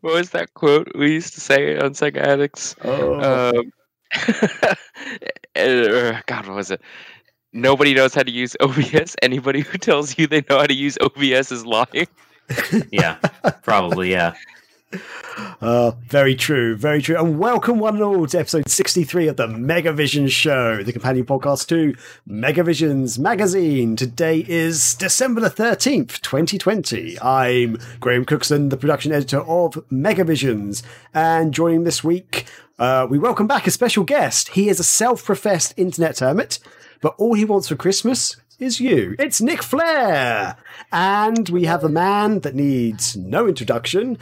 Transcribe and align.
what 0.00 0.14
was 0.14 0.30
that 0.30 0.54
quote 0.54 0.88
we 0.94 1.12
used 1.12 1.34
to 1.34 1.40
say 1.40 1.76
on 1.78 1.92
Sega 1.92 2.18
Addicts? 2.18 2.74
Oh. 2.84 3.52
Um, 3.54 3.72
uh, 5.56 6.20
God, 6.26 6.46
what 6.46 6.56
was 6.56 6.70
it? 6.70 6.80
Nobody 7.52 7.94
knows 7.94 8.14
how 8.14 8.22
to 8.22 8.30
use 8.30 8.56
OBS. 8.60 9.16
Anybody 9.22 9.60
who 9.60 9.78
tells 9.78 10.18
you 10.18 10.26
they 10.26 10.44
know 10.48 10.58
how 10.58 10.66
to 10.66 10.74
use 10.74 10.98
OBS 11.00 11.52
is 11.52 11.64
lying. 11.64 12.06
Yeah, 12.90 13.16
probably. 13.62 14.10
Yeah. 14.10 14.34
Uh, 15.60 15.92
very 16.06 16.34
true, 16.34 16.76
very 16.76 17.02
true. 17.02 17.18
And 17.18 17.38
welcome 17.38 17.78
one 17.78 17.96
and 17.96 18.02
all 18.02 18.26
to 18.26 18.38
episode 18.38 18.70
63 18.70 19.28
of 19.28 19.36
the 19.36 19.46
Megavision 19.46 20.30
Show, 20.30 20.82
the 20.82 20.92
companion 20.92 21.26
podcast 21.26 21.68
to 21.68 21.94
Megavision's 22.28 23.18
magazine. 23.18 23.96
Today 23.96 24.44
is 24.48 24.94
December 24.94 25.40
the 25.40 25.50
13th, 25.50 26.20
2020. 26.20 27.20
I'm 27.20 27.78
Graham 28.00 28.24
Cookson, 28.24 28.70
the 28.70 28.76
production 28.76 29.12
editor 29.12 29.40
of 29.40 29.74
Megavisions. 29.90 30.82
And 31.12 31.52
joining 31.52 31.84
this 31.84 32.02
week, 32.02 32.46
uh, 32.78 33.06
we 33.10 33.18
welcome 33.18 33.46
back 33.46 33.66
a 33.66 33.70
special 33.70 34.04
guest. 34.04 34.50
He 34.50 34.68
is 34.68 34.80
a 34.80 34.84
self 34.84 35.24
professed 35.24 35.74
internet 35.76 36.20
hermit, 36.20 36.60
but 37.00 37.14
all 37.18 37.34
he 37.34 37.44
wants 37.44 37.68
for 37.68 37.76
Christmas 37.76 38.36
is 38.58 38.80
you. 38.80 39.14
It's 39.20 39.40
Nick 39.40 39.62
Flair. 39.62 40.56
And 40.90 41.48
we 41.48 41.64
have 41.64 41.84
a 41.84 41.88
man 41.88 42.40
that 42.40 42.56
needs 42.56 43.16
no 43.16 43.46
introduction, 43.46 44.18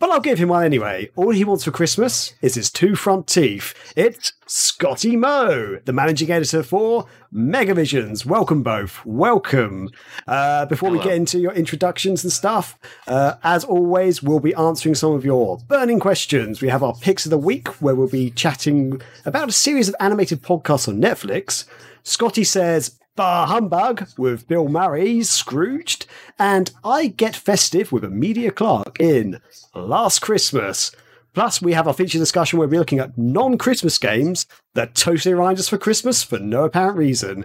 but 0.00 0.10
I'll 0.10 0.20
give 0.20 0.38
him 0.38 0.48
one 0.48 0.64
anyway. 0.64 1.10
All 1.14 1.30
he 1.30 1.44
wants 1.44 1.64
for 1.64 1.70
Christmas 1.70 2.34
is 2.42 2.56
his 2.56 2.70
two 2.70 2.96
front 2.96 3.28
teeth. 3.28 3.92
It's 3.96 4.32
Scotty 4.46 5.16
Moe, 5.16 5.78
the 5.84 5.92
managing 5.92 6.30
editor 6.30 6.64
for 6.64 7.06
Megavisions. 7.32 8.26
Welcome 8.26 8.64
both. 8.64 9.04
Welcome. 9.06 9.90
Uh, 10.26 10.66
before 10.66 10.90
we 10.90 10.98
get 10.98 11.14
into 11.14 11.38
your 11.38 11.52
introductions 11.52 12.24
and 12.24 12.32
stuff, 12.32 12.76
uh, 13.06 13.34
as 13.44 13.62
always, 13.62 14.22
we'll 14.22 14.40
be 14.40 14.54
answering 14.54 14.96
some 14.96 15.12
of 15.12 15.24
your 15.24 15.58
burning 15.68 16.00
questions. 16.00 16.60
We 16.60 16.68
have 16.68 16.82
our 16.82 16.94
picks 16.94 17.26
of 17.26 17.30
the 17.30 17.38
week 17.38 17.68
where 17.80 17.94
we'll 17.94 18.08
be 18.08 18.30
chatting 18.30 19.00
about 19.24 19.50
a 19.50 19.52
series 19.52 19.88
of 19.88 19.94
animated 20.00 20.42
podcasts 20.42 20.88
on 20.88 21.00
Netflix. 21.00 21.64
Scotty 22.02 22.42
says, 22.42 22.98
Bah 23.18 23.46
humbug 23.46 24.06
with 24.16 24.46
Bill 24.46 24.68
Murray's 24.68 25.28
Scrooged, 25.28 26.06
and 26.38 26.70
I 26.84 27.08
get 27.08 27.34
festive 27.34 27.90
with 27.90 28.04
Emilia 28.04 28.52
Clarke 28.52 29.00
in 29.00 29.40
Last 29.74 30.20
Christmas. 30.20 30.92
Plus, 31.34 31.60
we 31.60 31.72
have 31.72 31.88
our 31.88 31.94
feature 31.94 32.20
discussion 32.20 32.60
where 32.60 32.68
we're 32.68 32.78
looking 32.78 33.00
at 33.00 33.18
non 33.18 33.58
Christmas 33.58 33.98
games 33.98 34.46
that 34.74 34.94
totally 34.94 35.34
remind 35.34 35.58
us 35.58 35.68
for 35.68 35.78
Christmas 35.78 36.22
for 36.22 36.38
no 36.38 36.62
apparent 36.62 36.96
reason. 36.96 37.44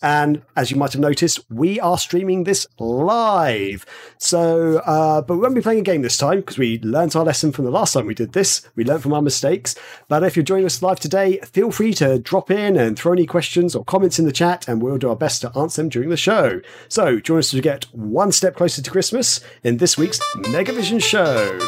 And 0.00 0.42
as 0.54 0.70
you 0.70 0.76
might 0.76 0.92
have 0.92 1.00
noticed, 1.00 1.40
we 1.50 1.80
are 1.80 1.98
streaming 1.98 2.44
this 2.44 2.66
live. 2.78 3.84
So, 4.18 4.78
uh, 4.78 5.22
but 5.22 5.34
we 5.34 5.40
won't 5.40 5.54
be 5.54 5.60
playing 5.60 5.80
a 5.80 5.82
game 5.82 6.02
this 6.02 6.16
time 6.16 6.40
because 6.40 6.58
we 6.58 6.78
learnt 6.80 7.16
our 7.16 7.24
lesson 7.24 7.52
from 7.52 7.64
the 7.64 7.70
last 7.70 7.92
time 7.92 8.06
we 8.06 8.14
did 8.14 8.32
this. 8.32 8.68
We 8.76 8.84
learned 8.84 9.02
from 9.02 9.12
our 9.12 9.22
mistakes. 9.22 9.74
But 10.06 10.22
if 10.22 10.36
you're 10.36 10.44
joining 10.44 10.66
us 10.66 10.82
live 10.82 11.00
today, 11.00 11.38
feel 11.40 11.70
free 11.72 11.94
to 11.94 12.18
drop 12.18 12.50
in 12.50 12.76
and 12.76 12.96
throw 12.96 13.12
any 13.12 13.26
questions 13.26 13.74
or 13.74 13.84
comments 13.84 14.18
in 14.18 14.24
the 14.24 14.32
chat, 14.32 14.68
and 14.68 14.80
we'll 14.80 14.98
do 14.98 15.08
our 15.08 15.16
best 15.16 15.42
to 15.42 15.58
answer 15.58 15.82
them 15.82 15.88
during 15.88 16.10
the 16.10 16.16
show. 16.16 16.60
So, 16.88 17.18
join 17.20 17.38
us 17.38 17.50
to 17.50 17.60
get 17.60 17.84
one 17.92 18.32
step 18.32 18.56
closer 18.56 18.82
to 18.82 18.90
Christmas 18.90 19.40
in 19.64 19.78
this 19.78 19.98
week's 19.98 20.20
Megavision 20.36 21.02
show. 21.02 21.58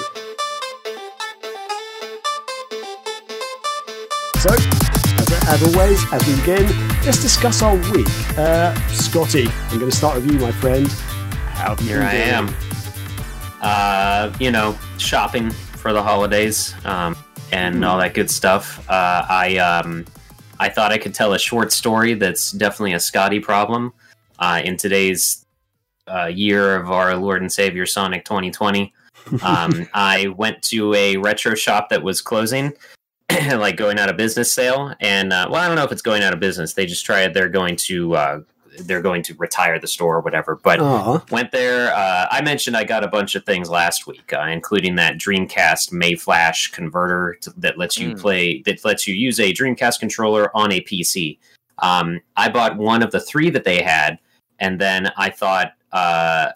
So, 4.39 4.55
as 5.49 5.63
always, 5.63 6.01
as 6.13 6.27
we 6.27 6.37
begin, 6.37 6.90
let's 7.05 7.23
discuss 7.23 7.63
our 7.63 7.77
week. 7.93 8.07
Uh, 8.37 8.75
Scotty, 8.89 9.47
I'm 9.69 9.79
going 9.79 9.91
to 9.91 9.97
start 9.97 10.17
with 10.17 10.31
you, 10.31 10.39
my 10.39 10.53
friend. 10.53 10.87
How 10.87 11.71
have 11.71 11.81
you 11.81 11.89
Here 11.89 11.99
been 11.99 12.07
I 12.07 12.15
am. 12.15 12.55
Uh, 13.63 14.37
you 14.39 14.51
know, 14.51 14.79
shopping 14.99 15.51
for 15.51 15.93
the 15.93 16.03
holidays 16.03 16.75
um, 16.85 17.17
and 17.53 17.85
all 17.85 17.99
that 17.99 18.15
good 18.15 18.31
stuff. 18.31 18.89
Uh, 18.89 19.25
I 19.29 19.57
um, 19.57 20.07
I 20.59 20.69
thought 20.69 20.93
I 20.93 20.99
could 20.99 21.15
tell 21.15 21.33
a 21.33 21.39
short 21.39 21.73
story 21.73 22.15
that's 22.15 22.53
definitely 22.53 22.93
a 22.93 23.01
Scotty 23.01 23.41
problem 23.41 23.93
uh, 24.39 24.61
in 24.63 24.77
today's 24.77 25.45
uh, 26.07 26.27
year 26.27 26.77
of 26.77 26.91
our 26.91 27.17
Lord 27.17 27.41
and 27.41 27.51
Savior 27.51 27.87
Sonic 27.87 28.25
2020. 28.25 28.93
Um, 29.45 29.87
I 29.95 30.29
went 30.29 30.61
to 30.63 30.93
a 30.95 31.17
retro 31.17 31.55
shop 31.55 31.91
that 31.91 32.03
was 32.03 32.21
closing. 32.21 32.73
like 33.59 33.77
going 33.77 33.99
out 33.99 34.09
of 34.09 34.17
business 34.17 34.53
sale 34.53 34.95
and 35.01 35.33
uh, 35.33 35.47
well 35.51 35.61
i 35.63 35.67
don't 35.67 35.77
know 35.77 35.85
if 35.85 35.93
it's 35.93 36.03
going 36.03 36.23
out 36.23 36.33
of 36.33 36.41
business 36.41 36.75
they 36.75 36.87
just 36.87 37.05
tried 37.05 37.35
they're 37.35 37.49
going 37.49 37.77
to 37.77 38.15
uh, 38.15 38.41
they're 38.81 39.03
going 39.03 39.23
to 39.23 39.35
retire 39.35 39.79
the 39.79 39.87
store 39.87 40.17
or 40.17 40.21
whatever 40.21 40.59
but 40.63 40.81
Aw. 40.81 41.23
went 41.31 41.51
there. 41.51 41.93
Uh, 41.93 42.29
I 42.31 42.41
mentioned 42.41 42.77
I 42.77 42.85
got 42.85 43.05
a 43.05 43.09
bunch 43.09 43.35
of 43.35 43.45
things 43.45 43.69
last 43.69 44.07
week, 44.07 44.33
uh, 44.33 44.43
including 44.43 44.95
that 44.95 45.19
Dreamcast 45.19 45.93
Mayflash 45.93 46.73
converter 46.73 47.37
to, 47.43 47.53
that 47.59 47.77
lets 47.79 47.99
you 47.99 48.11
Mm. 48.15 48.21
play 48.21 48.63
that 48.63 48.83
lets 48.85 49.07
you 49.07 49.15
use 49.15 49.39
a 49.41 49.53
Dreamcast 49.53 49.99
controller 50.01 50.57
on 50.57 50.73
a 50.73 50.81
PC. 50.83 51.39
Um, 51.81 52.21
I 52.37 52.49
bought 52.49 52.77
one 52.79 53.03
of 53.03 53.11
the 53.11 53.21
three 53.21 53.51
that 53.51 53.65
they 53.65 53.83
had, 53.83 54.19
and 54.61 54.81
then 54.81 55.11
I 55.17 55.31
thought 55.31 55.73
uh, 55.93 56.53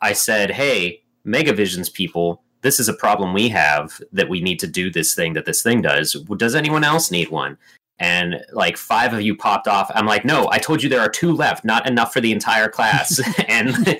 I 0.00 0.12
said, 0.12 0.50
"Hey, 0.52 1.02
Megavisions 1.26 1.92
people." 1.92 2.42
This 2.68 2.78
is 2.78 2.88
a 2.90 2.92
problem 2.92 3.32
we 3.32 3.48
have 3.48 3.98
that 4.12 4.28
we 4.28 4.42
need 4.42 4.58
to 4.58 4.66
do 4.66 4.90
this 4.90 5.14
thing 5.14 5.32
that 5.32 5.46
this 5.46 5.62
thing 5.62 5.80
does. 5.80 6.12
Does 6.36 6.54
anyone 6.54 6.84
else 6.84 7.10
need 7.10 7.30
one? 7.30 7.56
and 7.98 8.44
like 8.52 8.76
five 8.76 9.14
of 9.14 9.22
you 9.22 9.34
popped 9.34 9.66
off. 9.66 9.90
I'm 9.94 10.04
like, 10.04 10.22
no, 10.26 10.50
I 10.52 10.58
told 10.58 10.82
you 10.82 10.90
there 10.90 11.00
are 11.00 11.08
two 11.08 11.32
left, 11.32 11.64
not 11.64 11.88
enough 11.88 12.12
for 12.12 12.20
the 12.20 12.30
entire 12.30 12.68
class. 12.68 13.22
and 13.48 13.98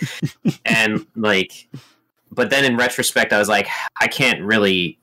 and 0.67 1.07
like, 1.17 1.67
but 2.31 2.51
then 2.51 2.67
in 2.67 2.77
retrospect, 2.77 3.33
I 3.33 3.39
was 3.39 3.49
like, 3.49 3.69
I 4.03 4.07
can't 4.07 4.43
really 4.43 4.99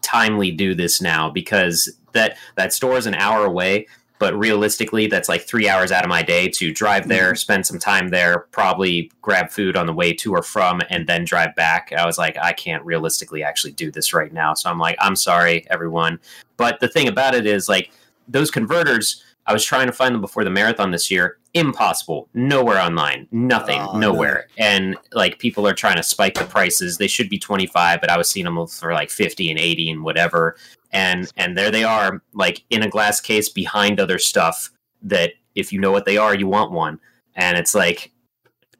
timely 0.00 0.50
do 0.50 0.74
this 0.74 1.00
now 1.00 1.30
because 1.30 1.88
that 2.14 2.36
that 2.56 2.72
store 2.72 2.96
is 2.96 3.06
an 3.06 3.14
hour 3.14 3.44
away. 3.44 3.86
But 4.22 4.38
realistically, 4.38 5.08
that's 5.08 5.28
like 5.28 5.42
three 5.42 5.68
hours 5.68 5.90
out 5.90 6.04
of 6.04 6.08
my 6.08 6.22
day 6.22 6.46
to 6.50 6.72
drive 6.72 7.08
there, 7.08 7.30
mm-hmm. 7.30 7.38
spend 7.38 7.66
some 7.66 7.80
time 7.80 8.10
there, 8.10 8.46
probably 8.52 9.10
grab 9.20 9.50
food 9.50 9.76
on 9.76 9.86
the 9.86 9.92
way 9.92 10.12
to 10.12 10.32
or 10.32 10.44
from, 10.44 10.80
and 10.90 11.08
then 11.08 11.24
drive 11.24 11.56
back. 11.56 11.92
I 11.92 12.06
was 12.06 12.18
like, 12.18 12.38
I 12.38 12.52
can't 12.52 12.84
realistically 12.84 13.42
actually 13.42 13.72
do 13.72 13.90
this 13.90 14.14
right 14.14 14.32
now. 14.32 14.54
So 14.54 14.70
I'm 14.70 14.78
like, 14.78 14.94
I'm 15.00 15.16
sorry, 15.16 15.66
everyone. 15.70 16.20
But 16.56 16.78
the 16.78 16.86
thing 16.86 17.08
about 17.08 17.34
it 17.34 17.46
is, 17.46 17.68
like, 17.68 17.90
those 18.28 18.48
converters, 18.48 19.24
I 19.48 19.52
was 19.52 19.64
trying 19.64 19.88
to 19.88 19.92
find 19.92 20.14
them 20.14 20.20
before 20.20 20.44
the 20.44 20.50
marathon 20.50 20.92
this 20.92 21.10
year. 21.10 21.38
Impossible. 21.52 22.28
Nowhere 22.32 22.80
online. 22.80 23.26
Nothing. 23.32 23.80
Oh, 23.80 23.98
nowhere. 23.98 24.46
And 24.56 24.96
like 25.12 25.40
people 25.40 25.66
are 25.66 25.74
trying 25.74 25.96
to 25.96 26.02
spike 26.04 26.34
the 26.34 26.44
prices. 26.44 26.96
They 26.96 27.08
should 27.08 27.28
be 27.28 27.40
25, 27.40 28.00
but 28.00 28.08
I 28.08 28.16
was 28.16 28.30
seeing 28.30 28.44
them 28.44 28.66
for 28.68 28.94
like 28.94 29.10
50 29.10 29.50
and 29.50 29.58
80 29.58 29.90
and 29.90 30.04
whatever. 30.04 30.56
And 30.92 31.30
and 31.36 31.56
there 31.56 31.70
they 31.70 31.84
are, 31.84 32.22
like 32.34 32.64
in 32.70 32.82
a 32.82 32.88
glass 32.88 33.20
case 33.20 33.48
behind 33.48 33.98
other 33.98 34.18
stuff 34.18 34.70
that 35.02 35.32
if 35.54 35.72
you 35.72 35.80
know 35.80 35.90
what 35.90 36.04
they 36.04 36.16
are, 36.16 36.34
you 36.34 36.46
want 36.46 36.72
one. 36.72 37.00
And 37.34 37.56
it's 37.56 37.74
like 37.74 38.12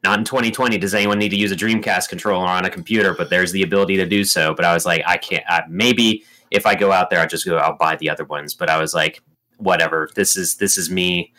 not 0.02 0.18
in 0.18 0.24
2020 0.24 0.78
does 0.78 0.94
anyone 0.94 1.18
need 1.18 1.30
to 1.30 1.36
use 1.36 1.52
a 1.52 1.56
Dreamcast 1.56 2.08
controller 2.08 2.46
on 2.46 2.64
a 2.64 2.70
computer, 2.70 3.14
but 3.14 3.30
there's 3.30 3.52
the 3.52 3.62
ability 3.62 3.96
to 3.96 4.06
do 4.06 4.24
so. 4.24 4.52
But 4.54 4.64
I 4.64 4.74
was 4.74 4.84
like, 4.84 5.02
I 5.06 5.16
can't. 5.16 5.44
I, 5.48 5.62
maybe 5.68 6.24
if 6.50 6.66
I 6.66 6.74
go 6.74 6.92
out 6.92 7.08
there, 7.08 7.20
I'll 7.20 7.28
just 7.28 7.46
go. 7.46 7.56
I'll 7.56 7.76
buy 7.76 7.96
the 7.96 8.10
other 8.10 8.24
ones. 8.24 8.52
But 8.52 8.68
I 8.68 8.78
was 8.78 8.94
like, 8.94 9.22
whatever. 9.58 10.10
This 10.14 10.36
is 10.36 10.56
this 10.56 10.76
is 10.76 10.90
me 10.90 11.32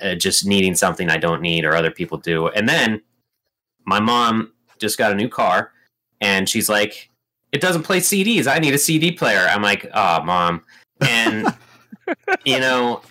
uh, 0.00 0.14
just 0.14 0.46
needing 0.46 0.74
something 0.74 1.10
I 1.10 1.18
don't 1.18 1.42
need 1.42 1.64
or 1.64 1.76
other 1.76 1.90
people 1.90 2.18
do. 2.18 2.48
And 2.48 2.68
then 2.68 3.02
my 3.84 4.00
mom 4.00 4.52
just 4.78 4.98
got 4.98 5.12
a 5.12 5.14
new 5.14 5.28
car, 5.28 5.72
and 6.20 6.48
she's 6.48 6.68
like, 6.68 7.10
"It 7.52 7.60
doesn't 7.60 7.82
play 7.82 8.00
CDs. 8.00 8.46
I 8.46 8.58
need 8.58 8.74
a 8.74 8.78
CD 8.78 9.12
player." 9.12 9.46
I'm 9.48 9.62
like, 9.62 9.88
"Oh, 9.94 10.22
mom," 10.22 10.62
and 11.00 11.46
you 12.44 12.60
know. 12.60 13.02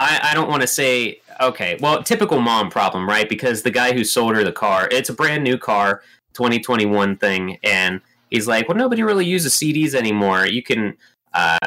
I, 0.00 0.30
I 0.30 0.34
don't 0.34 0.48
want 0.48 0.62
to 0.62 0.68
say 0.68 1.20
okay. 1.40 1.78
Well, 1.80 2.02
typical 2.02 2.40
mom 2.40 2.70
problem, 2.70 3.08
right? 3.08 3.28
Because 3.28 3.62
the 3.62 3.70
guy 3.70 3.92
who 3.92 4.04
sold 4.04 4.34
her 4.36 4.44
the 4.44 4.52
car, 4.52 4.88
it's 4.90 5.08
a 5.08 5.12
brand 5.12 5.44
new 5.44 5.58
car, 5.58 6.02
2021 6.34 7.16
thing, 7.16 7.58
and 7.64 8.00
he's 8.30 8.46
like, 8.46 8.68
"Well, 8.68 8.76
nobody 8.76 9.02
really 9.02 9.26
uses 9.26 9.54
CDs 9.54 9.94
anymore. 9.94 10.46
You 10.46 10.62
can, 10.62 10.96
uh, 11.34 11.58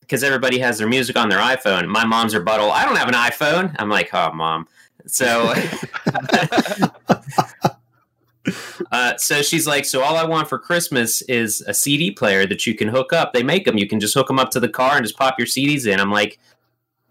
because 0.00 0.22
everybody 0.22 0.58
has 0.58 0.78
their 0.78 0.88
music 0.88 1.16
on 1.16 1.28
their 1.28 1.38
iPhone." 1.38 1.88
My 1.88 2.04
mom's 2.04 2.34
rebuttal: 2.34 2.70
"I 2.70 2.84
don't 2.84 2.96
have 2.96 3.08
an 3.08 3.14
iPhone." 3.14 3.74
I'm 3.78 3.88
like, 3.88 4.10
"Oh, 4.12 4.32
mom." 4.32 4.66
So, 5.06 5.54
uh, 8.92 9.16
so 9.16 9.42
she's 9.42 9.66
like, 9.66 9.84
"So 9.84 10.02
all 10.02 10.16
I 10.16 10.24
want 10.24 10.48
for 10.48 10.58
Christmas 10.58 11.22
is 11.22 11.62
a 11.66 11.74
CD 11.74 12.10
player 12.10 12.46
that 12.46 12.66
you 12.66 12.74
can 12.74 12.88
hook 12.88 13.12
up. 13.12 13.32
They 13.32 13.42
make 13.42 13.64
them. 13.64 13.78
You 13.78 13.88
can 13.88 14.00
just 14.00 14.14
hook 14.14 14.26
them 14.28 14.38
up 14.38 14.50
to 14.50 14.60
the 14.60 14.68
car 14.68 14.96
and 14.96 15.04
just 15.04 15.16
pop 15.16 15.38
your 15.38 15.46
CDs 15.46 15.86
in." 15.86 16.00
I'm 16.00 16.10
like 16.10 16.38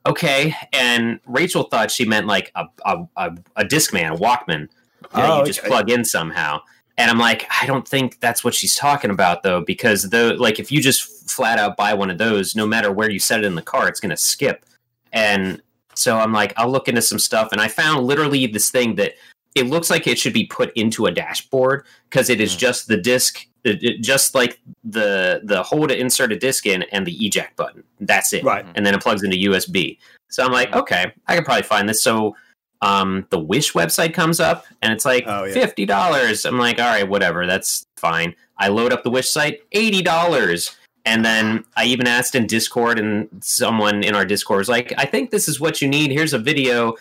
okay. 0.07 0.55
And 0.73 1.19
Rachel 1.27 1.63
thought 1.63 1.91
she 1.91 2.05
meant 2.05 2.27
like 2.27 2.51
a 2.55 2.65
a, 2.85 3.07
a, 3.17 3.37
a 3.57 3.65
Discman, 3.65 4.13
a 4.13 4.17
Walkman 4.17 4.69
that 5.13 5.29
Oh, 5.29 5.39
you 5.39 5.45
just 5.45 5.59
okay. 5.59 5.67
plug 5.67 5.89
in 5.89 6.03
somehow. 6.05 6.61
And 6.97 7.11
I'm 7.11 7.19
like, 7.19 7.45
I 7.61 7.67
don't 7.67 7.87
think 7.87 8.19
that's 8.19 8.43
what 8.43 8.55
she's 8.55 8.73
talking 8.73 9.11
about 9.11 9.43
though, 9.43 9.61
because 9.61 10.03
though, 10.09 10.29
like, 10.29 10.59
if 10.59 10.71
you 10.71 10.81
just 10.81 11.29
flat 11.29 11.59
out 11.59 11.77
buy 11.77 11.93
one 11.93 12.09
of 12.09 12.17
those, 12.17 12.55
no 12.55 12.65
matter 12.65 12.91
where 12.91 13.09
you 13.09 13.19
set 13.19 13.41
it 13.41 13.45
in 13.45 13.53
the 13.53 13.61
car, 13.61 13.87
it's 13.87 13.99
gonna 13.99 14.17
skip. 14.17 14.65
And 15.13 15.61
so 15.93 16.17
I'm 16.17 16.33
like, 16.33 16.53
I'll 16.57 16.71
look 16.71 16.87
into 16.87 17.01
some 17.01 17.19
stuff, 17.19 17.51
and 17.51 17.61
I 17.61 17.67
found 17.67 18.05
literally 18.05 18.47
this 18.47 18.69
thing 18.71 18.95
that 18.95 19.13
it 19.57 19.67
looks 19.67 19.89
like 19.89 20.07
it 20.07 20.17
should 20.19 20.33
be 20.33 20.45
put 20.45 20.71
into 20.75 21.05
a 21.05 21.11
dashboard 21.11 21.85
because 22.09 22.29
it 22.29 22.39
is 22.41 22.53
Mm. 22.55 22.57
just 22.59 22.87
the 22.87 22.97
disc, 22.97 23.45
it, 23.63 23.83
it- 23.83 24.01
just 24.01 24.35
like 24.35 24.59
the 24.83 25.41
the 25.43 25.63
hole 25.63 25.87
to 25.87 25.97
insert 25.97 26.31
a 26.31 26.35
disc 26.37 26.65
in 26.65 26.83
and 26.91 27.05
the 27.05 27.13
eject 27.25 27.55
button. 27.55 27.83
That's 27.99 28.33
it, 28.33 28.43
Right. 28.43 28.65
and 28.75 28.85
then 28.85 28.93
it 28.93 29.01
plugs 29.01 29.23
into 29.23 29.37
USB. 29.37 29.97
So 30.29 30.43
I'm 30.43 30.51
like, 30.51 30.71
Mhm. 30.71 30.79
okay, 30.81 31.11
I 31.27 31.35
could 31.35 31.45
probably 31.45 31.63
find 31.63 31.87
this. 31.89 32.01
So 32.01 32.35
um, 32.83 33.25
the 33.31 33.39
Wish 33.39 33.73
website 33.73 34.13
comes 34.13 34.39
up 34.39 34.65
and 34.83 34.93
it's 34.93 35.03
like 35.03 35.23
Oh, 35.25 35.45
yeah. 35.45 35.53
fifty 35.53 35.85
dollars. 35.85 36.45
I'm 36.45 36.59
like, 36.59 36.79
all 36.79 36.85
right, 36.85 37.07
whatever, 37.09 37.47
that's 37.47 37.87
fine. 37.97 38.35
I 38.59 38.67
load 38.67 38.93
up 38.93 39.03
the 39.03 39.09
Wish 39.09 39.29
site, 39.29 39.61
eighty 39.71 40.01
dollars. 40.03 40.75
And 41.03 41.23
then 41.25 41.63
I 41.77 41.85
even 41.85 42.05
asked 42.05 42.35
in 42.35 42.47
Discord, 42.47 42.99
and 42.99 43.29
someone 43.39 44.03
in 44.03 44.13
our 44.13 44.25
Discord 44.25 44.57
was 44.59 44.67
like, 44.67 44.93
I 44.97 45.05
think 45.05 45.31
this 45.31 45.47
is 45.47 45.57
what 45.57 45.81
you 45.81 45.87
need. 45.87 46.11
Here's 46.11 46.33
a 46.33 46.37
video. 46.37 46.95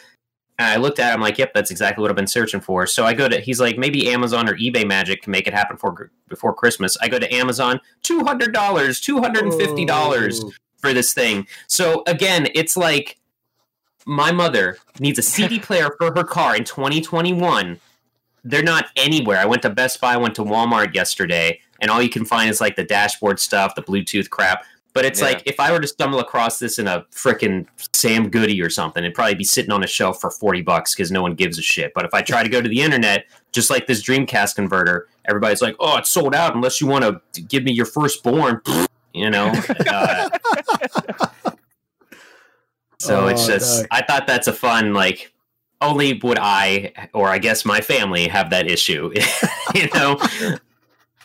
And 0.58 0.66
I 0.68 0.76
looked 0.76 0.98
at 0.98 1.10
it, 1.10 1.14
I'm 1.14 1.20
like, 1.20 1.36
yep, 1.36 1.52
that's 1.52 1.70
exactly 1.70 2.00
what 2.00 2.10
I've 2.10 2.16
been 2.16 2.26
searching 2.26 2.60
for. 2.62 2.86
So 2.86 3.04
I 3.04 3.12
go 3.12 3.28
to, 3.28 3.40
he's 3.40 3.60
like, 3.60 3.76
maybe 3.76 4.10
Amazon 4.10 4.48
or 4.48 4.54
eBay 4.56 4.86
Magic 4.86 5.20
can 5.22 5.30
make 5.30 5.46
it 5.46 5.52
happen 5.52 5.76
for 5.76 6.10
before 6.28 6.54
Christmas. 6.54 6.96
I 7.02 7.08
go 7.08 7.18
to 7.18 7.30
Amazon, 7.34 7.78
$200, 8.04 8.52
$250 8.52 10.40
Oh. 10.44 10.52
for 10.78 10.92
this 10.92 11.12
thing. 11.12 11.46
So 11.66 12.02
again, 12.06 12.48
it's 12.54 12.76
like 12.76 13.18
my 14.06 14.32
mother 14.32 14.78
needs 14.98 15.18
a 15.18 15.22
CD 15.22 15.58
player 15.60 15.88
for 15.98 16.14
her 16.14 16.24
car 16.24 16.56
in 16.56 16.64
2021. 16.64 17.78
They're 18.44 18.62
not 18.62 18.86
anywhere. 18.96 19.38
I 19.38 19.44
went 19.44 19.62
to 19.62 19.70
Best 19.70 20.00
Buy, 20.00 20.14
I 20.14 20.16
went 20.16 20.36
to 20.36 20.44
Walmart 20.44 20.94
yesterday, 20.94 21.60
and 21.80 21.90
all 21.90 22.00
you 22.00 22.08
can 22.08 22.24
find 22.24 22.48
is 22.48 22.60
like 22.60 22.76
the 22.76 22.84
dashboard 22.84 23.40
stuff, 23.40 23.74
the 23.74 23.82
Bluetooth 23.82 24.30
crap. 24.30 24.64
But 24.96 25.04
it's 25.04 25.20
Yeah. 25.20 25.26
like 25.26 25.42
if 25.44 25.60
I 25.60 25.70
were 25.70 25.78
to 25.78 25.86
stumble 25.86 26.18
across 26.20 26.58
this 26.58 26.78
in 26.78 26.88
a 26.88 27.04
freaking 27.12 27.66
Sam 27.92 28.30
Goody 28.30 28.60
or 28.62 28.70
something, 28.70 29.04
it'd 29.04 29.14
probably 29.14 29.34
be 29.34 29.44
sitting 29.44 29.70
on 29.70 29.84
a 29.84 29.86
shelf 29.86 30.20
for 30.20 30.30
40 30.30 30.62
bucks 30.62 30.94
because 30.94 31.10
no 31.12 31.20
one 31.20 31.34
gives 31.34 31.58
a 31.58 31.62
shit. 31.62 31.92
But 31.94 32.06
if 32.06 32.14
I 32.14 32.22
try 32.22 32.42
to 32.42 32.48
go 32.48 32.62
to 32.62 32.68
the 32.68 32.80
internet, 32.80 33.26
just 33.52 33.68
like 33.68 33.86
this 33.86 34.02
Dreamcast 34.02 34.54
converter, 34.56 35.06
everybody's 35.28 35.60
like, 35.60 35.76
oh, 35.80 35.98
it's 35.98 36.08
sold 36.10 36.34
out 36.34 36.54
unless 36.54 36.80
you 36.80 36.86
want 36.86 37.04
to 37.34 37.40
give 37.42 37.62
me 37.62 37.72
your 37.72 37.86
firstborn. 37.86 38.60
You 39.12 39.30
know? 39.30 39.50
Uh, 39.90 40.28
so 42.98 43.28
it's 43.28 43.44
Oh, 43.44 43.46
just, 43.46 43.80
no. 43.82 43.86
I 43.90 44.02
thought 44.02 44.26
that's 44.26 44.46
a 44.46 44.52
fun, 44.52 44.92
like, 44.94 45.32
only 45.80 46.20
would 46.22 46.38
I, 46.38 46.92
or 47.14 47.28
I 47.28 47.38
guess 47.38 47.64
my 47.64 47.80
family, 47.80 48.28
have 48.28 48.50
that 48.50 48.70
issue. 48.70 49.12
you 49.74 49.88
know? 49.94 50.18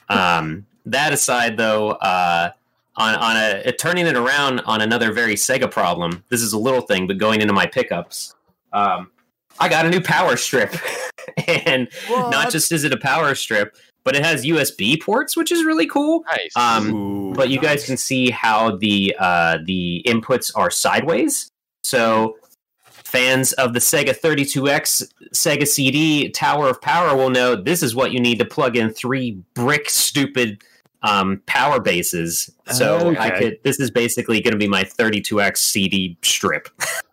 Um, 0.09 0.65
that 0.85 1.12
aside, 1.13 1.57
though, 1.57 1.91
uh, 1.91 2.51
on 2.96 3.16
on 3.16 3.38
a 3.38 3.64
uh, 3.68 3.72
turning 3.80 4.08
it 4.08 4.16
around 4.16 4.60
on 4.62 4.82
another 4.82 5.12
very 5.12 5.36
Sega 5.36 5.70
problem. 5.70 6.24
This 6.30 6.42
is 6.42 6.54
a 6.54 6.58
little 6.60 6.82
thing, 6.82 7.08
but 7.08 7.18
going 7.18 7.42
into 7.42 7.54
my 7.54 7.66
pickups, 7.66 8.36
um, 8.74 9.12
I 9.60 9.70
got 9.70 9.86
a 9.86 9.90
new 9.90 10.02
power 10.02 10.38
strip, 10.38 10.76
and 11.48 11.88
not 12.10 12.32
What? 12.32 12.52
just 12.52 12.72
is 12.72 12.84
it 12.84 12.94
a 12.94 12.98
power 12.98 13.36
strip, 13.36 13.76
but 14.04 14.16
it 14.16 14.24
has 14.24 14.46
USB 14.46 15.02
ports, 15.02 15.38
which 15.38 15.52
is 15.52 15.64
really 15.64 15.88
cool. 15.88 16.24
Nice. 16.32 16.56
Um, 16.56 16.94
Ooh, 16.94 17.34
but 17.34 17.50
you 17.50 17.60
guys 17.60 17.86
can 17.86 17.98
see 17.98 18.30
how 18.30 18.76
the 18.78 19.16
uh, 19.20 19.60
the 19.66 20.04
inputs 20.08 20.52
are 20.56 20.70
sideways. 20.72 21.48
So 21.84 22.38
fans 22.86 23.52
of 23.54 23.74
the 23.74 23.80
Sega 23.80 24.18
32X 24.18 25.04
Sega 25.34 25.68
CD 25.68 26.30
Tower 26.30 26.70
of 26.70 26.82
Power 26.82 27.16
will 27.16 27.30
know 27.30 27.56
this 27.56 27.84
is 27.84 27.94
what 27.94 28.12
you 28.12 28.20
need 28.20 28.40
to 28.40 28.46
plug 28.46 28.78
in 28.78 28.90
three 28.90 29.42
brick 29.54 29.90
stupid 29.90 30.64
um, 31.03 31.42
power 31.45 31.80
bases. 31.80 32.50
So 32.71 33.15
I 33.18 33.31
could. 33.31 33.59
This 33.63 33.80
is 33.80 33.92
basically 33.92 34.42
going 34.42 34.53
to 34.53 34.57
be 34.57 34.68
my 34.68 34.83
32X 34.83 35.57
CD 35.57 36.18
strip. 36.21 36.69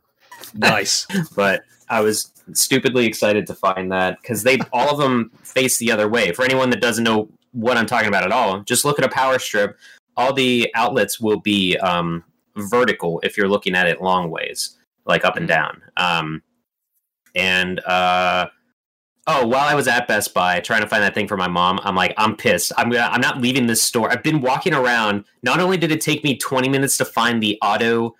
nice. 0.54 1.06
but 1.34 1.62
I 1.88 2.00
was 2.00 2.32
stupidly 2.52 3.06
excited 3.06 3.46
to 3.46 3.54
find 3.54 3.92
that 3.92 4.20
because 4.20 4.42
they 4.42 4.58
all 4.72 4.90
of 4.90 4.98
them 4.98 5.30
face 5.42 5.78
the 5.78 5.90
other 5.90 6.08
way. 6.08 6.32
For 6.32 6.44
anyone 6.44 6.70
that 6.70 6.80
doesn't 6.80 7.04
know 7.04 7.28
what 7.52 7.76
I'm 7.76 7.86
talking 7.86 8.08
about 8.08 8.24
at 8.24 8.32
all, 8.32 8.60
just 8.60 8.84
look 8.84 8.98
at 8.98 9.04
a 9.04 9.08
power 9.08 9.38
strip. 9.38 9.76
All 10.16 10.32
the 10.32 10.70
outlets 10.74 11.20
will 11.20 11.40
be 11.40 11.76
um, 11.78 12.24
vertical 12.56 13.20
if 13.22 13.36
you're 13.36 13.48
looking 13.48 13.74
at 13.74 13.86
it 13.86 14.02
long 14.02 14.30
ways, 14.30 14.76
like 15.06 15.24
up 15.24 15.36
and 15.36 15.48
down. 15.48 15.80
Um, 15.96 16.42
and 17.34 17.80
uh, 17.80 18.46
oh, 19.28 19.46
while 19.46 19.68
I 19.68 19.74
was 19.74 19.86
at 19.86 20.08
Best 20.08 20.32
Buy 20.34 20.58
trying 20.60 20.80
to 20.80 20.88
find 20.88 21.02
that 21.02 21.14
thing 21.14 21.28
for 21.28 21.36
my 21.36 21.46
mom, 21.46 21.78
I'm 21.84 21.94
like, 21.94 22.14
I'm 22.16 22.34
pissed. 22.34 22.72
I'm 22.76 22.90
gonna, 22.90 23.08
I'm 23.12 23.20
not 23.20 23.40
leaving 23.40 23.66
this 23.66 23.82
store. 23.82 24.10
I've 24.10 24.22
been 24.22 24.40
walking 24.40 24.74
around. 24.74 25.24
Not 25.42 25.60
only 25.60 25.76
did 25.76 25.92
it 25.92 26.00
take 26.00 26.24
me 26.24 26.36
20 26.36 26.68
minutes 26.68 26.96
to 26.96 27.04
find 27.04 27.42
the 27.42 27.58
auto 27.62 28.16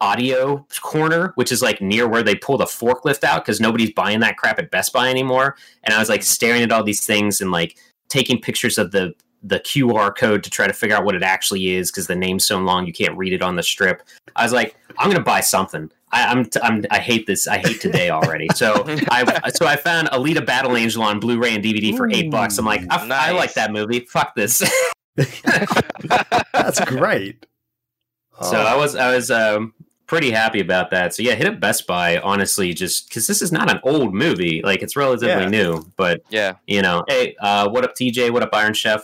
audio 0.00 0.66
corner, 0.80 1.32
which 1.36 1.50
is 1.50 1.62
like 1.62 1.80
near 1.80 2.06
where 2.06 2.22
they 2.22 2.34
pull 2.34 2.58
the 2.58 2.64
forklift 2.64 3.24
out 3.24 3.44
because 3.44 3.60
nobody's 3.60 3.92
buying 3.92 4.20
that 4.20 4.36
crap 4.36 4.58
at 4.58 4.70
Best 4.70 4.92
Buy 4.92 5.08
anymore. 5.08 5.56
And 5.84 5.94
I 5.94 6.00
was 6.00 6.08
like 6.08 6.22
staring 6.22 6.62
at 6.62 6.72
all 6.72 6.82
these 6.82 7.06
things 7.06 7.40
and 7.40 7.50
like 7.50 7.78
taking 8.08 8.40
pictures 8.40 8.76
of 8.76 8.90
the 8.90 9.14
the 9.44 9.60
QR 9.60 10.14
code 10.16 10.42
to 10.42 10.50
try 10.50 10.66
to 10.66 10.72
figure 10.72 10.96
out 10.96 11.04
what 11.04 11.14
it 11.14 11.22
actually 11.22 11.70
is 11.70 11.92
because 11.92 12.08
the 12.08 12.16
name's 12.16 12.44
so 12.44 12.58
long 12.58 12.84
you 12.84 12.92
can't 12.92 13.16
read 13.16 13.32
it 13.32 13.40
on 13.40 13.54
the 13.54 13.62
strip. 13.62 14.02
I 14.34 14.42
was 14.42 14.52
like, 14.52 14.74
I'm 14.98 15.08
gonna 15.08 15.22
buy 15.22 15.40
something. 15.40 15.92
I, 16.12 16.26
I'm, 16.26 16.44
t- 16.46 16.60
I'm 16.62 16.84
I 16.90 16.98
hate 16.98 17.26
this. 17.26 17.46
I 17.46 17.58
hate 17.58 17.80
today 17.80 18.10
already. 18.10 18.48
So 18.54 18.84
I 19.10 19.50
so 19.50 19.66
I 19.66 19.76
found 19.76 20.08
Alita 20.08 20.44
Battle 20.44 20.76
Angel 20.76 21.02
on 21.02 21.20
Blu-ray 21.20 21.54
and 21.54 21.62
DVD 21.64 21.96
for 21.96 22.10
eight 22.10 22.30
bucks. 22.30 22.58
I'm 22.58 22.64
like, 22.64 22.82
I, 22.90 23.06
I 23.10 23.32
like 23.32 23.54
that 23.54 23.72
movie. 23.72 24.00
Fuck 24.00 24.34
this. 24.34 24.62
That's 26.52 26.80
great. 26.86 27.44
So 28.42 28.56
Oh, 28.58 28.64
I 28.64 28.76
was 28.76 28.94
I 28.94 29.14
was 29.14 29.30
um, 29.30 29.74
pretty 30.06 30.30
happy 30.30 30.60
about 30.60 30.90
that. 30.90 31.14
So 31.14 31.22
yeah, 31.22 31.34
hit 31.34 31.46
up 31.46 31.60
Best 31.60 31.86
Buy 31.86 32.18
honestly, 32.18 32.72
just 32.72 33.08
because 33.08 33.26
this 33.26 33.42
is 33.42 33.50
not 33.52 33.70
an 33.70 33.80
old 33.82 34.14
movie, 34.14 34.62
like 34.62 34.82
it's 34.82 34.96
relatively 34.96 35.42
Yeah. 35.44 35.48
new. 35.48 35.84
But 35.96 36.22
yeah. 36.30 36.54
you 36.66 36.82
know, 36.82 37.04
hey, 37.08 37.34
uh, 37.40 37.68
what 37.68 37.84
up, 37.84 37.94
TJ? 37.94 38.30
What 38.32 38.42
up, 38.42 38.50
Iron 38.54 38.74
Chef? 38.74 39.02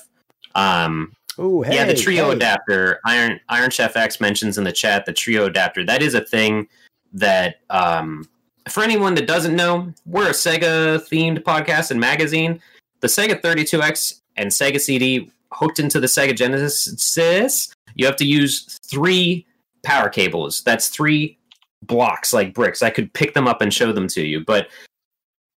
Um, 0.55 1.13
Ooh, 1.41 1.63
hey, 1.63 1.75
yeah, 1.75 1.85
the 1.85 1.95
Trio 1.95 2.31
hey. 2.31 2.37
adapter. 2.37 3.01
Iron 3.05 3.41
Iron 3.49 3.71
Chef 3.71 3.97
X 3.97 4.21
mentions 4.21 4.57
in 4.57 4.65
the 4.65 4.73
chat 4.73 5.05
the 5.05 5.13
Trio 5.13 5.47
adapter. 5.47 5.85
That 5.85 6.01
is 6.01 6.15
a 6.15 6.21
thing 6.21 6.69
that 7.15 7.61
um, 7.71 8.29
for 8.69 8.83
anyone 8.83 9.15
that 9.15 9.27
doesn't 9.27 9.57
know, 9.57 9.93
we're 10.05 10.29
a 10.29 10.33
Sega 10.33 10.99
themed 11.09 11.43
podcast 11.43 11.91
and 11.91 11.99
magazine. 11.99 12.61
The 13.01 13.09
Sega 13.09 13.41
32X 13.41 14.21
and 14.37 14.51
Sega 14.51 14.81
CD 14.81 15.31
hooked 15.53 15.79
into 15.79 16.01
the 16.01 16.07
Sega 16.07 16.37
Genesis. 16.37 17.73
You 17.95 18.07
have 18.07 18.17
to 18.17 18.27
use 18.27 18.79
three 18.85 19.47
power 19.85 20.09
cables. 20.09 20.63
That's 20.63 20.89
three 20.89 21.39
blocks 21.83 22.33
like 22.33 22.55
bricks. 22.55 22.83
I 22.83 22.91
could 22.91 23.13
pick 23.13 23.35
them 23.35 23.47
up 23.47 23.61
and 23.61 23.73
show 23.73 23.93
them 23.93 24.09
to 24.09 24.23
you, 24.23 24.45
but 24.45 24.69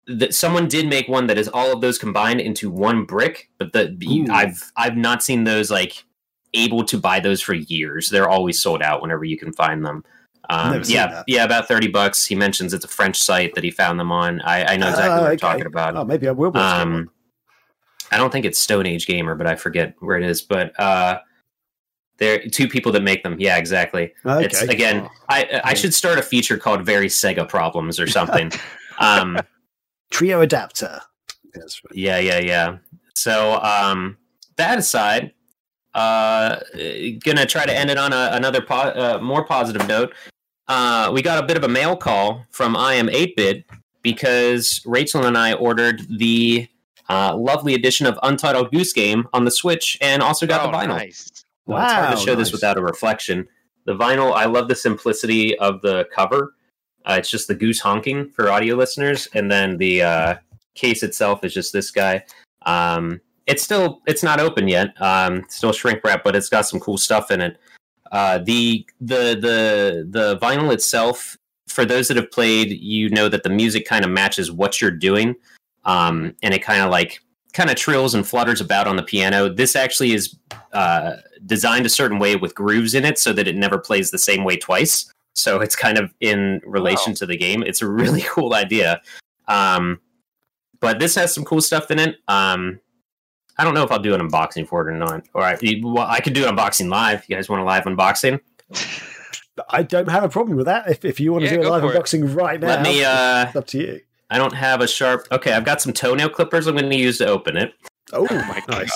that 0.08 0.34
someone 0.34 0.68
did 0.68 0.88
make 0.88 1.08
one 1.08 1.28
that 1.28 1.38
is 1.38 1.48
all 1.48 1.72
of 1.72 1.82
those 1.82 1.98
combined 1.98 2.42
into 2.42 2.70
one 2.70 3.06
brick. 3.06 3.50
But 3.58 3.74
the 3.74 3.96
Ooh. 4.08 4.32
I've 4.32 4.72
I've 4.76 4.98
not 4.98 5.24
seen 5.24 5.44
those 5.44 5.72
like 5.72 6.04
able 6.54 6.84
to 6.86 6.98
buy 6.98 7.20
those 7.20 7.42
for 7.42 7.54
years. 7.54 8.10
They're 8.10 8.30
always 8.30 8.60
sold 8.60 8.82
out 8.82 9.02
whenever 9.02 9.24
you 9.24 9.38
can 9.38 9.54
find 9.54 9.86
them. 9.86 10.04
Um, 10.50 10.82
yeah, 10.86 11.24
yeah, 11.28 11.44
about 11.44 11.68
thirty 11.68 11.88
bucks. 11.88 12.26
He 12.26 12.36
mentions 12.36 12.74
it's 12.74 12.86
a 12.86 12.88
French 12.88 13.18
site 13.22 13.56
that 13.56 13.64
he 13.64 13.72
found 13.72 14.00
them 14.00 14.12
on. 14.12 14.42
I, 14.42 14.74
I 14.74 14.78
know 14.78 14.90
exactly 14.90 15.12
Ah, 15.12 15.22
what 15.22 15.24
okay. 15.24 15.32
I'm 15.32 15.38
talking 15.38 15.66
about. 15.66 15.96
Oh, 15.96 16.06
maybe 16.06 16.28
I 16.28 16.32
will. 16.32 16.56
Um, 16.58 17.10
I 18.12 18.18
don't 18.18 18.32
think 18.32 18.46
it's 18.46 18.60
Stone 18.60 18.86
Age 18.86 19.08
Gamer, 19.08 19.36
but 19.36 19.48
I 19.48 19.56
forget 19.56 19.96
where 20.00 20.18
it 20.18 20.24
is. 20.24 20.42
But 20.42 20.80
uh, 20.80 21.20
there 22.18 22.36
are 22.40 22.50
two 22.50 22.68
people 22.68 22.92
that 22.94 23.02
make 23.02 23.24
them. 23.24 23.36
Yeah, 23.40 23.58
exactly. 23.58 24.14
Okay. 24.26 24.46
It's 24.46 24.62
again. 24.62 25.10
I 25.30 25.62
I 25.64 25.74
should 25.74 25.94
start 25.94 26.20
a 26.20 26.22
feature 26.24 26.58
called 26.58 26.86
"Very 26.86 27.08
Sega 27.08 27.48
Problems" 27.48 28.00
or 28.00 28.08
something. 28.08 28.52
um, 29.00 29.38
Trio 30.12 30.42
adapter. 30.42 31.02
Yes. 31.56 31.82
yeah, 31.94 32.18
yeah, 32.20 32.40
yeah. 32.40 32.78
So 33.16 33.56
um, 33.62 34.18
that 34.58 34.78
aside, 34.78 35.34
uh, 35.94 36.58
gonna 37.24 37.46
try 37.46 37.66
to 37.66 37.74
end 37.74 37.90
it 37.90 37.98
on 37.98 38.14
a, 38.14 38.30
another 38.34 38.62
po- 38.62 38.76
uh, 38.76 39.20
more 39.22 39.44
positive 39.46 39.88
note. 39.88 40.14
Uh, 40.68 41.12
we 41.14 41.22
got 41.22 41.44
a 41.44 41.46
bit 41.46 41.58
of 41.58 41.64
a 41.64 41.68
mail 41.68 41.96
call 41.96 42.46
from 42.50 42.76
I 42.76 42.96
am 42.96 43.08
8-bit 43.08 43.66
because 44.02 44.82
Rachel 44.86 45.26
and 45.26 45.38
I 45.38 45.54
ordered 45.54 46.02
the 46.18 46.68
uh, 47.10 47.36
lovely 47.36 47.76
edition 47.76 48.08
of 48.08 48.18
Untitled 48.24 48.72
Goose 48.72 48.94
Game 48.94 49.28
on 49.34 49.46
the 49.46 49.52
Switch 49.52 49.98
and 50.02 50.24
also 50.24 50.48
got 50.48 50.62
Oh, 50.68 50.72
the 50.72 50.78
vinyl. 50.78 50.98
Nice. 50.98 51.46
Well, 51.66 51.84
it's 51.84 51.94
hard 51.94 52.12
to 52.12 52.16
Wow, 52.18 52.24
show 52.26 52.36
this 52.36 52.52
without 52.52 52.78
a 52.78 52.82
reflection. 52.82 53.48
The 53.86 53.96
vinyl, 53.96 54.34
I 54.34 54.46
love 54.46 54.68
the 54.68 54.76
simplicity 54.76 55.58
of 55.60 55.82
the 55.82 56.08
cover. 56.14 56.56
Uh, 57.06 57.18
it's 57.20 57.30
just 57.30 57.48
the 57.48 57.54
goose 57.56 57.80
honking 57.80 58.30
for 58.32 58.50
audio 58.52 58.76
listeners, 58.76 59.28
and 59.34 59.52
then 59.52 59.78
the 59.78 60.02
uh, 60.02 60.36
case 60.74 61.04
itself 61.04 61.44
is 61.44 61.54
just 61.54 61.72
this 61.72 61.92
guy. 61.92 62.24
Um, 62.66 63.22
it's 63.46 63.62
still 63.62 64.02
it's 64.08 64.24
not 64.24 64.40
open 64.40 64.68
yet. 64.68 65.00
Um, 65.00 65.46
still 65.50 65.72
shrink 65.72 66.04
wrap, 66.04 66.24
but 66.24 66.36
it's 66.36 66.50
got 66.50 66.66
some 66.66 66.80
cool 66.80 66.98
stuff 66.98 67.30
in 67.30 67.42
it. 67.42 67.58
Uh, 68.16 68.38
the 68.38 68.88
the 69.02 69.36
the 69.36 70.08
the 70.10 70.40
vinyl 70.42 70.72
itself, 70.72 71.36
for 71.68 71.84
those 71.84 72.08
that 72.08 72.16
have 72.16 72.32
played, 72.32 72.72
you 72.72 73.10
know 73.10 73.28
that 73.28 73.44
the 73.44 73.50
music 73.50 73.86
kind 73.86 74.06
of 74.06 74.10
matches 74.10 74.50
what 74.54 74.80
you're 74.80 74.90
doing, 74.90 75.36
um, 75.84 76.34
and 76.42 76.54
it 76.54 76.60
kind 76.64 76.82
of 76.82 76.90
like 76.90 77.20
kind 77.52 77.70
of 77.70 77.76
trills 77.76 78.16
and 78.16 78.26
flutters 78.26 78.62
about 78.62 78.88
on 78.88 78.96
the 78.96 79.04
piano. 79.04 79.50
This 79.50 79.76
actually 79.76 80.14
is 80.14 80.34
uh, 80.72 81.18
designed 81.46 81.86
a 81.86 81.90
certain 81.90 82.18
way 82.18 82.38
with 82.38 82.56
grooves 82.56 82.94
in 82.94 83.04
it 83.04 83.20
so 83.20 83.34
that 83.34 83.50
it 83.50 83.58
never 83.58 83.78
plays 83.78 84.12
the 84.12 84.18
same 84.18 84.46
way 84.46 84.56
twice. 84.56 85.12
So 85.34 85.60
it's 85.60 85.76
kind 85.76 85.98
of 85.98 86.14
in 86.22 86.62
relation 86.66 87.12
Wow. 87.12 87.16
to 87.16 87.26
the 87.26 87.36
game. 87.36 87.64
It's 87.64 87.82
a 87.82 87.88
really 87.88 88.22
cool 88.30 88.54
idea. 88.54 89.02
Um, 89.50 90.00
but 90.80 91.00
this 91.00 91.16
has 91.16 91.34
some 91.34 91.44
cool 91.44 91.60
stuff 91.62 91.92
in 91.92 92.00
it. 92.00 92.16
Um, 92.30 92.80
I 93.58 93.64
don't 93.64 93.74
know 93.74 93.84
if 93.84 93.92
I'll 93.92 94.00
do 94.00 94.14
an 94.14 94.22
unboxing 94.28 94.68
for 94.68 94.82
it 94.88 94.92
or 94.94 94.98
not. 94.98 95.24
Or 95.34 95.42
I, 95.44 95.58
well, 95.82 96.06
I 96.08 96.20
could 96.20 96.34
do 96.34 96.46
an 96.48 96.56
unboxing 96.56 96.90
live. 96.90 97.24
You 97.28 97.36
guys 97.36 97.48
want 97.50 97.62
a 97.62 97.66
live 97.66 97.86
unboxing? 97.86 98.40
I 99.70 99.84
don't 99.84 100.10
have 100.10 100.24
a 100.24 100.30
problem 100.30 100.58
with 100.58 100.66
that. 100.66 100.90
If, 100.90 101.06
if 101.06 101.20
you 101.20 101.32
want 101.32 101.46
to 101.46 101.52
Yeah, 101.52 101.62
do 101.62 101.68
a 101.68 101.70
live 101.70 101.82
for 101.84 101.94
it. 101.94 101.98
unboxing 101.98 102.36
right 102.36 102.60
now, 102.60 102.68
Let 102.68 102.82
me. 102.82 103.04
Uh, 103.04 103.46
it's 103.48 103.56
up 103.56 103.68
to 103.68 103.78
you. 103.78 104.02
I 104.30 104.38
don't 104.38 104.54
have 104.54 104.82
a 104.82 104.88
sharp. 104.88 105.28
Okay, 105.32 105.54
I've 105.54 105.64
got 105.66 105.82
some 105.82 105.94
toenail 105.94 106.30
clippers. 106.30 106.68
I'm 106.68 106.76
going 106.76 106.90
to 106.90 106.96
use 106.98 107.20
to 107.20 107.28
open 107.28 107.56
it. 107.56 107.74
Oh, 108.12 108.24
my 108.48 108.62
God. 108.68 108.88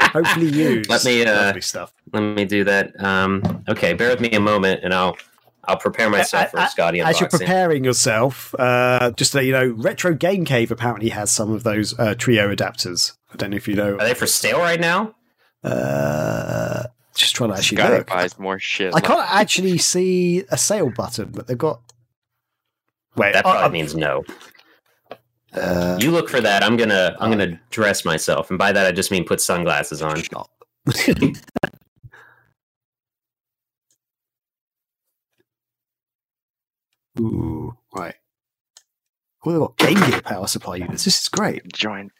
Hopefully 0.00 0.46
used. 0.52 0.90
Let 0.90 1.04
me, 1.04 1.24
uh, 1.24 1.58
stuff. 1.60 1.94
Let 2.12 2.20
me 2.20 2.44
do 2.44 2.64
that. 2.64 2.92
Um, 3.02 3.64
okay, 3.68 3.94
bear 3.94 4.10
with 4.10 4.20
me 4.20 4.30
a 4.32 4.40
moment, 4.40 4.80
and 4.84 4.92
I'll 4.92 5.16
I'll 5.64 5.76
prepare 5.76 6.08
myself 6.08 6.50
for 6.50 6.66
Scotty 6.68 7.00
As 7.00 7.20
you're 7.20 7.28
preparing 7.28 7.84
yourself, 7.84 8.54
uh, 8.58 9.10
just 9.12 9.32
so 9.32 9.40
you 9.40 9.52
know, 9.52 9.68
Retro 9.76 10.14
Game 10.14 10.44
Cave 10.46 10.70
apparently 10.70 11.10
has 11.10 11.30
some 11.30 11.52
of 11.52 11.62
those 11.62 11.98
uh, 11.98 12.14
trio 12.14 12.54
adapters. 12.54 13.12
I 13.32 13.36
don't 13.36 13.50
know 13.50 13.56
if 13.56 13.68
you 13.68 13.74
know. 13.74 13.94
Are 13.96 14.04
they 14.06 14.14
for 14.14 14.26
sale 14.26 14.58
right 14.58 14.80
now? 14.80 15.14
Uh, 15.62 16.84
just 17.14 17.34
trying 17.34 17.50
to 17.50 17.56
actually 17.56 17.78
Scotty 17.78 17.96
look. 17.98 18.06
buys 18.06 18.38
more 18.38 18.58
shit. 18.58 18.94
I 18.94 19.00
can't 19.00 19.28
actually 19.30 19.78
see 19.78 20.44
a 20.50 20.56
sale 20.56 20.90
button, 20.90 21.30
but 21.32 21.46
they've 21.46 21.58
got. 21.58 21.80
Wait, 23.16 23.32
That 23.34 23.44
uh, 23.44 23.52
probably 23.52 23.66
uh, 23.66 23.82
means 23.82 23.94
no. 23.96 24.24
uh, 25.52 25.98
You 26.00 26.10
look 26.10 26.28
for 26.28 26.40
that. 26.40 26.62
I'm 26.62 26.76
gonna 26.76 27.16
I'm 27.20 27.30
gonna 27.30 27.60
dress 27.70 28.04
myself, 28.04 28.50
and 28.50 28.58
by 28.58 28.72
that 28.72 28.86
I 28.86 28.92
just 28.92 29.10
mean 29.10 29.24
put 29.24 29.40
sunglasses 29.40 30.00
on. 30.02 30.22
Ooh, 37.20 37.74
right. 37.94 38.14
Well, 39.44 39.52
they've 39.54 39.60
got 39.60 39.76
Game 39.98 40.10
Gear 40.10 40.20
power 40.22 40.46
supply 40.46 40.76
units. 40.76 41.04
This 41.04 41.20
is 41.20 41.28
great. 41.28 41.72
join 41.72 42.10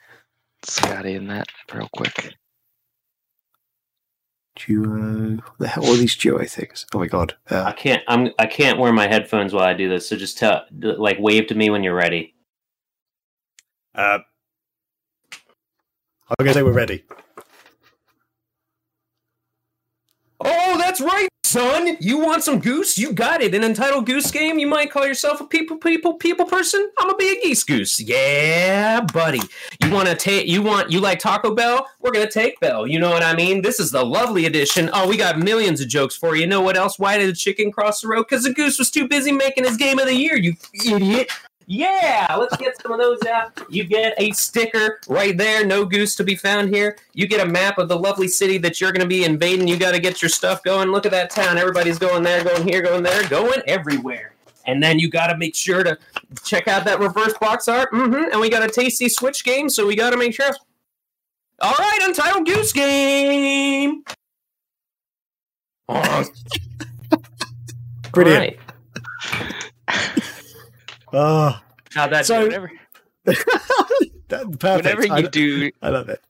Scotty 0.64 1.14
in 1.14 1.26
that 1.28 1.48
real 1.72 1.88
quick. 1.94 2.34
Duo. 4.56 5.36
What 5.36 5.58
the 5.58 5.68
hell 5.68 5.86
are 5.86 5.96
these 5.96 6.16
Duo 6.16 6.44
things? 6.44 6.84
Oh 6.92 6.98
my 6.98 7.06
god. 7.06 7.36
I 7.50 7.54
Uh, 7.54 7.72
can't 7.72 8.02
I'm 8.08 8.30
I 8.38 8.46
can't 8.46 8.78
wear 8.78 8.92
my 8.92 9.06
headphones 9.06 9.52
while 9.52 9.64
I 9.64 9.72
do 9.74 9.88
this. 9.88 10.08
So 10.08 10.16
just 10.16 10.36
tell 10.36 10.64
like 10.80 11.18
wave 11.20 11.46
to 11.48 11.54
me 11.54 11.70
when 11.70 11.82
you're 11.84 11.94
ready. 11.94 12.34
uh, 13.94 14.18
I'm 16.30 16.44
going 16.44 16.48
to 16.48 16.54
say 16.54 16.62
we're 16.62 16.72
ready. 16.72 17.04
Oh, 20.40 20.76
that's 20.78 21.00
right, 21.00 21.27
son. 21.44 21.96
You 22.00 22.18
want 22.18 22.44
some 22.44 22.58
goose? 22.58 22.98
You 22.98 23.12
got 23.12 23.40
it. 23.40 23.54
An 23.54 23.64
entitled 23.64 24.06
goose 24.06 24.30
game. 24.30 24.58
You 24.58 24.66
might 24.66 24.90
call 24.90 25.06
yourself 25.06 25.40
a 25.40 25.44
people, 25.44 25.76
people, 25.78 26.14
people 26.14 26.44
person. 26.44 26.90
I'm 26.98 27.06
gonna 27.06 27.16
be 27.16 27.28
a 27.28 27.40
geese 27.40 27.64
goose. 27.64 27.98
Yeah, 28.00 29.00
buddy. 29.00 29.40
You 29.82 29.90
want 29.90 30.08
to 30.08 30.14
take? 30.14 30.46
You 30.46 30.62
want? 30.62 30.92
You 30.92 31.00
like 31.00 31.18
Taco 31.18 31.54
Bell? 31.54 31.88
We're 32.00 32.12
gonna 32.12 32.30
take 32.30 32.60
Bell. 32.60 32.86
You 32.86 32.98
know 32.98 33.10
what 33.10 33.22
I 33.22 33.34
mean? 33.34 33.62
This 33.62 33.80
is 33.80 33.90
the 33.90 34.04
lovely 34.04 34.46
edition. 34.46 34.90
Oh, 34.92 35.08
we 35.08 35.16
got 35.16 35.38
millions 35.38 35.80
of 35.80 35.88
jokes 35.88 36.16
for 36.16 36.34
you. 36.34 36.42
You 36.42 36.46
know 36.46 36.60
what 36.60 36.76
else? 36.76 36.98
Why 36.98 37.18
did 37.18 37.28
the 37.28 37.34
chicken 37.34 37.72
cross 37.72 38.00
the 38.00 38.08
road? 38.08 38.26
Because 38.28 38.44
the 38.44 38.52
goose 38.52 38.78
was 38.78 38.90
too 38.90 39.08
busy 39.08 39.32
making 39.32 39.64
his 39.64 39.76
game 39.76 39.98
of 39.98 40.06
the 40.06 40.14
year. 40.14 40.36
You 40.36 40.54
idiot. 40.74 41.30
Yeah, 41.70 42.34
let's 42.38 42.56
get 42.56 42.80
some 42.80 42.92
of 42.92 42.98
those 42.98 43.22
out. 43.26 43.60
You 43.68 43.84
get 43.84 44.14
a 44.16 44.32
sticker 44.32 45.00
right 45.06 45.36
there. 45.36 45.66
No 45.66 45.84
goose 45.84 46.16
to 46.16 46.24
be 46.24 46.34
found 46.34 46.74
here. 46.74 46.96
You 47.12 47.26
get 47.26 47.46
a 47.46 47.50
map 47.50 47.76
of 47.76 47.90
the 47.90 47.98
lovely 47.98 48.26
city 48.26 48.56
that 48.58 48.80
you're 48.80 48.90
going 48.90 49.02
to 49.02 49.06
be 49.06 49.24
invading. 49.24 49.68
You 49.68 49.76
got 49.76 49.92
to 49.92 49.98
get 49.98 50.22
your 50.22 50.30
stuff 50.30 50.62
going. 50.62 50.90
Look 50.90 51.04
at 51.04 51.12
that 51.12 51.28
town. 51.28 51.58
Everybody's 51.58 51.98
going 51.98 52.22
there, 52.22 52.42
going 52.42 52.66
here, 52.66 52.80
going 52.80 53.02
there, 53.02 53.28
going 53.28 53.60
everywhere. 53.66 54.32
And 54.64 54.82
then 54.82 54.98
you 54.98 55.10
got 55.10 55.26
to 55.26 55.36
make 55.36 55.54
sure 55.54 55.84
to 55.84 55.98
check 56.42 56.68
out 56.68 56.86
that 56.86 57.00
reverse 57.00 57.34
box 57.38 57.68
art. 57.68 57.92
Mm-hmm. 57.92 58.32
And 58.32 58.40
we 58.40 58.48
got 58.48 58.62
a 58.62 58.68
tasty 58.72 59.10
Switch 59.10 59.44
game, 59.44 59.68
so 59.68 59.86
we 59.86 59.94
got 59.94 60.08
to 60.12 60.16
make 60.16 60.32
sure. 60.32 60.56
All 61.60 61.74
right, 61.78 61.98
Untitled 62.00 62.46
Goose 62.46 62.72
Game. 62.72 64.04
Brilliant. 68.12 68.56
right. 69.36 70.34
Ah, 71.12 71.62
How'd 71.94 72.10
that 72.12 72.26
So- 72.26 72.40
do? 72.42 72.46
Whenever, 72.46 72.70
that- 74.28 74.58
perfect. 74.58 74.84
whenever 74.98 75.12
I, 75.12 75.18
you 75.18 75.28
do, 75.28 75.70
I 75.82 75.88
love 75.90 76.08
it. 76.08 76.22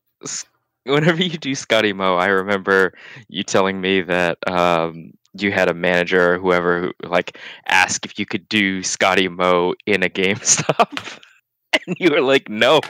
whenever 0.84 1.22
you 1.22 1.36
do 1.38 1.54
Scotty 1.54 1.92
Mo, 1.92 2.16
I 2.16 2.26
remember 2.26 2.92
you 3.28 3.42
telling 3.42 3.80
me 3.80 4.02
that 4.02 4.38
um, 4.48 5.12
you 5.34 5.52
had 5.52 5.68
a 5.68 5.74
manager 5.74 6.34
or 6.34 6.38
whoever 6.38 6.80
who 6.80 6.92
like 7.08 7.38
asked 7.68 8.04
if 8.06 8.18
you 8.18 8.26
could 8.26 8.48
do 8.48 8.82
Scotty 8.82 9.28
Mo 9.28 9.74
in 9.86 10.02
a 10.02 10.08
GameStop, 10.08 11.18
and 11.86 11.96
you 11.98 12.10
were 12.10 12.20
like, 12.22 12.48
"No, 12.48 12.80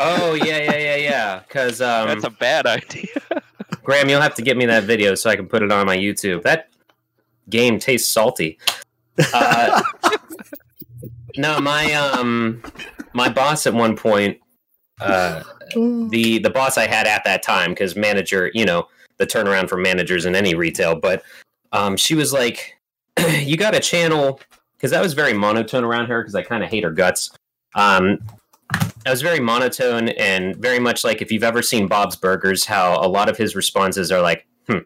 Oh 0.00 0.34
yeah, 0.34 0.58
yeah, 0.58 0.76
yeah, 0.76 0.96
yeah. 0.96 1.38
Because 1.40 1.80
um, 1.80 2.08
that's 2.08 2.24
a 2.24 2.30
bad 2.30 2.66
idea." 2.66 3.06
Graham, 3.82 4.08
you'll 4.08 4.20
have 4.20 4.34
to 4.36 4.42
get 4.42 4.56
me 4.56 4.66
that 4.66 4.84
video 4.84 5.14
so 5.14 5.28
I 5.30 5.36
can 5.36 5.46
put 5.46 5.62
it 5.62 5.70
on 5.70 5.86
my 5.86 5.96
YouTube. 5.96 6.42
That 6.42 6.68
game 7.50 7.78
tastes 7.78 8.10
salty. 8.10 8.58
Uh, 9.32 9.82
no, 11.36 11.60
my 11.60 11.92
um, 11.94 12.62
my 13.12 13.28
boss 13.28 13.66
at 13.66 13.74
one 13.74 13.96
point, 13.96 14.38
uh, 15.00 15.42
the 15.74 16.38
the 16.38 16.50
boss 16.50 16.78
I 16.78 16.86
had 16.86 17.06
at 17.06 17.24
that 17.24 17.42
time, 17.42 17.70
because 17.70 17.96
manager, 17.96 18.50
you 18.54 18.64
know, 18.64 18.88
the 19.18 19.26
turnaround 19.26 19.68
for 19.68 19.76
managers 19.76 20.26
in 20.26 20.34
any 20.34 20.54
retail, 20.54 20.94
but 20.94 21.22
um, 21.72 21.96
she 21.96 22.14
was 22.14 22.32
like, 22.32 22.76
"You 23.40 23.56
got 23.56 23.72
to 23.72 23.80
channel," 23.80 24.40
because 24.76 24.90
that 24.90 25.00
was 25.02 25.14
very 25.14 25.32
monotone 25.32 25.84
around 25.84 26.06
her, 26.06 26.22
because 26.22 26.34
I 26.34 26.42
kind 26.42 26.62
of 26.62 26.70
hate 26.70 26.84
her 26.84 26.90
guts. 26.90 27.30
Um, 27.74 28.18
I 29.06 29.10
was 29.10 29.20
very 29.20 29.40
monotone 29.40 30.08
and 30.10 30.56
very 30.56 30.78
much 30.78 31.04
like 31.04 31.20
if 31.20 31.30
you've 31.30 31.44
ever 31.44 31.60
seen 31.62 31.86
Bob's 31.88 32.16
Burgers, 32.16 32.64
how 32.64 32.98
a 33.04 33.08
lot 33.08 33.28
of 33.28 33.36
his 33.36 33.54
responses 33.54 34.10
are 34.10 34.22
like, 34.22 34.46
hmm, 34.68 34.78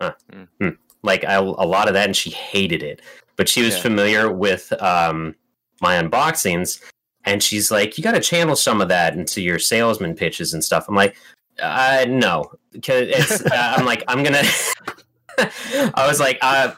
huh, 0.00 0.12
Mm. 0.32 0.48
hmm. 0.60 0.68
like 1.02 1.24
I, 1.24 1.34
a 1.34 1.42
lot 1.42 1.88
of 1.88 1.94
that, 1.94 2.06
and 2.06 2.16
she 2.16 2.30
hated 2.30 2.82
it. 2.82 3.02
But 3.36 3.48
she 3.48 3.62
was 3.62 3.74
Yeah. 3.74 3.82
familiar 3.82 4.30
with 4.32 4.72
um, 4.82 5.34
my 5.80 6.00
unboxings, 6.02 6.80
and 7.24 7.42
she's 7.42 7.70
like, 7.70 7.96
"You 7.98 8.04
got 8.04 8.12
to 8.12 8.20
channel 8.20 8.56
some 8.56 8.80
of 8.80 8.88
that 8.88 9.14
into 9.14 9.40
your 9.40 9.58
salesman 9.58 10.14
pitches 10.14 10.52
and 10.54 10.64
stuff." 10.64 10.86
I'm 10.88 10.94
like, 10.94 11.16
uh, 11.62 12.06
"No," 12.08 12.50
'Cause 12.82 13.08
it's, 13.08 13.44
uh, 13.46 13.74
I'm 13.76 13.84
like, 13.84 14.02
"I'm 14.08 14.22
gonna." 14.22 14.42
I 15.38 16.06
was 16.06 16.20
like, 16.20 16.38
uh, 16.42 16.72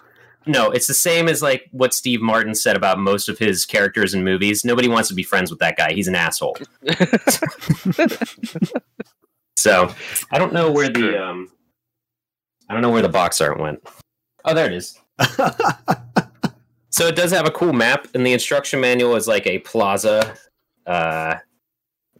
"No, 0.46 0.70
it's 0.70 0.86
the 0.86 0.94
same 0.94 1.28
as 1.28 1.42
like 1.42 1.68
what 1.72 1.92
Steve 1.94 2.20
Martin 2.22 2.54
said 2.54 2.76
about 2.76 2.98
most 2.98 3.28
of 3.28 3.38
his 3.38 3.64
characters 3.66 4.14
in 4.14 4.24
movies. 4.24 4.64
Nobody 4.64 4.88
wants 4.88 5.08
to 5.08 5.14
be 5.14 5.22
friends 5.22 5.50
with 5.50 5.58
that 5.60 5.76
guy. 5.76 5.92
He's 5.92 6.08
an 6.08 6.14
asshole." 6.14 6.56
So 9.56 9.94
I 10.32 10.38
don't 10.38 10.52
know 10.52 10.72
where 10.72 10.88
the 10.88 11.22
um, 11.22 11.48
I 12.68 12.72
don't 12.72 12.82
know 12.82 12.90
where 12.90 13.02
the 13.02 13.08
box 13.08 13.40
art 13.40 13.60
went. 13.60 13.80
Oh, 14.44 14.54
there 14.54 14.66
it 14.66 14.72
is. 14.72 14.98
So 16.92 17.06
it 17.08 17.16
does 17.16 17.30
have 17.32 17.46
a 17.46 17.50
cool 17.50 17.72
map, 17.72 18.06
and 18.14 18.24
the 18.24 18.32
instruction 18.32 18.78
manual 18.80 19.16
is 19.16 19.26
like 19.26 19.46
a 19.46 19.58
plaza, 19.60 20.34
uh, 20.86 21.36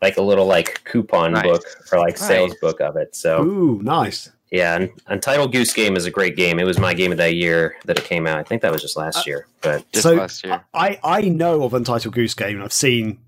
like 0.00 0.16
a 0.16 0.22
little 0.22 0.46
like 0.46 0.82
coupon 0.84 1.32
Nice. 1.32 1.42
book 1.44 1.62
or 1.92 1.98
like 2.00 2.16
sales 2.18 2.54
book 2.60 2.80
of 2.80 2.96
it. 2.96 3.14
So 3.14 3.42
Ooh, 3.44 3.80
nice. 3.82 4.30
yeah, 4.50 4.74
and 4.76 4.90
Untitled 5.06 5.52
Goose 5.52 5.72
Game 5.72 5.94
is 5.96 6.06
a 6.06 6.10
great 6.10 6.36
game. 6.36 6.58
It 6.58 6.64
was 6.64 6.78
my 6.78 6.94
game 6.94 7.12
of 7.12 7.18
that 7.18 7.34
year 7.34 7.76
that 7.84 7.98
it 7.98 8.04
came 8.04 8.26
out. 8.26 8.38
I 8.38 8.42
think 8.42 8.62
that 8.62 8.72
was 8.72 8.80
just 8.82 8.96
last 8.96 9.18
Uh, 9.18 9.22
year, 9.26 9.46
but 9.60 9.84
Just 9.92 10.04
So, 10.04 10.14
last 10.14 10.42
year. 10.44 10.64
I, 10.74 10.98
I 11.04 11.20
know 11.22 11.62
of 11.64 11.74
Untitled 11.74 12.14
Goose 12.14 12.34
Game 12.34 12.56
and 12.56 12.64
I've 12.64 12.72
seen 12.72 13.18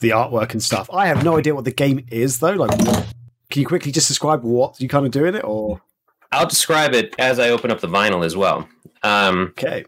the 0.00 0.10
artwork 0.10 0.52
and 0.52 0.62
stuff. 0.62 0.88
I 0.92 1.06
have 1.06 1.24
no 1.24 1.38
idea 1.38 1.54
what 1.54 1.64
the 1.64 1.72
game 1.72 2.04
is 2.10 2.38
though. 2.40 2.52
Like, 2.52 2.70
what, 2.78 3.06
can 3.50 3.60
you 3.62 3.66
quickly 3.66 3.90
just 3.90 4.06
describe 4.08 4.42
what 4.44 4.80
you 4.80 4.88
kind 4.88 5.04
of 5.06 5.12
do 5.12 5.24
in 5.24 5.34
it? 5.34 5.44
Or 5.44 5.80
I'll 6.30 6.46
describe 6.46 6.94
it 6.94 7.14
as 7.18 7.38
I 7.38 7.48
open 7.48 7.70
up 7.70 7.80
the 7.80 7.88
vinyl 7.88 8.24
as 8.24 8.36
well. 8.36 8.68
Um, 9.02 9.48
okay, 9.58 9.84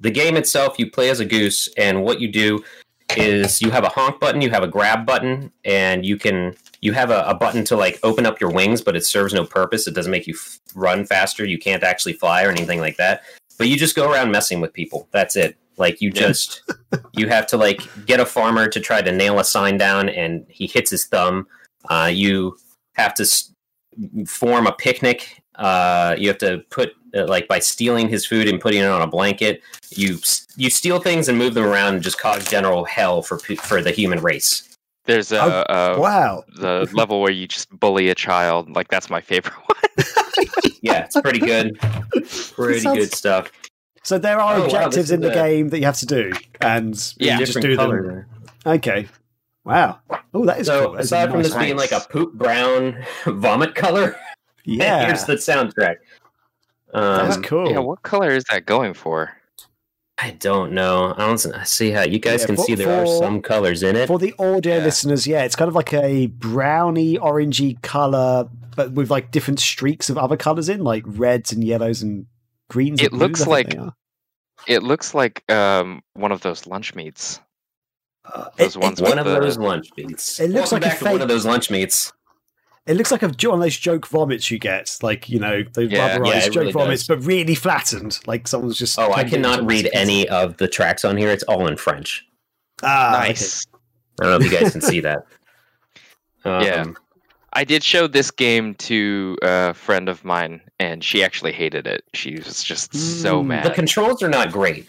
the 0.00 0.10
game 0.10 0.36
itself 0.36 0.78
you 0.78 0.90
play 0.90 1.10
as 1.10 1.20
a 1.20 1.24
goose 1.24 1.68
and 1.76 2.02
what 2.02 2.20
you 2.20 2.28
do 2.28 2.62
is 3.16 3.62
you 3.62 3.70
have 3.70 3.84
a 3.84 3.88
honk 3.88 4.18
button 4.18 4.40
you 4.40 4.50
have 4.50 4.62
a 4.62 4.68
grab 4.68 5.06
button 5.06 5.52
and 5.64 6.04
you 6.04 6.16
can 6.16 6.54
you 6.80 6.92
have 6.92 7.10
a, 7.10 7.22
a 7.26 7.34
button 7.34 7.64
to 7.64 7.76
like 7.76 7.98
open 8.02 8.26
up 8.26 8.40
your 8.40 8.50
wings 8.50 8.80
but 8.80 8.96
it 8.96 9.04
serves 9.04 9.34
no 9.34 9.44
purpose. 9.44 9.86
It 9.86 9.94
doesn't 9.94 10.10
make 10.10 10.26
you 10.26 10.34
f- 10.34 10.60
run 10.74 11.04
faster. 11.04 11.44
You 11.44 11.58
can't 11.58 11.82
actually 11.82 12.12
fly 12.12 12.44
or 12.44 12.50
anything 12.50 12.80
like 12.80 12.96
that. 12.96 13.22
But 13.58 13.68
you 13.68 13.76
just 13.76 13.96
go 13.96 14.10
around 14.10 14.30
messing 14.30 14.60
with 14.60 14.72
people. 14.72 15.08
That's 15.10 15.34
it. 15.36 15.56
Like 15.78 16.00
you 16.00 16.10
just 16.10 16.62
you 17.12 17.28
have 17.28 17.46
to 17.48 17.56
like 17.56 17.80
get 18.06 18.20
a 18.20 18.26
farmer 18.26 18.68
to 18.68 18.80
try 18.80 19.02
to 19.02 19.12
nail 19.12 19.38
a 19.38 19.44
sign 19.44 19.78
down 19.78 20.08
and 20.08 20.46
he 20.48 20.66
hits 20.66 20.90
his 20.90 21.06
thumb. 21.06 21.46
Uh, 21.90 22.10
you 22.12 22.56
have 22.94 23.14
to 23.14 23.22
s- 23.22 23.52
form 24.26 24.66
a 24.66 24.72
picnic. 24.72 25.42
Uh, 25.56 26.14
you 26.18 26.28
have 26.28 26.38
to 26.38 26.58
put 26.70 26.92
Uh, 27.16 27.26
like 27.26 27.48
by 27.48 27.58
stealing 27.58 28.08
his 28.08 28.26
food 28.26 28.48
and 28.48 28.60
putting 28.60 28.80
it 28.80 28.86
on 28.86 29.00
a 29.02 29.06
blanket 29.06 29.62
you 29.90 30.18
you 30.56 30.68
steal 30.70 30.98
things 31.00 31.28
and 31.28 31.38
move 31.38 31.54
them 31.54 31.64
around 31.64 31.94
and 31.94 32.02
just 32.02 32.18
cause 32.18 32.44
general 32.48 32.84
hell 32.84 33.22
for 33.22 33.38
for 33.38 33.80
the 33.80 33.90
human 33.90 34.20
race 34.20 34.76
There's 35.04 35.30
a, 35.32 35.40
Oh, 35.40 35.94
a 35.96 36.00
wow. 36.00 36.44
the 36.56 36.88
level 36.92 37.20
where 37.20 37.30
you 37.32 37.46
just 37.46 37.70
bully 37.70 38.08
a 38.10 38.14
child. 38.14 38.70
Like 38.74 38.88
that's 38.88 39.08
my 39.08 39.20
favorite 39.20 39.54
one. 39.54 40.06
yeah 40.82 41.04
it's 41.04 41.20
pretty 41.20 41.38
good 41.38 41.78
pretty 42.54 42.80
Sounds- 42.80 42.98
good 42.98 43.12
stuff 43.14 43.50
So 44.02 44.18
there 44.18 44.40
are 44.40 44.56
Oh, 44.58 44.64
objectives 44.64 45.08
this 45.08 45.10
in 45.10 45.20
the 45.20 45.30
is 45.30 45.36
a- 45.36 45.40
game 45.42 45.68
that 45.70 45.78
you 45.80 45.84
have 45.86 45.98
to 45.98 46.06
do, 46.06 46.32
and 46.60 46.94
you 47.18 47.26
Yeah. 47.28 47.38
just 47.38 47.58
do 47.60 47.74
color 47.76 48.02
them. 48.02 48.26
there. 48.64 48.74
Okay. 48.74 49.08
Wow. 49.64 49.98
Oh, 50.32 50.44
that 50.44 50.60
is 50.60 50.66
So 50.68 50.84
cool. 50.84 50.92
That's 50.94 51.06
aside 51.06 51.30
from 51.30 51.40
nice 51.40 51.48
this 51.50 51.58
being 51.58 51.76
like 51.76 51.90
a 51.92 52.00
poop 52.08 52.34
brown 52.34 53.04
vomit 53.26 53.74
color, 53.74 54.14
yeah, 54.64 55.06
here's 55.06 55.24
the 55.24 55.34
soundtrack. 55.34 55.96
That's 57.00 57.36
Um, 57.36 57.42
cool. 57.42 57.70
Yeah, 57.70 57.78
what 57.80 58.02
color 58.02 58.30
is 58.30 58.44
that 58.50 58.66
going 58.66 58.94
for? 58.94 59.32
I 60.18 60.30
don't 60.30 60.72
know. 60.72 61.12
I 61.16 61.26
don't 61.26 61.38
see 61.66 61.90
how 61.90 62.02
you 62.02 62.18
guys 62.18 62.40
Yeah, 62.40 62.46
can 62.46 62.56
see 62.56 62.74
there 62.74 63.02
are 63.02 63.06
some 63.06 63.42
colors 63.42 63.82
in 63.82 63.96
it. 63.96 64.06
For 64.06 64.18
the 64.18 64.34
audio 64.38 64.78
Yeah. 64.78 64.84
listeners, 64.84 65.26
yeah, 65.26 65.42
it's 65.42 65.54
kind 65.56 65.68
of 65.68 65.74
like 65.74 65.92
a 65.92 66.28
browny, 66.28 67.18
orangey 67.18 67.80
color, 67.82 68.48
but 68.74 68.92
with 68.92 69.10
like 69.10 69.30
different 69.30 69.60
streaks 69.60 70.08
of 70.08 70.16
other 70.16 70.36
colors 70.38 70.70
in, 70.70 70.82
like 70.82 71.02
reds 71.06 71.52
and 71.52 71.62
yellows 71.62 72.00
and 72.02 72.24
greens. 72.70 73.02
It 73.02 73.12
and 73.12 73.20
looks 73.20 73.42
I 73.42 73.62
think 73.64 73.78
like- 73.80 73.92
It 74.66 74.82
looks 74.82 75.12
like 75.14 75.44
um, 75.52 76.02
one 76.14 76.32
of 76.32 76.40
those 76.40 76.66
lunch 76.66 76.94
meats. 76.94 77.40
Uh, 78.24 78.48
those 78.56 78.74
it, 78.74 78.82
ones 78.82 78.98
it, 78.98 79.02
with 79.02 79.10
one 79.10 79.18
of 79.18 79.26
the- 79.26 79.38
those 79.38 79.58
lunch 79.58 79.90
meats. 79.98 80.40
It 80.40 80.48
looks 80.50 80.72
Welcome 80.72 80.76
like 80.76 80.82
a 80.84 80.88
back 80.94 80.98
to 81.00 81.12
one 81.12 81.20
of 81.22 81.28
those 81.28 81.44
lunch 81.44 81.70
meats. 81.70 82.12
It 82.86 82.96
looks 82.96 83.10
like 83.10 83.22
a 83.22 83.26
one 83.28 83.58
of 83.58 83.60
those 83.60 83.76
joke 83.76 84.06
vomits 84.06 84.50
you 84.50 84.58
get, 84.58 84.96
like 85.02 85.28
you 85.28 85.38
know, 85.38 85.62
those 85.74 85.90
Yeah. 85.90 86.18
rubberized 86.18 86.26
Yeah, 86.26 86.38
it 86.38 86.52
joke 86.52 86.60
really 86.60 86.72
vomits, 86.72 87.06
does. 87.06 87.16
but 87.18 87.26
really 87.26 87.54
flattened, 87.54 88.18
like 88.26 88.46
someone's 88.48 88.78
just. 88.78 88.98
Oh, 88.98 89.12
I 89.12 89.22
turned 89.22 89.32
it 89.32 89.36
into 89.36 89.48
cannot 89.48 89.66
read 89.68 89.84
massive- 89.84 89.90
any 89.94 90.28
of 90.28 90.56
the 90.58 90.68
tracks 90.68 91.04
on 91.04 91.16
here. 91.16 91.30
It's 91.30 91.42
all 91.44 91.66
in 91.66 91.76
French. 91.76 92.24
Ah, 92.82 93.18
okay. 93.20 93.28
nice. 93.28 93.66
I 94.20 94.24
don't 94.24 94.30
know 94.40 94.46
if 94.46 94.52
you 94.52 94.58
guys 94.58 94.72
can 94.72 94.80
see 94.80 95.00
that. 95.00 95.18
Um, 96.44 96.62
Yeah. 96.62 96.84
I 97.54 97.64
did 97.64 97.82
show 97.82 98.06
this 98.06 98.30
game 98.30 98.74
to 98.74 99.36
a 99.42 99.74
friend 99.74 100.08
of 100.08 100.24
mine, 100.24 100.60
and 100.78 101.02
she 101.02 101.24
actually 101.24 101.50
hated 101.52 101.86
it. 101.88 102.04
She 102.14 102.36
was 102.36 102.62
just 102.62 102.94
so 102.94 103.42
Mm. 103.42 103.46
mad. 103.46 103.64
The 103.66 103.70
controls 103.70 104.22
are 104.22 104.28
not 104.28 104.52
great. 104.52 104.86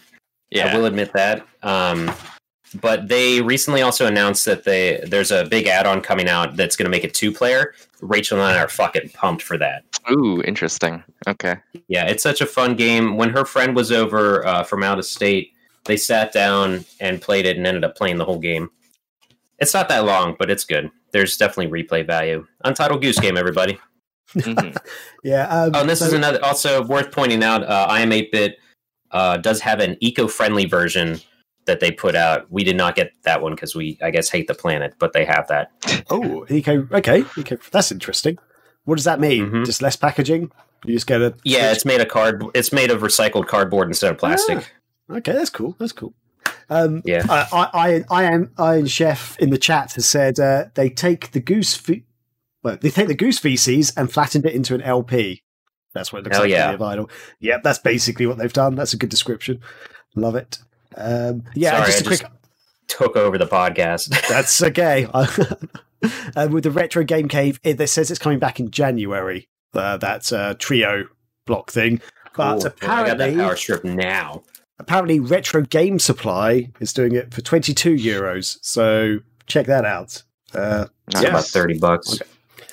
Yeah, 0.50 0.72
I 0.72 0.76
will 0.76 0.86
admit 0.86 1.12
that. 1.14 1.44
Um, 1.64 2.12
but 2.80 3.08
they 3.08 3.40
recently 3.40 3.82
also 3.82 4.06
announced 4.06 4.44
that 4.44 4.64
they 4.64 5.00
there's 5.06 5.30
a 5.30 5.44
big 5.46 5.66
add-on 5.66 6.00
coming 6.00 6.28
out 6.28 6.56
that's 6.56 6.76
going 6.76 6.84
to 6.84 6.90
make 6.90 7.04
it 7.04 7.14
two-player. 7.14 7.74
Rachel 8.00 8.38
and 8.38 8.46
I 8.46 8.58
are 8.60 8.68
fucking 8.68 9.10
pumped 9.10 9.42
for 9.42 9.58
that. 9.58 9.84
ooh, 10.10 10.40
interesting. 10.42 11.02
Okay, 11.26 11.56
Yeah, 11.88 12.06
it's 12.06 12.22
such 12.22 12.40
a 12.40 12.46
fun 12.46 12.76
game. 12.76 13.16
When 13.16 13.30
her 13.30 13.44
friend 13.44 13.74
was 13.74 13.90
over 13.90 14.46
uh, 14.46 14.62
from 14.62 14.82
out 14.84 14.98
of 14.98 15.04
state, 15.04 15.52
they 15.84 15.96
sat 15.96 16.32
down 16.32 16.84
and 17.00 17.20
played 17.20 17.44
it 17.46 17.56
and 17.56 17.66
ended 17.66 17.84
up 17.84 17.96
playing 17.96 18.18
the 18.18 18.24
whole 18.24 18.38
game. 18.38 18.70
It's 19.58 19.74
not 19.74 19.88
that 19.88 20.04
long, 20.04 20.36
but 20.38 20.50
it's 20.50 20.64
good. 20.64 20.90
There's 21.12 21.36
definitely 21.36 21.82
replay 21.82 22.06
value. 22.06 22.46
Untitled 22.64 23.02
Goose 23.02 23.18
Game, 23.18 23.36
everybody. 23.36 23.78
Mhm. 24.34 24.76
Yeah. 25.24 25.48
Um, 25.48 25.72
Oh, 25.74 25.80
and 25.80 25.90
this 25.90 25.98
so- 25.98 26.06
is 26.06 26.12
another 26.12 26.42
also 26.44 26.84
worth 26.84 27.10
pointing 27.10 27.42
out. 27.42 27.64
Uh, 27.64 27.86
I 27.88 28.00
am 28.02 28.10
8-bit 28.10 28.58
uh, 29.10 29.38
does 29.38 29.60
have 29.62 29.80
an 29.80 29.96
eco-friendly 30.00 30.66
version 30.66 31.18
that 31.68 31.78
they 31.80 31.92
put 31.92 32.16
out. 32.16 32.50
We 32.50 32.64
did 32.64 32.76
not 32.76 32.96
get 32.96 33.12
that 33.22 33.40
one 33.40 33.54
because 33.54 33.76
we, 33.76 33.96
I 34.02 34.10
guess, 34.10 34.28
hate 34.28 34.48
the 34.48 34.54
planet, 34.54 34.94
but 34.98 35.12
they 35.12 35.24
have 35.24 35.46
that. 35.48 35.70
Oh, 36.10 36.44
eco. 36.50 36.88
Okay, 36.90 37.24
eco. 37.36 37.56
That's 37.70 37.92
interesting. 37.92 38.38
What 38.84 38.96
does 38.96 39.04
that 39.04 39.20
mean? 39.20 39.50
Mhm. 39.50 39.66
Just 39.66 39.80
less 39.82 39.94
packaging? 39.96 40.50
You 40.84 40.94
just 40.94 41.06
get 41.06 41.20
a 41.20 41.34
Yeah, 41.44 41.70
it's 41.70 41.84
made 41.84 42.00
of 42.00 42.08
card. 42.08 42.42
It's 42.54 42.72
made 42.72 42.90
of 42.90 43.02
recycled 43.02 43.46
cardboard 43.46 43.88
instead 43.88 44.10
of 44.10 44.18
plastic. 44.18 44.72
Okay, 45.10 45.32
that's 45.32 45.50
cool. 45.50 45.76
That's 45.78 45.92
cool. 45.92 46.14
Um, 46.70 47.02
Yeah. 47.04 47.24
I, 47.28 47.46
I, 47.72 48.04
I, 48.10 48.22
am 48.24 48.50
Iron 48.58 48.86
Chef 48.86 49.38
in 49.38 49.50
the 49.50 49.58
chat 49.58 49.92
has 49.94 50.06
said 50.06 50.38
uh, 50.38 50.66
they 50.74 50.90
take 50.90 51.32
the 51.32 51.40
goose, 51.40 51.74
fe- 51.74 52.04
well, 52.62 52.76
they 52.80 52.90
take 52.90 53.08
the 53.08 53.14
goose 53.14 53.38
feces 53.38 53.92
and 53.96 54.12
flattened 54.12 54.44
it 54.44 54.54
into 54.54 54.74
an 54.74 54.82
LP. 54.82 55.42
That's 55.94 56.12
what 56.12 56.20
it 56.20 56.24
looks 56.24 56.36
Hell 56.36 56.44
like 56.44 56.50
yeah. 56.50 56.76
vinyl. 56.76 57.10
Yep, 57.40 57.62
that's 57.62 57.78
basically 57.78 58.26
what 58.26 58.36
they've 58.38 58.52
done. 58.52 58.74
That's 58.74 58.92
a 58.92 58.98
good 58.98 59.08
description. 59.08 59.60
Love 60.14 60.36
it. 60.36 60.58
Um, 60.98 61.44
yeah, 61.54 61.70
Sorry, 61.78 61.86
just 61.86 62.00
a 62.00 62.04
quick. 62.04 62.20
just- 62.20 62.32
Took 62.88 63.16
over 63.16 63.36
the 63.36 63.46
podcast. 63.46 64.08
That's 64.28 64.62
okay. 64.62 65.06
uh, 65.12 65.26
with 66.50 66.64
the 66.64 66.70
retro 66.70 67.04
game 67.04 67.28
cave, 67.28 67.60
it, 67.62 67.78
it 67.80 67.86
says 67.88 68.10
it's 68.10 68.18
coming 68.18 68.38
back 68.38 68.58
in 68.60 68.70
January. 68.70 69.46
Uh, 69.74 69.98
that 69.98 70.32
uh, 70.32 70.54
trio 70.58 71.04
block 71.46 71.70
thing, 71.70 72.00
but 72.34 72.60
Cool. 72.62 72.72
Well, 72.88 72.90
I 72.90 73.06
got 73.06 73.18
that 73.18 73.28
apparently, 73.28 73.36
power 73.44 73.56
strip 73.56 73.84
now. 73.84 74.42
apparently, 74.78 75.20
Retro 75.20 75.60
Game 75.62 75.98
Supply 75.98 76.70
is 76.80 76.94
doing 76.94 77.14
it 77.14 77.34
for 77.34 77.42
twenty 77.42 77.74
two 77.74 77.94
euros. 77.94 78.58
So 78.62 79.18
check 79.46 79.66
that 79.66 79.84
out. 79.84 80.22
Uh, 80.54 80.86
Yeah. 81.20 81.28
about 81.28 81.44
thirty 81.44 81.78
bucks. 81.78 82.18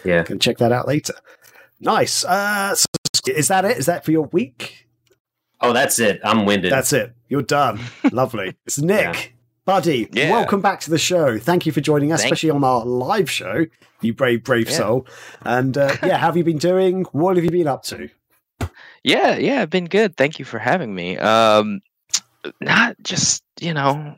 Yeah. 0.05 0.23
can 0.23 0.39
check 0.39 0.57
that 0.59 0.71
out 0.71 0.87
later. 0.87 1.15
Nice. 1.81 2.23
Uh, 2.23 2.73
so 2.75 2.85
is 3.27 3.49
that 3.49 3.65
it? 3.65 3.77
Is 3.77 3.85
that 3.87 4.05
for 4.05 4.11
your 4.11 4.27
week? 4.27 4.87
Oh, 5.59 5.73
that's 5.73 5.99
it. 5.99 6.21
I'm 6.23 6.45
winded. 6.45 6.71
That's 6.71 6.93
it. 6.93 7.13
You're 7.27 7.41
done. 7.43 7.79
Lovely. 8.11 8.55
It's 8.65 8.79
Nick. 8.79 9.33
Buddy, 9.65 10.07
Yeah. 10.11 10.29
welcome 10.31 10.61
back 10.61 10.79
to 10.81 10.91
the 10.91 10.97
show. 10.99 11.39
Thank 11.39 11.65
you 11.65 11.71
for 11.71 11.81
joining 11.81 12.11
us, 12.11 12.21
Thank- 12.21 12.33
especially 12.33 12.51
on 12.51 12.63
our 12.63 12.85
live 12.85 13.31
show, 13.31 13.65
you 14.01 14.13
brave, 14.13 14.43
brave 14.43 14.69
Yeah. 14.69 14.77
soul. 14.77 15.07
And 15.41 15.75
uh, 15.75 15.95
yeah, 16.03 16.17
how 16.17 16.27
have 16.27 16.37
you 16.37 16.43
been 16.43 16.59
doing? 16.59 17.03
What 17.13 17.35
have 17.37 17.43
you 17.43 17.49
been 17.51 17.67
up 17.67 17.81
to? 17.85 18.09
yeah, 19.03 19.37
yeah. 19.37 19.61
I've 19.63 19.71
been 19.71 19.85
good. 19.85 20.15
Thank 20.17 20.37
you 20.37 20.45
for 20.45 20.59
having 20.59 20.93
me. 20.93 21.17
Um, 21.17 21.81
not 22.61 22.95
just 23.01 23.43
you 23.59 23.73
know, 23.73 24.15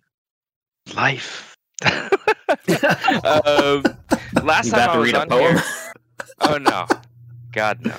life. 0.96 1.56
um, 1.86 3.84
last 4.44 4.66
you 4.66 4.72
time 4.72 4.82
about 4.82 4.90
I 4.90 4.94
to 4.94 5.00
was 5.00 5.06
read 5.12 5.16
a 5.16 5.22
on 5.22 5.30
poem? 5.30 5.54
here. 5.56 5.64
Oh 6.42 6.58
no, 6.58 6.88
God 7.54 7.86
no. 7.86 7.96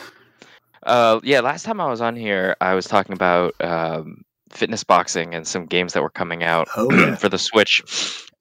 Uh, 0.83 1.21
yeah, 1.23 1.41
last 1.41 1.65
time 1.65 1.81
I 1.81 1.87
was 1.87 2.01
on 2.01 2.15
here, 2.17 2.57
I 2.61 2.75
was 2.75 2.87
talking 2.87 3.13
about 3.15 3.55
um, 3.61 4.23
fitness 4.51 4.85
boxing 4.85 5.35
and 5.35 5.47
some 5.47 5.67
games 5.67 5.93
that 5.93 6.03
were 6.03 6.11
coming 6.11 6.43
out 6.43 6.69
Oh, 6.77 6.91
yeah. 6.93 7.15
for 7.17 7.29
the 7.29 7.39
Switch. 7.39 7.83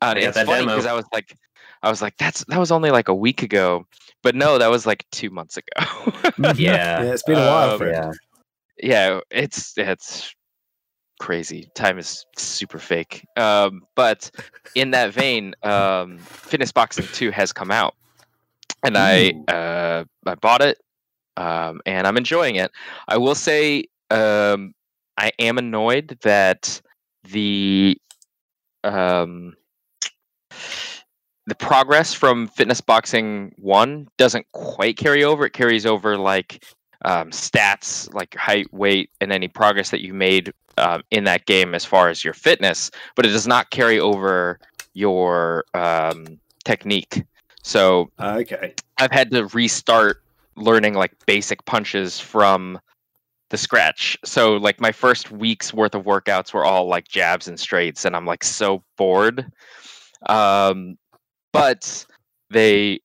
Uh, 0.02 0.13
I 0.15 0.20
it's 0.20 0.41
funny 0.41 0.65
because 0.65 0.86
I 0.86 0.93
was 0.93 1.06
like, 1.13 1.36
I 1.84 1.89
was 1.89 2.02
like, 2.02 2.15
that's 2.17 2.43
that 2.46 2.60
was 2.60 2.72
only 2.72 2.91
like 2.91 3.08
a 3.08 3.15
week 3.15 3.43
ago, 3.43 3.86
but 4.24 4.36
no, 4.36 4.58
that 4.58 4.70
was 4.70 4.86
like 4.86 5.06
two 5.12 5.30
months 5.30 5.58
ago. 5.58 6.12
Yeah. 6.39 6.54
yeah, 6.56 7.02
it's 7.04 7.24
been 7.24 7.36
a 7.38 7.39
while 7.48 7.72
Um, 7.72 7.78
for 7.80 7.88
it. 7.88 7.93
yeah. 7.93 8.12
yeah, 8.78 9.20
it's 9.32 9.74
it's 9.78 10.34
crazy. 11.20 11.70
Time 11.74 11.98
is 11.98 12.26
super 12.38 12.78
fake. 12.80 13.26
Um, 13.38 13.82
but 13.96 14.30
in 14.76 14.91
that 14.91 15.12
vein, 15.13 15.56
um, 15.63 16.20
Fitness 16.20 16.72
Boxing 16.72 17.06
Two 17.13 17.32
has 17.32 17.52
come 17.54 17.72
out, 17.72 17.96
and 18.84 18.98
I 18.98 19.32
uh, 19.48 20.04
I 20.26 20.36
bought 20.36 20.62
it, 20.62 20.78
um, 21.38 21.82
and 21.86 22.06
I'm 22.06 22.17
enjoying 22.17 22.56
it. 22.58 22.72
I 23.08 23.17
will 23.17 23.36
say, 23.36 23.86
um, 24.12 24.74
I 25.17 25.32
am 25.39 25.58
annoyed 25.58 26.17
that 26.21 26.82
the 27.23 27.97
um, 28.84 29.56
the 31.47 31.56
progress 31.56 32.13
from 32.13 32.47
Fitness 32.47 32.82
Boxing 32.82 33.53
One 33.58 34.08
doesn't 34.17 34.45
quite 34.51 34.97
carry 34.97 35.23
over. 35.23 35.45
It 35.45 35.53
carries 35.53 35.86
over 35.86 36.17
like 36.17 36.65
um, 37.06 37.32
stats, 37.32 38.13
like 38.13 38.36
height, 38.36 38.71
weight, 38.73 39.10
and 39.21 39.32
any 39.32 39.47
progress 39.47 39.89
that 39.91 40.01
you 40.01 40.13
made 40.13 40.53
um, 40.77 41.03
in 41.12 41.23
that 41.23 41.45
game 41.45 41.73
as 41.73 41.86
far 41.86 42.10
as 42.10 42.23
your 42.23 42.34
fitness, 42.34 42.91
but 43.15 43.25
it 43.25 43.30
does 43.30 43.47
not 43.47 43.69
carry 43.71 43.99
over 43.99 44.60
your 44.93 45.65
um, 45.73 46.39
technique. 46.65 47.23
So 47.63 48.10
Okay. 48.19 48.73
I've 48.99 49.12
had 49.12 49.32
to 49.32 49.45
restart 49.47 50.23
learning 50.56 50.93
like 50.93 51.13
basic 51.25 51.65
punches 51.65 52.19
from 52.19 52.80
the 53.49 53.57
scratch. 53.57 54.17
So 54.25 54.57
like 54.57 54.81
my 54.81 54.91
first 54.91 55.31
week's 55.31 55.73
worth 55.73 55.95
of 55.95 56.03
workouts 56.03 56.53
were 56.53 56.65
all 56.65 56.88
like 56.88 57.07
jabs 57.07 57.47
and 57.47 57.60
straights 57.60 58.05
and 58.05 58.15
I'm 58.15 58.25
like 58.25 58.43
so 58.43 58.83
bored. 58.97 59.45
Um 60.27 60.97
but 61.53 62.05
they 62.49 62.99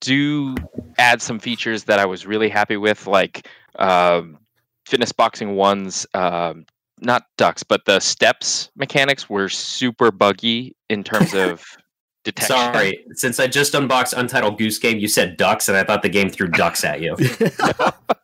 do 0.00 0.54
add 0.98 1.20
some 1.22 1.38
features 1.38 1.84
that 1.84 1.98
I 1.98 2.06
was 2.06 2.26
really 2.26 2.48
happy 2.48 2.76
with 2.76 3.06
like 3.06 3.48
um 3.78 4.38
fitness 4.86 5.12
boxing 5.12 5.54
ones 5.54 6.06
um 6.14 6.64
not 7.00 7.24
ducks 7.36 7.62
but 7.62 7.84
the 7.84 8.00
steps 8.00 8.70
mechanics 8.76 9.28
were 9.28 9.48
super 9.48 10.10
buggy 10.10 10.74
in 10.88 11.04
terms 11.04 11.34
of 11.34 11.64
detection. 12.24 12.56
Sorry, 12.56 13.04
since 13.12 13.40
I 13.40 13.46
just 13.46 13.74
unboxed 13.74 14.12
Untitled 14.12 14.58
Goose 14.58 14.78
Game, 14.78 14.98
you 14.98 15.08
said 15.08 15.36
ducks, 15.36 15.68
and 15.68 15.76
I 15.76 15.84
thought 15.84 16.02
the 16.02 16.08
game 16.08 16.28
threw 16.28 16.48
ducks 16.48 16.84
at 16.84 17.00
you. 17.00 17.16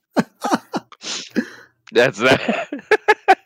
That's 1.94 2.18
that. 2.18 2.68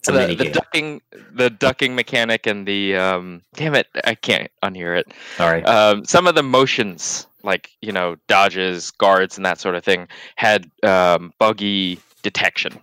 It's 0.00 0.08
a 0.08 0.12
the, 0.12 0.34
the 0.34 0.50
ducking, 0.50 1.02
the 1.30 1.50
ducking 1.50 1.94
mechanic, 1.94 2.46
and 2.46 2.66
the 2.66 2.96
um, 2.96 3.42
damn 3.52 3.74
it, 3.74 3.86
I 4.04 4.14
can't 4.14 4.50
unhear 4.62 4.98
it. 4.98 5.12
Sorry. 5.36 5.62
Um, 5.64 6.06
some 6.06 6.26
of 6.26 6.34
the 6.34 6.42
motions, 6.42 7.26
like 7.42 7.70
you 7.82 7.92
know, 7.92 8.16
dodges, 8.26 8.90
guards, 8.92 9.36
and 9.36 9.44
that 9.44 9.60
sort 9.60 9.74
of 9.74 9.84
thing, 9.84 10.08
had 10.36 10.70
um, 10.82 11.34
buggy 11.38 12.00
detection, 12.22 12.80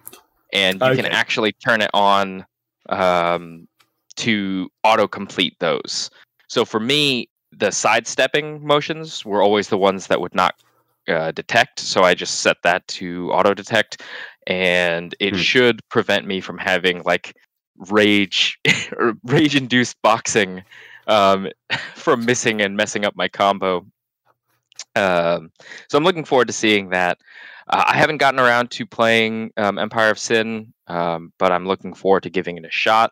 and 0.54 0.76
you 0.76 0.96
can 0.96 1.08
actually 1.08 1.54
turn 1.54 1.82
it 1.82 1.90
on 1.96 2.46
um, 2.90 3.68
to 4.18 4.70
auto 4.84 5.08
complete 5.08 5.56
those. 5.60 6.12
So 6.48 6.66
for 6.66 6.80
me, 6.80 7.30
the 7.52 7.72
sidestepping 7.72 8.64
motions 8.64 9.26
were 9.26 9.42
always 9.42 9.70
the 9.70 9.78
ones 9.78 10.06
that 10.08 10.22
would 10.22 10.36
not 10.36 10.54
uh, 11.08 11.32
detect. 11.32 11.80
So 11.80 12.04
I 12.04 12.14
just 12.14 12.42
set 12.42 12.58
that 12.64 12.88
to 12.90 13.32
auto 13.32 13.54
detect, 13.54 14.02
and 14.48 15.14
it 15.20 15.36
Hmm. 15.36 15.38
should 15.38 15.80
prevent 15.90 16.26
me 16.26 16.42
from 16.42 16.58
having 16.58 17.04
like 17.04 17.36
rage 17.90 18.60
or 18.98 19.14
rage 19.24 19.56
induced 19.56 20.02
boxing 20.02 20.64
um, 21.08 21.50
from 21.96 22.26
missing 22.26 22.62
and 22.62 22.76
messing 22.76 23.06
up 23.06 23.16
my 23.16 23.28
combo. 23.28 23.86
Um, 24.96 25.52
so 25.90 25.98
I'm 25.98 26.04
looking 26.04 26.26
forward 26.26 26.48
to 26.48 26.54
seeing 26.54 26.90
that. 26.90 27.18
Uh, 27.68 27.84
I 27.88 27.98
haven't 27.98 28.18
gotten 28.18 28.40
around 28.40 28.72
to 28.72 28.86
playing 28.86 29.52
um, 29.58 29.78
Empire 29.78 30.10
of 30.10 30.20
Sin, 30.20 30.74
um, 30.88 31.34
but 31.38 31.52
I'm 31.52 31.66
looking 31.68 31.94
forward 31.94 32.24
to 32.24 32.30
giving 32.30 32.58
it 32.58 32.66
a 32.66 32.72
shot. 32.72 33.12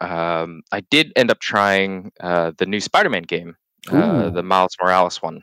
Um, 0.00 0.62
I 0.72 0.80
did 0.80 1.12
end 1.16 1.30
up 1.30 1.40
trying 1.40 2.12
uh, 2.20 2.52
the 2.56 2.66
new 2.66 2.80
Spider-Man 2.80 3.24
game, 3.24 3.56
uh, 3.90 4.30
the 4.30 4.42
Miles 4.42 4.76
Morales 4.80 5.22
one, 5.22 5.42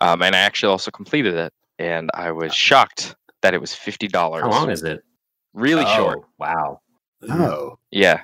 um, 0.00 0.22
and 0.22 0.34
I 0.34 0.40
actually 0.40 0.70
also 0.70 0.90
completed 0.90 1.34
it, 1.34 1.52
and 1.78 2.10
I 2.14 2.30
was 2.32 2.54
shocked 2.54 3.16
that 3.42 3.54
it 3.54 3.60
was 3.60 3.74
fifty 3.74 4.08
dollars. 4.08 4.42
How 4.42 4.50
long 4.50 4.70
is 4.70 4.82
it? 4.82 5.02
Really 5.54 5.84
Oh, 5.86 5.96
short. 5.96 6.20
Wow. 6.38 6.80
Oh. 7.30 7.78
Yeah. 7.90 8.22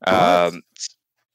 What? 0.00 0.12
Um 0.12 0.62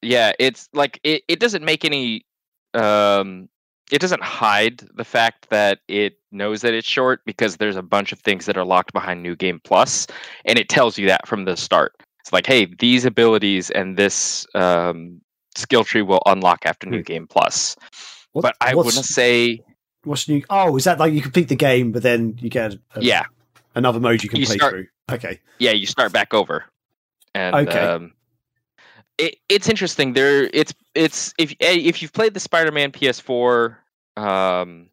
yeah, 0.01 0.33
it's 0.39 0.67
like 0.73 0.99
it, 1.03 1.23
it 1.27 1.39
doesn't 1.39 1.63
make 1.63 1.85
any 1.85 2.25
um 2.73 3.47
it 3.91 3.99
doesn't 4.01 4.21
hide 4.21 4.83
the 4.95 5.05
fact 5.05 5.49
that 5.49 5.79
it 5.87 6.17
knows 6.31 6.61
that 6.61 6.73
it's 6.73 6.87
short 6.87 7.21
because 7.25 7.55
there's 7.55 7.77
a 7.77 7.81
bunch 7.81 8.11
of 8.11 8.19
things 8.19 8.45
that 8.45 8.57
are 8.57 8.65
locked 8.65 8.91
behind 8.91 9.23
new 9.23 9.35
game 9.35 9.61
plus 9.63 10.07
and 10.43 10.59
it 10.59 10.67
tells 10.67 10.97
you 10.97 11.07
that 11.07 11.25
from 11.27 11.45
the 11.45 11.55
start. 11.55 11.93
It's 12.19 12.33
like, 12.33 12.45
hey, 12.45 12.65
these 12.79 13.05
abilities 13.05 13.69
and 13.71 13.95
this 13.95 14.45
um 14.55 15.21
skill 15.55 15.85
tree 15.85 16.01
will 16.01 16.21
unlock 16.25 16.65
after 16.65 16.87
new 16.89 16.97
Hmm. 16.97 17.03
game 17.03 17.27
plus. 17.27 17.77
What- 18.37 18.43
But 18.43 18.55
I 18.61 18.75
wouldn't 18.75 19.05
say 19.05 19.61
what's 20.03 20.29
new? 20.29 20.43
Oh, 20.49 20.77
is 20.77 20.83
that 20.83 20.99
like 20.99 21.11
you 21.13 21.21
complete 21.21 21.49
the 21.49 21.55
game, 21.55 21.91
but 21.91 22.03
then 22.03 22.37
you 22.39 22.49
get 22.49 22.73
a, 22.95 23.01
yeah, 23.01 23.23
another 23.75 23.99
mode 23.99 24.21
you 24.21 24.29
can 24.29 24.39
You 24.39 24.45
play 24.45 24.57
start- 24.57 24.71
through? 24.73 24.87
Okay. 25.11 25.39
yeah, 25.57 25.71
you 25.71 25.87
start 25.87 26.11
back 26.13 26.33
over. 26.35 26.65
And 27.33 27.55
Okay. 27.55 27.79
um, 27.79 28.13
it, 29.17 29.37
it's 29.49 29.67
interesting. 29.69 30.13
There, 30.13 30.49
it's 30.53 30.73
it's 30.93 31.33
if 31.39 31.55
if 31.59 32.01
you've 32.01 32.13
played 32.13 32.33
the 32.35 32.39
Spider-Man 32.39 32.91
PS4 32.91 33.75
um, 34.17 34.89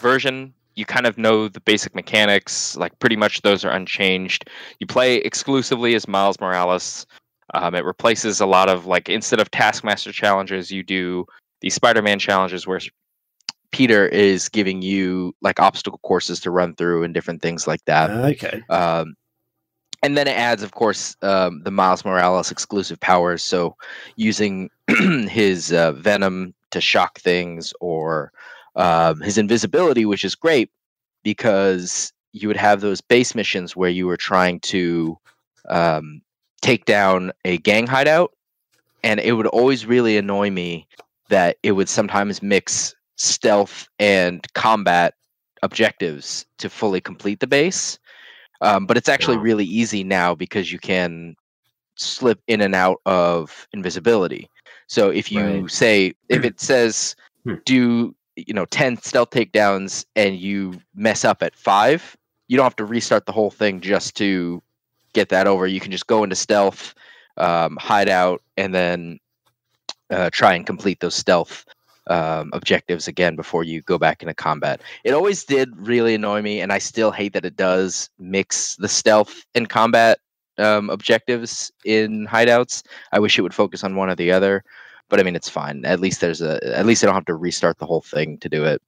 version, 0.00 0.54
you 0.76 0.84
kind 0.86 1.06
of 1.06 1.18
know 1.18 1.48
the 1.48 1.60
basic 1.60 1.94
mechanics. 1.94 2.76
Like 2.76 2.98
pretty 3.00 3.16
much 3.16 3.42
those 3.42 3.64
are 3.64 3.70
unchanged. 3.70 4.48
You 4.80 4.86
play 4.86 5.16
exclusively 5.16 5.94
as 5.94 6.08
Miles 6.08 6.40
Morales. 6.40 7.06
Um, 7.54 7.74
it 7.74 7.84
replaces 7.84 8.40
a 8.40 8.46
lot 8.46 8.68
of 8.68 8.86
like 8.86 9.08
instead 9.08 9.40
of 9.40 9.50
Taskmaster 9.50 10.12
challenges, 10.12 10.70
you 10.70 10.82
do 10.82 11.26
the 11.60 11.70
Spider-Man 11.70 12.18
challenges 12.18 12.66
where 12.66 12.80
Peter 13.70 14.06
is 14.06 14.48
giving 14.48 14.82
you 14.82 15.34
like 15.42 15.60
obstacle 15.60 16.00
courses 16.02 16.40
to 16.40 16.50
run 16.50 16.74
through 16.74 17.02
and 17.02 17.12
different 17.12 17.42
things 17.42 17.66
like 17.66 17.84
that. 17.84 18.10
Okay. 18.10 18.62
Um, 18.70 19.14
and 20.02 20.16
then 20.16 20.28
it 20.28 20.36
adds, 20.36 20.62
of 20.62 20.72
course, 20.72 21.16
um, 21.22 21.62
the 21.64 21.70
Miles 21.70 22.04
Morales 22.04 22.50
exclusive 22.50 23.00
powers. 23.00 23.42
So 23.42 23.76
using 24.16 24.70
his 25.28 25.72
uh, 25.72 25.92
venom 25.92 26.54
to 26.70 26.80
shock 26.80 27.18
things, 27.18 27.72
or 27.80 28.32
um, 28.76 29.20
his 29.20 29.38
invisibility, 29.38 30.04
which 30.04 30.24
is 30.24 30.34
great 30.34 30.70
because 31.22 32.12
you 32.32 32.46
would 32.46 32.56
have 32.56 32.80
those 32.80 33.00
base 33.00 33.34
missions 33.34 33.74
where 33.74 33.90
you 33.90 34.06
were 34.06 34.16
trying 34.16 34.60
to 34.60 35.18
um, 35.68 36.20
take 36.60 36.84
down 36.84 37.32
a 37.44 37.58
gang 37.58 37.86
hideout, 37.86 38.32
and 39.02 39.18
it 39.18 39.32
would 39.32 39.46
always 39.46 39.86
really 39.86 40.16
annoy 40.16 40.50
me 40.50 40.86
that 41.28 41.56
it 41.62 41.72
would 41.72 41.88
sometimes 41.88 42.42
mix 42.42 42.94
stealth 43.16 43.88
and 43.98 44.46
combat 44.54 45.14
objectives 45.62 46.46
to 46.58 46.68
fully 46.70 47.00
complete 47.00 47.40
the 47.40 47.46
base. 47.46 47.98
Um, 48.60 48.86
but 48.86 48.96
it's 48.96 49.08
actually 49.08 49.38
really 49.38 49.64
easy 49.64 50.04
now 50.04 50.34
because 50.34 50.72
you 50.72 50.78
can 50.78 51.36
slip 51.96 52.40
in 52.46 52.60
and 52.60 52.74
out 52.74 53.00
of 53.06 53.66
invisibility. 53.72 54.48
So 54.86 55.10
if 55.10 55.30
you 55.30 55.62
Right. 55.62 55.70
say 55.70 56.14
if 56.28 56.44
it 56.44 56.60
says 56.60 57.14
Hmm. 57.44 57.54
do 57.64 58.14
you 58.36 58.54
know 58.54 58.64
10 58.66 58.98
stealth 58.98 59.30
takedowns 59.30 60.04
and 60.16 60.36
you 60.36 60.80
mess 60.94 61.24
up 61.24 61.42
at 61.42 61.56
5, 61.56 62.16
you 62.48 62.56
don't 62.56 62.64
have 62.64 62.76
to 62.76 62.84
restart 62.84 63.26
the 63.26 63.32
whole 63.32 63.50
thing 63.50 63.80
just 63.80 64.16
to 64.16 64.62
get 65.12 65.28
that 65.30 65.46
over. 65.46 65.66
You 65.66 65.80
can 65.80 65.92
just 65.92 66.06
go 66.06 66.22
into 66.22 66.36
stealth, 66.36 66.94
um, 67.36 67.76
hide 67.80 68.08
out 68.08 68.42
and 68.56 68.74
then 68.74 69.18
uh, 70.10 70.30
try 70.32 70.54
and 70.54 70.66
complete 70.66 71.00
those 71.00 71.14
stealth 71.14 71.64
um, 72.08 72.50
objectives 72.52 73.06
again 73.06 73.36
before 73.36 73.64
you 73.64 73.82
go 73.82 73.98
back 73.98 74.22
into 74.22 74.34
combat. 74.34 74.80
It 75.04 75.12
always 75.12 75.44
did 75.44 75.68
really 75.76 76.14
annoy 76.14 76.42
me, 76.42 76.60
and 76.60 76.72
I 76.72 76.78
still 76.78 77.10
hate 77.10 77.32
that 77.34 77.44
it 77.44 77.56
does 77.56 78.08
mix 78.18 78.76
the 78.76 78.88
stealth 78.88 79.44
and 79.54 79.68
combat 79.68 80.18
um, 80.56 80.90
objectives 80.90 81.70
in 81.84 82.26
hideouts. 82.26 82.82
I 83.12 83.18
wish 83.18 83.38
it 83.38 83.42
would 83.42 83.54
focus 83.54 83.84
on 83.84 83.94
one 83.94 84.08
or 84.08 84.14
the 84.14 84.32
other, 84.32 84.64
but 85.08 85.20
I 85.20 85.22
mean 85.22 85.36
it's 85.36 85.48
fine. 85.50 85.84
At 85.84 86.00
least 86.00 86.20
there's 86.20 86.40
a. 86.40 86.58
At 86.76 86.86
least 86.86 87.04
I 87.04 87.06
don't 87.06 87.14
have 87.14 87.26
to 87.26 87.34
restart 87.34 87.78
the 87.78 87.86
whole 87.86 88.00
thing 88.00 88.38
to 88.38 88.48
do 88.48 88.64
it. 88.64 88.82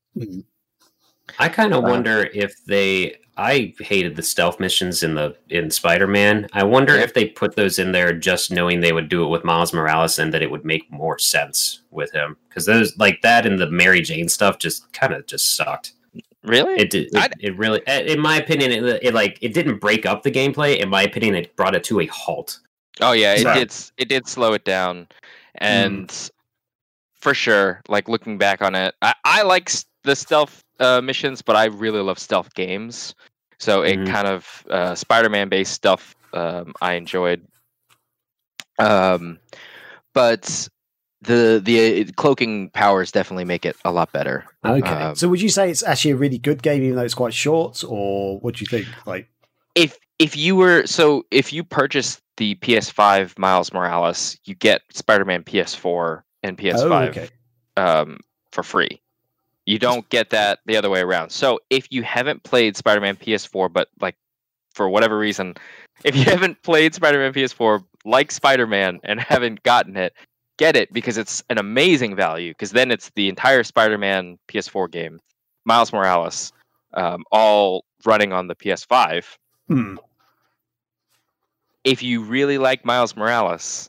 I 1.38 1.48
kind 1.48 1.74
of 1.74 1.84
Uh, 1.84 1.88
wonder 1.88 2.28
if 2.32 2.64
they. 2.64 3.16
I 3.40 3.72
hated 3.78 4.16
the 4.16 4.22
stealth 4.22 4.60
missions 4.60 5.02
in 5.02 5.14
the 5.14 5.34
in 5.48 5.70
Spider 5.70 6.06
Man. 6.06 6.46
I 6.52 6.62
wonder 6.62 6.96
Yeah. 6.96 7.04
if 7.04 7.14
they 7.14 7.24
put 7.26 7.56
those 7.56 7.78
in 7.78 7.92
there 7.92 8.12
just 8.12 8.50
knowing 8.50 8.80
they 8.80 8.92
would 8.92 9.08
do 9.08 9.24
it 9.24 9.28
with 9.28 9.44
Miles 9.44 9.72
Morales 9.72 10.18
and 10.18 10.32
that 10.34 10.42
it 10.42 10.50
would 10.50 10.64
make 10.64 10.90
more 10.92 11.18
sense 11.18 11.80
with 11.90 12.12
him 12.12 12.36
because 12.48 12.66
those 12.66 12.96
like 12.98 13.22
that 13.22 13.46
and 13.46 13.58
the 13.58 13.70
Mary 13.70 14.02
Jane 14.02 14.28
stuff 14.28 14.58
just 14.58 14.92
kind 14.92 15.14
of 15.14 15.26
just 15.26 15.56
sucked. 15.56 15.92
Really? 16.42 16.74
It 16.74 16.90
did. 16.90 17.08
It, 17.14 17.32
it 17.40 17.56
really, 17.56 17.80
in 17.86 18.20
my 18.20 18.36
opinion, 18.36 18.72
it, 18.72 19.00
it 19.02 19.14
like 19.14 19.38
it 19.40 19.54
didn't 19.54 19.78
break 19.78 20.04
up 20.04 20.22
the 20.22 20.30
gameplay. 20.30 20.76
In 20.78 20.90
my 20.90 21.02
opinion, 21.02 21.34
it 21.34 21.56
brought 21.56 21.74
it 21.74 21.84
to 21.84 22.00
a 22.00 22.06
halt. 22.06 22.60
Oh 23.00 23.12
yeah, 23.12 23.34
it 23.34 23.44
Right. 23.44 23.58
did. 23.58 23.74
It 23.96 24.08
did 24.10 24.28
slow 24.28 24.52
it 24.52 24.64
down, 24.64 25.08
and 25.56 26.30
for 27.14 27.32
sure, 27.32 27.80
like 27.88 28.08
looking 28.08 28.36
back 28.38 28.60
on 28.60 28.74
it, 28.74 28.94
I, 29.00 29.14
I 29.24 29.42
like 29.42 29.70
the 30.04 30.16
stealth 30.16 30.62
uh, 30.78 31.00
missions, 31.02 31.42
but 31.42 31.56
I 31.56 31.66
really 31.66 32.00
love 32.00 32.18
stealth 32.18 32.54
games. 32.54 33.14
So 33.60 33.82
it 33.82 33.98
Mhm. 33.98 34.10
kind 34.10 34.26
of 34.26 34.66
uh, 34.70 34.94
Spider-Man 34.94 35.48
based 35.48 35.72
stuff 35.72 36.16
um, 36.32 36.72
I 36.80 36.94
enjoyed. 36.94 37.46
Um, 38.78 39.38
but 40.14 40.68
the 41.20 41.60
the 41.62 42.00
uh, 42.00 42.04
cloaking 42.16 42.70
powers 42.70 43.12
definitely 43.12 43.44
make 43.44 43.66
it 43.66 43.76
a 43.84 43.92
lot 43.92 44.10
better. 44.12 44.46
Okay. 44.64 44.88
Um, 44.88 45.14
so 45.14 45.28
would 45.28 45.42
you 45.42 45.50
say 45.50 45.70
it's 45.70 45.82
actually 45.82 46.12
a 46.12 46.16
really 46.16 46.38
good 46.38 46.62
game, 46.62 46.82
even 46.82 46.96
though 46.96 47.02
it's 47.02 47.14
quite 47.14 47.34
short, 47.34 47.84
or 47.84 48.38
what 48.40 48.56
do 48.56 48.62
you 48.62 48.66
think? 48.66 48.86
Like, 49.06 49.28
if 49.74 49.98
if 50.18 50.36
you 50.36 50.56
were 50.56 50.86
so 50.86 51.26
if 51.30 51.52
you 51.52 51.62
purchase 51.62 52.20
the 52.38 52.54
PS5 52.56 53.38
Miles 53.38 53.72
Morales, 53.72 54.38
you 54.44 54.54
get 54.54 54.80
Spider-Man 54.92 55.44
PS4 55.44 56.22
and 56.42 56.56
PS5 56.56 56.90
oh, 56.90 57.02
okay. 57.08 57.28
um, 57.76 58.18
for 58.52 58.62
free. 58.62 59.02
You 59.70 59.78
don't 59.78 60.08
get 60.08 60.30
that 60.30 60.58
the 60.66 60.76
other 60.76 60.90
way 60.90 61.00
around. 61.00 61.30
So 61.30 61.60
if 61.70 61.86
you 61.90 62.02
haven't 62.02 62.42
played 62.42 62.76
Spider-Man 62.76 63.14
PS4, 63.14 63.72
but 63.72 63.86
like 64.00 64.16
for 64.74 64.88
whatever 64.88 65.16
reason, 65.16 65.54
if 66.02 66.16
you 66.16 66.24
haven't 66.34 66.60
played 66.64 66.92
Spider-Man 66.92 67.32
PS4 67.32 67.84
like 68.04 68.32
Spider-Man 68.32 68.98
and 69.04 69.20
haven't 69.32 69.62
gotten 69.62 69.96
it, 69.96 70.12
get 70.58 70.74
it 70.74 70.92
because 70.92 71.16
it's 71.18 71.44
an 71.50 71.58
amazing 71.58 72.16
value. 72.16 72.50
Because 72.50 72.72
then 72.72 72.90
it's 72.90 73.12
the 73.14 73.28
entire 73.28 73.62
Spider-Man 73.62 74.40
PS4 74.48 74.90
game, 74.90 75.20
Miles 75.64 75.92
Morales, 75.92 76.52
um, 76.94 77.22
all 77.30 77.84
running 78.04 78.32
on 78.32 78.48
the 78.48 78.56
PS5 78.56 79.24
Hmm. 79.68 79.98
if 81.84 82.02
you 82.02 82.22
really 82.24 82.58
like 82.58 82.84
Miles 82.84 83.14
Morales, 83.14 83.88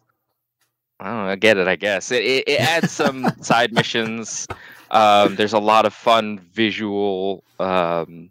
I 1.00 1.06
don't 1.06 1.26
know, 1.26 1.32
I 1.32 1.36
get 1.38 1.58
it. 1.58 1.68
I 1.68 1.76
guess 1.76 2.12
it, 2.12 2.24
it, 2.24 2.48
it 2.48 2.60
adds 2.60 2.92
some 2.92 3.28
side 3.42 3.74
missions. 3.74 4.48
Um, 4.92 5.36
there's 5.36 5.54
a 5.54 5.60
lot 5.60 5.86
of 5.86 5.94
fun 5.94 6.40
visual 6.54 7.44
um, 7.60 8.30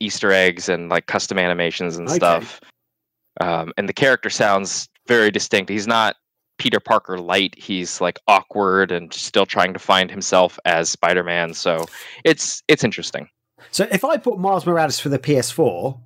Easter 0.00 0.30
eggs 0.32 0.68
and 0.68 0.88
like 0.88 1.06
custom 1.06 1.38
animations 1.38 1.96
and 1.96 2.06
Okay. 2.08 2.16
stuff. 2.16 2.60
Um, 3.40 3.72
and 3.76 3.88
the 3.88 3.92
character 3.92 4.30
sounds 4.30 4.88
very 5.06 5.30
distinct. 5.30 5.70
He's 5.70 5.86
not 5.86 6.16
Peter 6.58 6.80
Parker 6.80 7.18
light. 7.18 7.54
He's 7.56 8.00
like 8.00 8.18
awkward 8.28 8.90
and 8.92 9.12
still 9.12 9.46
trying 9.46 9.72
to 9.72 9.78
find 9.78 10.10
himself 10.10 10.58
as 10.64 10.88
Spider-Man. 10.90 11.52
So 11.54 11.84
it's 12.24 12.62
it's 12.68 12.82
interesting. 12.84 13.28
So 13.70 13.86
if 13.90 14.04
I 14.04 14.16
put 14.16 14.38
Miles 14.38 14.64
Morales 14.66 14.98
for 14.98 15.08
the 15.10 15.18
PS4, 15.18 15.98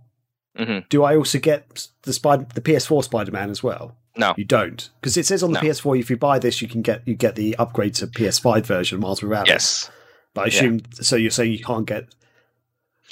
Mhm. 0.58 0.88
do 0.88 1.04
I 1.04 1.16
also 1.16 1.38
get 1.38 1.86
the 2.02 2.12
Spider 2.12 2.46
the 2.54 2.60
PS4 2.60 3.04
Spider 3.04 3.30
Man 3.32 3.50
as 3.50 3.62
well? 3.62 3.96
No. 4.16 4.34
you 4.36 4.44
don't, 4.44 4.90
because 5.00 5.16
it 5.16 5.24
says 5.24 5.42
on 5.42 5.52
the 5.52 5.60
No. 5.60 5.68
PS4 5.68 5.98
if 5.98 6.10
you 6.10 6.16
buy 6.16 6.38
this, 6.38 6.60
you 6.60 6.68
can 6.68 6.82
get 6.82 7.06
you 7.06 7.14
get 7.14 7.36
the 7.36 7.54
upgrade 7.56 7.94
to 7.94 8.06
PS5 8.08 8.66
version 8.66 8.96
of 8.96 9.02
Miles 9.02 9.22
Morales. 9.22 9.48
Yes. 9.48 9.90
but 10.34 10.42
I 10.42 10.44
Yeah. 10.44 10.48
assume 10.48 10.80
so. 10.92 11.16
You're 11.16 11.30
saying 11.30 11.52
you 11.52 11.64
can't 11.64 11.86
get. 11.86 12.06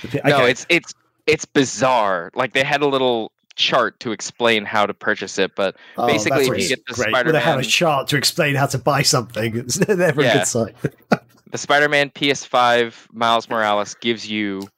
The, 0.02 0.20
No, 0.24 0.44
it's 0.44 0.66
it's 0.68 0.92
it's 1.26 1.44
bizarre. 1.44 2.30
Like 2.34 2.52
they 2.52 2.62
had 2.64 2.80
a 2.82 2.86
little 2.86 3.32
chart 3.56 3.98
to 4.00 4.12
explain 4.12 4.64
how 4.64 4.86
to 4.86 4.94
purchase 4.94 5.36
it, 5.38 5.52
but 5.56 5.74
Oh, 5.96 6.06
basically, 6.06 6.46
if 6.46 6.58
you 6.62 6.68
get 6.68 6.86
the 6.86 6.94
Spider 6.94 7.24
Man, 7.24 7.32
they 7.32 7.40
have 7.40 7.58
a 7.58 7.64
chart 7.64 8.06
to 8.08 8.16
explain 8.16 8.54
how 8.54 8.66
to 8.66 8.78
buy 8.78 9.02
something? 9.02 9.56
It's 9.58 9.78
never 9.88 10.20
a 10.20 10.32
good 10.32 10.46
sign. 10.46 10.74
the 11.50 11.58
Spider-Man 11.58 12.10
PS5 12.10 13.08
Miles 13.12 13.48
Morales 13.48 13.94
gives 13.94 14.28
you 14.28 14.68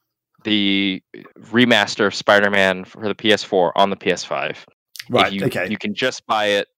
the 0.44 1.02
remaster 1.40 2.06
of 2.06 2.14
Spider-Man 2.14 2.84
for 2.84 3.06
the 3.08 3.14
PS4 3.14 3.72
on 3.76 3.90
the 3.90 3.96
PS5. 3.96 4.56
Right. 5.10 5.32
You, 5.32 5.44
okay. 5.46 5.68
You 5.68 5.76
can 5.78 5.94
just 5.94 6.26
buy 6.26 6.46
it 6.46 6.68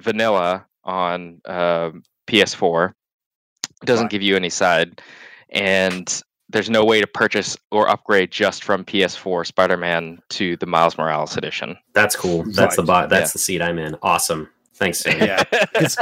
vanilla 0.00 0.66
on 0.84 1.40
um, 1.46 2.02
PS4. 2.26 2.90
It 3.82 3.86
doesn't 3.86 4.04
Right. 4.04 4.10
give 4.10 4.22
you 4.22 4.36
any 4.36 4.48
side, 4.50 5.00
and 5.50 6.22
there's 6.48 6.70
no 6.70 6.84
way 6.84 7.00
to 7.00 7.06
purchase 7.06 7.56
or 7.70 7.88
upgrade 7.88 8.30
just 8.30 8.62
from 8.64 8.84
PS4 8.84 9.46
Spider-Man 9.46 10.18
to 10.30 10.56
the 10.58 10.66
Miles 10.66 10.96
Morales 10.98 11.36
edition. 11.36 11.76
That's 11.94 12.14
cool. 12.14 12.44
That's 12.52 12.76
the 12.76 12.82
Right. 12.82 12.86
bot. 12.86 13.08
That's 13.08 13.30
Yeah. 13.30 13.32
the 13.32 13.38
seat 13.38 13.62
I'm 13.62 13.78
in. 13.78 13.96
Awesome. 14.02 14.48
Thanks, 14.74 15.00
Sam. 15.00 15.18
Yeah. 15.18 15.42
Because 15.72 15.96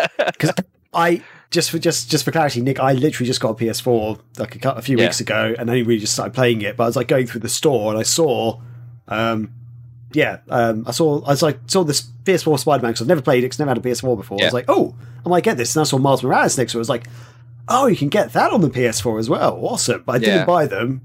I 0.94 1.22
just 1.51 1.71
for 1.71 1.79
just 1.79 2.11
just 2.11 2.25
for 2.25 2.31
clarity, 2.33 2.61
Nick, 2.61 2.79
I 2.81 2.93
literally 2.93 3.27
just 3.27 3.41
got 3.41 3.51
a 3.51 3.55
PS4 3.65 4.21
like 4.39 4.65
a, 4.65 4.71
a 4.71 4.83
few 4.83 4.97
Yeah. 4.99 5.05
weeks 5.07 5.21
ago, 5.21 5.55
and 5.59 5.69
only 5.69 5.83
really 5.83 6.01
just 6.01 6.13
started 6.13 6.33
playing 6.35 6.63
it. 6.63 6.77
But 6.77 6.85
I 6.85 6.87
was 6.87 6.97
like 6.97 7.09
going 7.09 7.27
through 7.27 7.41
the 7.41 7.49
store, 7.49 7.91
and 7.91 7.99
I 7.99 8.03
saw, 8.05 8.61
um, 9.09 9.53
yeah, 10.13 10.39
um, 10.49 10.85
I 10.87 10.93
saw 10.93 11.25
I 11.25 11.31
was 11.31 11.43
like 11.43 11.59
saw 11.67 11.83
this 11.85 12.03
PS4 12.25 12.59
Spider 12.59 12.83
Man 12.83 12.93
because 12.93 13.03
I've 13.03 13.09
never 13.09 13.23
played 13.23 13.43
it, 13.45 13.49
'cause 13.49 13.57
I've 13.61 13.67
never 13.67 13.71
had 13.71 13.79
a 13.79 13.89
PS4 13.89 14.17
before. 14.17 14.41
I 14.41 14.45
was 14.45 14.55
like, 14.55 14.67
oh, 14.69 14.95
I 15.25 15.29
might 15.29 15.45
get 15.45 15.57
this, 15.57 15.75
and 15.75 15.81
I 15.81 15.85
saw 15.85 15.99
Miles 15.99 16.23
Morales 16.23 16.57
next 16.57 16.73
to 16.73 16.79
it. 16.79 16.81
I 16.81 16.83
was 16.83 16.89
like, 16.89 17.09
oh, 17.69 17.87
you 17.87 17.97
can 17.97 18.09
get 18.09 18.33
that 18.33 18.53
on 18.53 18.61
the 18.61 18.71
PS4 18.71 19.19
as 19.19 19.29
well. 19.29 19.59
Awesome! 19.63 20.03
But 20.07 20.13
I 20.17 20.19
didn't 20.19 20.35
Yeah. 20.41 20.45
buy 20.47 20.67
them. 20.67 21.03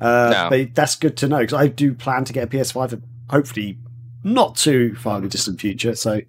Uh, 0.00 0.30
No. 0.32 0.46
But 0.50 0.74
that's 0.74 0.96
good 0.96 1.16
to 1.18 1.28
know 1.28 1.38
because 1.40 1.54
I 1.54 1.68
do 1.68 1.94
plan 1.94 2.24
to 2.24 2.32
get 2.32 2.44
a 2.44 2.46
PS5, 2.46 3.00
hopefully 3.30 3.78
not 4.24 4.56
too 4.56 4.94
far 4.96 5.18
in 5.18 5.22
the 5.24 5.28
distant 5.28 5.60
future. 5.60 5.94
So. 5.94 6.20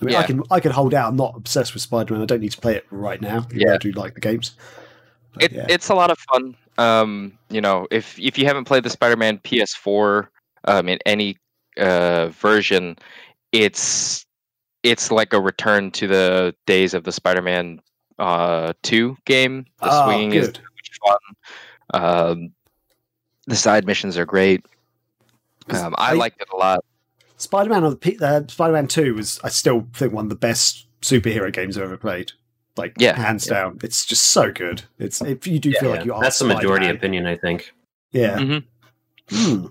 I 0.00 0.04
mean, 0.04 0.14
I 0.14 0.22
can 0.22 0.42
I 0.50 0.60
can 0.60 0.70
hold 0.70 0.94
out. 0.94 1.08
I'm 1.08 1.16
not 1.16 1.36
obsessed 1.36 1.74
with 1.74 1.82
Spider 1.82 2.14
Man. 2.14 2.22
I 2.22 2.26
don't 2.26 2.40
need 2.40 2.52
to 2.52 2.60
play 2.60 2.76
it 2.76 2.86
right 2.90 3.20
now. 3.20 3.46
Yeah. 3.52 3.74
I 3.74 3.78
do 3.78 3.90
like 3.92 4.14
the 4.14 4.20
games. 4.20 4.56
But 5.34 5.42
it, 5.44 5.52
yeah. 5.52 5.66
it's 5.68 5.88
a 5.88 5.94
lot 5.94 6.10
of 6.10 6.18
fun. 6.18 6.54
Um, 6.78 7.36
you 7.50 7.60
know, 7.60 7.86
if 7.90 8.18
if 8.18 8.38
you 8.38 8.46
haven't 8.46 8.64
played 8.64 8.84
the 8.84 8.90
Spider-Man 8.90 9.38
PS4 9.38 10.28
um, 10.64 10.88
in 10.88 10.98
any 11.04 11.36
uh, 11.76 12.28
version, 12.28 12.96
it's 13.52 14.24
it's 14.84 15.10
like 15.10 15.32
a 15.32 15.40
return 15.40 15.90
to 15.90 16.06
the 16.06 16.54
days 16.66 16.94
of 16.94 17.02
the 17.02 17.10
Spider-Man 17.10 17.80
uh, 18.20 18.72
2 18.84 19.16
game. 19.24 19.66
The 19.82 19.88
Oh, 19.90 20.04
swinging 20.04 20.34
is 20.34 20.52
fun. 21.04 21.18
Um, 21.94 22.50
the 23.48 23.56
side 23.56 23.86
missions 23.86 24.16
are 24.16 24.26
great. 24.26 24.64
Um, 25.70 25.94
I 25.98 26.10
I- 26.10 26.14
liked 26.14 26.40
it 26.40 26.48
a 26.52 26.56
lot. 26.56 26.84
Spider 27.38 27.70
Man 27.70 27.84
on 27.84 27.90
the 27.90 27.96
P- 27.96 28.18
uh, 28.20 28.42
Spider 28.48 28.72
Man 28.74 28.86
Two 28.88 29.14
was 29.14 29.40
I 29.42 29.48
still 29.48 29.86
think 29.94 30.12
one 30.12 30.26
of 30.26 30.28
the 30.30 30.36
best 30.36 30.86
superhero 31.00 31.52
games 31.52 31.76
I've 31.78 31.84
ever 31.84 31.96
played. 31.96 32.32
Like 32.76 32.94
Yeah. 32.98 33.16
hands 33.18 33.46
down, 33.46 33.78
it's 33.82 34.04
just 34.04 34.26
so 34.26 34.52
good. 34.52 34.82
It's 34.98 35.20
if 35.22 35.46
you 35.46 35.58
do 35.58 35.72
feel 35.72 35.90
Yeah, 35.90 35.96
like 35.96 36.04
you 36.04 36.14
are 36.14 36.20
that's 36.22 36.38
the 36.38 36.44
majority 36.44 36.84
Spider-Man. 36.86 36.96
opinion, 36.96 37.26
I 37.26 37.36
think. 37.36 37.72
Yeah. 38.12 38.38
Mhm. 38.38 38.64
Hmm. 39.30 39.66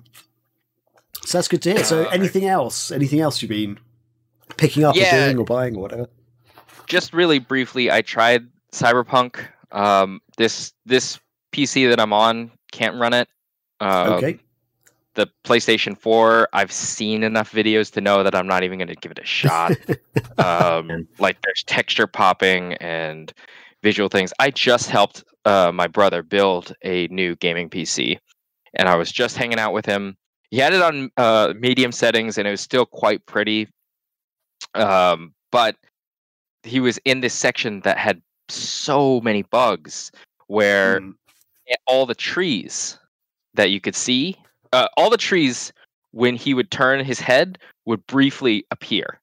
So 1.26 1.38
that's 1.38 1.48
good 1.48 1.62
to 1.64 1.74
hear. 1.74 1.84
So 1.84 2.04
Uh, 2.04 2.10
anything 2.10 2.46
else? 2.46 2.92
Anything 2.92 3.20
else 3.20 3.42
you've 3.42 3.50
been 3.50 3.80
picking 4.58 4.84
up 4.84 4.96
Yeah. 4.96 5.16
or 5.16 5.26
doing 5.26 5.38
or 5.40 5.46
buying 5.46 5.76
or 5.76 5.82
whatever? 5.82 6.08
just 6.88 7.14
really 7.14 7.40
briefly, 7.40 7.92
I 7.92 8.02
tried 8.02 8.48
Cyberpunk. 8.72 9.40
Um, 9.74 10.22
this 10.38 10.72
this 10.86 11.20
PC 11.52 11.90
that 11.90 12.00
I'm 12.00 12.14
on 12.14 12.52
can't 12.72 12.96
run 12.96 13.14
it. 13.14 13.28
Um, 13.82 14.14
okay. 14.14 14.40
The 15.18 15.28
PlayStation 15.44 16.00
4, 16.00 16.50
I've 16.54 16.72
seen 16.72 17.24
enough 17.24 17.52
videos 17.52 17.92
to 17.94 18.02
know 18.02 18.22
that 18.22 18.36
I'm 18.36 18.46
not 18.46 18.64
even 18.64 18.78
going 18.78 18.88
to 18.88 18.96
give 18.96 19.12
it 19.12 19.18
a 19.18 19.26
shot. 19.26 19.76
um, 20.38 21.08
like 21.18 21.42
there's 21.42 21.64
texture 21.64 22.06
popping 22.06 22.74
and 22.76 23.34
visual 23.82 24.10
things. 24.10 24.32
I 24.38 24.52
just 24.52 24.92
helped 24.92 25.24
uh, 25.44 25.72
my 25.74 25.88
brother 25.88 26.22
build 26.22 26.72
a 26.84 27.08
new 27.08 27.36
gaming 27.38 27.68
PC, 27.68 28.20
and 28.76 28.88
I 28.88 28.96
was 28.96 29.12
just 29.12 29.38
hanging 29.38 29.58
out 29.58 29.74
with 29.74 29.88
him. 29.88 30.16
He 30.52 30.60
had 30.60 30.74
it 30.74 30.84
on 30.84 31.10
uh, 31.18 31.56
medium 31.58 31.92
settings, 31.92 32.38
and 32.38 32.48
it 32.48 32.52
was 32.52 32.62
still 32.62 32.86
quite 32.86 33.26
pretty. 33.26 33.70
Um, 34.76 35.34
but 35.52 35.78
he 36.62 36.80
was 36.80 37.00
in 37.06 37.22
this 37.22 37.34
section 37.34 37.80
that 37.82 37.98
had 37.98 38.22
so 38.50 39.20
many 39.22 39.42
bugs 39.42 40.12
where 40.46 41.00
Hmm. 41.00 41.12
all 41.88 42.06
the 42.06 42.14
trees 42.14 43.00
that 43.56 43.72
you 43.72 43.82
could 43.82 43.96
see, 43.96 44.38
uh, 44.74 44.88
all 44.98 45.10
the 45.10 45.18
trees 45.18 45.72
when 46.12 46.36
he 46.36 46.54
would 46.54 46.72
turn 46.72 47.04
his 47.04 47.20
head 47.20 47.60
would 47.86 48.06
briefly 48.08 48.66
appear, 48.72 49.20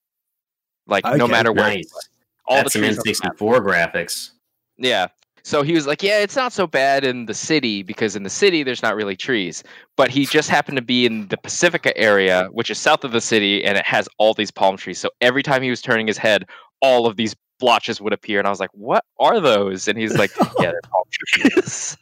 like 0.87 1.04
no 1.04 1.12
Okay, 1.24 1.26
matter 1.33 1.52
where. 1.52 1.70
he 1.70 1.78
was. 1.78 2.09
All 2.46 2.57
That's 2.59 2.74
the 2.74 2.80
trees. 2.80 2.96
happen. 3.22 3.37
N64 3.38 3.61
graphics. 3.66 4.30
Yeah. 4.76 5.07
So 5.44 5.62
he 5.62 5.72
was 5.74 5.87
like, 5.87 6.02
"Yeah, 6.02 6.20
it's 6.20 6.37
not 6.37 6.52
so 6.54 6.66
bad 6.66 7.04
in 7.04 7.26
the 7.26 7.35
city 7.35 7.83
because 7.83 8.16
in 8.16 8.22
the 8.22 8.30
city 8.30 8.62
there's 8.62 8.83
not 8.83 8.96
really 8.96 9.14
trees." 9.16 9.62
But 9.96 10.11
he 10.11 10.24
just 10.26 10.48
happened 10.48 10.76
to 10.76 10.83
be 10.83 11.04
in 11.04 11.28
the 11.28 11.37
Pacifica 11.37 11.94
area, 11.98 12.48
which 12.52 12.70
is 12.70 12.78
south 12.78 13.04
of 13.04 13.12
the 13.12 13.20
city, 13.20 13.62
and 13.64 13.76
it 13.76 13.85
has 13.85 14.09
all 14.18 14.33
these 14.35 14.50
palm 14.50 14.76
trees. 14.78 14.98
So 14.98 15.11
every 15.20 15.42
time 15.42 15.62
he 15.62 15.68
was 15.70 15.83
turning 15.83 16.07
his 16.07 16.16
head, 16.16 16.46
all 16.80 17.07
of 17.07 17.16
these 17.16 17.35
blotches 17.64 17.98
would 17.98 18.12
appear, 18.12 18.38
and 18.38 18.46
I 18.46 18.50
was 18.50 18.61
like, 18.61 18.68
"What 18.74 19.05
are 19.18 19.40
those?" 19.40 19.88
And 19.88 19.98
he's 19.98 20.18
like, 20.18 20.31
"Yeah, 20.61 20.70
they're 20.72 20.81
palm 20.92 21.05
trees." 21.11 21.96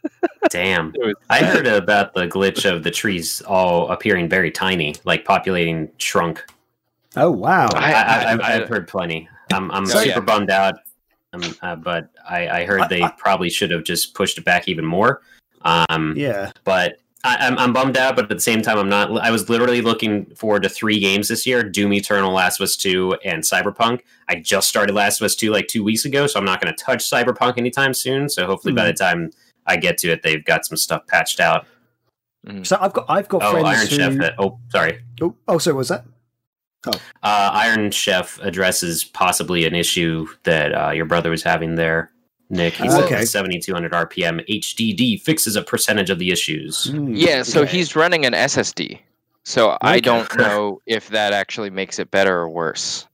Damn. 0.50 0.92
I 1.30 1.38
heard 1.44 1.68
about 1.68 2.14
the 2.14 2.26
glitch 2.26 2.68
of 2.70 2.82
the 2.82 2.90
trees 2.90 3.40
all 3.42 3.88
appearing 3.92 4.28
very 4.28 4.50
tiny, 4.50 4.96
like 5.04 5.24
populating 5.24 5.88
shrunk. 5.98 6.44
Oh 7.16 7.30
wow. 7.30 7.68
I, 7.74 7.92
I- 7.92 8.02
I, 8.02 8.32
I've, 8.32 8.40
I've 8.40 8.68
heard 8.68 8.88
plenty. 8.88 9.28
I'm, 9.52 9.70
I'm 9.70 9.86
So, 9.86 9.98
super 9.98 10.18
yeah. 10.18 10.24
bummed 10.24 10.50
out, 10.50 10.74
um, 11.32 11.42
uh, 11.62 11.76
but 11.76 12.08
I, 12.28 12.48
I 12.48 12.64
heard 12.64 12.80
I- 12.80 12.88
they 12.88 13.02
I- 13.02 13.12
probably 13.16 13.50
should 13.50 13.70
have 13.70 13.84
just 13.84 14.14
pushed 14.14 14.36
it 14.38 14.44
back 14.44 14.66
even 14.66 14.84
more. 14.84 15.22
Um, 15.62 16.14
yeah. 16.16 16.50
but 16.64 16.96
I, 17.24 17.36
I'm, 17.46 17.56
I'm 17.58 17.72
bummed 17.72 17.96
out, 17.96 18.16
but 18.16 18.24
at 18.24 18.28
the 18.36 18.40
same 18.40 18.62
time, 18.62 18.78
I'm 18.78 18.88
not. 18.88 19.16
I 19.20 19.30
was 19.30 19.48
literally 19.48 19.80
looking 19.80 20.26
forward 20.34 20.64
to 20.64 20.68
three 20.68 20.98
games 20.98 21.28
this 21.28 21.46
year: 21.46 21.62
Doom 21.62 21.92
Eternal, 21.92 22.32
Last 22.32 22.58
of 22.60 22.64
Us 22.64 22.76
Two, 22.76 23.16
and 23.24 23.42
Cyberpunk. 23.44 24.00
I 24.28 24.36
just 24.36 24.68
started 24.68 24.92
Last 24.94 25.20
of 25.20 25.24
Us 25.26 25.36
Two 25.36 25.50
like 25.52 25.68
two 25.68 25.84
weeks 25.84 26.04
ago, 26.04 26.26
so 26.26 26.38
I'm 26.40 26.44
not 26.44 26.60
going 26.60 26.74
to 26.74 26.84
touch 26.84 27.08
Cyberpunk 27.08 27.58
anytime 27.58 27.94
soon. 27.94 28.28
So 28.28 28.46
hopefully, 28.46 28.74
by 28.74 28.82
Hmm. 28.82 28.86
the 28.88 28.94
time 28.94 29.30
I 29.66 29.76
get 29.76 29.98
to 29.98 30.10
it, 30.10 30.22
they've 30.22 30.44
got 30.44 30.66
some 30.66 30.76
stuff 30.76 31.06
patched 31.06 31.38
out. 31.38 31.66
So 32.64 32.76
I've 32.80 32.92
got 32.92 33.06
I've 33.08 33.28
got 33.28 33.42
Oh, 33.44 33.52
friends 33.52 33.68
Iron 33.68 33.86
who. 33.86 34.18
Chef. 34.20 34.30
uh, 34.38 34.42
Oh, 34.42 34.58
sorry. 34.70 35.00
Oh, 35.20 35.36
oh, 35.46 35.58
so 35.58 35.72
what 35.74 35.78
was 35.78 35.88
that? 35.90 36.04
Oh. 36.88 36.90
Uh, 37.22 37.50
Iron 37.52 37.92
Chef 37.92 38.40
addresses 38.42 39.04
possibly 39.04 39.64
an 39.64 39.76
issue 39.76 40.26
that 40.42 40.74
uh, 40.74 40.90
your 40.90 41.04
brother 41.04 41.30
was 41.30 41.44
having 41.44 41.76
there. 41.76 42.10
Nick, 42.52 42.74
He's 42.74 42.92
said 42.92 43.04
Okay. 43.04 43.20
the 43.20 43.26
7200 43.26 43.92
RPM 43.92 44.44
HDD 44.48 45.20
fixes 45.20 45.56
a 45.56 45.62
percentage 45.62 46.10
of 46.10 46.18
the 46.18 46.30
issues. 46.30 46.90
Hmm, 46.90 47.12
Yeah, 47.14 47.42
so 47.42 47.62
okay. 47.62 47.70
he's 47.78 47.96
running 47.96 48.26
an 48.26 48.34
SSD. 48.34 49.00
So 49.44 49.76
I 49.80 49.98
don't 50.00 50.32
know 50.36 50.80
if 50.86 51.08
that 51.08 51.32
actually 51.32 51.70
makes 51.70 51.98
it 51.98 52.10
better 52.10 52.36
or 52.38 52.48
worse. 52.48 53.06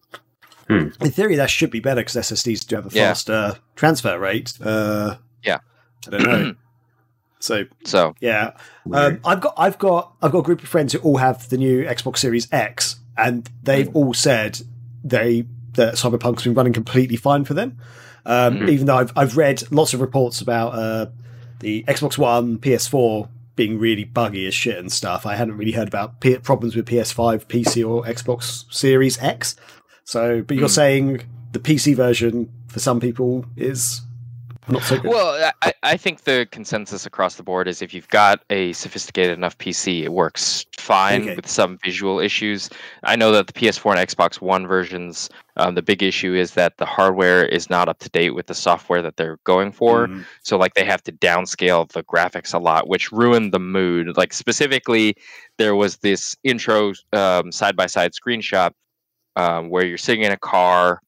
In 0.69 0.91
theory, 0.91 1.37
that 1.37 1.49
should 1.49 1.71
be 1.71 1.81
better 1.81 2.03
because 2.03 2.17
SSDs 2.17 2.67
do 2.67 2.77
have 2.77 2.93
a 2.93 2.95
Yeah. 2.95 3.09
faster 3.09 3.57
transfer 3.77 4.19
rate. 4.19 4.53
Uh, 4.63 5.17
Yeah. 5.43 5.59
I 6.07 6.11
don't 6.11 6.23
know. 6.25 6.55
so 7.39 7.65
So 7.85 8.15
yeah, 8.21 8.51
um, 8.93 9.21
I've 9.25 9.41
got 9.41 9.55
I've 9.57 9.79
got 9.79 10.13
I've 10.21 10.33
got 10.33 10.39
a 10.41 10.43
group 10.43 10.63
of 10.63 10.69
friends 10.69 10.93
who 10.93 10.99
all 10.99 11.17
have 11.19 11.49
the 11.49 11.57
new 11.57 11.85
Xbox 11.85 12.19
Series 12.19 12.49
X, 12.53 12.97
and 13.17 13.49
they've 13.63 13.89
all 13.95 14.13
said 14.13 14.61
they 15.03 15.47
that 15.75 15.95
Cyberpunk's 15.95 16.43
been 16.45 16.55
running 16.55 16.73
completely 16.75 17.17
fine 17.17 17.45
for 17.45 17.55
them. 17.55 17.79
Um, 18.29 18.59
Mhm. 18.59 18.69
Even 18.71 18.87
though 18.87 18.97
I've 18.99 19.13
I've 19.17 19.37
read 19.37 19.63
lots 19.73 19.95
of 19.95 20.01
reports 20.01 20.41
about 20.41 20.75
uh, 20.75 21.07
the 21.61 21.83
Xbox 21.89 22.17
One, 22.19 22.59
PS4 22.59 23.29
being 23.57 23.79
really 23.79 24.05
buggy 24.05 24.47
as 24.47 24.55
shit 24.55 24.79
and 24.79 24.93
stuff. 24.93 25.27
I 25.27 25.35
hadn't 25.35 25.57
really 25.57 25.73
heard 25.73 25.89
about 25.89 26.21
P- 26.21 26.37
problems 26.39 26.77
with 26.77 26.87
PS5, 26.87 27.47
PC, 27.49 27.83
or 27.89 28.05
Xbox 28.05 28.65
Series 28.73 29.19
X. 29.21 29.57
So, 30.05 30.43
but 30.47 30.57
you're 30.57 30.69
Hmm. 30.69 30.73
saying 30.73 31.21
the 31.53 31.59
PC 31.59 31.95
version 31.97 32.49
for 32.69 32.79
some 32.79 33.01
people 33.01 33.45
is 33.57 34.03
not 34.69 34.83
so 34.83 34.99
good. 34.99 35.11
Well, 35.11 35.53
I, 35.63 35.73
I 35.83 35.97
think 35.97 36.23
the 36.23 36.47
consensus 36.51 37.07
across 37.07 37.37
the 37.37 37.43
board 37.43 37.69
is 37.69 37.83
if 37.83 37.95
you've 37.95 38.09
got 38.09 38.45
a 38.51 38.73
sophisticated 38.73 39.37
enough 39.37 39.57
PC, 39.59 40.03
it 40.03 40.13
works 40.13 40.67
fine 40.79 41.23
Okay. 41.23 41.37
with 41.37 41.49
some 41.49 41.79
visual 41.85 42.19
issues. 42.21 42.71
I 43.05 43.17
know 43.17 43.33
that 43.33 43.47
the 43.47 43.53
PS4 43.53 43.97
and 43.97 44.09
Xbox 44.09 44.41
One 44.41 44.67
versions, 44.67 45.29
um, 45.57 45.75
the 45.75 45.83
big 45.83 46.03
issue 46.03 46.35
is 46.35 46.55
that 46.55 46.77
the 46.79 46.87
hardware 46.87 47.45
is 47.45 47.69
not 47.69 47.89
up 47.89 47.99
to 48.01 48.09
date 48.11 48.35
with 48.35 48.47
the 48.47 48.55
software 48.55 49.03
that 49.03 49.17
they're 49.17 49.39
going 49.45 49.73
for. 49.73 50.09
Mm. 50.09 50.25
So, 50.43 50.57
like, 50.57 50.75
they 50.75 50.85
have 50.85 51.03
to 51.05 51.13
downscale 51.13 51.91
the 51.93 52.03
graphics 52.05 52.55
a 52.55 52.59
lot, 52.59 52.89
which 52.89 53.13
ruined 53.13 53.53
the 53.53 53.59
mood. 53.61 54.17
Like, 54.17 54.33
specifically, 54.33 55.17
there 55.57 55.75
was 55.75 55.99
this 55.99 56.37
intro 56.45 56.93
side 57.51 57.77
by 57.77 57.87
side 57.87 58.13
screenshot 58.13 58.73
um, 59.37 59.71
where 59.71 59.85
you're 59.85 59.99
sitting 59.99 60.25
in 60.25 60.33
a 60.33 60.39
car 60.39 61.01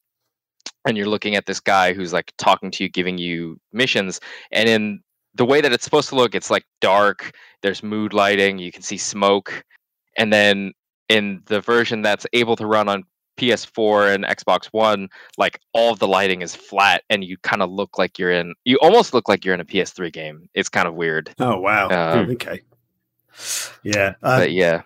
and 0.87 0.96
you're 0.96 1.09
looking 1.09 1.37
at 1.37 1.46
this 1.46 1.61
guy 1.61 1.92
who's 1.92 2.12
like 2.12 2.33
talking 2.38 2.70
to 2.73 2.85
you, 2.85 2.88
giving 2.88 3.18
you 3.18 3.59
missions, 3.73 4.20
and 4.51 4.68
in 4.68 5.01
the 5.35 5.44
way 5.44 5.61
that 5.61 5.73
it's 5.73 5.85
supposed 5.85 6.09
to 6.09 6.16
look, 6.16 6.35
it's 6.35 6.51
like 6.51 6.64
dark. 6.81 7.33
There's 7.62 7.83
mood 7.83 8.12
lighting. 8.12 8.59
You 8.59 8.73
can 8.73 8.83
see 8.83 8.96
smoke, 8.99 9.64
and 10.16 10.33
then 10.33 10.73
in 11.09 11.42
the 11.46 11.61
version 11.61 12.03
that's 12.03 12.27
able 12.33 12.57
to 12.57 12.66
run 12.66 12.88
on 12.88 13.05
PS4 13.37 14.14
and 14.14 14.25
Xbox 14.25 14.66
One, 14.66 15.09
like 15.38 15.61
all 15.73 15.92
of 15.92 15.99
the 15.99 16.09
lighting 16.09 16.42
is 16.42 16.55
flat, 16.55 17.03
and 17.09 17.25
you 17.25 17.37
kind 17.38 17.62
of 17.62 17.70
look 17.70 17.99
like 17.99 18.18
you're 18.18 18.31
in. 18.31 18.55
You 18.64 18.79
almost 18.81 19.14
look 19.14 19.29
like 19.29 19.44
you're 19.44 19.55
in 19.55 19.61
a 19.61 19.64
PS3 19.64 20.12
game. 20.12 20.49
It's 20.55 20.68
kind 20.68 20.87
of 20.87 20.94
weird. 20.94 21.35
Oh 21.38 21.59
wow. 21.59 21.88
Um, 21.88 22.31
okay. 22.31 22.61
Yeah. 23.83 24.14
Uh, 24.23 24.40
but 24.40 24.53
yeah, 24.53 24.83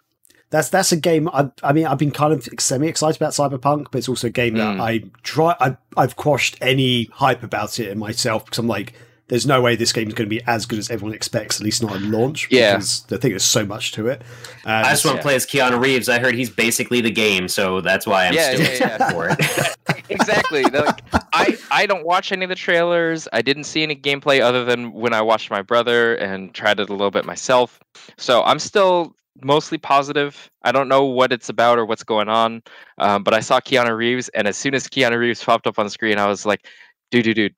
That's 0.55 0.69
that's 0.69 0.93
a 0.93 0.97
game. 0.97 1.29
I, 1.33 1.51
I 1.65 1.73
mean, 1.73 1.85
I've 1.87 1.99
been 1.99 2.13
kind 2.13 2.33
of 2.33 2.49
semi 2.61 2.87
excited 2.87 3.21
about 3.21 3.33
Cyberpunk, 3.33 3.87
but 3.91 3.99
it's 3.99 4.09
also 4.09 4.29
a 4.29 4.31
game 4.31 4.55
that 4.55 4.77
Mm. 4.77 4.81
I 4.81 5.03
try. 5.25 5.57
I, 5.59 5.77
I've 5.97 6.15
quashed 6.15 6.57
any 6.61 7.09
hype 7.13 7.43
about 7.43 7.81
it 7.81 7.89
in 7.89 7.99
myself 7.99 8.45
because 8.45 8.59
I'm 8.59 8.69
like, 8.69 8.93
there's 9.27 9.47
no 9.47 9.61
way 9.61 9.75
this 9.75 9.93
game 9.93 10.07
is 10.07 10.15
going 10.15 10.29
to 10.29 10.31
be 10.37 10.41
as 10.47 10.65
good 10.65 10.79
as 10.79 10.91
everyone 10.91 11.13
expects. 11.15 11.59
At 11.59 11.65
least 11.65 11.83
not 11.83 11.97
at 11.97 12.03
launch. 12.03 12.47
Yeah. 12.53 12.77
because 12.77 13.05
I 13.07 13.17
think 13.17 13.33
there's 13.33 13.43
so 13.43 13.67
much 13.67 13.91
to 13.93 14.07
it. 14.07 14.23
And 14.65 14.87
I 14.87 14.91
just 14.91 15.05
want 15.05 15.17
to 15.17 15.19
Yeah. 15.19 15.23
play 15.23 15.35
as 15.35 15.45
Keanu 15.47 15.81
Reeves. 15.83 16.09
I 16.09 16.21
heard 16.21 16.35
he's 16.37 16.51
basically 16.51 17.01
the 17.01 17.11
game, 17.11 17.49
so 17.49 17.81
that's 17.81 18.07
why 18.07 18.27
I'm 18.29 18.35
Yeah, 18.35 18.55
still 18.55 18.61
yeah, 18.89 18.97
yeah. 19.01 19.11
for 19.11 19.29
it. 19.31 19.77
exactly. 20.09 20.63
Like, 20.63 21.01
I 21.33 21.57
I 21.73 21.87
don't 21.87 22.05
watch 22.07 22.31
any 22.31 22.45
of 22.45 22.49
the 22.49 22.55
trailers. 22.55 23.27
I 23.33 23.43
didn't 23.43 23.65
see 23.65 23.83
any 23.83 23.97
gameplay 23.97 24.41
other 24.41 24.65
than 24.65 24.93
when 24.93 25.15
I 25.15 25.21
watched 25.23 25.51
my 25.51 25.63
brother 25.63 26.15
and 26.15 26.55
tried 26.55 26.79
it 26.79 26.89
a 26.89 26.93
little 26.93 27.11
bit 27.11 27.25
myself. 27.25 27.81
So 28.17 28.43
I'm 28.45 28.59
still 28.59 29.17
mostly 29.43 29.79
positive. 29.79 30.51
I 30.63 30.73
don't 30.73 30.89
know 30.89 31.05
what 31.05 31.33
it's 31.33 31.49
about 31.49 31.79
or 31.79 31.87
what's 31.87 32.05
going 32.05 32.29
on, 32.29 32.63
um, 32.99 33.23
but 33.25 33.35
I 33.35 33.41
saw 33.41 33.61
Keanu 33.61 33.97
Reeves, 33.97 34.29
and 34.31 34.47
as 34.49 34.57
soon 34.57 34.75
as 34.75 34.87
Keanu 34.89 35.19
Reeves 35.19 35.43
popped 35.43 35.67
up 35.67 35.79
on 35.79 35.87
the 35.87 35.91
screen, 35.91 36.19
I 36.19 36.27
was 36.27 36.45
like, 36.47 36.67
"Dude, 37.11 37.25
dude, 37.25 37.37
dude." 37.37 37.55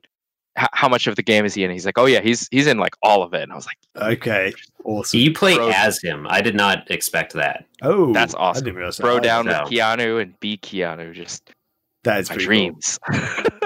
h- 0.58 0.68
How 0.72 0.88
much 0.88 1.06
of 1.06 1.16
the 1.16 1.22
game 1.22 1.44
is 1.44 1.52
he 1.54 1.64
in? 1.64 1.70
He's 1.70 1.84
like, 1.84 1.98
oh 1.98 2.06
yeah, 2.06 2.20
he's 2.20 2.48
he's 2.50 2.66
in 2.66 2.78
like 2.78 2.94
all 3.02 3.22
of 3.22 3.34
it. 3.34 3.42
And 3.42 3.52
I 3.52 3.56
was 3.56 3.66
like, 3.66 3.76
okay, 4.12 4.54
awesome. 4.84 5.20
you 5.20 5.32
play 5.34 5.54
Bro- 5.56 5.70
as 5.74 6.00
him. 6.02 6.26
I 6.30 6.40
did 6.40 6.54
not 6.54 6.90
expect 6.90 7.34
that. 7.34 7.66
Oh, 7.82 8.10
That's 8.14 8.34
awesome. 8.34 8.64
didn't 8.64 8.80
that. 8.80 8.94
throw 8.94 9.20
down 9.20 9.44
so. 9.44 9.50
with 9.64 9.72
Keanu 9.72 10.22
and 10.22 10.38
be 10.40 10.56
Keanu, 10.56 11.12
just 11.12 11.50
That 12.04 12.20
is 12.20 12.30
my 12.30 12.36
pretty 12.36 12.46
dreams. 12.46 12.98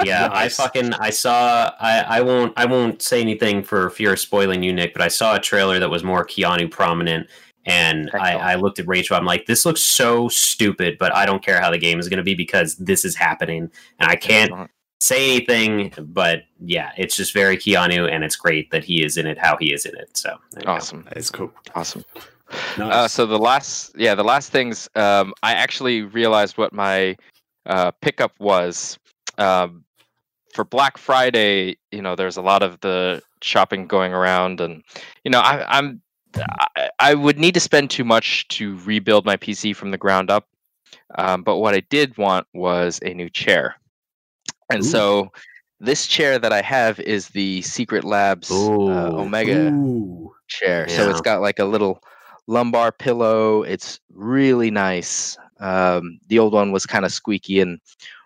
Yeah, 0.05 0.29
Nice. 0.29 0.59
I 0.59 0.63
fucking 0.65 0.93
I 0.95 1.11
saw 1.11 1.71
I 1.79 2.01
I 2.01 2.21
won't 2.23 2.55
I 2.57 2.65
won't 2.65 3.03
say 3.03 3.21
anything 3.21 3.63
for 3.63 3.91
fear 3.91 4.15
of 4.15 4.19
spoiling 4.19 4.63
you, 4.65 4.73
Nick, 4.73 4.93
but 4.95 5.03
I 5.03 5.09
saw 5.09 5.37
a 5.37 5.39
trailer 5.39 5.79
that 5.79 5.91
was 5.91 6.03
more 6.03 6.25
Keanu 6.27 6.71
prominent. 6.71 7.29
And 7.71 8.11
I. 8.15 8.35
I 8.35 8.55
looked 8.57 8.79
at 8.79 8.87
Rachel. 8.87 9.17
I'm 9.17 9.25
like, 9.25 9.47
this 9.47 9.65
looks 9.65 9.83
so 9.83 10.29
stupid, 10.29 10.97
but 10.99 11.15
I 11.15 11.27
don't 11.27 11.45
care 11.45 11.61
how 11.61 11.71
the 11.71 11.79
game 11.79 11.99
is 12.01 12.09
going 12.09 12.19
to 12.19 12.25
be 12.25 12.35
because 12.35 12.77
this 12.77 13.05
is 13.05 13.15
happening, 13.15 13.71
and 13.99 14.11
I 14.11 14.17
can't 14.17 14.71
say 15.01 15.37
anything. 15.37 15.93
But 15.99 16.45
yeah, 16.61 16.93
it's 16.97 17.17
just 17.17 17.33
very 17.33 17.57
Keanu, 17.57 18.11
and 18.11 18.25
it's 18.25 18.37
great 18.37 18.71
that 18.71 18.85
he 18.85 19.05
is 19.05 19.17
in 19.17 19.27
it, 19.27 19.39
how 19.39 19.57
he 19.59 19.73
is 19.73 19.87
in 19.87 19.97
it. 19.97 20.17
So 20.17 20.37
there 20.53 20.63
you 20.63 20.67
go. 20.67 20.73
Awesome, 20.73 21.03
Cool. 21.03 21.09
That 21.11 21.17
is 21.17 21.31
cool. 21.31 21.53
awesome. 21.75 22.05
Nice. 22.79 22.93
Uh, 22.93 23.09
so 23.09 23.27
the 23.27 23.39
last, 23.39 23.93
yeah, 23.97 24.15
the 24.15 24.25
last 24.25 24.51
things, 24.51 24.89
um, 24.97 25.33
I 25.43 25.53
actually 25.55 26.03
realized 26.03 26.59
what 26.59 26.73
my 26.73 27.17
uh, 27.67 27.93
pickup 28.03 28.33
was. 28.41 28.99
Um, 29.39 29.85
for 30.53 30.65
Black 30.65 30.99
Friday, 30.99 31.77
you 31.93 32.03
know, 32.03 32.17
there's 32.17 32.37
a 32.37 32.43
lot 32.43 32.63
of 32.63 32.81
the 32.81 33.23
shopping 33.41 33.87
going 33.87 34.13
around, 34.13 34.61
and 34.61 34.83
you 35.25 35.31
know, 35.31 35.41
I, 35.41 35.65
I'm, 35.79 36.03
I, 36.77 36.91
I 36.99 37.15
would 37.15 37.39
need 37.39 37.55
to 37.55 37.61
spend 37.61 37.91
too 37.91 38.05
much 38.05 38.47
to 38.49 38.79
rebuild 38.85 39.25
my 39.25 39.37
PC 39.37 39.75
from 39.75 39.91
the 39.91 39.99
ground 39.99 40.31
up. 40.31 40.47
Um, 41.17 41.43
but 41.43 41.59
what 41.59 41.75
I 41.75 41.81
did 41.91 42.17
want 42.19 42.47
was 42.55 43.01
a 43.05 43.15
new 43.15 43.29
chair, 43.31 43.77
and 44.73 44.81
Ooh. 44.81 44.87
so 44.87 45.33
this 45.81 46.07
chair 46.07 46.39
that 46.39 46.53
I 46.53 46.63
have 46.63 47.01
is 47.01 47.29
the 47.29 47.63
Secret 47.63 48.05
Labs 48.05 48.51
uh, 48.51 48.55
Omega 49.15 49.71
Ooh. 49.73 50.33
chair. 50.49 50.89
So 50.89 51.09
it's 51.11 51.21
got 51.21 51.41
like 51.41 51.59
a 51.59 51.65
little 51.65 52.03
lumbar 52.47 52.93
pillow. 52.93 53.63
It's 53.63 53.99
really 54.13 54.71
nice. 54.71 55.37
Um, 55.59 56.19
the 56.29 56.39
old 56.39 56.53
one 56.53 56.71
was 56.73 56.87
kind 56.87 57.05
of 57.05 57.13
squeaky 57.13 57.61
and 57.61 57.81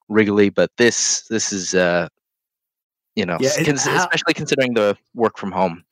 wriggly, 0.09 0.51
but 0.51 0.71
this 0.77 1.27
this 1.29 1.53
is 1.53 1.75
uh, 1.75 2.09
you 3.17 3.25
know, 3.25 3.39
Yeah, 3.41 3.51
cons- 3.65 3.85
how- 3.87 3.97
especially 3.97 4.35
considering 4.35 4.75
the 4.75 4.97
work 5.15 5.39
from 5.39 5.53
home. 5.53 5.85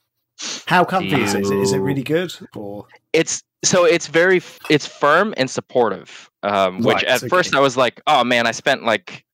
How 0.66 0.85
comfy 0.85 1.21
is 1.21 1.35
it? 1.35 1.42
Is 1.42 1.51
it? 1.51 1.59
Is 1.59 1.73
it 1.73 1.79
really 1.79 2.03
good? 2.03 2.33
Or 2.57 2.87
It's 3.12 3.42
so 3.64 3.85
it's 3.85 4.07
very 4.09 4.42
it's 4.71 4.87
firm 4.87 5.35
and 5.37 5.49
supportive. 5.51 6.31
Um, 6.42 6.79
which 6.79 6.97
Right, 6.97 7.05
at 7.05 7.18
okay. 7.23 7.29
first 7.29 7.55
I 7.55 7.61
was 7.61 7.77
like, 7.77 8.01
oh 8.07 8.25
man, 8.25 8.47
I 8.47 8.51
spent 8.51 8.85
like 8.85 9.25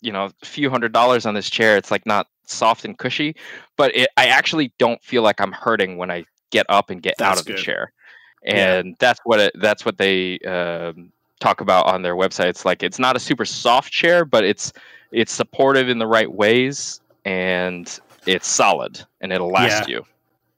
you 0.00 0.12
know 0.12 0.26
a 0.42 0.46
few 0.46 0.70
hundred 0.70 0.92
dollars 0.92 1.26
on 1.26 1.34
this 1.34 1.50
chair. 1.50 1.76
It's 1.76 1.90
like 1.90 2.06
not 2.06 2.26
soft 2.46 2.84
and 2.84 2.96
cushy, 2.98 3.36
but 3.76 3.94
it, 3.96 4.08
I 4.16 4.26
actually 4.26 4.72
don't 4.78 5.02
feel 5.02 5.22
like 5.22 5.40
I'm 5.40 5.52
hurting 5.52 5.96
when 5.96 6.10
I 6.10 6.24
get 6.50 6.66
up 6.68 6.90
and 6.90 7.02
get 7.02 7.14
out 7.20 7.36
That's 7.36 7.40
of 7.40 7.46
the 7.46 7.52
good. 7.54 7.62
chair. 7.62 7.92
Yeah. 8.44 8.78
And 8.78 8.96
that's 8.98 9.20
what 9.24 9.40
it, 9.40 9.52
that's 9.60 9.84
what 9.84 9.96
they 9.98 10.38
um, 10.40 11.10
talk 11.40 11.60
about 11.60 11.86
on 11.86 12.02
their 12.02 12.14
website. 12.14 12.46
It's 12.46 12.64
like 12.64 12.82
it's 12.82 12.98
not 12.98 13.16
a 13.16 13.20
super 13.20 13.44
soft 13.44 13.92
chair, 13.92 14.24
but 14.24 14.44
it's 14.44 14.72
it's 15.12 15.32
supportive 15.32 15.88
in 15.88 15.98
the 15.98 16.06
right 16.06 16.30
ways 16.32 17.00
and 17.24 17.98
it's 18.26 18.46
solid 18.46 19.00
and 19.20 19.32
it'll 19.32 19.50
last 19.50 19.88
you. 19.88 20.04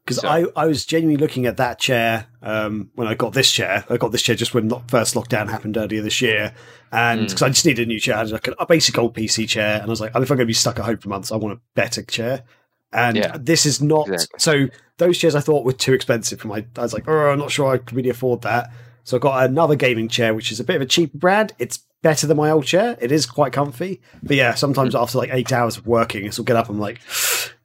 Because 0.06 0.18
So- 0.18 0.28
I, 0.28 0.46
I 0.54 0.66
was 0.66 0.86
genuinely 0.86 1.20
looking 1.20 1.46
at 1.46 1.56
that 1.58 1.78
chair 1.80 2.26
um, 2.42 2.90
when 2.94 3.08
I 3.08 3.14
got 3.14 3.32
this 3.32 3.50
chair. 3.50 3.84
I 3.90 3.96
got 3.96 4.12
this 4.12 4.22
chair 4.22 4.36
just 4.36 4.54
when 4.54 4.68
the 4.68 4.78
first 4.88 5.14
lockdown 5.14 5.50
happened 5.50 5.76
earlier 5.76 6.00
this 6.00 6.22
year, 6.22 6.54
and 6.92 7.22
Mm. 7.22 7.28
because 7.28 7.42
I 7.42 7.48
just 7.48 7.66
needed 7.66 7.82
a 7.82 7.86
new 7.88 7.98
chair, 8.00 8.14
I 8.14 8.18
had 8.20 8.30
like 8.30 8.48
a, 8.58 8.66
basic 8.66 8.96
old 8.96 9.14
PC 9.14 9.48
chair, 9.48 9.74
and 9.74 9.82
I 9.82 9.86
was 9.86 10.00
like, 10.00 10.10
if 10.10 10.16
I'm 10.16 10.24
going 10.24 10.38
to 10.38 10.46
be 10.46 10.52
stuck 10.52 10.78
at 10.78 10.84
home 10.84 10.98
for 10.98 11.08
months, 11.08 11.32
I 11.32 11.36
want 11.36 11.58
a 11.58 11.60
better 11.74 12.02
chair. 12.02 12.44
And 12.92 13.16
Yeah, 13.16 13.36
this 13.38 13.66
is 13.66 13.82
not 13.82 14.08
exactly. 14.08 14.38
so. 14.38 14.68
Those 14.98 15.18
chairs 15.18 15.34
I 15.34 15.40
thought 15.40 15.66
were 15.66 15.72
too 15.74 15.92
expensive 15.92 16.40
for 16.40 16.48
my. 16.48 16.64
I 16.76 16.80
was 16.82 16.94
like, 16.94 17.06
oh, 17.06 17.30
I'm 17.30 17.38
not 17.38 17.50
sure 17.50 17.70
I 17.74 17.76
could 17.78 17.94
really 17.94 18.08
afford 18.08 18.40
that. 18.42 18.70
So 19.04 19.18
I 19.18 19.20
got 19.20 19.44
another 19.44 19.74
gaming 19.74 20.08
chair, 20.08 20.32
which 20.34 20.50
is 20.50 20.58
a 20.58 20.64
bit 20.64 20.76
of 20.76 20.82
a 20.82 20.86
cheaper 20.86 21.18
brand. 21.18 21.52
It's 21.58 21.80
better 22.02 22.26
than 22.26 22.38
my 22.38 22.50
old 22.50 22.64
chair. 22.64 22.96
It 23.00 23.12
is 23.12 23.26
quite 23.26 23.52
comfy, 23.52 24.00
but 24.22 24.36
yeah, 24.36 24.54
sometimes 24.54 24.94
Mm. 24.94 25.02
after 25.02 25.18
like 25.18 25.30
eight 25.32 25.52
hours 25.52 25.76
of 25.76 25.86
working, 25.86 26.30
so 26.32 26.40
I'll 26.40 26.44
get 26.44 26.56
up. 26.56 26.70
I'm 26.70 26.78
like, 26.80 27.00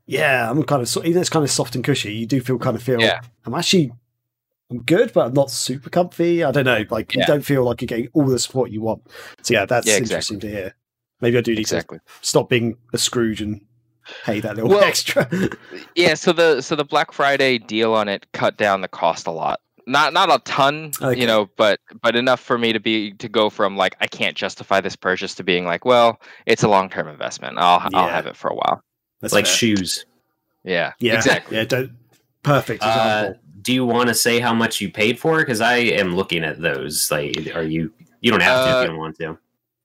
yeah, 0.06 0.50
I'm 0.50 0.64
kind 0.64 0.82
of 0.82 0.88
so- 0.90 1.02
even 1.02 1.14
though 1.16 1.22
it's 1.22 1.30
kind 1.30 1.44
of 1.44 1.52
soft 1.52 1.76
and 1.76 1.84
cushy. 1.84 2.14
You 2.14 2.26
do 2.26 2.42
feel 2.42 2.58
kind 2.60 2.76
of 2.76 2.84
feel. 2.84 3.00
Yeah. 3.02 3.22
I'm 3.46 3.54
actually 3.54 3.92
I'm 4.70 4.82
good, 4.84 5.12
but 5.14 5.28
I'm 5.28 5.34
not 5.34 5.52
super 5.52 5.90
comfy. 5.90 6.44
I 6.44 6.52
don't 6.52 6.66
know. 6.66 6.86
Like 6.90 7.14
you 7.16 7.26
don't 7.26 7.44
feel 7.44 7.64
like 7.66 7.82
you're 7.82 7.88
getting 7.88 8.08
all 8.14 8.26
the 8.26 8.40
support 8.40 8.72
you 8.72 8.82
want. 8.82 9.02
So 9.42 9.54
yeah, 9.54 9.66
that's 9.66 9.86
Yeah, 9.88 9.98
interesting 9.98 10.40
to 10.42 10.48
hear. 10.50 10.76
Maybe 11.20 11.38
I 11.38 11.42
do 11.42 11.52
need 11.54 11.60
Exactly. 11.60 12.00
to 12.00 12.04
stop 12.22 12.50
being 12.50 12.78
a 12.94 12.98
Scrooge 12.98 13.42
and 13.42 13.62
pay 14.24 14.40
that 14.40 14.56
little 14.56 14.70
Well, 14.72 14.84
extra. 14.84 15.30
Yeah, 15.96 16.14
so 16.16 16.32
the 16.34 16.62
so 16.62 16.76
the 16.76 16.86
Black 16.86 17.12
Friday 17.12 17.58
deal 17.58 17.94
on 17.94 18.08
it 18.08 18.26
cut 18.34 18.58
down 18.58 18.82
the 18.82 18.88
cost 18.88 19.28
a 19.28 19.32
lot. 19.32 19.60
Not 19.88 20.14
not 20.14 20.32
a 20.32 20.40
ton, 20.46 20.92
Okay. 21.02 21.20
you 21.20 21.28
know, 21.28 21.50
but 21.58 21.80
but 22.02 22.16
enough 22.16 22.40
for 22.40 22.58
me 22.58 22.72
to 22.72 22.80
be 22.80 23.12
to 23.14 23.28
go 23.28 23.50
from 23.50 23.76
like 23.76 23.96
I 24.00 24.08
can't 24.08 24.38
justify 24.38 24.80
this 24.80 24.96
purchase 24.96 25.36
to 25.36 25.44
being 25.44 25.66
like, 25.66 25.84
well, 25.86 26.20
it's 26.46 26.64
a 26.64 26.68
long 26.70 26.90
term 26.90 27.08
investment. 27.08 27.58
I'll 27.58 27.82
I'll 27.94 28.08
have 28.08 28.26
it 28.26 28.36
for 28.38 28.50
a 28.50 28.56
while. 28.56 28.82
That's 29.22 29.34
like 29.34 29.46
fair. 29.46 29.56
shoes. 29.56 30.06
Yeah, 30.64 30.94
Yeah, 31.00 31.16
exactly. 31.16 31.58
Yeah, 31.58 31.64
don't. 31.66 31.92
Perfect 32.44 32.84
Uh, 32.84 32.88
example. 33.34 33.42
do 33.62 33.74
you 33.74 33.86
want 33.86 34.10
to 34.10 34.16
say 34.16 34.40
how 34.40 34.54
much 34.54 34.82
you 34.82 34.90
paid 34.92 35.20
for? 35.20 35.38
Because 35.40 35.62
I 35.62 35.76
am 35.78 36.16
looking 36.16 36.44
at 36.44 36.62
those. 36.62 37.10
Like, 37.12 37.52
are 37.56 37.64
you? 37.64 37.94
You 38.22 38.32
don't 38.32 38.42
have 38.42 38.64
to 38.66 38.70
if 38.70 38.76
Uh, 38.76 38.82
you 38.82 38.88
don't 38.88 38.98
want 38.98 39.18
to. 39.20 39.38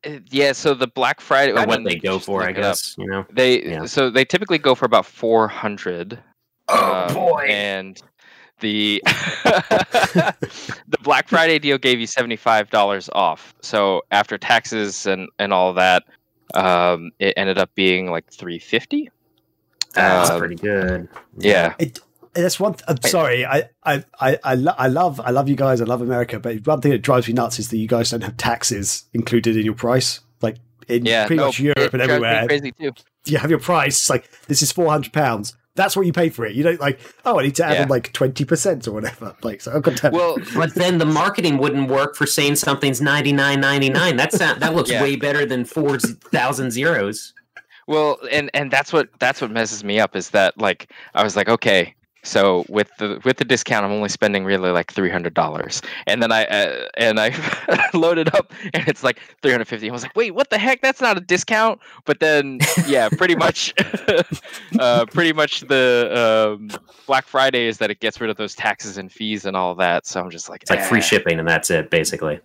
Uh, 0.06 0.18
Yeah, 0.30 0.52
so 0.52 0.74
the 0.74 0.86
Black 0.86 1.20
Friday 1.20 1.52
Or 1.52 1.66
what 1.66 1.82
they 1.84 1.96
go 1.96 2.18
for, 2.18 2.42
I 2.42 2.48
look 2.48 2.58
it 2.58 2.64
up. 2.64 2.72
guess. 2.76 2.94
You 2.98 3.06
know. 3.06 3.26
They 3.30 3.62
Yeah. 3.62 3.86
so 3.86 4.10
they 4.10 4.24
typically 4.24 4.58
go 4.58 4.74
for 4.74 4.84
about 4.84 5.04
four 5.06 5.48
hundred. 5.48 6.18
Oh 6.68 7.12
boy. 7.14 7.46
And 7.48 8.00
the 8.60 9.02
the 9.04 10.98
Black 11.02 11.28
Friday 11.28 11.58
deal 11.58 11.78
gave 11.78 12.00
you 12.00 12.06
seventy 12.06 12.36
five 12.36 12.70
dollars 12.70 13.08
off. 13.12 13.54
So 13.62 14.02
after 14.10 14.38
taxes 14.38 15.06
and 15.06 15.28
and 15.38 15.52
all 15.52 15.72
that, 15.74 16.04
um, 16.54 17.10
it 17.18 17.34
ended 17.36 17.58
up 17.58 17.74
being 17.74 18.10
like 18.10 18.30
three 18.32 18.58
fifty. 18.58 19.10
That's 19.96 20.30
um, 20.30 20.38
pretty 20.38 20.54
good. 20.56 21.08
Yeah, 21.38 21.74
It, 21.78 21.98
that's 22.34 22.60
one. 22.60 22.74
Th- 22.74 22.84
I'm 22.88 23.00
sorry. 23.02 23.46
I, 23.46 23.70
I, 23.84 24.04
I, 24.20 24.38
I, 24.44 24.54
lo- 24.56 24.74
I 24.76 24.88
love, 24.88 25.20
I 25.20 25.30
love 25.30 25.48
you 25.48 25.56
guys. 25.56 25.80
I 25.80 25.84
love 25.84 26.02
America. 26.02 26.38
But 26.38 26.66
one 26.66 26.80
thing 26.82 26.90
that 26.92 26.98
drives 27.02 27.26
me 27.28 27.32
nuts 27.34 27.58
is 27.58 27.68
that 27.70 27.78
you 27.78 27.88
guys 27.88 28.10
don't 28.10 28.22
have 28.22 28.36
taxes 28.36 29.04
included 29.14 29.56
in 29.56 29.64
your 29.64 29.74
price. 29.74 30.20
Like 30.42 30.56
in 30.88 31.06
yeah. 31.06 31.26
pretty 31.26 31.38
no, 31.40 31.46
much 31.46 31.58
Europe 31.60 31.78
it 31.78 31.94
and 31.94 32.02
drives 32.02 32.08
me 32.20 32.26
everywhere, 32.28 32.46
Crazy 32.46 32.72
too. 32.72 32.92
you 33.24 33.38
have 33.38 33.48
your 33.50 33.58
price. 33.58 33.96
It's 33.98 34.10
like 34.10 34.30
this 34.48 34.60
is 34.62 34.70
four 34.70 34.90
hundred 34.90 35.12
pounds. 35.14 35.56
That's 35.76 35.94
what 35.94 36.06
you 36.06 36.12
pay 36.12 36.30
for 36.30 36.46
it. 36.46 36.54
You 36.54 36.62
don't 36.62 36.80
like. 36.80 36.98
Oh, 37.26 37.38
I 37.38 37.42
need 37.42 37.54
to 37.56 37.64
add 37.64 37.74
Yeah. 37.74 37.82
on 37.82 37.88
like 37.88 38.12
twenty 38.12 38.44
percent 38.44 38.86
or 38.86 38.92
whatever. 38.92 39.34
Like, 39.42 39.60
so 39.62 39.72
I've 39.74 39.82
got 39.82 39.96
to. 39.98 40.10
Well, 40.10 40.36
But 40.54 40.74
then 40.74 40.98
the 40.98 41.04
marketing 41.06 41.56
wouldn't 41.58 41.90
work 41.90 42.16
for 42.16 42.26
saying 42.26 42.56
something's 42.56 43.00
ninety 43.00 43.32
nine 43.32 43.60
ninety 43.60 43.88
nine. 43.90 44.16
That's 44.16 44.38
not, 44.40 44.60
that 44.60 44.74
looks 44.74 44.90
Yeah. 44.90 45.02
way 45.02 45.16
better 45.16 45.44
than 45.46 45.64
four 45.64 45.98
thousand 45.98 46.70
zeros. 46.70 47.32
Well, 47.86 48.18
and 48.30 48.50
and 48.54 48.70
that's 48.70 48.92
what 48.92 49.08
that's 49.18 49.40
what 49.40 49.50
messes 49.50 49.84
me 49.84 50.00
up 50.00 50.16
is 50.16 50.30
that 50.30 50.58
like 50.58 50.92
I 51.14 51.22
was 51.22 51.36
like, 51.36 51.48
okay, 51.48 51.94
so 52.26 52.64
with 52.68 52.90
the 52.98 53.20
with 53.24 53.36
the 53.36 53.44
discount, 53.44 53.84
I'm 53.86 53.92
only 53.92 54.08
spending 54.08 54.44
really 54.44 54.70
like 54.70 54.92
three 54.92 55.10
hundred 55.10 55.32
dollars, 55.34 55.80
and 56.08 56.20
then 56.20 56.32
I 56.32 56.44
uh, 56.46 56.88
and 56.96 57.20
I 57.20 57.32
loaded 57.94 58.34
up, 58.34 58.52
and 58.74 58.86
it's 58.88 59.04
like 59.04 59.20
three 59.42 59.52
hundred 59.52 59.68
fifty. 59.68 59.88
I 59.88 59.92
was 59.92 60.02
like, 60.02 60.16
wait, 60.16 60.34
what 60.34 60.50
the 60.50 60.58
heck? 60.58 60.80
That's 60.80 61.00
not 61.00 61.16
a 61.16 61.20
discount. 61.20 61.80
But 62.04 62.18
then, 62.18 62.58
yeah, 62.86 63.08
pretty 63.08 63.36
much, 63.36 63.72
uh, 64.80 65.06
pretty 65.06 65.32
much 65.32 65.60
the 65.60 66.56
um, 66.58 66.70
Black 67.06 67.26
Friday 67.26 67.66
is 67.66 67.78
that 67.78 67.90
it 67.90 68.00
gets 68.00 68.20
rid 68.20 68.28
of 68.28 68.36
those 68.36 68.56
taxes 68.56 68.98
and 68.98 69.10
fees 69.10 69.46
and 69.46 69.56
all 69.56 69.76
that. 69.76 70.06
So 70.06 70.20
I'm 70.20 70.30
just 70.30 70.48
like, 70.48 70.62
It's 70.62 70.70
like 70.70 70.82
free 70.82 70.98
"Eh." 70.98 71.02
shipping, 71.02 71.38
and 71.38 71.46
that's 71.46 71.70
it, 71.70 71.90
basically. 71.90 72.40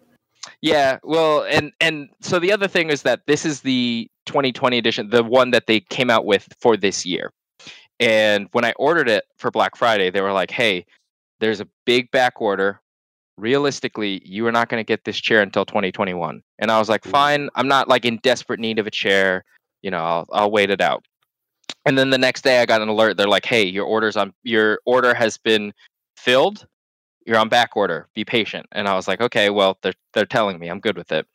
Yeah, 0.62 1.00
well, 1.04 1.44
and 1.50 1.72
and 1.82 2.10
so 2.22 2.38
the 2.38 2.52
other 2.52 2.68
thing 2.68 2.90
is 2.92 3.02
that 3.02 3.26
this 3.26 3.46
is 3.46 3.62
the 3.62 4.10
2020 4.32 4.78
edition, 4.78 5.10
the 5.10 5.24
one 5.24 5.52
that 5.52 5.68
they 5.68 5.80
came 5.80 6.10
out 6.10 6.26
with 6.26 6.48
for 6.60 6.78
this 6.78 7.06
year. 7.06 7.32
And 8.00 8.48
when 8.54 8.66
I 8.66 8.74
ordered 8.78 9.10
it 9.10 9.26
for 9.38 9.52
Black 9.52 9.76
Friday, 9.76 10.10
they 10.10 10.22
were 10.22 10.32
like, 10.32 10.50
"Hey, 10.50 10.86
there's 11.42 11.60
a 11.60 11.68
big 11.86 12.10
back 12.12 12.40
order. 12.40 12.80
realistically, 13.38 14.22
you 14.24 14.46
are 14.46 14.52
not 14.52 14.70
going 14.70 14.80
to 14.80 14.88
get 14.88 15.04
this 15.04 15.20
chair 15.20 15.42
until 15.42 15.66
2021. 15.66 16.44
And 16.60 16.70
I 16.70 16.78
was 16.78 16.90
like, 16.90 17.02
mm. 17.02 17.10
fine, 17.10 17.50
I'm 17.56 17.68
not 17.68 17.88
like 17.88 18.06
in 18.06 18.18
desperate 18.18 18.60
need 18.60 18.78
of 18.78 18.86
a 18.86 18.92
chair. 18.92 19.44
You 19.82 19.90
know, 19.90 19.98
I'll, 19.98 20.28
I'll 20.32 20.52
wait 20.52 20.70
it 20.70 20.80
out. 20.80 21.04
And 21.86 21.98
then 21.98 22.12
the 22.12 22.20
next 22.20 22.44
day 22.44 22.62
I 22.62 22.68
got 22.68 22.82
an 22.82 22.90
alert. 22.90 23.18
They're 23.18 23.28
like, 23.28 23.46
hey, 23.46 23.64
your 23.64 23.86
orders 23.86 24.16
on 24.16 24.34
your 24.44 24.80
order 24.86 25.16
has 25.16 25.38
been 25.38 25.74
filled. 26.16 26.68
You're 27.26 27.40
on 27.40 27.50
back 27.50 27.72
order. 27.76 28.08
Be 28.14 28.24
patient. 28.24 28.68
And 28.74 28.88
I 28.88 28.94
was 28.96 29.08
like, 29.08 29.22
okay, 29.22 29.50
well, 29.50 29.80
they're 29.82 29.94
they're 30.14 30.26
telling 30.26 30.60
me 30.60 30.68
I'm 30.68 30.80
good 30.80 30.98
with 30.98 31.12
it. 31.12 31.26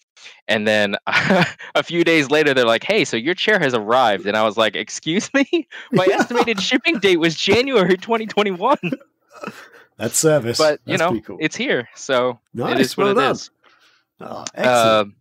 And 0.49 0.67
then 0.67 0.97
a 1.07 1.83
few 1.83 2.05
days 2.05 2.31
later, 2.31 2.55
they're 2.55 2.67
like, 2.67 2.85
hey, 2.85 3.05
so 3.05 3.17
your 3.17 3.35
chair 3.35 3.59
has 3.59 3.75
arrived. 3.75 4.27
And 4.27 4.37
I 4.37 4.43
was 4.43 4.57
like, 4.57 4.77
excuse 4.77 5.33
me? 5.35 5.69
My 5.93 6.07
estimated 6.07 6.61
shipping 6.62 6.99
date 6.99 7.19
was 7.19 7.35
January 7.35 7.97
2021. 7.97 8.79
That's 9.97 10.17
service. 10.17 10.59
But 10.59 10.81
you 10.85 10.99
That's 10.99 11.12
know, 11.12 11.21
cool. 11.21 11.39
it's 11.41 11.57
here. 11.57 11.89
So 11.95 12.39
nice. 12.55 12.75
it 12.75 12.81
is 12.81 12.97
what 12.97 13.05
well 13.05 13.12
it 13.12 13.14
done. 13.21 13.33
is. 13.33 13.51
Oh, 14.21 14.45
excellent. 14.55 15.09
Um, 15.09 15.17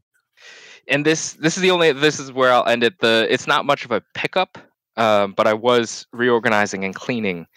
and 0.88 1.06
this 1.06 1.34
this 1.34 1.56
is 1.58 1.62
the 1.62 1.72
only 1.72 1.92
this 1.92 2.20
is 2.20 2.32
where 2.32 2.52
I'll 2.52 2.66
end 2.68 2.84
it. 2.84 3.00
The 3.00 3.28
it's 3.30 3.48
not 3.48 3.66
much 3.66 3.86
of 3.86 3.92
a 3.92 4.02
pickup, 4.14 4.58
um, 4.98 5.34
but 5.34 5.48
I 5.48 5.54
was 5.54 6.06
reorganizing 6.12 6.84
and 6.84 6.94
cleaning 6.94 7.48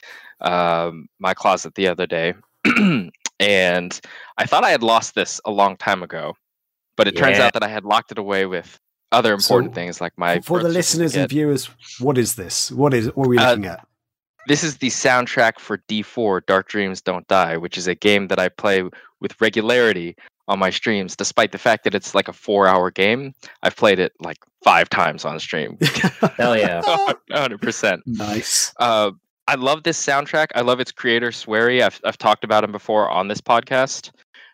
um, 0.40 1.08
my 1.18 1.34
closet 1.34 1.74
the 1.74 1.88
other 1.88 2.06
day, 2.06 2.34
and 3.40 4.00
I 4.38 4.46
thought 4.46 4.64
I 4.64 4.70
had 4.70 4.82
lost 4.82 5.14
this 5.14 5.40
a 5.44 5.50
long 5.50 5.76
time 5.76 6.02
ago, 6.02 6.34
but 6.98 7.08
it 7.08 7.16
turns 7.16 7.38
out 7.38 7.54
that 7.54 7.62
I 7.62 7.68
had 7.68 7.84
locked 7.84 8.12
it 8.12 8.18
away 8.18 8.44
with 8.44 8.78
other 9.10 9.32
important 9.32 9.72
So, 9.72 9.74
things 9.76 10.00
like 10.02 10.12
my 10.18 10.40
For 10.40 10.62
the 10.62 10.68
listeners 10.68 11.16
and 11.16 11.26
viewers, 11.30 11.70
what 11.98 12.18
is 12.18 12.34
this? 12.34 12.70
What 12.70 12.92
is 12.92 13.06
what 13.14 13.26
are 13.26 13.30
we 13.30 13.38
Uh, 13.38 13.50
looking 13.50 13.64
at? 13.66 13.86
This 14.48 14.62
is 14.64 14.76
the 14.78 14.88
soundtrack 14.88 15.58
for 15.58 15.78
D4 15.88 16.44
Dark 16.46 16.68
Dreams 16.68 17.00
Don't 17.00 17.26
Die, 17.28 17.56
which 17.56 17.78
is 17.78 17.86
a 17.86 17.94
game 17.94 18.28
that 18.28 18.38
I 18.38 18.48
play 18.50 18.82
with 19.20 19.40
regularity 19.40 20.16
on 20.46 20.58
my 20.58 20.70
streams, 20.70 21.14
despite 21.16 21.52
the 21.52 21.58
fact 21.58 21.84
that 21.84 21.94
it's 21.94 22.14
like 22.14 22.28
a 22.28 22.32
four 22.32 22.66
hour 22.66 22.90
game. 22.90 23.34
I've 23.62 23.76
played 23.76 23.98
it 23.98 24.12
like 24.20 24.38
five 24.64 24.88
times 24.88 25.24
on 25.24 25.38
stream. 25.40 25.76
Hell 26.38 26.56
yeah. 26.56 26.80
100%. 27.30 28.00
nice. 28.06 28.72
Uh, 28.78 29.10
I 29.46 29.54
love 29.54 29.82
this 29.82 30.02
soundtrack. 30.04 30.48
I 30.54 30.60
love 30.62 30.80
its 30.80 30.92
creator, 30.92 31.30
Swery. 31.30 31.82
I've, 31.82 32.00
I've 32.04 32.18
talked 32.18 32.44
about 32.44 32.64
him 32.64 32.72
before 32.72 33.08
on 33.10 33.28
this 33.28 33.40
podcast. 33.40 34.10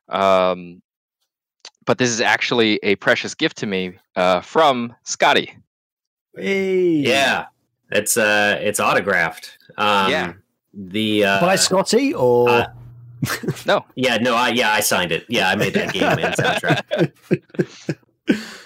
Um, 0.09 0.83
but 1.87 1.99
this 1.99 2.11
is 2.11 2.21
actually 2.21 2.79
a 2.83 2.97
precious 2.97 3.35
gift 3.35 3.57
to 3.59 3.67
me 3.67 3.93
uh, 4.17 4.41
from 4.41 4.95
Scotty. 5.05 5.57
Hey. 6.37 6.89
Yeah. 6.91 7.47
It's 7.91 8.17
uh 8.17 8.59
it's 8.61 8.81
autographed. 8.81 9.57
Um 9.77 10.11
Yeah. 10.11 10.33
the 10.73 11.25
uh 11.25 11.41
By 11.41 11.57
Scotty 11.57 12.13
or 12.15 12.49
uh, 12.49 12.67
No, 13.67 13.85
yeah, 13.95 14.17
no, 14.19 14.35
I 14.35 14.49
yeah, 14.51 14.73
I 14.73 14.81
signed 14.81 15.13
it. 15.13 15.25
Yeah, 15.29 15.49
I 15.49 15.55
made 15.55 15.75
that 15.75 15.93
game 15.93 16.03
and 16.05 16.35
soundtrack. 16.35 17.13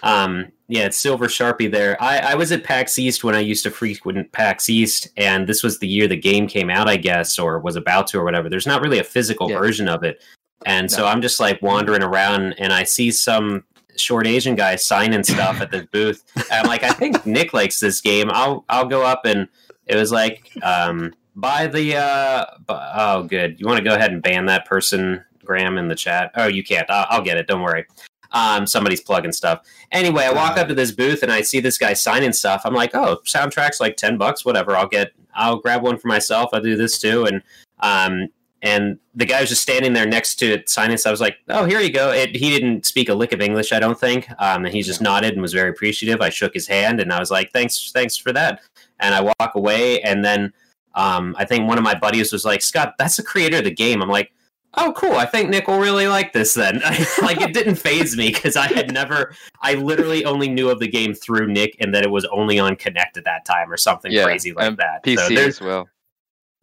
Um, 0.02 0.52
yeah, 0.68 0.84
it's 0.86 0.96
Silver 0.96 1.26
Sharpie 1.26 1.70
there. 1.70 2.00
I, 2.02 2.18
I 2.18 2.34
was 2.34 2.52
at 2.52 2.62
PAX 2.62 2.98
East 2.98 3.24
when 3.24 3.34
I 3.34 3.40
used 3.40 3.64
to 3.64 3.70
frequent 3.70 4.30
PAX 4.32 4.68
East, 4.68 5.08
and 5.16 5.46
this 5.48 5.62
was 5.62 5.78
the 5.80 5.88
year 5.88 6.06
the 6.06 6.16
game 6.16 6.46
came 6.46 6.70
out, 6.70 6.88
I 6.88 6.96
guess, 6.96 7.38
or 7.38 7.58
was 7.58 7.74
about 7.76 8.06
to, 8.08 8.18
or 8.18 8.24
whatever. 8.24 8.48
There's 8.48 8.66
not 8.66 8.80
really 8.82 8.98
a 8.98 9.04
physical 9.04 9.50
Yeah. 9.50 9.58
version 9.58 9.88
of 9.88 10.04
it. 10.04 10.22
And 10.66 10.90
so 10.90 11.06
I'm 11.06 11.22
just 11.22 11.40
like 11.40 11.62
wandering 11.62 12.02
around, 12.02 12.54
and 12.58 12.72
I 12.72 12.82
see 12.82 13.10
some 13.10 13.64
short 13.96 14.26
Asian 14.26 14.54
guy 14.54 14.76
signing 14.76 15.22
stuff 15.24 15.60
at 15.60 15.70
the 15.70 15.88
booth. 15.92 16.24
And 16.36 16.46
I'm 16.50 16.66
like, 16.66 16.82
I 16.82 16.90
think 16.90 17.24
Nick 17.26 17.52
likes 17.52 17.80
this 17.80 18.00
game. 18.00 18.30
I'll 18.32 18.64
I'll 18.68 18.86
go 18.86 19.02
up 19.02 19.24
and 19.24 19.48
it 19.86 19.96
was 19.96 20.12
like, 20.12 20.50
um, 20.62 21.14
buy 21.34 21.66
the 21.66 21.96
uh, 21.96 22.44
bu- 22.66 22.74
oh, 22.74 23.22
good. 23.24 23.58
You 23.58 23.66
want 23.66 23.78
to 23.78 23.84
go 23.84 23.94
ahead 23.94 24.12
and 24.12 24.22
ban 24.22 24.46
that 24.46 24.66
person, 24.66 25.24
Graham, 25.44 25.78
in 25.78 25.88
the 25.88 25.94
chat? 25.94 26.30
Oh, 26.34 26.46
you 26.46 26.62
can't. 26.62 26.88
I'll, 26.90 27.06
I'll 27.08 27.22
get 27.22 27.38
it. 27.38 27.46
Don't 27.46 27.62
worry. 27.62 27.86
Um, 28.32 28.66
somebody's 28.66 29.00
plugging 29.00 29.32
stuff. 29.32 29.62
Anyway, 29.90 30.24
I 30.24 30.32
walk 30.32 30.58
up 30.58 30.68
to 30.68 30.74
this 30.74 30.92
booth 30.92 31.22
and 31.22 31.32
I 31.32 31.40
see 31.40 31.60
this 31.60 31.78
guy 31.78 31.94
signing 31.94 32.34
stuff. 32.34 32.62
I'm 32.64 32.74
like, 32.74 32.94
oh, 32.94 33.20
soundtrack's 33.24 33.80
like 33.80 33.96
ten 33.96 34.18
bucks, 34.18 34.44
whatever. 34.44 34.76
I'll 34.76 34.88
get. 34.88 35.12
I'll 35.34 35.56
grab 35.56 35.82
one 35.82 35.98
for 35.98 36.08
myself. 36.08 36.50
I'll 36.52 36.60
do 36.60 36.76
this 36.76 36.98
too. 36.98 37.24
And 37.24 37.42
um, 37.80 38.28
and 38.62 38.98
the 39.14 39.24
guy 39.24 39.40
was 39.40 39.50
just 39.50 39.62
standing 39.62 39.92
there 39.92 40.06
next 40.06 40.36
to 40.36 40.46
it 40.46 40.68
signing 40.68 40.96
stuff. 40.96 41.10
I 41.10 41.12
was 41.12 41.20
like, 41.20 41.38
oh, 41.48 41.64
here 41.64 41.80
you 41.80 41.92
go. 41.92 42.10
It, 42.10 42.34
he 42.34 42.50
didn't 42.50 42.86
speak 42.86 43.08
a 43.08 43.14
lick 43.14 43.32
of 43.32 43.40
English, 43.40 43.72
I 43.72 43.78
don't 43.78 43.98
think. 43.98 44.28
Um, 44.38 44.64
and 44.64 44.74
he 44.74 44.82
just 44.82 45.00
nodded 45.00 45.34
and 45.34 45.42
was 45.42 45.52
very 45.52 45.70
appreciative. 45.70 46.20
I 46.20 46.30
shook 46.30 46.54
his 46.54 46.66
hand 46.66 47.00
and 47.00 47.12
I 47.12 47.20
was 47.20 47.30
like, 47.30 47.52
thanks, 47.52 47.92
thanks 47.92 48.16
for 48.16 48.32
that. 48.32 48.60
And 48.98 49.14
I 49.14 49.20
walk 49.20 49.54
away 49.54 50.00
and 50.02 50.24
then 50.24 50.52
um, 50.94 51.36
I 51.38 51.44
think 51.44 51.68
one 51.68 51.78
of 51.78 51.84
my 51.84 51.94
buddies 51.94 52.32
was 52.32 52.44
like, 52.44 52.60
Scott, 52.60 52.94
that's 52.98 53.16
the 53.16 53.22
creator 53.22 53.58
of 53.58 53.64
the 53.64 53.70
game. 53.70 54.02
I'm 54.02 54.08
like, 54.08 54.32
oh, 54.74 54.92
cool. 54.96 55.12
I 55.12 55.26
think 55.26 55.50
Nick 55.50 55.68
will 55.68 55.78
really 55.78 56.08
like 56.08 56.32
this 56.32 56.54
then. 56.54 56.80
like, 57.22 57.40
it 57.40 57.54
didn't 57.54 57.76
phase 57.76 58.16
me 58.16 58.28
because 58.32 58.56
I 58.56 58.66
had 58.66 58.92
never, 58.92 59.34
I 59.62 59.74
literally 59.74 60.24
only 60.24 60.48
knew 60.48 60.68
of 60.68 60.80
the 60.80 60.88
game 60.88 61.14
through 61.14 61.46
Nick 61.46 61.76
and 61.78 61.94
that 61.94 62.02
it 62.02 62.10
was 62.10 62.24
only 62.26 62.58
on 62.58 62.74
Kinect 62.74 63.16
at 63.16 63.24
that 63.24 63.44
time 63.44 63.70
or 63.70 63.76
something 63.76 64.10
Yeah, 64.10 64.24
crazy 64.24 64.52
like 64.52 64.76
that. 64.76 65.04
PC 65.04 65.36
So 65.36 65.46
as 65.46 65.60
well. 65.60 65.88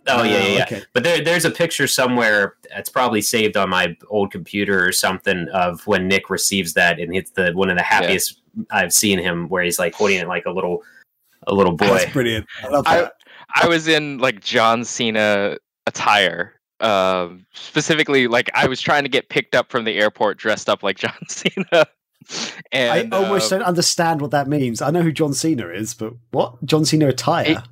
Oh, 0.08 0.24
yeah, 0.24 0.38
yeah, 0.40 0.48
yeah. 0.48 0.64
Okay. 0.64 0.84
But 0.94 1.04
there, 1.04 1.24
there's 1.24 1.46
a 1.46 1.52
picture 1.52 1.88
somewhere. 1.88 2.56
that's 2.70 2.90
probably 2.90 3.22
saved 3.22 3.58
on 3.58 3.70
my 3.70 3.96
old 4.10 4.32
computer 4.32 4.86
or 4.86 4.92
something 4.92 5.48
of 5.54 5.86
when 5.88 6.08
Nick 6.08 6.30
receives 6.30 6.74
that, 6.74 7.00
and 7.00 7.16
it's 7.16 7.32
the 7.32 7.52
one 7.54 7.70
of 7.70 7.78
the 7.78 7.84
happiest 7.84 8.42
I've 8.72 8.94
seen 8.94 9.20
him, 9.20 9.48
where 9.50 9.64
he's 9.64 9.80
like 9.80 9.94
holding 9.94 10.20
it 10.20 10.28
like 10.28 10.46
a 10.46 10.52
little, 10.52 10.84
a 11.48 11.54
little 11.54 11.74
boy. 11.74 11.88
That's 11.88 12.14
brilliant. 12.14 12.46
I 12.64 12.68
love 12.68 12.86
I- 12.88 13.02
that. 13.02 13.14
I 13.56 13.68
was 13.68 13.88
in 13.88 14.18
like 14.18 14.42
John 14.42 14.84
Cena 14.84 15.58
attire. 15.88 16.54
Um, 16.82 17.46
specifically, 17.54 18.28
like 18.28 18.50
I 18.54 18.68
was 18.68 18.82
trying 18.82 19.04
to 19.04 19.10
get 19.10 19.30
picked 19.30 19.56
up 19.56 19.72
from 19.72 19.86
the 19.86 19.98
airport 19.98 20.38
dressed 20.38 20.68
up 20.70 20.84
like 20.84 20.98
John 21.00 21.14
Cena. 21.28 21.86
and 22.72 23.12
I 23.14 23.18
almost 23.18 23.52
um, 23.54 23.60
don't 23.60 23.68
understand 23.68 24.20
what 24.22 24.32
that 24.32 24.48
means. 24.48 24.82
I 24.82 24.92
know 24.92 25.02
who 25.02 25.12
John 25.12 25.34
Cena 25.34 25.68
is, 25.70 25.94
but 25.94 26.14
what 26.32 26.64
John 26.66 26.84
Cena 26.84 27.08
attire? 27.08 27.64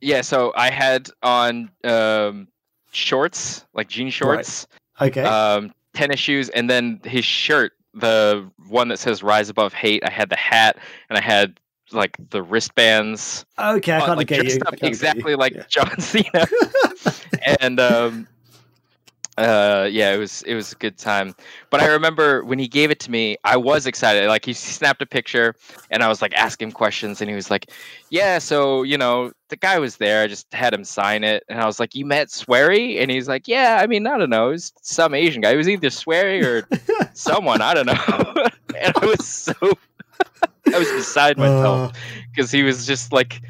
Yeah, 0.00 0.20
so 0.20 0.52
I 0.56 0.70
had 0.70 1.10
on 1.22 1.70
um, 1.84 2.48
shorts, 2.92 3.66
like 3.74 3.88
jean 3.88 4.10
shorts, 4.10 4.66
okay, 5.00 5.22
um, 5.22 5.72
tennis 5.94 6.20
shoes, 6.20 6.48
and 6.50 6.68
then 6.68 7.00
his 7.04 7.24
shirt, 7.24 7.72
the 7.94 8.48
one 8.68 8.88
that 8.88 8.98
says 8.98 9.22
"Rise 9.22 9.48
Above 9.48 9.72
Hate." 9.72 10.02
I 10.04 10.10
had 10.10 10.30
the 10.30 10.36
hat, 10.36 10.78
and 11.08 11.18
I 11.18 11.22
had 11.22 11.58
like 11.92 12.16
the 12.30 12.42
wristbands. 12.42 13.44
okay, 13.58 13.92
I 13.92 13.96
uh, 13.96 14.00
kind 14.00 14.12
of 14.12 14.18
like 14.18 14.26
get 14.28 14.44
you. 14.44 14.56
Up 14.60 14.70
kinda 14.70 14.76
get 14.76 14.88
exactly 14.88 15.32
you. 15.32 15.36
like 15.38 15.54
Yeah. 15.54 15.64
John 15.68 16.00
Cena. 16.00 16.46
and 17.60 17.80
um 17.80 18.28
uh 19.38 19.88
yeah 19.90 20.12
it 20.12 20.18
was 20.18 20.42
it 20.42 20.54
was 20.54 20.72
a 20.72 20.74
good 20.74 20.98
time. 20.98 21.34
But 21.70 21.80
i 21.80 21.86
remember 21.86 22.44
when 22.44 22.58
he 22.58 22.66
gave 22.68 22.90
it 22.90 22.98
to 23.00 23.10
me 23.10 23.36
i 23.44 23.56
was 23.56 23.86
excited. 23.86 24.26
Like 24.26 24.44
he 24.44 24.52
snapped 24.52 25.00
a 25.00 25.06
picture 25.06 25.54
and 25.90 26.02
i 26.02 26.08
was 26.08 26.20
like 26.20 26.34
asking 26.34 26.68
him 26.68 26.72
questions 26.72 27.20
and 27.20 27.30
he 27.30 27.36
was 27.36 27.50
like 27.50 27.70
yeah 28.10 28.38
so 28.38 28.82
you 28.82 28.98
know 28.98 29.32
the 29.48 29.56
guy 29.56 29.78
was 29.78 29.96
there. 29.96 30.22
I 30.22 30.26
just 30.26 30.52
had 30.52 30.74
him 30.74 30.84
sign 30.84 31.24
it. 31.24 31.44
And 31.48 31.60
i 31.60 31.66
was 31.66 31.78
like 31.80 31.94
you 31.94 32.04
met 32.04 32.28
swery? 32.28 33.00
And 33.00 33.10
he's 33.10 33.28
like 33.28 33.46
yeah 33.46 33.78
i 33.82 33.86
mean 33.86 34.06
i 34.06 34.18
don't 34.18 34.30
know. 34.30 34.48
It 34.48 34.52
was 34.52 34.72
some 34.82 35.14
asian 35.14 35.40
guy. 35.42 35.52
It 35.52 35.56
was 35.56 35.68
either 35.68 35.88
swery 35.90 36.42
or 36.44 36.66
someone. 37.14 37.62
I 37.62 37.74
don't 37.74 37.86
know. 37.86 38.44
And 38.76 38.92
i 39.02 39.06
was 39.06 39.26
so 39.26 39.54
i 40.74 40.78
was 40.78 40.90
beside 40.92 41.38
myself 41.38 41.90
Uh, 41.90 41.98
because 42.30 42.50
he 42.52 42.62
was 42.62 42.86
just 42.86 43.12
like 43.12 43.40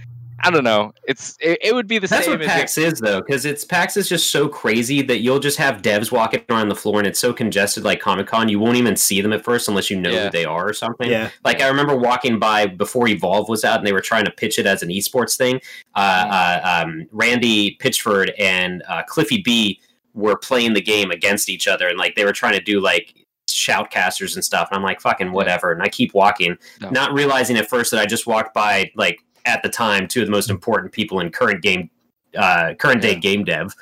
I 0.45 0.51
don't 0.51 0.63
know. 0.65 0.93
It's 1.09 1.37
it, 1.41 1.59
it 1.63 1.75
would 1.75 1.87
be 1.89 1.99
the 1.99 2.07
That's 2.07 2.27
same 2.27 2.35
what 2.39 2.43
as 2.43 2.47
PAX 2.49 2.79
is, 2.79 3.01
though, 3.01 3.21
because 3.21 3.45
it's 3.45 3.65
PAX 3.65 3.97
is 3.97 4.09
just 4.09 4.31
so 4.31 4.49
crazy 4.49 5.03
that 5.03 5.19
you'll 5.19 5.41
just 5.41 5.59
have 5.59 5.83
devs 5.83 6.13
walking 6.13 6.43
around 6.49 6.69
the 6.69 6.75
floor, 6.77 6.99
and 6.99 7.07
it's 7.09 7.19
so 7.19 7.33
congested, 7.33 7.83
like 7.85 8.01
Comic 8.01 8.27
Con, 8.29 8.49
you 8.49 8.59
won't 8.61 8.77
even 8.77 8.95
see 8.97 9.21
them 9.21 9.33
at 9.33 9.43
first 9.45 9.69
unless 9.69 9.91
you 9.91 9.99
know 10.01 10.11
Yeah. 10.11 10.25
who 10.27 10.31
they 10.31 10.45
are 10.45 10.69
or 10.69 10.73
something. 10.73 11.11
yeah, 11.11 11.31
Like 11.45 11.61
I 11.61 11.67
remember 11.69 11.97
walking 11.97 12.39
by 12.39 12.67
before 12.67 13.09
Evolve 13.09 13.49
was 13.49 13.65
out, 13.65 13.79
and 13.79 13.87
they 13.87 13.93
were 13.93 14.01
trying 14.01 14.25
to 14.27 14.31
pitch 14.31 14.59
it 14.59 14.67
as 14.67 14.83
an 14.83 14.91
esports 14.91 15.37
thing. 15.37 15.61
Uh, 15.97 15.99
uh, 16.31 16.83
um, 16.85 17.07
Randy 17.11 17.77
Pitchford 17.81 18.31
and 18.39 18.83
uh, 18.89 19.03
Cliffy 19.09 19.43
B 19.43 19.81
were 20.15 20.37
playing 20.37 20.73
the 20.75 20.81
game 20.81 21.11
against 21.11 21.49
each 21.49 21.67
other, 21.69 21.89
and 21.89 21.99
like 21.99 22.15
they 22.15 22.25
were 22.25 22.33
trying 22.33 22.55
to 22.55 22.61
do 22.61 22.81
like 22.81 23.15
shoutcasters 23.49 24.35
and 24.35 24.45
stuff. 24.45 24.69
And 24.71 24.77
I'm 24.77 24.83
like, 24.85 25.01
fucking 25.01 25.33
whatever. 25.33 25.73
And 25.73 25.83
I 25.83 25.89
keep 25.89 26.15
walking, 26.15 26.57
No. 26.81 26.91
not 26.91 27.13
realizing 27.13 27.57
at 27.57 27.69
first 27.69 27.91
that 27.91 28.01
I 28.01 28.07
just 28.07 28.27
walked 28.27 28.55
by 28.55 28.91
like 28.95 29.19
at 29.49 29.63
the 29.63 29.69
time 29.69 30.07
two 30.07 30.21
of 30.21 30.27
the 30.27 30.33
most 30.33 30.51
important 30.51 30.93
people 30.93 31.19
in 31.21 31.31
current 31.31 31.63
game, 31.63 31.91
uh, 32.37 32.75
current 32.79 33.01
day 33.03 33.13
Yeah. 33.15 33.19
game 33.19 33.45
dev. 33.45 33.75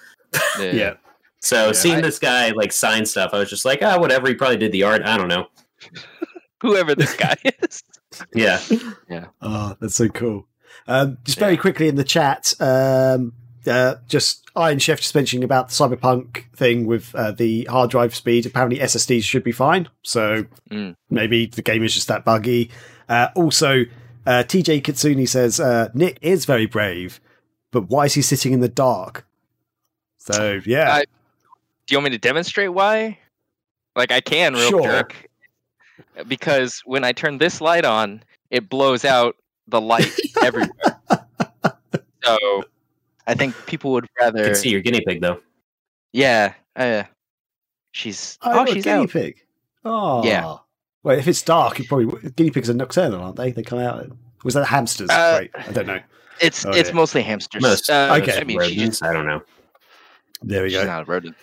yeah. 0.61 0.71
yeah. 0.73 0.95
So 1.41 1.67
Yeah. 1.67 1.73
seeing 1.73 1.97
I- 1.97 2.01
this 2.03 2.19
guy 2.19 2.51
like 2.51 2.73
sign 2.73 3.05
stuff, 3.07 3.31
I 3.33 3.39
was 3.39 3.51
just 3.51 3.65
like, 3.65 3.81
oh, 3.83 3.99
whatever. 3.99 4.29
He 4.29 4.35
probably 4.35 4.57
did 4.57 4.73
the 4.73 4.83
art. 4.85 5.03
I 5.03 5.17
don't 5.19 5.29
know. 5.29 5.47
whoever 6.63 6.95
this 6.95 7.15
guy 7.15 7.37
is. 7.63 7.83
Yeah. 8.35 8.61
Yeah. 9.09 9.27
Oh, 9.43 9.77
that's 9.81 9.95
so 9.97 10.09
cool. 10.09 10.47
Um, 10.89 11.19
just 11.25 11.39
very 11.39 11.57
quickly 11.57 11.89
in 11.89 11.97
the 11.97 12.05
chat, 12.05 12.55
um, 12.61 13.33
uh, 13.67 13.97
just 14.09 14.49
Iron 14.55 14.79
Chef 14.79 15.01
just 15.01 15.15
mentioning 15.15 15.43
about 15.45 15.69
the 15.69 15.75
Cyberpunk 15.75 16.45
thing 16.55 16.87
with 16.87 17.15
uh, 17.15 17.33
the 17.33 17.65
hard 17.65 17.91
drive 17.91 18.15
speed. 18.15 18.47
Apparently, 18.47 18.79
SSDs 18.79 19.25
should 19.25 19.43
be 19.45 19.53
fine. 19.53 19.89
So 20.03 20.47
Mm. 20.71 20.95
maybe 21.11 21.47
the 21.47 21.63
game 21.63 21.83
is 21.83 21.93
just 21.93 22.09
that 22.09 22.25
buggy. 22.25 22.71
Uh, 23.09 23.29
also, 23.35 23.85
uh, 24.27 24.43
TJ 24.45 24.83
Kitsune 24.85 25.27
says 25.27 25.61
uh, 25.61 25.89
Nick 25.95 26.19
is 26.21 26.45
very 26.45 26.67
brave, 26.67 27.21
but 27.71 27.89
why 27.89 28.07
is 28.07 28.15
he 28.15 28.23
sitting 28.23 28.53
in 28.53 28.61
the 28.61 28.69
dark? 28.69 29.27
So 30.19 30.61
yeah, 30.67 30.93
I- 30.95 31.05
Do 31.87 31.95
you 31.95 31.99
want 31.99 32.05
me 32.07 32.11
to 32.11 32.19
demonstrate 32.19 32.73
why? 32.73 33.19
Like 33.95 34.11
I 34.13 34.21
can 34.21 34.55
real 34.55 34.69
Sure. 34.71 34.83
jerk 34.83 35.15
because 36.29 36.83
when 36.85 37.05
I 37.05 37.13
turn 37.13 37.39
this 37.39 37.61
light 37.61 37.85
on, 37.85 38.23
it 38.51 38.69
blows 38.69 39.05
out 39.05 39.37
the 39.69 39.81
light 39.81 40.11
everywhere. 40.43 40.71
So 42.25 42.65
I 43.27 43.35
think 43.35 43.55
people 43.67 43.93
would 43.93 44.05
I 44.21 44.25
rather. 44.25 44.45
can 44.47 44.55
see 44.55 44.71
your 44.71 44.81
guinea 44.81 45.01
pig 45.07 45.21
though. 45.21 45.41
Yeah. 46.13 46.55
Uh, 46.75 47.05
she's 47.93 48.39
Oh, 48.43 48.53
oh, 48.53 48.57
look, 48.65 48.69
she's 48.75 48.85
guinea 48.85 49.05
out. 49.05 49.11
pig. 49.11 49.43
Oh, 49.85 50.25
Yeah. 50.25 50.57
Well, 51.07 51.17
if 51.17 51.29
it's 51.29 51.41
dark, 51.41 51.79
you 51.79 51.85
probably 51.85 52.31
guinea 52.33 52.51
pigs 52.51 52.69
are 52.69 52.75
nocturnal, 52.75 53.23
aren't 53.23 53.37
they? 53.37 53.53
They 53.53 53.63
come 53.63 53.79
out. 53.79 54.11
Was 54.43 54.55
that 54.55 54.65
hamsters? 54.67 55.09
Uh, 55.09 55.39
Wait, 55.43 55.51
I 55.57 55.71
don't 55.71 55.87
know. 55.87 56.01
It's 56.41 56.67
Oh, 56.67 56.71
it's 56.71 56.89
yeah. 56.89 56.95
mostly 56.97 57.23
hamsters. 57.23 57.63
Most 57.63 57.89
Uh, 57.89 58.19
Okay. 58.21 58.37
I 58.41 58.43
mean, 58.43 58.61
she 58.63 58.75
just, 58.75 59.05
I 59.05 59.13
don't 59.13 59.25
know. 59.25 59.41
There 60.43 60.65
we 60.65 60.71
she's 60.71 60.81
go. 60.81 60.85
not 60.87 61.03
a 61.03 61.05
rodent. 61.05 61.37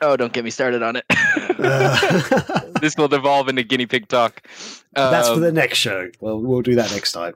Oh, 0.00 0.16
don't 0.16 0.32
get 0.32 0.44
me 0.44 0.50
started 0.50 0.82
on 0.82 0.96
it. 0.96 1.04
Uh, 1.58 2.60
this 2.80 2.96
will 2.96 3.06
devolve 3.08 3.48
into 3.48 3.62
guinea 3.62 3.86
pig 3.86 4.08
talk. 4.08 4.42
that's 4.94 5.28
for 5.28 5.34
Um, 5.34 5.40
the 5.42 5.52
next 5.52 5.76
show. 5.78 6.10
Well, 6.18 6.40
we'll 6.40 6.62
do 6.62 6.74
that 6.76 6.90
next 6.90 7.12
time. 7.12 7.34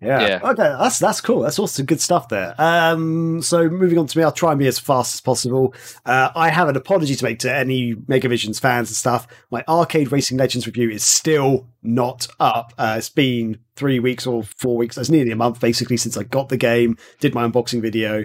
Yeah. 0.00 0.20
Yeah. 0.20 0.50
Okay, 0.50 0.76
that's 0.78 1.00
that's 1.00 1.20
cool. 1.20 1.40
That's 1.40 1.58
also 1.58 1.82
good 1.82 2.00
stuff 2.00 2.28
there. 2.28 2.54
Um, 2.58 3.42
so 3.42 3.68
moving 3.68 3.98
on 3.98 4.06
to 4.06 4.18
me, 4.18 4.22
I'll 4.22 4.30
try 4.30 4.52
and 4.52 4.58
be 4.58 4.68
as 4.68 4.78
fast 4.78 5.14
as 5.14 5.20
possible. 5.20 5.74
Uh, 6.06 6.30
I 6.36 6.50
have 6.50 6.68
an 6.68 6.76
apology 6.76 7.16
to 7.16 7.24
make 7.24 7.40
to 7.40 7.52
any 7.52 7.94
Megavisions 7.94 8.60
fans 8.60 8.90
and 8.90 8.96
stuff. 8.96 9.26
My 9.50 9.64
Arcade 9.68 10.12
Racing 10.12 10.38
Legends 10.38 10.66
review 10.66 10.88
is 10.88 11.02
still 11.02 11.66
not 11.82 12.28
up. 12.38 12.74
Uh, 12.78 12.94
it's 12.96 13.08
been 13.08 13.58
three 13.74 13.98
weeks 13.98 14.24
or 14.24 14.44
four 14.44 14.76
weeks. 14.76 14.96
It's 14.96 15.10
nearly 15.10 15.32
a 15.32 15.36
month 15.36 15.58
basically 15.58 15.96
since 15.96 16.16
I 16.16 16.22
got 16.22 16.48
the 16.48 16.56
game, 16.56 16.96
did 17.18 17.34
my 17.34 17.46
unboxing 17.48 17.82
video. 17.82 18.24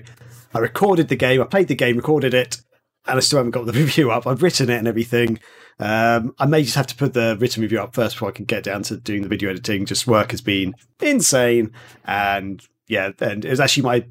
I 0.54 0.60
recorded 0.60 1.08
the 1.08 1.16
game. 1.16 1.42
I 1.42 1.46
played 1.46 1.70
the 1.70 1.76
game, 1.76 1.96
recorded 1.96 2.36
it, 2.36 2.62
and 3.08 3.18
I 3.18 3.20
still 3.20 3.38
haven't 3.38 3.52
got 3.52 3.66
the 3.66 3.72
review 3.74 4.12
up. 4.12 4.28
I've 4.28 4.44
written 4.44 4.70
it 4.70 4.78
and 4.78 4.88
everything. 4.88 5.40
Um, 5.80 6.36
I 6.40 6.46
may 6.46 6.64
just 6.64 6.76
have 6.76 6.88
to 6.88 6.96
put 6.96 7.14
the 7.14 7.36
written 7.40 7.62
review 7.62 7.80
up 7.82 7.94
first 7.96 8.16
before 8.16 8.30
I 8.30 8.32
can 8.32 8.46
get 8.46 8.64
down 8.64 8.84
to 8.84 8.98
doing 8.98 9.22
the 9.22 9.28
video 9.30 9.50
editing. 9.50 9.86
Just 9.86 10.08
work 10.08 10.32
has 10.32 10.42
been 10.42 10.76
insane, 11.02 11.72
and 12.06 12.66
yeah, 12.88 13.12
and 13.20 13.44
it 13.44 13.50
was 13.50 13.60
actually 13.60 13.84
my 13.84 14.06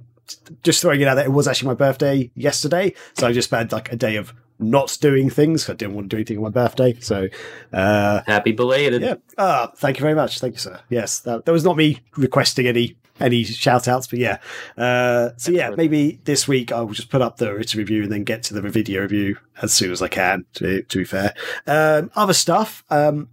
just 0.62 0.80
throwing 0.80 1.00
it 1.00 1.08
out 1.08 1.14
there. 1.16 1.24
It 1.26 1.32
was 1.32 1.48
actually 1.48 1.68
my 1.68 1.74
birthday 1.74 2.30
yesterday, 2.34 2.94
so 3.14 3.26
I 3.26 3.32
just 3.32 3.50
had 3.50 3.72
like 3.72 3.92
a 3.92 3.96
day 3.96 4.16
of 4.16 4.32
not 4.58 4.96
doing 5.00 5.28
things. 5.28 5.68
I 5.68 5.74
didn't 5.74 5.94
want 5.94 6.10
to 6.10 6.16
do 6.16 6.18
anything 6.18 6.36
on 6.38 6.44
my 6.44 6.50
birthday, 6.50 6.94
so 7.00 7.28
uh, 7.72 8.22
Happy 8.26 8.52
belated. 8.52 9.02
yeah. 9.02 9.14
Ah, 9.38 9.72
thank 9.76 9.98
you 9.98 10.02
very 10.02 10.14
much. 10.14 10.38
Thank 10.40 10.54
you, 10.54 10.60
sir. 10.60 10.80
Yes, 10.88 11.20
that, 11.20 11.44
that 11.44 11.52
was 11.52 11.64
not 11.64 11.76
me 11.76 12.00
requesting 12.16 12.66
any 12.66 12.96
any 13.20 13.44
shout 13.44 13.88
outs, 13.88 14.06
but 14.06 14.18
yeah. 14.18 14.38
Uh, 14.76 15.30
so 15.36 15.52
yeah, 15.52 15.70
maybe 15.70 16.20
this 16.24 16.48
week 16.48 16.72
I 16.72 16.80
will 16.80 16.92
just 16.92 17.10
put 17.10 17.22
up 17.22 17.36
the 17.36 17.54
review 17.54 18.02
and 18.04 18.12
then 18.12 18.24
get 18.24 18.42
to 18.44 18.54
the 18.54 18.62
video 18.62 19.02
review 19.02 19.36
as 19.60 19.72
soon 19.72 19.92
as 19.92 20.02
I 20.02 20.08
can. 20.08 20.44
To, 20.54 20.82
to 20.82 20.98
be 20.98 21.04
fair, 21.04 21.34
um, 21.66 22.10
other 22.14 22.34
stuff. 22.34 22.84
Um, 22.90 23.28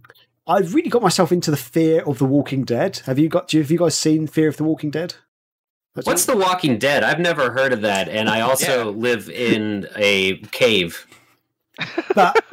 I've 0.46 0.74
really 0.74 0.90
got 0.90 1.02
myself 1.02 1.30
into 1.30 1.50
the 1.50 1.56
fear 1.56 2.02
of 2.02 2.18
the 2.18 2.24
Walking 2.24 2.64
Dead. 2.64 3.02
Have 3.06 3.18
you 3.18 3.28
got? 3.28 3.48
Do 3.48 3.58
have 3.58 3.70
you 3.70 3.78
guys 3.78 3.96
seen 3.96 4.26
Fear 4.26 4.48
of 4.48 4.56
the 4.56 4.64
Walking 4.64 4.90
Dead? 4.90 5.14
What's 6.04 6.24
The 6.24 6.36
Walking 6.36 6.78
Dead? 6.78 7.02
I've 7.02 7.18
never 7.18 7.50
heard 7.50 7.72
of 7.72 7.80
that, 7.82 8.08
and 8.08 8.28
I 8.28 8.40
also 8.42 8.92
live 8.92 9.28
in 9.28 9.88
a 9.96 10.36
cave. 10.52 11.06
But 12.14 12.44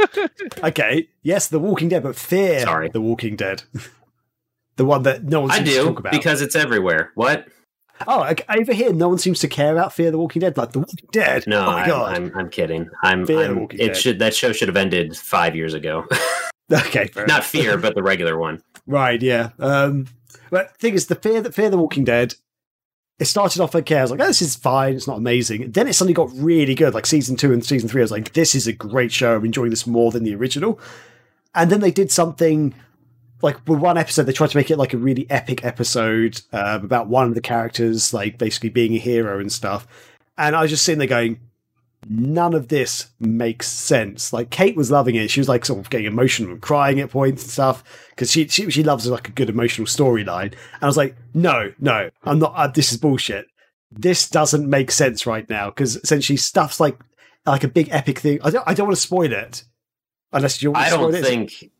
okay, 0.64 1.10
yes, 1.22 1.48
The 1.48 1.60
Walking 1.60 1.90
Dead, 1.90 2.04
but 2.04 2.16
Fear 2.16 2.62
Sorry. 2.62 2.90
the 2.90 3.02
Walking 3.02 3.36
Dead. 3.36 3.64
the 4.78 4.86
one 4.86 5.04
that 5.04 5.24
no 5.26 5.42
one 5.42 5.52
I 5.52 5.58
seems 5.58 5.70
to 5.70 5.76
do 5.76 5.86
talk 5.86 6.00
about. 6.00 6.12
because 6.14 6.42
it's 6.42 6.56
everywhere. 6.56 7.12
What? 7.16 7.48
Oh, 8.08 8.20
like, 8.20 8.46
over 8.56 8.74
here, 8.74 8.94
no 8.94 9.10
one 9.10 9.18
seems 9.18 9.40
to 9.40 9.48
care 9.48 9.72
about 9.72 9.92
Fear 9.92 10.12
the 10.12 10.20
Walking 10.20 10.40
Dead. 10.40 10.56
Like 10.56 10.72
The 10.72 10.80
Walking 10.80 11.10
Dead. 11.12 11.46
No, 11.48 11.64
oh 11.64 11.66
my 11.66 11.82
I'm, 11.82 11.88
god. 11.88 12.16
I'm 12.16 12.38
I'm 12.38 12.50
kidding. 12.50 12.90
I'm, 13.04 13.26
Fear 13.26 13.38
the 13.38 13.46
I'm 13.46 13.60
Walking 13.60 13.80
it 13.80 13.88
Dead. 13.88 13.98
should 13.98 14.20
that 14.20 14.36
show 14.36 14.54
should 14.54 14.68
have 14.68 14.78
ended 14.78 15.18
five 15.18 15.56
years 15.56 15.74
ago. 15.74 16.06
okay, 16.72 17.10
Not 17.16 17.24
enough. 17.26 17.46
Fear, 17.48 17.78
but 17.78 17.96
the 17.96 18.04
regular 18.04 18.38
one. 18.38 18.62
right? 18.86 19.22
Yeah. 19.22 19.50
Um, 19.60 20.08
but 20.52 20.74
the 20.74 20.78
thing 20.80 20.94
is, 20.94 21.08
the 21.08 21.16
Fear 21.16 21.42
that 21.42 21.54
Fear 21.56 21.70
the 21.72 21.78
Walking 21.78 22.04
Dead. 22.04 22.36
It 23.20 23.26
started 23.26 23.64
off 23.64 23.74
okay. 23.74 23.98
I 23.98 24.04
was 24.04 24.12
like, 24.12 24.20
oh, 24.20 24.28
this 24.28 24.44
is 24.44 24.56
fine. 24.56 24.94
It's 24.94 25.08
not 25.08 25.18
amazing. 25.18 25.72
Then 25.72 25.88
it 25.88 25.94
suddenly 25.94 26.14
got 26.14 26.30
really 26.36 26.76
good. 26.76 26.94
Like 26.94 27.08
season 27.08 27.36
two 27.36 27.52
and 27.52 27.66
season 27.66 27.90
three, 27.90 28.02
I 28.02 28.04
was 28.04 28.12
like, 28.12 28.34
this 28.34 28.54
is 28.54 28.68
a 28.68 28.74
great 28.74 29.12
show. 29.12 29.36
I'm 29.36 29.44
enjoying 29.44 29.72
this 29.72 29.88
more 29.88 30.12
than 30.12 30.24
the 30.24 30.36
original. 30.36 30.80
And 31.56 31.72
then 31.72 31.80
they 31.80 31.90
did 31.90 32.12
something 32.12 32.76
like 33.42 33.58
with 33.68 33.80
one 33.80 33.98
episode, 33.98 34.24
they 34.24 34.34
tried 34.34 34.50
to 34.52 34.58
make 34.58 34.72
it 34.72 34.78
like 34.78 34.94
a 34.94 34.98
really 34.98 35.28
epic 35.30 35.64
episode 35.64 36.42
um, 36.54 36.84
about 36.84 37.08
one 37.08 37.28
of 37.28 37.36
the 37.36 37.42
characters, 37.42 38.14
like 38.14 38.38
basically 38.38 38.70
being 38.70 38.94
a 38.94 39.00
hero 39.00 39.40
and 39.40 39.52
stuff. 39.52 39.88
And 40.38 40.56
I 40.56 40.62
was 40.62 40.72
just 40.72 40.84
sitting 40.84 41.00
there 41.00 41.08
going, 41.08 41.40
none 42.10 42.54
of 42.54 42.68
this 42.68 43.08
makes 43.20 43.68
sense. 43.68 44.32
Like 44.34 44.50
Kate 44.50 44.76
was 44.76 44.92
loving 44.92 45.16
it. 45.16 45.30
She 45.30 45.40
was 45.40 45.50
like 45.50 45.66
sort 45.66 45.80
of 45.80 45.90
getting 45.90 46.08
emotional 46.08 46.52
and 46.52 46.62
crying 46.62 47.00
at 47.00 47.12
points 47.12 47.44
and 47.44 47.52
stuff 47.52 47.84
because 48.10 48.32
she, 48.32 48.48
she 48.48 48.70
she 48.70 48.84
loves 48.84 49.08
like 49.08 49.30
a 49.30 49.32
good 49.32 49.50
emotional 49.50 49.88
storyline. 49.88 50.54
And 50.54 50.84
I 50.84 50.88
was 50.88 50.98
like, 50.98 51.16
no, 51.34 51.74
no, 51.80 52.10
I'm 52.24 52.40
not. 52.40 52.54
Uh, 52.56 52.68
this 52.68 52.92
is 52.92 52.98
bullshit. 52.98 53.48
This 53.92 54.30
doesn't 54.30 54.70
make 54.70 54.92
sense 54.92 55.26
right 55.26 55.50
now 55.50 55.70
because 55.70 55.96
essentially 55.98 56.38
stuff's 56.38 56.80
like 56.80 56.98
like 57.46 57.64
a 57.64 57.70
big 57.70 57.90
epic 57.92 58.20
thing. 58.20 58.40
I 58.44 58.50
don't 58.50 58.68
I 58.68 58.74
don't 58.74 58.88
want 58.88 58.98
to 58.98 59.02
spoil 59.02 59.32
it 59.32 59.64
unless 60.34 60.62
you 60.62 60.72
want 60.72 60.86
I 60.86 60.90
to 60.90 60.96
spoil 60.96 61.12
don't 61.12 61.24
think. 61.24 61.64
it 61.64 61.72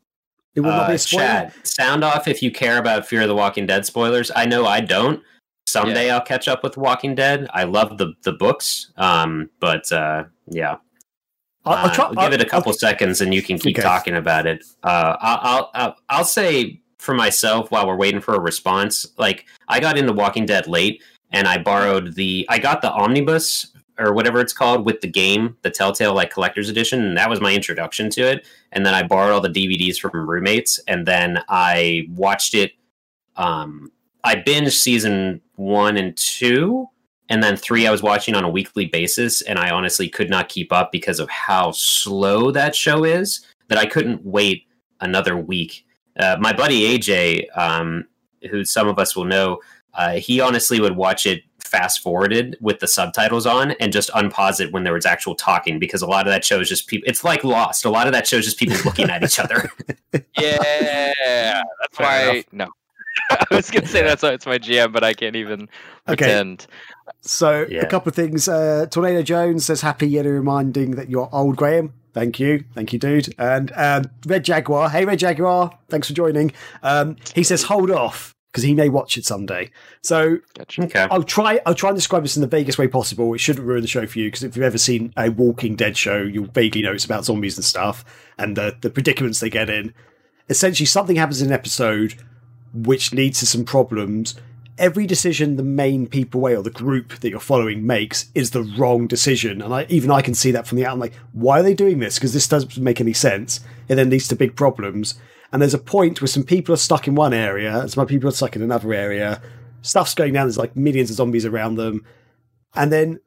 will 0.62 0.70
not 0.70 0.86
be 0.88 0.92
Uh, 0.92 0.96
a 0.96 0.98
spoiler. 0.98 1.22
Chad, 1.24 1.52
sound 1.64 2.04
off 2.04 2.28
if 2.28 2.42
you 2.42 2.50
care 2.50 2.78
about 2.78 3.06
Fear 3.06 3.22
of 3.22 3.28
the 3.28 3.34
Walking 3.34 3.66
Dead 3.66 3.84
spoilers. 3.86 4.30
I 4.34 4.46
know 4.46 4.66
I 4.66 4.80
don't. 4.80 5.22
Someday 5.68 6.10
I'll 6.10 6.20
catch 6.22 6.48
up 6.48 6.62
with 6.62 6.76
Walking 6.78 7.14
Dead. 7.14 7.46
I 7.52 7.64
love 7.64 7.98
the 7.98 8.14
the 8.22 8.32
books, 8.32 8.90
um, 8.96 9.50
but 9.60 9.90
uh, 9.92 10.24
yeah, 10.46 10.76
I'll, 11.66 11.74
I'll 11.74 11.86
Uh, 11.86 11.94
try. 11.94 12.08
give 12.10 12.18
I'll- 12.18 12.32
it 12.32 12.40
a 12.40 12.46
couple 12.46 12.72
seconds 12.72 13.20
and 13.20 13.34
you 13.34 13.42
can 13.42 13.58
keep 13.58 13.76
Okay. 13.76 13.82
talking 13.82 14.16
about 14.16 14.46
it. 14.46 14.64
Uh, 14.82 15.16
I'll, 15.20 15.40
I'll, 15.42 15.70
I'll, 15.74 15.96
I'll 16.08 16.24
say 16.24 16.80
for 16.98 17.14
myself 17.14 17.70
while 17.70 17.86
we're 17.86 17.96
waiting 17.96 18.20
for 18.20 18.34
a 18.34 18.40
response, 18.40 19.06
like 19.18 19.44
I 19.68 19.78
got 19.78 19.98
into 19.98 20.12
Walking 20.12 20.46
Dead 20.46 20.66
late 20.66 21.02
and 21.32 21.46
I 21.46 21.58
borrowed 21.58 22.14
the, 22.14 22.46
I 22.48 22.58
got 22.58 22.80
the 22.80 22.90
omnibus 22.90 23.66
or 23.98 24.12
whatever 24.12 24.40
it's 24.40 24.52
called 24.52 24.86
with 24.86 25.00
the 25.00 25.08
game, 25.08 25.56
the 25.62 25.70
Telltale 25.70 26.14
like 26.14 26.30
collector's 26.32 26.68
edition, 26.68 27.04
and 27.04 27.16
that 27.16 27.28
was 27.28 27.40
my 27.40 27.54
introduction 27.54 28.10
to 28.10 28.22
it. 28.22 28.46
And 28.72 28.86
then 28.86 28.94
I 28.94 29.02
borrowed 29.02 29.32
all 29.32 29.40
the 29.40 29.48
DVDs 29.48 29.98
from 29.98 30.28
roommates, 30.28 30.78
and 30.86 31.06
then 31.06 31.42
I 31.48 32.06
watched 32.10 32.54
it. 32.54 32.72
Um, 33.36 33.90
I 34.24 34.36
binged 34.36 34.72
season 34.72 35.40
one 35.56 35.96
and 35.96 36.16
two, 36.16 36.86
and 37.28 37.42
then 37.42 37.56
three 37.56 37.86
I 37.86 37.90
was 37.90 38.02
watching 38.02 38.34
on 38.34 38.44
a 38.44 38.50
weekly 38.50 38.86
basis, 38.86 39.42
and 39.42 39.58
I 39.58 39.70
honestly 39.70 40.08
could 40.08 40.30
not 40.30 40.48
keep 40.48 40.72
up 40.72 40.92
because 40.92 41.18
of 41.18 41.28
how 41.30 41.72
slow 41.72 42.50
that 42.52 42.74
show 42.74 43.04
is. 43.04 43.44
That 43.68 43.78
I 43.78 43.84
couldn't 43.84 44.24
wait 44.24 44.64
another 45.00 45.36
week. 45.36 45.84
Uh, 46.18 46.36
my 46.40 46.52
buddy 46.52 46.98
AJ, 46.98 47.46
um, 47.56 48.06
who 48.50 48.64
some 48.64 48.88
of 48.88 48.98
us 48.98 49.14
will 49.14 49.26
know, 49.26 49.60
uh, 49.94 50.12
he 50.12 50.40
honestly 50.40 50.80
would 50.80 50.96
watch 50.96 51.26
it 51.26 51.42
fast 51.68 52.00
forwarded 52.02 52.56
with 52.60 52.80
the 52.80 52.88
subtitles 52.88 53.46
on 53.46 53.72
and 53.72 53.92
just 53.92 54.10
unpause 54.10 54.58
it 54.60 54.72
when 54.72 54.84
there 54.84 54.92
was 54.94 55.06
actual 55.06 55.34
talking 55.34 55.78
because 55.78 56.02
a 56.02 56.06
lot 56.06 56.26
of 56.26 56.32
that 56.32 56.44
show 56.44 56.60
is 56.60 56.68
just 56.68 56.86
people. 56.88 57.08
It's 57.08 57.22
like 57.24 57.44
Lost. 57.44 57.84
A 57.84 57.90
lot 57.90 58.06
of 58.06 58.12
that 58.12 58.26
show 58.26 58.36
is 58.38 58.44
just 58.46 58.58
people 58.58 58.76
looking 58.84 59.10
at 59.10 59.22
each 59.22 59.38
other. 59.38 59.68
Yeah, 60.38 61.12
that's 61.80 61.96
Fair 61.96 62.06
why. 62.06 62.32
enough. 62.32 62.44
No, 62.52 62.68
I 63.30 63.46
was 63.54 63.70
gonna 63.70 63.86
say 63.86 64.02
that's 64.02 64.22
why 64.22 64.30
it's 64.30 64.46
my 64.46 64.58
GM, 64.58 64.92
but 64.92 65.04
I 65.04 65.12
can't 65.14 65.36
even 65.36 65.62
Okay. 66.08 66.16
pretend. 66.24 66.66
So 67.20 67.66
Yeah. 67.68 67.82
a 67.82 67.86
couple 67.86 68.08
of 68.10 68.14
things. 68.16 68.48
Uh, 68.48 68.86
Tornado 68.90 69.22
Jones 69.22 69.66
says 69.66 69.80
happy 69.82 70.08
year 70.08 70.22
reminding 70.32 70.92
that 70.92 71.10
you're 71.10 71.28
old, 71.32 71.56
Graham. 71.56 71.92
Thank 72.14 72.40
you, 72.40 72.64
thank 72.74 72.92
you, 72.92 72.98
dude. 72.98 73.34
And 73.38 73.70
um, 73.76 74.04
Red 74.26 74.44
Jaguar, 74.44 74.88
hey 74.90 75.04
Red 75.04 75.18
Jaguar, 75.18 75.78
thanks 75.88 76.08
for 76.08 76.14
joining. 76.14 76.52
Um, 76.82 77.16
he 77.34 77.42
says 77.44 77.64
hold 77.64 77.90
off 77.90 78.34
because 78.58 78.66
he 78.66 78.74
may 78.74 78.88
watch 78.88 79.16
it 79.16 79.24
someday. 79.24 79.70
So 80.02 80.38
Gotcha. 80.56 80.82
okay. 80.84 81.06
I'll 81.10 81.22
try. 81.22 81.60
I'll 81.64 81.74
try 81.74 81.90
and 81.90 81.96
describe 81.96 82.22
this 82.22 82.36
in 82.36 82.40
the 82.40 82.48
vaguest 82.48 82.76
way 82.76 82.88
possible. 82.88 83.32
It 83.34 83.38
shouldn't 83.38 83.64
ruin 83.64 83.82
the 83.82 83.88
show 83.88 84.04
for 84.06 84.18
you 84.18 84.26
because 84.26 84.42
if 84.42 84.56
you've 84.56 84.64
ever 84.64 84.78
seen 84.78 85.12
a 85.16 85.30
Walking 85.30 85.76
Dead 85.76 85.96
show, 85.96 86.18
you'll 86.18 86.46
vaguely 86.46 86.82
know 86.82 86.92
it's 86.92 87.04
about 87.04 87.24
zombies 87.24 87.56
and 87.56 87.64
stuff 87.64 88.04
and 88.36 88.56
the 88.56 88.76
the 88.80 88.90
predicaments 88.90 89.38
they 89.38 89.50
get 89.50 89.70
in. 89.70 89.94
Essentially, 90.48 90.86
something 90.86 91.16
happens 91.16 91.40
in 91.40 91.48
an 91.48 91.54
episode 91.54 92.14
which 92.74 93.12
leads 93.12 93.38
to 93.40 93.46
some 93.46 93.64
problems. 93.64 94.34
Every 94.76 95.06
decision 95.06 95.56
the 95.56 95.62
main 95.64 96.06
people 96.06 96.40
way 96.40 96.56
or 96.56 96.62
the 96.62 96.70
group 96.70 97.18
that 97.20 97.30
you're 97.30 97.40
following 97.40 97.86
makes 97.86 98.30
is 98.34 98.50
the 98.50 98.62
wrong 98.62 99.06
decision, 99.08 99.60
and 99.60 99.74
I, 99.74 99.86
even 99.88 100.10
I 100.10 100.22
can 100.22 100.34
see 100.34 100.52
that 100.52 100.66
from 100.66 100.78
the 100.78 100.86
out. 100.86 100.92
I'm 100.92 101.00
like, 101.00 101.14
why 101.32 101.60
are 101.60 101.62
they 101.64 101.74
doing 101.74 101.98
this? 101.98 102.14
Because 102.16 102.32
this 102.32 102.46
doesn't 102.46 102.78
make 102.78 103.00
any 103.00 103.12
sense. 103.12 103.60
It 103.88 103.96
then 103.96 104.10
leads 104.10 104.28
to 104.28 104.36
big 104.36 104.54
problems. 104.54 105.14
And 105.52 105.62
there's 105.62 105.74
a 105.74 105.78
point 105.78 106.20
where 106.20 106.28
some 106.28 106.44
people 106.44 106.74
are 106.74 106.78
stuck 106.78 107.08
in 107.08 107.14
one 107.14 107.32
area, 107.32 107.80
and 107.80 107.90
some 107.90 108.06
people 108.06 108.28
are 108.28 108.32
stuck 108.32 108.56
in 108.56 108.62
another 108.62 108.92
area. 108.92 109.40
Stuff's 109.82 110.14
going 110.14 110.34
down. 110.34 110.46
There's 110.46 110.58
like 110.58 110.76
millions 110.76 111.10
of 111.10 111.16
zombies 111.16 111.46
around 111.46 111.76
them, 111.76 112.04
and 112.74 112.92
then 112.92 113.20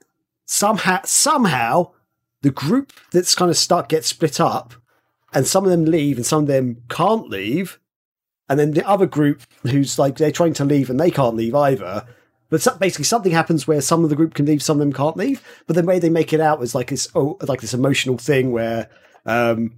somehow, 0.45 0.99
somehow, 1.05 1.91
the 2.41 2.51
group 2.51 2.93
that's 3.11 3.35
kind 3.35 3.49
of 3.49 3.57
stuck 3.57 3.89
gets 3.89 4.07
split 4.07 4.39
up, 4.39 4.73
and 5.33 5.47
some 5.47 5.63
of 5.63 5.71
them 5.71 5.85
leave, 5.85 6.17
and 6.17 6.25
some 6.25 6.41
of 6.41 6.47
them 6.47 6.83
can't 6.89 7.29
leave, 7.29 7.79
and 8.51 8.59
then 8.59 8.71
the 8.71 8.85
other 8.85 9.05
group 9.05 9.43
who's 9.63 9.97
like 9.97 10.17
they're 10.17 10.29
trying 10.29 10.53
to 10.55 10.65
leave 10.65 10.89
and 10.89 10.99
they 10.99 11.09
can't 11.09 11.37
leave 11.37 11.55
either. 11.55 12.05
But 12.49 12.67
basically, 12.81 13.05
something 13.05 13.31
happens 13.31 13.65
where 13.65 13.79
some 13.79 14.03
of 14.03 14.09
the 14.09 14.15
group 14.15 14.33
can 14.33 14.45
leave, 14.45 14.61
some 14.61 14.75
of 14.75 14.79
them 14.81 14.91
can't 14.91 15.15
leave. 15.15 15.41
But 15.67 15.77
the 15.77 15.83
way 15.83 15.99
they 15.99 16.09
make 16.09 16.33
it 16.33 16.41
out 16.41 16.61
is 16.61 16.75
like 16.75 16.89
this, 16.89 17.07
oh, 17.15 17.37
like 17.43 17.61
this 17.61 17.73
emotional 17.73 18.17
thing 18.17 18.51
where 18.51 18.89
um, 19.25 19.71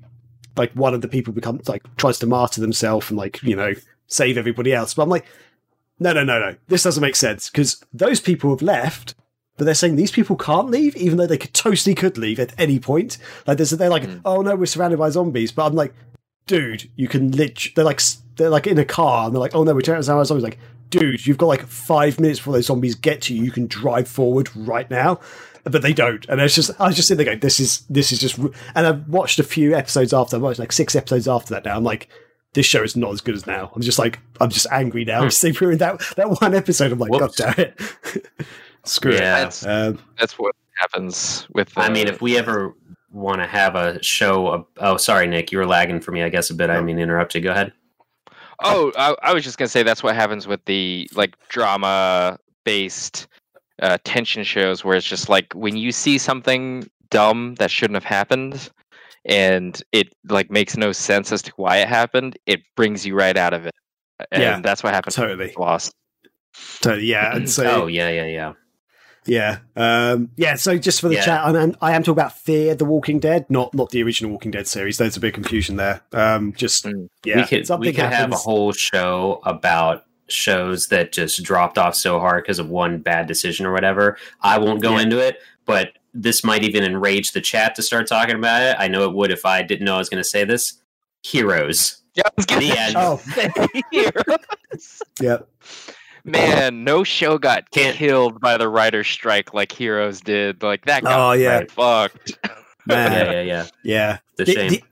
like 0.55 0.71
one 0.73 0.93
of 0.93 1.01
the 1.01 1.07
people 1.07 1.33
becomes 1.33 1.67
like 1.67 1.83
tries 1.97 2.19
to 2.19 2.27
martyr 2.27 2.61
themselves 2.61 3.09
and 3.09 3.17
like 3.17 3.41
you 3.43 3.55
know 3.55 3.73
save 4.07 4.37
everybody 4.37 4.73
else. 4.73 4.93
But 4.93 5.03
I'm 5.03 5.09
like, 5.09 5.25
no, 5.99 6.13
no, 6.13 6.23
no, 6.23 6.39
no. 6.39 6.55
This 6.67 6.83
doesn't 6.83 7.01
make 7.01 7.15
sense 7.15 7.49
because 7.49 7.83
those 7.93 8.19
people 8.19 8.49
have 8.51 8.61
left. 8.61 9.15
But 9.55 9.65
they're 9.65 9.75
saying 9.75 9.95
these 9.95 10.11
people 10.11 10.35
can't 10.35 10.71
leave, 10.71 10.95
even 10.95 11.19
though 11.19 11.27
they 11.27 11.37
could 11.37 11.53
totally 11.53 11.93
could 11.93 12.17
leave 12.17 12.39
at 12.39 12.59
any 12.59 12.79
point. 12.79 13.19
Like 13.45 13.57
there's, 13.57 13.69
they're 13.69 13.89
like, 13.89 14.05
hmm. 14.05 14.17
oh 14.25 14.41
no, 14.41 14.55
we're 14.55 14.65
surrounded 14.65 14.97
by 14.97 15.09
zombies. 15.09 15.51
But 15.51 15.67
I'm 15.67 15.75
like, 15.75 15.93
dude, 16.47 16.89
you 16.95 17.07
can 17.07 17.31
lit. 17.31 17.67
They're 17.75 17.85
like, 17.85 18.01
they're 18.35 18.49
like 18.49 18.65
in 18.65 18.79
a 18.79 18.85
car, 18.85 19.25
and 19.25 19.35
they're 19.35 19.39
like, 19.39 19.53
oh 19.53 19.63
no, 19.63 19.75
we're 19.75 19.83
surrounded 19.83 20.07
by 20.07 20.23
zombies. 20.23 20.43
Like, 20.43 20.57
dude, 20.89 21.27
you've 21.27 21.37
got 21.37 21.47
like 21.47 21.67
five 21.67 22.19
minutes 22.19 22.39
before 22.39 22.53
those 22.53 22.65
zombies 22.65 22.95
get 22.95 23.21
to 23.23 23.35
you. 23.35 23.43
You 23.43 23.51
can 23.51 23.67
drive 23.67 24.07
forward 24.07 24.49
right 24.55 24.89
now. 24.89 25.19
But 25.65 25.81
they 25.81 25.93
don't, 25.93 26.25
and 26.27 26.41
it's 26.41 26.55
just 26.55 26.71
I 26.79 26.87
was 26.87 26.95
just 26.97 27.07
sitting 27.07 27.23
there 27.23 27.33
going, 27.33 27.39
"This 27.39 27.59
is 27.59 27.85
this 27.89 28.11
is 28.11 28.19
just." 28.19 28.37
And 28.37 28.85
I've 28.87 29.07
watched 29.07 29.39
a 29.39 29.43
few 29.43 29.73
episodes 29.75 30.13
after. 30.13 30.35
I've 30.35 30.41
watched 30.41 30.59
like 30.59 30.73
six 30.73 30.93
episodes 30.95 31.25
after 31.27 31.53
that. 31.53 31.63
Now 31.63 31.77
I'm 31.77 31.85
like, 31.85 32.09
this 32.53 32.65
show 32.65 32.83
is 32.83 32.97
not 32.97 33.11
as 33.13 33.21
good 33.21 33.33
as 33.35 33.47
now. 33.47 33.71
I'm 33.73 33.81
just 33.81 33.97
like, 33.97 34.19
I'm 34.41 34.49
just 34.49 34.67
angry 34.71 35.05
now. 35.05 35.21
Just 35.23 35.41
they 35.41 35.51
ruined 35.51 35.79
that 35.79 36.01
that 36.17 36.29
one 36.41 36.53
episode. 36.53 36.91
I'm 36.91 36.99
like, 36.99 37.11
Whoops. 37.11 37.39
God 37.39 37.55
damn 37.55 37.65
it! 37.67 37.81
Screw 38.83 39.13
Yeah. 39.13 39.37
it. 39.37 39.43
That's 39.43 39.65
Um, 39.65 39.99
that's 40.19 40.37
what 40.37 40.53
happens 40.75 41.47
with. 41.53 41.71
I 41.77 41.89
mean, 41.89 42.07
uh, 42.07 42.11
if 42.11 42.21
we 42.21 42.37
ever 42.37 42.75
want 43.13 43.39
to 43.41 43.47
have 43.47 43.75
a 43.75 44.01
show, 44.03 44.47
of, 44.47 44.65
oh, 44.79 44.97
sorry, 44.97 45.27
Nick, 45.27 45.51
you 45.51 45.59
were 45.59 45.65
lagging 45.67 46.01
for 46.01 46.11
me, 46.11 46.23
I 46.23 46.29
guess 46.29 46.49
a 46.49 46.53
bit. 46.55 46.69
I 46.69 46.81
mean 46.81 46.97
to 46.97 47.01
interrupt 47.03 47.35
you. 47.35 47.41
Go 47.41 47.51
ahead. 47.51 47.71
Oh, 48.63 48.91
I, 48.97 49.15
I 49.23 49.33
was 49.33 49.43
just 49.45 49.57
gonna 49.57 49.69
say 49.69 49.83
that's 49.83 50.03
what 50.03 50.15
happens 50.15 50.45
with 50.45 50.63
the 50.65 51.09
like 51.15 51.37
drama 51.47 52.37
based 52.65 53.27
uh, 53.81 53.97
tension 54.03 54.43
shows, 54.43 54.83
where 54.85 54.95
it's 54.95 55.05
just 55.05 55.29
like 55.29 55.51
when 55.53 55.75
you 55.77 55.91
see 55.91 56.17
something 56.17 56.89
dumb 57.09 57.55
that 57.55 57.71
shouldn't 57.71 57.95
have 57.95 58.03
happened, 58.03 58.69
and 59.25 59.81
it 59.91 60.13
like 60.29 60.49
makes 60.51 60.77
no 60.77 60.91
sense 60.91 61.31
as 61.31 61.41
to 61.43 61.51
why 61.55 61.77
it 61.77 61.87
happened, 61.87 62.37
it 62.45 62.61
brings 62.75 63.05
you 63.05 63.15
right 63.15 63.37
out 63.37 63.53
of 63.53 63.65
it. 63.65 63.73
And 64.31 64.41
Yeah, 64.41 64.59
that's 64.61 64.83
what 64.83 64.93
happened. 64.93 65.15
totally. 65.15 65.47
with 65.47 65.57
Lost. 65.57 65.93
totally. 66.81 67.05
Yeah. 67.07 67.35
And 67.35 67.49
so 67.49 67.83
oh, 67.83 67.87
yeah, 67.87 68.09
yeah, 68.09 68.25
yeah. 68.25 68.53
Yeah, 69.25 69.59
um, 69.77 70.31
yeah. 70.35 70.55
So 70.55 70.77
just 70.77 70.99
for 70.99 71.07
the 71.07 71.15
Yeah. 71.15 71.23
chat, 71.23 71.45
I'm, 71.45 71.77
I 71.81 71.93
am 71.93 72.03
talking 72.03 72.19
about 72.19 72.37
Fear 72.37 72.75
the 72.75 72.83
Walking 72.83 73.19
Dead, 73.19 73.45
not 73.49 73.73
not 73.73 73.89
the 73.91 74.03
original 74.03 74.31
Walking 74.33 74.51
Dead 74.51 74.67
series. 74.67 74.97
There's 74.97 75.15
a 75.15 75.21
bit 75.21 75.29
of 75.29 75.33
confusion 75.35 75.77
there. 75.77 76.01
Um, 76.11 76.51
just 76.51 76.83
Mm. 76.83 77.07
yeah, 77.23 77.37
we 77.37 77.45
could 77.45 77.65
something 77.65 77.87
we 77.87 77.93
could 77.93 78.03
have 78.11 78.33
a 78.33 78.35
whole 78.35 78.73
show 78.73 79.39
about 79.45 80.03
shows 80.29 80.87
that 80.87 81.11
just 81.11 81.43
dropped 81.43 81.77
off 81.77 81.95
so 81.95 82.19
hard 82.19 82.43
because 82.43 82.59
of 82.59 82.69
one 82.69 82.99
bad 82.99 83.27
decision 83.27 83.65
or 83.65 83.71
whatever. 83.73 84.17
I 84.41 84.57
won't 84.57 84.81
go 84.81 84.95
Yeah. 84.97 85.01
into 85.03 85.19
it, 85.19 85.39
but 85.65 85.93
this 86.13 86.43
might 86.43 86.63
even 86.63 86.83
enrage 86.83 87.31
the 87.31 87.41
chat 87.41 87.75
to 87.75 87.81
start 87.81 88.07
talking 88.07 88.35
about 88.35 88.61
it. 88.61 88.75
I 88.79 88.87
know 88.87 89.03
it 89.09 89.13
would 89.13 89.31
if 89.31 89.45
I 89.45 89.61
didn't 89.63 89.85
know 89.85 89.95
I 89.95 89.99
was 89.99 90.09
going 90.09 90.21
to 90.23 90.29
say 90.29 90.43
this. 90.45 90.73
Heroes. 91.23 91.97
Yeah, 92.15 92.23
I 92.25 92.29
was 92.35 92.45
gonna 92.45 92.61
The 92.61 92.77
end. 92.79 92.95
Oh, 92.97 93.21
Heroes. 93.91 95.01
yeah, 95.19 95.37
Man, 96.25 96.83
no 96.83 97.03
show 97.03 97.37
got 97.37 97.69
Can't- 97.71 97.95
killed 97.97 98.39
by 98.39 98.57
the 98.57 98.69
writer's 98.69 99.07
strike 99.07 99.53
like 99.53 99.71
Heroes 99.71 100.21
did. 100.21 100.61
Like 100.63 100.85
that 100.85 101.03
oh, 101.03 101.07
got 101.07 101.19
Oh, 101.19 101.31
yeah. 101.33 101.63
Fucked. 101.69 102.37
man, 102.85 103.11
Yeah, 103.11 103.31
yeah, 103.31 103.41
yeah. 103.41 103.65
yeah. 103.83 104.17
The 104.37 104.45
The- 104.45 104.53
shame. 104.53 104.69
the- 104.69 104.83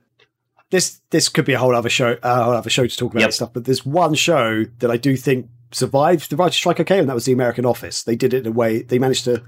this 0.72 1.00
this 1.12 1.30
could 1.30 1.46
be 1.46 1.54
a 1.54 1.60
whole 1.60 1.76
other 1.76 1.90
show, 1.90 2.14
uh, 2.14 2.18
a 2.24 2.44
whole 2.44 2.54
other 2.54 2.70
show 2.70 2.88
to 2.88 2.98
talk 2.98 3.12
about 3.12 3.22
Yep. 3.22 3.34
stuff. 3.34 3.54
But 3.54 3.66
there's 3.66 3.86
one 3.86 4.16
show 4.16 4.66
that 4.80 4.90
I 4.90 4.98
do 4.98 5.16
think 5.16 5.48
survived 5.72 6.30
the 6.30 6.36
writer's 6.36 6.56
strike 6.56 6.80
okay, 6.80 7.00
and 7.00 7.08
that 7.08 7.14
was 7.14 7.26
the 7.26 7.32
American 7.32 7.66
Office. 7.66 8.04
They 8.04 8.16
did 8.16 8.34
it 8.34 8.46
in 8.46 8.48
a 8.48 8.52
way 8.52 8.82
they 8.82 9.00
managed 9.00 9.24
to 9.26 9.42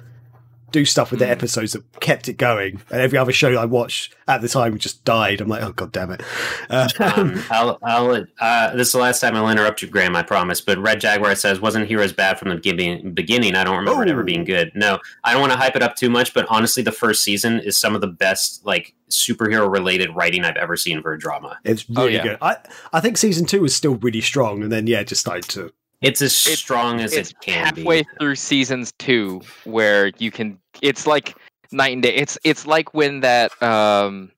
do 0.73 0.83
stuff 0.83 1.11
with 1.11 1.19
their 1.21 1.29
Hmm. 1.29 1.33
episodes 1.39 1.71
that 1.71 1.83
kept 2.01 2.27
it 2.27 2.33
going, 2.37 2.81
and 2.91 2.99
every 2.99 3.17
other 3.17 3.31
show 3.31 3.55
I 3.55 3.63
watched 3.63 4.13
at 4.27 4.41
the 4.41 4.49
time 4.49 4.77
just 4.77 5.05
died. 5.05 5.39
I'm 5.39 5.47
like, 5.47 5.63
oh 5.63 5.71
god 5.71 5.93
damn 5.93 6.11
it. 6.11 6.21
Uh, 6.69 6.89
um, 7.15 7.41
I'll, 7.49 7.79
I'll, 7.81 8.25
uh, 8.41 8.75
this 8.75 8.87
is 8.87 8.91
the 8.93 8.99
last 8.99 9.21
time 9.21 9.35
I'll 9.37 9.49
interrupt 9.49 9.81
you, 9.81 9.87
Graham. 9.87 10.15
I 10.17 10.23
promise. 10.23 10.59
But 10.59 10.79
Red 10.79 10.99
Jaguar 10.99 11.35
says, 11.35 11.61
"Wasn't 11.61 11.87
Heroes 11.87 12.11
bad 12.11 12.37
from 12.37 12.49
the 12.49 12.55
beginning? 12.55 13.13
Beginning, 13.13 13.55
I 13.55 13.63
don't 13.63 13.77
remember 13.77 14.03
it 14.03 14.09
ever 14.09 14.21
Oh. 14.21 14.25
being 14.25 14.43
good. 14.43 14.71
No, 14.75 14.99
I 15.23 15.31
don't 15.31 15.41
want 15.41 15.53
to 15.53 15.57
hype 15.57 15.75
it 15.77 15.83
up 15.83 15.95
too 15.95 16.09
much, 16.09 16.33
but 16.33 16.45
honestly, 16.49 16.83
the 16.83 16.91
first 16.91 17.23
season 17.23 17.59
is 17.61 17.77
some 17.77 17.95
of 17.95 18.01
the 18.01 18.07
best 18.07 18.65
like 18.65 18.93
superhero 19.09 19.71
related 19.71 20.09
writing 20.15 20.43
I've 20.43 20.57
ever 20.57 20.75
seen 20.75 21.01
for 21.03 21.13
a 21.13 21.19
drama. 21.19 21.59
It's 21.63 21.85
Oh, 21.95 22.03
really 22.03 22.15
yeah. 22.15 22.23
good. 22.23 22.37
I, 22.41 22.57
I 22.91 22.99
think 22.99 23.17
season 23.17 23.45
two 23.45 23.61
was 23.61 23.75
still 23.75 23.95
really 23.95 24.21
strong, 24.21 24.63
and 24.63 24.71
then 24.71 24.87
yeah, 24.87 25.01
it 25.01 25.07
just 25.07 25.21
started 25.21 25.47
to. 25.49 25.71
It's 26.03 26.21
as 26.21 26.33
It's- 26.45 26.59
strong 26.59 26.99
as 27.01 27.13
it's 27.13 27.31
it 27.31 27.35
can 27.41 27.65
halfway 27.65 28.03
be. 28.03 28.07
through 28.19 28.35
seasons 28.35 28.91
two 28.99 29.41
where 29.63 30.11
you 30.19 30.29
can 30.31 30.59
it's 30.81 31.07
like 31.07 31.35
night 31.71 31.93
and 31.93 32.03
day 32.03 32.13
it's 32.13 32.37
it's 32.43 32.67
like 32.67 32.93
when 32.93 33.21
that 33.21 33.51
um 33.63 34.31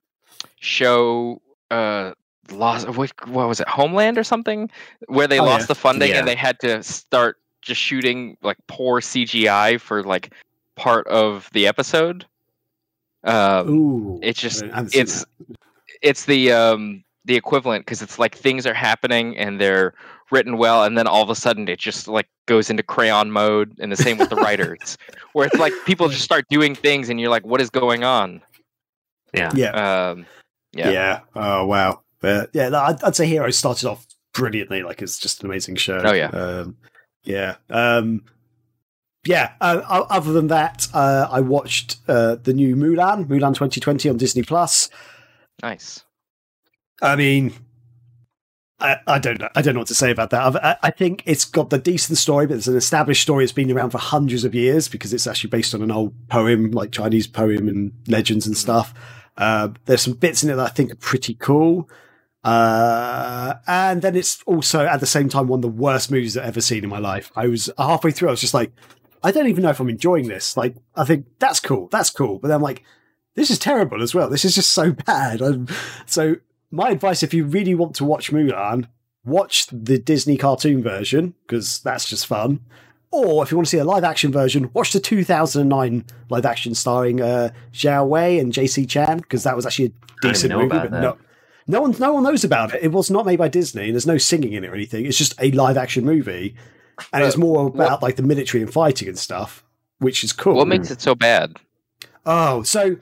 show 0.60 1.40
uh 1.70 2.12
lost 2.50 2.88
what, 2.90 3.12
what 3.28 3.48
was 3.48 3.60
it 3.60 3.68
homeland 3.68 4.16
or 4.16 4.24
something 4.24 4.70
where 5.08 5.26
they 5.26 5.38
Oh, 5.40 5.44
lost 5.44 5.62
yeah. 5.62 5.66
the 5.66 5.74
funding 5.74 6.10
Yeah. 6.10 6.18
and 6.20 6.28
they 6.28 6.36
had 6.36 6.58
to 6.60 6.82
start 6.82 7.38
just 7.62 7.80
shooting 7.80 8.36
like 8.42 8.56
poor 8.68 9.00
cgi 9.00 9.80
for 9.80 10.02
like 10.04 10.32
part 10.76 11.06
of 11.08 11.50
the 11.52 11.66
episode 11.66 12.24
um 13.24 13.68
Ooh, 13.68 14.20
it's 14.22 14.40
just 14.40 14.62
I 14.62 14.66
haven't 14.68 14.90
seen 14.90 15.02
it's 15.02 15.20
that. 15.24 15.56
it's 16.02 16.24
the 16.26 16.52
um 16.52 17.02
the 17.24 17.34
equivalent 17.34 17.84
because 17.84 18.02
it's 18.02 18.18
like 18.20 18.36
things 18.36 18.66
are 18.66 18.74
happening 18.74 19.36
and 19.36 19.60
they're 19.60 19.94
written 20.30 20.58
well 20.58 20.84
and 20.84 20.98
then 20.98 21.06
all 21.06 21.22
of 21.22 21.30
a 21.30 21.34
sudden 21.34 21.68
it 21.68 21.78
just 21.78 22.08
like 22.08 22.28
goes 22.46 22.68
into 22.70 22.82
crayon 22.82 23.30
mode 23.30 23.72
and 23.80 23.92
the 23.92 23.96
same 23.96 24.18
with 24.18 24.28
the 24.28 24.36
writers 24.44 24.98
where 25.32 25.46
it's 25.46 25.58
like 25.58 25.72
people 25.84 26.08
just 26.08 26.22
start 26.24 26.44
doing 26.50 26.74
things 26.74 27.08
and 27.08 27.20
you're 27.20 27.30
like 27.30 27.46
what 27.46 27.60
is 27.60 27.70
going 27.70 28.04
on 28.04 28.40
Yeah. 29.34 29.52
yeah, 29.54 30.10
um 30.10 30.26
yeah, 30.72 30.90
yeah, 30.90 31.20
Oh 31.34 31.66
wow, 31.66 32.02
but 32.20 32.50
yeah, 32.52 32.68
I'd, 32.68 33.02
I'd 33.02 33.16
say 33.16 33.26
Heroes 33.26 33.56
started 33.56 33.88
off 33.88 34.06
brilliantly. 34.34 34.82
Like 34.82 35.02
it's 35.02 35.18
just 35.18 35.42
an 35.42 35.50
amazing 35.50 35.76
show. 35.76 36.00
Oh, 36.04 36.12
yeah. 36.12 36.28
um, 36.28 36.76
yeah, 37.24 37.56
um, 37.70 38.22
yeah. 39.24 39.52
Uh, 39.60 39.80
other 40.10 40.32
than 40.32 40.48
that, 40.48 40.86
uh, 40.94 41.28
I 41.30 41.40
watched 41.40 41.96
uh, 42.06 42.36
the 42.36 42.52
new 42.52 42.76
Mulan, 42.76 43.26
Mulan 43.26 43.54
2020 43.54 44.08
on 44.08 44.16
Disney 44.16 44.42
Plus. 44.42 44.90
nice 45.62 46.04
I 47.02 47.16
mean, 47.16 47.52
I, 48.78 48.96
I 49.06 49.18
don't 49.18 49.40
know. 49.40 49.48
I 49.54 49.62
don't 49.62 49.74
know 49.74 49.80
what 49.80 49.88
to 49.88 49.94
say 49.94 50.10
about 50.10 50.30
that. 50.30 50.56
I, 50.62 50.76
I 50.82 50.90
think 50.90 51.22
it's 51.24 51.44
got 51.46 51.70
the 51.70 51.78
decent 51.78 52.18
story, 52.18 52.46
but 52.46 52.58
it's 52.58 52.66
an 52.66 52.76
established 52.76 53.22
story. 53.22 53.44
It's 53.44 53.52
been 53.52 53.70
around 53.70 53.90
for 53.90 53.98
hundreds 53.98 54.44
of 54.44 54.54
years 54.54 54.88
because 54.88 55.14
it's 55.14 55.26
actually 55.26 55.50
based 55.50 55.74
on 55.74 55.82
an 55.82 55.90
old 55.90 56.14
poem, 56.28 56.72
like 56.72 56.92
Chinese 56.92 57.26
poem 57.26 57.68
and 57.68 57.92
legends 58.06 58.46
and 58.46 58.56
stuff. 58.56 58.92
Uh, 59.36 59.68
there's 59.86 60.02
some 60.02 60.12
bits 60.12 60.42
in 60.42 60.50
it 60.50 60.56
that 60.56 60.66
I 60.66 60.70
think 60.70 60.92
are 60.92 60.96
pretty 60.96 61.34
cool. 61.34 61.88
Uh, 62.44 63.54
and 63.66 64.02
then 64.02 64.14
it's 64.14 64.42
also 64.44 64.86
at 64.86 65.00
the 65.00 65.06
same 65.06 65.28
time 65.28 65.48
one 65.48 65.58
of 65.58 65.62
the 65.62 65.68
worst 65.68 66.10
movies 66.10 66.36
I've 66.36 66.44
ever 66.44 66.60
seen 66.60 66.84
in 66.84 66.90
my 66.90 66.98
life. 66.98 67.32
I 67.34 67.48
was 67.48 67.70
halfway 67.78 68.10
through, 68.10 68.28
I 68.28 68.32
was 68.32 68.40
just 68.40 68.54
like, 68.54 68.72
I 69.22 69.32
don't 69.32 69.48
even 69.48 69.62
know 69.62 69.70
if 69.70 69.80
I'm 69.80 69.88
enjoying 69.88 70.28
this. 70.28 70.56
Like, 70.56 70.76
I 70.94 71.04
think 71.04 71.26
that's 71.38 71.60
cool, 71.60 71.88
that's 71.90 72.10
cool. 72.10 72.38
But 72.38 72.48
then 72.48 72.56
I'm 72.56 72.62
like, 72.62 72.84
this 73.34 73.50
is 73.50 73.58
terrible 73.58 74.02
as 74.02 74.14
well. 74.14 74.28
This 74.28 74.44
is 74.44 74.54
just 74.54 74.72
so 74.72 74.92
bad. 75.06 75.40
I'm, 75.40 75.66
so 76.04 76.36
my 76.76 76.90
advice, 76.90 77.22
if 77.22 77.32
you 77.34 77.44
really 77.44 77.74
want 77.74 77.94
to 77.96 78.04
watch 78.04 78.30
Mulan, 78.30 78.86
watch 79.24 79.66
the 79.72 79.98
Disney 79.98 80.36
cartoon 80.36 80.82
version 80.82 81.34
because 81.46 81.80
that's 81.80 82.08
just 82.08 82.26
fun. 82.26 82.60
Or 83.10 83.42
if 83.42 83.50
you 83.50 83.56
want 83.56 83.66
to 83.66 83.70
see 83.70 83.78
a 83.78 83.84
live 83.84 84.04
action 84.04 84.30
version, 84.30 84.70
watch 84.74 84.92
the 84.92 85.00
2009 85.00 86.04
live 86.28 86.44
action 86.44 86.74
starring 86.74 87.20
uh, 87.20 87.50
Zhao 87.72 88.06
Wei 88.06 88.38
and 88.38 88.52
Jaycee 88.52 88.88
Chan 88.88 89.18
because 89.18 89.44
that 89.44 89.56
was 89.56 89.64
actually 89.64 89.86
a 89.86 89.92
decent 90.28 90.52
movie. 90.52 90.68
But 90.68 90.90
that. 90.90 91.00
no, 91.00 91.16
no 91.66 91.80
one, 91.82 91.94
no 91.98 92.12
one 92.12 92.24
knows 92.24 92.44
about 92.44 92.74
it. 92.74 92.82
It 92.82 92.92
was 92.92 93.10
not 93.10 93.24
made 93.24 93.38
by 93.38 93.48
Disney, 93.48 93.84
and 93.86 93.94
there's 93.94 94.06
no 94.06 94.18
singing 94.18 94.52
in 94.52 94.64
it 94.64 94.68
or 94.68 94.74
anything. 94.74 95.06
It's 95.06 95.16
just 95.18 95.34
a 95.40 95.50
live 95.52 95.76
action 95.76 96.04
movie, 96.04 96.54
and 97.12 97.24
it's 97.24 97.36
more 97.36 97.68
about 97.68 97.90
what- 97.92 98.02
like 98.02 98.16
the 98.16 98.22
military 98.22 98.62
and 98.62 98.72
fighting 98.72 99.08
and 99.08 99.18
stuff, 99.18 99.64
which 99.98 100.22
is 100.22 100.32
cool. 100.32 100.56
what 100.56 100.68
makes 100.68 100.90
it 100.90 101.00
so 101.00 101.14
bad 101.14 101.56
Oh, 102.28 102.62
so 102.64 102.96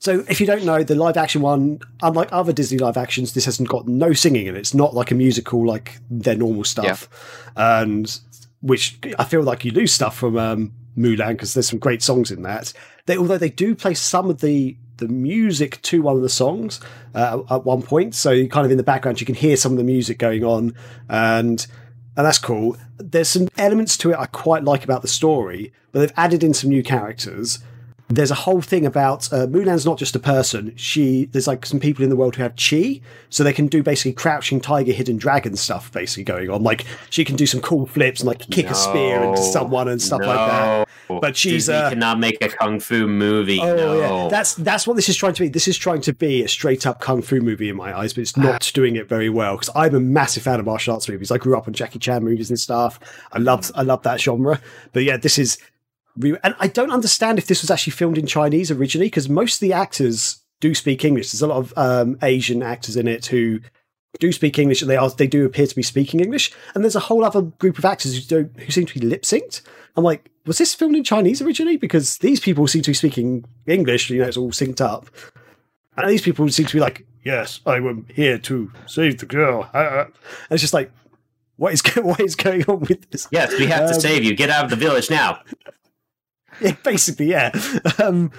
so 0.00 0.24
if 0.30 0.40
you 0.40 0.46
don't 0.46 0.64
know, 0.64 0.82
the 0.82 0.94
live 0.94 1.18
action 1.18 1.42
one, 1.42 1.80
unlike 2.02 2.30
other 2.32 2.54
Disney 2.54 2.78
live 2.78 2.96
actions, 2.96 3.34
this 3.34 3.44
hasn't 3.44 3.68
got 3.68 3.86
no 3.86 4.14
singing 4.14 4.46
in 4.46 4.56
it. 4.56 4.60
It's 4.60 4.72
not 4.72 4.94
like 4.94 5.10
a 5.10 5.14
musical 5.14 5.64
like 5.66 5.98
their 6.08 6.34
normal 6.34 6.64
stuff, 6.64 6.86
and 7.54 8.20
which 8.62 8.98
I 9.18 9.24
feel 9.24 9.42
like 9.42 9.62
you 9.62 9.72
lose 9.72 9.92
stuff 9.92 10.16
from 10.16 10.38
um, 10.38 10.72
Mulan 10.96 11.32
because 11.32 11.52
there's 11.52 11.68
some 11.68 11.78
great 11.78 12.02
songs 12.02 12.30
in 12.30 12.42
that. 12.44 12.72
They 13.04 13.18
although 13.18 13.36
they 13.36 13.50
do 13.50 13.74
play 13.74 13.92
some 13.92 14.30
of 14.30 14.40
the 14.40 14.74
the 14.96 15.08
music 15.08 15.80
to 15.82 16.00
one 16.00 16.16
of 16.16 16.22
the 16.22 16.30
songs 16.30 16.80
uh, 17.14 17.42
at 17.50 17.66
one 17.66 17.82
point, 17.82 18.14
so 18.14 18.30
you 18.30 18.48
kind 18.48 18.64
of 18.64 18.70
in 18.70 18.78
the 18.78 18.82
background 18.82 19.20
you 19.20 19.26
can 19.26 19.34
hear 19.34 19.56
some 19.56 19.72
of 19.72 19.78
the 19.78 19.84
music 19.84 20.18
going 20.18 20.44
on, 20.44 20.74
and 21.10 21.66
and 22.16 22.26
that's 22.26 22.38
cool. 22.38 22.78
There's 22.96 23.28
some 23.28 23.48
elements 23.58 23.98
to 23.98 24.12
it 24.12 24.18
I 24.18 24.24
quite 24.24 24.64
like 24.64 24.82
about 24.82 25.02
the 25.02 25.08
story, 25.08 25.74
but 25.92 26.00
they've 26.00 26.12
added 26.16 26.42
in 26.42 26.54
some 26.54 26.70
new 26.70 26.82
characters 26.82 27.58
there's 28.10 28.32
a 28.32 28.34
whole 28.34 28.60
thing 28.60 28.84
about 28.84 29.32
uh, 29.32 29.46
Mulan's 29.46 29.86
not 29.86 29.96
just 29.96 30.16
a 30.16 30.18
person. 30.18 30.74
She 30.76 31.26
there's 31.26 31.46
like 31.46 31.64
some 31.64 31.78
people 31.78 32.02
in 32.02 32.10
the 32.10 32.16
world 32.16 32.34
who 32.34 32.42
have 32.42 32.56
chi, 32.56 33.00
so 33.30 33.44
they 33.44 33.52
can 33.52 33.68
do 33.68 33.82
basically 33.82 34.12
crouching 34.12 34.60
tiger, 34.60 34.92
hidden 34.92 35.16
dragon 35.16 35.56
stuff, 35.56 35.92
basically 35.92 36.24
going 36.24 36.50
on. 36.50 36.62
Like 36.64 36.84
she 37.08 37.24
can 37.24 37.36
do 37.36 37.46
some 37.46 37.60
cool 37.60 37.86
flips 37.86 38.20
and 38.20 38.26
like 38.26 38.40
kick 38.50 38.68
a 38.68 38.74
spear 38.74 39.22
into 39.22 39.42
someone 39.42 39.88
and 39.88 40.02
stuff 40.02 40.20
like 40.20 40.36
that. 40.36 40.88
But 41.08 41.36
she's, 41.36 41.66
Disney 41.66 41.74
uh, 41.74 41.90
cannot 41.90 42.18
make 42.18 42.44
a 42.44 42.48
kung 42.48 42.80
fu 42.80 43.06
movie. 43.06 43.60
Oh 43.60 43.76
no. 43.76 43.98
yeah, 43.98 44.28
that's 44.28 44.54
that's 44.54 44.86
what 44.86 44.96
this 44.96 45.08
is 45.08 45.16
trying 45.16 45.34
to 45.34 45.42
be. 45.42 45.48
This 45.48 45.68
is 45.68 45.78
trying 45.78 46.00
to 46.02 46.12
be 46.12 46.42
a 46.42 46.48
straight 46.48 46.86
up 46.86 47.00
kung 47.00 47.22
fu 47.22 47.40
movie 47.40 47.68
in 47.68 47.76
my 47.76 47.96
eyes, 47.96 48.12
but 48.12 48.22
it's 48.22 48.36
not 48.36 48.70
doing 48.74 48.96
it 48.96 49.08
very 49.08 49.28
well 49.28 49.56
because 49.56 49.70
I'm 49.76 49.94
a 49.94 50.00
massive 50.00 50.42
fan 50.42 50.58
of 50.58 50.66
martial 50.66 50.94
arts 50.94 51.08
movies. 51.08 51.30
I 51.30 51.38
grew 51.38 51.56
up 51.56 51.68
on 51.68 51.74
Jackie 51.74 52.00
Chan 52.00 52.24
movies 52.24 52.50
and 52.50 52.58
stuff. 52.58 52.98
I 53.32 53.38
love 53.38 53.70
I 53.76 53.82
loved 53.82 54.02
that 54.04 54.20
genre. 54.20 54.60
But 54.92 55.04
yeah, 55.04 55.16
this 55.16 55.38
is 55.38 55.58
re- 56.16 56.36
and 56.42 56.54
I 56.58 56.66
don't 56.68 56.90
understand 56.90 57.38
if 57.38 57.46
this 57.46 57.62
was 57.62 57.70
actually 57.70 57.92
filmed 57.92 58.18
in 58.18 58.26
Chinese 58.26 58.70
originally 58.70 59.06
because 59.06 59.28
most 59.28 59.54
of 59.54 59.60
the 59.60 59.72
actors 59.72 60.42
do 60.60 60.74
speak 60.74 61.04
English. 61.04 61.32
There's 61.32 61.42
a 61.42 61.46
lot 61.46 61.58
of 61.58 61.72
um, 61.76 62.18
Asian 62.22 62.62
actors 62.62 62.96
in 62.96 63.08
it 63.08 63.26
who 63.26 63.60
do 64.18 64.32
speak 64.32 64.58
English, 64.58 64.82
and 64.82 64.90
they 64.90 64.96
are 64.96 65.08
they 65.10 65.26
do 65.26 65.44
appear 65.46 65.66
to 65.66 65.76
be 65.76 65.82
speaking 65.82 66.20
English. 66.20 66.52
And 66.74 66.84
there's 66.84 66.96
a 66.96 67.00
whole 67.00 67.24
other 67.24 67.42
group 67.42 67.78
of 67.78 67.84
actors 67.84 68.14
who 68.14 68.20
don't 68.22 68.60
who 68.60 68.70
seem 68.70 68.86
to 68.86 68.98
be 68.98 69.06
lip 69.06 69.22
synced. 69.22 69.62
I'm 69.96 70.04
like, 70.04 70.30
was 70.46 70.58
this 70.58 70.74
filmed 70.74 70.96
in 70.96 71.04
Chinese 71.04 71.40
originally? 71.42 71.76
Because 71.76 72.18
these 72.18 72.40
people 72.40 72.66
seem 72.66 72.82
to 72.82 72.90
be 72.90 72.94
speaking 72.94 73.44
English. 73.66 74.10
You 74.10 74.20
know, 74.20 74.28
it's 74.28 74.36
all 74.36 74.50
synced 74.50 74.80
up, 74.80 75.06
and 75.96 76.10
these 76.10 76.22
people 76.22 76.48
seem 76.48 76.66
to 76.66 76.72
be 76.74 76.80
like, 76.80 77.06
"Yes, 77.24 77.60
I 77.66 77.76
am 77.76 78.06
here 78.12 78.38
to 78.38 78.70
save 78.86 79.18
the 79.18 79.26
girl." 79.26 79.70
And 79.74 80.12
it's 80.50 80.60
just 80.62 80.74
like, 80.74 80.90
what 81.56 81.72
is 81.72 81.82
what 81.96 82.20
is 82.20 82.34
going 82.36 82.64
on 82.66 82.80
with 82.80 83.10
this? 83.10 83.28
Yes, 83.30 83.52
we 83.58 83.66
have 83.66 83.88
to 83.88 83.94
Um, 83.94 84.00
save 84.00 84.24
you. 84.24 84.34
Get 84.34 84.50
out 84.50 84.64
of 84.64 84.70
the 84.70 84.76
village 84.76 85.08
now. 85.10 85.40
Yeah, 86.62 86.72
basically, 86.84 87.26
yeah. 87.26 87.50
Um, 87.98 88.30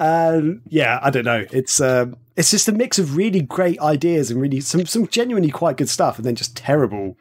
and 0.00 0.62
yeah, 0.66 0.98
I 1.02 1.10
don't 1.10 1.24
know. 1.24 1.44
It's 1.52 1.80
um, 1.80 2.16
it's 2.36 2.50
just 2.50 2.68
a 2.68 2.72
mix 2.72 2.98
of 2.98 3.16
really 3.16 3.40
great 3.42 3.78
ideas 3.80 4.30
and 4.30 4.40
really 4.40 4.60
some 4.60 4.86
some 4.86 5.06
genuinely 5.08 5.50
quite 5.50 5.76
good 5.76 5.88
stuff, 5.88 6.16
and 6.16 6.24
then 6.26 6.34
just 6.34 6.56
terrible, 6.56 7.16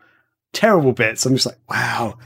terrible 0.54 0.94
bits. 0.94 1.26
I'm 1.26 1.34
just 1.36 1.46
like, 1.46 1.60
wow, 1.70 2.18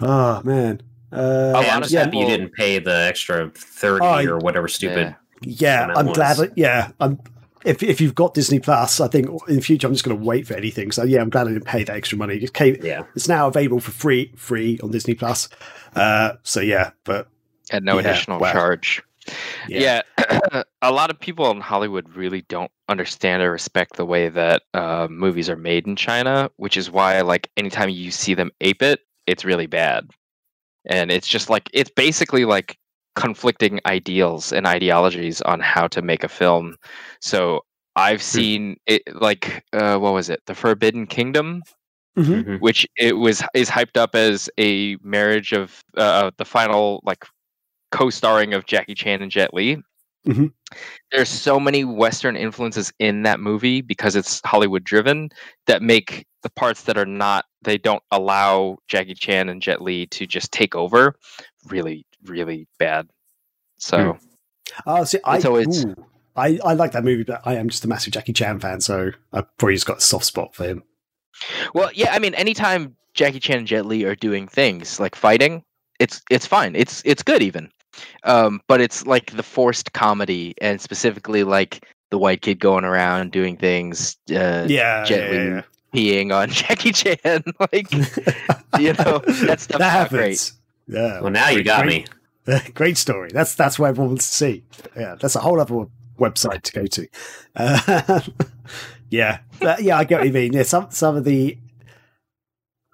oh 0.00 0.42
man. 0.44 0.82
Uh, 1.12 1.62
Hey, 1.62 1.70
I'm 1.70 1.82
just 1.82 1.94
happy 1.94 2.18
you 2.18 2.26
didn't 2.26 2.52
pay 2.54 2.78
the 2.78 3.06
extra 3.08 3.50
thirty 3.50 4.04
Oh, 4.04 4.34
or 4.34 4.38
whatever 4.38 4.66
stupid. 4.68 5.14
Yeah. 5.42 5.86
yeah, 5.86 5.94
I'm 5.96 6.06
was- 6.06 6.16
glad. 6.16 6.52
Yeah, 6.56 6.90
I'm. 7.00 7.20
If 7.64 7.82
if 7.82 8.00
you've 8.00 8.14
got 8.14 8.34
Disney 8.34 8.60
Plus, 8.60 9.00
I 9.00 9.08
think 9.08 9.28
in 9.48 9.56
the 9.56 9.60
future 9.60 9.86
I'm 9.88 9.92
just 9.92 10.04
going 10.04 10.16
to 10.16 10.24
wait 10.24 10.46
for 10.46 10.54
anything. 10.54 10.92
So 10.92 11.02
yeah, 11.04 11.20
I'm 11.20 11.30
glad 11.30 11.48
I 11.48 11.52
didn't 11.52 11.64
pay 11.64 11.82
that 11.84 11.96
extra 11.96 12.16
money. 12.16 12.36
It 12.36 12.52
came. 12.54 12.76
Yeah. 12.82 13.02
It's 13.16 13.26
now 13.28 13.48
available 13.48 13.80
for 13.80 13.90
free, 13.90 14.32
free 14.36 14.78
on 14.84 14.90
Disney 14.92 15.14
Plus. 15.14 15.48
Uh, 15.94 16.34
so 16.44 16.60
yeah, 16.60 16.90
but 17.04 17.28
At 17.70 17.82
no 17.82 17.94
Yeah, 17.94 18.00
additional 18.00 18.40
wow. 18.40 18.52
charge. 18.52 19.02
Yeah. 19.68 20.02
Yeah, 20.18 20.62
a 20.82 20.92
lot 20.92 21.10
of 21.10 21.18
people 21.18 21.50
in 21.50 21.60
Hollywood 21.60 22.08
really 22.14 22.42
don't 22.42 22.70
understand 22.88 23.42
or 23.42 23.50
respect 23.50 23.96
the 23.96 24.06
way 24.06 24.28
that 24.28 24.62
uh, 24.74 25.08
movies 25.10 25.50
are 25.50 25.56
made 25.56 25.86
in 25.86 25.96
China, 25.96 26.48
which 26.56 26.76
is 26.76 26.90
why, 26.90 27.20
like, 27.22 27.50
anytime 27.56 27.88
you 27.88 28.10
see 28.12 28.34
them 28.34 28.52
ape 28.60 28.82
it, 28.82 29.00
it's 29.26 29.44
really 29.44 29.66
bad. 29.66 30.08
And 30.88 31.10
it's 31.10 31.26
just 31.26 31.50
like 31.50 31.68
it's 31.72 31.90
basically 31.90 32.44
like 32.44 32.78
conflicting 33.16 33.80
ideals 33.86 34.52
and 34.52 34.66
ideologies 34.66 35.42
on 35.42 35.58
how 35.58 35.88
to 35.88 36.00
make 36.02 36.22
a 36.22 36.28
film. 36.28 36.76
So 37.20 37.64
I've 37.96 38.22
seen 38.22 38.76
it 38.86 39.02
like 39.20 39.64
uh, 39.72 39.98
what 39.98 40.12
was 40.12 40.30
it, 40.30 40.42
The 40.46 40.54
Forbidden 40.54 41.08
Kingdom, 41.08 41.62
Mhm. 42.16 42.44
Mhm. 42.44 42.60
which 42.60 42.86
it 42.96 43.16
was 43.16 43.42
is 43.54 43.68
hyped 43.68 43.96
up 43.96 44.14
as 44.14 44.48
a 44.58 44.96
marriage 45.02 45.52
of 45.52 45.82
uh, 45.96 46.30
the 46.36 46.44
final 46.44 47.00
like 47.04 47.24
co-starring 47.90 48.54
of 48.54 48.66
Jackie 48.66 48.94
Chan 48.94 49.22
and 49.22 49.30
Jet 49.30 49.54
Li. 49.54 49.78
Mhm. 50.26 50.52
There's 51.12 51.28
so 51.28 51.60
many 51.60 51.84
Western 51.84 52.36
influences 52.36 52.92
in 52.98 53.22
that 53.22 53.38
movie 53.38 53.80
because 53.80 54.16
it's 54.16 54.40
Hollywood 54.44 54.82
driven 54.82 55.30
that 55.66 55.82
make 55.82 56.26
the 56.42 56.50
parts 56.50 56.82
that 56.82 56.98
are 56.98 57.06
not 57.06 57.44
they 57.62 57.78
don't 57.78 58.02
allow 58.10 58.78
Jackie 58.88 59.14
Chan 59.14 59.48
and 59.48 59.62
Jet 59.62 59.82
Li 59.82 60.06
to 60.06 60.26
just 60.26 60.52
take 60.52 60.74
over 60.74 61.14
really 61.68 62.04
really 62.24 62.66
bad. 62.78 63.08
So 63.78 64.18
Oh, 64.86 65.04
see, 65.04 65.18
I, 65.24 65.36
It's 65.38 65.84
ooh, 65.84 65.94
I 66.34 66.58
I 66.64 66.74
like 66.74 66.92
that 66.92 67.04
movie, 67.04 67.22
but 67.22 67.40
I 67.44 67.54
am 67.54 67.68
just 67.68 67.84
a 67.84 67.88
massive 67.88 68.12
Jackie 68.12 68.32
Chan 68.32 68.60
fan, 68.60 68.80
so 68.80 69.12
I've 69.32 69.56
probably 69.58 69.74
just 69.74 69.86
got 69.86 69.98
a 69.98 70.02
soft 70.02 70.24
spot 70.24 70.54
for 70.54 70.64
him. 70.64 70.82
Well, 71.74 71.90
yeah, 71.94 72.12
I 72.12 72.18
mean, 72.18 72.34
anytime 72.34 72.96
Jackie 73.14 73.40
Chan 73.40 73.58
and 73.58 73.66
Jet 73.66 73.86
Li 73.86 74.04
are 74.04 74.16
doing 74.16 74.48
things 74.48 74.98
like 74.98 75.14
fighting, 75.14 75.62
it's 75.98 76.22
it's 76.30 76.46
fine. 76.46 76.74
It's 76.76 77.02
it's 77.04 77.22
good 77.22 77.42
even. 77.42 77.70
Um, 78.24 78.60
but 78.68 78.80
it's 78.80 79.06
like 79.06 79.32
the 79.36 79.42
forced 79.42 79.92
comedy, 79.94 80.54
and 80.60 80.80
specifically 80.80 81.44
like 81.44 81.86
the 82.10 82.18
white 82.18 82.42
kid 82.42 82.58
going 82.60 82.84
around 82.84 83.32
doing 83.32 83.56
things, 83.56 84.16
uh, 84.30 84.66
Yeah, 84.68 85.04
Jet 85.04 85.32
yeah, 85.32 85.42
yeah, 85.44 85.62
peeing 85.94 86.34
on 86.34 86.50
Jackie 86.60 86.92
Chan, 86.92 87.42
like 87.72 87.90
you 88.78 88.92
know, 88.92 89.18
that 89.26 89.58
stuff's 89.60 89.66
that 89.68 89.78
not 89.78 90.10
great. 90.10 90.20
happens. 90.22 90.52
Yeah. 90.88 91.20
Well, 91.20 91.32
now 91.32 91.48
you 91.48 91.64
got 91.64 91.86
me. 91.86 92.04
me. 92.46 92.58
Great 92.74 92.96
story. 92.98 93.30
That's 93.32 93.54
that's 93.54 93.78
what 93.78 93.88
everyone 93.88 94.10
wants 94.10 94.28
to 94.28 94.34
see. 94.36 94.64
Yeah, 94.96 95.16
that's 95.20 95.34
a 95.34 95.40
whole 95.40 95.58
other 95.60 95.86
website 96.18 96.62
to 96.62 96.72
go 96.72 96.86
to. 96.86 97.08
Uh, 97.56 98.20
yeah, 99.10 99.38
But, 99.60 99.82
yeah, 99.82 99.98
I 99.98 100.04
get 100.04 100.18
what 100.20 100.26
you 100.26 100.32
mean. 100.32 100.52
Yeah, 100.52 100.62
some 100.64 100.88
some 100.90 101.16
of 101.16 101.24
the 101.24 101.56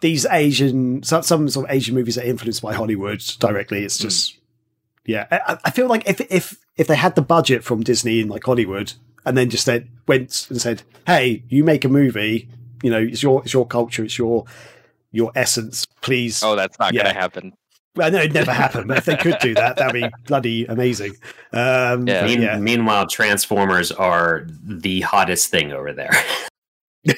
these 0.02 0.26
Asian 0.26 1.02
some 1.02 1.22
some 1.22 1.48
sort 1.48 1.66
of 1.70 1.74
Asian 1.74 1.94
movies 1.94 2.18
are 2.18 2.22
influenced 2.22 2.60
by 2.60 2.74
Hollywood 2.74 3.20
directly. 3.38 3.82
It's 3.84 3.96
just 3.96 4.36
yeah. 5.06 5.26
I, 5.30 5.56
I 5.64 5.70
feel 5.70 5.86
like 5.88 6.06
if 6.06 6.20
if 6.30 6.58
if 6.76 6.86
they 6.86 6.96
had 6.96 7.14
the 7.14 7.22
budget 7.22 7.64
from 7.64 7.82
Disney 7.82 8.20
and 8.20 8.28
like 8.30 8.44
Hollywood, 8.44 8.92
and 9.24 9.36
then 9.38 9.48
just 9.48 9.64
said 9.64 9.88
went 10.06 10.46
and 10.50 10.60
said, 10.60 10.82
"Hey, 11.06 11.44
you 11.48 11.64
make 11.64 11.84
a 11.86 11.88
movie. 11.88 12.48
You 12.82 12.90
know, 12.90 12.98
it's 13.00 13.22
your 13.22 13.42
it's 13.42 13.52
your 13.54 13.66
culture. 13.66 14.04
It's 14.04 14.18
your 14.18 14.44
your 15.12 15.32
essence. 15.34 15.86
Please 16.02 16.42
Oh, 16.42 16.56
that's 16.56 16.78
not 16.78 16.92
Yeah. 16.94 17.04
gonna 17.04 17.14
happen. 17.14 17.52
well, 17.94 18.10
no, 18.10 18.18
it'd 18.18 18.32
never 18.34 18.52
happen. 18.52 18.86
But 18.88 18.98
if 18.98 19.04
they 19.04 19.16
could 19.16 19.38
do 19.40 19.54
that, 19.54 19.76
that'd 19.76 19.92
be 19.92 20.08
bloody 20.26 20.64
amazing. 20.66 21.12
Um, 21.52 22.08
Yeah. 22.08 22.24
Mean- 22.26 22.42
yeah. 22.42 22.58
Meanwhile, 22.58 23.06
Transformers 23.08 23.92
are 23.92 24.46
the 24.64 25.02
hottest 25.02 25.50
thing 25.50 25.72
over 25.72 25.92
there. 25.92 26.10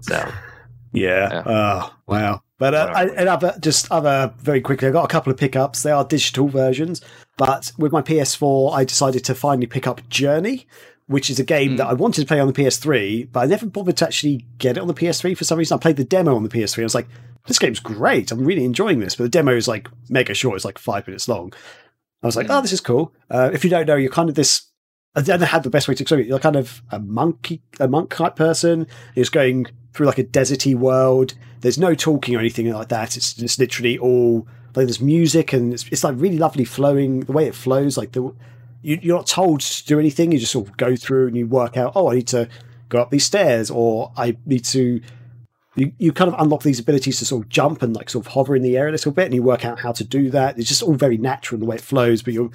so 0.00 0.28
Yeah. 0.96 1.32
Yeah. 1.32 1.42
Oh, 1.46 1.94
wow. 2.06 2.42
But 2.58 2.74
uh, 2.74 2.92
I, 2.94 3.04
and 3.08 3.28
other, 3.28 3.54
just 3.60 3.90
other, 3.92 4.32
very 4.38 4.60
quickly, 4.62 4.88
I 4.88 4.90
got 4.90 5.04
a 5.04 5.08
couple 5.08 5.30
of 5.30 5.38
pickups. 5.38 5.82
They 5.82 5.90
are 5.90 6.04
digital 6.04 6.48
versions, 6.48 7.02
but 7.36 7.70
with 7.76 7.92
my 7.92 8.00
PS4, 8.00 8.72
I 8.74 8.84
decided 8.84 9.24
to 9.26 9.34
finally 9.34 9.66
pick 9.66 9.86
up 9.86 10.08
Journey, 10.08 10.66
which 11.06 11.28
is 11.28 11.38
a 11.38 11.44
game 11.44 11.72
Mm. 11.72 11.76
that 11.76 11.86
I 11.88 11.92
wanted 11.92 12.22
to 12.22 12.26
play 12.26 12.40
on 12.40 12.46
the 12.46 12.54
PS3, 12.54 13.24
but 13.30 13.40
I 13.40 13.46
never 13.46 13.66
bothered 13.66 13.98
to 13.98 14.06
actually 14.06 14.46
get 14.58 14.78
it 14.78 14.80
on 14.80 14.88
the 14.88 14.94
PS3 14.94 15.34
for 15.36 15.44
some 15.44 15.58
reason. 15.58 15.74
I 15.76 15.80
played 15.80 15.96
the 15.96 16.04
demo 16.04 16.34
on 16.34 16.44
the 16.44 16.48
PS3. 16.48 16.82
I 16.82 16.84
was 16.84 16.94
like, 16.94 17.08
this 17.46 17.58
game's 17.58 17.78
great. 17.78 18.32
I'm 18.32 18.44
really 18.44 18.64
enjoying 18.64 19.00
this. 19.00 19.14
But 19.16 19.24
the 19.24 19.28
demo 19.30 19.54
is 19.54 19.68
like 19.68 19.88
mega 20.08 20.32
short. 20.34 20.56
It's 20.56 20.64
like 20.64 20.78
five 20.78 21.06
minutes 21.06 21.28
long. 21.28 21.52
I 22.22 22.26
was 22.26 22.36
like, 22.36 22.46
Mm. 22.46 22.58
oh, 22.58 22.62
this 22.62 22.72
is 22.72 22.80
cool. 22.80 23.12
Uh, 23.30 23.50
if 23.52 23.62
you 23.64 23.70
don't 23.70 23.86
know, 23.86 23.96
you're 23.96 24.10
kind 24.10 24.30
of 24.30 24.34
this. 24.34 24.62
I 25.16 25.22
don't 25.22 25.40
know 25.40 25.60
the 25.60 25.70
best 25.70 25.88
way 25.88 25.94
to 25.94 26.02
explain 26.02 26.20
it. 26.20 26.26
You're 26.26 26.38
kind 26.38 26.56
of 26.56 26.82
a 26.90 27.00
monkey, 27.00 27.62
a 27.80 27.88
monk 27.88 28.14
type 28.14 28.36
person. 28.36 28.86
You're 29.14 29.24
going 29.32 29.66
through 29.94 30.06
like 30.06 30.18
a 30.18 30.24
deserty 30.24 30.74
world. 30.74 31.34
There's 31.62 31.78
no 31.78 31.94
talking 31.94 32.36
or 32.36 32.38
anything 32.38 32.70
like 32.70 32.88
that. 32.88 33.16
It's 33.16 33.32
just 33.32 33.58
literally 33.58 33.98
all 33.98 34.46
like 34.74 34.86
there's 34.86 35.00
music 35.00 35.54
and 35.54 35.72
it's, 35.72 35.86
it's 35.90 36.04
like 36.04 36.14
really 36.18 36.36
lovely 36.36 36.66
flowing. 36.66 37.20
The 37.20 37.32
way 37.32 37.46
it 37.46 37.54
flows, 37.54 37.96
like 37.96 38.12
the 38.12 38.34
you, 38.82 38.98
you're 39.02 39.16
not 39.16 39.26
told 39.26 39.60
to 39.62 39.86
do 39.86 39.98
anything. 39.98 40.32
You 40.32 40.38
just 40.38 40.52
sort 40.52 40.68
of 40.68 40.76
go 40.76 40.94
through 40.94 41.28
and 41.28 41.36
you 41.36 41.46
work 41.46 41.76
out. 41.76 41.92
Oh, 41.96 42.10
I 42.10 42.16
need 42.16 42.28
to 42.28 42.48
go 42.88 43.00
up 43.00 43.10
these 43.10 43.24
stairs, 43.24 43.70
or 43.70 44.12
I 44.16 44.36
need 44.44 44.64
to. 44.66 45.00
You, 45.74 45.92
you 45.98 46.12
kind 46.12 46.32
of 46.32 46.40
unlock 46.40 46.62
these 46.62 46.78
abilities 46.78 47.18
to 47.18 47.26
sort 47.26 47.44
of 47.44 47.48
jump 47.50 47.82
and 47.82 47.94
like 47.94 48.08
sort 48.08 48.24
of 48.24 48.32
hover 48.32 48.56
in 48.56 48.62
the 48.62 48.78
air 48.78 48.88
a 48.88 48.92
little 48.92 49.12
bit, 49.12 49.24
and 49.26 49.34
you 49.34 49.42
work 49.42 49.64
out 49.64 49.80
how 49.80 49.92
to 49.92 50.04
do 50.04 50.30
that. 50.30 50.58
It's 50.58 50.68
just 50.68 50.82
all 50.82 50.94
very 50.94 51.18
natural 51.18 51.56
in 51.56 51.60
the 51.60 51.66
way 51.66 51.76
it 51.76 51.82
flows. 51.82 52.22
But 52.22 52.34
your 52.34 52.50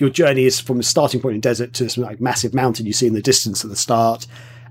your 0.00 0.10
journey 0.10 0.46
is 0.46 0.58
from 0.58 0.78
the 0.78 0.82
starting 0.82 1.20
point 1.20 1.34
in 1.34 1.40
desert 1.40 1.74
to 1.74 1.84
this 1.84 1.98
like 1.98 2.20
massive 2.20 2.54
mountain 2.54 2.86
you 2.86 2.92
see 2.92 3.06
in 3.06 3.14
the 3.14 3.22
distance 3.22 3.62
at 3.64 3.70
the 3.70 3.76
start. 3.76 4.26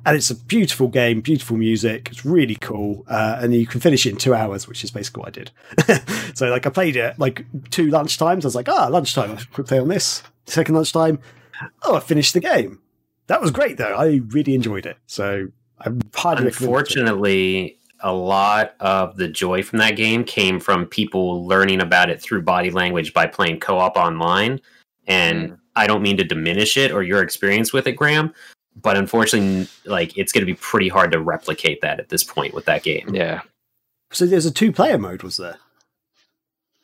And 0.05 0.15
it's 0.15 0.32
a 0.32 0.36
beautiful 0.36 0.88
game, 0.88 1.19
beautiful 1.21 1.57
music. 1.57 2.07
It's 2.09 2.25
really 2.25 2.55
cool, 2.55 3.03
uh, 3.09 3.38
and 3.41 3.53
you 3.53 3.67
can 3.67 3.82
finish 3.82 4.05
it 4.05 4.11
in 4.11 4.15
two 4.15 4.34
hours, 4.34 4.65
which 4.65 4.84
is 4.84 4.91
basically 4.91 5.21
what 5.21 5.27
I 5.27 5.32
did. 5.32 6.32
so, 6.36 6.49
like, 6.49 6.65
I 6.65 6.69
played 6.69 6.95
it 6.95 7.19
like 7.19 7.45
two 7.69 7.89
lunchtimes. 7.89 8.43
I 8.43 8.47
was 8.47 8.55
like, 8.55 8.69
ah, 8.69 8.88
lunchtime, 8.88 9.32
I 9.32 9.41
could 9.53 9.67
play 9.67 9.77
on 9.77 9.89
this. 9.89 10.23
Second 10.45 10.75
lunchtime, 10.75 11.19
oh, 11.84 11.95
I 11.95 11.99
finished 11.99 12.34
the 12.34 12.39
game. 12.39 12.80
That 13.27 13.41
was 13.41 13.51
great, 13.51 13.75
though. 13.75 13.93
I 13.93 14.21
really 14.30 14.55
enjoyed 14.55 14.86
it. 14.86 14.97
So, 15.05 15.49
I'm 15.80 15.99
highly 16.15 16.47
unfortunately, 16.47 17.77
a 17.99 18.13
lot 18.13 18.75
of 18.80 19.17
the 19.17 19.27
joy 19.27 19.63
from 19.63 19.80
that 19.80 19.97
game 19.97 20.23
came 20.23 20.61
from 20.61 20.86
people 20.86 21.45
learning 21.45 21.82
about 21.82 22.09
it 22.09 22.21
through 22.21 22.43
body 22.43 22.71
language 22.71 23.13
by 23.13 23.27
playing 23.27 23.59
co-op 23.59 23.97
online. 23.97 24.61
And 25.10 25.57
I 25.76 25.88
don't 25.88 26.01
mean 26.01 26.18
to 26.18 26.24
diminish 26.24 26.78
it 26.78 26.91
or 26.91 27.03
your 27.03 27.22
experience 27.22 27.74
with 27.74 27.88
it, 27.88 27.93
Graham, 27.93 28.34
but 28.82 28.95
unfortunately, 28.95 29.68
like 29.86 30.18
it's 30.18 30.32
going 30.32 30.41
to 30.41 30.45
be 30.45 30.53
pretty 30.55 30.88
hard 30.88 31.12
to 31.12 31.20
replicate 31.20 31.82
that 31.82 31.99
at 31.99 32.10
this 32.10 32.24
point 32.24 32.53
with 32.53 32.66
that 32.66 32.84
game. 32.84 33.14
Yeah. 33.14 33.41
So, 34.12 34.26
there's 34.26 34.45
a 34.45 34.51
two 34.51 34.72
player 34.72 34.97
mode, 34.97 35.22
was 35.24 35.38
there? 35.38 35.57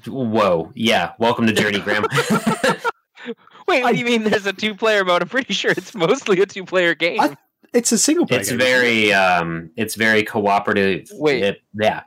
Whoa, 0.08 0.72
yeah. 0.76 1.14
Welcome 1.20 1.48
to 1.48 1.54
Journey, 1.54 1.80
Graham. 1.80 2.06
Wait, 3.68 3.82
what 3.82 3.86
I- 3.86 3.92
do 3.94 4.00
you 4.00 4.06
mean 4.06 4.24
there's 4.24 4.46
a 4.46 4.54
two 4.54 4.76
player 4.76 5.04
mode? 5.04 5.22
I'm 5.24 5.30
pretty 5.30 5.54
sure 5.54 5.72
it's 5.72 5.96
mostly 5.96 6.40
a 6.42 6.46
two 6.46 6.66
player 6.66 6.94
game. 6.96 7.20
I- 7.20 7.38
It's 7.74 7.92
a 7.92 7.98
single 7.98 8.26
player 8.28 8.40
it's 8.42 8.50
game. 8.50 8.60
very, 8.60 9.12
um, 9.14 9.72
it's 9.76 9.96
very 9.96 10.24
cooperative. 10.24 11.10
Wait. 11.14 11.44
it- 11.44 11.62
yeah. 11.74 12.04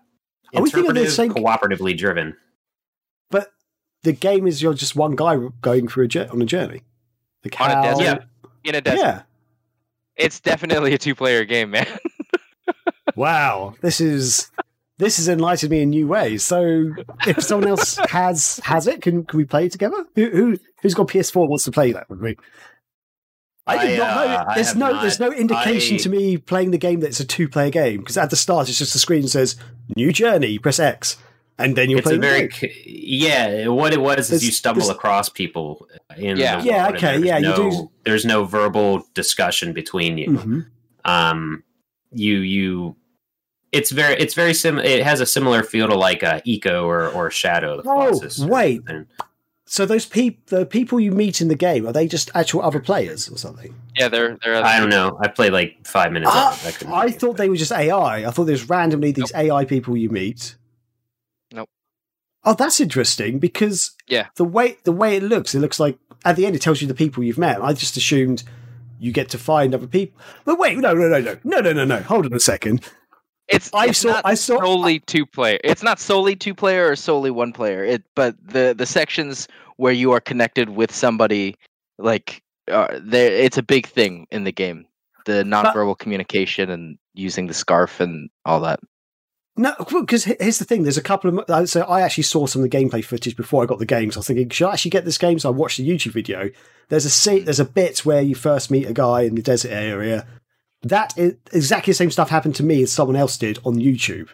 Are 0.54 0.62
we 0.62 0.70
thinking 0.70 0.90
of 0.90 0.94
the 0.96 1.10
same- 1.10 1.32
cooperatively 1.34 1.96
driven. 1.98 2.36
But 4.02 4.08
the 4.10 4.12
game 4.12 4.46
is 4.46 4.62
you're 4.62 4.74
just 4.74 4.96
one 4.96 5.16
guy 5.16 5.36
going 5.60 5.88
through 5.88 6.04
a 6.04 6.08
jour- 6.08 6.28
on 6.32 6.40
a 6.42 6.46
journey. 6.46 6.82
Like 7.44 7.60
On 7.60 7.70
a 7.70 7.82
desert. 7.82 8.02
Yeah. 8.04 8.18
In 8.64 8.74
a 8.74 8.80
desert. 8.80 8.98
Yeah. 9.00 9.22
It's 10.16 10.40
definitely 10.40 10.94
a 10.94 10.98
two 10.98 11.14
player 11.14 11.44
game, 11.44 11.70
man. 11.70 11.86
Wow. 13.16 13.74
This 13.80 14.00
is 14.00 14.50
this 14.98 15.16
has 15.16 15.28
enlightened 15.28 15.70
me 15.70 15.80
in 15.82 15.90
new 15.90 16.06
ways. 16.06 16.44
So 16.44 16.92
if 17.26 17.42
someone 17.42 17.68
else 17.68 17.96
has 18.10 18.60
has 18.64 18.86
it, 18.86 19.02
can 19.02 19.24
can 19.24 19.38
we 19.38 19.44
play 19.44 19.66
it 19.66 19.72
together? 19.72 20.04
Who 20.14 20.30
who 20.30 20.58
who's 20.82 20.94
got 20.94 21.08
PS4 21.08 21.48
wants 21.48 21.64
to 21.64 21.72
play 21.72 21.92
that 21.92 22.08
with 22.08 22.20
me? 22.20 22.36
I 23.66 23.86
did 23.86 24.00
I, 24.00 24.06
not 24.06 24.14
know. 24.26 24.34
uh, 24.52 24.54
There's 24.54 24.74
no 24.76 24.92
not. 24.92 25.02
there's 25.02 25.18
no 25.20 25.32
indication 25.32 25.96
I- 25.96 25.98
to 25.98 26.08
me 26.08 26.36
playing 26.36 26.70
the 26.70 26.78
game 26.78 27.00
that 27.00 27.08
it's 27.08 27.20
a 27.20 27.24
two 27.26 27.48
player 27.48 27.70
game 27.70 27.98
because 28.00 28.16
at 28.16 28.30
the 28.30 28.36
start 28.36 28.68
it's 28.68 28.78
just 28.78 28.92
the 28.92 28.98
screen 28.98 29.22
that 29.22 29.28
says 29.28 29.56
new 29.96 30.12
journey, 30.12 30.58
press 30.58 30.78
X, 30.78 31.16
and 31.58 31.76
then 31.76 31.90
you're 31.90 31.98
It's 31.98 32.06
a 32.06 32.18
playing. 32.18 32.20
the 32.20 32.26
very, 32.26 32.48
game. 32.48 32.70
yeah. 32.86 33.66
What 33.68 33.92
it 33.92 34.00
was 34.00 34.30
is 34.30 34.44
you 34.44 34.52
stumble 34.52 34.90
across 34.90 35.28
people 35.28 35.88
in 36.16 36.36
Yeah. 36.36 36.60
the 36.60 36.66
Yeah, 36.66 36.88
okay, 36.90 37.18
there's 37.18 37.24
yeah, 37.24 37.38
you 37.38 37.54
do- 37.56 37.90
There's 38.04 38.24
no 38.24 38.44
verbal 38.44 39.06
discussion 39.14 39.72
between 39.72 40.18
you. 40.18 40.28
Mhm. 40.30 40.66
um 41.04 41.62
you 42.12 42.38
you 42.38 42.96
it's 43.72 43.90
very 43.90 44.14
it's 44.16 44.34
very 44.34 44.54
sim 44.54 44.78
it 44.78 45.02
has 45.04 45.20
a 45.20 45.26
similar 45.26 45.62
feel 45.62 45.86
to 45.88 45.94
like 45.94 46.22
uh, 46.24 46.40
Ico 46.46 46.84
or 46.84 47.08
or 47.08 47.30
shadow 47.30 47.74
of 47.78 47.84
the 47.84 47.90
Oh, 47.90 47.94
Colossus 48.08 48.42
or 48.42 48.48
wait. 48.48 48.76
something. 48.78 49.06
So 49.70 49.84
those 49.84 50.06
people, 50.06 50.40
the 50.58 50.64
people 50.64 50.98
you 50.98 51.12
meet 51.12 51.42
in 51.42 51.48
the 51.48 51.54
game, 51.54 51.86
are 51.86 51.92
they 51.92 52.08
just 52.08 52.30
actual 52.34 52.62
other 52.62 52.80
players 52.80 53.28
or 53.30 53.36
something? 53.36 53.74
yeah, 53.98 54.08
they're 54.08 54.38
they're. 54.42 54.64
i 54.64 54.78
don't 54.80 54.88
know 54.90 55.18
i 55.20 55.28
played 55.28 55.52
like 55.52 55.76
five 55.86 56.10
minutes 56.12 56.30
of 56.34 56.36
it. 56.64 56.66
I, 56.68 56.70
couldn't 56.72 56.92
I 56.94 57.10
thought 57.10 57.36
they 57.36 57.48
were 57.50 57.56
just 57.56 57.72
AI. 57.72 58.26
I 58.26 58.30
thought 58.30 58.44
there's 58.44 58.68
randomly 58.68 59.12
these 59.12 59.32
AI 59.34 59.64
people 59.66 59.96
you 59.96 60.08
meet. 60.08 60.56
Oh, 62.48 62.54
that's 62.54 62.80
interesting 62.80 63.38
because 63.38 63.90
Yeah. 64.08 64.28
the 64.36 64.44
way 64.44 64.78
the 64.84 64.92
way 64.92 65.16
it 65.16 65.22
looks, 65.22 65.54
it 65.54 65.60
looks 65.60 65.78
like 65.78 65.98
at 66.24 66.36
the 66.36 66.46
end 66.46 66.56
it 66.56 66.62
tells 66.62 66.80
you 66.80 66.88
the 66.88 66.94
people 66.94 67.22
you've 67.22 67.36
met. 67.38 67.62
I 67.62 67.72
just 67.74 67.96
assumed 67.96 68.42
you 68.98 69.12
get 69.12 69.28
to 69.30 69.38
find 69.38 69.74
other 69.74 69.86
people. 69.86 70.18
But 70.46 70.58
wait, 70.58 70.78
no, 70.78 70.94
no, 70.94 71.08
no, 71.08 71.20
no, 71.20 71.36
no, 71.44 71.60
no, 71.60 71.72
no, 71.72 71.84
no. 71.84 72.00
Hold 72.00 72.24
on 72.26 72.32
a 72.32 72.40
second. 72.40 72.80
It's 73.48 73.70
I 73.74 73.86
it's 73.88 73.98
saw- 73.98 74.08
not 74.12 74.22
I 74.24 74.34
saw- 74.34 74.60
solely 74.60 75.00
two 75.00 75.26
player. 75.26 75.58
It's 75.62 75.82
not 75.82 76.00
solely 76.00 76.36
two 76.36 76.54
player 76.54 76.88
or 76.90 76.96
solely 76.96 77.30
one 77.30 77.52
player. 77.52 77.84
It 77.84 78.02
but 78.14 78.34
the 78.42 78.74
the 78.76 78.86
sections 78.86 79.46
where 79.76 79.92
you 79.92 80.12
are 80.12 80.20
connected 80.20 80.70
with 80.70 80.90
somebody 80.94 81.54
like 81.98 82.42
uh, 82.70 82.98
there 83.00 83.30
it's 83.32 83.58
a 83.58 83.62
big 83.62 83.86
thing 83.86 84.26
in 84.30 84.44
the 84.44 84.52
game. 84.52 84.86
The 85.26 85.44
nonverbal 85.44 85.98
communication 85.98 86.70
and 86.70 86.98
using 87.14 87.46
the 87.46 87.54
scarf 87.54 88.00
and 88.00 88.30
all 88.46 88.60
that. 88.60 88.80
No, 89.58 89.74
because 89.90 90.22
here's 90.24 90.60
the 90.60 90.64
thing. 90.64 90.84
There's 90.84 90.96
a 90.96 91.02
couple 91.02 91.36
of 91.36 91.50
uh, 91.50 91.66
so 91.66 91.82
I 91.82 92.02
actually 92.02 92.22
saw 92.22 92.46
some 92.46 92.62
of 92.62 92.70
the 92.70 92.76
gameplay 92.76 93.04
footage 93.04 93.36
before 93.36 93.60
I 93.60 93.66
got 93.66 93.80
the 93.80 93.86
game. 93.86 94.12
So 94.12 94.18
I 94.18 94.20
was 94.20 94.28
thinking, 94.28 94.48
should 94.50 94.68
I 94.68 94.74
actually 94.74 94.92
get 94.92 95.04
this 95.04 95.18
game? 95.18 95.40
So 95.40 95.48
I 95.48 95.52
watched 95.52 95.78
the 95.78 95.88
YouTube 95.88 96.12
video. 96.12 96.50
There's 96.90 97.04
a 97.04 97.10
se- 97.10 97.40
there's 97.40 97.58
a 97.58 97.64
bit 97.64 98.06
where 98.06 98.22
you 98.22 98.36
first 98.36 98.70
meet 98.70 98.86
a 98.86 98.92
guy 98.92 99.22
in 99.22 99.34
the 99.34 99.42
desert 99.42 99.72
area. 99.72 100.28
That 100.82 101.12
is 101.18 101.34
exactly 101.52 101.90
the 101.90 101.96
same 101.96 102.12
stuff 102.12 102.30
happened 102.30 102.54
to 102.56 102.62
me 102.62 102.84
as 102.84 102.92
someone 102.92 103.16
else 103.16 103.36
did 103.36 103.58
on 103.64 103.74
YouTube. 103.74 104.28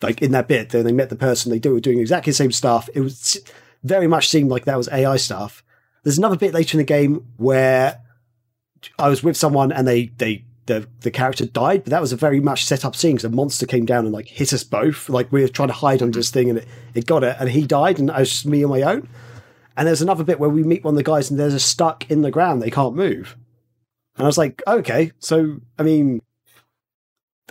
Like 0.00 0.22
in 0.22 0.30
that 0.32 0.46
bit, 0.46 0.70
then 0.70 0.84
they 0.84 0.92
met 0.92 1.10
the 1.10 1.16
person. 1.16 1.50
They 1.50 1.58
do 1.58 1.72
were 1.72 1.80
doing 1.80 1.98
exactly 1.98 2.30
the 2.30 2.36
same 2.36 2.52
stuff. 2.52 2.88
It 2.94 3.00
was 3.00 3.38
very 3.82 4.06
much 4.06 4.28
seemed 4.28 4.50
like 4.50 4.66
that 4.66 4.78
was 4.78 4.88
AI 4.88 5.16
stuff. 5.16 5.64
There's 6.04 6.18
another 6.18 6.36
bit 6.36 6.54
later 6.54 6.76
in 6.76 6.78
the 6.78 6.84
game 6.84 7.26
where 7.38 8.00
I 9.00 9.08
was 9.08 9.24
with 9.24 9.36
someone 9.36 9.72
and 9.72 9.86
they 9.86 10.06
they 10.06 10.44
the 10.66 10.86
the 11.00 11.10
character 11.10 11.46
died, 11.46 11.84
but 11.84 11.90
that 11.90 12.00
was 12.00 12.12
a 12.12 12.16
very 12.16 12.40
much 12.40 12.64
set 12.64 12.84
up 12.84 12.94
scene 12.94 13.16
because 13.16 13.24
a 13.24 13.30
monster 13.30 13.66
came 13.66 13.86
down 13.86 14.04
and 14.04 14.12
like 14.12 14.28
hit 14.28 14.52
us 14.52 14.64
both. 14.64 15.08
Like 15.08 15.30
we 15.32 15.42
were 15.42 15.48
trying 15.48 15.68
to 15.68 15.74
hide 15.74 16.02
under 16.02 16.18
this 16.18 16.30
thing 16.30 16.50
and 16.50 16.58
it, 16.58 16.68
it 16.94 17.06
got 17.06 17.24
it, 17.24 17.36
and 17.40 17.50
he 17.50 17.66
died, 17.66 17.98
and 17.98 18.10
I 18.10 18.20
was 18.20 18.30
just 18.30 18.46
me 18.46 18.64
on 18.64 18.70
my 18.70 18.82
own. 18.82 19.08
And 19.76 19.88
there's 19.88 20.02
another 20.02 20.24
bit 20.24 20.38
where 20.38 20.50
we 20.50 20.62
meet 20.62 20.84
one 20.84 20.92
of 20.92 20.96
the 20.96 21.02
guys 21.02 21.30
and 21.30 21.40
there's 21.40 21.54
a 21.54 21.60
stuck 21.60 22.10
in 22.10 22.22
the 22.22 22.30
ground, 22.30 22.60
they 22.60 22.70
can't 22.70 22.94
move. 22.94 23.36
And 24.16 24.24
I 24.24 24.26
was 24.26 24.36
like, 24.36 24.62
okay, 24.66 25.12
so 25.18 25.60
I 25.78 25.82
mean, 25.82 26.20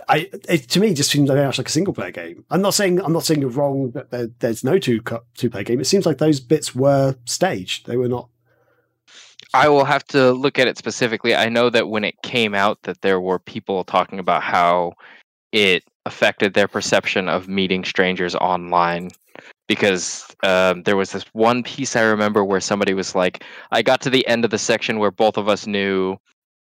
I 0.08 0.30
it, 0.48 0.68
to 0.68 0.80
me 0.80 0.88
it 0.88 0.94
just 0.94 1.10
seems 1.10 1.28
very 1.28 1.44
much 1.44 1.58
like 1.58 1.68
a 1.68 1.72
single 1.72 1.94
player 1.94 2.10
game. 2.10 2.44
I'm 2.50 2.62
not 2.62 2.74
saying 2.74 3.00
I'm 3.00 3.12
not 3.12 3.24
saying 3.24 3.40
you're 3.40 3.50
wrong 3.50 3.90
that 3.92 4.10
there, 4.10 4.28
there's 4.38 4.64
no 4.64 4.78
two 4.78 5.00
two 5.34 5.50
player 5.50 5.64
game. 5.64 5.80
It 5.80 5.86
seems 5.86 6.06
like 6.06 6.18
those 6.18 6.40
bits 6.40 6.74
were 6.74 7.16
staged; 7.24 7.86
they 7.86 7.96
were 7.96 8.08
not. 8.08 8.28
I 9.52 9.68
will 9.68 9.84
have 9.84 10.04
to 10.08 10.32
look 10.32 10.58
at 10.58 10.68
it 10.68 10.78
specifically. 10.78 11.34
I 11.34 11.48
know 11.48 11.70
that 11.70 11.88
when 11.88 12.04
it 12.04 12.22
came 12.22 12.54
out 12.54 12.82
that 12.82 13.00
there 13.02 13.20
were 13.20 13.38
people 13.38 13.84
talking 13.84 14.18
about 14.18 14.42
how 14.42 14.92
it 15.52 15.84
affected 16.06 16.54
their 16.54 16.68
perception 16.68 17.28
of 17.28 17.48
meeting 17.48 17.84
strangers 17.84 18.34
online 18.34 19.10
because 19.66 20.26
um, 20.42 20.82
there 20.84 20.96
was 20.96 21.12
this 21.12 21.24
one 21.32 21.62
piece 21.62 21.96
I 21.96 22.02
remember 22.02 22.44
where 22.44 22.60
somebody 22.60 22.94
was 22.94 23.14
like, 23.14 23.44
I 23.70 23.82
got 23.82 24.00
to 24.02 24.10
the 24.10 24.26
end 24.26 24.44
of 24.44 24.50
the 24.50 24.58
section 24.58 24.98
where 24.98 25.10
both 25.10 25.36
of 25.36 25.48
us 25.48 25.66
knew 25.66 26.16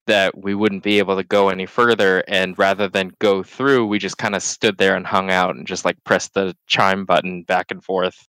that 0.08 0.38
we 0.38 0.56
wouldn't 0.56 0.84
be 0.84 0.98
able 0.98 1.16
to 1.16 1.24
go 1.24 1.50
any 1.50 1.66
further 1.66 2.24
and 2.28 2.58
rather 2.58 2.88
than 2.88 3.12
go 3.20 3.44
through 3.44 3.86
we 3.86 4.00
just 4.00 4.18
kind 4.18 4.36
of 4.36 4.42
stood 4.42 4.78
there 4.78 4.96
and 4.96 5.06
hung 5.06 5.30
out 5.30 5.56
and 5.56 5.68
just 5.68 5.86
like 5.86 5.96
pressed 6.04 6.34
the 6.34 6.56
chime 6.66 7.06
button 7.06 7.44
back 7.44 7.70
and 7.70 7.84
forth 7.84 8.28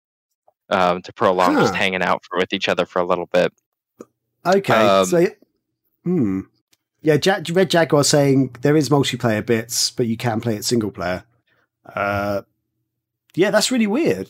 um, 0.72 1.02
to 1.04 1.14
prolong 1.14 1.56
just 1.56 1.76
hanging 1.76 2.02
out 2.02 2.24
for, 2.26 2.40
with 2.40 2.54
each 2.54 2.68
other 2.68 2.86
for 2.86 3.00
a 3.00 3.06
little 3.06 3.28
bit 3.28 3.54
Okay, 4.46 4.74
Um, 4.74 5.06
so 5.06 5.28
hmm, 6.04 6.40
yeah, 7.02 7.18
Jack, 7.18 7.46
Red 7.52 7.70
Jaguar 7.70 8.04
saying 8.04 8.56
there 8.62 8.78
is 8.78 8.90
multiplayer 8.90 9.46
bits, 9.46 9.92
but 9.92 10.08
you 10.08 10.18
can 10.18 10.42
play 10.42 10.56
it 10.56 10.66
single 10.66 10.92
player. 10.92 11.24
Uh, 11.86 12.42
yeah, 13.36 13.52
that's 13.52 13.72
really 13.72 13.88
weird. 13.88 14.30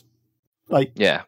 Like, 0.68 0.92
yeah 0.96 1.24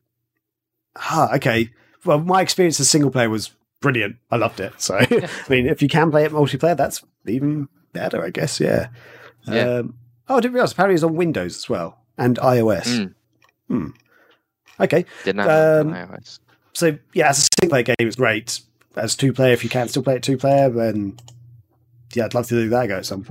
ah, 0.95 1.33
okay. 1.35 1.69
Well, 2.05 2.19
my 2.19 2.41
experience 2.41 2.79
as 2.79 2.89
single 2.89 3.11
player 3.11 3.29
was 3.29 3.51
brilliant. 3.79 4.17
I 4.29 4.37
loved 4.37 4.59
it. 4.59 4.73
So, 4.81 4.97
I 4.99 5.27
mean, 5.49 5.67
if 5.67 5.81
you 5.81 5.87
can 5.87 6.11
play 6.11 6.25
it 6.25 6.31
multiplayer, 6.31 6.75
that's 6.75 7.03
even 7.27 7.67
better, 7.93 8.23
I 8.23 8.29
guess. 8.29 8.59
Yeah. 8.59 8.87
Yeah. 9.45 9.61
Um, 9.79 9.95
oh, 10.27 10.37
I 10.37 10.39
didn't 10.39 10.53
realize 10.53 10.71
apparently 10.71 10.95
it's 10.95 11.03
on 11.03 11.15
Windows 11.15 11.57
as 11.57 11.69
well 11.69 11.99
and 12.17 12.37
iOS. 12.37 12.87
Mm. 12.87 13.13
Hmm. 13.67 13.87
Okay. 14.79 15.05
Did 15.23 15.35
not 15.35 15.47
know 15.47 15.81
Um, 15.81 15.93
on 15.93 16.07
iOS. 16.07 16.39
So 16.73 16.97
yeah, 17.13 17.29
as 17.29 17.39
a 17.39 17.47
single 17.59 17.73
player 17.73 17.83
game, 17.83 17.95
it's 17.99 18.15
great. 18.15 18.61
As 18.95 19.15
two 19.15 19.33
player, 19.33 19.53
if 19.53 19.63
you 19.63 19.69
can 19.69 19.87
still 19.87 20.03
play 20.03 20.15
it 20.15 20.23
two 20.23 20.37
player, 20.37 20.69
then 20.69 21.17
yeah, 22.13 22.25
I'd 22.25 22.33
love 22.33 22.47
to 22.47 22.55
do 22.55 22.69
that 22.69 22.87
go 22.87 22.97
at 22.97 23.05
some. 23.05 23.25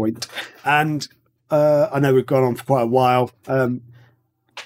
And 0.64 1.06
uh, 1.50 1.88
I 1.92 2.00
know 2.00 2.14
we've 2.14 2.26
gone 2.26 2.44
on 2.44 2.56
for 2.56 2.64
quite 2.64 2.82
a 2.82 2.86
while. 2.86 3.30
Um, 3.46 3.82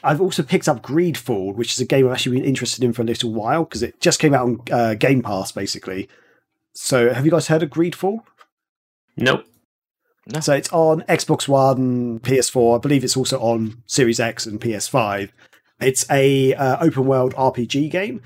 I've 0.03 0.21
also 0.21 0.43
picked 0.43 0.69
up 0.69 0.83
Greedfall, 0.83 1.55
which 1.55 1.73
is 1.73 1.81
a 1.81 1.85
game 1.85 2.07
I've 2.07 2.13
actually 2.13 2.39
been 2.39 2.49
interested 2.49 2.85
in 2.85 2.93
for 2.93 3.03
a 3.03 3.07
little 3.07 3.33
while 3.33 3.65
because 3.65 3.83
it 3.83 4.01
just 4.01 4.21
came 4.21 4.35
out 4.35 4.43
on 4.43 4.61
uh, 4.71 4.95
Game 4.95 5.23
Pass, 5.23 5.53
basically. 5.53 6.09
So, 6.75 7.13
have 7.13 7.25
you 7.25 7.31
guys 7.31 7.49
heard 7.49 7.63
of 7.63 7.71
Greedfall? 7.71 8.21
nope 9.17 9.45
No. 10.27 10.41
So 10.41 10.55
it's 10.55 10.73
on 10.73 11.03
Xbox 11.03 11.47
One, 11.47 12.19
PS4. 12.21 12.77
I 12.77 12.79
believe 12.79 13.05
it's 13.05 13.17
also 13.17 13.39
on 13.41 13.83
Series 13.87 14.19
X 14.19 14.47
and 14.47 14.61
PS5. 14.61 15.31
It's 15.81 16.09
a 16.11 16.55
uh, 16.55 16.85
open 16.85 17.07
world 17.07 17.35
RPG 17.35 17.91
game, 17.91 18.23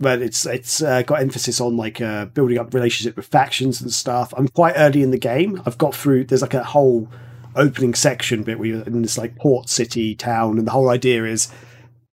but 0.00 0.22
it's 0.22 0.46
it's 0.46 0.82
uh, 0.82 1.02
got 1.02 1.20
emphasis 1.20 1.60
on 1.60 1.76
like 1.76 2.00
uh, 2.00 2.26
building 2.26 2.58
up 2.58 2.72
relationship 2.72 3.16
with 3.16 3.26
factions 3.26 3.80
and 3.80 3.92
stuff. 3.92 4.32
I'm 4.36 4.48
quite 4.48 4.74
early 4.76 5.02
in 5.02 5.10
the 5.10 5.18
game. 5.18 5.62
I've 5.66 5.78
got 5.78 5.94
through. 5.94 6.24
There's 6.24 6.42
like 6.42 6.54
a 6.54 6.64
whole 6.64 7.08
opening 7.56 7.94
section 7.94 8.42
bit 8.42 8.58
where 8.58 8.68
you're 8.68 8.82
in 8.82 9.02
this 9.02 9.18
like 9.18 9.36
port 9.36 9.68
city 9.68 10.14
town, 10.14 10.58
and 10.58 10.66
the 10.66 10.72
whole 10.72 10.90
idea 10.90 11.24
is 11.24 11.48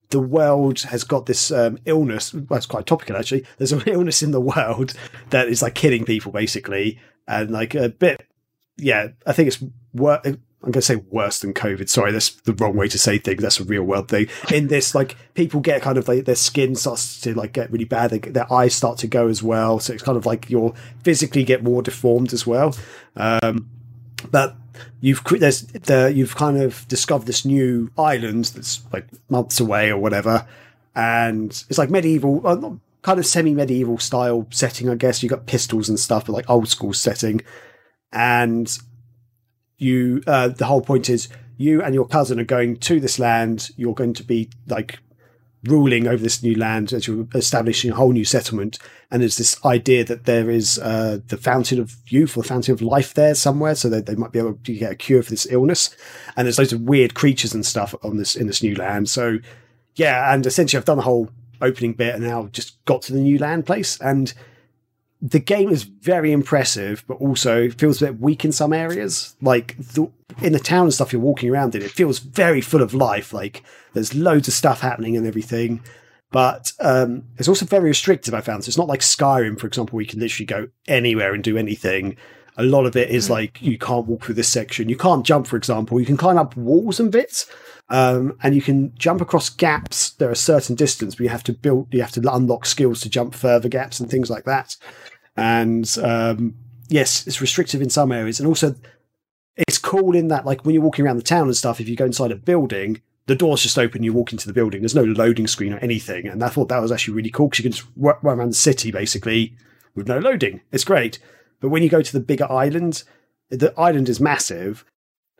the 0.09 0.19
world 0.19 0.81
has 0.81 1.03
got 1.03 1.25
this 1.25 1.51
um, 1.51 1.77
illness. 1.85 2.33
Well, 2.33 2.57
it's 2.57 2.65
quite 2.65 2.85
topical 2.85 3.15
actually. 3.15 3.45
There's 3.57 3.71
an 3.71 3.83
illness 3.87 4.21
in 4.21 4.31
the 4.31 4.41
world 4.41 4.93
that 5.29 5.47
is 5.47 5.61
like 5.61 5.75
killing 5.75 6.05
people 6.05 6.31
basically, 6.31 6.99
and 7.27 7.51
like 7.51 7.75
a 7.75 7.89
bit 7.89 8.25
yeah, 8.79 9.09
I 9.25 9.33
think 9.33 9.47
it's 9.47 9.63
wor- 9.93 10.21
I'm 10.61 10.71
going 10.71 10.81
to 10.81 10.81
say 10.81 10.97
worse 10.97 11.39
than 11.39 11.53
COVID. 11.53 11.87
Sorry, 11.87 12.11
that's 12.11 12.31
the 12.31 12.53
wrong 12.53 12.75
way 12.75 12.89
to 12.89 12.97
say 12.97 13.17
things. 13.17 13.41
That's 13.41 13.61
a 13.61 13.63
real 13.63 13.83
world 13.83 14.09
thing. 14.09 14.27
In 14.51 14.67
this, 14.67 14.93
like 14.93 15.15
people 15.33 15.61
get 15.61 15.81
kind 15.81 15.97
of 15.97 16.07
like 16.09 16.25
their 16.25 16.35
skin 16.35 16.75
starts 16.75 17.21
to 17.21 17.33
like 17.33 17.53
get 17.53 17.71
really 17.71 17.85
bad. 17.85 18.11
They, 18.11 18.19
their 18.19 18.51
eyes 18.51 18.75
start 18.75 18.97
to 18.99 19.07
go 19.07 19.29
as 19.29 19.41
well. 19.41 19.79
So 19.79 19.93
it's 19.93 20.03
kind 20.03 20.17
of 20.17 20.25
like 20.25 20.49
you're 20.49 20.73
physically 21.03 21.45
get 21.45 21.63
more 21.63 21.81
deformed 21.81 22.33
as 22.33 22.45
well. 22.45 22.75
Um, 23.15 23.69
but 24.31 24.57
you've 24.99 25.23
there's 25.23 25.61
the 25.61 26.11
you've 26.13 26.35
kind 26.35 26.61
of 26.61 26.85
discovered 26.89 27.25
this 27.25 27.45
new 27.45 27.89
island 27.97 28.45
that's 28.45 28.81
like 28.91 29.07
months 29.29 29.61
away 29.61 29.89
or 29.89 29.97
whatever, 29.97 30.45
and 30.93 31.51
it's 31.69 31.77
like 31.77 31.89
medieval, 31.89 32.45
uh, 32.45 32.55
not- 32.55 32.79
kind 33.01 33.17
of 33.17 33.25
semi-medieval 33.25 33.97
style 33.97 34.45
setting, 34.49 34.89
I 34.89 34.95
guess. 34.95 35.23
You've 35.23 35.29
got 35.29 35.45
pistols 35.45 35.87
and 35.87 35.97
stuff, 35.97 36.25
but 36.25 36.33
like 36.33 36.49
old 36.49 36.67
school 36.67 36.91
setting 36.91 37.39
and 38.11 38.77
you 39.79 40.21
uh, 40.27 40.49
the 40.49 40.65
whole 40.65 40.81
point 40.81 41.09
is 41.09 41.27
you 41.57 41.81
and 41.81 41.93
your 41.95 42.07
cousin 42.07 42.39
are 42.39 42.45
going 42.45 42.77
to 42.77 42.99
this 42.99 43.19
land 43.19 43.69
you're 43.75 43.95
going 43.95 44.13
to 44.13 44.23
be 44.23 44.49
like 44.67 44.99
ruling 45.65 46.07
over 46.07 46.21
this 46.23 46.41
new 46.41 46.55
land 46.55 46.93
as 46.93 47.07
you're 47.07 47.27
establishing 47.35 47.91
a 47.91 47.95
whole 47.95 48.11
new 48.11 48.23
settlement. 48.23 48.79
And 49.11 49.21
there's 49.21 49.37
this 49.37 49.63
idea 49.65 50.03
that 50.05 50.25
there 50.25 50.49
is 50.49 50.79
uh, 50.79 51.19
the 51.27 51.37
fountain 51.37 51.79
of 51.79 51.97
youth 52.07 52.37
or 52.37 52.43
the 52.43 52.47
fountain 52.47 52.73
of 52.73 52.81
life 52.81 53.13
there 53.13 53.35
somewhere, 53.35 53.75
so 53.75 53.89
that 53.89 54.05
they 54.05 54.15
might 54.15 54.31
be 54.31 54.39
able 54.39 54.57
to 54.63 54.73
get 54.73 54.91
a 54.91 54.95
cure 54.95 55.23
for 55.23 55.31
this 55.31 55.47
illness. 55.49 55.95
And 56.37 56.45
there's 56.45 56.59
loads 56.59 56.73
of 56.73 56.81
weird 56.81 57.13
creatures 57.13 57.53
and 57.53 57.65
stuff 57.65 57.93
on 58.03 58.17
this 58.17 58.35
in 58.35 58.47
this 58.47 58.63
new 58.63 58.75
land. 58.75 59.09
So 59.09 59.39
yeah, 59.95 60.33
and 60.33 60.45
essentially 60.45 60.77
I've 60.77 60.85
done 60.85 60.97
the 60.97 61.03
whole 61.03 61.29
opening 61.61 61.93
bit 61.93 62.15
and 62.15 62.23
now 62.23 62.47
just 62.47 62.83
got 62.85 63.01
to 63.03 63.13
the 63.13 63.19
new 63.19 63.37
land 63.37 63.65
place 63.65 63.99
and 63.99 64.33
the 65.21 65.39
game 65.39 65.69
is 65.69 65.83
very 65.83 66.31
impressive, 66.31 67.03
but 67.07 67.15
also 67.15 67.69
feels 67.69 68.01
a 68.01 68.07
bit 68.07 68.21
weak 68.21 68.45
in 68.45 68.51
some 68.51 68.71
areas. 68.71 69.35
Like 69.41 69.77
the, 69.77 70.09
in 70.41 70.53
the 70.53 70.59
town 70.59 70.83
and 70.83 70.93
stuff 70.93 71.11
you're 71.11 71.21
walking 71.21 71.49
around 71.49 71.75
in, 71.75 71.81
it 71.81 71.91
feels 71.91 72.19
very 72.19 72.61
full 72.61 72.81
of 72.81 72.93
life. 72.93 73.33
Like 73.33 73.63
there's 73.93 74.15
loads 74.15 74.47
of 74.47 74.53
stuff 74.53 74.79
happening 74.81 75.17
and 75.17 75.27
everything. 75.27 75.81
But 76.31 76.71
um, 76.79 77.23
it's 77.37 77.47
also 77.47 77.65
very 77.65 77.89
restrictive, 77.89 78.33
I 78.33 78.41
found. 78.41 78.63
So 78.63 78.69
it's 78.69 78.77
not 78.77 78.87
like 78.87 78.99
Skyrim, 78.99 79.59
for 79.59 79.67
example, 79.67 79.95
where 79.95 80.03
you 80.03 80.07
can 80.07 80.19
literally 80.19 80.45
go 80.45 80.69
anywhere 80.87 81.33
and 81.33 81.43
do 81.43 81.57
anything. 81.57 82.17
A 82.57 82.63
lot 82.63 82.85
of 82.85 82.95
it 82.95 83.09
is 83.09 83.27
mm. 83.27 83.31
like 83.31 83.61
you 83.61 83.77
can't 83.77 84.05
walk 84.05 84.23
through 84.23 84.35
this 84.35 84.49
section. 84.49 84.89
You 84.89 84.97
can't 84.97 85.25
jump, 85.25 85.47
for 85.47 85.57
example. 85.57 85.99
You 85.99 86.05
can 86.05 86.17
climb 86.17 86.37
up 86.37 86.55
walls 86.55 86.99
and 86.99 87.11
bits, 87.11 87.49
um, 87.89 88.37
and 88.43 88.53
you 88.53 88.61
can 88.61 88.93
jump 88.95 89.21
across 89.21 89.49
gaps. 89.49 90.11
There 90.11 90.29
are 90.29 90.33
a 90.33 90.35
certain 90.35 90.75
distance, 90.75 91.15
but 91.15 91.23
you 91.23 91.29
have 91.29 91.43
to 91.45 91.53
build, 91.53 91.87
you 91.91 92.01
have 92.01 92.11
to 92.11 92.33
unlock 92.33 92.65
skills 92.65 93.01
to 93.01 93.09
jump 93.09 93.33
further 93.33 93.69
gaps 93.69 93.99
and 93.99 94.09
things 94.09 94.29
like 94.29 94.43
that. 94.43 94.75
And 95.39 95.97
um, 96.03 96.55
yes, 96.89 97.25
it's 97.25 97.41
restrictive 97.41 97.81
in 97.81 97.89
some 97.89 98.11
areas, 98.11 98.39
and 98.39 98.47
also 98.47 98.75
it's 99.55 99.77
cool 99.77 100.15
in 100.15 100.27
that 100.29 100.45
like 100.45 100.65
when 100.65 100.73
you're 100.73 100.83
walking 100.83 101.05
around 101.05 101.17
the 101.17 101.23
town 101.23 101.47
and 101.47 101.55
stuff, 101.55 101.79
if 101.79 101.89
you 101.89 101.95
go 101.95 102.05
inside 102.05 102.31
a 102.31 102.35
building, 102.35 103.01
the 103.25 103.35
doors 103.35 103.61
just 103.61 103.77
open, 103.77 104.03
you 104.03 104.13
walk 104.13 104.31
into 104.31 104.47
the 104.47 104.53
building. 104.53 104.81
There's 104.81 104.95
no 104.95 105.03
loading 105.03 105.47
screen 105.47 105.73
or 105.73 105.77
anything, 105.77 106.27
and 106.27 106.43
I 106.43 106.49
thought 106.49 106.69
that 106.69 106.81
was 106.81 106.91
actually 106.91 107.13
really 107.13 107.29
cool 107.29 107.47
because 107.47 107.59
you 107.59 107.69
can 107.69 107.71
just 107.71 107.87
run 107.95 108.17
around 108.23 108.49
the 108.49 108.55
city 108.55 108.91
basically 108.91 109.55
with 109.95 110.07
no 110.07 110.19
loading. 110.19 110.61
It's 110.71 110.83
great. 110.83 111.19
But 111.59 111.69
when 111.69 111.83
you 111.83 111.89
go 111.89 112.01
to 112.01 112.13
the 112.13 112.19
bigger 112.19 112.49
island, 112.51 113.03
the 113.49 113.73
island 113.77 114.09
is 114.09 114.19
massive. 114.19 114.85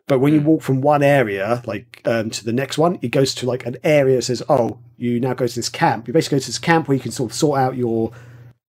But 0.06 0.18
when 0.18 0.32
you 0.32 0.40
hmm. 0.40 0.46
walk 0.46 0.62
from 0.62 0.80
one 0.80 1.02
area, 1.02 1.62
like 1.66 2.02
um, 2.04 2.30
to 2.30 2.44
the 2.44 2.52
next 2.52 2.78
one, 2.78 2.98
it 3.00 3.08
goes 3.08 3.34
to 3.36 3.46
like 3.46 3.64
an 3.64 3.76
area 3.84 4.16
that 4.16 4.22
says, 4.22 4.42
"Oh, 4.48 4.78
you 4.96 5.20
now 5.20 5.34
go 5.34 5.46
to 5.46 5.54
this 5.54 5.68
camp." 5.68 6.08
You 6.08 6.12
basically 6.12 6.38
go 6.38 6.40
to 6.40 6.48
this 6.48 6.58
camp 6.58 6.88
where 6.88 6.96
you 6.96 7.02
can 7.02 7.12
sort 7.12 7.30
of 7.30 7.36
sort 7.36 7.60
out 7.60 7.76
your 7.76 8.12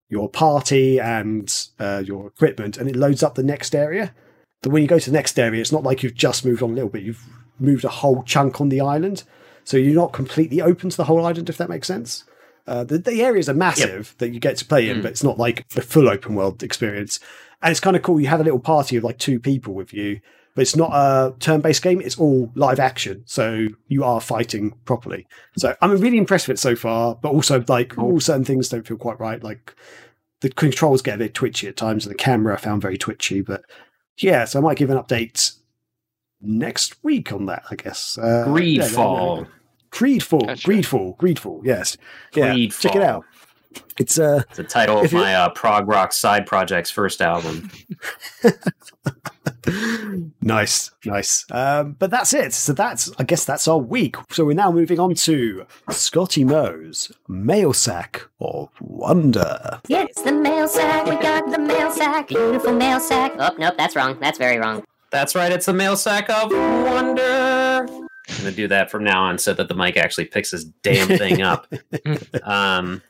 your 0.08 0.28
party 0.28 0.98
and 0.98 1.68
uh, 1.78 2.02
your 2.04 2.26
equipment, 2.26 2.76
and 2.76 2.88
it 2.88 2.96
loads 2.96 3.22
up 3.22 3.34
the 3.34 3.42
next 3.42 3.74
area. 3.74 4.14
But 4.62 4.72
when 4.72 4.82
you 4.82 4.88
go 4.88 4.98
to 4.98 5.10
the 5.10 5.16
next 5.16 5.38
area, 5.38 5.60
it's 5.60 5.72
not 5.72 5.82
like 5.84 6.02
you've 6.02 6.14
just 6.14 6.44
moved 6.44 6.62
on 6.62 6.70
a 6.70 6.74
little 6.74 6.90
bit; 6.90 7.02
you've 7.02 7.24
moved 7.58 7.84
a 7.84 7.88
whole 7.88 8.22
chunk 8.22 8.60
on 8.60 8.68
the 8.68 8.80
island, 8.80 9.24
so 9.64 9.76
you're 9.76 9.94
not 9.94 10.12
completely 10.12 10.60
open 10.60 10.90
to 10.90 10.96
the 10.96 11.04
whole 11.04 11.24
island. 11.24 11.48
If 11.48 11.58
that 11.58 11.68
makes 11.68 11.86
sense, 11.86 12.24
uh, 12.66 12.84
the, 12.84 12.98
the 12.98 13.22
areas 13.22 13.48
are 13.48 13.54
massive 13.54 14.08
yep. 14.08 14.18
that 14.18 14.30
you 14.30 14.40
get 14.40 14.56
to 14.58 14.64
play 14.64 14.88
in, 14.88 14.98
mm. 14.98 15.02
but 15.02 15.12
it's 15.12 15.24
not 15.24 15.38
like 15.38 15.64
a 15.76 15.80
full 15.80 16.08
open 16.08 16.34
world 16.34 16.62
experience. 16.62 17.20
And 17.62 17.70
it's 17.70 17.80
kind 17.80 17.96
of 17.96 18.02
cool. 18.02 18.20
You 18.20 18.28
have 18.28 18.40
a 18.40 18.44
little 18.44 18.60
party 18.60 18.96
of 18.96 19.04
like 19.04 19.18
two 19.18 19.40
people 19.40 19.74
with 19.74 19.92
you, 19.92 20.20
but 20.54 20.62
it's 20.62 20.76
not 20.76 20.90
a 20.92 21.34
turn-based 21.38 21.82
game. 21.82 22.00
It's 22.00 22.18
all 22.18 22.50
live 22.54 22.80
action, 22.80 23.22
so 23.26 23.68
you 23.86 24.04
are 24.04 24.20
fighting 24.20 24.72
properly. 24.84 25.26
So 25.56 25.74
I'm 25.80 25.96
really 25.98 26.18
impressed 26.18 26.48
with 26.48 26.56
it 26.56 26.60
so 26.60 26.74
far, 26.74 27.14
but 27.14 27.30
also 27.32 27.64
like 27.68 27.96
all 27.98 28.20
certain 28.20 28.44
things 28.44 28.68
don't 28.68 28.86
feel 28.86 28.96
quite 28.96 29.20
right. 29.20 29.42
Like 29.42 29.74
the 30.40 30.50
controls 30.50 31.02
get 31.02 31.16
a 31.16 31.18
bit 31.18 31.34
twitchy 31.34 31.68
at 31.68 31.76
times, 31.76 32.06
and 32.06 32.14
the 32.14 32.18
camera 32.18 32.54
I 32.54 32.56
found 32.56 32.82
very 32.82 32.98
twitchy. 32.98 33.40
But 33.40 33.62
yeah, 34.18 34.44
so 34.44 34.58
I 34.58 34.62
might 34.62 34.78
give 34.78 34.90
an 34.90 34.98
update 34.98 35.56
next 36.40 37.02
week 37.04 37.32
on 37.32 37.46
that. 37.46 37.62
I 37.70 37.76
guess. 37.76 38.18
Uh, 38.18 38.44
Greedfall. 38.48 39.42
Yeah, 39.42 39.50
Greedfall. 39.90 40.46
Gotcha. 40.46 40.68
Greedfall. 40.68 41.16
Greedfall. 41.18 41.60
Yes. 41.64 41.96
Yeah. 42.34 42.54
Greedfall. 42.54 42.80
Check 42.80 42.96
it 42.96 43.02
out. 43.02 43.24
It's 43.98 44.18
uh, 44.18 44.42
the 44.54 44.64
title 44.64 44.98
of 45.00 45.12
my 45.12 45.34
uh, 45.34 45.50
prog 45.50 45.88
rock 45.88 46.12
side 46.12 46.46
project's 46.46 46.90
first 46.90 47.20
album. 47.20 47.70
nice, 50.42 50.90
nice. 51.04 51.44
Um, 51.50 51.96
but 51.98 52.10
that's 52.10 52.32
it. 52.34 52.52
So 52.52 52.72
that's, 52.72 53.10
I 53.18 53.24
guess, 53.24 53.44
that's 53.44 53.68
our 53.68 53.78
week. 53.78 54.16
So 54.30 54.44
we're 54.44 54.54
now 54.54 54.70
moving 54.70 55.00
on 55.00 55.14
to 55.14 55.66
Scotty 55.90 56.44
Mo's 56.44 57.12
mail 57.28 57.72
sack 57.72 58.26
of 58.40 58.70
wonder. 58.80 59.80
Yeah, 59.88 60.04
it's 60.04 60.22
the 60.22 60.32
mail 60.32 60.68
sack. 60.68 61.06
We 61.06 61.16
got 61.16 61.50
the 61.50 61.58
mail 61.58 61.90
sack. 61.90 62.28
Beautiful 62.28 62.72
mail 62.72 63.00
sack. 63.00 63.32
Oh 63.38 63.54
nope, 63.58 63.74
that's 63.76 63.96
wrong. 63.96 64.18
That's 64.20 64.38
very 64.38 64.58
wrong. 64.58 64.84
That's 65.10 65.34
right. 65.34 65.50
It's 65.50 65.66
the 65.66 65.72
mail 65.72 65.96
sack 65.96 66.28
of 66.28 66.50
wonder. 66.50 67.86
I'm 68.28 68.36
gonna 68.36 68.52
do 68.52 68.68
that 68.68 68.90
from 68.90 69.04
now 69.04 69.24
on 69.24 69.38
so 69.38 69.54
that 69.54 69.68
the 69.68 69.74
mic 69.74 69.96
actually 69.96 70.26
picks 70.26 70.50
this 70.50 70.64
damn 70.64 71.08
thing 71.08 71.42
up. 71.42 71.72
um, 72.42 73.02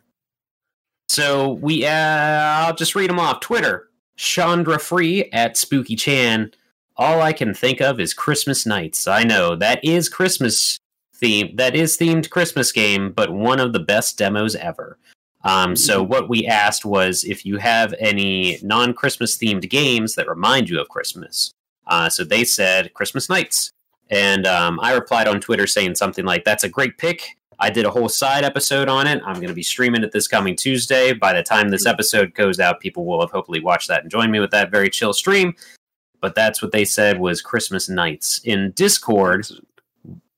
so 1.08 1.52
we, 1.54 1.86
uh, 1.86 1.90
I'll 1.90 2.74
just 2.74 2.94
read 2.94 3.10
them 3.10 3.18
off. 3.18 3.40
Twitter, 3.40 3.87
Chandra 4.18 4.78
Free 4.78 5.30
at 5.32 5.56
Spooky 5.56 5.96
Chan. 5.96 6.52
All 6.96 7.22
I 7.22 7.32
can 7.32 7.54
think 7.54 7.80
of 7.80 8.00
is 8.00 8.12
Christmas 8.12 8.64
NiGHTS. 8.64 9.10
I 9.10 9.22
know 9.22 9.54
that 9.54 9.82
is 9.84 10.08
Christmas 10.08 10.78
theme. 11.14 11.54
That 11.56 11.74
is 11.74 11.96
themed 11.96 12.28
Christmas 12.28 12.72
game, 12.72 13.12
but 13.12 13.32
one 13.32 13.60
of 13.60 13.72
the 13.72 13.78
best 13.78 14.18
demos 14.18 14.56
ever. 14.56 14.98
Um, 15.44 15.76
so 15.76 16.02
mm-hmm. 16.02 16.10
what 16.10 16.28
we 16.28 16.46
asked 16.46 16.84
was 16.84 17.22
if 17.22 17.46
you 17.46 17.58
have 17.58 17.94
any 18.00 18.58
non-Christmas 18.62 19.38
themed 19.38 19.70
games 19.70 20.16
that 20.16 20.28
remind 20.28 20.68
you 20.68 20.80
of 20.80 20.88
Christmas. 20.88 21.52
Uh, 21.86 22.08
so 22.08 22.24
they 22.24 22.44
said 22.44 22.92
Christmas 22.94 23.28
NiGHTS, 23.28 23.70
and 24.10 24.46
um, 24.46 24.80
I 24.82 24.92
replied 24.92 25.28
on 25.28 25.40
Twitter 25.40 25.66
saying 25.66 25.94
something 25.94 26.24
like, 26.24 26.44
"That's 26.44 26.64
a 26.64 26.68
great 26.68 26.98
pick. 26.98 27.37
I 27.60 27.70
did 27.70 27.84
a 27.84 27.90
whole 27.90 28.08
side 28.08 28.44
episode 28.44 28.88
on 28.88 29.06
it. 29.06 29.20
I'm 29.24 29.34
going 29.34 29.48
to 29.48 29.54
be 29.54 29.62
streaming 29.62 30.02
it 30.02 30.12
this 30.12 30.28
coming 30.28 30.54
Tuesday. 30.54 31.12
By 31.12 31.32
the 31.32 31.42
time 31.42 31.70
this 31.70 31.84
hmm. 31.84 31.88
episode 31.88 32.34
goes 32.34 32.60
out, 32.60 32.80
people 32.80 33.04
will 33.04 33.20
have 33.20 33.30
hopefully 33.30 33.60
watched 33.60 33.88
that 33.88 34.02
and 34.02 34.10
joined 34.10 34.32
me 34.32 34.40
with 34.40 34.50
that 34.52 34.70
very 34.70 34.90
chill 34.90 35.12
stream. 35.12 35.54
But 36.20 36.34
that's 36.34 36.62
what 36.62 36.72
they 36.72 36.84
said 36.84 37.20
was 37.20 37.40
Christmas 37.40 37.88
NiGHTS. 37.88 38.44
In 38.44 38.70
Discord, 38.72 39.46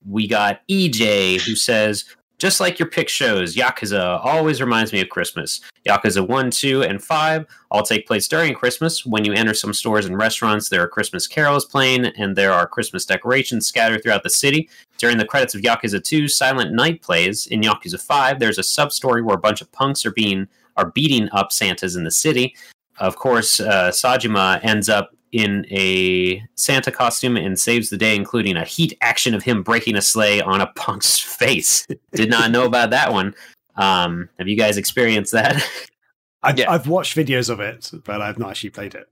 we 0.07 0.27
got 0.27 0.61
EJ 0.67 1.41
who 1.41 1.55
says, 1.55 2.05
just 2.41 2.59
like 2.59 2.79
your 2.79 2.87
pick 2.87 3.07
shows, 3.07 3.55
Yakuza 3.55 4.19
always 4.23 4.61
reminds 4.61 4.91
me 4.91 4.99
of 4.99 5.09
Christmas. 5.09 5.61
Yakuza 5.87 6.27
1, 6.27 6.49
2, 6.49 6.81
and 6.81 7.03
5 7.03 7.45
all 7.69 7.83
take 7.83 8.07
place 8.07 8.27
during 8.27 8.55
Christmas. 8.55 9.05
When 9.05 9.23
you 9.23 9.33
enter 9.33 9.53
some 9.53 9.75
stores 9.75 10.07
and 10.07 10.17
restaurants, 10.17 10.67
there 10.67 10.81
are 10.81 10.87
Christmas 10.87 11.27
carols 11.27 11.65
playing, 11.65 12.07
and 12.17 12.35
there 12.35 12.51
are 12.51 12.65
Christmas 12.65 13.05
decorations 13.05 13.67
scattered 13.67 14.01
throughout 14.01 14.23
the 14.23 14.31
city. 14.31 14.67
During 14.97 15.19
the 15.19 15.25
credits 15.25 15.53
of 15.53 15.61
Yakuza 15.61 16.03
2, 16.03 16.27
Silent 16.27 16.73
Night 16.73 17.03
plays. 17.03 17.45
In 17.45 17.61
Yakuza 17.61 18.01
5, 18.01 18.39
there's 18.39 18.57
a 18.57 18.63
sub 18.63 18.91
story 18.91 19.21
where 19.21 19.35
a 19.35 19.39
bunch 19.39 19.61
of 19.61 19.71
punks 19.71 20.03
are 20.03 20.11
being 20.11 20.47
are 20.77 20.89
beating 20.89 21.29
up 21.33 21.51
Santas 21.51 21.95
in 21.95 22.05
the 22.05 22.11
city. 22.11 22.55
Of 22.97 23.17
course, 23.17 23.59
uh, 23.59 23.91
Saejima 23.91 24.65
ends 24.65 24.89
up 24.89 25.11
in 25.31 25.65
a 25.71 26.43
Santa 26.55 26.91
costume 26.91 27.37
and 27.37 27.59
saves 27.59 27.89
the 27.89 27.97
day, 27.97 28.15
including 28.15 28.57
a 28.57 28.65
heat 28.65 28.97
action 29.01 29.33
of 29.33 29.43
him 29.43 29.63
breaking 29.63 29.95
a 29.95 30.01
sleigh 30.01 30.41
on 30.41 30.61
a 30.61 30.67
punk's 30.67 31.19
face. 31.19 31.87
Did 32.13 32.29
not 32.29 32.51
know 32.51 32.65
about 32.65 32.89
that 32.91 33.11
one. 33.11 33.33
Um, 33.75 34.29
have 34.37 34.47
you 34.47 34.57
guys 34.57 34.77
experienced 34.77 35.31
that? 35.31 35.65
I've, 36.43 36.57
yeah. 36.57 36.71
I've 36.71 36.87
watched 36.87 37.15
videos 37.15 37.49
of 37.49 37.59
it, 37.59 37.91
but 38.03 38.21
I've 38.21 38.39
not 38.39 38.51
actually 38.51 38.71
played 38.71 38.95
it. 38.95 39.07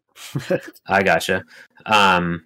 I 0.88 1.04
gotcha. 1.04 1.46
Um, 1.86 2.46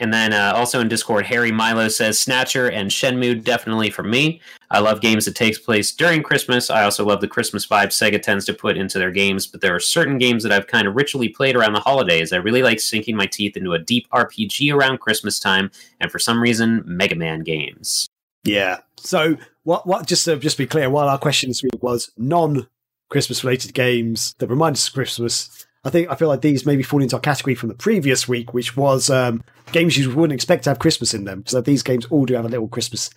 and 0.00 0.12
then 0.12 0.32
uh, 0.32 0.52
also 0.56 0.80
in 0.80 0.88
Discord, 0.88 1.26
Harry 1.26 1.52
Milo 1.52 1.88
says 1.88 2.18
Snatcher 2.18 2.68
and 2.68 2.90
Shenmue 2.90 3.44
definitely 3.44 3.90
for 3.90 4.02
me. 4.02 4.40
I 4.70 4.78
love 4.78 5.00
games 5.00 5.26
that 5.26 5.36
takes 5.36 5.58
place 5.58 5.92
during 5.92 6.22
Christmas. 6.22 6.70
I 6.70 6.84
also 6.84 7.04
love 7.04 7.20
the 7.20 7.28
Christmas 7.28 7.66
vibe 7.66 7.88
Sega 7.88 8.20
tends 8.20 8.46
to 8.46 8.54
put 8.54 8.78
into 8.78 8.98
their 8.98 9.10
games, 9.10 9.46
but 9.46 9.60
there 9.60 9.74
are 9.74 9.80
certain 9.80 10.16
games 10.16 10.42
that 10.42 10.52
I've 10.52 10.66
kind 10.66 10.88
of 10.88 10.96
ritually 10.96 11.28
played 11.28 11.54
around 11.54 11.74
the 11.74 11.80
holidays. 11.80 12.32
I 12.32 12.36
really 12.36 12.62
like 12.62 12.80
sinking 12.80 13.14
my 13.14 13.26
teeth 13.26 13.56
into 13.56 13.74
a 13.74 13.78
deep 13.78 14.08
RPG 14.10 14.74
around 14.74 15.00
Christmas 15.00 15.38
time, 15.38 15.70
and 16.00 16.10
for 16.10 16.18
some 16.18 16.40
reason, 16.40 16.82
Mega 16.86 17.14
Man 17.14 17.40
games. 17.40 18.08
Yeah. 18.42 18.78
So 18.96 19.36
what? 19.64 19.86
What? 19.86 20.06
Just 20.06 20.24
to 20.24 20.36
just 20.36 20.56
be 20.56 20.66
clear, 20.66 20.88
while 20.88 21.08
our 21.08 21.18
question 21.18 21.50
this 21.50 21.62
week 21.62 21.82
was 21.82 22.10
non 22.16 22.66
Christmas 23.10 23.44
related 23.44 23.74
games 23.74 24.34
that 24.38 24.48
remind 24.48 24.76
us 24.76 24.88
of 24.88 24.94
Christmas. 24.94 25.66
I 25.84 25.90
think 25.90 26.10
I 26.10 26.14
feel 26.14 26.28
like 26.28 26.42
these 26.42 26.66
maybe 26.66 26.82
fall 26.82 27.02
into 27.02 27.16
our 27.16 27.20
category 27.20 27.54
from 27.54 27.70
the 27.70 27.74
previous 27.74 28.28
week, 28.28 28.52
which 28.52 28.76
was 28.76 29.08
um, 29.08 29.42
games 29.72 29.96
you 29.96 30.14
wouldn't 30.14 30.34
expect 30.34 30.64
to 30.64 30.70
have 30.70 30.78
Christmas 30.78 31.14
in 31.14 31.24
them. 31.24 31.44
So 31.46 31.60
these 31.60 31.82
games 31.82 32.06
all 32.06 32.26
do 32.26 32.34
have 32.34 32.44
a 32.44 32.48
little 32.48 32.68
Christmas 32.68 33.10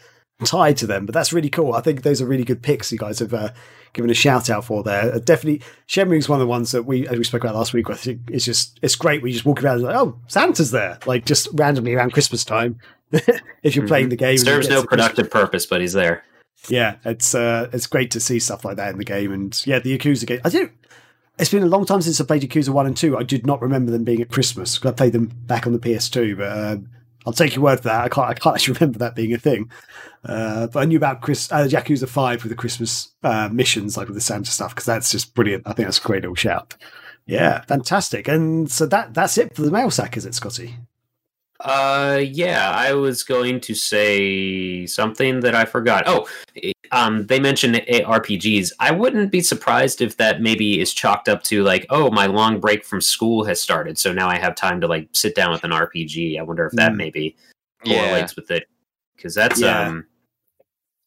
tied 0.45 0.77
to 0.77 0.87
them. 0.87 1.05
But 1.05 1.13
that's 1.13 1.33
really 1.33 1.49
cool. 1.49 1.73
I 1.73 1.81
think 1.81 2.03
those 2.03 2.21
are 2.21 2.25
really 2.25 2.43
good 2.43 2.61
picks. 2.61 2.91
You 2.91 2.97
guys 2.97 3.19
have 3.19 3.33
uh, 3.33 3.49
given 3.91 4.09
a 4.09 4.13
shout 4.13 4.49
out 4.49 4.65
for 4.65 4.81
there. 4.81 5.13
Uh, 5.13 5.19
definitely, 5.19 5.61
Shenmue 5.87 6.17
is 6.17 6.29
one 6.29 6.39
of 6.39 6.45
the 6.45 6.49
ones 6.49 6.71
that 6.71 6.83
we, 6.83 7.07
as 7.07 7.17
we 7.17 7.23
spoke 7.23 7.43
about 7.43 7.55
last 7.55 7.73
week. 7.73 7.89
I 7.89 7.95
think 7.95 8.21
it's 8.29 8.45
just 8.45 8.79
it's 8.81 8.95
great. 8.95 9.21
We 9.21 9.31
just 9.31 9.45
walk 9.45 9.61
around 9.61 9.77
and 9.77 9.83
like, 9.83 9.95
oh, 9.95 10.19
Santa's 10.27 10.71
there, 10.71 10.99
like 11.05 11.25
just 11.25 11.47
randomly 11.53 11.93
around 11.93 12.13
Christmas 12.13 12.45
time. 12.45 12.79
if 13.11 13.25
you're 13.75 13.83
mm-hmm. 13.83 13.87
playing 13.87 14.09
the 14.09 14.15
game, 14.15 14.37
serves 14.37 14.69
no 14.69 14.83
productive 14.83 15.29
purpose, 15.29 15.65
but 15.65 15.81
he's 15.81 15.93
there. 15.93 16.23
Yeah, 16.69 16.95
it's 17.03 17.35
uh, 17.35 17.69
it's 17.73 17.87
great 17.87 18.11
to 18.11 18.19
see 18.19 18.39
stuff 18.39 18.63
like 18.63 18.77
that 18.77 18.91
in 18.91 18.97
the 18.97 19.03
game, 19.03 19.33
and 19.33 19.61
yeah, 19.67 19.79
the 19.79 19.97
Yakuza 19.97 20.25
game. 20.25 20.39
I 20.45 20.49
do 20.49 20.69
it's 21.37 21.49
been 21.49 21.63
a 21.63 21.67
long 21.67 21.85
time 21.85 22.01
since 22.01 22.21
I 22.21 22.25
played 22.25 22.43
Yakuza 22.43 22.69
1 22.69 22.85
and 22.85 22.97
2. 22.97 23.17
I 23.17 23.23
did 23.23 23.45
not 23.45 23.61
remember 23.61 23.91
them 23.91 24.03
being 24.03 24.21
at 24.21 24.29
Christmas 24.29 24.77
because 24.77 24.91
I 24.91 24.95
played 24.95 25.13
them 25.13 25.31
back 25.45 25.65
on 25.65 25.73
the 25.73 25.79
PS2. 25.79 26.37
But 26.37 26.57
um, 26.57 26.89
I'll 27.25 27.33
take 27.33 27.55
your 27.55 27.63
word 27.63 27.77
for 27.77 27.89
that. 27.89 28.03
I 28.03 28.09
can't, 28.09 28.29
I 28.29 28.33
can't 28.33 28.55
actually 28.55 28.73
remember 28.79 28.99
that 28.99 29.15
being 29.15 29.33
a 29.33 29.39
thing. 29.39 29.71
Uh, 30.23 30.67
but 30.67 30.79
I 30.79 30.85
knew 30.85 30.97
about 30.97 31.21
Chris, 31.21 31.51
uh, 31.51 31.67
Yakuza 31.67 32.07
5 32.07 32.43
with 32.43 32.49
the 32.49 32.55
Christmas 32.55 33.13
uh, 33.23 33.49
missions, 33.51 33.97
like 33.97 34.07
with 34.07 34.15
the 34.15 34.21
Santa 34.21 34.51
stuff, 34.51 34.75
because 34.75 34.85
that's 34.85 35.11
just 35.11 35.33
brilliant. 35.33 35.63
I 35.65 35.73
think 35.73 35.87
that's 35.87 35.99
a 35.99 36.07
great 36.07 36.21
little 36.21 36.35
shout. 36.35 36.75
Yeah, 37.25 37.61
fantastic. 37.61 38.27
And 38.27 38.69
so 38.69 38.85
that 38.87 39.13
that's 39.13 39.37
it 39.37 39.55
for 39.55 39.61
the 39.61 39.71
mail 39.71 39.89
sack, 39.89 40.17
is 40.17 40.25
it, 40.25 40.35
Scotty? 40.35 40.75
Uh, 41.63 42.19
yeah, 42.21 42.71
I 42.71 42.93
was 42.93 43.23
going 43.23 43.59
to 43.61 43.73
say 43.73 44.85
something 44.85 45.39
that 45.39 45.55
I 45.55 45.63
forgot. 45.63 46.03
Oh, 46.07 46.27
um, 46.91 47.25
they 47.27 47.39
mentioned 47.39 47.75
RPGs. 47.75 48.71
I 48.79 48.91
wouldn't 48.91 49.31
be 49.31 49.39
surprised 49.41 50.01
if 50.01 50.17
that 50.17 50.41
maybe 50.41 50.79
is 50.81 50.93
chalked 50.93 51.29
up 51.29 51.41
to 51.43 51.63
like, 51.63 51.85
oh, 51.89 52.11
my 52.11 52.25
long 52.25 52.59
break 52.59 52.83
from 52.83 52.99
school 52.99 53.45
has 53.45 53.61
started, 53.61 53.97
so 53.97 54.11
now 54.11 54.27
I 54.27 54.37
have 54.37 54.55
time 54.55 54.81
to 54.81 54.87
like 54.87 55.07
sit 55.13 55.35
down 55.35 55.51
with 55.51 55.63
an 55.63 55.71
RPG. 55.71 56.37
I 56.37 56.43
wonder 56.43 56.65
if 56.65 56.73
that 56.73 56.91
Mm. 56.91 56.97
maybe 56.97 57.35
Yeah. 57.85 57.95
correlates 58.07 58.35
with 58.35 58.51
it 58.51 58.67
because 59.15 59.33
that's 59.33 59.61
Yeah. 59.61 59.87
um, 59.87 60.05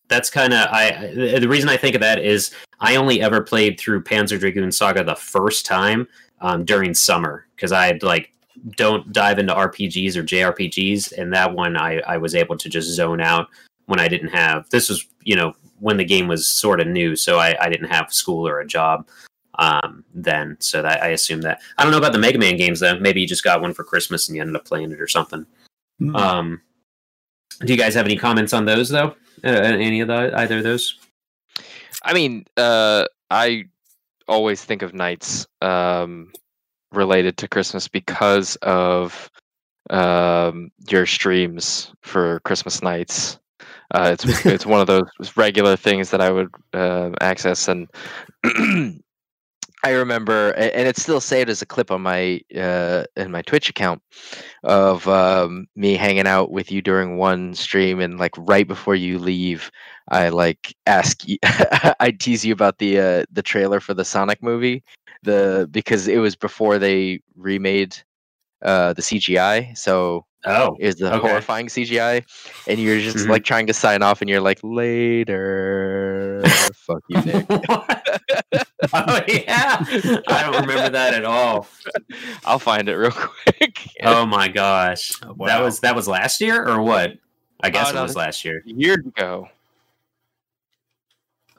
that's 0.08 0.30
kind 0.30 0.54
of 0.54 0.68
I. 0.70 1.12
The 1.14 1.38
the 1.40 1.48
reason 1.48 1.68
I 1.68 1.76
think 1.76 1.94
of 1.94 2.00
that 2.00 2.18
is 2.18 2.50
I 2.80 2.96
only 2.96 3.20
ever 3.20 3.42
played 3.42 3.78
through 3.78 4.04
Panzer 4.04 4.38
Dragoon 4.40 4.72
Saga 4.72 5.04
the 5.04 5.16
first 5.16 5.66
time 5.66 6.08
um, 6.40 6.64
during 6.64 6.94
summer 6.94 7.46
because 7.56 7.72
I 7.72 7.86
had 7.86 8.02
like 8.02 8.32
don't 8.70 9.12
dive 9.12 9.38
into 9.38 9.54
RPGs 9.54 10.16
or 10.16 10.22
JRPGs, 10.22 11.12
and 11.16 11.32
that 11.32 11.54
one 11.54 11.76
I, 11.76 12.00
I 12.00 12.16
was 12.16 12.34
able 12.34 12.56
to 12.58 12.68
just 12.68 12.88
zone 12.88 13.20
out 13.20 13.48
when 13.86 14.00
I 14.00 14.08
didn't 14.08 14.28
have. 14.28 14.68
This 14.70 14.88
was 14.88 15.06
you 15.22 15.36
know 15.36 15.54
when 15.78 15.96
the 15.96 16.04
game 16.04 16.28
was 16.28 16.48
sort 16.48 16.80
of 16.80 16.86
new, 16.86 17.16
so 17.16 17.38
I, 17.38 17.56
I 17.60 17.68
didn't 17.68 17.90
have 17.90 18.12
school 18.12 18.46
or 18.46 18.60
a 18.60 18.66
job 18.66 19.06
um, 19.58 20.04
then. 20.14 20.56
So 20.60 20.82
that 20.82 21.02
I 21.02 21.08
assume 21.08 21.42
that 21.42 21.60
I 21.78 21.82
don't 21.82 21.92
know 21.92 21.98
about 21.98 22.12
the 22.12 22.18
Mega 22.18 22.38
Man 22.38 22.56
games 22.56 22.80
though. 22.80 22.98
Maybe 22.98 23.20
you 23.20 23.26
just 23.26 23.44
got 23.44 23.60
one 23.60 23.74
for 23.74 23.84
Christmas 23.84 24.28
and 24.28 24.36
you 24.36 24.42
ended 24.42 24.56
up 24.56 24.64
playing 24.64 24.92
it 24.92 25.00
or 25.00 25.08
something. 25.08 25.46
Mm. 26.00 26.16
Um, 26.16 26.60
do 27.60 27.72
you 27.72 27.78
guys 27.78 27.94
have 27.94 28.06
any 28.06 28.16
comments 28.16 28.52
on 28.52 28.64
those 28.64 28.88
though? 28.88 29.14
Uh, 29.44 29.48
any 29.48 30.00
of 30.00 30.08
the 30.08 30.32
either 30.36 30.58
of 30.58 30.64
those? 30.64 30.98
I 32.02 32.12
mean, 32.12 32.44
uh, 32.56 33.04
I 33.30 33.64
always 34.28 34.64
think 34.64 34.82
of 34.82 34.92
NiGHTS. 34.92 35.46
um, 35.62 36.32
related 36.96 37.36
to 37.38 37.48
Christmas 37.48 37.88
because 37.88 38.56
of 38.56 39.30
um, 39.90 40.70
your 40.88 41.06
streams 41.06 41.92
for 42.02 42.40
Christmas 42.40 42.80
NiGHTS. 42.80 43.38
Uh, 43.94 44.10
it's 44.12 44.24
it's 44.46 44.66
one 44.66 44.80
of 44.80 44.86
those 44.86 45.36
regular 45.36 45.76
things 45.76 46.10
that 46.10 46.20
I 46.20 46.30
would 46.30 46.48
uh, 46.72 47.10
access, 47.20 47.68
and 47.68 47.88
I 49.84 49.90
remember, 49.90 50.50
and 50.50 50.88
it's 50.88 51.02
still 51.02 51.20
saved 51.20 51.48
as 51.48 51.62
a 51.62 51.66
clip 51.66 51.92
on 51.92 52.02
my 52.02 52.40
uh, 52.58 53.04
in 53.16 53.30
my 53.30 53.42
Twitch 53.42 53.70
account 53.70 54.02
of 54.64 55.06
um, 55.06 55.68
me 55.76 55.94
hanging 55.94 56.26
out 56.26 56.50
with 56.50 56.72
you 56.72 56.82
during 56.82 57.18
one 57.18 57.54
stream, 57.54 58.00
and 58.00 58.18
like 58.18 58.34
right 58.36 58.66
before 58.66 58.96
you 58.96 59.20
leave, 59.20 59.70
I 60.08 60.30
like 60.30 60.74
ask 60.86 61.28
you, 61.28 61.38
I 61.44 62.12
tease 62.18 62.44
you 62.44 62.52
about 62.52 62.78
the 62.78 62.98
uh, 62.98 63.24
the 63.30 63.42
trailer 63.42 63.78
for 63.78 63.94
the 63.94 64.04
Sonic 64.04 64.42
movie, 64.42 64.82
the 65.22 65.68
because 65.70 66.08
it 66.08 66.18
was 66.18 66.36
before 66.36 66.78
they 66.78 67.20
remade 67.36 67.96
uh, 68.62 68.92
the 68.94 69.02
CGI, 69.02 69.76
so 69.76 70.24
Oh, 70.48 70.76
is 70.78 70.94
the 70.96 71.08
Okay. 71.12 71.18
horrifying 71.18 71.66
CGI, 71.66 72.22
and 72.68 72.78
you're 72.80 73.00
just 73.00 73.16
Mhm. 73.16 73.28
like 73.30 73.42
trying 73.44 73.66
to 73.66 73.72
sign 73.74 74.02
off, 74.02 74.20
and 74.20 74.30
you're 74.30 74.40
like 74.40 74.60
later, 74.62 76.48
fuck 76.74 77.02
you, 77.08 77.20
Nick. 77.24 77.46
oh 78.92 79.20
yeah, 79.26 79.84
I 80.28 80.42
don't 80.42 80.60
remember 80.60 80.90
that 80.90 81.14
at 81.14 81.24
all. 81.24 81.66
I'll 82.44 82.58
find 82.60 82.88
it 82.88 82.94
real 82.94 83.10
quick. 83.12 83.78
Oh 84.02 84.24
my 84.26 84.46
gosh, 84.48 85.10
that 85.20 85.60
was 85.62 85.80
that 85.80 85.96
was 85.96 86.06
last 86.06 86.40
year 86.40 86.64
or 86.64 86.80
what? 86.82 87.14
I 87.62 87.70
guess 87.70 87.92
Oh, 87.92 87.98
it 87.98 88.02
was 88.02 88.14
last 88.14 88.44
year. 88.44 88.62
years 88.66 88.98
ago. 89.04 89.48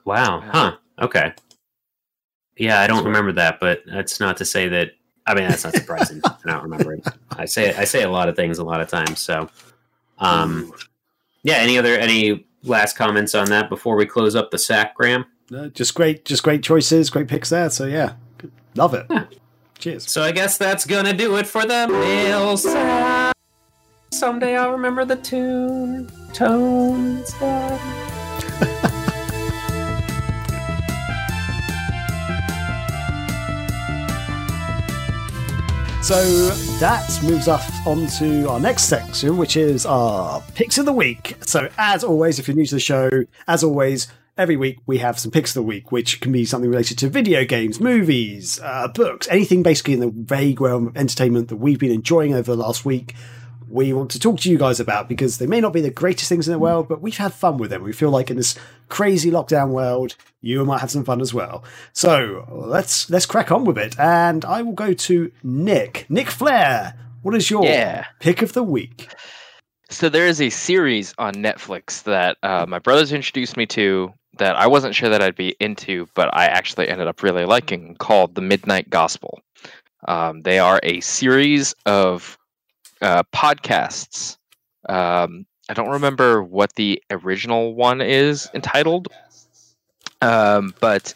Wow. 0.04 0.40
Huh. 0.40 0.76
Okay. 1.02 1.32
Yeah, 2.58 2.80
I 2.80 2.86
don't 2.86 3.04
remember 3.04 3.32
that, 3.32 3.60
but 3.60 3.82
that's 3.86 4.20
not 4.20 4.36
to 4.38 4.44
say 4.44 4.68
that. 4.68 4.92
I 5.26 5.34
mean, 5.34 5.48
that's 5.48 5.64
not 5.64 5.74
surprising. 5.74 6.20
I 6.24 6.36
don't 6.44 6.62
remember 6.62 6.94
it. 6.94 7.06
I 7.30 7.44
say 7.44 7.74
I 7.74 7.84
say 7.84 8.02
a 8.02 8.10
lot 8.10 8.28
of 8.28 8.36
things 8.36 8.58
a 8.58 8.64
lot 8.64 8.80
of 8.80 8.88
times. 8.88 9.20
So, 9.20 9.48
um, 10.18 10.72
yeah. 11.42 11.56
Any 11.56 11.78
other 11.78 11.94
any 11.96 12.46
last 12.64 12.96
comments 12.96 13.34
on 13.34 13.48
that 13.50 13.68
before 13.68 13.96
we 13.96 14.06
close 14.06 14.34
up 14.34 14.50
the 14.50 14.58
sack, 14.58 14.94
Graham? 14.94 15.24
Uh, 15.54 15.68
just 15.68 15.94
great, 15.94 16.24
just 16.24 16.42
great 16.42 16.62
choices, 16.62 17.10
great 17.10 17.28
picks 17.28 17.50
there. 17.50 17.70
So 17.70 17.86
yeah, 17.86 18.14
love 18.74 18.94
it. 18.94 19.06
Yeah. 19.08 19.24
Cheers. 19.78 20.10
So 20.10 20.22
I 20.22 20.32
guess 20.32 20.58
that's 20.58 20.84
gonna 20.84 21.14
do 21.14 21.36
it 21.36 21.46
for 21.46 21.64
the 21.64 21.86
mail 21.88 22.56
sack. 22.56 23.34
Someday 24.12 24.56
I'll 24.56 24.72
remember 24.72 25.04
the 25.04 25.16
tune, 25.16 26.10
tone 26.32 27.24
So 36.00 36.48
that 36.78 37.18
moves 37.24 37.48
us 37.48 37.86
on 37.86 38.06
to 38.18 38.48
our 38.48 38.60
next 38.60 38.84
section, 38.84 39.36
which 39.36 39.56
is 39.56 39.84
our 39.84 40.40
picks 40.54 40.78
of 40.78 40.86
the 40.86 40.92
week. 40.92 41.34
So, 41.40 41.68
as 41.76 42.04
always, 42.04 42.38
if 42.38 42.46
you're 42.46 42.56
new 42.56 42.64
to 42.66 42.76
the 42.76 42.80
show, 42.80 43.10
as 43.48 43.64
always, 43.64 44.06
every 44.38 44.56
week 44.56 44.78
we 44.86 44.98
have 44.98 45.18
some 45.18 45.32
picks 45.32 45.50
of 45.50 45.54
the 45.54 45.62
week, 45.64 45.90
which 45.90 46.20
can 46.20 46.30
be 46.30 46.44
something 46.44 46.70
related 46.70 46.98
to 46.98 47.08
video 47.08 47.44
games, 47.44 47.80
movies, 47.80 48.60
uh, 48.62 48.88
books, 48.88 49.26
anything 49.28 49.64
basically 49.64 49.94
in 49.94 50.00
the 50.00 50.10
vague 50.10 50.60
realm 50.60 50.86
of 50.86 50.96
entertainment 50.96 51.48
that 51.48 51.56
we've 51.56 51.80
been 51.80 51.92
enjoying 51.92 52.32
over 52.32 52.54
the 52.54 52.62
last 52.62 52.84
week. 52.84 53.14
We 53.70 53.92
want 53.92 54.10
to 54.12 54.18
talk 54.18 54.40
to 54.40 54.50
you 54.50 54.58
guys 54.58 54.80
about 54.80 55.08
because 55.08 55.38
they 55.38 55.46
may 55.46 55.60
not 55.60 55.72
be 55.72 55.80
the 55.80 55.90
greatest 55.90 56.28
things 56.28 56.48
in 56.48 56.52
the 56.52 56.58
world, 56.58 56.88
but 56.88 57.00
we've 57.02 57.16
had 57.16 57.34
fun 57.34 57.58
with 57.58 57.70
them. 57.70 57.82
We 57.82 57.92
feel 57.92 58.10
like 58.10 58.30
in 58.30 58.36
this 58.36 58.54
crazy 58.88 59.30
lockdown 59.30 59.70
world, 59.70 60.16
you 60.40 60.64
might 60.64 60.80
have 60.80 60.90
some 60.90 61.04
fun 61.04 61.20
as 61.20 61.34
well. 61.34 61.62
So 61.92 62.46
let's 62.50 63.10
let's 63.10 63.26
crack 63.26 63.52
on 63.52 63.64
with 63.64 63.76
it, 63.78 63.98
and 63.98 64.44
I 64.44 64.62
will 64.62 64.72
go 64.72 64.92
to 64.94 65.30
Nick. 65.42 66.06
Nick 66.08 66.30
Flair, 66.30 66.94
what 67.22 67.34
is 67.34 67.50
your 67.50 67.64
Yeah. 67.64 68.06
pick 68.20 68.40
of 68.42 68.52
the 68.54 68.62
week? 68.62 69.08
So 69.90 70.08
there 70.08 70.26
is 70.26 70.40
a 70.40 70.50
series 70.50 71.14
on 71.18 71.34
Netflix 71.34 72.02
that 72.04 72.36
uh, 72.42 72.66
my 72.68 72.78
brothers 72.78 73.12
introduced 73.12 73.56
me 73.56 73.66
to 73.66 74.12
that 74.38 74.54
I 74.56 74.66
wasn't 74.66 74.94
sure 74.94 75.08
that 75.08 75.20
I'd 75.22 75.34
be 75.34 75.56
into, 75.60 76.06
but 76.14 76.32
I 76.34 76.46
actually 76.46 76.88
ended 76.88 77.06
up 77.08 77.22
really 77.22 77.44
liking 77.44 77.96
called 77.96 78.34
The 78.34 78.40
Midnight 78.40 78.88
Gospel. 78.88 79.40
Um, 80.06 80.42
they 80.42 80.58
are 80.60 80.78
a 80.84 81.00
series 81.00 81.74
of 81.86 82.37
uh, 83.02 83.22
podcasts. 83.34 84.36
Um, 84.88 85.46
I 85.68 85.74
don't 85.74 85.90
remember 85.90 86.42
what 86.42 86.74
the 86.76 87.02
original 87.10 87.74
one 87.74 88.00
is 88.00 88.48
entitled, 88.54 89.08
um, 90.22 90.74
but 90.80 91.12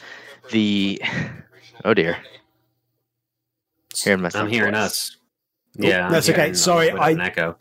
the 0.51 1.01
oh 1.85 1.95
dear, 1.95 2.19
hearing 3.97 4.21
myself. 4.23 4.45
I'm 4.45 4.51
hearing 4.51 4.73
twice. 4.73 4.83
us. 4.85 5.17
Yeah, 5.77 6.07
I'm 6.07 6.13
that's 6.13 6.29
okay. 6.29 6.53
Sorry, 6.55 6.89
a 6.89 6.95
little 6.95 7.07
bit 7.07 7.13
of 7.15 7.19
I- 7.21 7.23
an 7.25 7.31
echo. 7.31 7.57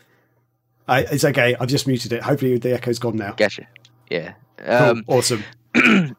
I, 0.87 1.01
it's 1.03 1.23
okay. 1.23 1.55
I've 1.57 1.69
just 1.69 1.87
muted 1.87 2.11
it. 2.11 2.21
Hopefully 2.21 2.57
the 2.57 2.73
echo's 2.73 2.99
gone 2.99 3.15
now. 3.15 3.31
Gotcha. 3.33 3.65
Yeah. 4.09 4.33
Cool. 4.57 4.73
Um, 4.73 5.05
awesome. 5.07 5.43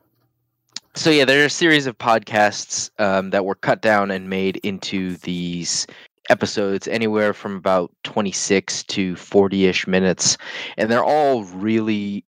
so 0.95 1.11
yeah, 1.11 1.27
there 1.27 1.43
are 1.43 1.47
a 1.47 1.51
series 1.51 1.87
of 1.87 1.99
podcasts 1.99 2.91
um, 2.99 3.31
that 3.31 3.45
were 3.45 3.57
cut 3.57 3.83
down 3.83 4.11
and 4.11 4.31
made 4.31 4.57
into 4.63 5.17
these 5.17 5.87
episodes, 6.31 6.87
anywhere 6.89 7.33
from 7.33 7.57
about 7.57 7.91
twenty-six 8.05 8.85
to 8.85 9.17
forty-ish 9.17 9.87
minutes, 9.87 10.39
and 10.77 10.91
they're 10.91 11.05
all 11.05 11.45
really 11.45 12.25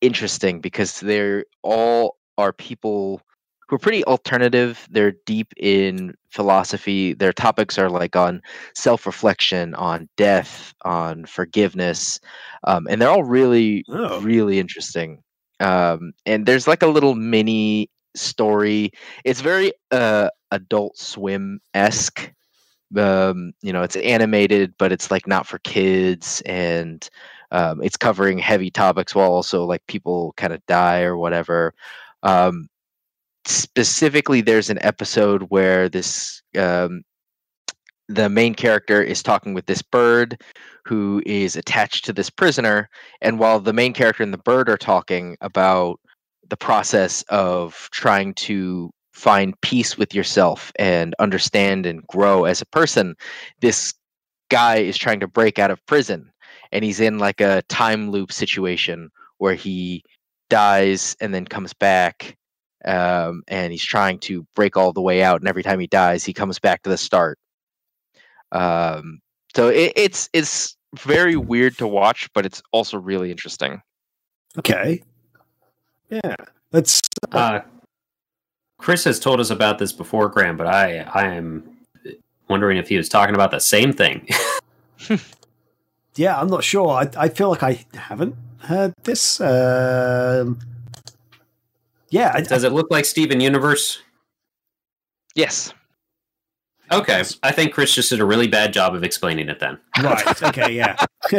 interesting 0.00 0.60
because 0.60 1.00
they're 1.00 1.44
all 1.62 2.16
are 2.38 2.52
people 2.52 3.20
who 3.68 3.76
are 3.76 3.78
pretty 3.78 4.04
alternative. 4.04 4.86
They're 4.90 5.14
deep 5.24 5.52
in 5.56 6.14
philosophy. 6.30 7.14
Their 7.14 7.32
topics 7.32 7.78
are 7.78 7.88
like 7.88 8.14
on 8.14 8.42
self-reflection, 8.74 9.74
on 9.76 10.08
death, 10.16 10.74
on 10.84 11.24
forgiveness, 11.24 12.20
um, 12.64 12.86
and 12.90 13.00
they're 13.00 13.08
all 13.10 13.24
really 13.24 13.84
Oh. 13.88 14.20
really 14.20 14.58
interesting. 14.58 15.22
Um, 15.60 16.12
and 16.26 16.44
there's 16.46 16.68
like 16.68 16.82
a 16.82 16.88
little 16.88 17.14
mini 17.14 17.88
story. 18.14 18.90
It's 19.24 19.40
very 19.40 19.72
uh, 19.90 20.28
Adult 20.50 20.98
Swim 20.98 21.60
esque. 21.72 22.32
Um, 22.96 23.52
you 23.62 23.72
know, 23.72 23.82
it's 23.82 23.96
animated, 23.96 24.74
but 24.78 24.92
it's 24.92 25.10
like 25.10 25.26
not 25.26 25.46
for 25.46 25.58
kids, 25.60 26.42
and 26.46 27.08
um, 27.50 27.82
it's 27.82 27.96
covering 27.96 28.38
heavy 28.38 28.70
topics 28.70 29.14
while 29.14 29.30
also 29.30 29.64
like 29.64 29.86
people 29.86 30.34
kind 30.36 30.52
of 30.52 30.64
die 30.66 31.02
or 31.02 31.16
whatever. 31.16 31.74
Um, 32.22 32.68
specifically, 33.46 34.40
there's 34.40 34.70
an 34.70 34.78
episode 34.82 35.44
where 35.48 35.88
this 35.88 36.42
um, 36.58 37.02
the 38.08 38.28
main 38.28 38.54
character 38.54 39.02
is 39.02 39.22
talking 39.22 39.54
with 39.54 39.66
this 39.66 39.82
bird 39.82 40.40
who 40.84 41.22
is 41.24 41.56
attached 41.56 42.04
to 42.04 42.12
this 42.12 42.28
prisoner 42.28 42.88
and 43.22 43.38
while 43.38 43.60
the 43.60 43.72
main 43.72 43.94
character 43.94 44.22
and 44.22 44.32
the 44.32 44.38
bird 44.38 44.68
are 44.68 44.76
talking 44.76 45.36
about 45.40 45.98
the 46.50 46.56
process 46.56 47.22
of 47.30 47.88
trying 47.90 48.34
to 48.34 48.90
find 49.14 49.58
peace 49.60 49.96
with 49.96 50.14
yourself 50.14 50.72
and 50.78 51.14
understand 51.18 51.86
and 51.86 52.06
grow 52.08 52.44
as 52.44 52.60
a 52.60 52.66
person, 52.66 53.16
this 53.60 53.94
guy 54.50 54.76
is 54.76 54.96
trying 54.96 55.20
to 55.20 55.28
break 55.28 55.58
out 55.58 55.70
of 55.70 55.84
prison. 55.86 56.30
and 56.72 56.84
he's 56.84 57.00
in 57.00 57.18
like 57.18 57.40
a 57.40 57.62
time 57.68 58.10
loop 58.10 58.32
situation 58.32 59.10
where 59.38 59.54
he 59.54 60.02
dies 60.50 61.16
and 61.20 61.32
then 61.32 61.44
comes 61.44 61.72
back 61.72 62.36
um, 62.84 63.42
and 63.48 63.72
he's 63.72 63.84
trying 63.84 64.18
to 64.18 64.46
break 64.56 64.76
all 64.76 64.92
the 64.92 65.00
way 65.00 65.22
out 65.22 65.40
and 65.40 65.48
every 65.48 65.62
time 65.62 65.80
he 65.80 65.86
dies 65.86 66.24
he 66.24 66.32
comes 66.32 66.58
back 66.58 66.82
to 66.82 66.90
the 66.90 66.96
start 66.96 67.38
um, 68.52 69.20
so 69.54 69.68
it, 69.68 69.92
it's 69.96 70.28
it's 70.32 70.76
very 70.98 71.36
weird 71.36 71.78
to 71.78 71.86
watch 71.86 72.28
but 72.34 72.44
it's 72.44 72.62
also 72.72 72.98
really 72.98 73.30
interesting 73.30 73.80
Okay. 74.58 75.02
Yeah. 76.10 76.36
Let's. 76.72 77.00
Uh, 77.32 77.60
Chris 78.84 79.02
has 79.04 79.18
told 79.18 79.40
us 79.40 79.48
about 79.48 79.78
this 79.78 79.94
before, 79.94 80.28
Graham, 80.28 80.58
but 80.58 80.66
I 80.66 80.98
I 81.14 81.24
am 81.28 81.64
wondering 82.50 82.76
if 82.76 82.86
he 82.86 82.98
was 82.98 83.08
talking 83.08 83.34
about 83.34 83.50
the 83.50 83.58
same 83.58 83.94
thing. 83.94 84.28
Yeah, 86.16 86.40
I'm 86.40 86.46
not 86.46 86.62
sure. 86.62 86.90
I, 86.90 87.10
I 87.16 87.28
feel 87.28 87.50
like 87.50 87.64
I 87.64 87.84
haven't 87.94 88.36
heard 88.58 88.94
this. 89.02 89.40
Um, 89.40 90.60
yeah, 92.10 92.30
I, 92.32 92.40
Does 92.42 92.62
it 92.62 92.70
look 92.72 92.86
like 92.88 93.04
Steven 93.04 93.40
Universe? 93.40 94.00
yes 95.34 95.74
Okay, 96.92 97.22
I 97.42 97.50
think 97.50 97.72
Chris 97.72 97.94
just 97.94 98.10
did 98.10 98.20
a 98.20 98.24
really 98.24 98.46
bad 98.46 98.72
job 98.72 98.94
of 98.94 99.02
explaining 99.02 99.48
it 99.48 99.58
then. 99.58 99.78
right. 100.02 100.42
Okay. 100.42 100.72
Yeah. 100.72 100.96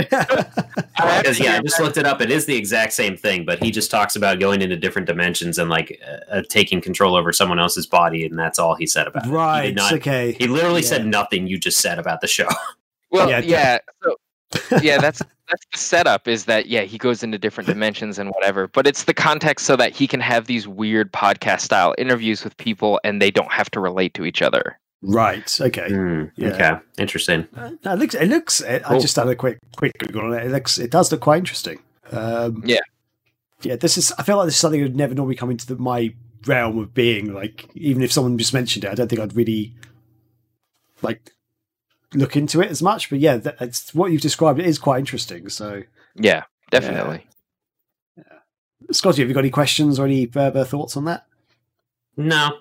Because 0.95 1.39
yeah, 1.39 1.57
I 1.57 1.61
just 1.61 1.79
looked 1.79 1.97
it 1.97 2.05
up. 2.05 2.21
It 2.21 2.31
is 2.31 2.45
the 2.45 2.55
exact 2.55 2.93
same 2.93 3.15
thing, 3.17 3.45
but 3.45 3.61
he 3.61 3.69
just 3.69 3.91
talks 3.91 4.15
about 4.15 4.39
going 4.39 4.61
into 4.61 4.75
different 4.75 5.07
dimensions 5.07 5.57
and 5.57 5.69
like 5.69 6.01
uh, 6.31 6.41
taking 6.49 6.81
control 6.81 7.15
over 7.15 7.31
someone 7.31 7.59
else's 7.59 7.85
body, 7.85 8.25
and 8.25 8.37
that's 8.39 8.57
all 8.59 8.75
he 8.75 8.87
said 8.87 9.05
about 9.07 9.25
it. 9.27 9.29
Right. 9.29 9.67
did 9.67 9.75
not. 9.75 9.93
okay. 9.93 10.31
He 10.33 10.47
literally 10.47 10.81
Yeah. 10.81 10.87
said 10.87 11.05
nothing 11.05 11.47
you 11.47 11.57
just 11.59 11.79
said 11.79 11.99
about 11.99 12.21
the 12.21 12.27
show. 12.27 12.47
well 13.11 13.29
Yeah, 13.29 13.39
yeah, 13.39 13.77
so 14.03 14.15
yeah 14.81 14.97
that's 14.99 15.19
that's 15.49 15.65
the 15.71 15.77
setup 15.77 16.27
is 16.27 16.45
that 16.45 16.67
yeah 16.67 16.81
he 16.83 16.97
goes 16.97 17.23
into 17.23 17.37
different 17.37 17.67
dimensions 17.67 18.17
and 18.17 18.29
whatever 18.29 18.67
but 18.69 18.87
it's 18.87 19.03
the 19.03 19.13
context 19.13 19.65
so 19.65 19.75
that 19.75 19.91
he 19.91 20.07
can 20.07 20.19
have 20.21 20.45
these 20.47 20.67
weird 20.67 21.11
podcast 21.11 21.61
style 21.61 21.93
interviews 21.97 22.43
with 22.43 22.55
people 22.57 22.99
and 23.03 23.21
they 23.21 23.29
don't 23.31 23.51
have 23.51 23.69
to 23.71 23.79
relate 23.81 24.13
to 24.13 24.23
each 24.23 24.41
other 24.41 24.79
Right. 25.07 25.61
Okay. 25.61 25.89
Hmm, 25.89 26.23
Yeah. 26.35 26.49
Okay, 26.49 26.79
interesting. 26.97 27.47
Uh, 27.55 27.71
no, 27.83 27.93
it 27.93 27.99
looks. 27.99 28.15
It 28.15 28.27
looks. 28.27 28.63
I 28.63 28.79
Cool. 28.79 28.99
just 28.99 29.15
had 29.15 29.27
a 29.27 29.35
quick, 29.35 29.59
quick 29.75 29.93
Google 29.99 30.21
on 30.25 30.33
it. 30.33 30.45
It 30.45 30.51
looks. 30.51 30.77
It 30.77 30.91
does 30.91 31.11
look 31.11 31.21
quite 31.21 31.37
interesting. 31.37 31.79
Um, 32.11 32.63
Yeah. 32.65 32.79
Yeah. 33.61 33.75
This 33.75 33.97
is. 33.97 34.11
I 34.17 34.23
feel 34.23 34.37
like 34.37 34.47
this 34.47 34.55
is 34.55 34.59
something 34.59 34.79
that 34.81 34.89
would 34.89 34.95
never 34.97 35.13
normally 35.15 35.35
come 35.35 35.51
into 35.51 35.67
the, 35.67 35.75
my 35.75 36.13
realm 36.45 36.77
of 36.79 36.93
being. 36.93 37.33
Like, 37.33 37.69
even 37.75 38.01
if 38.01 38.11
someone 38.11 38.37
just 38.37 38.53
mentioned 38.53 38.83
it, 38.85 38.91
I 38.91 38.95
don't 38.95 39.07
think 39.07 39.21
I'd 39.21 39.35
really 39.35 39.73
like 41.01 41.31
look 42.13 42.35
into 42.35 42.61
it 42.61 42.71
as 42.71 42.81
much. 42.81 43.09
But 43.09 43.19
yeah, 43.19 43.37
that, 43.37 43.57
it's 43.61 43.93
what 43.93 44.11
you've 44.11 44.21
described. 44.21 44.59
It 44.59 44.65
is 44.65 44.79
quite 44.79 44.99
interesting. 44.99 45.49
So, 45.49 45.83
yeah 46.15 46.43
definitely 46.71 47.25
Scotty, 48.91 49.21
have 49.21 49.29
you 49.29 49.33
got 49.33 49.39
any 49.41 49.49
questions 49.49 49.99
or 49.99 50.05
any 50.05 50.25
further 50.25 50.63
thoughts 50.63 50.95
on 50.95 51.05
that? 51.05 51.25
No, 52.17 52.57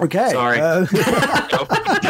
Okay. 0.00 0.30
Sorry. 0.30 0.60
uh, 0.60 0.86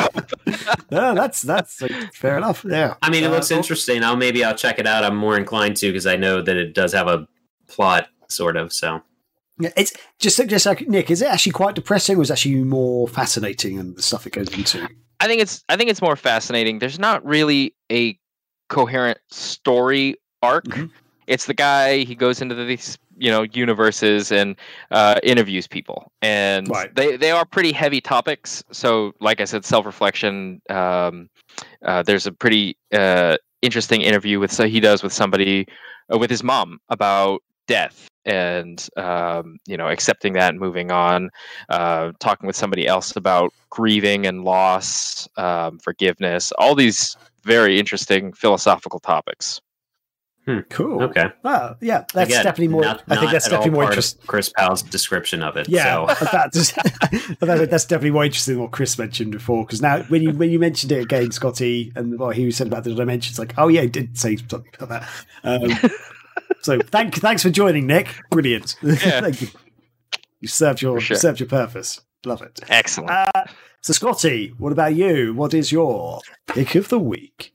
no, 0.90 1.14
that's 1.14 1.42
that's 1.42 1.80
like, 1.82 2.12
fair 2.14 2.36
enough. 2.36 2.64
Yeah. 2.68 2.94
I 3.02 3.10
mean 3.10 3.24
it 3.24 3.28
Uh, 3.28 3.30
looks 3.30 3.50
interesting. 3.50 4.02
I'll 4.02 4.16
maybe 4.16 4.44
I'll 4.44 4.54
check 4.54 4.78
it 4.78 4.86
out. 4.86 5.04
I'm 5.04 5.16
more 5.16 5.36
inclined 5.36 5.76
to 5.78 5.88
because 5.88 6.06
I 6.06 6.16
know 6.16 6.42
that 6.42 6.56
it 6.56 6.74
does 6.74 6.92
have 6.92 7.08
a 7.08 7.26
plot, 7.68 8.08
sort 8.28 8.56
of. 8.56 8.72
So 8.72 9.02
Yeah, 9.60 9.70
it's 9.76 9.92
just 10.18 10.40
just 10.48 10.66
like 10.66 10.88
Nick. 10.88 11.10
Is 11.10 11.22
it 11.22 11.28
actually 11.28 11.52
quite 11.52 11.74
depressing, 11.74 12.16
or 12.18 12.22
is 12.22 12.30
it 12.30 12.34
actually 12.34 12.64
more 12.64 13.08
fascinating 13.08 13.78
and 13.78 13.96
the 13.96 14.02
stuff 14.02 14.26
it 14.26 14.32
goes 14.32 14.48
into? 14.56 14.88
I 15.20 15.26
think 15.26 15.40
it's 15.42 15.64
I 15.68 15.76
think 15.76 15.90
it's 15.90 16.02
more 16.02 16.16
fascinating. 16.16 16.78
There's 16.78 16.98
not 16.98 17.24
really 17.24 17.74
a 17.92 18.18
coherent 18.68 19.18
story 19.30 20.16
arc. 20.42 20.64
Mhm. 20.64 20.90
It's 21.26 21.46
the 21.46 21.54
guy 21.54 21.98
he 21.98 22.14
goes 22.14 22.42
into 22.42 22.54
these 22.54 22.98
you 23.16 23.30
know 23.30 23.42
universes 23.42 24.32
and 24.32 24.56
uh, 24.90 25.18
interviews 25.22 25.66
people, 25.66 26.10
and 26.22 26.68
Right. 26.68 26.94
they 26.94 27.16
they 27.16 27.30
are 27.30 27.44
pretty 27.44 27.72
heavy 27.72 28.00
topics. 28.00 28.62
So 28.72 29.12
like 29.20 29.40
I 29.40 29.44
said, 29.44 29.64
self 29.64 29.86
reflection. 29.86 30.60
Um, 30.70 31.28
uh, 31.84 32.02
there's 32.02 32.26
a 32.26 32.32
pretty 32.32 32.76
uh, 32.92 33.36
interesting 33.62 34.02
interview 34.02 34.40
with 34.40 34.52
so 34.52 34.66
he 34.66 34.80
does 34.80 35.02
with 35.02 35.12
somebody 35.12 35.66
uh, 36.12 36.18
with 36.18 36.30
his 36.30 36.42
mom 36.42 36.78
about 36.88 37.42
death 37.66 38.08
and 38.26 38.88
um, 38.96 39.58
you 39.66 39.76
know 39.76 39.88
accepting 39.88 40.32
that 40.34 40.50
and 40.50 40.58
moving 40.58 40.90
on 40.90 41.30
uh, 41.68 42.12
talking 42.20 42.46
with 42.46 42.56
somebody 42.56 42.86
else 42.86 43.16
about 43.16 43.52
grieving 43.70 44.26
and 44.26 44.44
loss, 44.44 45.28
um, 45.36 45.78
forgiveness, 45.78 46.52
all 46.58 46.74
these 46.74 47.16
very 47.42 47.78
interesting 47.78 48.32
philosophical 48.32 49.00
topics. 49.00 49.60
Cool. 50.68 51.02
okay, 51.04 51.30
Well, 51.42 51.76
yeah, 51.80 52.04
that's 52.12 52.28
Again, 52.30 52.44
definitely 52.44 52.68
more. 52.68 52.82
not- 52.82 53.02
I 53.08 53.16
think 53.16 53.32
that's 53.32 53.46
at 53.46 53.52
all 53.52 53.58
definitely 53.60 53.78
more 53.80 53.84
interesting. 53.84 54.20
Chris 54.26 54.50
Powell's 54.50 54.82
description 54.82 55.42
of 55.42 55.56
it. 55.56 55.68
Yeah, 55.68 56.12
so. 56.14 56.24
that 56.32 56.52
just, 56.52 56.74
that's 57.40 57.84
definitely 57.86 58.10
more 58.10 58.24
interesting 58.26 58.54
than 58.54 58.62
what 58.62 58.70
Chris 58.72 58.98
mentioned 58.98 59.32
before. 59.32 59.64
Because 59.64 59.80
now, 59.80 60.02
when 60.04 60.22
you 60.22 60.32
when 60.32 60.50
you 60.50 60.58
mentioned 60.58 60.92
it 60.92 61.00
again, 61.02 61.30
Scotty, 61.30 61.92
and 61.96 62.18
what 62.18 62.36
he 62.36 62.50
said 62.50 62.66
about 62.66 62.84
the 62.84 62.94
dimensions, 62.94 63.38
like, 63.38 63.54
oh 63.56 63.68
yeah, 63.68 63.80
he 63.82 63.88
did 63.88 64.18
say 64.18 64.36
something 64.36 64.70
about 64.78 64.88
that. 64.90 65.08
Um, 65.44 65.90
so 66.62 66.78
thank 66.80 67.14
thanks 67.14 67.42
for 67.42 67.50
joining, 67.50 67.86
Nick. 67.86 68.08
Brilliant. 68.30 68.76
Yeah. 68.82 69.20
Thank 69.22 69.40
you. 69.42 69.48
You 70.40 70.48
served 70.48 70.82
your 70.82 70.96
For 70.98 71.00
sure. 71.06 71.16
served 71.16 71.40
your 71.40 71.48
purpose. 71.48 72.00
Love 72.26 72.42
it. 72.42 72.60
Excellent. 72.68 73.10
Uh, 73.10 73.44
so, 73.80 73.92
Scotty, 73.94 74.52
what 74.58 74.72
about 74.72 74.94
you? 74.94 75.32
What 75.32 75.54
is 75.54 75.72
your 75.72 76.20
pick 76.46 76.74
of 76.74 76.88
the 76.90 76.98
week? 76.98 77.53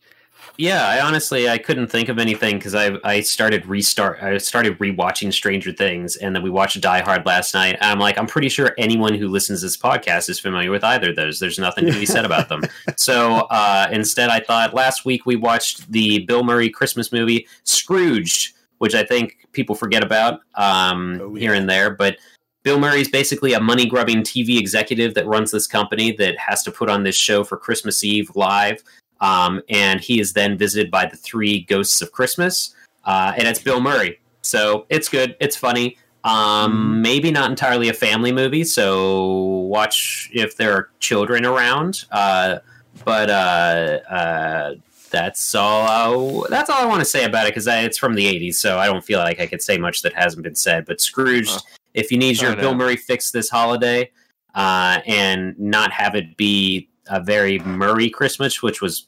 Yeah, 0.60 0.86
I 0.90 1.00
honestly 1.00 1.48
I 1.48 1.58
couldn't 1.58 1.88
think 1.88 2.10
of 2.10 2.20
anything 2.20 2.58
because 2.58 2.76
I 2.76 2.98
I 3.06 3.22
started 3.22 3.66
restart 3.66 4.22
I 4.22 4.38
started 4.40 4.78
rewatching 4.78 5.32
Stranger 5.32 5.72
Things 5.72 6.18
and 6.18 6.36
then 6.36 6.44
we 6.44 6.50
watched 6.50 6.82
Die 6.82 7.00
Hard 7.00 7.26
last 7.26 7.54
night. 7.54 7.78
And 7.80 7.92
I'm 7.92 7.98
like 8.00 8.18
I'm 8.18 8.28
pretty 8.28 8.50
sure 8.50 8.76
anyone 8.78 9.14
who 9.14 9.30
listens 9.30 9.62
to 9.62 9.68
this 9.68 9.78
podcast 9.78 10.30
is 10.30 10.38
familiar 10.38 10.70
with 10.70 10.84
either 10.84 11.12
of 11.12 11.16
those. 11.16 11.40
There's 11.40 11.60
nothing 11.60 11.86
to 11.86 11.94
be 11.94 12.06
said 12.06 12.26
about 12.26 12.50
them. 12.50 12.62
So 12.98 13.48
uh, 13.50 13.88
instead, 13.92 14.30
I 14.30 14.42
thought 14.42 14.74
last 14.74 15.06
week 15.06 15.26
we 15.26 15.38
watched 15.38 15.90
the 15.90 16.20
Bill 16.26 16.44
Murray 16.44 16.70
Christmas 16.70 17.14
movie 17.14 17.48
Scrooged, 17.64 18.54
which 18.80 18.94
I 18.94 19.04
think 19.06 19.48
people 19.54 19.76
forget 19.76 20.04
about 20.04 20.42
um, 20.56 21.20
Oh, 21.22 21.36
yeah. 21.36 21.40
here 21.40 21.54
and 21.54 21.70
there, 21.70 21.90
but. 21.92 22.18
Bill 22.64 22.78
Murray 22.78 23.00
is 23.00 23.08
basically 23.08 23.54
a 23.54 23.60
money 23.62 23.86
grubbing 23.86 24.22
TV 24.22 24.60
executive 24.60 25.14
that 25.14 25.26
runs 25.26 25.50
this 25.52 25.66
company 25.66 26.12
that 26.18 26.38
has 26.38 26.62
to 26.64 26.72
put 26.72 26.90
on 26.90 27.04
this 27.04 27.16
show 27.16 27.46
for 27.46 27.56
Christmas 27.56 28.04
Eve 28.04 28.30
live 28.36 28.84
um, 29.22 29.62
and 29.70 30.00
he 30.00 30.20
is 30.20 30.34
then 30.34 30.58
visited 30.58 30.92
by 30.92 31.06
the 31.06 31.18
three 31.18 31.62
ghosts 31.62 32.02
of 32.02 32.12
Christmas, 32.12 32.76
uh, 33.06 33.34
and 33.38 33.48
it's 33.48 33.60
Bill 33.60 33.82
Murray. 33.82 34.20
So 34.42 34.86
it's 34.90 35.10
good, 35.10 35.36
it's 35.40 35.56
funny. 35.56 35.98
Um, 36.24 37.02
maybe 37.02 37.32
not 37.32 37.50
entirely 37.50 37.90
a 37.90 37.94
family 37.94 38.32
movie, 38.32 38.64
so 38.64 39.38
watch 39.70 40.30
if 40.34 40.58
there 40.58 40.74
are 40.74 40.90
children 41.00 41.46
around. 41.46 42.06
Uh, 42.12 42.60
but 43.06 43.30
uh, 43.30 44.00
uh, 44.10 44.76
that's 45.12 45.56
all. 45.56 46.44
I, 46.44 46.50
that's 46.50 46.70
all 46.70 46.82
I 46.82 46.86
want 46.86 47.00
to 47.00 47.06
say 47.06 47.24
about 47.24 47.46
it 47.46 47.52
because 47.52 47.68
it's 47.68 47.98
from 47.98 48.16
the 48.16 48.26
'80s, 48.26 48.56
so 48.56 48.78
I 48.78 48.88
don't 48.88 49.04
feel 49.04 49.20
like 49.20 49.40
I 49.40 49.48
could 49.48 49.62
say 49.62 49.78
much 49.78 50.02
that 50.02 50.14
hasn't 50.14 50.44
been 50.44 50.56
said. 50.56 50.86
But 50.86 51.00
Scrooge, 51.00 51.50
if 51.94 52.12
you 52.12 52.18
need 52.18 52.40
your 52.42 52.52
Oh, 52.52 52.56
no. 52.56 52.62
Bill 52.62 52.76
Murray 52.76 52.98
fix 52.98 53.32
this 53.32 53.50
holiday, 53.50 54.12
uh, 54.56 55.00
and 55.06 55.58
not 55.58 55.92
have 55.92 56.16
it 56.16 56.36
be 56.38 56.90
a 57.08 57.22
very 57.22 57.60
Murray 57.60 58.10
Christmas, 58.10 58.62
which 58.62 58.82
was 58.82 59.08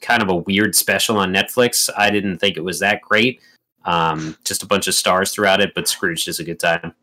kind 0.00 0.22
of 0.22 0.28
a 0.28 0.36
weird 0.36 0.74
special 0.74 1.18
on 1.18 1.32
Netflix. 1.32 1.88
I 1.96 2.10
didn't 2.10 2.38
think 2.38 2.56
it 2.56 2.64
was 2.64 2.78
that 2.80 3.00
great. 3.02 3.40
Um, 3.84 4.36
just 4.44 4.62
a 4.62 4.66
bunch 4.66 4.88
of 4.88 4.94
stars 4.94 5.32
throughout 5.32 5.60
it, 5.60 5.72
but 5.74 5.88
Scrooge 5.88 6.28
is 6.28 6.38
a 6.38 6.44
good 6.44 6.60
time. 6.60 6.94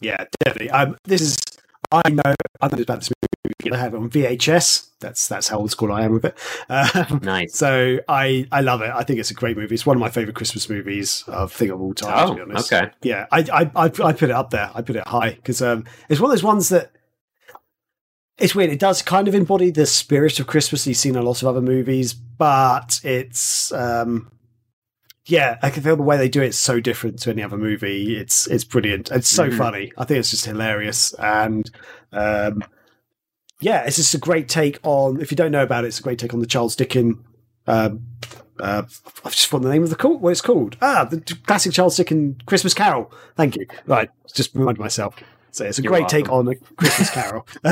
Yeah, 0.00 0.24
definitely. 0.44 0.70
Um, 0.70 0.96
this 1.04 1.20
is 1.20 1.38
I 1.92 2.08
know 2.10 2.22
I 2.60 2.68
know 2.68 2.82
about 2.82 3.00
this 3.00 3.10
movie. 3.10 3.72
I 3.74 3.76
have 3.78 3.94
it 3.94 3.96
on 3.98 4.10
VHS. 4.10 4.88
That's 5.00 5.28
that's 5.28 5.48
how 5.48 5.58
old 5.58 5.70
school 5.70 5.92
I 5.92 6.02
am 6.02 6.12
with 6.12 6.24
it. 6.24 6.38
Um, 6.68 7.20
Nice. 7.22 7.54
so 7.56 7.98
I 8.08 8.46
I 8.50 8.60
love 8.62 8.80
it. 8.82 8.90
I 8.94 9.02
think 9.04 9.20
it's 9.20 9.30
a 9.30 9.34
great 9.34 9.56
movie. 9.56 9.74
It's 9.74 9.86
one 9.86 9.96
of 9.96 10.00
my 10.00 10.08
favorite 10.10 10.34
Christmas 10.36 10.68
movies. 10.68 11.24
I 11.28 11.46
think 11.46 11.70
of 11.70 11.80
all 11.80 11.94
time. 11.94 12.28
to 12.28 12.34
be 12.34 12.40
Oh, 12.40 12.44
honest. 12.44 12.72
okay. 12.72 12.90
Yeah, 13.02 13.26
I 13.30 13.40
I 13.52 13.70
I, 13.76 13.84
I 13.84 14.12
put 14.12 14.24
it 14.24 14.30
up 14.30 14.50
there. 14.50 14.70
I 14.74 14.82
put 14.82 14.96
it 14.96 15.06
high 15.06 15.30
because 15.34 15.62
um, 15.62 15.84
it's 16.08 16.20
one 16.20 16.30
of 16.30 16.36
those 16.36 16.44
ones 16.44 16.68
that 16.70 16.90
it's 18.38 18.54
weird. 18.54 18.70
It 18.70 18.78
does 18.80 19.02
kind 19.02 19.28
of 19.28 19.34
embody 19.34 19.70
the 19.70 19.86
spirit 19.86 20.40
of 20.40 20.46
Christmas 20.46 20.86
you've 20.86 20.96
seen 20.96 21.14
in 21.16 21.20
a 21.22 21.24
lot 21.24 21.42
of 21.42 21.48
other 21.48 21.60
movies, 21.62 22.14
but 22.14 23.00
it's 23.04 23.72
um, 23.72 24.30
yeah, 25.26 25.58
I 25.62 25.70
can 25.70 25.82
feel 25.82 25.96
the 25.96 26.02
way 26.02 26.16
they 26.16 26.28
do 26.28 26.42
it 26.42 26.48
is 26.48 26.58
so 26.58 26.80
different 26.80 27.18
to 27.20 27.30
any 27.30 27.42
other 27.42 27.56
movie. 27.56 28.16
It's 28.16 28.46
it's 28.48 28.64
brilliant. 28.64 29.10
It's 29.10 29.28
so 29.28 29.48
Mhm. 29.48 29.56
funny. 29.58 29.92
I 29.96 30.04
think 30.04 30.18
it's 30.18 30.30
just 30.30 30.46
hilarious 30.46 31.12
and 31.14 31.70
um, 32.12 32.64
yeah, 33.60 33.84
it's 33.84 33.96
just 33.96 34.14
a 34.14 34.18
great 34.18 34.48
take 34.48 34.78
on. 34.82 35.20
If 35.20 35.30
you 35.30 35.36
don't 35.36 35.52
know 35.52 35.62
about 35.62 35.84
it, 35.84 35.88
it's 35.88 36.00
a 36.00 36.02
great 36.02 36.18
take 36.18 36.34
on 36.34 36.40
the 36.40 36.46
Charles 36.46 36.76
Dickens. 36.76 37.16
Um, 37.66 38.02
uh, 38.60 38.82
I've 39.24 39.32
just 39.32 39.46
forgotten 39.46 39.68
the 39.68 39.72
name 39.74 39.82
of 39.82 39.90
the 39.90 39.96
call. 39.96 40.18
What 40.18 40.30
it's 40.30 40.40
called? 40.40 40.76
Ah, 40.82 41.04
the 41.04 41.20
classic 41.46 41.72
Charles 41.72 41.96
Dickens 41.96 42.36
Christmas 42.46 42.74
Carol. 42.74 43.10
Thank 43.36 43.56
you. 43.56 43.66
Right, 43.86 44.10
just 44.34 44.54
reminded 44.54 44.80
myself. 44.80 45.14
So 45.54 45.64
it's 45.64 45.78
a 45.78 45.82
You're 45.82 45.92
great 45.92 46.08
take 46.08 46.28
on 46.30 46.48
a 46.48 46.56
Christmas 46.56 47.10
Carol. 47.10 47.46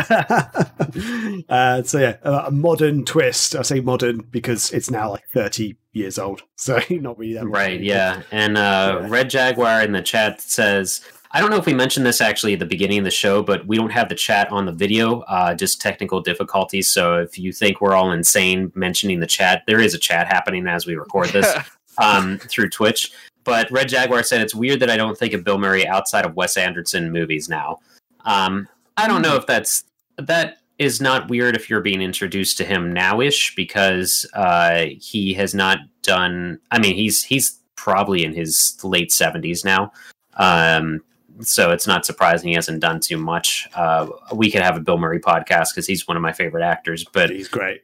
uh, 1.49 1.83
so 1.83 1.99
yeah, 1.99 2.17
a, 2.23 2.33
a 2.47 2.51
modern 2.53 3.05
twist. 3.05 3.57
I 3.57 3.63
say 3.63 3.81
modern 3.81 4.19
because 4.31 4.71
it's 4.73 4.89
now 4.89 5.11
like 5.11 5.27
30 5.29 5.77
years 5.93 6.19
old. 6.19 6.43
So 6.63 6.79
not 6.91 7.19
really 7.19 7.35
that 7.35 7.45
Right, 7.49 7.81
yeah. 7.81 8.23
And 8.31 8.57
uh, 8.57 9.01
Yeah. 9.01 9.09
Red 9.09 9.31
Jaguar 9.31 9.83
in 9.83 9.91
the 9.91 10.01
chat 10.01 10.41
says, 10.41 11.01
I 11.33 11.41
don't 11.41 11.51
know 11.51 11.57
if 11.57 11.67
we 11.67 11.75
mentioned 11.75 12.07
this 12.07 12.21
actually 12.21 12.53
at 12.53 12.61
the 12.61 12.67
beginning 12.67 12.99
of 12.99 13.05
the 13.05 13.11
show, 13.11 13.43
but 13.43 13.67
we 13.67 13.79
don't 13.79 13.91
have 13.91 14.09
the 14.09 14.15
chat 14.15 14.49
on 14.53 14.67
the 14.67 14.73
video, 14.73 15.23
uh, 15.23 15.57
just 15.57 15.81
technical 15.81 16.21
difficulties. 16.21 16.89
So 16.89 17.19
if 17.19 17.37
you 17.37 17.53
think 17.53 17.81
we're 17.81 17.95
all 17.95 18.13
insane 18.13 18.71
mentioning 18.77 19.19
the 19.19 19.27
chat, 19.27 19.65
there 19.67 19.81
is 19.81 19.93
a 19.93 19.99
chat 19.99 20.29
happening 20.29 20.69
as 20.69 20.87
we 20.87 20.95
record 20.95 21.31
this 21.31 21.53
um, 21.99 22.39
through 22.39 22.69
Twitch. 22.69 23.13
But 23.45 23.71
Red 23.71 23.89
Jaguar 23.89 24.23
said 24.23 24.41
it's 24.41 24.55
weird 24.55 24.81
that 24.81 24.91
I 24.91 24.97
don't 24.97 25.19
think 25.19 25.33
of 25.33 25.45
Bill 25.45 25.59
Murray 25.59 25.87
outside 25.87 26.25
of 26.25 26.37
Wes 26.37 26.57
Anderson 26.57 27.11
movies 27.11 27.49
now. 27.49 27.81
Um, 28.25 28.69
I 28.97 29.09
don't 29.09 29.23
know 29.23 29.37
if 29.37 29.47
that's 29.47 29.85
that 30.19 30.59
is 30.79 31.01
not 31.01 31.29
weird 31.29 31.57
if 31.57 31.69
you're 31.71 31.81
being 31.81 32.03
introduced 32.03 32.57
to 32.59 32.65
him 32.65 32.95
nowish 32.95 33.55
because 33.57 34.27
uh, 34.35 34.87
he 35.01 35.35
has 35.35 35.55
not 35.55 35.79
done. 36.03 36.61
I 36.71 36.79
mean, 36.79 36.95
he's 36.95 37.23
he's 37.25 37.59
probably 37.77 38.25
in 38.25 38.33
his 38.33 38.79
late 38.85 39.13
seventies 39.13 39.65
now, 39.65 39.93
um, 40.37 41.03
so 41.41 41.71
it's 41.71 41.87
not 41.87 42.07
surprising 42.07 42.49
he 42.49 42.55
hasn't 42.55 42.81
done 42.81 43.01
too 43.01 43.17
much. 43.17 43.69
Uh, 43.75 44.07
we 44.35 44.51
could 44.51 44.63
have 44.63 44.77
a 44.77 44.81
Bill 44.81 44.99
Murray 44.99 45.19
podcast 45.21 45.69
because 45.75 45.87
he's 45.87 46.07
one 46.07 46.17
of 46.17 46.23
my 46.23 46.33
favorite 46.33 46.63
actors, 46.65 47.05
but 47.13 47.31
He's 47.31 47.49
great. 47.49 47.83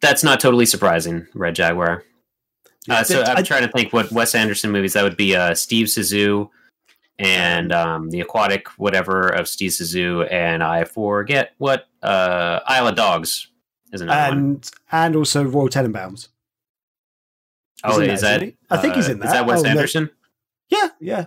that's 0.00 0.24
not 0.24 0.40
totally 0.40 0.66
surprising. 0.66 1.26
Red 1.34 1.54
Jaguar. 1.54 2.02
Uh, 2.88 3.02
so 3.04 3.22
I'm 3.22 3.44
trying 3.44 3.62
to 3.66 3.72
think 3.72 3.92
what 3.92 4.10
Wes 4.12 4.34
Anderson 4.34 4.70
movies 4.70 4.92
that 4.94 5.02
would 5.02 5.16
be. 5.16 5.34
Uh, 5.34 5.54
Steve 5.54 5.86
Zissou 5.86 6.48
and 7.18 7.72
um, 7.72 8.10
the 8.10 8.20
Aquatic 8.20 8.68
whatever 8.78 9.28
of 9.28 9.48
Steve 9.48 9.70
Zissou, 9.70 10.30
and 10.30 10.62
I 10.62 10.84
forget 10.84 11.52
what 11.58 11.86
uh, 12.02 12.60
Isle 12.66 12.88
of 12.88 12.94
Dogs 12.96 13.48
is 13.92 14.00
another 14.00 14.28
one. 14.34 14.38
and 14.38 14.70
and 14.92 15.16
also 15.16 15.42
Royal 15.44 15.68
Tenenbaums. 15.68 16.28
Oh, 17.84 18.00
is 18.00 18.20
that, 18.20 18.26
that? 18.28 18.36
isn't 18.42 18.48
he? 18.48 18.56
I 18.70 18.76
think 18.78 18.94
he's 18.94 19.08
in 19.08 19.18
uh, 19.18 19.20
that. 19.22 19.26
Is 19.26 19.32
that 19.32 19.46
Wes 19.46 19.60
Oh, 19.60 19.62
no. 19.62 19.70
Anderson? 19.70 20.10
Yeah, 20.68 20.88
yeah. 21.00 21.26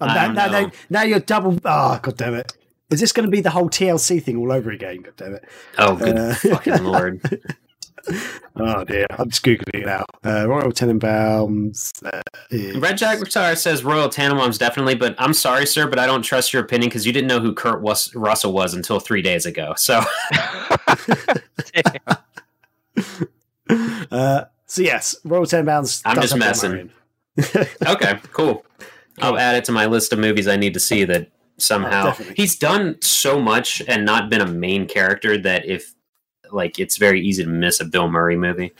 Oh, 0.00 0.06
I 0.06 0.14
now, 0.28 0.32
now, 0.32 0.46
now, 0.60 0.70
now 0.90 1.02
you're 1.02 1.20
double. 1.20 1.58
Oh, 1.64 1.98
god 2.02 2.16
damn 2.16 2.34
it! 2.34 2.52
Is 2.90 3.00
this 3.00 3.12
going 3.12 3.26
to 3.26 3.30
be 3.30 3.40
the 3.40 3.50
whole 3.50 3.68
TLC 3.70 4.22
thing 4.22 4.36
all 4.38 4.50
over 4.52 4.70
again? 4.70 5.02
God 5.02 5.14
damn 5.16 5.34
it! 5.34 5.44
Oh, 5.78 5.96
good 5.96 6.16
Uh, 6.16 6.34
fucking 6.34 6.82
lord! 6.84 7.20
Oh 8.56 8.84
dear, 8.84 9.06
I'm 9.10 9.30
just 9.30 9.44
googling 9.44 9.82
it 9.82 9.86
now. 9.86 10.04
Uh, 10.24 10.46
Royal 10.48 10.70
Tenenbaums. 10.72 11.90
Uh, 12.04 12.20
is- 12.50 12.76
Red 12.76 12.98
Jaguar 12.98 13.56
says 13.56 13.82
Royal 13.82 14.08
Tenenbaums 14.08 14.58
definitely, 14.58 14.94
but 14.94 15.14
I'm 15.18 15.32
sorry, 15.34 15.66
sir, 15.66 15.88
but 15.88 15.98
I 15.98 16.06
don't 16.06 16.22
trust 16.22 16.52
your 16.52 16.62
opinion 16.62 16.88
because 16.90 17.06
you 17.06 17.12
didn't 17.12 17.28
know 17.28 17.40
who 17.40 17.52
Kurt 17.54 17.80
was- 17.82 18.14
Russell 18.14 18.52
was 18.52 18.74
until 18.74 19.00
three 19.00 19.22
days 19.22 19.46
ago. 19.46 19.74
So 19.76 19.96
uh, 24.10 24.44
so 24.66 24.82
yes, 24.82 25.16
Royal 25.24 25.44
Tenenbaums. 25.44 26.02
I'm 26.04 26.20
just 26.20 26.36
messing. 26.36 26.90
Okay, 27.84 28.20
cool. 28.32 28.64
I'll 29.20 29.36
add 29.38 29.56
it 29.56 29.64
to 29.64 29.72
my 29.72 29.86
list 29.86 30.12
of 30.12 30.20
movies 30.20 30.46
I 30.46 30.54
need 30.56 30.74
to 30.74 30.80
see 30.80 31.02
that 31.04 31.30
somehow 31.58 32.14
Oh, 32.16 32.24
he's 32.36 32.56
done 32.56 32.96
so 33.00 33.40
much 33.40 33.82
and 33.88 34.04
not 34.04 34.30
been 34.30 34.40
a 34.40 34.46
main 34.46 34.86
character 34.86 35.36
that 35.38 35.64
if 35.66 35.93
like 36.54 36.78
it's 36.78 36.96
very 36.96 37.20
easy 37.20 37.42
to 37.44 37.48
miss 37.48 37.80
a 37.80 37.84
Bill 37.84 38.08
Murray 38.08 38.36
movie. 38.36 38.72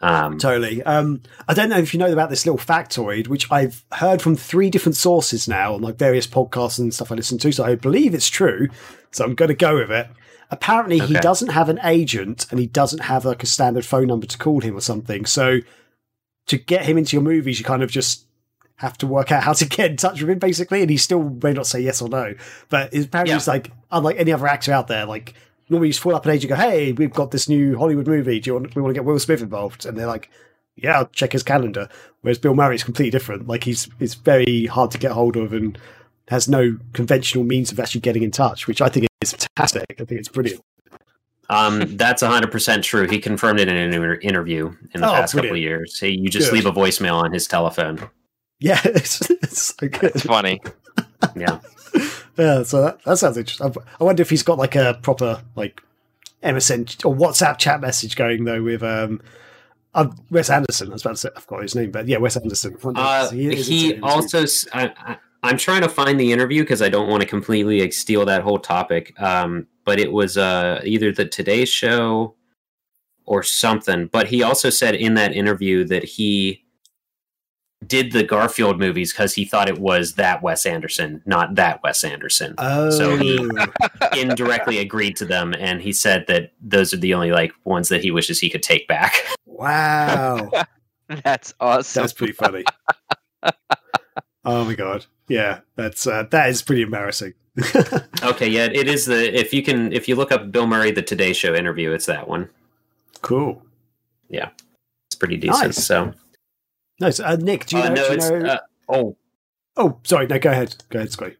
Um, 0.00 0.36
Totally. 0.38 0.82
Um, 0.82 1.22
I 1.46 1.54
don't 1.54 1.68
know 1.68 1.78
if 1.78 1.94
you 1.94 2.00
know 2.00 2.12
about 2.12 2.28
this 2.28 2.44
little 2.44 2.58
factoid, 2.58 3.28
which 3.28 3.50
I've 3.52 3.84
heard 3.92 4.20
from 4.20 4.34
three 4.34 4.68
different 4.68 4.96
sources 4.96 5.46
now 5.46 5.74
on 5.74 5.80
like 5.82 5.96
various 5.96 6.26
podcasts 6.26 6.80
and 6.80 6.92
stuff 6.92 7.12
I 7.12 7.14
listen 7.14 7.38
to. 7.38 7.52
So 7.52 7.62
I 7.64 7.76
believe 7.76 8.12
it's 8.12 8.28
true. 8.28 8.68
So 9.12 9.24
I'm 9.24 9.36
going 9.36 9.50
to 9.50 9.54
go 9.54 9.76
with 9.76 9.92
it. 9.92 10.08
Apparently, 10.50 10.98
he 10.98 11.14
doesn't 11.14 11.50
have 11.52 11.68
an 11.68 11.78
agent 11.84 12.46
and 12.50 12.58
he 12.58 12.66
doesn't 12.66 12.98
have 13.04 13.24
like 13.24 13.42
a 13.42 13.46
standard 13.46 13.86
phone 13.86 14.08
number 14.08 14.26
to 14.26 14.36
call 14.36 14.60
him 14.60 14.76
or 14.76 14.80
something. 14.80 15.24
So 15.24 15.60
to 16.48 16.58
get 16.58 16.84
him 16.84 16.98
into 16.98 17.14
your 17.16 17.22
movies, 17.22 17.58
you 17.60 17.64
kind 17.64 17.82
of 17.84 17.90
just 17.90 18.26
have 18.76 18.98
to 18.98 19.06
work 19.06 19.30
out 19.30 19.44
how 19.44 19.52
to 19.52 19.64
get 19.68 19.90
in 19.92 19.96
touch 19.96 20.20
with 20.20 20.28
him, 20.28 20.40
basically. 20.40 20.80
And 20.82 20.90
he 20.90 20.96
still 20.96 21.22
may 21.42 21.52
not 21.52 21.68
say 21.68 21.80
yes 21.80 22.02
or 22.02 22.08
no. 22.08 22.34
But 22.68 22.88
it's- 22.88 23.04
apparently, 23.04 23.30
Yeah. 23.30 23.36
it's 23.36 23.46
like 23.46 23.70
unlike 23.92 24.16
any 24.18 24.32
other 24.32 24.48
actor 24.48 24.72
out 24.72 24.88
there, 24.88 25.06
like 25.06 25.34
normally 25.72 25.88
you 25.88 25.92
just 25.92 26.02
call 26.02 26.14
up 26.14 26.24
an 26.24 26.30
agent 26.30 26.52
and 26.52 26.60
go, 26.60 26.68
"Hey, 26.68 26.92
we've 26.92 27.12
got 27.12 27.32
this 27.32 27.48
new 27.48 27.76
Hollywood 27.76 28.06
movie. 28.06 28.38
Do 28.38 28.48
you 28.50 28.54
want 28.54 28.76
we 28.76 28.82
want 28.82 28.94
to 28.94 28.98
get 29.00 29.04
Will 29.04 29.18
Smith 29.18 29.42
involved?" 29.42 29.84
And 29.86 29.98
they're 29.98 30.06
like, 30.06 30.30
"Yeah, 30.76 30.98
I'll 30.98 31.06
check 31.06 31.32
his 31.32 31.42
calendar." 31.42 31.88
Whereas 32.20 32.38
Bill 32.38 32.54
Murray's 32.54 32.84
completely 32.84 33.10
different. 33.10 33.48
Like 33.48 33.64
he's 33.64 33.88
he's 33.98 34.14
very 34.14 34.66
hard 34.66 34.92
to 34.92 34.98
get 34.98 35.10
hold 35.10 35.36
of 35.36 35.52
and 35.52 35.76
has 36.28 36.48
no 36.48 36.78
conventional 36.92 37.42
means 37.44 37.72
of 37.72 37.80
actually 37.80 38.00
getting 38.02 38.22
in 38.22 38.30
touch, 38.30 38.68
which 38.68 38.80
I 38.80 38.88
think 38.88 39.06
is 39.22 39.32
fantastic. 39.32 39.84
I 39.98 40.04
think 40.04 40.20
it's 40.20 40.28
brilliant. 40.28 40.62
um, 41.50 41.96
that's 41.96 42.22
100% 42.22 42.82
true. 42.82 43.06
He 43.08 43.18
confirmed 43.18 43.58
it 43.60 43.68
in 43.68 43.76
an 43.76 43.92
inter- 43.92 44.18
interview 44.22 44.68
in 44.94 45.00
the 45.00 45.08
Oh, 45.08 45.12
past 45.12 45.34
couple 45.34 45.50
of 45.50 45.56
years. 45.58 45.98
He, 45.98 46.10
you 46.16 46.30
just 46.30 46.50
Good. 46.50 46.54
leave 46.64 46.66
a 46.66 46.72
voicemail 46.72 47.14
on 47.22 47.32
his 47.32 47.46
telephone. 47.46 47.98
Yeah, 48.64 48.80
it's, 48.84 49.28
it's 49.28 49.74
so 49.76 49.88
good. 49.88 50.12
It's 50.14 50.22
funny. 50.24 50.60
Yeah. 51.34 51.58
Yeah, 52.38 52.62
so 52.62 52.80
that, 52.82 53.02
that 53.04 53.18
sounds 53.18 53.36
interesting. 53.36 53.74
I- 54.00 54.04
wonder 54.04 54.22
if 54.22 54.30
he's 54.30 54.42
got 54.42 54.58
like 54.58 54.74
a 54.74 54.98
proper 55.02 55.42
like 55.54 55.82
MSN 56.42 57.04
or 57.04 57.14
WhatsApp 57.14 57.58
chat 57.58 57.80
message 57.80 58.16
going 58.16 58.44
though 58.44 58.62
with 58.62 58.82
um 58.82 59.20
uh, 59.94 60.08
Wes 60.30 60.50
Anderson. 60.50 60.88
I 60.88 60.92
was 60.94 61.02
about 61.02 61.12
to 61.12 61.16
say 61.16 61.28
I 61.36 61.40
forgot 61.40 61.62
his 61.62 61.74
name, 61.74 61.90
but 61.90 62.08
yeah, 62.08 62.16
Wes 62.16 62.36
Anderson. 62.36 62.76
Uh, 62.82 63.28
is 63.32 63.66
he 63.66 64.00
also, 64.00 64.44
I, 64.72 65.18
am 65.42 65.58
trying 65.58 65.82
to 65.82 65.88
find 65.88 66.18
the 66.18 66.32
interview 66.32 66.62
because 66.62 66.80
I 66.80 66.88
don't 66.88 67.08
want 67.08 67.22
to 67.22 67.28
completely 67.28 67.80
like, 67.80 67.92
steal 67.92 68.24
that 68.24 68.42
whole 68.42 68.58
topic. 68.58 69.12
Um, 69.20 69.66
but 69.84 70.00
it 70.00 70.12
was 70.12 70.38
uh, 70.38 70.80
either 70.84 71.12
the 71.12 71.26
Today 71.26 71.64
Show 71.64 72.34
or 73.26 73.42
something. 73.42 74.06
But 74.06 74.28
he 74.28 74.42
also 74.42 74.70
said 74.70 74.94
in 74.94 75.14
that 75.14 75.34
interview 75.34 75.84
that 75.84 76.04
he 76.04 76.61
did 77.86 78.12
the 78.12 78.22
Garfield 78.22 78.78
movies 78.78 79.12
because 79.12 79.34
he 79.34 79.44
thought 79.44 79.68
it 79.68 79.78
was 79.78 80.14
that 80.14 80.42
Wes 80.42 80.64
Anderson, 80.66 81.22
not 81.26 81.54
that 81.56 81.82
Wes 81.82 82.04
Anderson. 82.04 82.54
Oh, 82.58 82.90
so 82.90 83.16
he- 83.16 83.38
Indirectly 84.20 84.78
agreed 84.78 85.16
to 85.16 85.24
them, 85.24 85.54
and 85.58 85.80
he 85.82 85.92
said 85.92 86.24
that 86.28 86.52
those 86.60 86.92
are 86.92 86.98
the 86.98 87.14
only 87.14 87.32
like 87.32 87.52
ones 87.64 87.88
that 87.88 88.02
he 88.02 88.10
wishes 88.10 88.38
he 88.40 88.50
could 88.50 88.62
take 88.62 88.86
back. 88.88 89.14
wow, 89.46 90.50
That's 91.24 91.52
awesome. 91.60 92.02
that's 92.02 92.12
pretty 92.12 92.32
funny. 92.32 92.64
oh 94.44 94.64
my 94.64 94.74
god, 94.74 95.06
yeah, 95.28 95.60
that's 95.76 96.06
uh, 96.06 96.24
that 96.30 96.48
is 96.48 96.62
pretty 96.62 96.82
embarrassing. 96.82 97.34
Okay, 98.24 98.46
yeah, 98.48 98.66
it 98.66 98.86
is 98.88 99.06
the 99.06 99.36
if 99.36 99.52
you 99.52 99.64
can 99.64 99.92
if 99.92 100.06
you 100.08 100.14
look 100.14 100.30
up 100.30 100.52
Bill 100.52 100.66
Murray 100.66 100.92
the 100.92 101.02
Today 101.02 101.32
Show 101.32 101.54
interview, 101.56 101.90
it's 101.90 102.06
that 102.06 102.28
one. 102.28 102.48
cool. 103.20 103.62
Yeah, 104.28 104.50
it's 105.08 105.16
pretty 105.16 105.36
decent. 105.36 105.64
Nice. 105.76 105.84
So 105.84 106.14
No, 107.00 107.10
so, 107.10 107.24
uh, 107.24 107.36
Nick, 107.40 107.66
do 107.66 107.76
you 107.76 107.82
Uh, 107.82 107.88
know? 107.88 107.94
no, 107.94 108.02
do 108.02 108.08
you 108.08 108.12
it's 108.14 108.30
know- 108.30 108.46
uh, 108.46 108.58
oh 108.88 109.16
oh, 109.76 109.98
sorry, 110.04 110.26
no, 110.26 110.38
go 110.38 110.50
ahead, 110.50 110.76
go 110.90 110.98
ahead, 111.00 111.10
Scotty. 111.10 111.36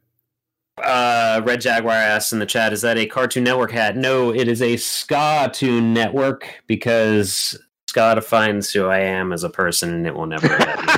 uh, 0.83 1.41
Red 1.45 1.61
Jaguar 1.61 1.95
asks 1.95 2.33
in 2.33 2.39
the 2.39 2.47
chat, 2.47 2.73
is 2.73 2.81
that 2.83 2.97
a 2.97 3.07
Cartoon 3.07 3.45
Network 3.45 3.71
hat? 3.73 3.97
No, 3.97 4.33
it 4.35 4.49
is 4.49 4.63
a 4.63 4.77
Ska-toon 4.79 5.93
Network 5.93 6.63
because 6.67 7.59
Ska 7.89 8.15
defines 8.15 8.73
who 8.73 8.87
I 8.87 9.01
am 9.01 9.33
as 9.33 9.45
a 9.45 9.51
person, 9.51 9.93
and 9.95 10.07
it 10.07 10.15
will 10.15 10.27
never 10.27 10.49
let 10.49 10.81
me. 10.83 10.93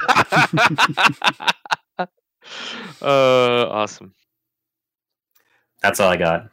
uh, 3.03 3.67
awesome. 3.69 4.15
That's 5.83 5.99
all 6.01 6.09
I 6.09 6.17
got. 6.17 6.51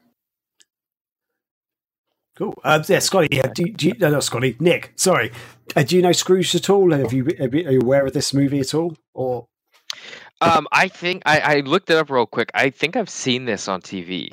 Cool. 2.36 2.60
Um, 2.64 2.84
yeah, 2.88 2.99
Scotty. 2.99 3.28
Yeah, 3.32 3.48
do, 3.53 3.65
do 3.65 3.88
you, 3.90 3.94
no, 3.99 4.10
not 4.10 4.23
Scotty. 4.23 4.56
Nick. 4.60 4.94
Sorry. 4.95 5.32
Uh, 5.76 5.84
do 5.84 5.95
you 5.95 6.02
know 6.02 6.11
Scrooge 6.11 6.53
at 6.56 6.69
all? 6.69 6.91
Have 6.91 7.14
you, 7.14 7.26
are 7.39 7.48
you 7.72 7.80
aware 7.81 8.06
of 8.06 8.14
this 8.14 8.34
movie 8.34 8.60
at 8.60 8.73
all? 8.73 8.98
Or 9.14 9.48
Um, 10.41 10.68
I 10.72 10.88
think 10.88 11.23
I, 11.26 11.39
I 11.39 11.60
looked 11.61 11.89
it 11.89 11.98
up 11.98 12.10
real 12.10 12.26
quick. 12.26 12.52
I 12.53 12.69
think 12.69 12.95
I've 12.95 13.10
seen 13.10 13.45
this 13.45 13.68
on 13.68 13.81
TV. 13.81 14.31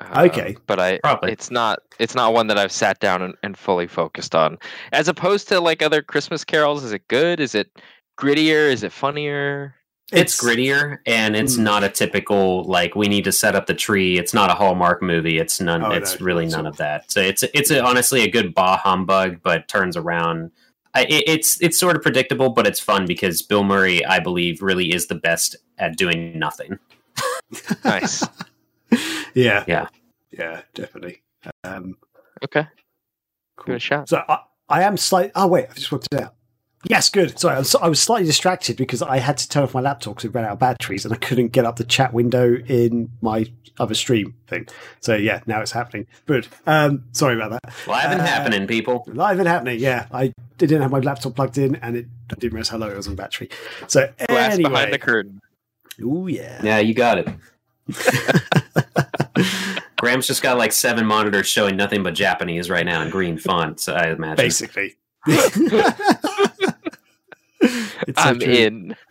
Uh, 0.00 0.24
Okay. 0.30 0.56
but 0.66 0.78
I 0.78 0.98
Probably. 1.02 1.32
it's 1.32 1.50
not 1.50 1.80
it's 1.98 2.14
not 2.14 2.32
one 2.32 2.46
that 2.46 2.56
I've 2.58 2.70
sat 2.70 3.00
down 3.00 3.20
and, 3.22 3.34
and 3.42 3.58
fully 3.58 3.88
focused 3.88 4.34
on. 4.34 4.56
As 4.92 5.08
opposed 5.08 5.48
to 5.48 5.58
like 5.58 5.82
other 5.82 6.02
Christmas 6.02 6.44
carols, 6.44 6.84
is 6.84 6.92
it 6.92 7.08
good? 7.08 7.40
Is 7.40 7.56
it 7.56 7.68
grittier? 8.16 8.70
Is 8.70 8.84
it 8.84 8.92
funnier? 8.92 9.74
It's, 10.10 10.40
grittier, 10.42 10.98
and 11.04 11.36
it's 11.36 11.56
Hmm. 11.56 11.64
not 11.64 11.84
a 11.84 11.88
typical 11.90 12.62
like 12.64 12.94
we 12.94 13.08
need 13.08 13.24
to 13.24 13.32
set 13.32 13.54
up 13.56 13.66
the 13.66 13.74
tree. 13.74 14.16
It's 14.18 14.32
not 14.32 14.50
a 14.50 14.54
Hallmark 14.54 15.02
movie. 15.02 15.38
It's 15.38 15.60
none. 15.60 15.82
Oh, 15.84 15.90
it's 15.90 16.18
no, 16.18 16.24
really 16.24 16.46
none 16.46 16.60
all. 16.66 16.70
of 16.70 16.76
that. 16.78 17.10
So 17.10 17.20
it's 17.20 17.42
it's 17.52 17.70
a, 17.72 17.82
honestly 17.84 18.22
a 18.22 18.30
good 18.30 18.54
bah 18.54 18.76
humbug, 18.78 19.42
but 19.42 19.66
turns 19.68 19.96
around. 19.98 20.50
I, 20.94 21.02
it, 21.04 21.24
it's 21.26 21.60
it's 21.60 21.78
sort 21.78 21.96
of 21.96 22.02
predictable, 22.02 22.50
but 22.50 22.66
it's 22.66 22.80
fun 22.80 23.06
because 23.06 23.42
Bill 23.42 23.62
Murray, 23.64 24.04
I 24.04 24.18
believe, 24.20 24.62
really 24.62 24.92
is 24.94 25.06
the 25.06 25.14
best 25.14 25.56
at 25.78 25.96
doing 25.96 26.38
nothing. 26.38 26.78
Nice. 27.84 28.26
yeah, 29.34 29.64
Yeah. 29.66 29.88
yeah, 30.30 30.62
definitely. 30.74 31.22
Um, 31.64 31.96
okay. 32.44 32.62
Give 32.62 32.68
cool. 33.56 33.74
it 33.74 33.76
a 33.76 33.80
shot. 33.80 34.08
So 34.08 34.22
I, 34.28 34.38
I 34.68 34.82
am 34.82 34.96
slightly. 34.96 35.32
Oh 35.34 35.46
wait, 35.46 35.66
I 35.70 35.74
just 35.74 35.90
worked 35.92 36.08
it 36.12 36.20
out. 36.20 36.34
Yes, 36.84 37.10
good. 37.10 37.38
Sorry, 37.38 37.56
I 37.56 37.58
was, 37.58 37.74
I 37.74 37.88
was 37.88 38.00
slightly 38.00 38.26
distracted 38.26 38.76
because 38.76 39.02
I 39.02 39.18
had 39.18 39.36
to 39.38 39.48
turn 39.48 39.64
off 39.64 39.74
my 39.74 39.80
laptop 39.80 40.14
because 40.14 40.26
it 40.26 40.34
ran 40.34 40.44
out 40.44 40.52
of 40.52 40.58
batteries 40.60 41.04
and 41.04 41.12
I 41.12 41.16
couldn't 41.16 41.48
get 41.48 41.64
up 41.64 41.76
the 41.76 41.84
chat 41.84 42.14
window 42.14 42.54
in 42.54 43.10
my 43.20 43.46
other 43.80 43.94
stream 43.94 44.34
thing. 44.46 44.68
So 45.00 45.16
yeah, 45.16 45.40
now 45.46 45.60
it's 45.60 45.72
happening. 45.72 46.06
Good. 46.26 46.46
Um, 46.66 47.04
sorry 47.12 47.34
about 47.34 47.50
that. 47.50 47.72
Live 47.88 48.12
and 48.12 48.20
Uh, 48.20 48.24
happening, 48.26 48.66
people. 48.68 49.04
Live 49.08 49.40
and 49.40 49.48
happening. 49.48 49.80
Yeah, 49.80 50.06
I 50.12 50.32
didn't 50.56 50.82
have 50.82 50.92
my 50.92 51.00
laptop 51.00 51.34
plugged 51.34 51.58
in 51.58 51.74
and 51.76 51.96
it 51.96 52.06
I 52.30 52.34
didn't 52.34 52.52
realize 52.54 52.68
how 52.68 52.78
low 52.78 52.88
it 52.90 52.96
was 52.96 53.08
on 53.08 53.16
battery. 53.16 53.50
So 53.88 54.08
Glass 54.28 54.54
anyway, 54.54 54.70
behind 54.70 54.92
the 54.92 54.98
curtain. 54.98 55.40
oh 56.04 56.28
yeah. 56.28 56.60
Yeah, 56.62 56.78
you 56.78 56.94
got 56.94 57.18
it. 57.18 57.28
Graham's 60.00 60.28
just 60.28 60.42
got 60.42 60.58
like 60.58 60.72
seven 60.72 61.06
monitors 61.06 61.48
showing 61.48 61.76
nothing 61.76 62.04
but 62.04 62.14
Japanese 62.14 62.70
right 62.70 62.86
now 62.86 63.02
in 63.02 63.10
green 63.10 63.36
fonts. 63.36 63.88
I 63.88 64.10
imagine. 64.10 64.36
basically. 64.36 64.94
it's 67.60 68.22
so 68.22 68.28
I'm 68.30 68.38
true. 68.38 68.52
in. 68.52 68.96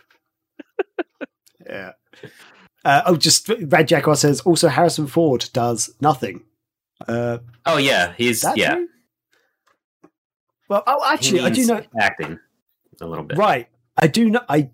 Yeah. 1.68 1.92
Uh, 2.82 3.02
oh, 3.04 3.16
just 3.16 3.50
Red 3.60 3.88
Jaguar 3.88 4.16
says 4.16 4.40
also 4.40 4.68
Harrison 4.68 5.06
Ford 5.06 5.50
does 5.52 5.94
nothing. 6.00 6.44
Uh, 7.06 7.38
Oh 7.66 7.76
yeah, 7.76 8.14
he's 8.16 8.42
yeah. 8.56 8.76
true? 8.76 8.88
Well, 10.70 10.82
oh, 10.86 11.02
actually, 11.12 11.40
I 11.40 11.50
do 11.50 11.66
know. 11.66 11.82
acting 12.00 12.38
a 13.02 13.06
little 13.06 13.24
bit. 13.24 13.36
Right, 13.36 13.68
I 13.98 14.06
do 14.06 14.30
know. 14.30 14.40
I 14.48 14.70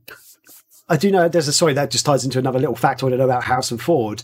I 0.88 0.96
do 0.96 1.10
know. 1.10 1.28
There's 1.28 1.48
a 1.48 1.52
sorry 1.52 1.72
that 1.72 1.90
just 1.90 2.06
ties 2.06 2.24
into 2.24 2.38
another 2.38 2.60
little 2.60 2.76
fact 2.76 3.02
I 3.02 3.06
want 3.06 3.14
to 3.14 3.18
know 3.18 3.24
about 3.24 3.42
Harrison 3.44 3.78
Ford. 3.78 4.22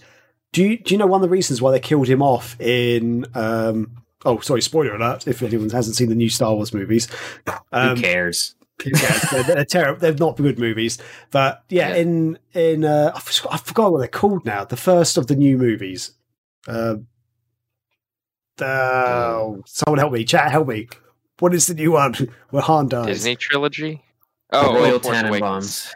Do 0.53 0.63
you 0.63 0.79
do 0.79 0.95
you 0.95 0.99
know 0.99 1.07
one 1.07 1.21
of 1.21 1.29
the 1.29 1.33
reasons 1.33 1.61
why 1.61 1.73
they 1.73 1.81
killed 1.81 2.07
him 2.07 2.23
off 2.23 2.61
in? 2.61 3.27
Um, 3.35 3.97
oh, 4.25 4.39
sorry, 4.41 4.63
spoiler 4.63 4.95
alert! 4.95 5.27
If 5.27 5.43
anyone 5.43 5.71
hasn't 5.71 5.97
seen 5.97 6.09
the 6.09 6.15
new 6.15 6.29
Star 6.29 6.55
Wars 6.55 6.73
movies, 6.73 7.09
um, 7.73 7.97
Who 7.97 8.03
cares? 8.03 8.55
Yeah, 8.85 9.19
they're, 9.31 9.43
they're 9.43 9.65
terrible. 9.65 10.01
They're 10.01 10.15
not 10.15 10.37
good 10.37 10.59
movies, 10.59 10.99
but 11.31 11.65
yeah, 11.69 11.91
Yeah. 11.91 11.95
in 11.97 12.39
in 12.55 12.85
uh, 12.85 13.13
I 13.15 13.21
forgot, 13.21 13.55
I 13.55 13.57
forgot 13.59 13.93
what 13.93 13.99
they're 13.99 14.09
called 14.09 14.45
now. 14.45 14.65
The 14.65 14.77
first 14.77 15.17
of 15.17 15.27
the 15.27 15.37
new 15.37 15.57
movies. 15.59 16.13
Um, 16.69 17.07
oh, 18.61 19.63
someone 19.67 19.99
help 19.99 20.13
me! 20.13 20.25
Chat, 20.25 20.51
help 20.51 20.69
me! 20.69 20.89
What 21.39 21.55
is 21.55 21.67
the 21.67 21.75
new 21.75 21.93
one 21.93 22.15
where 22.51 22.63
Han 22.63 22.89
dies? 22.89 23.07
Disney 23.07 23.37
trilogy. 23.37 24.03
Oh, 24.53 24.71
Oh, 24.71 24.75
Royal 24.75 24.99
Force 24.99 25.17
Tenenbaums. 25.17 25.91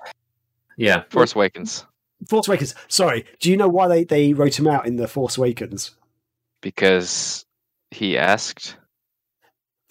Yeah. 0.77 1.03
Force 1.11 1.35
Awakens. 1.35 1.85
Force 2.29 2.49
Awakens. 2.49 2.75
Sorry, 2.89 3.25
do 3.41 3.51
you 3.51 3.57
know 3.57 3.69
why 3.69 3.89
they 3.89 4.05
they 4.05 4.33
wrote 4.33 4.59
him 4.59 4.67
out 4.67 4.87
in 4.87 4.97
the 4.97 5.09
Force 5.09 5.37
Awakens? 5.37 5.91
Because 6.63 7.45
he 7.91 8.17
asked. 8.17 8.77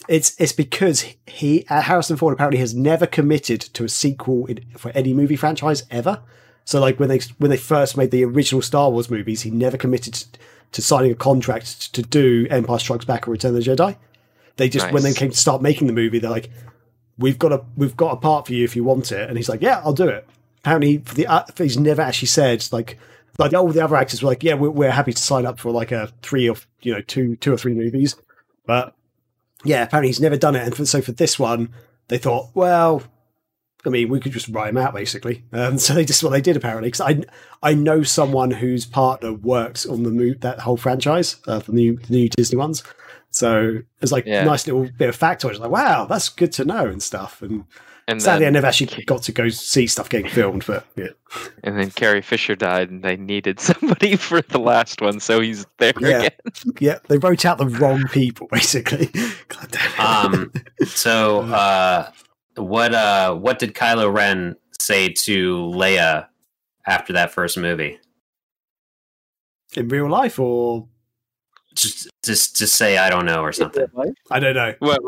It's 0.08 0.36
it's 0.40 0.52
because 0.52 1.06
he 1.28 1.66
uh, 1.70 1.82
Harrison 1.82 2.18
Ford 2.18 2.34
apparently 2.34 2.60
has 2.60 2.74
never 2.74 3.06
committed 3.08 3.62
to 3.62 3.84
a 3.84 3.90
sequel 3.90 4.46
in, 4.48 4.64
for 4.78 4.92
any 4.92 5.14
movie 5.14 5.36
franchise 5.36 5.84
ever. 5.90 6.22
So 6.66 6.80
like 6.80 7.00
when 7.00 7.10
they 7.10 7.20
when 7.38 7.52
they 7.52 7.58
first 7.58 7.98
made 7.98 8.12
the 8.12 8.24
original 8.26 8.62
Star 8.62 8.90
Wars 8.90 9.10
movies, 9.10 9.42
he 9.42 9.52
never 9.52 9.78
committed 9.78 10.14
to, 10.14 10.28
to 10.74 10.82
signing 10.82 11.12
a 11.12 11.16
contract 11.16 11.94
to 11.94 12.02
do 12.02 12.48
Empire 12.50 12.80
Strikes 12.80 13.06
Back 13.06 13.28
or 13.28 13.32
Return 13.32 13.56
of 13.56 13.64
the 13.64 13.70
Jedi. 13.72 13.96
They 14.58 14.70
just 14.70 14.92
when 14.92 15.04
they 15.04 15.10
Nice. 15.10 15.18
came 15.18 15.32
to 15.32 15.38
start 15.38 15.62
making 15.62 15.88
the 15.88 15.94
movie, 15.94 16.20
they're 16.20 16.30
like, 16.30 16.50
"We've 17.18 17.40
got 17.40 17.52
a 17.52 17.64
we've 17.76 17.98
got 17.98 18.14
a 18.14 18.18
part 18.18 18.48
for 18.48 18.54
you 18.54 18.64
if 18.64 18.76
you 18.76 18.84
want 18.84 19.12
it," 19.12 19.28
and 19.28 19.38
he's 19.38 19.50
like, 19.50 19.62
"Yeah, 19.62 19.82
I'll 19.84 19.94
do 19.94 20.08
it." 20.08 20.28
Apparently, 20.60 21.00
for 21.00 21.16
the 21.16 21.28
uh, 21.28 21.44
he's 21.58 21.78
never 21.78 22.02
actually 22.02 22.28
said 22.28 22.66
like 22.72 22.98
like 23.40 23.54
all 23.54 23.68
the 23.68 23.84
other 23.84 23.96
actors 23.96 24.22
were 24.22 24.30
like, 24.30 24.44
"Yeah, 24.44 24.54
we're, 24.54 24.70
we're 24.70 24.92
happy 24.92 25.14
to 25.14 25.22
sign 25.22 25.46
up 25.46 25.60
for 25.60 25.72
like 25.72 25.92
a 25.92 26.12
three 26.22 26.50
or 26.50 26.56
you 26.82 26.94
know 26.94 27.02
two 27.02 27.36
two 27.38 27.52
or 27.54 27.58
three 27.58 27.74
movies," 27.74 28.16
but 28.66 28.96
yeah, 29.64 29.84
apparently 29.84 30.10
he's 30.10 30.20
never 30.22 30.38
done 30.38 30.56
it. 30.56 30.64
And 30.64 30.76
for, 30.76 30.86
so 30.86 31.02
for 31.02 31.12
this 31.12 31.38
one, 31.40 31.70
they 32.10 32.18
thought, 32.18 32.50
well, 32.54 33.04
I 33.86 33.90
mean, 33.90 34.10
we 34.10 34.20
could 34.20 34.32
just 34.32 34.48
write 34.50 34.70
him 34.70 34.78
out 34.78 34.94
basically. 34.94 35.44
Um, 35.52 35.78
so 35.84 35.94
they 35.94 36.06
just 36.06 36.24
what 36.24 36.30
they 36.32 36.42
did 36.42 36.56
apparently. 36.58 36.88
Because 36.88 37.02
I 37.02 37.22
I 37.62 37.74
know 37.74 38.04
someone 38.04 38.52
whose 38.52 38.86
partner 38.86 39.34
works 39.34 39.86
on 39.86 40.04
the 40.04 40.12
mo- 40.12 40.36
that 40.42 40.60
whole 40.60 40.78
franchise 40.78 41.38
uh, 41.48 41.60
for 41.60 41.72
the 41.72 41.78
new 41.78 41.98
the 41.98 42.14
new 42.14 42.30
Disney 42.30 42.58
ones. 42.58 42.84
So 43.32 43.80
it's 44.02 44.12
like 44.12 44.26
Yeah. 44.26 44.44
nice 44.44 44.68
little 44.68 44.88
bit 44.98 45.10
of 45.10 45.18
factoid. 45.18 45.52
It's 45.52 45.60
like, 45.60 45.72
wow, 45.72 46.06
that's 46.06 46.30
good 46.30 46.52
to 46.54 46.66
know 46.66 46.86
and 46.86 47.02
stuff. 47.02 47.42
And, 47.42 47.66
And 48.08 48.22
sadly, 48.22 48.46
I 48.46 48.50
never 48.50 48.68
actually 48.68 49.04
got 49.06 49.24
to 49.24 49.32
go 49.32 49.48
see 49.50 49.88
stuff 49.88 50.10
getting 50.10 50.30
filmed. 50.30 50.66
But 50.68 50.86
yeah, 50.96 51.08
and 51.64 51.80
then 51.80 51.90
Carrie 51.92 52.22
Fisher 52.22 52.56
died, 52.56 52.90
and 52.90 53.02
they 53.02 53.16
needed 53.16 53.60
somebody 53.62 54.18
for 54.18 54.42
the 54.42 54.60
last 54.60 55.02
one, 55.02 55.20
so 55.22 55.40
he's 55.40 55.66
there 55.78 55.94
Yeah. 56.00 56.18
again. 56.18 56.32
yeah, 56.80 57.00
they 57.08 57.18
wrote 57.18 57.46
out 57.46 57.60
the 57.60 57.68
wrong 57.68 58.04
people 58.10 58.48
basically. 58.52 59.06
God 59.48 59.72
damn 59.72 59.92
it. 59.94 60.00
Um. 60.00 60.52
So, 60.86 61.42
uh, 61.44 62.12
what 62.56 62.94
uh, 62.94 63.36
what 63.36 63.60
did 63.60 63.74
Kylo 63.74 64.14
Ren 64.14 64.56
say 64.82 65.10
to 65.10 65.56
Leia 65.58 66.28
after 66.86 67.14
that 67.14 67.32
first 67.32 67.58
movie? 67.58 68.00
in 69.76 69.88
real 69.88 70.08
life, 70.10 70.38
or 70.40 70.88
Just, 71.74 72.08
just, 72.24 72.56
just 72.58 72.76
say 72.76 72.98
I 73.00 73.10
don't 73.10 73.26
know 73.26 73.42
or 73.42 73.52
something. 73.52 73.88
I 74.30 74.40
don't 74.40 74.54
know. 74.54 74.76
What? 74.80 75.02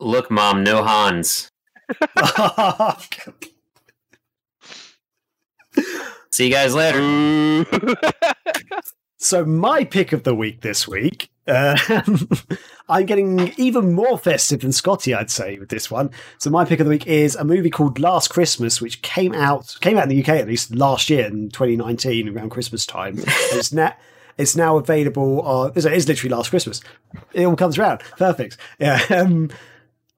Look, 0.00 0.28
mom, 0.30 0.64
no 0.64 0.82
Hans. 0.82 1.48
See 6.30 6.46
you 6.46 6.52
guys 6.52 6.74
later. 6.74 7.64
So 9.20 9.44
my 9.44 9.82
pick 9.82 10.12
of 10.12 10.22
the 10.22 10.34
week 10.34 10.60
this 10.60 10.86
week, 10.86 11.28
uh, 11.48 11.76
I'm 12.88 13.04
getting 13.04 13.52
even 13.56 13.92
more 13.92 14.16
festive 14.16 14.60
than 14.60 14.70
Scotty, 14.70 15.12
I'd 15.12 15.28
say, 15.28 15.58
with 15.58 15.70
this 15.70 15.90
one. 15.90 16.10
So 16.38 16.50
my 16.50 16.64
pick 16.64 16.78
of 16.78 16.86
the 16.86 16.90
week 16.90 17.08
is 17.08 17.34
a 17.34 17.42
movie 17.42 17.68
called 17.68 17.98
Last 17.98 18.28
Christmas, 18.28 18.80
which 18.80 19.02
came 19.02 19.34
out 19.34 19.76
came 19.80 19.98
out 19.98 20.04
in 20.04 20.10
the 20.10 20.22
UK 20.22 20.28
at 20.28 20.46
least 20.46 20.72
last 20.72 21.10
year 21.10 21.26
in 21.26 21.50
2019 21.50 22.28
around 22.28 22.50
Christmas 22.50 22.86
time. 22.86 23.16
It's 23.18 23.72
now 23.72 23.92
it's 24.38 24.54
now 24.54 24.76
available. 24.76 25.46
Uh, 25.46 25.72
it 25.74 25.84
is 25.84 26.06
literally 26.06 26.34
Last 26.34 26.50
Christmas. 26.50 26.80
It 27.32 27.44
all 27.44 27.56
comes 27.56 27.76
around. 27.76 28.00
Perfect. 28.18 28.56
Yeah. 28.78 29.02
Um, 29.10 29.50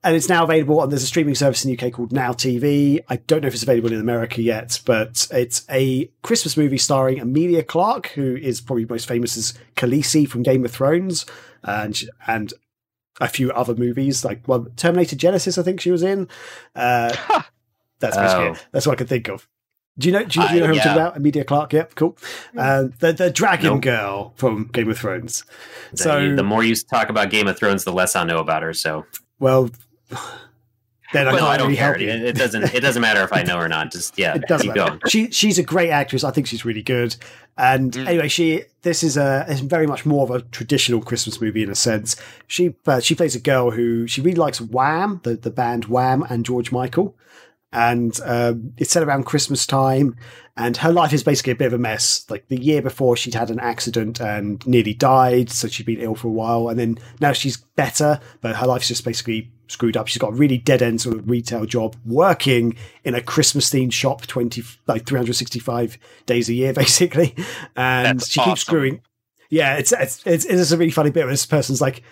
and 0.03 0.17
it's 0.17 0.29
now 0.29 0.45
available 0.45 0.81
on 0.81 0.89
there's 0.91 1.03
a 1.03 1.07
streaming 1.07 1.35
service 1.35 1.65
in 1.65 1.71
the 1.75 1.79
UK 1.87 1.93
called 1.93 2.13
Now 2.13 2.33
TV. 2.33 3.01
I 3.09 3.17
don't 3.17 3.43
know 3.43 3.49
if 3.49 3.55
it's 3.55 3.63
available 3.63 3.93
in 3.93 4.01
America 4.01 4.41
yet, 4.43 4.81
but 4.87 5.29
it's 5.31 5.65
a 5.71 6.11
Christmas 6.23 6.57
movie 6.57 6.79
starring 6.79 7.19
Emilia 7.19 7.63
Clarke, 7.63 8.09
who 8.09 8.37
is 8.37 8.61
probably 8.61 8.87
most 8.87 9.07
famous 9.07 9.37
as 9.37 9.55
Khaleesi 9.77 10.27
from 10.29 10.43
Game 10.43 10.65
of 10.65 10.71
Thrones, 10.71 11.27
and 11.63 12.03
and 12.27 12.53
a 13.21 13.29
few 13.29 13.51
other 13.53 13.75
movies 13.75 14.25
like 14.25 14.41
well, 14.47 14.67
Terminator 14.77 15.17
Genisys. 15.17 15.59
I 15.59 15.63
think 15.63 15.81
she 15.81 15.91
was 15.91 16.03
in. 16.03 16.29
Uh, 16.75 17.15
that's 17.99 18.17
basically 18.17 18.45
Oh. 18.47 18.53
it. 18.53 18.67
That's 18.73 18.87
what 18.87 18.93
I 18.95 18.97
can 18.97 19.07
think 19.07 19.29
of. 19.29 19.47
Do 19.99 20.09
you 20.09 20.13
know? 20.15 20.25
Do 20.25 20.41
you, 20.41 20.49
do 20.49 20.55
you 20.55 20.61
know 20.61 20.67
Uh, 20.67 20.69
who 20.69 20.73
I'm 20.75 20.79
talking 20.79 20.93
about? 20.93 21.17
Emilia 21.19 21.45
Clarke. 21.45 21.73
Yep, 21.75 21.95
cool. 21.97 22.17
Uh, 22.57 22.85
the 23.01 23.13
the 23.13 23.31
Dragon 23.31 23.75
Nope. 23.75 23.83
Girl 23.83 24.33
from 24.37 24.69
Game 24.73 24.89
of 24.89 24.97
Thrones. 24.99 25.45
So, 25.95 26.05
So 26.05 26.37
the 26.37 26.43
more 26.43 26.65
you 26.65 26.75
talk 26.75 27.11
about 27.11 27.29
Game 27.29 27.47
of 27.49 27.59
Thrones, 27.59 27.85
the 27.85 27.93
less 27.93 28.17
I 28.17 28.25
know 28.25 28.39
about 28.39 28.63
her. 28.63 28.73
So, 28.73 29.05
well, 29.39 29.69
then 31.13 31.27
I 31.27 31.33
well, 31.33 31.41
can't 31.41 31.51
I 31.53 31.57
don't 31.57 31.67
really 31.69 31.77
care. 31.77 31.87
help 31.87 31.97
It, 31.97 32.21
you. 32.21 32.27
it 32.27 32.37
doesn't. 32.37 32.75
It 32.75 32.81
doesn't 32.81 33.03
matter 33.03 33.23
if 33.23 33.33
I 33.33 33.43
know 33.43 33.59
or 33.59 33.69
not. 33.69 33.91
Just 33.91 34.17
yeah, 34.19 34.35
it 34.37 34.43
doesn't 34.47 34.69
keep 34.69 34.77
matter. 34.77 34.91
going. 34.91 35.01
She 35.09 35.31
she's 35.31 35.59
a 35.59 35.63
great 35.65 35.91
actress. 35.91 36.23
I 36.25 36.31
think 36.31 36.47
she's 36.47 36.65
really 36.65 36.83
good. 36.83 37.17
And 37.59 37.93
Mm. 37.93 38.07
anyway, 38.07 38.29
she 38.29 38.63
this 38.83 39.03
is 39.03 39.17
a 39.17 39.45
is 39.49 39.61
very 39.61 39.87
much 39.87 40.07
more 40.07 40.23
of 40.23 40.31
a 40.31 40.41
traditional 40.43 41.01
Christmas 41.03 41.41
movie 41.41 41.63
in 41.65 41.71
a 41.71 41.75
sense. 41.75 42.15
She 42.47 42.75
uh, 42.87 43.01
she 43.01 43.15
plays 43.17 43.35
a 43.35 43.41
girl 43.41 43.73
who 43.73 44.07
she 44.07 44.21
really 44.21 44.37
likes 44.37 44.61
Wham, 44.61 45.21
the 45.25 45.35
the 45.35 45.51
band 45.51 45.87
Wham, 45.87 46.23
and 46.31 46.45
George 46.45 46.71
Michael. 46.71 47.17
And 47.73 48.19
um, 48.25 48.73
it's 48.79 48.91
set 48.91 49.05
around 49.05 49.27
Christmas 49.27 49.65
time, 49.65 50.17
and 50.57 50.77
her 50.79 50.93
life 50.93 51.13
is 51.13 51.23
basically 51.23 51.53
a 51.53 51.57
bit 51.57 51.67
of 51.69 51.73
a 51.73 51.79
mess. 51.79 52.25
Like 52.29 52.49
the 52.49 52.61
year 52.61 52.83
before, 52.83 53.17
she'd 53.17 53.35
had 53.35 53.49
an 53.51 53.61
accident 53.61 54.21
and 54.21 54.65
nearly 54.67 54.93
died, 54.93 55.51
so 55.51 55.69
she'd 55.69 55.87
been 55.87 56.01
ill 56.01 56.17
for 56.17 56.27
a 56.27 56.33
while. 56.33 56.69
And 56.69 56.77
then 56.81 56.99
now 57.21 57.33
she's 57.33 57.59
better, 57.59 58.19
but 58.41 58.57
her 58.57 58.67
life's 58.67 58.89
just 58.89 59.05
basically 59.05 59.53
screwed 59.71 59.97
up. 59.97 60.09
She's 60.09 60.19
got 60.19 60.33
a 60.33 60.37
really 60.37 60.59
dead 60.59 60.83
end 60.83 61.01
sort 61.01 61.17
of 61.17 61.31
retail 61.31 61.65
job, 61.65 61.97
working 62.05 62.77
in 63.05 63.15
a 63.15 63.23
Christmas 63.23 63.71
themed 63.71 63.93
shop, 63.93 64.27
twenty 64.27 64.63
like 64.87 65.07
three 65.07 65.19
hundred 65.19 65.35
sixty 65.35 65.59
five 65.59 65.99
days 66.27 66.49
a 66.49 66.55
year, 66.55 66.73
basically. 66.75 67.35
And 67.77 68.21
That's 68.21 68.29
she 68.29 68.41
awesome. 68.41 68.51
keeps 68.53 68.61
screwing. 68.63 69.01
Yeah, 69.49 69.77
it's 69.77 69.93
it's 69.93 70.23
it's, 70.27 70.45
it's 70.45 70.73
a 70.73 70.77
really 70.77 70.91
funny 70.91 71.11
bit 71.11 71.25
where 71.25 71.33
this 71.33 71.47
person's 71.47 71.81
like, 71.81 72.03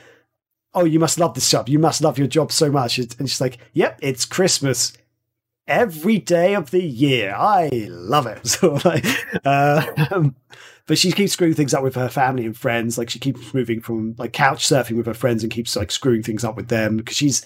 "Oh, 0.75 0.85
you 0.85 0.99
must 0.99 1.19
love 1.19 1.35
this 1.35 1.51
job. 1.51 1.69
You 1.69 1.79
must 1.79 2.03
love 2.03 2.19
your 2.19 2.29
job 2.29 2.53
so 2.53 2.71
much." 2.71 2.99
And 2.99 3.29
she's 3.29 3.41
like, 3.41 3.59
"Yep, 3.75 3.99
it's 4.03 4.25
Christmas." 4.25 4.93
every 5.69 6.19
day 6.19 6.55
of 6.55 6.71
the 6.71 6.83
year. 6.83 7.35
I 7.37 7.69
love 7.89 8.27
it. 8.27 8.41
So 8.49 8.79
like, 8.85 9.05
uh, 9.45 9.87
um, 10.11 10.35
but 10.89 10.99
she 10.99 11.13
keeps 11.13 11.33
screwing 11.33 11.55
things 11.55 11.73
up 11.73 11.85
with 11.85 11.95
her 11.95 12.09
family 12.09 12.45
and 12.45 12.57
friends. 12.57 12.99
Like 12.99 13.09
she 13.11 13.21
keeps 13.21 13.55
moving 13.55 13.81
from 13.81 14.17
like 14.19 14.33
couch 14.33 14.67
surfing 14.67 14.97
with 14.97 15.07
her 15.07 15.15
friends 15.15 15.45
and 15.45 15.53
keeps 15.53 15.77
like 15.77 15.93
screwing 15.93 16.25
things 16.25 16.43
up 16.43 16.57
with 16.57 16.67
them 16.69 16.97
because 16.97 17.17
she's 17.17 17.45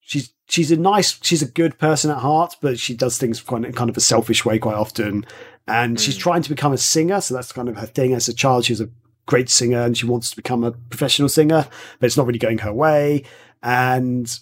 she's 0.00 0.32
she's 0.48 0.72
a 0.72 0.76
nice 0.76 1.18
she's 1.22 1.42
a 1.42 1.46
good 1.50 1.78
person 1.78 2.10
at 2.10 2.18
heart, 2.18 2.56
but 2.60 2.78
she 2.80 2.94
does 2.94 3.18
things 3.18 3.40
quite 3.40 3.64
in 3.64 3.72
kind 3.72 3.90
of 3.90 3.96
a 3.96 4.00
selfish 4.00 4.44
way 4.44 4.58
quite 4.58 4.74
often. 4.76 5.24
And 5.68 5.98
she's 6.00 6.16
Mm. 6.16 6.20
trying 6.20 6.42
to 6.42 6.48
become 6.48 6.72
a 6.72 6.78
singer, 6.78 7.20
so 7.20 7.34
that's 7.34 7.52
kind 7.52 7.68
of 7.68 7.76
her 7.76 7.86
thing. 7.86 8.12
As 8.12 8.28
a 8.28 8.34
child, 8.34 8.64
she 8.64 8.72
was 8.72 8.80
a 8.80 8.88
great 9.26 9.48
singer 9.50 9.80
and 9.82 9.96
she 9.98 10.06
wants 10.06 10.30
to 10.30 10.36
become 10.36 10.62
a 10.64 10.70
professional 10.72 11.28
singer, 11.28 11.66
but 11.98 12.06
it's 12.06 12.16
not 12.16 12.26
really 12.26 12.38
going 12.38 12.58
her 12.58 12.72
way. 12.72 13.24
And 13.62 14.38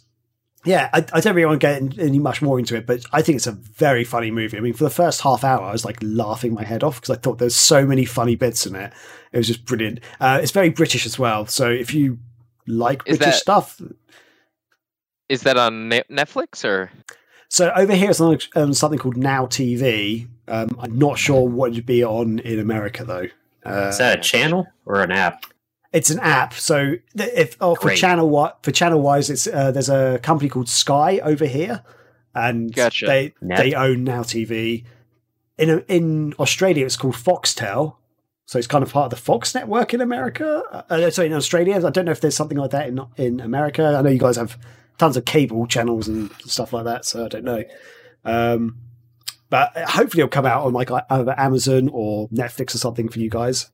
yeah, 0.65 0.89
I, 0.93 1.05
I 1.12 1.20
don't 1.20 1.35
really 1.35 1.47
want 1.47 1.61
to 1.61 1.66
get 1.66 1.99
any 1.99 2.19
much 2.19 2.41
more 2.43 2.59
into 2.59 2.77
it, 2.77 2.86
but 2.86 3.05
I 3.12 3.23
think 3.23 3.36
it's 3.36 3.47
a 3.47 3.53
very 3.53 4.05
funny 4.05 4.31
movie. 4.31 4.57
I 4.57 4.61
mean, 4.61 4.73
for 4.73 4.85
the 4.85 4.91
first 4.91 5.20
half 5.23 5.45
hour, 5.45 5.62
I 5.62 5.73
was 5.73 5.85
like 5.85 5.99
laughing 6.03 6.55
my 6.55 6.65
head 6.65 6.82
off 6.82 7.01
because 7.01 7.16
I 7.16 7.20
thought 7.20 7.39
there's 7.39 7.55
so 7.57 7.85
many 7.86 8.05
funny 8.05 8.36
bits 8.36 8.66
in 8.66 8.74
it. 8.74 8.93
It 9.32 9.39
was 9.39 9.47
just 9.47 9.65
brilliant. 9.65 10.01
Uh, 10.20 10.39
it's 10.43 10.53
very 10.53 10.70
British 10.70 11.07
as 11.07 11.19
well, 11.19 11.47
so 11.47 11.69
if 11.70 11.93
you 11.93 12.19
like 12.66 13.03
Is 13.07 13.19
British 13.19 13.35
that- 13.36 13.41
stuff, 13.43 13.81
Is 15.28 15.43
that 15.43 15.57
on 15.57 15.91
Netflix 15.91 16.65
or? 16.65 16.91
so 17.49 17.70
over 17.77 17.95
here 17.95 18.11
it's 18.11 18.20
on 18.20 18.39
um, 18.57 18.73
something 18.74 18.99
called 18.99 19.16
Now 19.16 19.47
TV. 19.47 20.28
Um, 20.49 20.77
I'm 20.81 20.99
not 20.99 21.19
sure 21.19 21.49
what 21.49 21.73
it'd 21.73 21.86
be 21.86 22.05
on 22.05 22.39
in 22.41 22.59
America 22.59 23.05
though. 23.05 23.27
Uh, 23.65 23.89
Is 23.89 23.99
that 23.99 24.19
a 24.19 24.23
channel 24.23 24.66
or 24.85 25.01
an 25.03 25.11
app? 25.11 25.45
It's 25.95 26.11
an 26.11 26.19
app. 26.19 26.55
So 26.55 26.97
if 27.15 27.57
oh, 27.61 27.77
for 27.77 27.83
Great. 27.83 27.99
channel 27.99 28.53
for 28.62 28.73
channel 28.73 29.01
wise, 29.01 29.31
it's 29.31 29.47
uh, 29.47 29.71
there's 29.71 29.89
a 29.89 30.19
company 30.25 30.51
called 30.51 30.69
Sky 30.69 31.21
over 31.21 31.47
here, 31.47 31.85
and 32.35 32.75
Gotcha. 32.75 33.07
they 33.07 33.33
Net. 33.41 33.59
they 33.59 33.75
own 33.75 34.03
Now 34.03 34.25
TV. 34.25 34.85
In 35.57 35.85
in 35.87 36.35
Australia, 36.41 36.85
it's 36.85 36.97
called 36.97 37.15
Foxtel. 37.15 37.95
So 38.45 38.59
it's 38.59 38.66
kind 38.66 38.83
of 38.83 38.93
part 38.93 39.05
of 39.05 39.11
the 39.11 39.25
Fox 39.25 39.55
network 39.55 39.95
in 39.95 40.01
America. 40.01 40.85
Uh, 40.91 41.11
sorry, 41.11 41.29
in 41.29 41.33
Australia. 41.33 41.77
I 41.77 41.91
don't 41.91 42.05
know 42.07 42.12
if 42.12 42.21
there's 42.21 42.37
something 42.37 42.59
like 42.59 42.73
that 42.73 42.89
in 42.89 43.01
in 43.16 43.39
America. 43.39 43.85
I 43.85 44.03
know 44.03 44.11
you 44.11 44.19
guys 44.19 44.37
have 44.37 44.59
tons 44.99 45.16
of 45.16 45.25
cable 45.25 45.65
channels 45.69 46.09
and 46.09 46.29
stuff 46.41 46.73
like 46.73 46.87
that. 46.87 47.05
So 47.05 47.25
I 47.25 47.29
don't 47.29 47.45
know. 47.45 47.62
Um, 48.25 48.79
but 49.49 49.71
hopefully 49.77 50.23
it'll 50.23 50.29
come 50.31 50.47
out 50.47 50.65
on 50.65 50.73
like 50.73 50.91
either 51.09 51.39
Amazon 51.39 51.89
or 51.93 52.29
Netflix 52.31 52.75
or 52.75 52.79
something 52.79 53.09
for 53.09 53.21
you 53.21 53.31
guys. 53.31 53.71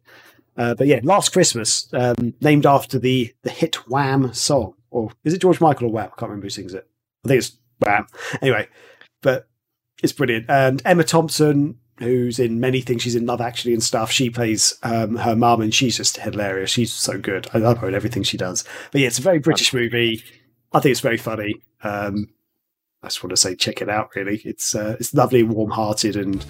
Uh, 0.56 0.74
but 0.74 0.86
yeah, 0.86 1.00
Last 1.02 1.32
Christmas, 1.32 1.88
um, 1.92 2.34
named 2.40 2.66
after 2.66 2.98
the 2.98 3.34
the 3.42 3.50
hit 3.50 3.76
Wham 3.88 4.32
song, 4.34 4.74
or 4.90 5.10
is 5.24 5.34
it 5.34 5.40
George 5.40 5.60
Michael 5.60 5.86
or 5.88 5.92
Wham? 5.92 6.06
I 6.06 6.18
can't 6.18 6.30
remember 6.30 6.46
who 6.46 6.50
sings 6.50 6.74
it. 6.74 6.86
I 7.24 7.28
think 7.28 7.38
it's 7.38 7.56
Wham. 7.80 8.06
Anyway, 8.42 8.68
but 9.22 9.48
it's 10.02 10.12
brilliant. 10.12 10.46
And 10.48 10.82
Emma 10.84 11.04
Thompson, 11.04 11.78
who's 11.98 12.38
in 12.38 12.60
many 12.60 12.80
things, 12.80 13.02
she's 13.02 13.14
in 13.14 13.26
Love 13.26 13.40
Actually 13.40 13.74
and 13.74 13.82
stuff. 13.82 14.10
She 14.10 14.30
plays 14.30 14.76
um, 14.82 15.16
her 15.16 15.36
mum, 15.36 15.60
and 15.60 15.72
she's 15.74 15.96
just 15.96 16.16
hilarious. 16.16 16.70
She's 16.70 16.92
so 16.92 17.18
good. 17.18 17.48
I 17.54 17.58
love 17.58 17.78
her 17.78 17.88
in 17.88 17.94
everything 17.94 18.22
she 18.22 18.36
does. 18.36 18.64
But 18.90 19.00
yeah, 19.00 19.06
it's 19.06 19.18
a 19.18 19.22
very 19.22 19.38
British 19.38 19.72
movie. 19.72 20.22
I 20.72 20.80
think 20.80 20.92
it's 20.92 21.00
very 21.00 21.16
funny. 21.18 21.62
Um, 21.82 22.28
I 23.02 23.06
just 23.06 23.22
want 23.22 23.30
to 23.30 23.36
say, 23.36 23.54
check 23.54 23.80
it 23.80 23.88
out. 23.88 24.14
Really, 24.14 24.42
it's 24.44 24.74
uh, 24.74 24.96
it's 25.00 25.14
lovely, 25.14 25.40
and 25.40 25.50
warm 25.54 25.70
hearted, 25.70 26.16
and 26.16 26.44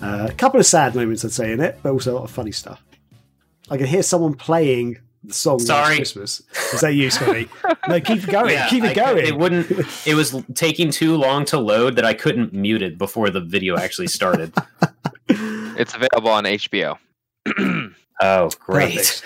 uh, 0.00 0.28
a 0.30 0.34
couple 0.34 0.60
of 0.60 0.66
sad 0.66 0.94
moments, 0.94 1.24
I'd 1.24 1.32
say, 1.32 1.52
in 1.52 1.60
it, 1.60 1.78
but 1.82 1.92
also 1.92 2.12
a 2.12 2.16
lot 2.16 2.24
of 2.24 2.30
funny 2.30 2.52
stuff. 2.52 2.82
I 3.70 3.76
can 3.76 3.86
hear 3.86 4.02
someone 4.02 4.34
playing 4.34 4.98
the 5.24 5.34
song 5.34 5.58
Last 5.58 5.66
Sorry. 5.66 5.96
Christmas. 5.96 6.42
Is 6.72 6.80
that 6.80 6.94
you, 6.94 7.10
Scotty? 7.10 7.48
no, 7.88 8.00
keep 8.00 8.24
it 8.24 8.30
going. 8.30 8.50
Yeah, 8.50 8.68
keep 8.68 8.84
it 8.84 8.90
I- 8.90 8.94
going. 8.94 9.26
It 9.26 9.36
wouldn't. 9.36 9.70
It 10.06 10.14
was 10.14 10.34
taking 10.54 10.90
too 10.90 11.16
long 11.16 11.44
to 11.46 11.58
load 11.58 11.96
that 11.96 12.04
I 12.04 12.14
couldn't 12.14 12.52
mute 12.52 12.82
it 12.82 12.98
before 12.98 13.30
the 13.30 13.40
video 13.40 13.76
actually 13.76 14.08
started. 14.08 14.52
It's 15.74 15.94
available 15.94 16.28
on 16.28 16.44
HBO. 16.44 16.98
oh, 18.20 18.50
great! 18.60 18.94
Perfect. 18.94 19.24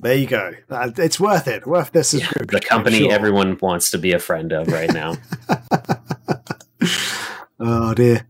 There 0.00 0.14
you 0.14 0.26
go. 0.26 0.52
Uh, 0.68 0.90
it's 0.98 1.18
worth 1.18 1.48
it. 1.48 1.66
Worth 1.66 1.92
the 1.92 2.04
subscription. 2.04 2.46
The 2.48 2.60
company 2.60 2.98
sure. 2.98 3.12
everyone 3.12 3.56
wants 3.62 3.90
to 3.92 3.98
be 3.98 4.12
a 4.12 4.18
friend 4.18 4.52
of 4.52 4.68
right 4.68 4.92
now. 4.92 5.14
Oh 7.58 7.94
dear. 7.94 8.26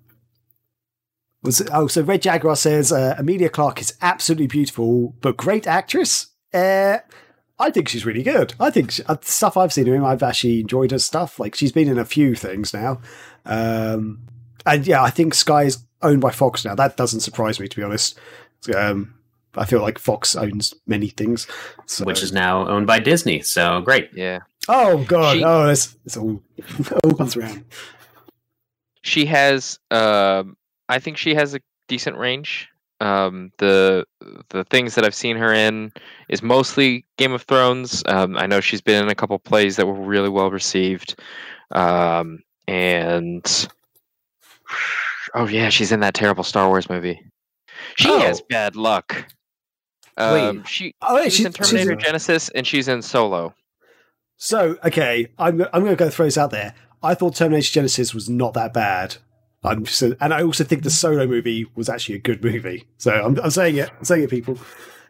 Was 1.46 1.60
it- 1.60 1.68
oh, 1.72 1.86
so 1.86 2.02
Red 2.02 2.22
Jaguar 2.22 2.56
says 2.56 2.92
uh, 2.92 3.14
Emilia 3.18 3.48
Clarke 3.48 3.80
is 3.80 3.94
absolutely 4.02 4.48
beautiful, 4.48 5.14
but 5.20 5.36
great 5.36 5.66
actress. 5.66 6.26
Uh, 6.52 6.98
I 7.58 7.70
think 7.70 7.88
she's 7.88 8.04
really 8.04 8.22
good. 8.22 8.54
I 8.60 8.70
think 8.70 8.90
she, 8.90 9.02
uh, 9.04 9.16
stuff 9.22 9.56
I've 9.56 9.72
seen 9.72 9.86
her 9.86 9.94
in, 9.94 10.04
I've 10.04 10.22
actually 10.22 10.60
enjoyed 10.60 10.90
her 10.90 10.98
stuff. 10.98 11.40
Like 11.40 11.54
she's 11.54 11.72
been 11.72 11.88
in 11.88 11.98
a 11.98 12.04
few 12.04 12.34
things 12.34 12.74
now, 12.74 13.00
um, 13.46 14.20
and 14.66 14.86
yeah, 14.86 15.02
I 15.02 15.08
think 15.10 15.32
Sky 15.34 15.62
is 15.62 15.78
owned 16.02 16.20
by 16.20 16.30
Fox 16.32 16.64
now. 16.64 16.74
That 16.74 16.96
doesn't 16.98 17.20
surprise 17.20 17.58
me, 17.58 17.68
to 17.68 17.76
be 17.76 17.82
honest. 17.82 18.18
Um, 18.74 19.14
I 19.54 19.64
feel 19.64 19.80
like 19.80 19.98
Fox 19.98 20.36
owns 20.36 20.74
many 20.86 21.08
things, 21.08 21.46
so. 21.86 22.04
which 22.04 22.22
is 22.22 22.30
now 22.32 22.68
owned 22.68 22.86
by 22.86 22.98
Disney. 22.98 23.40
So 23.40 23.80
great. 23.80 24.10
Yeah. 24.12 24.40
oh 24.68 25.02
god, 25.04 25.36
She- 25.38 25.44
oh, 25.44 25.68
it's, 25.70 25.96
it's 26.04 26.16
all 26.18 26.42
all 27.04 27.12
comes 27.14 27.36
around. 27.36 27.64
She 29.02 29.26
has 29.26 29.78
um 29.90 30.56
I 30.88 30.98
think 30.98 31.16
she 31.16 31.34
has 31.34 31.54
a 31.54 31.60
decent 31.88 32.16
range. 32.16 32.68
Um 33.00 33.50
the 33.58 34.04
the 34.48 34.64
things 34.64 34.94
that 34.94 35.04
I've 35.04 35.14
seen 35.14 35.36
her 35.36 35.52
in 35.52 35.92
is 36.30 36.42
mostly 36.42 37.04
Game 37.18 37.32
of 37.32 37.42
Thrones. 37.42 38.02
Um 38.06 38.36
I 38.36 38.46
know 38.46 38.60
she's 38.60 38.80
been 38.80 39.02
in 39.04 39.10
a 39.10 39.14
couple 39.14 39.38
plays 39.38 39.76
that 39.76 39.86
were 39.86 39.92
really 39.94 40.30
well 40.30 40.50
received. 40.50 41.18
Um 41.72 42.38
and 42.68 43.44
Oh 45.34 45.46
yeah, 45.46 45.68
she's 45.68 45.92
in 45.92 46.00
that 46.00 46.14
terrible 46.14 46.44
Star 46.44 46.68
Wars 46.68 46.88
movie. 46.88 47.20
She 47.96 48.08
Oh. 48.08 48.18
has 48.20 48.40
bad 48.40 48.74
luck. 48.76 49.26
Um, 50.16 50.58
Wait. 50.58 50.68
she 50.68 50.94
Oh, 51.02 51.16
wait, 51.16 51.24
she's 51.24 51.34
she- 51.34 51.44
in 51.44 51.52
she's 51.52 51.70
Terminator 51.70 51.92
in- 51.92 51.98
Genisys 51.98 52.50
and 52.54 52.66
she's 52.66 52.88
in 52.88 53.02
Solo. 53.02 53.54
So, 54.38 54.76
okay, 54.84 55.28
I'm, 55.38 55.60
I'm 55.72 55.82
going 55.82 55.86
to 55.86 55.96
go 55.96 56.08
throw 56.10 56.26
this 56.26 56.36
out 56.38 56.50
there. 56.50 56.74
I 57.02 57.14
thought 57.14 57.34
Terminator 57.36 57.80
Genisys 57.80 58.14
was 58.14 58.28
not 58.28 58.54
that 58.54 58.72
bad. 58.72 59.16
I'm 59.66 59.84
just, 59.84 60.00
and 60.02 60.32
I 60.34 60.42
also 60.42 60.64
think 60.64 60.82
the 60.82 60.90
Solo 60.90 61.26
movie 61.26 61.66
was 61.74 61.88
actually 61.88 62.14
a 62.16 62.20
good 62.20 62.42
movie. 62.44 62.84
So 62.98 63.12
I'm, 63.12 63.38
I'm 63.40 63.50
saying 63.50 63.76
it. 63.76 63.90
I'm 63.98 64.04
saying 64.04 64.24
it, 64.24 64.30
people. 64.30 64.58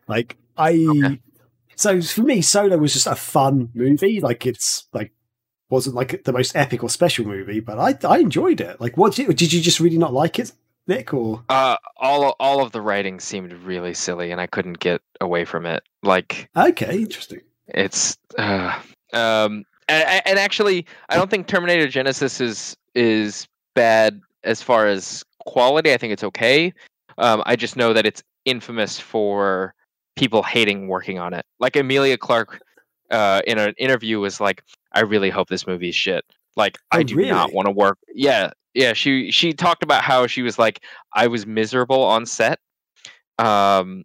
Like 0.08 0.36
I, 0.56 0.86
Okay. 1.04 1.20
so 1.74 2.00
for 2.00 2.22
me, 2.22 2.40
Solo 2.42 2.76
was 2.78 2.92
just 2.92 3.06
a 3.06 3.14
fun 3.14 3.70
movie. 3.74 4.20
Like 4.20 4.46
it's 4.46 4.86
like 4.92 5.12
wasn't 5.68 5.96
like 5.96 6.22
the 6.24 6.32
most 6.32 6.54
epic 6.56 6.82
or 6.82 6.88
special 6.88 7.24
movie, 7.26 7.60
but 7.60 7.78
I 7.78 8.08
I 8.08 8.18
enjoyed 8.18 8.60
it. 8.60 8.80
Like, 8.80 8.96
what 8.96 9.14
did, 9.14 9.36
did 9.36 9.52
you 9.52 9.60
just 9.60 9.80
really 9.80 9.98
not 9.98 10.12
like 10.14 10.38
it, 10.38 10.52
Nick? 10.86 11.12
Or 11.12 11.42
Uh, 11.48 11.76
all 11.96 12.36
all 12.38 12.62
of 12.62 12.72
the 12.72 12.80
writing 12.80 13.18
seemed 13.20 13.52
really 13.52 13.92
silly, 13.94 14.30
and 14.30 14.40
I 14.40 14.46
couldn't 14.46 14.78
get 14.78 15.00
away 15.20 15.44
from 15.44 15.66
it. 15.66 15.82
Like 16.02 16.48
okay, 16.56 16.98
interesting. 17.00 17.40
it's 17.68 18.16
uh, 18.38 18.72
um, 19.12 19.64
and, 19.88 20.22
and 20.24 20.38
actually, 20.38 20.86
I 21.08 21.16
don't 21.16 21.28
think 21.30 21.46
Terminator 21.48 21.88
Genisys 21.88 22.40
is 22.40 22.76
is 22.94 23.46
bad 23.74 24.20
as 24.44 24.62
far 24.62 24.86
as 24.86 25.24
quality. 25.46 25.92
I 25.92 25.96
think 25.96 26.12
it's 26.12 26.24
okay. 26.24 26.72
Um, 27.18 27.42
I 27.46 27.56
just 27.56 27.76
know 27.76 27.92
that 27.92 28.06
it's 28.06 28.22
infamous 28.44 28.98
for 28.98 29.74
people 30.16 30.42
hating 30.42 30.88
working 30.88 31.18
on 31.18 31.34
it. 31.34 31.44
Like 31.60 31.76
Emilia 31.76 32.16
Clarke, 32.18 32.60
uh, 33.10 33.42
in 33.46 33.58
an 33.58 33.74
interview 33.78 34.18
was 34.20 34.40
like, 34.40 34.62
"I 34.92 35.00
really 35.00 35.30
hope 35.30 35.48
this 35.48 35.66
movie 35.66 35.90
is 35.90 35.94
shit." 35.94 36.24
Like, 36.56 36.78
Oh, 36.92 36.98
I 36.98 37.02
do 37.02 37.16
not 37.16 37.52
want 37.52 37.66
to 37.66 37.72
work. 37.72 37.98
Yeah, 38.14 38.50
yeah. 38.74 38.94
She 38.94 39.30
she 39.30 39.52
talked 39.52 39.82
about 39.82 40.02
how 40.02 40.26
she 40.26 40.42
was 40.42 40.58
like, 40.58 40.82
I 41.12 41.26
was 41.26 41.46
miserable 41.46 42.02
on 42.02 42.26
set. 42.26 42.58
Um, 43.38 44.04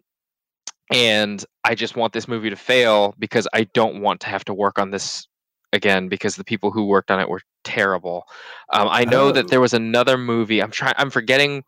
and 0.92 1.42
I 1.64 1.74
just 1.74 1.96
want 1.96 2.12
this 2.12 2.28
movie 2.28 2.50
to 2.50 2.56
fail 2.56 3.14
because 3.18 3.48
I 3.54 3.64
don't 3.72 4.02
want 4.02 4.20
to 4.20 4.26
have 4.26 4.44
to 4.44 4.54
work 4.54 4.78
on 4.78 4.90
this 4.90 5.26
again 5.72 6.08
because 6.08 6.36
the 6.36 6.44
people 6.44 6.70
who 6.70 6.84
worked 6.86 7.10
on 7.10 7.20
it 7.20 7.28
were 7.28 7.40
terrible. 7.64 8.24
Um, 8.72 8.88
I 8.90 9.04
know 9.04 9.28
Oh. 9.28 9.32
that 9.32 9.48
there 9.48 9.60
was 9.60 9.72
another 9.74 10.16
movie. 10.18 10.60
I'm 10.62 10.70
trying. 10.70 10.94
I'm 10.96 11.10
forgetting 11.10 11.64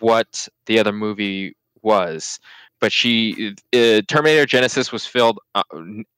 what 0.00 0.48
the 0.66 0.78
other 0.78 0.92
movie 0.92 1.56
was, 1.82 2.38
but 2.80 2.92
she 2.92 3.54
uh, 3.74 4.00
Terminator 4.08 4.46
Genisys 4.46 4.92
was 4.92 5.06
filmed 5.06 5.38
uh, 5.54 5.62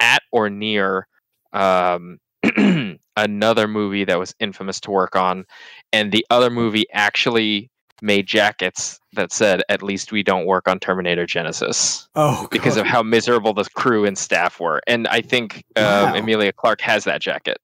at 0.01 0.23
or 0.33 0.51
near 0.51 1.07
um, 1.53 2.19
another 3.17 3.67
movie 3.69 4.05
that 4.05 4.19
was 4.19 4.35
infamous 4.41 4.81
to 4.81 4.91
work 4.91 5.17
on, 5.17 5.45
and 5.93 6.13
the 6.13 6.27
other 6.31 6.51
movie 6.51 6.85
actually 6.93 7.71
made 8.03 8.27
jackets 8.27 8.99
that 9.15 9.33
said 9.33 9.63
"At 9.69 9.83
least 9.83 10.13
we 10.13 10.23
don't 10.23 10.47
work 10.47 10.69
on 10.69 10.79
Terminator 10.81 11.27
Genisys." 11.27 12.07
Oh, 12.15 12.49
because 12.51 12.77
of 12.77 12.87
how 12.87 13.03
miserable 13.03 13.53
the 13.55 13.65
crew 13.75 14.05
and 14.05 14.17
staff 14.19 14.59
were. 14.61 14.81
And 14.87 15.07
I 15.09 15.21
think 15.21 15.65
um, 15.77 15.85
Wow. 15.85 16.15
Emilia 16.15 16.53
Clarke 16.53 16.81
has 16.83 17.05
that 17.05 17.21
jacket. 17.21 17.59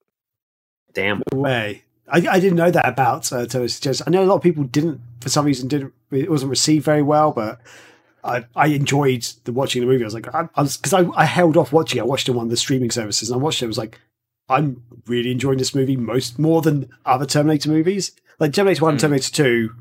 Damn. 0.93 1.23
No 1.31 1.39
way. 1.39 1.83
I, 2.09 2.17
I 2.29 2.39
didn't 2.39 2.57
know 2.57 2.71
that 2.71 2.87
about 2.87 3.31
uh, 3.31 3.45
Terminator 3.45 3.73
Genisys. 3.89 4.01
I 4.05 4.09
know 4.09 4.23
a 4.23 4.25
lot 4.25 4.35
of 4.35 4.41
people 4.41 4.63
didn't, 4.65 4.99
for 5.21 5.29
some 5.29 5.45
reason, 5.45 5.67
didn't. 5.67 5.93
It 6.11 6.29
wasn't 6.29 6.49
received 6.49 6.83
very 6.83 7.01
well, 7.01 7.31
but 7.31 7.61
I, 8.23 8.45
I 8.55 8.67
enjoyed 8.67 9.23
the 9.45 9.53
watching 9.53 9.81
the 9.81 9.87
movie. 9.87 10.03
I 10.03 10.07
was 10.07 10.13
like, 10.13 10.27
I, 10.35 10.49
I 10.55 10.61
was 10.63 10.75
because 10.77 10.93
I, 10.93 11.05
I 11.15 11.23
held 11.25 11.55
off 11.55 11.71
watching. 11.71 11.99
it. 11.99 12.01
I 12.01 12.05
watched 12.05 12.27
it 12.27 12.31
on 12.31 12.37
one 12.37 12.45
of 12.47 12.49
the 12.49 12.57
streaming 12.57 12.91
services, 12.91 13.29
and 13.29 13.39
I 13.39 13.43
watched 13.43 13.61
it. 13.61 13.65
I 13.65 13.67
was 13.67 13.77
like, 13.77 13.99
I'm 14.49 14.83
really 15.07 15.31
enjoying 15.31 15.57
this 15.57 15.73
movie 15.73 15.95
most 15.95 16.37
more 16.37 16.61
than 16.61 16.89
other 17.05 17.25
Terminator 17.25 17.69
movies. 17.69 18.11
Like 18.39 18.51
Terminator 18.53 18.83
One, 18.83 18.91
and 18.95 18.99
Mm. 18.99 19.01
Terminator 19.01 19.31
Two, 19.31 19.75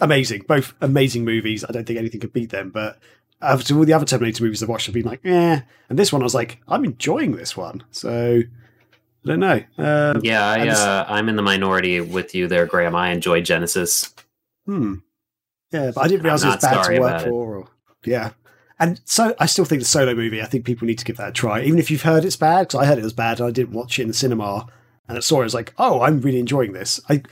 amazing, 0.00 0.44
both 0.48 0.74
amazing 0.80 1.24
movies. 1.24 1.64
I 1.68 1.72
don't 1.72 1.86
think 1.86 1.98
anything 1.98 2.20
could 2.20 2.32
beat 2.32 2.50
them, 2.50 2.70
but. 2.70 2.98
After 3.42 3.74
all 3.74 3.86
the 3.86 3.94
other 3.94 4.04
Terminator 4.04 4.44
movies 4.44 4.62
I've 4.62 4.68
watched, 4.68 4.86
I've 4.86 4.94
been 4.94 5.06
like, 5.06 5.24
eh. 5.24 5.60
And 5.88 5.98
this 5.98 6.12
one, 6.12 6.20
I 6.20 6.24
was 6.24 6.34
like, 6.34 6.60
I'm 6.68 6.84
enjoying 6.84 7.36
this 7.36 7.56
one. 7.56 7.82
So, 7.90 8.42
I 8.42 9.26
don't 9.26 9.40
know. 9.40 9.62
Um, 9.78 10.20
Yeah, 10.22 10.46
I, 10.46 10.68
uh, 10.68 11.06
I'm 11.08 11.26
in 11.30 11.36
the 11.36 11.42
minority 11.42 12.02
with 12.02 12.34
you 12.34 12.48
there, 12.48 12.66
Graham. 12.66 12.94
I 12.94 13.12
enjoy 13.12 13.40
Genisys. 13.40 14.12
Hmm. 14.66 14.96
Yeah, 15.72 15.90
but 15.94 16.04
I 16.04 16.08
didn't 16.08 16.24
realize 16.24 16.44
it 16.44 16.48
was 16.48 16.56
bad 16.56 16.84
to 16.84 17.00
work 17.00 17.22
for. 17.22 17.56
Or, 17.56 17.68
yeah. 18.04 18.32
And 18.78 19.00
so 19.06 19.34
I 19.38 19.46
still 19.46 19.64
think 19.64 19.80
the 19.80 19.86
solo 19.88 20.14
movie, 20.14 20.42
I 20.42 20.44
think 20.44 20.66
people 20.66 20.86
need 20.86 20.98
to 20.98 21.06
give 21.06 21.16
that 21.16 21.30
a 21.30 21.32
try. 21.32 21.62
Even 21.62 21.78
if 21.78 21.90
you've 21.90 22.02
heard 22.02 22.26
it's 22.26 22.36
bad, 22.36 22.68
because 22.68 22.80
I 22.80 22.84
heard 22.84 22.98
it 22.98 23.04
was 23.04 23.14
bad 23.14 23.40
and 23.40 23.48
I 23.48 23.52
didn't 23.52 23.72
watch 23.72 23.98
it 23.98 24.02
in 24.02 24.08
the 24.08 24.12
cinema. 24.14 24.66
and 25.10 25.16
I 25.16 25.20
saw 25.20 25.38
it, 25.38 25.40
I 25.40 25.44
was 25.44 25.54
like, 25.54 25.74
oh, 25.78 26.02
I'm 26.02 26.20
really 26.20 26.38
enjoying 26.38 26.72
this. 26.72 27.00
I 27.08 27.22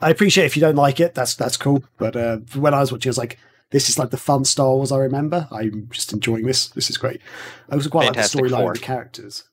I 0.00 0.10
appreciate 0.10 0.44
if 0.46 0.56
you 0.56 0.60
don't 0.60 0.76
like 0.76 1.00
it, 1.00 1.14
that's 1.14 1.34
that's 1.34 1.56
cool. 1.56 1.82
But 1.98 2.16
uh, 2.16 2.36
when 2.54 2.74
I 2.74 2.80
was 2.80 2.92
watching, 2.92 3.08
I 3.08 3.10
was 3.10 3.18
like, 3.18 3.38
this 3.70 3.88
is 3.88 3.98
like 3.98 4.10
the 4.10 4.16
fun 4.16 4.44
Star 4.44 4.74
Wars 4.74 4.92
I 4.92 4.98
remember. 4.98 5.48
I'm 5.50 5.88
just 5.90 6.12
enjoying 6.12 6.46
this. 6.46 6.68
This 6.68 6.88
is 6.90 6.96
great. 6.96 7.20
I 7.68 7.74
also 7.74 7.88
quite 7.90 8.04
Fantastic 8.06 8.40
like 8.40 8.50
the 8.50 8.56
storyline 8.56 8.60
Four. 8.60 8.70
of 8.72 8.78
the 8.78 8.84
characters. 8.84 9.44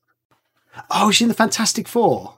Oh, 0.92 1.10
she's 1.12 1.24
in 1.24 1.28
the 1.30 1.34
Fantastic 1.34 1.88
Four. 1.88 2.36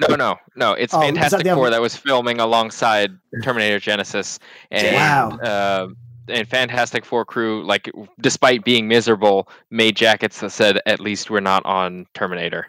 No, 0.00 0.16
no, 0.16 0.36
no. 0.56 0.72
It's 0.72 0.92
Oh, 0.92 1.00
is 1.02 1.06
that 1.06 1.14
Fantastic 1.14 1.46
other- 1.46 1.54
Four 1.54 1.70
that 1.70 1.80
was 1.80 1.96
filming 1.96 2.40
alongside 2.40 3.12
Terminator 3.42 3.78
Genisys, 3.78 4.38
and 4.72 4.96
Wow. 4.96 5.38
uh, 5.38 5.88
and 6.28 6.48
Fantastic 6.48 7.04
Four 7.04 7.24
crew, 7.24 7.64
like 7.64 7.88
despite 8.20 8.64
being 8.64 8.88
miserable, 8.88 9.48
made 9.70 9.94
jackets 9.94 10.40
that 10.40 10.50
said, 10.50 10.80
"At 10.86 10.98
least 10.98 11.30
we're 11.30 11.40
not 11.40 11.64
on 11.66 12.06
Terminator." 12.14 12.66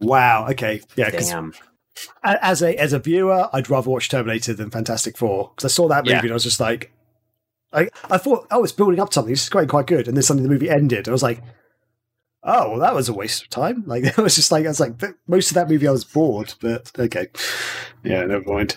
Wow. 0.00 0.46
Okay. 0.50 0.80
Yeah. 0.96 1.10
Damn. 1.10 1.54
As 2.22 2.62
a 2.62 2.74
as 2.78 2.92
a 2.92 2.98
viewer, 2.98 3.48
I'd 3.52 3.70
rather 3.70 3.90
watch 3.90 4.08
Terminator 4.08 4.54
than 4.54 4.70
Fantastic 4.70 5.16
Four 5.16 5.52
because 5.54 5.72
I 5.72 5.74
saw 5.74 5.88
that 5.88 6.04
movie 6.04 6.14
Yeah. 6.14 6.20
and 6.22 6.30
I 6.30 6.34
was 6.34 6.44
just 6.44 6.60
like, 6.60 6.92
I 7.72 7.88
I 8.10 8.18
thought, 8.18 8.46
oh, 8.50 8.62
it's 8.64 8.72
building 8.72 9.00
up 9.00 9.10
to 9.10 9.14
something. 9.14 9.32
This 9.32 9.42
is 9.44 9.48
quite 9.48 9.68
quite 9.68 9.86
good, 9.86 10.08
and 10.08 10.16
then 10.16 10.22
suddenly 10.22 10.48
the 10.48 10.52
movie 10.52 10.70
ended. 10.70 11.08
I 11.08 11.12
was 11.12 11.22
like, 11.22 11.42
oh, 12.42 12.70
well, 12.70 12.80
that 12.80 12.94
was 12.94 13.08
a 13.08 13.12
waste 13.14 13.42
of 13.42 13.50
time. 13.50 13.84
Like 13.86 14.04
it 14.04 14.16
was 14.16 14.34
just 14.36 14.52
like 14.52 14.64
I 14.64 14.68
was 14.68 14.80
like, 14.80 14.94
most 15.26 15.50
of 15.50 15.54
that 15.54 15.68
movie 15.68 15.88
I 15.88 15.92
was 15.92 16.04
bored, 16.04 16.54
but 16.60 16.90
okay, 16.98 17.28
yeah, 18.02 18.24
never 18.24 18.44
mind. 18.52 18.76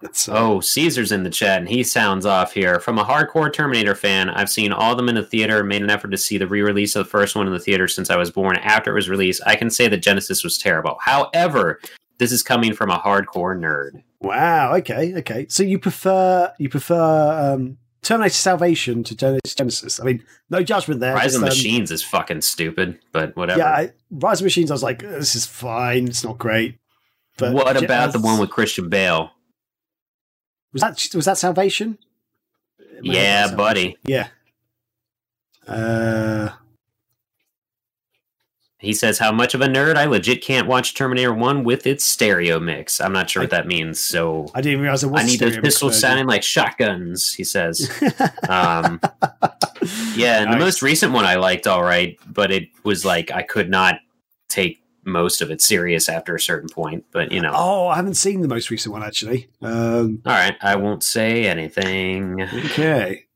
It's, 0.00 0.28
uh, 0.28 0.34
Oh, 0.36 0.60
Caesar's 0.60 1.10
in 1.10 1.24
the 1.24 1.30
chat, 1.30 1.58
and 1.58 1.68
he 1.68 1.82
sounds 1.82 2.24
off 2.24 2.52
here. 2.54 2.78
From 2.78 2.98
a 3.00 3.04
hardcore 3.04 3.52
Terminator 3.52 3.96
fan, 3.96 4.30
I've 4.30 4.48
seen 4.48 4.70
all 4.72 4.92
of 4.92 4.96
them 4.96 5.08
in 5.08 5.16
the 5.16 5.24
theater 5.24 5.64
made 5.64 5.82
an 5.82 5.90
effort 5.90 6.12
to 6.12 6.16
see 6.16 6.38
the 6.38 6.46
re 6.46 6.62
release 6.62 6.94
of 6.94 7.04
the 7.04 7.10
first 7.10 7.34
one 7.34 7.48
in 7.48 7.52
the 7.52 7.58
theater 7.58 7.88
since 7.88 8.08
I 8.08 8.16
was 8.16 8.30
born. 8.30 8.56
After 8.58 8.92
it 8.92 8.94
was 8.94 9.08
released, 9.08 9.42
I 9.44 9.56
can 9.56 9.70
say 9.70 9.88
that 9.88 10.00
Genisys 10.00 10.44
was 10.44 10.56
terrible. 10.56 10.98
However, 11.00 11.80
this 12.18 12.32
is 12.32 12.42
coming 12.42 12.74
from 12.74 12.90
a 12.90 12.98
hardcore 12.98 13.58
nerd. 13.58 14.02
wow. 14.20 14.74
Okay. 14.76 15.14
Okay. 15.18 15.46
So 15.48 15.62
you 15.62 15.78
prefer 15.78 16.52
you 16.58 16.68
prefer 16.68 17.54
um, 17.54 17.78
Terminator 18.02 18.34
Salvation 18.34 19.04
to 19.04 19.16
Gen- 19.16 19.40
Genisys? 19.46 20.00
I 20.00 20.04
mean, 20.04 20.22
no 20.50 20.62
judgment 20.62 21.00
there. 21.00 21.14
Rise 21.14 21.34
of 21.34 21.42
um, 21.42 21.48
Machines 21.48 21.90
is 21.90 22.02
fucking 22.02 22.42
stupid, 22.42 22.98
but 23.12 23.36
whatever. 23.36 23.60
Yeah, 23.60 23.70
I, 23.70 23.92
Rise 24.10 24.40
of 24.40 24.44
Machines. 24.44 24.70
I 24.70 24.74
was 24.74 24.82
like, 24.82 25.00
this 25.00 25.34
is 25.34 25.46
fine. 25.46 26.06
It's 26.08 26.24
not 26.24 26.38
great. 26.38 26.78
But 27.36 27.52
what 27.54 27.82
about 27.82 28.12
the 28.12 28.18
one 28.18 28.40
with 28.40 28.50
Christian 28.50 28.88
Bale? 28.88 29.30
Was 30.72 30.82
that 30.82 31.14
was 31.14 31.24
that 31.24 31.38
Salvation? 31.38 31.98
It 32.78 33.04
might 33.04 33.16
have 33.16 33.50
Yeah, 33.50 33.56
buddy. 33.56 33.96
Yeah. 34.04 34.28
Uh, 35.66 36.50
He 38.80 38.92
says, 38.94 39.18
How 39.18 39.32
much 39.32 39.54
of 39.54 39.60
a 39.60 39.66
nerd? 39.66 39.96
I 39.96 40.04
legit 40.04 40.40
can't 40.42 40.68
watch 40.68 40.94
Terminator 40.94 41.34
1 41.34 41.64
with 41.64 41.86
its 41.86 42.04
stereo 42.04 42.60
mix. 42.60 43.00
I'm 43.00 43.12
not 43.12 43.28
sure 43.28 43.42
what 43.42 43.50
that 43.50 43.66
means, 43.66 43.98
so 43.98 44.46
I 44.54 44.60
didn't 44.60 44.80
realize 44.80 45.02
it 45.02 45.08
was. 45.10 45.20
I 45.20 45.24
need 45.26 45.40
those 45.40 45.58
pistols 45.58 45.98
sounding 45.98 46.26
like 46.26 46.42
shotguns, 46.44 47.34
he 47.34 47.44
says. 47.44 47.90
Um, 48.48 48.98
yeah, 50.16 50.42
and 50.42 50.52
the 50.52 50.56
most 50.58 50.80
recent 50.80 51.12
one 51.12 51.24
I 51.26 51.34
liked 51.34 51.66
all 51.66 51.82
right, 51.82 52.18
but 52.26 52.50
it 52.50 52.68
was 52.82 53.04
like 53.04 53.30
I 53.30 53.42
could 53.42 53.68
not 53.68 53.96
take 54.48 54.82
most 55.04 55.42
of 55.42 55.50
it 55.50 55.60
serious 55.60 56.08
after 56.08 56.34
a 56.34 56.40
certain 56.40 56.68
point. 56.68 57.04
But, 57.12 57.30
you 57.32 57.40
know, 57.40 57.52
Oh, 57.54 57.88
I 57.88 57.96
haven't 57.96 58.14
seen 58.14 58.40
the 58.40 58.48
most 58.48 58.70
recent 58.70 58.92
one 58.92 59.02
actually. 59.02 59.48
Um, 59.60 60.22
all 60.24 60.32
right, 60.32 60.56
I 60.62 60.76
won't 60.76 61.02
say 61.04 61.46
anything. 61.46 62.40
okay. 62.42 63.26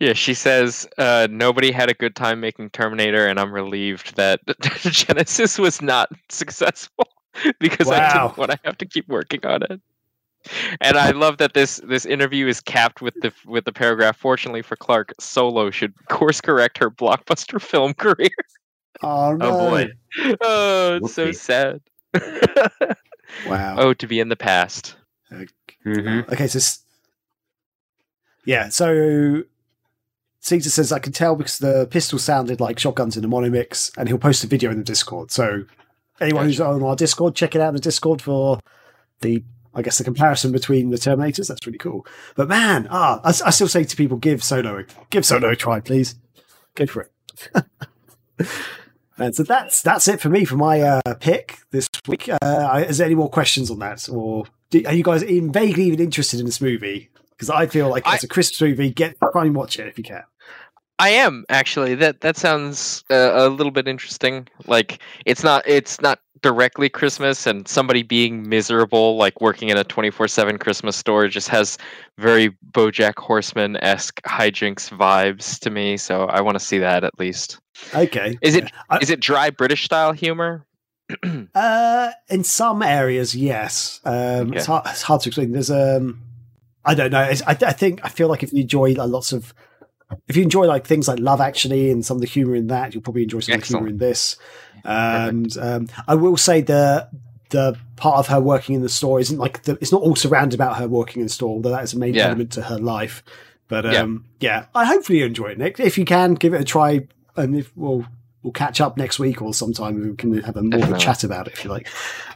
Yeah, 0.00 0.12
she 0.12 0.34
says 0.34 0.86
uh, 0.98 1.28
nobody 1.30 1.70
had 1.70 1.90
a 1.90 1.94
good 1.94 2.16
time 2.16 2.40
making 2.40 2.70
Terminator, 2.70 3.26
and 3.26 3.38
I'm 3.38 3.52
relieved 3.52 4.16
that 4.16 4.44
Genisys 4.46 5.58
was 5.58 5.80
not 5.82 6.08
successful 6.28 7.06
because 7.60 7.90
I 7.90 7.98
Wow. 8.00 8.28
didn't 8.28 8.38
want 8.38 8.50
to 8.52 8.58
have 8.64 8.78
to 8.78 8.86
keep 8.86 9.08
working 9.08 9.44
on 9.44 9.62
it. 9.62 9.80
And 10.80 10.96
I 10.96 11.10
love 11.10 11.38
that 11.38 11.52
this 11.52 11.80
this 11.84 12.06
interview 12.06 12.46
is 12.46 12.60
capped 12.60 13.02
with 13.02 13.14
the 13.20 13.32
with 13.44 13.64
the 13.64 13.72
paragraph. 13.72 14.16
Fortunately 14.16 14.62
for 14.62 14.76
Clarke, 14.76 15.12
Solo 15.20 15.70
should 15.70 15.92
course 16.08 16.40
correct 16.40 16.78
her 16.78 16.90
blockbuster 16.90 17.60
film 17.60 17.92
career. 17.98 18.30
Oh! 19.02 19.36
Oh 19.40 19.58
boy. 19.58 19.88
oh, 20.42 20.94
it's 21.02 21.14
so 21.14 21.32
sad. 21.32 21.80
Wow. 23.46 23.74
oh, 23.78 23.94
to 23.94 24.06
be 24.06 24.20
in 24.20 24.28
the 24.28 24.36
past. 24.36 24.96
hmm 25.82 26.20
Okay, 26.32 26.46
so 26.46 26.58
yeah, 28.44 28.68
so 28.70 29.42
Caesar 30.40 30.70
says 30.70 30.92
I 30.92 30.98
can 30.98 31.12
tell 31.12 31.36
because 31.36 31.58
the 31.58 31.86
pistol 31.90 32.18
sounded 32.18 32.60
like 32.60 32.78
shotguns 32.78 33.16
in 33.16 33.24
a 33.24 33.28
mono 33.28 33.50
mix, 33.50 33.90
and 33.98 34.08
he'll 34.08 34.18
post 34.18 34.44
a 34.44 34.46
video 34.46 34.70
in 34.70 34.78
the 34.78 34.84
Discord. 34.84 35.30
So 35.30 35.64
anyone 36.20 36.44
who's 36.44 36.60
on 36.60 36.82
our 36.82 36.96
Discord, 36.96 37.34
check 37.34 37.54
it 37.54 37.60
out 37.60 37.68
in 37.68 37.74
the 37.74 37.80
Discord 37.80 38.22
for 38.22 38.60
the 39.20 39.42
I 39.74 39.82
guess 39.82 39.98
the 39.98 40.04
comparison 40.04 40.50
between 40.50 40.90
the 40.90 40.96
Terminators. 40.96 41.48
That's 41.48 41.66
really 41.66 41.78
cool. 41.78 42.06
But 42.34 42.48
man, 42.48 42.88
ah, 42.90 43.20
I, 43.22 43.28
I 43.28 43.50
still 43.50 43.68
say 43.68 43.84
to 43.84 43.96
people, 43.96 44.16
give 44.16 44.42
Solo, 44.42 44.84
give 45.10 45.24
Solo 45.24 45.50
a 45.50 45.56
try, 45.56 45.80
please. 45.80 46.14
Go 46.74 46.86
for 46.86 47.08
it. 48.38 48.46
And 49.18 49.34
so 49.34 49.42
that's 49.42 49.82
that's 49.82 50.06
it 50.06 50.20
for 50.20 50.28
me 50.28 50.44
for 50.44 50.56
my 50.56 50.80
uh, 50.80 51.14
pick 51.18 51.58
this 51.70 51.88
week. 52.06 52.28
Uh, 52.40 52.84
is 52.86 52.98
there 52.98 53.06
any 53.06 53.16
more 53.16 53.28
questions 53.28 53.70
on 53.70 53.80
that, 53.80 54.08
or 54.08 54.44
do, 54.70 54.82
are 54.86 54.94
you 54.94 55.02
guys 55.02 55.24
even 55.24 55.52
vaguely 55.52 55.84
even 55.84 56.00
interested 56.00 56.38
in 56.38 56.46
this 56.46 56.60
movie? 56.60 57.10
Because 57.38 57.50
I 57.50 57.66
feel 57.66 57.88
like 57.88 58.06
I- 58.06 58.16
it's 58.16 58.24
a 58.24 58.28
Christmas 58.28 58.60
movie. 58.60 58.90
Get 58.90 59.16
try 59.32 59.44
and 59.46 59.54
watch 59.54 59.78
it 59.78 59.86
if 59.86 59.96
you 59.96 60.04
can. 60.04 60.24
I 60.98 61.10
am 61.10 61.44
actually. 61.48 61.94
That 61.94 62.22
that 62.22 62.36
sounds 62.36 63.04
uh, 63.10 63.30
a 63.34 63.48
little 63.48 63.70
bit 63.70 63.86
interesting. 63.86 64.48
Like 64.66 64.98
it's 65.24 65.44
not 65.44 65.62
it's 65.66 66.00
not 66.00 66.18
directly 66.42 66.88
Christmas, 66.88 67.46
and 67.46 67.68
somebody 67.68 68.02
being 68.02 68.48
miserable, 68.48 69.16
like 69.16 69.40
working 69.40 69.68
in 69.68 69.76
a 69.76 69.84
twenty 69.84 70.10
four 70.10 70.26
seven 70.26 70.58
Christmas 70.58 70.96
store, 70.96 71.28
just 71.28 71.48
has 71.50 71.78
very 72.18 72.50
BoJack 72.72 73.14
Horseman 73.16 73.76
esque 73.76 74.20
hijinks 74.22 74.90
vibes 74.90 75.60
to 75.60 75.70
me. 75.70 75.96
So 75.96 76.24
I 76.24 76.40
want 76.40 76.58
to 76.58 76.64
see 76.64 76.78
that 76.78 77.04
at 77.04 77.16
least. 77.20 77.60
Okay, 77.94 78.36
Is 78.42 78.56
it 78.56 78.68
I- 78.90 78.98
is 78.98 79.08
it 79.10 79.20
dry 79.20 79.50
British 79.50 79.84
style 79.84 80.10
humor? 80.10 80.66
Uh, 81.54 82.10
in 82.28 82.42
some 82.44 82.82
areas, 82.82 83.34
yes. 83.36 84.00
Um, 84.04 84.52
It's 84.52 84.66
hard. 84.66 84.82
It's 84.88 85.02
hard 85.02 85.20
to 85.22 85.28
explain. 85.28 85.52
There's 85.52 85.70
um, 85.70 86.20
I 86.84 86.94
don't 86.94 87.10
know. 87.10 87.22
It's, 87.22 87.42
I, 87.42 87.50
I 87.50 87.72
think 87.72 88.00
I 88.04 88.08
feel 88.08 88.28
like 88.28 88.42
if 88.42 88.52
you 88.52 88.60
enjoy 88.62 88.92
like, 88.94 89.08
lots 89.08 89.32
of, 89.32 89.52
if 90.26 90.36
you 90.36 90.42
enjoy 90.42 90.64
like 90.66 90.86
things 90.86 91.06
like 91.08 91.18
Love 91.18 91.40
Actually 91.40 91.90
and 91.90 92.04
some 92.04 92.16
of 92.16 92.20
the 92.22 92.26
humor 92.26 92.54
in 92.54 92.68
that, 92.68 92.94
you'll 92.94 93.02
probably 93.02 93.24
enjoy 93.24 93.40
some 93.40 93.56
of 93.56 93.60
the 93.60 93.66
humor 93.66 93.88
in 93.88 93.98
this. 93.98 94.36
And 94.84 95.56
um, 95.58 95.88
I 96.06 96.14
will 96.14 96.36
say 96.36 96.60
the 96.62 97.08
the 97.50 97.78
part 97.96 98.18
of 98.18 98.26
her 98.28 98.40
working 98.40 98.74
in 98.74 98.82
the 98.82 98.88
store 98.90 99.18
isn't 99.20 99.38
like 99.38 99.62
the, 99.62 99.72
it's 99.80 99.90
not 99.90 100.02
all 100.02 100.14
surrounded 100.14 100.54
about 100.54 100.76
her 100.76 100.86
working 100.86 101.20
in 101.20 101.26
the 101.26 101.32
store, 101.32 101.48
although 101.50 101.70
that 101.70 101.82
is 101.82 101.94
a 101.94 101.98
main 101.98 102.14
Yeah. 102.14 102.26
element 102.26 102.52
to 102.52 102.62
her 102.62 102.78
life. 102.78 103.22
But 103.68 103.84
Yeah. 103.86 104.02
um, 104.02 104.26
yeah, 104.40 104.66
I 104.74 104.84
hopefully 104.84 105.20
you 105.20 105.26
enjoy 105.26 105.48
it, 105.48 105.58
Nick. 105.58 105.80
If 105.80 105.96
you 105.98 106.04
can, 106.04 106.34
give 106.34 106.52
it 106.54 106.60
a 106.60 106.64
try, 106.64 107.06
and 107.36 107.56
if 107.56 107.74
we'll 107.76 108.06
we'll 108.48 108.52
catch 108.54 108.80
up 108.80 108.96
next 108.96 109.18
week 109.18 109.42
or 109.42 109.52
sometime, 109.52 109.96
and 109.96 110.10
we 110.10 110.16
can 110.16 110.38
have 110.42 110.56
a 110.56 110.62
more 110.62 110.68
of 110.78 110.84
a 110.84 110.86
Definitely. 110.92 111.04
chat 111.04 111.22
about 111.24 111.48
it 111.48 111.52
if 111.52 111.64
you 111.64 111.70
like. 111.70 111.86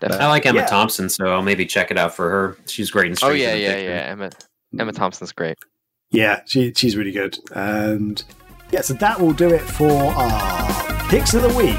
I 0.02 0.26
like 0.28 0.44
Emma 0.44 0.58
Yeah. 0.60 0.66
Thompson, 0.66 1.08
so 1.08 1.32
I'll 1.32 1.40
maybe 1.40 1.64
check 1.64 1.90
it 1.90 1.96
out 1.96 2.14
for 2.14 2.28
her. 2.28 2.56
She's 2.66 2.90
great 2.90 3.06
in 3.06 3.12
Oh 3.12 3.14
Stranger 3.14 3.38
yeah, 3.38 3.52
Than 3.52 3.60
yeah, 3.62 3.76
yeah. 3.78 4.10
Emma 4.10 4.30
Emma 4.78 4.92
Thompson's 4.92 5.32
great. 5.32 5.56
Yeah, 6.10 6.42
she, 6.44 6.74
she's 6.76 6.98
really 6.98 7.12
good. 7.12 7.38
And 7.54 8.22
yeah, 8.70 8.82
so 8.82 8.92
that 8.94 9.18
will 9.22 9.32
do 9.32 9.48
it 9.54 9.62
for 9.62 9.90
our 9.90 11.08
picks 11.08 11.32
of 11.32 11.40
the 11.40 11.48
week. 11.48 11.78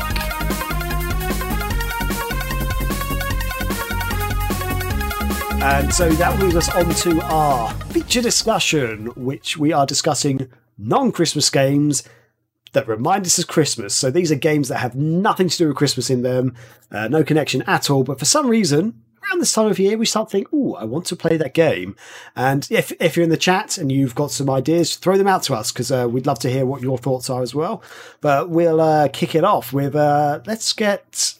And 5.61 5.93
so 5.93 6.10
that 6.10 6.39
moves 6.39 6.55
us 6.55 6.69
on 6.76 6.89
to 6.89 7.22
our 7.22 7.72
feature 7.91 8.22
discussion, 8.22 9.05
which 9.15 9.57
we 9.57 9.72
are 9.72 9.85
discussing 9.85 10.49
non 10.77 11.11
Christmas 11.14 11.49
games 11.49 12.03
that 12.74 12.88
remind 12.88 13.26
us 13.26 13.40
of 13.40 13.48
Christmas. 13.48 13.95
So 13.95 14.12
these 14.12 14.32
are 14.32 14.36
games 14.36 14.68
that 14.68 14.78
have 14.78 14.95
nothing 14.95 15.50
to 15.50 15.58
do 15.58 15.68
with 15.68 15.78
Christmas 15.78 16.10
in 16.10 16.22
them, 16.22 16.56
uh, 16.91 17.08
no 17.08 17.24
connection 17.24 17.64
at 17.64 17.90
all, 17.90 18.04
but 18.04 18.20
for 18.20 18.26
some 18.26 18.48
reason, 18.48 19.02
around 19.24 19.40
this 19.40 19.54
time 19.54 19.68
of 19.68 19.80
year, 19.80 19.98
we 19.98 20.06
start 20.06 20.32
thinking, 20.32 20.50
oh, 20.54 20.76
I 20.76 20.84
want 20.84 21.06
to 21.08 21.16
play 21.16 21.38
that 21.38 21.54
game. 21.54 21.95
And 22.36 22.68
if, 22.70 22.91
if 23.00 23.16
you're 23.16 23.24
in 23.24 23.30
the 23.30 23.38
chat 23.38 23.78
and 23.78 23.91
you've 23.91 24.16
got 24.16 24.32
some 24.32 24.50
ideas, 24.50 24.95
throw 24.95 25.18
them 25.18 25.28
out 25.28 25.44
to 25.44 25.54
us 25.54 25.72
because 25.72 25.91
uh, 25.91 26.08
we'd 26.10 26.26
love 26.26 26.40
to 26.40 26.50
hear 26.50 26.66
what 26.66 26.82
your 26.82 26.98
thoughts 26.98 27.30
are 27.30 27.41
as 27.41 27.56
well. 27.56 27.82
But 28.22 28.50
we'll 28.50 28.82
uh, 28.82 29.08
kick 29.10 29.36
it 29.36 29.44
off 29.44 29.74
with 29.74 29.95
uh, 29.95 30.41
let's 30.45 30.74
get 30.74 31.36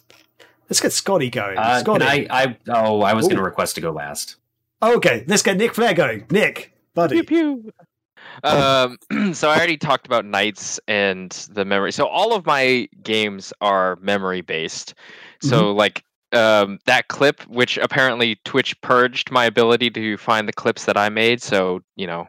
let's 0.68 0.80
get 0.80 0.92
Scotty 0.92 1.30
going. 1.30 1.58
Uh, 1.58 1.80
Scotty. 1.80 2.04
I, 2.04 2.26
I? 2.30 2.56
Oh, 2.68 3.02
I 3.02 3.14
was 3.14 3.26
going 3.26 3.36
to 3.36 3.42
request 3.44 3.74
to 3.76 3.80
go 3.80 3.90
last. 3.92 4.36
Okay, 4.82 5.24
let's 5.26 5.42
get 5.42 5.56
Nick 5.56 5.74
Flair 5.74 5.94
going. 5.94 6.26
Nick, 6.30 6.72
buddy. 6.94 7.22
Pew 7.22 7.62
pew. 7.62 7.72
Um, 8.42 8.98
so 9.34 9.48
I 9.48 9.56
already 9.56 9.76
talked 9.76 10.06
about 10.06 10.24
NiGHTS 10.24 10.80
and 10.88 11.30
the 11.50 11.64
memory. 11.64 11.92
So 11.92 12.06
all 12.06 12.34
of 12.34 12.46
my 12.46 12.88
games 13.02 13.52
are 13.60 13.96
memory 13.96 14.40
based. 14.40 14.94
So 15.42 15.72
like 15.72 16.02
um, 16.32 16.78
that 16.86 17.08
clip, 17.08 17.42
which 17.42 17.76
apparently 17.78 18.40
Twitch 18.44 18.80
purged 18.80 19.30
my 19.30 19.44
ability 19.44 19.90
to 19.90 20.16
find 20.16 20.48
the 20.48 20.52
clips 20.52 20.86
that 20.86 20.96
I 20.96 21.08
made. 21.08 21.42
So 21.42 21.82
you 21.96 22.06
know, 22.06 22.28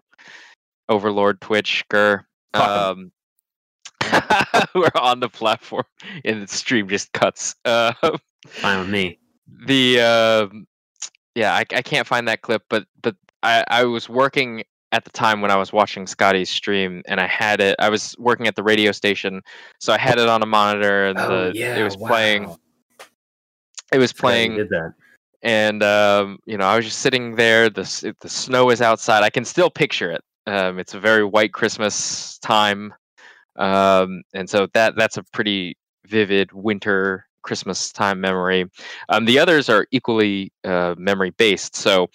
Overlord 0.89 1.41
Twitch, 1.41 1.83
grr. 1.89 2.25
Um, 2.53 3.11
we're 4.75 4.89
on 4.95 5.19
the 5.19 5.29
platform, 5.29 5.85
and 6.23 6.43
the 6.43 6.47
stream 6.47 6.87
just 6.87 7.11
cuts. 7.13 7.55
Uh, 7.65 7.93
Fine 8.47 8.79
with 8.79 8.89
me. 8.89 9.17
the 9.65 9.99
um 9.99 10.67
yeah, 11.33 11.53
I, 11.53 11.59
I 11.59 11.81
can't 11.81 12.07
find 12.07 12.27
that 12.27 12.41
clip, 12.41 12.63
but 12.69 12.85
but 13.01 13.15
I, 13.43 13.63
I 13.67 13.83
was 13.83 14.07
working 14.07 14.63
at 14.95 15.03
the 15.03 15.11
time 15.11 15.41
when 15.41 15.51
I 15.51 15.57
was 15.57 15.73
watching 15.73 16.07
Scotty's 16.07 16.49
stream, 16.49 17.01
and 17.05 17.19
I 17.19 17.27
had 17.27 17.59
it. 17.59 17.75
I 17.79 17.89
was 17.89 18.15
working 18.17 18.47
at 18.47 18.55
the 18.55 18.63
radio 18.63 18.93
station, 18.93 19.41
so 19.79 19.91
I 19.91 19.97
had 19.97 20.17
it 20.17 20.29
on 20.29 20.41
a 20.41 20.45
monitor, 20.45 21.07
and 21.07 21.19
Oh, 21.19 21.27
the, 21.51 21.51
yeah, 21.53 21.75
it 21.77 21.83
was 21.83 21.97
wow. 21.97 22.07
playing. 22.07 22.55
It 23.91 23.97
was 23.97 24.13
playing, 24.13 24.55
Did 24.55 24.69
that? 24.69 24.93
and 25.43 25.83
um, 25.83 26.39
you 26.45 26.57
know, 26.57 26.65
I 26.65 26.77
was 26.77 26.85
just 26.85 26.99
sitting 26.99 27.35
there. 27.35 27.69
The 27.69 28.15
the 28.21 28.29
snow 28.29 28.69
is 28.69 28.81
outside. 28.81 29.21
I 29.23 29.29
can 29.29 29.43
still 29.43 29.69
picture 29.69 30.11
it. 30.11 30.23
Um, 30.47 30.79
it's 30.79 30.93
a 30.93 30.99
very 30.99 31.25
white 31.25 31.51
Christmas 31.51 32.37
time, 32.39 32.93
um, 33.57 34.21
and 34.33 34.49
so 34.49 34.67
that 34.73 34.95
that's 34.95 35.17
a 35.17 35.23
pretty 35.33 35.77
vivid 36.07 36.51
winter 36.53 37.25
Christmas 37.41 37.91
time 37.91 38.21
memory. 38.21 38.69
Um, 39.09 39.25
the 39.25 39.39
others 39.39 39.67
are 39.69 39.87
equally 39.91 40.51
uh, 40.63 40.95
memory 40.97 41.31
based. 41.31 41.75
So 41.75 42.09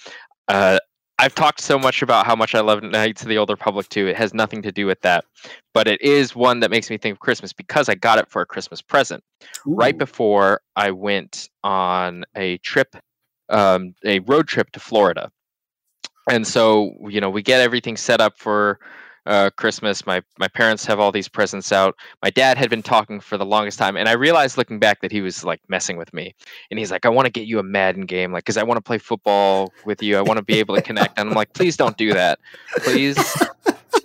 uh, 0.49 0.79
I've 1.21 1.35
talked 1.35 1.61
so 1.61 1.79
much 1.79 2.01
about 2.01 2.25
how 2.25 2.35
much 2.35 2.55
I 2.55 2.61
love 2.61 2.83
Knights 2.83 3.21
of 3.21 3.29
the 3.29 3.37
Old 3.37 3.51
Republic 3.51 3.87
too. 3.91 4.07
It 4.07 4.17
has 4.17 4.33
nothing 4.33 4.63
to 4.63 4.73
do 4.73 4.87
with 4.87 5.03
that, 5.03 5.27
but 5.75 5.87
it 5.87 6.01
is 6.01 6.35
one 6.35 6.61
that 6.61 6.71
makes 6.71 6.89
me 6.89 6.97
think 6.97 7.13
of 7.13 7.21
Christmas 7.21 7.53
because 7.53 7.91
I 7.91 7.95
got 7.95 8.19
it 8.19 8.31
for 8.31 8.41
a 8.41 8.47
Christmas 8.47 8.81
present 8.81 9.23
right 9.67 9.99
before 9.99 10.63
I 10.77 10.93
went 10.93 11.51
on 11.63 12.25
a 12.35 12.57
trip, 12.59 12.97
um, 13.51 13.95
a 14.03 14.21
road 14.21 14.49
trip 14.49 14.71
to 14.71 14.81
Florida. 14.81 15.31
And 16.31 16.47
so, 16.47 16.95
you 17.07 17.21
know, 17.21 17.29
we 17.29 17.43
get 17.43 17.61
everything 17.61 17.99
set 17.99 18.23
up 18.23 18.39
for 18.39 18.81
uh, 19.27 19.51
Christmas. 19.57 20.07
My 20.07 20.23
my 20.39 20.49
parents 20.49 20.85
have 20.87 21.01
all 21.01 21.13
these 21.13 21.29
presents 21.29 21.73
out. 21.73 21.97
My 22.23 22.31
dad 22.31 22.59
had 22.59 22.71
been 22.71 22.83
talking 22.83 23.21
for 23.21 23.37
the 23.37 23.45
longest 23.45 23.79
time, 23.79 23.97
and 23.97 24.09
I 24.09 24.13
realized 24.13 24.57
looking 24.57 24.79
back 24.79 25.01
that 25.01 25.13
he 25.13 25.21
was 25.21 25.45
like 25.45 25.61
messing 25.69 25.97
with 25.97 26.13
me. 26.13 26.35
And 26.71 26.79
he's 26.79 26.91
like, 26.91 27.07
"I 27.07 27.09
want 27.09 27.27
to 27.27 27.33
get 27.33 27.47
you 27.47 27.59
a 27.59 27.63
Madden 27.63 28.07
game, 28.07 28.33
like, 28.33 28.45
because 28.45 28.57
I 28.57 28.63
want 28.63 28.79
to 28.79 28.83
play 28.83 28.99
football 28.99 29.73
with 29.85 30.03
you. 30.03 30.17
I 30.17 30.23
want 30.23 30.39
to 30.39 30.45
be 30.45 30.59
able 30.59 30.75
to 30.75 30.83
connect." 30.83 31.19
And 31.19 31.29
I'm 31.29 31.35
like, 31.35 31.53
"Please 31.53 31.77
don't 31.77 31.97
do 31.97 32.13
that, 32.15 32.39
please." 32.79 33.19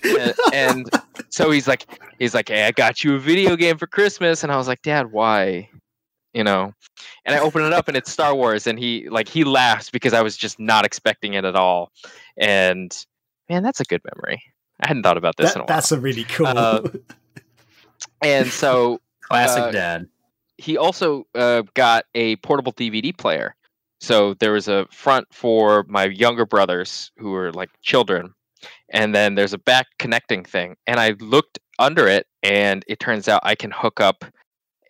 and, 0.03 0.33
and 0.53 0.89
so 1.29 1.51
he's 1.51 1.67
like, 1.67 1.85
he's 2.19 2.33
like, 2.33 2.49
"Hey, 2.49 2.65
I 2.65 2.71
got 2.71 3.03
you 3.03 3.15
a 3.15 3.19
video 3.19 3.55
game 3.55 3.77
for 3.77 3.87
Christmas," 3.87 4.43
and 4.43 4.51
I 4.51 4.57
was 4.57 4.67
like, 4.67 4.81
"Dad, 4.81 5.11
why?" 5.11 5.69
You 6.33 6.43
know, 6.43 6.73
and 7.25 7.33
I 7.33 7.39
open 7.39 7.63
it 7.63 7.71
up 7.71 7.87
and 7.87 7.95
it's 7.95 8.11
Star 8.11 8.35
Wars, 8.35 8.67
and 8.67 8.77
he 8.77 9.07
like 9.09 9.29
he 9.29 9.43
laughs 9.45 9.89
because 9.89 10.13
I 10.13 10.21
was 10.21 10.35
just 10.35 10.59
not 10.59 10.85
expecting 10.85 11.33
it 11.33 11.45
at 11.45 11.55
all, 11.55 11.91
and 12.37 12.95
man, 13.49 13.63
that's 13.63 13.79
a 13.79 13.85
good 13.85 14.01
memory. 14.03 14.43
I 14.81 14.87
hadn't 14.87 15.03
thought 15.03 15.17
about 15.17 15.37
this 15.37 15.51
That- 15.53 15.55
in 15.57 15.61
a 15.61 15.63
while. 15.63 15.67
that's 15.75 15.91
a 15.91 15.99
really 15.99 16.23
cool. 16.25 16.47
Uh, 16.47 16.81
And 18.21 18.47
so 18.47 18.99
Classic 19.21 19.63
uh, 19.63 19.71
dad. 19.71 20.07
he 20.57 20.77
also 20.77 21.25
uh, 21.35 21.63
got 21.73 22.05
a 22.13 22.35
portable 22.37 22.73
DVD 22.73 23.15
player. 23.17 23.55
So 24.01 24.33
there 24.35 24.51
was 24.51 24.67
a 24.67 24.85
front 24.91 25.27
for 25.33 25.85
my 25.87 26.05
younger 26.05 26.45
brothers 26.45 27.11
who 27.17 27.31
were 27.31 27.51
like 27.53 27.69
children, 27.81 28.33
and 28.89 29.15
then 29.15 29.35
there's 29.35 29.53
a 29.53 29.57
back 29.57 29.87
connecting 29.99 30.43
thing. 30.43 30.75
And 30.85 30.99
I 30.99 31.11
looked 31.19 31.59
under 31.79 32.07
it, 32.07 32.27
and 32.43 32.83
it 32.87 32.99
turns 32.99 33.27
out 33.27 33.39
I 33.43 33.55
can 33.55 33.71
hook 33.71 33.99
up 34.01 34.25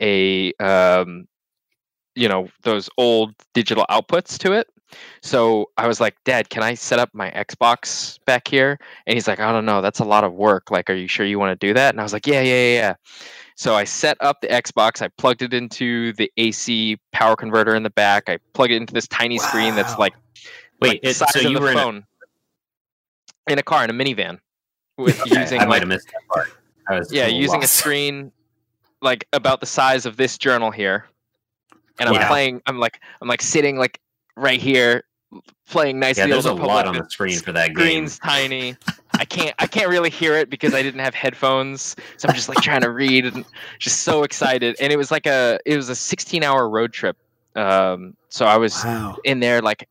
a, 0.01 0.51
um, 0.55 1.27
you 2.15 2.27
know, 2.27 2.49
those 2.63 2.89
old 2.97 3.35
digital 3.53 3.85
outputs 3.89 4.37
to 4.39 4.51
it. 4.53 4.67
So 5.21 5.69
I 5.77 5.87
was 5.87 5.99
like, 5.99 6.15
Dad, 6.23 6.49
can 6.49 6.63
I 6.63 6.73
set 6.73 6.99
up 6.99 7.09
my 7.13 7.31
Xbox 7.31 8.19
back 8.25 8.47
here? 8.47 8.77
And 9.05 9.13
he's 9.15 9.27
like, 9.27 9.39
I 9.39 9.51
don't 9.51 9.65
know, 9.65 9.81
that's 9.81 9.99
a 9.99 10.05
lot 10.05 10.23
of 10.23 10.33
work. 10.33 10.71
Like, 10.71 10.89
are 10.89 10.95
you 10.95 11.07
sure 11.07 11.25
you 11.25 11.39
want 11.39 11.59
to 11.59 11.67
do 11.67 11.73
that? 11.73 11.93
And 11.93 11.99
I 11.99 12.03
was 12.03 12.13
like, 12.13 12.27
Yeah, 12.27 12.41
yeah, 12.41 12.53
yeah, 12.53 12.73
yeah. 12.73 12.95
So 13.55 13.75
I 13.75 13.85
set 13.85 14.17
up 14.19 14.41
the 14.41 14.47
Xbox. 14.47 15.01
I 15.01 15.07
plugged 15.17 15.41
it 15.41 15.53
into 15.53 16.11
the 16.13 16.31
AC 16.37 16.97
power 17.13 17.35
converter 17.35 17.75
in 17.75 17.83
the 17.83 17.89
back. 17.89 18.27
I 18.27 18.37
plug 18.53 18.71
it 18.71 18.75
into 18.75 18.93
this 18.93 19.07
tiny 19.07 19.37
screen 19.39 19.75
that's 19.75 19.97
like 19.97 20.13
Wait, 20.81 20.91
like 20.91 21.01
the 21.01 21.13
size 21.13 21.31
so 21.31 21.39
of 21.39 21.51
you 21.51 21.59
were 21.59 21.71
in 21.71 21.77
a, 21.77 21.81
phone 21.81 22.03
in 23.47 23.59
a 23.59 23.63
car 23.63 23.83
in 23.83 23.89
a 23.89 23.93
minivan 23.93 24.39
with 24.97 25.17
okay, 25.21 25.39
using 25.39 25.61
I 25.61 25.65
might 25.65 25.73
like 25.75 25.81
have 25.81 25.89
missed 25.89 26.07
that 26.07 26.27
part. 26.33 26.49
I 26.89 26.99
was 26.99 27.11
yeah 27.13 27.27
using 27.27 27.63
a 27.63 27.67
screen 27.67 28.31
like 29.01 29.27
about 29.33 29.59
the 29.59 29.65
size 29.65 30.05
of 30.05 30.17
this 30.17 30.37
journal 30.37 30.71
here, 30.71 31.05
and 31.99 32.09
I'm 32.09 32.15
Wow. 32.15 32.27
playing. 32.27 32.61
I'm 32.65 32.79
like 32.79 32.99
I'm 33.21 33.27
like 33.27 33.41
sitting 33.41 33.77
like 33.77 33.99
right 34.35 34.59
here 34.59 35.03
playing 35.67 35.99
Knights 35.99 36.19
Yeah, 36.19 36.27
there's 36.27 36.45
a 36.45 36.53
lot 36.53 36.87
on 36.87 36.95
The 36.95 37.09
screen 37.09 37.39
for 37.39 37.51
that 37.51 37.67
game. 37.67 37.75
screen's 37.75 38.19
tiny. 38.19 38.77
I 39.17 39.25
can't 39.25 39.55
I 39.59 39.67
can't 39.67 39.89
really 39.89 40.09
hear 40.09 40.35
it 40.35 40.49
because 40.49 40.73
I 40.73 40.81
didn't 40.81 40.99
have 40.99 41.15
headphones. 41.15 41.95
So 42.17 42.27
I'm 42.27 42.35
just 42.35 42.49
like 42.49 42.59
trying 42.61 42.81
to 42.81 42.91
read 42.91 43.25
and 43.25 43.45
just 43.79 44.03
so 44.03 44.23
excited. 44.23 44.75
And 44.79 44.91
it 44.91 44.97
was 44.97 45.11
like 45.11 45.25
a 45.25 45.59
it 45.65 45.75
was 45.75 45.89
a 45.89 45.95
16 45.95 46.43
hour 46.43 46.69
road 46.69 46.93
trip. 46.93 47.17
Um, 47.55 48.15
so 48.29 48.45
I 48.45 48.57
was 48.57 48.83
wow. 48.83 49.17
in 49.23 49.39
there 49.39 49.61
like 49.61 49.87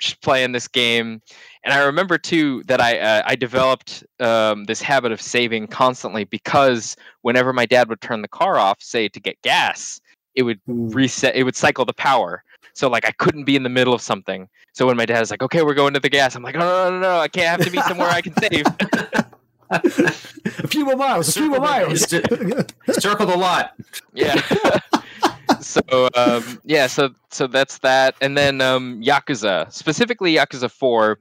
just 0.00 0.20
playing 0.22 0.50
this 0.52 0.66
game 0.66 1.20
and 1.62 1.72
i 1.74 1.84
remember 1.84 2.18
too 2.18 2.62
that 2.66 2.80
i 2.80 2.98
uh, 2.98 3.22
i 3.26 3.36
developed 3.36 4.02
um, 4.18 4.64
this 4.64 4.80
habit 4.80 5.12
of 5.12 5.20
saving 5.20 5.66
constantly 5.66 6.24
because 6.24 6.96
whenever 7.20 7.52
my 7.52 7.66
dad 7.66 7.88
would 7.88 8.00
turn 8.00 8.22
the 8.22 8.28
car 8.28 8.58
off 8.58 8.82
say 8.82 9.08
to 9.08 9.20
get 9.20 9.40
gas 9.42 10.00
it 10.34 10.42
would 10.42 10.58
reset 10.66 11.36
it 11.36 11.44
would 11.44 11.54
cycle 11.54 11.84
the 11.84 11.92
power 11.92 12.42
so 12.72 12.88
like 12.88 13.06
i 13.06 13.10
couldn't 13.12 13.44
be 13.44 13.56
in 13.56 13.62
the 13.62 13.68
middle 13.68 13.94
of 13.94 14.00
something 14.00 14.48
so 14.72 14.86
when 14.86 14.96
my 14.96 15.06
dad 15.06 15.20
was 15.20 15.30
like 15.30 15.42
okay 15.42 15.62
we're 15.62 15.74
going 15.74 15.94
to 15.94 16.00
the 16.00 16.08
gas 16.08 16.34
i'm 16.34 16.42
like 16.42 16.54
oh 16.54 16.58
no 16.58 16.90
no 16.90 16.90
no, 16.90 17.00
no 17.00 17.18
i 17.18 17.28
can't 17.28 17.46
have 17.46 17.60
to 17.64 17.70
be 17.70 17.80
somewhere 17.82 18.08
i 18.08 18.20
can 18.20 18.34
save 18.36 18.64
a 19.70 20.66
few 20.66 20.84
more 20.84 20.96
miles. 20.96 21.28
A 21.28 21.32
few 21.32 21.50
more 21.50 21.60
miles. 21.60 22.00
Circle 22.90 23.26
the 23.26 23.36
lot. 23.36 23.74
yeah 24.14 24.40
so 25.60 26.08
um 26.16 26.60
yeah 26.64 26.86
so 26.86 27.10
so 27.30 27.46
that's 27.46 27.78
that 27.78 28.14
and 28.20 28.36
then 28.36 28.60
um 28.60 29.00
yakuza 29.02 29.70
specifically 29.72 30.34
yakuza 30.34 30.70
4 30.70 31.18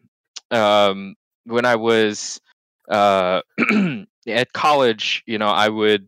um 0.52 1.16
when 1.46 1.66
i 1.66 1.76
was 1.76 2.40
uh 2.90 3.42
at 4.28 4.54
college 4.54 5.24
you 5.26 5.38
know 5.38 5.48
i 5.48 5.68
would 5.68 6.08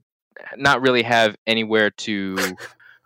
not 0.55 0.81
really 0.81 1.03
have 1.03 1.35
anywhere 1.45 1.89
to 1.91 2.37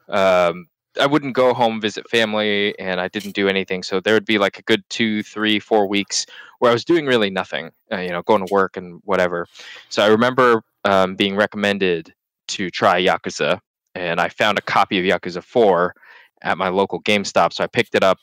um 0.09 0.67
i 0.99 1.05
wouldn't 1.05 1.35
go 1.35 1.53
home 1.53 1.81
visit 1.81 2.09
family 2.09 2.77
and 2.79 2.99
i 2.99 3.07
didn't 3.07 3.33
do 3.33 3.47
anything 3.47 3.83
so 3.83 3.99
there 3.99 4.13
would 4.13 4.25
be 4.25 4.37
like 4.37 4.59
a 4.59 4.63
good 4.63 4.83
two 4.89 5.23
three 5.23 5.59
four 5.59 5.87
weeks 5.87 6.25
where 6.59 6.71
i 6.71 6.73
was 6.73 6.85
doing 6.85 7.05
really 7.05 7.29
nothing 7.29 7.71
uh, 7.91 7.97
you 7.97 8.09
know 8.09 8.21
going 8.23 8.45
to 8.45 8.53
work 8.53 8.77
and 8.77 8.99
whatever 9.03 9.47
so 9.89 10.03
i 10.03 10.07
remember 10.07 10.63
um, 10.83 11.15
being 11.15 11.35
recommended 11.35 12.13
to 12.47 12.69
try 12.69 13.01
yakuza 13.01 13.59
and 13.95 14.19
I 14.19 14.29
found 14.29 14.59
a 14.59 14.61
copy 14.61 14.99
of 14.99 15.05
Yakuza 15.05 15.41
4 15.41 15.95
at 16.43 16.57
my 16.57 16.69
local 16.69 17.01
GameStop. 17.01 17.53
So 17.53 17.63
I 17.63 17.67
picked 17.67 17.95
it 17.95 18.03
up, 18.03 18.19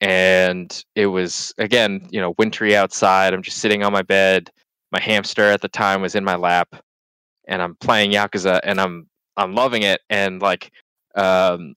and 0.00 0.84
it 0.96 1.06
was 1.06 1.54
again, 1.58 2.08
you 2.10 2.20
know, 2.20 2.34
wintry 2.38 2.74
outside. 2.74 3.34
I'm 3.34 3.42
just 3.42 3.58
sitting 3.58 3.84
on 3.84 3.92
my 3.92 4.02
bed. 4.02 4.50
My 4.90 5.00
hamster 5.00 5.44
at 5.44 5.60
the 5.60 5.68
time 5.68 6.02
was 6.02 6.14
in 6.14 6.24
my 6.24 6.36
lap, 6.36 6.74
and 7.46 7.62
I'm 7.62 7.76
playing 7.76 8.12
Yakuza, 8.12 8.60
and 8.64 8.80
I'm 8.80 9.08
I'm 9.36 9.54
loving 9.54 9.82
it. 9.82 10.00
And 10.10 10.40
like, 10.40 10.72
um, 11.14 11.74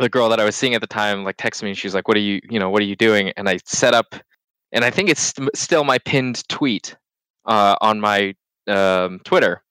the 0.00 0.08
girl 0.08 0.28
that 0.28 0.40
I 0.40 0.44
was 0.44 0.56
seeing 0.56 0.74
at 0.74 0.80
the 0.80 0.86
time 0.86 1.24
like 1.24 1.36
texted 1.36 1.62
me, 1.62 1.70
and 1.70 1.78
she's 1.78 1.94
like, 1.94 2.08
"What 2.08 2.16
are 2.16 2.20
you, 2.20 2.40
you 2.48 2.58
know, 2.58 2.70
what 2.70 2.82
are 2.82 2.86
you 2.86 2.96
doing?" 2.96 3.32
And 3.36 3.48
I 3.48 3.58
set 3.64 3.94
up, 3.94 4.14
and 4.72 4.84
I 4.84 4.90
think 4.90 5.08
it's 5.08 5.20
st- 5.20 5.54
still 5.54 5.84
my 5.84 5.98
pinned 5.98 6.48
tweet 6.48 6.96
uh, 7.46 7.76
on 7.80 8.00
my 8.00 8.34
um, 8.66 9.20
Twitter. 9.24 9.62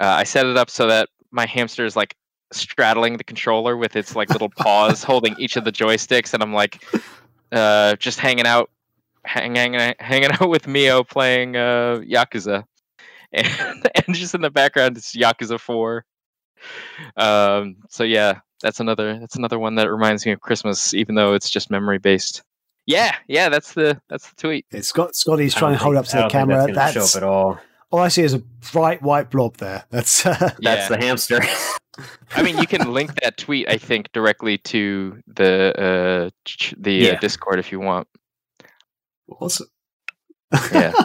Uh, 0.00 0.14
I 0.18 0.24
set 0.24 0.46
it 0.46 0.56
up 0.56 0.70
so 0.70 0.86
that 0.88 1.08
my 1.30 1.46
hamster 1.46 1.84
is 1.84 1.96
like 1.96 2.16
straddling 2.52 3.16
the 3.16 3.24
controller 3.24 3.76
with 3.76 3.96
its 3.96 4.14
like 4.14 4.30
little 4.30 4.48
paws 4.48 5.02
holding 5.04 5.34
each 5.38 5.56
of 5.56 5.64
the 5.64 5.72
joysticks 5.72 6.32
and 6.34 6.42
i'm 6.42 6.52
like 6.52 6.84
uh 7.52 7.96
just 7.96 8.18
hanging 8.18 8.46
out 8.46 8.70
hang, 9.24 9.54
hanging, 9.54 9.94
hanging 9.98 10.30
out 10.40 10.48
with 10.48 10.66
mio 10.66 11.02
playing 11.02 11.56
uh 11.56 12.00
yakuza 12.06 12.64
and, 13.32 13.90
and 14.06 14.14
just 14.14 14.34
in 14.34 14.40
the 14.40 14.50
background 14.50 14.96
it's 14.96 15.16
yakuza 15.16 15.58
4 15.58 16.04
um 17.16 17.76
so 17.88 18.04
yeah 18.04 18.40
that's 18.64 18.80
another 18.80 19.18
that's 19.20 19.36
another 19.36 19.58
one 19.60 19.76
that 19.76 19.88
reminds 19.90 20.26
me 20.26 20.32
of 20.32 20.40
christmas 20.40 20.92
even 20.94 21.14
though 21.14 21.34
it's 21.34 21.48
just 21.48 21.70
memory 21.70 21.98
based 21.98 22.42
yeah 22.86 23.14
yeah 23.28 23.48
that's 23.48 23.74
the 23.74 24.00
that's 24.08 24.28
the 24.30 24.34
tweet 24.36 24.66
It's 24.72 24.88
Scott, 24.88 25.14
Scotty's 25.14 25.54
trying 25.54 25.74
to 25.74 25.78
hold 25.78 25.94
think- 25.94 26.06
up 26.06 26.10
to 26.10 26.16
I 26.16 26.16
the 26.16 26.22
don't 26.22 26.30
think 26.30 26.40
camera. 26.50 26.56
That's, 26.56 26.66
gonna 26.66 26.74
That's, 26.74 27.12
show 27.12 27.18
up 27.18 27.22
at 27.22 27.28
all. 27.28 27.58
all 27.92 28.00
I 28.00 28.08
see 28.08 28.22
is 28.22 28.34
a 28.34 28.42
bright 28.72 29.00
white 29.02 29.30
blob 29.30 29.56
there. 29.58 29.84
That's 29.90 30.26
uh, 30.26 30.34
That's 30.38 30.58
Yeah. 30.60 30.88
the 30.88 30.96
hamster. 30.98 31.40
I 32.34 32.42
mean, 32.42 32.58
you 32.58 32.66
can 32.66 32.92
link 32.92 33.14
that 33.22 33.36
tweet, 33.38 33.68
I 33.70 33.78
think, 33.78 34.10
directly 34.12 34.58
to 34.58 35.22
the 35.28 35.72
uh, 35.78 36.30
ch- 36.44 36.74
the 36.76 36.92
Yeah. 36.92 37.12
uh, 37.12 37.20
Discord 37.20 37.58
if 37.60 37.70
you 37.70 37.78
want. 37.80 38.08
awesome. 39.28 39.68
Yeah. 40.72 40.92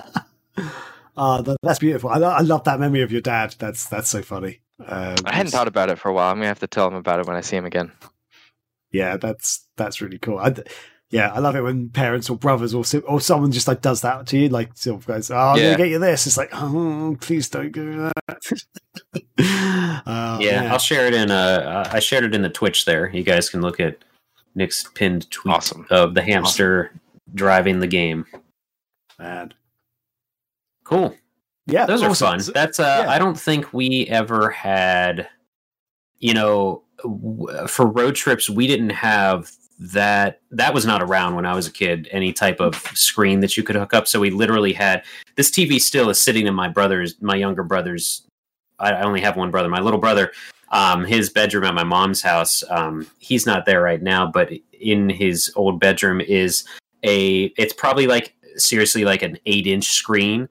Ah, 1.21 1.41
that, 1.41 1.57
that's 1.61 1.79
beautiful. 1.79 2.09
I, 2.09 2.15
lo- 2.17 2.29
I 2.29 2.39
love 2.39 2.63
that 2.63 2.79
memory 2.79 3.01
of 3.01 3.11
your 3.11 3.19
dad. 3.19 3.53
That's 3.59 3.85
that's 3.89 4.07
so 4.07 4.21
funny. 4.21 4.61
Um, 4.85 5.15
I 5.25 5.33
hadn't 5.35 5.51
thought 5.51 5.67
about 5.67 5.89
it 5.89 5.99
for 5.99 6.09
a 6.09 6.13
while. 6.13 6.31
I'm 6.31 6.37
gonna 6.37 6.47
have 6.47 6.59
to 6.59 6.67
tell 6.67 6.87
him 6.87 6.93
about 6.95 7.19
it 7.19 7.27
when 7.27 7.35
I 7.35 7.41
see 7.41 7.55
him 7.57 7.65
again. 7.65 7.91
yeah, 8.91 9.17
that's 9.17 9.67
that's 9.77 10.01
really 10.01 10.17
cool. 10.19 10.37
I, 10.39 10.53
yeah, 11.11 11.31
I 11.33 11.39
love 11.39 11.55
it 11.55 11.61
when 11.61 11.89
parents 11.89 12.29
or 12.29 12.37
brothers 12.37 12.73
or 12.73 12.83
or 13.07 13.19
someone 13.19 13.51
just 13.51 13.67
like 13.67 13.81
does 13.81 14.01
that 14.01 14.27
to 14.27 14.37
you, 14.37 14.47
like 14.49 14.77
sort 14.77 15.01
of 15.01 15.07
goes, 15.07 15.31
"Oh, 15.31 15.35
I'm 15.37 15.57
Yeah. 15.57 15.63
gonna 15.71 15.77
get 15.77 15.89
you 15.89 15.99
this." 15.99 16.27
It's 16.27 16.37
like, 16.37 16.49
"Oh, 16.53 17.17
please 17.19 17.49
don't 17.49 17.71
do 17.71 18.09
that." 18.27 18.63
uh, 20.05 20.37
yeah, 20.41 20.69
I'll 20.71 20.79
share 20.79 21.07
it 21.07 21.13
in. 21.13 21.31
Uh, 21.31 21.89
I 21.91 21.99
shared 21.99 22.23
it 22.25 22.35
in 22.35 22.41
the 22.41 22.49
Twitch 22.49 22.85
there. 22.85 23.09
You 23.09 23.23
guys 23.23 23.49
can 23.49 23.61
look 23.61 23.79
at 23.79 23.97
Nick's 24.55 24.87
pinned 24.93 25.29
tweet 25.31 25.55
Awesome. 25.55 25.87
of 25.89 26.13
the 26.13 26.21
hamster 26.21 26.91
driving 27.33 27.79
the 27.79 27.87
game. 27.87 28.25
Man. 29.17 29.53
Cool. 30.83 31.15
Yeah, 31.71 31.85
Those 31.85 32.01
are 32.03 32.13
fun. 32.15 32.39
So- 32.41 32.51
That's 32.51 32.79
uh 32.79 33.03
yeah. 33.05 33.11
I 33.11 33.19
don't 33.19 33.39
think 33.39 33.73
we 33.73 34.07
ever 34.07 34.49
had 34.49 35.27
you 36.19 36.33
know 36.33 36.83
w- 37.03 37.67
for 37.67 37.85
road 37.85 38.15
trips 38.15 38.49
we 38.49 38.67
didn't 38.67 38.89
have 38.91 39.51
that 39.79 40.41
that 40.51 40.73
was 40.73 40.85
not 40.85 41.01
around 41.01 41.35
when 41.35 41.45
I 41.45 41.55
was 41.55 41.65
a 41.67 41.71
kid 41.71 42.09
any 42.11 42.33
type 42.33 42.59
of 42.59 42.75
screen 42.95 43.39
that 43.39 43.55
you 43.55 43.63
could 43.63 43.77
hook 43.77 43.93
up 43.93 44.07
so 44.09 44.19
we 44.19 44.29
literally 44.29 44.73
had 44.73 45.03
this 45.37 45.49
TV 45.49 45.79
still 45.79 46.09
is 46.09 46.19
sitting 46.19 46.47
in 46.47 46.53
my 46.53 46.67
brother's 46.67 47.15
my 47.21 47.35
younger 47.35 47.63
brother's 47.63 48.23
I 48.79 48.91
I 48.91 49.01
only 49.03 49.21
have 49.21 49.37
one 49.37 49.51
brother 49.51 49.69
my 49.69 49.79
little 49.79 49.99
brother 49.99 50.33
um 50.73 51.05
his 51.05 51.29
bedroom 51.29 51.63
at 51.63 51.73
my 51.73 51.85
mom's 51.85 52.21
house 52.21 52.61
um 52.69 53.07
he's 53.19 53.45
not 53.45 53.65
there 53.65 53.81
right 53.81 54.01
now 54.01 54.27
but 54.29 54.49
in 54.73 55.09
his 55.09 55.49
old 55.55 55.79
bedroom 55.79 56.19
is 56.19 56.65
a 57.05 57.43
it's 57.57 57.73
probably 57.73 58.05
like 58.07 58.35
seriously 58.57 59.05
like 59.05 59.21
an 59.21 59.37
8 59.45 59.65
inch 59.67 59.85
screen 59.87 60.49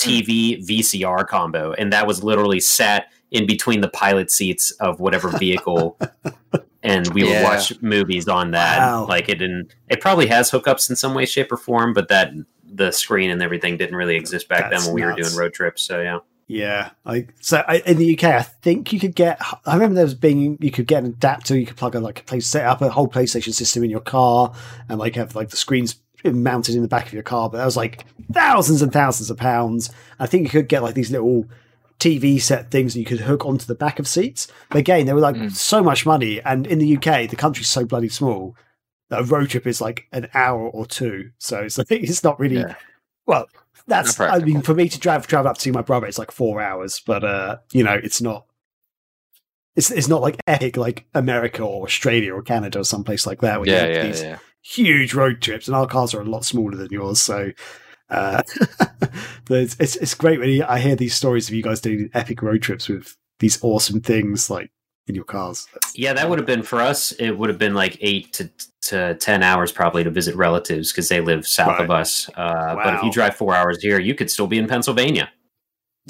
TV 0.00 0.64
VCR 0.66 1.26
combo, 1.26 1.72
and 1.72 1.92
that 1.92 2.06
was 2.06 2.22
literally 2.22 2.60
sat 2.60 3.06
in 3.30 3.46
between 3.46 3.80
the 3.80 3.88
pilot 3.88 4.30
seats 4.30 4.70
of 4.72 5.00
whatever 5.00 5.30
vehicle, 5.38 5.98
and 6.82 7.06
we 7.14 7.24
would 7.24 7.42
watch 7.42 7.80
movies 7.80 8.28
on 8.28 8.52
that. 8.52 8.78
Wow. 8.78 9.06
Like 9.06 9.28
it 9.28 9.36
didn't. 9.36 9.74
It 9.88 10.00
probably 10.00 10.26
has 10.26 10.50
hookups 10.50 10.90
in 10.90 10.96
some 10.96 11.14
way, 11.14 11.26
shape, 11.26 11.52
or 11.52 11.56
form, 11.56 11.92
but 11.92 12.08
that 12.08 12.32
the 12.64 12.90
screen 12.90 13.30
and 13.30 13.42
everything 13.42 13.76
didn't 13.76 13.96
really 13.96 14.16
exist 14.16 14.48
back 14.48 14.70
That's 14.70 14.84
then 14.84 14.94
when 14.94 15.02
we 15.02 15.06
were 15.06 15.14
doing 15.14 15.34
road 15.36 15.52
trips. 15.52 15.82
So 15.82 16.00
yeah, 16.00 16.18
Yeah, 16.46 16.90
I, 17.06 17.28
so 17.40 17.62
I, 17.68 17.76
in 17.86 17.98
the 17.98 18.12
UK, 18.12 18.24
I 18.24 18.42
think 18.42 18.92
you 18.92 18.98
could 18.98 19.14
get. 19.14 19.40
I 19.64 19.74
remember 19.74 19.94
there 19.94 20.04
was 20.04 20.16
being 20.16 20.58
you 20.60 20.72
could 20.72 20.88
get 20.88 21.04
an 21.04 21.10
adapter. 21.10 21.56
You 21.56 21.64
could 21.64 21.76
plug 21.76 21.94
a 21.94 22.00
like 22.00 22.20
a 22.20 22.24
place, 22.24 22.48
set 22.48 22.66
up 22.66 22.82
a 22.82 22.90
whole 22.90 23.06
PlayStation 23.06 23.54
system 23.54 23.84
in 23.84 23.90
your 23.90 24.00
car, 24.00 24.52
and 24.88 24.98
like 24.98 25.14
have 25.14 25.36
like 25.36 25.50
the 25.50 25.56
screens 25.56 25.94
mounted 26.24 26.74
in 26.74 26.82
the 26.82 26.88
back 26.88 27.06
of 27.06 27.12
your 27.12 27.22
car. 27.22 27.48
But 27.50 27.58
that 27.58 27.64
was 27.64 27.76
like 27.76 28.04
thousands 28.32 28.82
and 28.82 28.92
thousands 28.92 29.30
of 29.30 29.36
pounds. 29.36 29.90
I 30.18 30.26
think 30.26 30.44
you 30.44 30.50
could 30.50 30.68
get 30.68 30.82
like 30.82 30.94
these 30.94 31.10
little 31.10 31.46
TV 31.98 32.40
set 32.40 32.70
things 32.70 32.94
that 32.94 33.00
you 33.00 33.06
could 33.06 33.20
hook 33.20 33.44
onto 33.44 33.66
the 33.66 33.74
back 33.74 33.98
of 33.98 34.08
seats. 34.08 34.48
But 34.70 34.78
again, 34.78 35.06
they 35.06 35.12
were 35.12 35.20
like 35.20 35.36
Mm. 35.36 35.52
so 35.52 35.82
much 35.82 36.06
money, 36.06 36.40
and 36.42 36.66
in 36.66 36.78
the 36.78 36.96
UK, 36.96 37.26
the 37.28 37.36
country's 37.36 37.68
so 37.68 37.84
bloody 37.84 38.08
small. 38.08 38.56
that 39.10 39.20
A 39.20 39.24
road 39.24 39.50
trip 39.50 39.66
is 39.66 39.80
like 39.80 40.06
an 40.12 40.28
hour 40.34 40.68
or 40.68 40.86
two, 40.86 41.30
so 41.38 41.60
it's 41.62 41.76
like 41.78 41.90
it's 41.90 42.22
not 42.24 42.38
really 42.38 42.58
Yeah. 42.60 42.74
well. 43.26 43.48
That's 43.86 44.20
I 44.20 44.38
mean, 44.38 44.62
for 44.62 44.72
me 44.74 44.88
to 44.88 44.98
drive 45.00 45.26
travel 45.26 45.50
up 45.50 45.56
to 45.56 45.62
see 45.62 45.72
my 45.72 45.82
brother, 45.82 46.06
it's 46.06 46.18
like 46.18 46.30
four 46.30 46.60
hours, 46.62 47.02
but 47.04 47.24
uh, 47.24 47.58
you 47.72 47.82
know, 47.82 47.94
it's 48.00 48.22
not. 48.22 48.46
It's 49.76 49.90
it's 49.90 50.08
not 50.08 50.20
like 50.20 50.40
epic 50.46 50.76
like 50.76 51.06
America 51.14 51.62
or 51.62 51.84
Australia 51.84 52.34
or 52.34 52.42
Canada 52.42 52.80
or 52.80 52.84
someplace 52.84 53.26
like 53.26 53.40
that. 53.40 53.60
Where 53.60 53.68
you 53.68 53.74
Yeah, 53.74 53.86
yeah, 53.86 54.02
these 54.06 54.22
yeah. 54.22 54.38
Huge 54.62 55.14
road 55.14 55.40
trips, 55.40 55.66
and 55.68 55.76
our 55.76 55.86
cars 55.86 56.14
are 56.14 56.20
a 56.20 56.24
lot 56.24 56.44
smaller 56.44 56.76
than 56.76 56.88
yours. 56.90 57.20
So, 57.20 57.50
uh, 58.10 58.42
but 59.46 59.58
it's, 59.58 59.76
it's 59.80 59.96
it's 59.96 60.14
great 60.14 60.40
when 60.40 60.48
you, 60.50 60.64
I 60.68 60.78
hear 60.80 60.96
these 60.96 61.14
stories 61.14 61.48
of 61.48 61.54
you 61.54 61.62
guys 61.62 61.80
doing 61.80 62.10
epic 62.14 62.42
road 62.42 62.62
trips 62.62 62.88
with 62.88 63.16
these 63.38 63.58
awesome 63.62 64.00
things 64.00 64.50
like 64.50 64.70
in 65.06 65.14
your 65.14 65.24
cars. 65.24 65.66
That's- 65.72 65.96
yeah, 65.98 66.12
that 66.12 66.28
would 66.28 66.38
have 66.38 66.46
been 66.46 66.62
for 66.62 66.80
us. 66.80 67.12
It 67.12 67.32
would 67.32 67.48
have 67.48 67.58
been 67.58 67.74
like 67.74 67.96
eight 68.00 68.32
to 68.34 68.50
to 68.82 69.14
ten 69.16 69.42
hours 69.42 69.72
probably 69.72 70.04
to 70.04 70.10
visit 70.10 70.34
relatives 70.36 70.90
because 70.92 71.08
they 71.08 71.20
live 71.20 71.46
south 71.46 71.78
of 71.80 71.90
us. 71.90 72.28
Uh, 72.34 72.74
But 72.76 72.94
if 72.94 73.02
you 73.02 73.12
drive 73.12 73.36
four 73.36 73.54
hours 73.54 73.82
here, 73.82 74.00
you 74.00 74.14
could 74.14 74.30
still 74.30 74.46
be 74.46 74.58
in 74.58 74.66
Pennsylvania. 74.68 75.30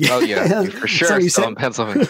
Oh 0.08 0.20
yeah, 0.20 0.62
for 0.64 0.86
sure. 0.86 1.08
So 1.08 1.16
you 1.18 1.28
still 1.28 1.42
said- 1.44 1.48
in 1.50 1.54
Pennsylvania. 1.56 2.08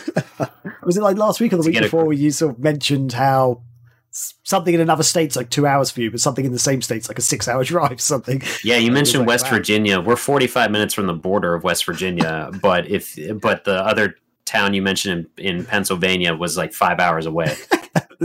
was 0.85 0.97
it 0.97 1.03
like 1.03 1.17
last 1.17 1.41
week 1.41 1.53
or 1.53 1.57
the 1.57 1.63
To 1.65 1.69
week 1.71 1.75
get 1.75 1.83
a- 1.83 1.87
before 1.87 2.05
where 2.05 2.13
you 2.15 2.31
sort 2.31 2.55
of 2.55 2.59
mentioned 2.63 3.13
how 3.15 3.63
s- 3.63 3.70
something 4.11 4.75
in 4.75 4.81
another 4.81 5.03
state's 5.03 5.37
like 5.37 5.51
two 5.51 5.67
hours 5.67 5.91
for 5.91 6.01
you, 6.01 6.11
but 6.11 6.21
something 6.21 6.45
in 6.45 6.53
the 6.53 6.59
same 6.59 6.83
state's 6.83 7.09
like 7.09 7.19
a 7.19 7.23
six 7.23 7.49
hour 7.49 7.65
drive, 7.65 8.01
something. 8.01 8.43
Yeah, 8.65 8.77
you 8.77 8.81
So 8.83 8.87
it 8.87 8.89
was 8.89 8.95
mentioned 8.95 9.21
like, 9.21 9.29
West 9.29 9.45
wow. 9.47 9.51
Virginia. 9.51 10.01
We're 10.01 10.17
45 10.17 10.71
minutes 10.71 10.95
from 10.95 11.07
the 11.07 11.15
border 11.15 11.55
of 11.55 11.65
West 11.65 11.85
Virginia, 11.85 12.51
but 12.63 12.89
if 12.89 13.19
but 13.41 13.65
the 13.65 13.85
other 13.85 14.17
town 14.45 14.75
you 14.75 14.83
mentioned 14.83 15.27
in, 15.37 15.59
in 15.59 15.65
Pennsylvania 15.65 16.35
was 16.35 16.57
like 16.57 16.73
five 16.73 17.01
hours 17.01 17.27
away. 17.27 17.57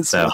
So- 0.02 0.30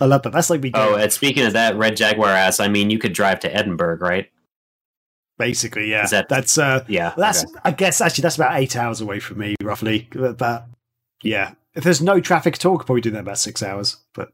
I 0.00 0.04
love 0.04 0.22
that. 0.24 0.32
That's 0.32 0.50
like 0.50 0.60
me 0.60 0.72
oh, 0.74 0.96
and 0.96 1.12
speaking 1.12 1.44
of 1.44 1.52
that, 1.52 1.76
Red 1.76 1.96
Jaguar 1.96 2.28
ass. 2.28 2.58
I 2.58 2.66
mean, 2.66 2.90
you 2.90 2.98
could 2.98 3.12
drive 3.12 3.38
to 3.40 3.54
Edinburgh, 3.54 3.98
right? 3.98 4.28
basically, 5.38 5.90
yeah. 5.90 6.04
Is 6.04 6.10
that- 6.10 6.28
that's 6.28 6.58
uh 6.58 6.84
Yeah, 6.88 7.14
that's 7.16 7.44
okay. 7.44 7.54
I 7.64 7.70
guess 7.70 8.00
actually 8.00 8.22
that's 8.22 8.36
about 8.36 8.58
eight 8.58 8.76
hours 8.76 9.00
away 9.00 9.20
from 9.20 9.38
me, 9.38 9.54
roughly. 9.62 10.08
But, 10.12 10.36
but, 10.36 10.66
yeah. 11.22 11.52
If 11.74 11.84
there's 11.84 12.00
no 12.02 12.20
traffic 12.20 12.54
at 12.54 12.64
all, 12.66 12.74
I 12.74 12.78
could 12.78 12.86
probably 12.86 13.00
do 13.02 13.10
that 13.10 13.18
in 13.18 13.24
about 13.24 13.38
six 13.38 13.62
hours. 13.62 13.96
But 14.14 14.32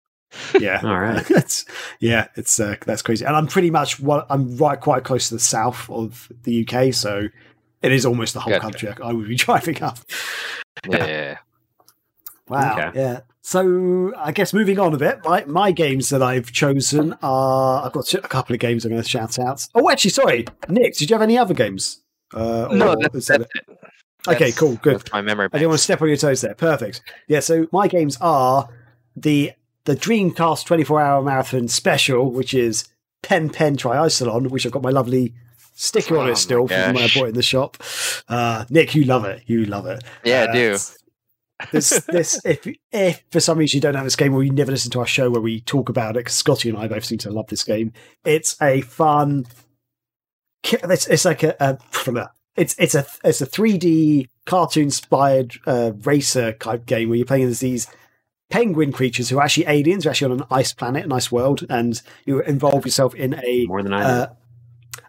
yeah. 0.60 0.80
all 0.82 0.98
right. 0.98 1.28
it's, 1.30 1.64
yeah, 2.00 2.28
it's 2.36 2.58
uh, 2.58 2.76
that's 2.86 3.02
crazy, 3.02 3.24
and 3.24 3.36
I'm 3.36 3.46
pretty 3.46 3.70
much 3.70 4.00
what 4.00 4.26
I'm 4.30 4.56
right 4.56 4.80
quite 4.80 5.04
close 5.04 5.28
to 5.28 5.34
the 5.34 5.40
south 5.40 5.88
of 5.90 6.30
the 6.44 6.66
UK, 6.66 6.92
so 6.94 7.28
it 7.82 7.92
is 7.92 8.06
almost 8.06 8.34
the 8.34 8.40
whole 8.40 8.52
Gotcha. 8.52 8.62
country 8.62 9.04
I 9.04 9.12
would 9.12 9.28
be 9.28 9.34
driving 9.36 9.82
up. 9.82 9.98
Yeah, 10.88 10.96
yeah, 10.98 11.06
yeah. 11.06 11.38
Wow, 12.48 12.78
Okay. 12.88 13.00
yeah. 13.00 13.20
So 13.44 14.12
I 14.16 14.30
guess 14.30 14.52
moving 14.52 14.78
on 14.78 14.94
a 14.94 14.96
bit, 14.96 15.18
my 15.24 15.44
my 15.46 15.72
games 15.72 16.08
that 16.10 16.22
I've 16.22 16.52
chosen 16.52 17.16
are 17.22 17.84
I've 17.84 17.92
got 17.92 18.12
a 18.14 18.20
couple 18.20 18.54
of 18.54 18.60
games 18.60 18.84
I'm 18.84 18.92
going 18.92 19.02
to 19.02 19.08
shout 19.08 19.38
out. 19.38 19.66
Oh, 19.74 19.90
actually, 19.90 20.10
sorry, 20.12 20.44
Nick, 20.68 20.96
did 20.96 21.10
you 21.10 21.14
have 21.14 21.22
any 21.22 21.36
other 21.36 21.54
games? 21.54 22.02
Uh, 22.32 22.68
No, 22.70 22.94
that's, 22.94 23.26
that's 23.26 23.30
it? 23.30 23.48
it. 23.68 23.78
Okay, 24.28 24.38
That's- 24.50 24.58
cool, 24.58 24.76
good. 24.76 25.10
My 25.12 25.20
memory. 25.22 25.48
I 25.52 25.58
didn't 25.58 25.70
want 25.70 25.78
to 25.80 25.84
step 25.84 26.00
on 26.02 26.08
your 26.08 26.16
toes 26.16 26.40
there. 26.42 26.54
Perfect. 26.54 27.00
Yeah, 27.28 27.40
so 27.40 27.66
my 27.72 27.88
games 27.88 28.16
are 28.20 28.68
the 29.16 29.52
the 29.84 29.96
Dreamcast 29.96 30.64
24 30.64 31.00
hour 31.00 31.22
marathon 31.22 31.66
special, 31.68 32.30
which 32.30 32.54
is 32.54 32.84
Pen 33.22 33.50
Pen 33.50 33.76
TriIcelon, 33.76 34.50
which 34.50 34.64
I've 34.64 34.72
got 34.72 34.82
my 34.82 34.90
lovely 34.90 35.34
sticker 35.74 36.18
on 36.18 36.28
Oh 36.28 36.32
it 36.32 36.36
still 36.36 36.66
my 36.68 36.84
from 36.84 36.94
when 36.94 37.04
I 37.04 37.08
bought 37.12 37.24
it 37.26 37.28
in 37.30 37.34
the 37.34 37.42
shop. 37.42 37.78
Uh, 38.28 38.64
Nick, 38.70 38.94
you 38.94 39.04
love 39.04 39.24
it. 39.24 39.42
You 39.46 39.64
love 39.64 39.86
it. 39.86 40.04
Yeah, 40.22 40.44
Uh, 40.48 40.50
I 40.50 40.52
do. 40.52 40.78
This, 41.72 41.90
this, 42.08 42.40
if 42.44 42.66
if 42.92 43.22
for 43.30 43.40
some 43.40 43.58
reason 43.58 43.76
you 43.78 43.80
don't 43.80 43.94
have 43.94 44.04
this 44.04 44.16
game 44.16 44.34
or 44.34 44.42
you 44.44 44.50
never 44.52 44.70
listen 44.70 44.90
to 44.92 45.00
our 45.00 45.06
show 45.06 45.30
where 45.30 45.40
we 45.40 45.60
talk 45.62 45.88
about 45.88 46.10
it, 46.16 46.20
because 46.20 46.34
Scotty 46.34 46.68
and 46.68 46.78
I 46.78 46.86
both 46.86 47.04
seem 47.04 47.18
to 47.18 47.30
love 47.30 47.48
this 47.48 47.64
game. 47.64 47.92
It's 48.24 48.56
a 48.62 48.82
fun. 48.82 49.46
It's, 50.64 51.08
it's 51.08 51.24
like 51.24 51.42
a, 51.42 51.56
a 51.58 51.78
it's 52.56 52.74
it's 52.78 52.94
a 52.94 53.06
it's 53.24 53.40
a 53.40 53.46
3D 53.46 54.28
cartoon 54.44 54.84
inspired 54.84 55.58
uh, 55.66 55.92
racer 56.04 56.52
type 56.52 56.86
game 56.86 57.08
where 57.08 57.16
you're 57.16 57.26
playing 57.26 57.44
as 57.44 57.60
these 57.60 57.86
penguin 58.50 58.92
creatures 58.92 59.30
who 59.30 59.38
are 59.38 59.44
actually 59.44 59.66
aliens, 59.66 60.04
who 60.04 60.08
are 60.08 60.10
actually 60.10 60.32
on 60.32 60.40
an 60.40 60.46
ice 60.50 60.72
planet, 60.72 61.04
an 61.04 61.12
ice 61.12 61.32
world, 61.32 61.64
and 61.70 62.02
you 62.26 62.40
involve 62.42 62.84
yourself 62.84 63.14
in 63.14 63.34
a 63.42 63.64
More 63.66 63.82
than 63.82 63.94
I 63.94 64.02
uh, 64.02 64.26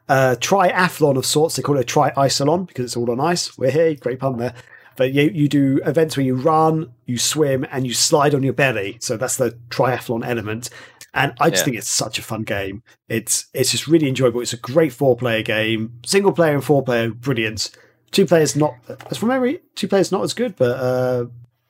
uh, 0.07 0.35
triathlon 0.39 1.17
of 1.17 1.25
sorts. 1.25 1.55
They 1.55 1.61
call 1.61 1.77
it 1.77 1.81
a 1.81 1.85
tri-icelon 1.85 2.67
because 2.67 2.85
it's 2.85 2.97
all 2.97 3.11
on 3.11 3.19
ice. 3.19 3.57
We're 3.57 3.71
here, 3.71 3.95
great 3.95 4.19
pun 4.19 4.37
there. 4.37 4.53
But 4.95 5.11
you, 5.11 5.23
you 5.23 5.49
do 5.49 5.81
events 5.85 6.15
where 6.15 6.25
you 6.25 6.35
run, 6.35 6.93
you 7.05 7.17
swim, 7.17 7.65
and 7.71 7.87
you 7.87 7.93
slide 7.93 8.35
on 8.35 8.43
your 8.43 8.53
belly. 8.53 8.97
So 9.01 9.17
that's 9.17 9.37
the 9.37 9.57
triathlon 9.69 10.25
element. 10.25 10.69
And 11.13 11.33
I 11.39 11.49
just 11.49 11.61
Yeah. 11.61 11.65
think 11.65 11.77
it's 11.77 11.89
such 11.89 12.17
a 12.17 12.23
fun 12.23 12.43
game. 12.43 12.81
It's 13.07 13.45
it's 13.53 13.71
just 13.71 13.87
really 13.87 14.07
enjoyable. 14.07 14.41
It's 14.41 14.53
a 14.53 14.57
great 14.57 14.91
four 14.93 15.15
player 15.15 15.43
game. 15.43 15.93
Single 16.05 16.31
player 16.31 16.53
and 16.55 16.63
four 16.63 16.83
player, 16.83 17.09
brilliant. 17.11 17.69
Two 18.11 18.25
players 18.25 18.55
not 18.55 18.73
as 19.09 19.17
from 19.17 19.29
memory, 19.29 19.61
two 19.75 19.87
players 19.87 20.11
not 20.11 20.23
as 20.23 20.33
good, 20.33 20.55
but 20.55 20.77
uh, 20.79 21.25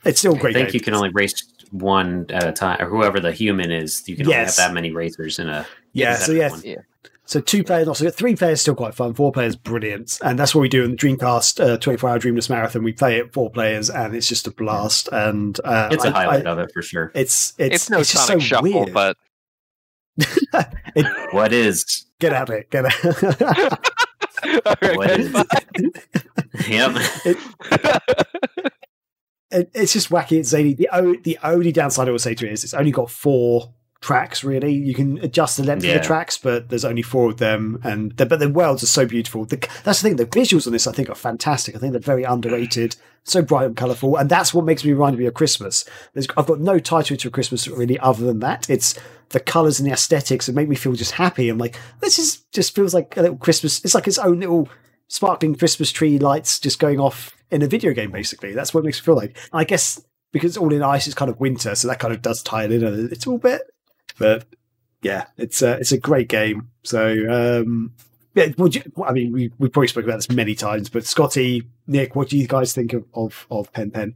it's 0.06 0.20
still 0.20 0.34
a 0.34 0.38
I 0.38 0.40
great 0.40 0.54
think 0.54 0.70
game. 0.70 0.74
you 0.76 0.80
can 0.82 0.94
only 0.94 1.10
race 1.10 1.34
one 1.72 2.26
at 2.30 2.48
a 2.48 2.52
time, 2.52 2.78
or 2.82 2.86
whoever 2.90 3.20
the 3.20 3.32
human 3.32 3.72
is. 3.72 4.04
You 4.08 4.16
can 4.16 4.26
only 4.28 4.38
have 4.38 4.56
that 4.58 4.74
many 4.74 4.92
racers 4.92 5.40
in 5.40 5.50
a 5.50 5.66
yeah, 5.94 6.16
so 6.16 6.32
that 6.34 6.38
yeah, 6.38 6.50
one. 6.50 6.62
Yeah. 6.64 6.76
So 7.26 7.40
two 7.40 7.64
players, 7.64 7.88
not 7.88 7.96
so 7.98 8.06
good. 8.06 8.16
Three 8.16 8.36
players 8.36 8.60
still 8.62 8.76
quite 8.76 8.94
fun. 8.96 9.14
Four 9.14 9.32
players 9.32 9.56
brilliant, 9.56 10.20
and 10.24 10.38
that's 10.38 10.54
what 10.54 10.62
we 10.62 10.68
do 10.70 10.84
in 10.84 10.92
the 10.92 10.98
Dreamcast 10.98 11.64
uh, 11.64 11.78
24 11.78 12.10
Hour 12.10 12.20
Dreamless 12.20 12.50
Marathon. 12.50 12.84
We 12.84 12.92
play 12.92 13.18
it 13.18 13.32
four 13.34 13.50
players, 13.50 13.90
and 13.90 14.14
it's 14.14 14.28
just 14.28 14.46
a 14.46 14.52
blast. 14.52 15.08
And 15.14 15.58
uh, 15.64 15.88
It's 15.92 16.04
a 16.04 16.10
I- 16.10 16.12
highlight 16.12 16.46
I- 16.48 16.52
of 16.52 16.60
it 16.60 16.72
for 16.74 16.82
sure. 16.82 17.12
it's 17.16 17.54
it's 17.58 17.76
It's 17.76 17.90
no 17.90 18.00
it's 18.00 18.12
just 18.12 18.28
Sonic 18.28 18.42
so 18.42 18.48
Shuffle, 18.48 18.72
weird. 18.74 18.94
but 18.94 19.18
It- 20.96 21.34
What 21.34 21.52
is? 21.54 22.06
get 22.20 22.34
out 22.34 22.50
of 22.50 22.56
it, 22.56 22.70
get 22.70 22.86
out. 22.86 23.06
All 24.66 24.76
right, 24.82 24.98
What 24.98 25.08
good, 25.08 25.20
is- 25.20 26.68
Yep. 26.70 26.92
it, 29.52 29.72
it's 29.74 29.94
just 29.94 30.10
wacky. 30.10 30.40
It's 30.40 30.50
zany. 30.50 30.74
The 30.74 30.90
o- 30.92 31.16
the 31.24 31.38
only 31.44 31.72
downside 31.72 32.08
I 32.08 32.12
will 32.12 32.20
say 32.20 32.36
to 32.36 32.46
it 32.46 32.52
is 32.52 32.64
it's 32.64 32.74
only 32.74 32.92
got 32.92 33.10
four 33.10 33.74
tracks. 34.04 34.44
Really, 34.44 34.74
you 34.74 34.94
can 34.94 35.18
adjust 35.20 35.58
the 35.58 35.64
length 35.64 35.86
of 35.86 35.94
the 35.94 36.00
tracks, 36.00 36.38
but 36.38 36.70
there's 36.70 36.86
only 36.86 37.02
four 37.02 37.30
of 37.30 37.38
them, 37.38 37.80
and 37.84 38.12
the, 38.18 38.26
but 38.26 38.40
the 38.40 38.50
worlds 38.50 38.84
are 38.84 38.88
so 38.88 39.06
beautiful. 39.06 39.46
The, 39.46 39.58
that's 39.84 40.02
the 40.02 40.10
thing. 40.10 40.18
The 40.18 40.26
visuals 40.26 40.68
on 40.68 40.74
this, 40.74 40.86
I 40.86 40.92
think, 40.92 41.10
are 41.10 41.16
fantastic. 41.16 41.76
I 41.76 41.80
think 41.80 41.94
they're 41.94 42.02
very 42.02 42.24
underrated. 42.24 42.96
So 43.26 43.42
bright 43.42 43.68
and 43.68 43.78
colourful, 43.78 44.18
and 44.18 44.30
that's 44.30 44.54
what 44.54 44.66
makes 44.66 44.84
me 44.84 44.92
remind 44.92 45.18
me 45.18 45.26
of 45.26 45.34
Christmas. 45.34 45.86
There's, 46.14 46.28
I've 46.36 46.46
got 46.46 46.60
no 46.60 46.78
title 46.78 47.16
to 47.16 47.32
Christmas 47.32 47.70
really, 47.70 47.98
other 48.00 48.26
than 48.26 48.40
that. 48.42 48.70
It's 48.70 49.00
the 49.30 49.40
colours 49.40 49.80
and 49.80 49.88
the 49.88 49.94
aesthetics 49.94 50.46
that 50.46 50.56
make 50.56 50.68
me 50.68 50.76
feel 50.76 50.92
just 50.92 51.14
happy. 51.14 51.48
I'm 51.48 51.58
like, 51.58 51.80
this 52.02 52.20
is 52.20 52.44
just 52.52 52.76
feels 52.76 52.94
like 52.94 53.16
a 53.16 53.22
little 53.22 53.38
Christmas. 53.38 53.82
It's 53.86 53.96
like 53.96 54.10
its 54.10 54.18
own 54.18 54.42
little 54.42 54.68
sparkling 55.08 55.56
Christmas 55.56 55.90
tree 55.90 56.20
lights 56.20 56.60
just 56.60 56.80
going 56.80 57.00
off 57.00 57.34
in 57.50 57.62
a 57.62 57.68
video 57.68 57.94
game. 57.94 58.12
Basically, 58.12 58.52
that's 58.52 58.74
what 58.74 58.82
it 58.82 58.88
makes 58.88 59.00
me 59.00 59.06
feel 59.06 59.16
like. 59.16 59.38
I 59.54 59.64
guess 59.64 60.02
because 60.34 60.50
it's 60.50 60.58
all 60.58 60.74
in 60.74 60.84
ice, 60.84 61.08
it's 61.08 61.16
kind 61.16 61.32
of 61.32 61.40
winter, 61.40 61.76
so 61.76 61.88
that 61.88 62.00
kind 62.00 62.14
of 62.14 62.22
does 62.22 62.44
tie 62.44 62.66
it 62.66 62.72
in 62.74 62.84
a 62.84 62.90
little 62.90 63.38
bit. 63.38 63.62
But 64.18 64.46
yeah, 65.02 65.26
it's 65.38 65.62
a 65.62 65.74
it's 65.74 65.92
a 65.92 65.98
great 65.98 66.30
game. 66.30 66.70
So 66.84 67.08
um, 67.30 67.94
yeah, 68.36 68.48
you, 68.58 68.82
I 69.06 69.12
mean, 69.12 69.32
we 69.32 69.52
we 69.60 69.70
probably 69.70 69.88
spoke 69.88 70.06
about 70.06 70.18
this 70.18 70.32
many 70.32 70.56
times, 70.56 70.90
but 70.90 71.06
Scotty, 71.06 71.64
Nick, 71.88 72.16
what 72.16 72.30
do 72.30 72.38
you 72.38 72.48
guys 72.48 72.74
think 72.74 72.94
of 72.94 73.06
of, 73.14 73.46
of 73.52 73.72
Pen 73.74 73.92
Pen? 73.92 74.16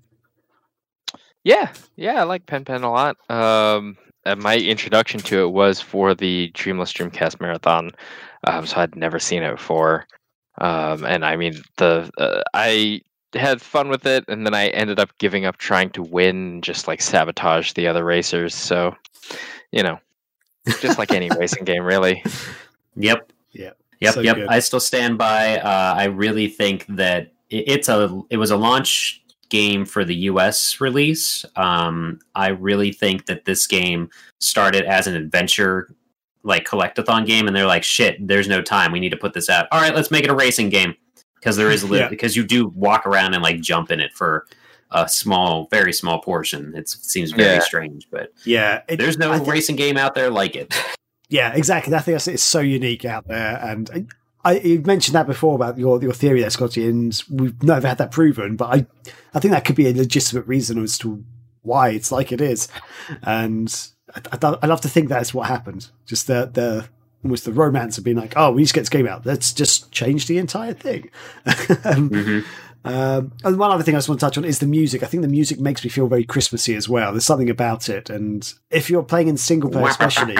Yeah, 1.43 1.71
yeah, 1.95 2.21
I 2.21 2.23
like 2.23 2.45
Pen 2.45 2.65
Pen 2.65 2.83
a 2.83 2.91
lot. 2.91 3.17
Um, 3.29 3.97
my 4.37 4.57
introduction 4.57 5.19
to 5.21 5.43
it 5.43 5.51
was 5.51 5.79
for 5.79 6.13
the 6.13 6.49
Dreamless 6.53 6.91
Dreamcast 6.93 7.39
Marathon, 7.39 7.91
um, 8.45 8.65
so 8.65 8.77
I'd 8.77 8.95
never 8.95 9.19
seen 9.19 9.43
it 9.43 9.51
before. 9.51 10.07
Um, 10.59 11.05
and 11.05 11.23
I 11.23 11.37
mean, 11.37 11.61
the 11.77 12.09
uh, 12.17 12.41
I 12.53 13.01
had 13.37 13.61
fun 13.61 13.89
with 13.89 14.05
it, 14.05 14.25
and 14.27 14.45
then 14.45 14.53
I 14.53 14.67
ended 14.69 14.99
up 14.99 15.17
giving 15.17 15.45
up 15.45 15.57
trying 15.57 15.89
to 15.91 16.01
win, 16.01 16.61
just 16.61 16.87
like 16.87 17.01
sabotage 17.01 17.73
the 17.73 17.87
other 17.87 18.03
racers. 18.03 18.55
So, 18.55 18.95
you 19.71 19.83
know, 19.83 19.99
just 20.81 20.97
like 20.97 21.11
any 21.11 21.29
racing 21.37 21.65
game, 21.65 21.83
really. 21.83 22.23
Yep. 22.95 23.31
Yeah. 23.51 23.71
Yep. 23.99 24.13
So 24.13 24.21
yep. 24.21 24.35
good. 24.35 24.47
I 24.47 24.59
still 24.59 24.79
stand 24.79 25.17
by. 25.17 25.57
Uh, 25.59 25.93
I 25.97 26.05
really 26.05 26.47
think 26.47 26.85
that 26.87 27.33
it, 27.49 27.63
it's 27.67 27.89
a 27.89 28.21
it 28.29 28.37
was 28.37 28.51
a 28.51 28.57
launch 28.57 29.23
game 29.49 29.85
for 29.85 30.03
the 30.03 30.15
U.S. 30.15 30.79
release. 30.81 31.45
Um, 31.55 32.19
I 32.35 32.49
really 32.49 32.91
think 32.91 33.25
that 33.27 33.45
this 33.45 33.65
game 33.65 34.09
started 34.39 34.85
as 34.85 35.07
an 35.07 35.15
adventure 35.15 35.89
like 36.43 36.65
collectathon 36.65 37.25
game, 37.25 37.47
and 37.47 37.55
they're 37.55 37.65
like, 37.65 37.83
"Shit, 37.83 38.25
there's 38.25 38.47
no 38.47 38.61
time. 38.61 38.91
We 38.91 38.99
need 38.99 39.09
to 39.09 39.17
put 39.17 39.33
this 39.33 39.49
out. 39.49 39.67
All 39.71 39.81
right, 39.81 39.95
let's 39.95 40.11
make 40.11 40.23
it 40.23 40.29
a 40.29 40.35
racing 40.35 40.69
game." 40.69 40.95
Because 41.47 41.55
there 41.55 41.71
is 41.71 41.83
a 41.83 41.87
li- 41.87 41.99
Yeah. 41.99 42.09
because 42.09 42.35
you 42.35 42.43
do 42.43 42.67
walk 42.75 43.07
around 43.07 43.33
and 43.33 43.41
like 43.41 43.61
jump 43.61 43.89
in 43.89 44.01
it 44.01 44.11
for 44.13 44.45
a 44.91 45.07
small, 45.07 45.69
very 45.71 45.93
small 45.93 46.19
portion. 46.19 46.73
It's, 46.75 46.93
it 46.93 47.05
seems 47.05 47.31
very 47.31 47.53
Yeah. 47.55 47.59
strange, 47.61 48.05
but 48.11 48.33
Yeah, 48.43 48.81
it- 48.89 48.97
there's 48.97 49.17
no 49.17 49.31
I 49.31 49.39
thi- 49.39 49.49
racing 49.49 49.77
game 49.77 49.95
out 49.95 50.13
there 50.13 50.29
like 50.29 50.55
it. 50.57 50.73
Yeah, 51.29 51.53
exactly. 51.53 51.93
I 51.93 51.99
think 51.99 52.15
that's 52.15 52.27
it's 52.29 52.41
so 52.43 52.59
unique 52.61 53.03
out 53.03 53.27
there, 53.27 53.59
and 53.61 53.89
I, 54.43 54.49
I 54.53 54.59
you 54.59 54.81
mentioned 54.85 55.15
that 55.15 55.27
before 55.27 55.55
about 55.55 55.77
your 55.77 56.01
your 56.01 56.13
theory 56.13 56.39
there, 56.39 56.49
Scotty, 56.49 56.87
and 56.87 57.21
we've 57.29 57.61
never 57.63 57.85
had 57.85 57.97
that 57.97 58.11
proven. 58.11 58.55
But 58.55 58.65
I 58.73 58.85
I 59.33 59.39
think 59.39 59.51
that 59.53 59.65
could 59.65 59.75
be 59.75 59.87
a 59.87 59.93
legitimate 59.93 60.47
reason 60.47 60.81
as 60.81 60.97
to 60.99 61.23
why 61.63 61.89
it's 61.89 62.13
like 62.13 62.31
it 62.31 62.39
is, 62.39 62.69
and 63.23 63.67
I, 64.15 64.21
I, 64.41 64.57
I 64.63 64.67
love 64.67 64.79
to 64.81 64.87
think 64.89 65.09
that's 65.09 65.33
what 65.33 65.47
happened. 65.49 65.89
Just 66.05 66.27
the 66.27 66.49
the 66.53 66.87
almost 67.23 67.45
the 67.45 67.51
romance 67.51 67.97
of 67.97 68.03
being 68.03 68.17
like, 68.17 68.33
oh, 68.35 68.51
we 68.51 68.61
just 68.63 68.73
get 68.73 68.81
this 68.81 68.89
game 68.89 69.07
out. 69.07 69.25
Let's 69.25 69.51
just 69.53 69.91
change 69.91 70.27
the 70.27 70.37
entire 70.37 70.73
thing. 70.73 71.09
um, 71.85 72.09
Mhm. 72.09 72.43
um, 72.85 73.31
and 73.43 73.57
one 73.59 73.71
other 73.71 73.83
thing 73.83 73.95
I 73.95 73.97
just 73.97 74.07
want 74.09 74.19
to 74.19 74.25
touch 74.25 74.37
on 74.37 74.45
is 74.45 74.59
the 74.59 74.67
music. 74.67 75.03
I 75.03 75.07
think 75.07 75.21
the 75.23 75.27
music 75.29 75.59
makes 75.59 75.83
me 75.83 75.89
feel 75.89 76.07
very 76.07 76.23
Christmassy 76.23 76.75
as 76.75 76.87
well. 76.87 77.11
There's 77.11 77.25
something 77.25 77.49
about 77.49 77.89
it, 77.89 78.09
and 78.09 78.51
if 78.69 78.89
you're 78.89 79.03
playing 79.03 79.27
in 79.27 79.37
single 79.37 79.69
player, 79.69 79.87
especially. 79.87 80.35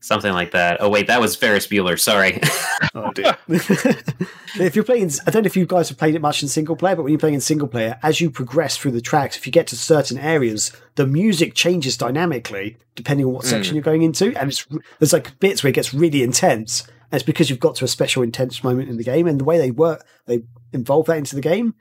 Something 0.00 0.32
like 0.32 0.52
that. 0.52 0.78
Oh 0.80 0.88
wait, 0.88 1.08
that 1.08 1.20
was 1.20 1.34
Ferris 1.34 1.66
Bueller. 1.66 1.98
Sorry. 1.98 2.40
Oh 2.94 3.10
dear. 3.12 3.36
if 3.48 4.74
you're 4.74 4.84
playing, 4.84 5.10
I 5.26 5.30
don't 5.30 5.42
know 5.42 5.46
if 5.46 5.56
you 5.56 5.66
guys 5.66 5.88
have 5.88 5.98
played 5.98 6.14
it 6.14 6.20
much 6.20 6.42
in 6.42 6.48
single 6.48 6.76
player, 6.76 6.94
but 6.94 7.02
when 7.02 7.12
you're 7.12 7.18
playing 7.18 7.34
in 7.34 7.40
single 7.40 7.68
player, 7.68 7.98
as 8.02 8.20
you 8.20 8.30
progress 8.30 8.76
through 8.76 8.92
the 8.92 9.00
tracks, 9.00 9.36
if 9.36 9.46
you 9.46 9.52
get 9.52 9.66
to 9.68 9.76
certain 9.76 10.18
areas, 10.18 10.72
the 10.94 11.06
music 11.06 11.54
changes 11.54 11.96
dynamically 11.96 12.76
depending 12.94 13.26
on 13.26 13.32
what 13.32 13.44
hmm. 13.44 13.50
section 13.50 13.74
you're 13.74 13.82
going 13.82 14.02
into, 14.02 14.36
and 14.38 14.50
it's 14.50 14.66
there's 14.98 15.12
like 15.12 15.38
bits 15.40 15.62
where 15.62 15.70
it 15.70 15.74
gets 15.74 15.94
really 15.94 16.22
intense. 16.22 16.82
And 17.10 17.20
it's 17.20 17.22
because 17.22 17.50
you've 17.50 17.60
got 17.60 17.76
to 17.76 17.84
a 17.84 17.88
special 17.88 18.22
intense 18.22 18.62
moment 18.64 18.88
in 18.88 18.96
the 18.96 19.04
game, 19.04 19.26
and 19.26 19.40
the 19.40 19.44
way 19.44 19.58
they 19.58 19.70
work, 19.70 20.06
they 20.26 20.42
involve 20.72 21.06
that 21.06 21.18
into 21.18 21.34
the 21.34 21.42
game 21.42 21.74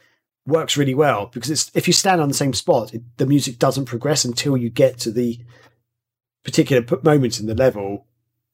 works 0.48 0.78
really 0.78 0.94
well 0.94 1.28
because 1.28 1.50
it's 1.50 1.72
if 1.74 1.88
you 1.88 1.94
stand 1.94 2.22
on 2.22 2.28
the 2.28 2.34
same 2.34 2.54
spot, 2.54 2.94
it, 2.94 3.02
the 3.18 3.26
music 3.26 3.58
doesn't 3.58 3.86
progress 3.86 4.26
until 4.26 4.56
you 4.56 4.70
get 4.70 4.98
to 5.00 5.12
the 5.12 5.40
particular 6.46 6.86
moments 7.04 7.40
in 7.40 7.48
the 7.48 7.56
level 7.56 8.06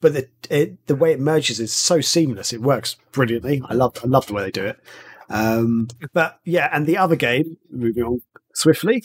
but 0.02 0.12
the 0.12 0.28
it, 0.50 0.86
the 0.88 0.96
way 0.96 1.12
it 1.12 1.20
merges 1.20 1.58
is 1.60 1.72
so 1.72 2.02
seamless. 2.02 2.52
It 2.52 2.60
works 2.60 2.96
brilliantly. 3.12 3.62
I 3.64 3.72
love 3.72 3.96
I 4.04 4.06
love 4.06 4.26
the 4.26 4.34
way 4.34 4.42
they 4.42 4.50
do 4.50 4.66
it. 4.66 4.78
Um, 5.30 5.88
but 6.12 6.40
yeah, 6.44 6.68
and 6.72 6.86
the 6.86 6.98
other 6.98 7.16
game, 7.16 7.56
moving 7.70 8.02
on 8.02 8.20
swiftly, 8.52 9.02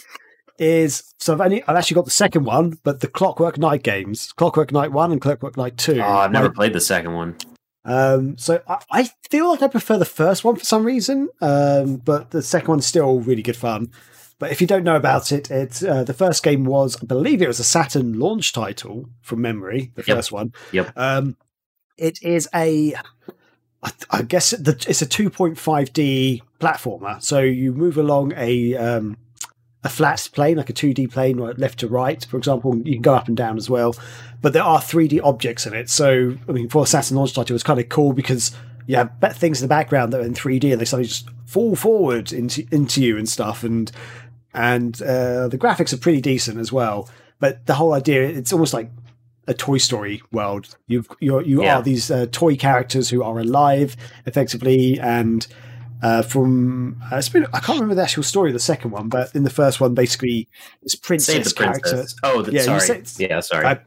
is 0.57 1.13
so 1.19 1.33
I've 1.33 1.41
only 1.41 1.63
I've 1.63 1.77
actually 1.77 1.95
got 1.95 2.05
the 2.05 2.11
second 2.11 2.43
one, 2.43 2.79
but 2.83 2.99
the 2.99 3.07
Clockwork 3.07 3.57
Knight 3.57 3.83
games, 3.83 4.33
Clockwork 4.33 4.73
Knight 4.73 4.91
one 4.91 5.13
and 5.13 5.21
Clockwork 5.21 5.55
Knight 5.55 5.77
two. 5.77 6.01
Oh, 6.01 6.17
I've 6.17 6.31
never 6.31 6.49
played 6.49 6.73
the 6.73 6.81
second 6.81 7.13
one. 7.13 7.35
um, 7.85 8.37
so 8.37 8.61
I, 8.67 8.81
I 8.91 9.09
feel 9.29 9.49
like 9.49 9.61
I 9.61 9.67
prefer 9.67 9.97
the 9.97 10.03
first 10.05 10.43
one 10.43 10.55
for 10.55 10.65
some 10.65 10.83
reason, 10.83 11.29
um, 11.41 11.97
but 11.97 12.31
the 12.31 12.41
second 12.41 12.69
one's 12.69 12.87
still 12.87 13.19
really 13.19 13.43
good 13.43 13.55
fun. 13.55 13.91
But 14.39 14.51
if 14.51 14.61
you 14.61 14.67
don't 14.67 14.83
know 14.83 14.95
about 14.95 15.31
it, 15.31 15.49
it's 15.49 15.83
uh, 15.83 16.03
the 16.03 16.13
first 16.13 16.43
game 16.43 16.63
was, 16.63 16.95
I 17.01 17.05
believe, 17.05 17.41
it 17.41 17.47
was 17.47 17.59
a 17.59 17.63
Saturn 17.63 18.19
launch 18.19 18.53
title 18.53 19.09
from 19.21 19.41
memory. 19.41 19.91
The 19.95 20.03
Yep. 20.05 20.15
first 20.17 20.31
one. 20.31 20.53
Yep. 20.71 20.93
Um, 20.95 21.37
it 21.97 22.21
is 22.21 22.47
a, 22.53 22.93
I, 23.81 23.91
I 24.11 24.21
guess 24.21 24.51
the, 24.51 24.71
it's 24.87 25.01
a 25.01 25.07
2.5D 25.07 26.41
platformer. 26.59 27.21
So 27.21 27.39
you 27.39 27.71
move 27.73 27.97
along 27.97 28.33
a 28.37 28.75
um, 28.75 29.17
a 29.83 29.89
flat 29.89 30.29
plane, 30.33 30.57
like 30.57 30.69
a 30.69 30.73
2D 30.73 31.11
plane, 31.11 31.37
left 31.37 31.79
to 31.79 31.87
right, 31.87 32.23
for 32.25 32.37
example. 32.37 32.77
You 32.77 32.93
can 32.93 33.01
go 33.01 33.15
up 33.15 33.27
and 33.27 33.37
down 33.37 33.57
as 33.57 33.69
well. 33.69 33.95
But 34.41 34.53
there 34.53 34.63
are 34.63 34.79
3D 34.79 35.21
objects 35.23 35.65
in 35.65 35.73
it. 35.73 35.89
So, 35.89 36.35
I 36.47 36.51
mean, 36.51 36.69
for 36.69 36.83
a 36.83 36.85
Saturn 36.87 37.17
launch 37.17 37.33
title, 37.33 37.53
it 37.53 37.55
was 37.55 37.63
kind 37.63 37.79
of 37.79 37.89
cool 37.89 38.13
because 38.13 38.51
you 38.85 38.95
have 38.97 39.11
things 39.33 39.61
in 39.61 39.65
the 39.67 39.69
background 39.69 40.13
that 40.13 40.21
are 40.21 40.25
in 40.25 40.33
3D 40.33 40.71
and 40.71 40.79
they 40.81 40.85
suddenly 40.85 41.07
just 41.07 41.29
fall 41.45 41.75
forward 41.75 42.31
into 42.31 42.67
into 42.71 43.01
you 43.01 43.17
and 43.17 43.27
stuff. 43.27 43.63
And 43.63 43.91
and 44.57 44.99
uh, 45.01 45.47
the 45.47 45.57
graphics 45.57 45.93
are 45.93 45.97
pretty 45.97 46.19
decent 46.21 46.57
as 46.59 46.71
well. 46.71 47.09
But 47.39 47.65
the 47.67 47.75
whole 47.75 47.93
idea, 47.93 48.23
it's 48.27 48.51
almost 48.51 48.73
like 48.73 48.89
a 49.47 49.53
Toy 49.53 49.77
Story 49.77 50.21
world. 50.31 50.75
You've 50.87 51.07
you're, 51.19 51.41
you 51.43 51.63
Yeah. 51.63 51.77
are 51.77 51.81
these 51.83 52.09
uh, 52.11 52.25
toy 52.31 52.55
characters 52.57 53.09
who 53.09 53.23
are 53.23 53.39
alive 53.39 53.95
effectively, 54.25 54.99
and 54.99 55.45
uh, 56.03 56.21
from 56.23 57.01
uh, 57.11 57.21
been, 57.31 57.45
I 57.53 57.59
can't 57.59 57.79
remember 57.79 57.95
the 57.95 58.03
actual 58.03 58.23
story 58.23 58.49
of 58.49 58.53
the 58.53 58.59
second 58.59 58.91
one, 58.91 59.07
but 59.09 59.33
in 59.35 59.43
the 59.43 59.49
first 59.49 59.79
one, 59.79 59.93
basically, 59.93 60.47
this 60.83 60.95
princess 60.95 61.53
character. 61.53 61.89
princess. 61.91 62.15
Oh, 62.23 62.41
the, 62.41 62.51
Yeah, 62.53 62.61
sorry. 62.63 62.79
said- 62.81 63.09
yeah, 63.17 63.39
sorry. 63.39 63.65
I- 63.65 63.79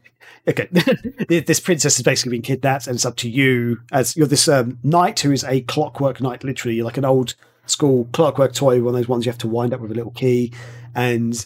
Okay, 0.47 0.67
this 1.45 1.59
princess 1.59 1.97
has 1.97 2.03
basically 2.03 2.31
been 2.31 2.41
kidnapped, 2.41 2.87
and 2.87 2.95
it's 2.95 3.05
up 3.05 3.15
to 3.17 3.29
you 3.29 3.79
as 3.91 4.17
you're 4.17 4.25
this 4.25 4.47
um, 4.47 4.79
knight 4.81 5.19
who 5.19 5.31
is 5.31 5.43
a 5.43 5.61
clockwork 5.61 6.19
knight, 6.19 6.43
literally 6.43 6.81
like 6.81 6.97
an 6.97 7.05
old 7.05 7.35
school 7.71 8.07
clockwork 8.13 8.53
toy, 8.53 8.81
one 8.81 8.93
of 8.93 8.99
those 8.99 9.07
ones 9.07 9.25
you 9.25 9.31
have 9.31 9.39
to 9.39 9.47
wind 9.47 9.73
up 9.73 9.79
with 9.79 9.91
a 9.91 9.95
little 9.95 10.11
key, 10.11 10.53
and 10.93 11.45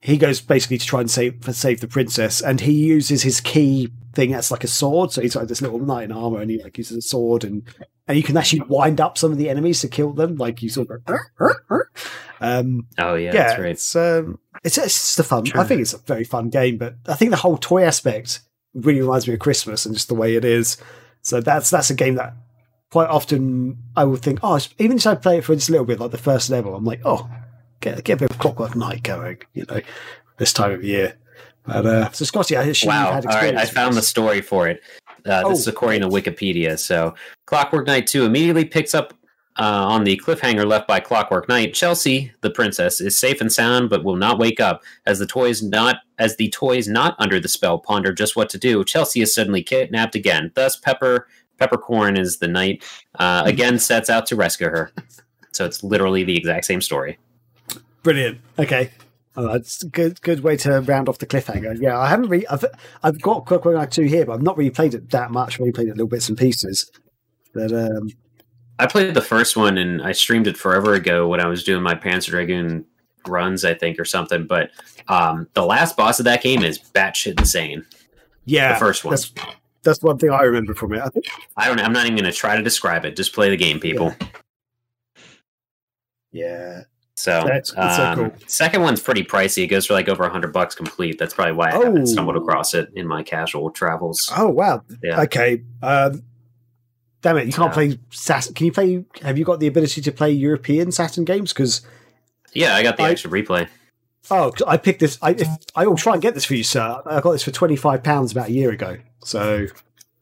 he 0.00 0.16
goes 0.16 0.40
basically 0.40 0.78
to 0.78 0.86
try 0.86 1.00
and 1.00 1.10
save 1.10 1.36
save 1.52 1.80
the 1.80 1.88
princess, 1.88 2.40
and 2.40 2.60
he 2.60 2.72
uses 2.72 3.22
his 3.22 3.40
key 3.40 3.90
thing 4.14 4.34
as 4.34 4.50
like 4.50 4.64
a 4.64 4.68
sword. 4.68 5.12
So 5.12 5.22
he's 5.22 5.36
like 5.36 5.48
this 5.48 5.62
little 5.62 5.78
knight 5.78 6.04
in 6.04 6.12
armor, 6.12 6.40
and 6.40 6.50
he 6.50 6.62
like 6.62 6.76
uses 6.76 6.96
a 6.96 7.02
sword, 7.02 7.44
and 7.44 7.62
and 8.08 8.16
you 8.16 8.22
can 8.22 8.36
actually 8.36 8.62
wind 8.62 9.00
up 9.00 9.16
some 9.16 9.32
of 9.32 9.38
the 9.38 9.48
enemies 9.48 9.80
to 9.80 9.88
kill 9.88 10.12
them. 10.12 10.36
Like 10.36 10.62
you 10.62 10.68
sort 10.68 10.90
of, 10.90 11.04
go, 11.04 11.18
um, 12.40 12.88
oh 12.98 13.14
yeah, 13.14 13.32
yeah, 13.32 13.32
that's 13.32 13.60
right. 13.60 13.70
it's 13.70 13.96
um, 13.96 14.38
it's 14.64 14.76
it's 14.76 14.94
just 14.94 15.20
a 15.20 15.24
fun. 15.24 15.44
Sure. 15.44 15.60
I 15.60 15.64
think 15.64 15.80
it's 15.80 15.94
a 15.94 15.98
very 15.98 16.24
fun 16.24 16.50
game, 16.50 16.78
but 16.78 16.96
I 17.06 17.14
think 17.14 17.30
the 17.30 17.36
whole 17.36 17.56
toy 17.56 17.84
aspect 17.84 18.40
really 18.74 19.00
reminds 19.00 19.28
me 19.28 19.34
of 19.34 19.40
Christmas 19.40 19.86
and 19.86 19.94
just 19.94 20.08
the 20.08 20.14
way 20.14 20.34
it 20.34 20.44
is. 20.44 20.76
So 21.22 21.40
that's 21.40 21.70
that's 21.70 21.90
a 21.90 21.94
game 21.94 22.16
that 22.16 22.34
quite 22.92 23.08
often 23.08 23.78
I 23.96 24.04
would 24.04 24.20
think, 24.20 24.40
oh, 24.42 24.60
even 24.78 24.98
if 24.98 25.06
I 25.06 25.14
play 25.14 25.38
it 25.38 25.44
for 25.44 25.54
just 25.54 25.70
a 25.70 25.72
little 25.72 25.86
bit, 25.86 25.98
like 25.98 26.10
the 26.10 26.18
first 26.18 26.50
level, 26.50 26.74
I'm 26.76 26.84
like, 26.84 27.00
oh, 27.06 27.28
get 27.80 28.04
get 28.04 28.14
a 28.14 28.16
bit 28.18 28.30
of 28.30 28.38
Clockwork 28.38 28.76
Knight 28.76 29.02
going, 29.02 29.38
you 29.54 29.64
know, 29.68 29.80
this 30.36 30.52
time 30.52 30.72
of 30.72 30.84
year. 30.84 31.16
But 31.64 31.86
uh, 31.86 32.10
so 32.12 32.26
Scotty, 32.26 32.54
I 32.56 32.64
assume 32.64 32.88
Wow. 32.88 33.12
had 33.12 33.24
right. 33.24 33.56
I 33.56 33.64
found 33.64 33.94
the 33.94 34.02
story 34.02 34.42
for 34.42 34.68
it. 34.68 34.82
Uh, 35.24 35.48
this 35.48 35.60
is 35.60 35.68
Oh, 35.68 35.70
according 35.70 36.02
to 36.02 36.08
Wikipedia. 36.08 36.78
So, 36.78 37.14
Clockwork 37.46 37.86
Knight 37.86 38.08
2 38.08 38.24
immediately 38.24 38.64
picks 38.64 38.94
up 38.94 39.14
uh, 39.58 39.62
on 39.62 40.04
the 40.04 40.16
cliffhanger 40.16 40.66
left 40.66 40.88
by 40.88 40.98
Clockwork 41.00 41.48
Knight. 41.48 41.72
Chelsea, 41.72 42.32
the 42.40 42.50
princess, 42.50 43.00
is 43.00 43.16
safe 43.16 43.40
and 43.40 43.52
sound, 43.52 43.88
but 43.88 44.04
will 44.04 44.16
not 44.16 44.38
wake 44.38 44.60
up 44.60 44.82
as 45.06 45.18
the 45.18 45.26
toys 45.26 45.62
not 45.62 45.96
as 46.18 46.36
the 46.36 46.50
toys 46.50 46.88
not 46.88 47.14
under 47.18 47.40
the 47.40 47.48
spell 47.48 47.78
ponder 47.78 48.12
just 48.12 48.36
what 48.36 48.50
to 48.50 48.58
do. 48.58 48.84
Chelsea 48.84 49.22
is 49.22 49.34
suddenly 49.34 49.62
kidnapped 49.62 50.14
again. 50.14 50.50
Thus, 50.54 50.76
Pepper 50.76 51.26
Peppercorn 51.62 52.16
is 52.16 52.38
the 52.38 52.48
knight 52.48 52.82
uh, 53.20 53.42
again 53.46 53.78
sets 53.78 54.10
out 54.10 54.26
to 54.26 54.36
rescue 54.36 54.68
her. 54.68 54.92
So 55.54 55.66
it's 55.66 55.84
literally 55.84 56.24
the 56.24 56.34
exact 56.34 56.64
same 56.64 56.80
story. 56.80 57.18
Brilliant. 58.02 58.40
Okay. 58.58 58.90
Oh, 59.36 59.52
that's 59.52 59.82
a 59.82 59.86
good 59.86 60.18
good 60.22 60.40
way 60.40 60.56
to 60.56 60.80
round 60.80 61.10
off 61.10 61.18
the 61.18 61.26
cliffhanger. 61.26 61.78
Yeah, 61.78 61.98
I 61.98 62.08
haven't 62.08 62.30
really. 62.30 62.48
I've 62.48 62.64
I've 63.02 63.20
got 63.20 63.44
Clockwork 63.44 63.76
Knight 63.76 63.90
two 63.90 64.04
here, 64.04 64.24
but 64.24 64.32
I've 64.32 64.42
not 64.42 64.56
really 64.56 64.70
played 64.70 64.94
it 64.94 65.10
that 65.10 65.30
much. 65.30 65.56
I've 65.56 65.60
only 65.60 65.72
played 65.72 65.88
it 65.88 65.90
little 65.90 66.06
bits 66.06 66.30
and 66.30 66.38
pieces. 66.38 66.90
But 67.52 67.70
um, 67.70 68.08
I 68.78 68.86
played 68.86 69.12
the 69.12 69.20
first 69.20 69.54
one 69.54 69.76
and 69.76 70.00
I 70.00 70.12
streamed 70.12 70.46
it 70.46 70.56
forever 70.56 70.94
ago 70.94 71.28
when 71.28 71.40
I 71.40 71.48
was 71.48 71.64
doing 71.64 71.82
my 71.82 71.94
Panzer 71.94 72.30
Dragoon 72.30 72.86
runs, 73.26 73.62
I 73.64 73.74
think, 73.74 74.00
or 74.00 74.06
something. 74.06 74.46
But 74.46 74.70
um, 75.08 75.48
the 75.52 75.66
last 75.66 75.98
boss 75.98 76.18
of 76.18 76.24
that 76.24 76.42
game 76.42 76.62
is 76.62 76.78
batshit 76.78 77.38
insane. 77.38 77.84
yeah, 78.46 78.72
The 78.72 78.78
first 78.78 79.04
one. 79.04 79.12
That's 79.12 79.32
that's 79.82 80.02
one 80.02 80.18
thing 80.18 80.30
I 80.30 80.42
remember 80.42 80.74
from 80.74 80.92
it. 80.94 81.00
I 81.00 81.08
think. 81.08 81.26
I 81.56 81.66
don't. 81.68 81.80
I'm 81.80 81.92
not 81.92 82.04
even 82.06 82.16
going 82.16 82.30
to 82.30 82.36
try 82.36 82.56
to 82.56 82.62
describe 82.62 83.04
it. 83.04 83.16
Just 83.16 83.32
play 83.34 83.50
the 83.50 83.56
game, 83.56 83.80
people. 83.80 84.14
Yeah. 86.30 86.82
So, 87.14 87.42
That's- 87.44 87.72
that's 87.72 87.96
so 87.96 88.04
um, 88.04 88.18
cool. 88.18 88.32
second 88.46 88.82
one's 88.82 89.00
pretty 89.00 89.22
pricey. 89.22 89.64
It 89.64 89.66
goes 89.68 89.86
for 89.86 89.92
like 89.92 90.08
over 90.08 90.24
a 90.24 90.30
hundred 90.30 90.52
bucks 90.52 90.74
complete. 90.74 91.18
That's 91.18 91.34
probably 91.34 91.52
why 91.52 91.70
I 91.70 91.74
Oh. 91.76 91.84
haven't 91.84 92.06
stumbled 92.06 92.36
across 92.36 92.74
it 92.74 92.90
in 92.96 93.06
my 93.06 93.22
casual 93.22 93.70
travels. 93.70 94.32
Oh 94.36 94.48
wow. 94.48 94.82
Yeah. 95.02 95.20
Okay. 95.22 95.62
Um, 95.82 96.22
damn 97.20 97.36
it! 97.36 97.46
You 97.46 97.52
can't 97.52 97.68
Yeah. 97.70 97.74
play 97.74 97.98
Saturn. 98.10 98.54
Can 98.54 98.66
you 98.66 98.72
play? 98.72 99.04
Have 99.20 99.36
you 99.38 99.44
got 99.44 99.60
the 99.60 99.66
ability 99.66 100.00
to 100.00 100.10
play 100.10 100.32
European 100.32 100.90
Saturn 100.90 101.24
games? 101.24 101.52
Because 101.52 101.82
Yeah, 102.54 102.74
I 102.74 102.82
got 102.82 102.96
the 102.96 103.02
I- 103.04 103.10
extra 103.10 103.30
replay. 103.30 103.68
Oh, 104.30 104.52
I 104.66 104.76
picked 104.76 105.00
this. 105.00 105.18
I 105.22 105.30
if, 105.30 105.48
I 105.74 105.86
will 105.86 105.96
try 105.96 106.14
and 106.14 106.22
get 106.22 106.34
this 106.34 106.44
for 106.44 106.54
you, 106.54 106.64
sir. 106.64 107.02
I 107.06 107.20
got 107.20 107.32
this 107.32 107.42
for 107.42 107.50
twenty 107.50 107.76
five 107.76 108.02
pounds 108.02 108.32
about 108.32 108.48
a 108.48 108.52
year 108.52 108.70
ago. 108.70 108.98
So 109.24 109.66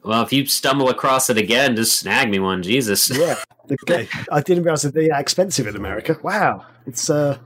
Well, 0.03 0.23
if 0.23 0.33
you 0.33 0.47
stumble 0.47 0.89
across 0.89 1.31
it 1.31 1.39
again, 1.39 1.77
just 1.77 1.99
snag 1.99 2.31
me 2.31 2.39
one. 2.39 2.63
Jesus. 2.63 3.11
yeah. 3.11 3.37
Okay. 3.89 4.09
I 4.33 4.41
didn't 4.41 4.65
realize 4.65 4.83
that 4.83 4.95
they're 4.95 5.17
expensive 5.17 5.69
in 5.69 5.77
America. 5.77 6.19
Wow. 6.25 6.67
It's 6.87 7.09
uh. 7.09 7.39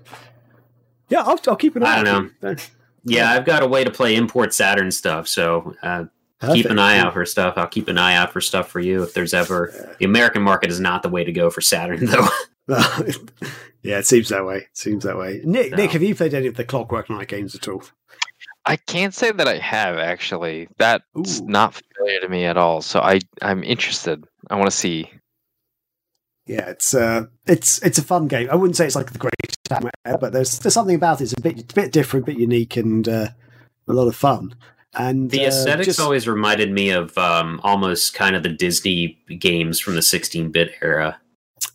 Yeah, 1.11 1.21
I'll, 1.21 1.39
I'll 1.47 1.57
keep 1.57 1.77
an 1.77 1.83
eye. 1.83 1.99
I 1.99 2.03
don't 2.03 2.33
you. 2.43 2.57
Yeah, 3.05 3.31
I've 3.31 3.45
got 3.45 3.63
a 3.63 3.67
way 3.67 3.85
to 3.85 3.91
play 3.91 4.17
import 4.17 4.55
Saturn 4.55 4.91
stuff, 4.91 5.29
so 5.29 5.75
uh, 5.83 6.05
keep 6.53 6.67
an 6.67 6.79
eye 6.79 6.99
out 6.99 7.13
for 7.13 7.27
stuff. 7.27 7.55
I'll 7.57 7.67
keep 7.67 7.89
an 7.89 7.99
eye 7.99 8.17
out 8.17 8.33
for 8.33 8.41
stuff 8.41 8.71
for 8.71 8.81
you 8.81 9.03
if 9.03 9.13
there's 9.13 9.35
ever. 9.35 9.95
The 9.99 10.07
American 10.07 10.43
market 10.43 10.71
is 10.71 10.81
not 10.81 11.03
the 11.03 11.11
way 11.11 11.25
to 11.25 11.33
go 11.33 11.51
for 11.51 11.61
Saturn, 11.61 12.07
though. 12.07 12.27
yeah, 13.83 13.99
it 13.99 14.07
seems 14.07 14.29
that 14.31 14.45
way. 14.45 14.57
It 14.59 14.69
seems 14.73 15.05
that 15.05 15.19
way. 15.19 15.41
Nick, 15.45 15.73
No. 15.73 15.77
Nick, 15.77 15.91
have 15.93 16.03
you 16.03 16.15
played 16.15 16.35
any 16.35 16.47
of 16.47 16.57
the 16.57 16.65
Clockwork 16.65 17.11
Knight 17.11 17.29
games 17.29 17.55
at 17.55 17.69
all? 17.69 17.83
I 18.67 18.77
can't 18.77 19.13
say 19.13 19.31
that 19.31 19.47
I 19.47 19.59
have 19.59 19.99
actually. 19.99 20.69
That's 20.79 21.05
Ooh. 21.41 21.47
not 21.47 21.75
familiar 21.75 22.21
to 22.21 22.29
me 22.29 22.45
at 22.47 22.57
all. 22.57 22.81
So 22.81 23.01
I 23.01 23.21
I'm 23.43 23.63
interested. 23.63 24.25
I 24.51 24.57
want 24.57 24.71
to 24.71 24.77
see. 24.77 25.11
Yeah, 26.47 26.69
it's 26.71 26.95
uh, 26.95 27.25
it's 27.47 27.83
it's 27.83 27.99
a 27.99 28.03
fun 28.03 28.29
game. 28.29 28.49
I 28.51 28.55
wouldn't 28.55 28.77
say 28.77 28.87
it's 28.87 28.97
like 28.97 29.13
the 29.13 29.19
greatest 29.19 29.59
game 29.69 29.91
ever, 30.07 30.19
but 30.19 30.33
there's 30.33 30.59
there's 30.61 30.75
something 30.75 30.97
about 30.97 31.21
it. 31.21 31.25
It's 31.25 31.33
a 31.35 31.41
bit 31.41 31.71
a 31.73 31.75
bit 31.75 31.93
different, 31.93 32.25
a 32.25 32.33
bit 32.33 32.39
unique, 32.41 32.77
and 32.77 33.07
uh, 33.09 33.29
a 33.89 33.93
lot 33.93 34.09
of 34.09 34.17
fun. 34.17 34.55
And 34.97 35.31
The 35.31 35.45
uh, 35.45 35.49
aesthetics 35.49 35.87
just- 35.87 36.01
always 36.01 36.29
reminded 36.29 36.71
me 36.71 36.91
of 36.91 37.17
um, 37.19 37.61
almost 37.65 38.15
kind 38.15 38.37
of 38.37 38.43
the 38.45 38.49
Disney 38.49 39.19
games 39.41 39.81
from 39.81 39.97
the 39.97 40.01
16-bit 40.01 40.71
era. 40.83 41.19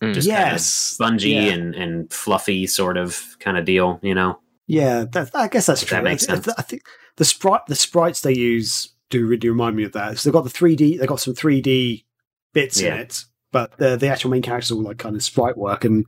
Mm. 0.02 0.14
Just 0.14 0.30
kind 0.30 0.44
of 0.44 0.52
yes, 0.54 0.66
spongy 0.66 1.32
yeah. 1.32 1.54
and, 1.54 1.76
and 1.76 2.14
fluffy 2.14 2.68
sort 2.68 2.98
of 2.98 3.36
kind 3.40 3.58
of 3.58 3.66
deal, 3.66 4.00
you 4.02 4.16
know? 4.16 4.40
yeah. 4.68 5.06
That, 5.12 5.32
I 5.34 5.48
guess 5.48 5.66
that's 5.66 5.82
If 5.82 5.90
true. 5.90 5.98
that 5.98 6.04
makes 6.04 6.28
I, 6.30 6.36
sense. 6.36 6.48
I 6.48 6.62
think 6.62 6.84
the 7.18 7.26
sprite 7.26 7.66
the 7.68 7.76
sprites 7.76 8.22
they 8.22 8.34
use 8.34 8.94
do 9.10 9.26
really 9.26 9.50
remind 9.50 9.76
me 9.76 9.84
of 9.84 9.92
that. 9.94 10.18
So 10.18 10.30
they've 10.30 10.34
got 10.34 10.44
the 10.44 10.50
three 10.50 10.76
D, 10.76 10.98
they've 10.98 11.08
got 11.08 11.20
some 11.20 11.34
three 11.34 11.60
D 11.62 12.06
bits 12.54 12.80
in 12.80 12.94
it, 12.94 13.26
but 13.52 13.78
the 13.78 13.98
the 13.98 14.08
actual 14.08 14.32
main 14.32 14.42
characters 14.42 14.72
are 14.72 14.76
all 14.76 14.84
like 14.84 15.00
kind 15.00 15.16
of 15.16 15.24
sprite 15.24 15.58
work, 15.58 15.84
and 15.84 16.06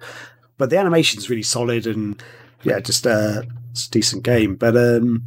but 0.57 0.69
the 0.69 0.77
animation's 0.77 1.29
really 1.29 1.43
solid 1.43 1.87
and 1.87 2.21
yeah, 2.63 2.79
just 2.79 3.05
uh, 3.07 3.41
it's 3.71 3.87
a 3.87 3.91
decent 3.91 4.23
game. 4.23 4.55
But 4.55 4.77
um, 4.77 5.23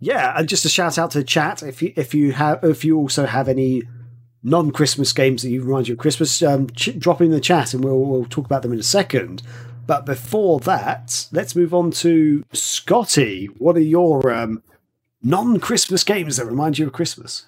yeah, 0.00 0.32
and 0.36 0.48
just 0.48 0.64
a 0.64 0.68
shout 0.68 0.98
out 0.98 1.10
to 1.12 1.18
the 1.18 1.24
chat 1.24 1.62
if 1.62 1.82
you 1.82 1.92
if 1.94 2.14
you 2.14 2.32
have 2.32 2.64
if 2.64 2.84
you 2.84 2.96
also 2.96 3.26
have 3.26 3.48
any 3.48 3.82
non 4.42 4.70
Christmas 4.70 5.12
games 5.12 5.42
that 5.42 5.50
you 5.50 5.62
remind 5.62 5.88
you 5.88 5.94
of 5.94 5.98
Christmas, 5.98 6.42
um, 6.42 6.68
ch- 6.70 6.98
drop 6.98 7.20
in 7.20 7.30
the 7.30 7.40
chat 7.40 7.74
and 7.74 7.84
we'll 7.84 7.98
we'll 7.98 8.24
talk 8.24 8.46
about 8.46 8.62
them 8.62 8.72
in 8.72 8.80
a 8.80 8.84
second. 8.84 9.42
But 9.86 10.06
before 10.06 10.60
that, 10.60 11.26
let's 11.32 11.56
move 11.56 11.74
on 11.74 11.90
to 11.92 12.44
Scotty. 12.52 13.46
What 13.58 13.76
are 13.76 13.80
your 13.80 14.32
um, 14.32 14.62
non 15.22 15.60
Christmas 15.60 16.04
games 16.04 16.36
that 16.36 16.46
remind 16.46 16.78
you 16.78 16.86
of 16.86 16.92
Christmas? 16.92 17.46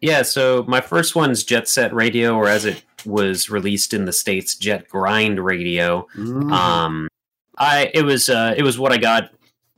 Yeah, 0.00 0.22
so 0.22 0.64
my 0.66 0.80
first 0.80 1.14
one's 1.14 1.44
Jet 1.44 1.68
Set 1.68 1.94
Radio, 1.94 2.34
or 2.34 2.48
as 2.48 2.64
it 2.64 2.82
was 3.06 3.50
released 3.50 3.94
in 3.94 4.04
the 4.04 4.12
States, 4.12 4.56
Jet 4.56 4.88
Grind 4.88 5.38
Radio. 5.44 6.08
Mm. 6.16 6.52
Um, 6.52 7.08
I 7.56 7.90
it 7.94 8.02
was 8.02 8.28
uh, 8.28 8.54
it 8.56 8.62
was 8.62 8.78
what 8.78 8.92
I 8.92 8.96
got 8.96 9.30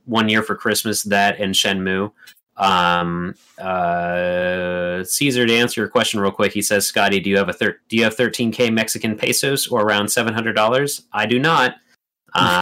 one 0.05 0.29
year 0.29 0.41
for 0.41 0.55
Christmas. 0.55 1.03
That 1.03 1.39
and 1.39 1.53
Shenmue. 1.53 2.11
Um, 2.57 3.35
uh, 3.57 5.03
Caesar, 5.03 5.45
to 5.45 5.53
answer 5.53 5.81
your 5.81 5.89
question 5.89 6.19
real 6.19 6.31
quick, 6.31 6.53
he 6.53 6.61
says, 6.61 6.87
"Scotty, 6.87 7.19
do 7.19 7.29
you 7.29 7.37
have 7.37 7.49
a 7.49 7.53
thir- 7.53 7.79
do 7.89 7.97
you 7.97 8.03
have 8.03 8.15
13k 8.15 8.71
Mexican 8.71 9.15
pesos 9.17 9.67
or 9.67 9.81
around 9.81 10.09
seven 10.09 10.33
hundred 10.33 10.53
dollars? 10.53 11.03
I 11.11 11.25
do 11.25 11.39
not." 11.39 11.75
Uh, 12.37 12.61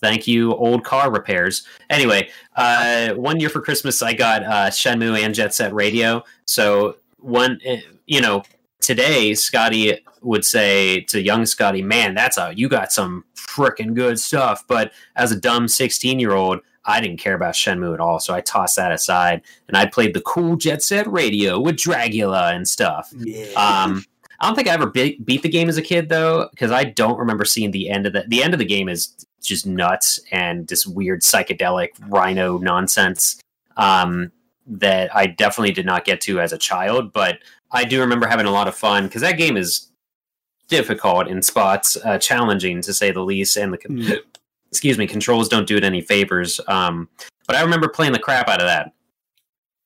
thank 0.00 0.26
you, 0.26 0.54
old 0.54 0.84
car 0.84 1.12
repairs. 1.12 1.66
Anyway, 1.90 2.30
uh, 2.56 3.10
one 3.10 3.38
year 3.38 3.50
for 3.50 3.60
Christmas, 3.60 4.00
I 4.00 4.14
got 4.14 4.42
uh, 4.42 4.70
Shenmue 4.70 5.20
and 5.20 5.34
Jet 5.34 5.52
Set 5.52 5.74
Radio. 5.74 6.24
So 6.46 6.96
one, 7.18 7.60
eh, 7.62 7.82
you 8.06 8.22
know, 8.22 8.42
today 8.80 9.34
Scotty 9.34 9.98
would 10.22 10.46
say 10.46 11.00
to 11.02 11.20
young 11.20 11.44
Scotty, 11.44 11.82
"Man, 11.82 12.14
that's 12.14 12.38
a 12.38 12.54
you 12.56 12.70
got 12.70 12.90
some 12.90 13.26
freaking 13.34 13.92
good 13.92 14.18
stuff." 14.18 14.64
But 14.66 14.92
as 15.14 15.30
a 15.30 15.38
dumb 15.38 15.68
sixteen 15.68 16.18
year 16.18 16.32
old, 16.32 16.60
I 16.86 17.00
didn't 17.00 17.18
care 17.18 17.34
about 17.34 17.54
Shenmue 17.54 17.92
at 17.94 18.00
all, 18.00 18.20
so 18.20 18.32
I 18.34 18.40
tossed 18.40 18.76
that 18.76 18.92
aside 18.92 19.42
and 19.68 19.76
I 19.76 19.86
played 19.86 20.14
the 20.14 20.20
cool 20.22 20.56
Jet 20.56 20.82
Set 20.82 21.10
Radio 21.10 21.60
with 21.60 21.76
Dragula 21.76 22.54
and 22.54 22.66
stuff. 22.68 23.12
yeah. 23.16 23.46
Um, 23.54 24.04
I 24.38 24.46
don't 24.46 24.54
think 24.54 24.68
I 24.68 24.72
ever 24.74 24.86
be- 24.86 25.18
beat 25.24 25.42
the 25.42 25.48
game 25.48 25.68
as 25.68 25.78
a 25.78 25.82
kid 25.82 26.08
though, 26.10 26.48
because 26.50 26.70
I 26.70 26.84
don't 26.84 27.18
remember 27.18 27.44
seeing 27.44 27.70
the 27.70 27.88
end 27.90 28.06
of 28.06 28.12
the 28.12 28.24
the 28.28 28.42
end 28.42 28.52
of 28.54 28.58
the 28.58 28.66
game 28.66 28.88
is 28.88 29.14
just 29.42 29.66
nuts 29.66 30.20
and 30.30 30.66
this 30.68 30.86
weird 30.86 31.22
psychedelic 31.22 31.90
rhino 32.08 32.58
nonsense 32.58 33.40
um, 33.76 34.30
that 34.66 35.14
I 35.16 35.26
definitely 35.26 35.72
did 35.72 35.86
not 35.86 36.04
get 36.04 36.20
to 36.22 36.40
as 36.40 36.52
a 36.52 36.58
child. 36.58 37.12
But 37.12 37.38
I 37.72 37.84
do 37.84 38.00
remember 38.00 38.26
having 38.26 38.46
a 38.46 38.50
lot 38.50 38.68
of 38.68 38.74
fun 38.76 39.06
because 39.06 39.22
that 39.22 39.38
game 39.38 39.56
is 39.56 39.88
difficult 40.68 41.28
in 41.28 41.42
spots, 41.42 41.96
uh, 42.04 42.18
challenging 42.18 42.82
to 42.82 42.92
say 42.92 43.10
the 43.12 43.20
least, 43.22 43.56
and 43.56 43.72
the 43.72 43.78
Mm. 43.78 44.18
Excuse 44.76 44.98
me 44.98 45.06
controls 45.06 45.48
don't 45.48 45.66
do 45.66 45.78
it 45.78 45.84
any 45.84 46.02
favors. 46.02 46.60
Um, 46.68 47.08
but 47.46 47.56
I 47.56 47.62
remember 47.62 47.88
playing 47.88 48.12
the 48.12 48.18
crap 48.18 48.46
out 48.46 48.60
of 48.60 48.66
that 48.66 48.92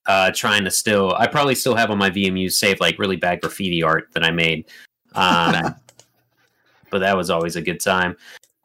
uh, 0.05 0.31
trying 0.35 0.65
to 0.65 0.71
still. 0.71 1.15
I 1.15 1.27
probably 1.27 1.55
still 1.55 1.75
have 1.75 1.91
on 1.91 1.97
my 1.97 2.09
VMU 2.09 2.51
saved 2.51 2.81
like 2.81 2.99
really 2.99 3.15
bad 3.15 3.39
graffiti 3.39 3.81
art 3.81 4.09
that 4.11 4.23
I 4.23 4.31
made. 4.31 4.65
Um, 5.15 5.75
but 6.91 6.99
that 6.99 7.15
was 7.15 7.29
always 7.29 7.55
a 7.55 7.61
good 7.61 7.79
time. 7.79 8.17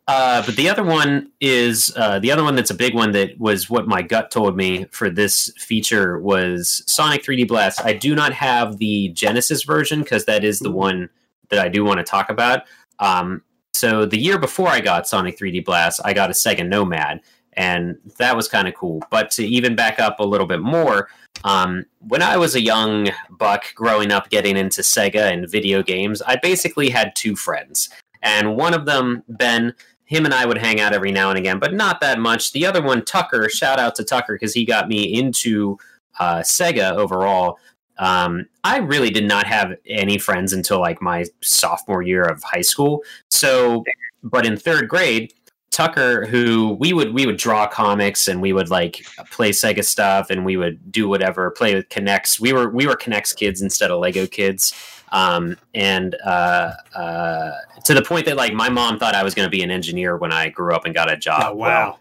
Uh, 0.08 0.44
but 0.44 0.56
the 0.56 0.68
other 0.68 0.82
one 0.82 1.30
is 1.40 1.92
uh, 1.96 2.18
the 2.18 2.32
other 2.32 2.42
one 2.42 2.56
that's 2.56 2.70
a 2.70 2.74
big 2.74 2.94
one 2.94 3.12
that 3.12 3.38
was 3.38 3.70
what 3.70 3.86
my 3.86 4.02
gut 4.02 4.32
told 4.32 4.56
me 4.56 4.84
for 4.90 5.08
this 5.08 5.52
feature 5.58 6.18
was 6.18 6.82
Sonic 6.86 7.22
3D 7.22 7.46
Blast. 7.46 7.84
I 7.84 7.92
do 7.92 8.16
not 8.16 8.32
have 8.32 8.78
the 8.78 9.10
Genesis 9.10 9.62
version 9.62 10.02
because 10.02 10.24
that 10.24 10.42
is 10.42 10.58
the 10.58 10.72
one 10.72 11.08
that 11.50 11.60
I 11.60 11.68
do 11.68 11.84
want 11.84 11.98
to 11.98 12.04
talk 12.04 12.30
about. 12.30 12.62
Um, 12.98 13.42
so 13.76 14.06
the 14.06 14.18
year 14.18 14.38
before 14.38 14.68
I 14.68 14.80
got 14.80 15.06
Sonic 15.06 15.38
3D 15.38 15.64
Blast, 15.64 16.00
I 16.04 16.14
got 16.14 16.30
a 16.30 16.32
Sega 16.32 16.66
Nomad, 16.66 17.20
and 17.52 17.96
that 18.18 18.34
was 18.34 18.48
kind 18.48 18.66
of 18.66 18.74
cool. 18.74 19.02
But 19.10 19.30
to 19.32 19.46
even 19.46 19.76
back 19.76 20.00
up 20.00 20.18
a 20.18 20.24
little 20.24 20.46
bit 20.46 20.60
more, 20.60 21.08
um, 21.44 21.84
when 22.00 22.22
I 22.22 22.36
was 22.36 22.54
a 22.54 22.60
young 22.60 23.10
buck 23.30 23.64
growing 23.74 24.12
up, 24.12 24.30
getting 24.30 24.56
into 24.56 24.80
Sega 24.80 25.30
and 25.32 25.50
video 25.50 25.82
games, 25.82 26.22
I 26.22 26.36
basically 26.36 26.88
had 26.88 27.14
two 27.14 27.36
friends, 27.36 27.90
and 28.22 28.56
one 28.56 28.72
of 28.72 28.86
them, 28.86 29.22
Ben, 29.28 29.74
him 30.06 30.24
and 30.24 30.32
I 30.32 30.46
would 30.46 30.58
hang 30.58 30.80
out 30.80 30.94
every 30.94 31.12
now 31.12 31.30
and 31.30 31.38
again, 31.38 31.58
but 31.58 31.74
not 31.74 32.00
that 32.00 32.18
much. 32.18 32.52
The 32.52 32.64
other 32.64 32.82
one, 32.82 33.04
Tucker, 33.04 33.48
shout 33.50 33.78
out 33.78 33.94
to 33.96 34.04
Tucker 34.04 34.34
because 34.34 34.54
he 34.54 34.64
got 34.64 34.88
me 34.88 35.02
into 35.02 35.78
uh, 36.18 36.38
Sega 36.38 36.92
overall. 36.92 37.58
Um, 37.98 38.46
I 38.64 38.78
really 38.78 39.10
did 39.10 39.26
not 39.26 39.46
have 39.46 39.74
any 39.86 40.18
friends 40.18 40.52
until 40.52 40.80
like 40.80 41.00
my 41.00 41.24
sophomore 41.40 42.02
year 42.02 42.22
of 42.22 42.42
high 42.42 42.62
school. 42.62 43.02
So, 43.30 43.84
but 44.22 44.44
in 44.44 44.56
third 44.56 44.88
grade, 44.88 45.32
Tucker, 45.70 46.24
who 46.24 46.76
we 46.80 46.94
would 46.94 47.12
we 47.12 47.26
would 47.26 47.36
draw 47.36 47.66
comics 47.66 48.28
and 48.28 48.40
we 48.40 48.54
would 48.54 48.70
like 48.70 49.04
play 49.30 49.50
Sega 49.50 49.84
stuff 49.84 50.30
and 50.30 50.44
we 50.44 50.56
would 50.56 50.90
do 50.90 51.06
whatever, 51.06 51.50
play 51.50 51.74
with 51.74 51.88
K'Nex. 51.90 52.40
We 52.40 52.54
were 52.54 52.70
we 52.70 52.86
were 52.86 52.96
K'Nex 52.96 53.36
kids 53.36 53.60
instead 53.60 53.90
of 53.90 54.00
Lego 54.00 54.26
kids, 54.26 54.72
um, 55.12 55.56
and 55.74 56.16
uh, 56.24 56.72
uh, 56.94 57.52
to 57.84 57.92
the 57.92 58.00
point 58.00 58.24
that 58.24 58.36
like 58.36 58.54
my 58.54 58.70
mom 58.70 58.98
thought 58.98 59.14
I 59.14 59.22
was 59.22 59.34
going 59.34 59.46
to 59.46 59.50
be 59.50 59.62
an 59.62 59.70
engineer 59.70 60.16
when 60.16 60.32
I 60.32 60.48
grew 60.48 60.74
up 60.74 60.86
and 60.86 60.94
got 60.94 61.12
a 61.12 61.16
job. 61.16 61.42
oh 61.44 61.54
wow. 61.54 61.98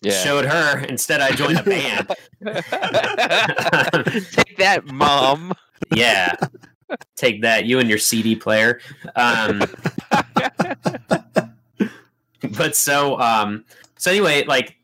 Yeah. 0.00 0.22
Showed 0.22 0.44
her 0.44 0.78
instead. 0.84 1.20
I 1.20 1.32
joined 1.32 1.58
a 1.58 1.62
band. 1.64 2.08
Take 4.32 4.56
that, 4.58 4.82
mom. 4.86 5.52
yeah, 5.92 6.34
take 7.16 7.42
that, 7.42 7.64
you 7.66 7.78
and 7.80 7.88
your 7.88 7.98
CD 7.98 8.34
player. 8.36 8.80
Um, 9.16 9.62
but 12.56 12.74
so 12.76 13.18
um 13.20 13.64
so 13.96 14.10
anyway 14.10 14.44
like 14.46 14.76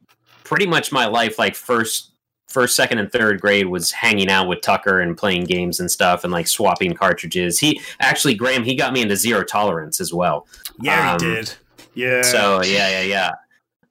pretty 0.43 0.67
much 0.67 0.91
my 0.93 1.07
life 1.07 1.39
like 1.39 1.55
first 1.55 2.11
first 2.49 2.77
second 2.77 2.99
and 2.99 3.11
third 3.11 3.41
grade 3.41 3.67
was 3.67 3.91
hanging 3.91 4.29
out 4.29 4.49
with 4.49 4.61
tucker 4.61 5.01
and 5.01 5.17
playing 5.17 5.45
games 5.45 5.81
and 5.81 5.91
stuff 5.91 6.25
and 6.25 6.33
like 6.33 6.47
swapping 6.47 6.93
cartridges 6.95 7.59
he 7.59 7.81
actually 8.01 8.35
graham 8.35 8.65
he 8.65 8.75
got 8.75 8.93
me 8.93 9.01
into 9.03 9.17
zero 9.17 9.43
tolerance 9.45 10.01
as 10.01 10.13
well 10.13 10.47
Yeah, 10.81 11.13
Um, 11.15 11.21
he 11.21 11.35
did. 11.35 11.55
Yeah. 11.95 12.23
so 12.23 12.63
yeah 12.63 13.01
yeah 13.03 13.03
yeah 13.03 13.31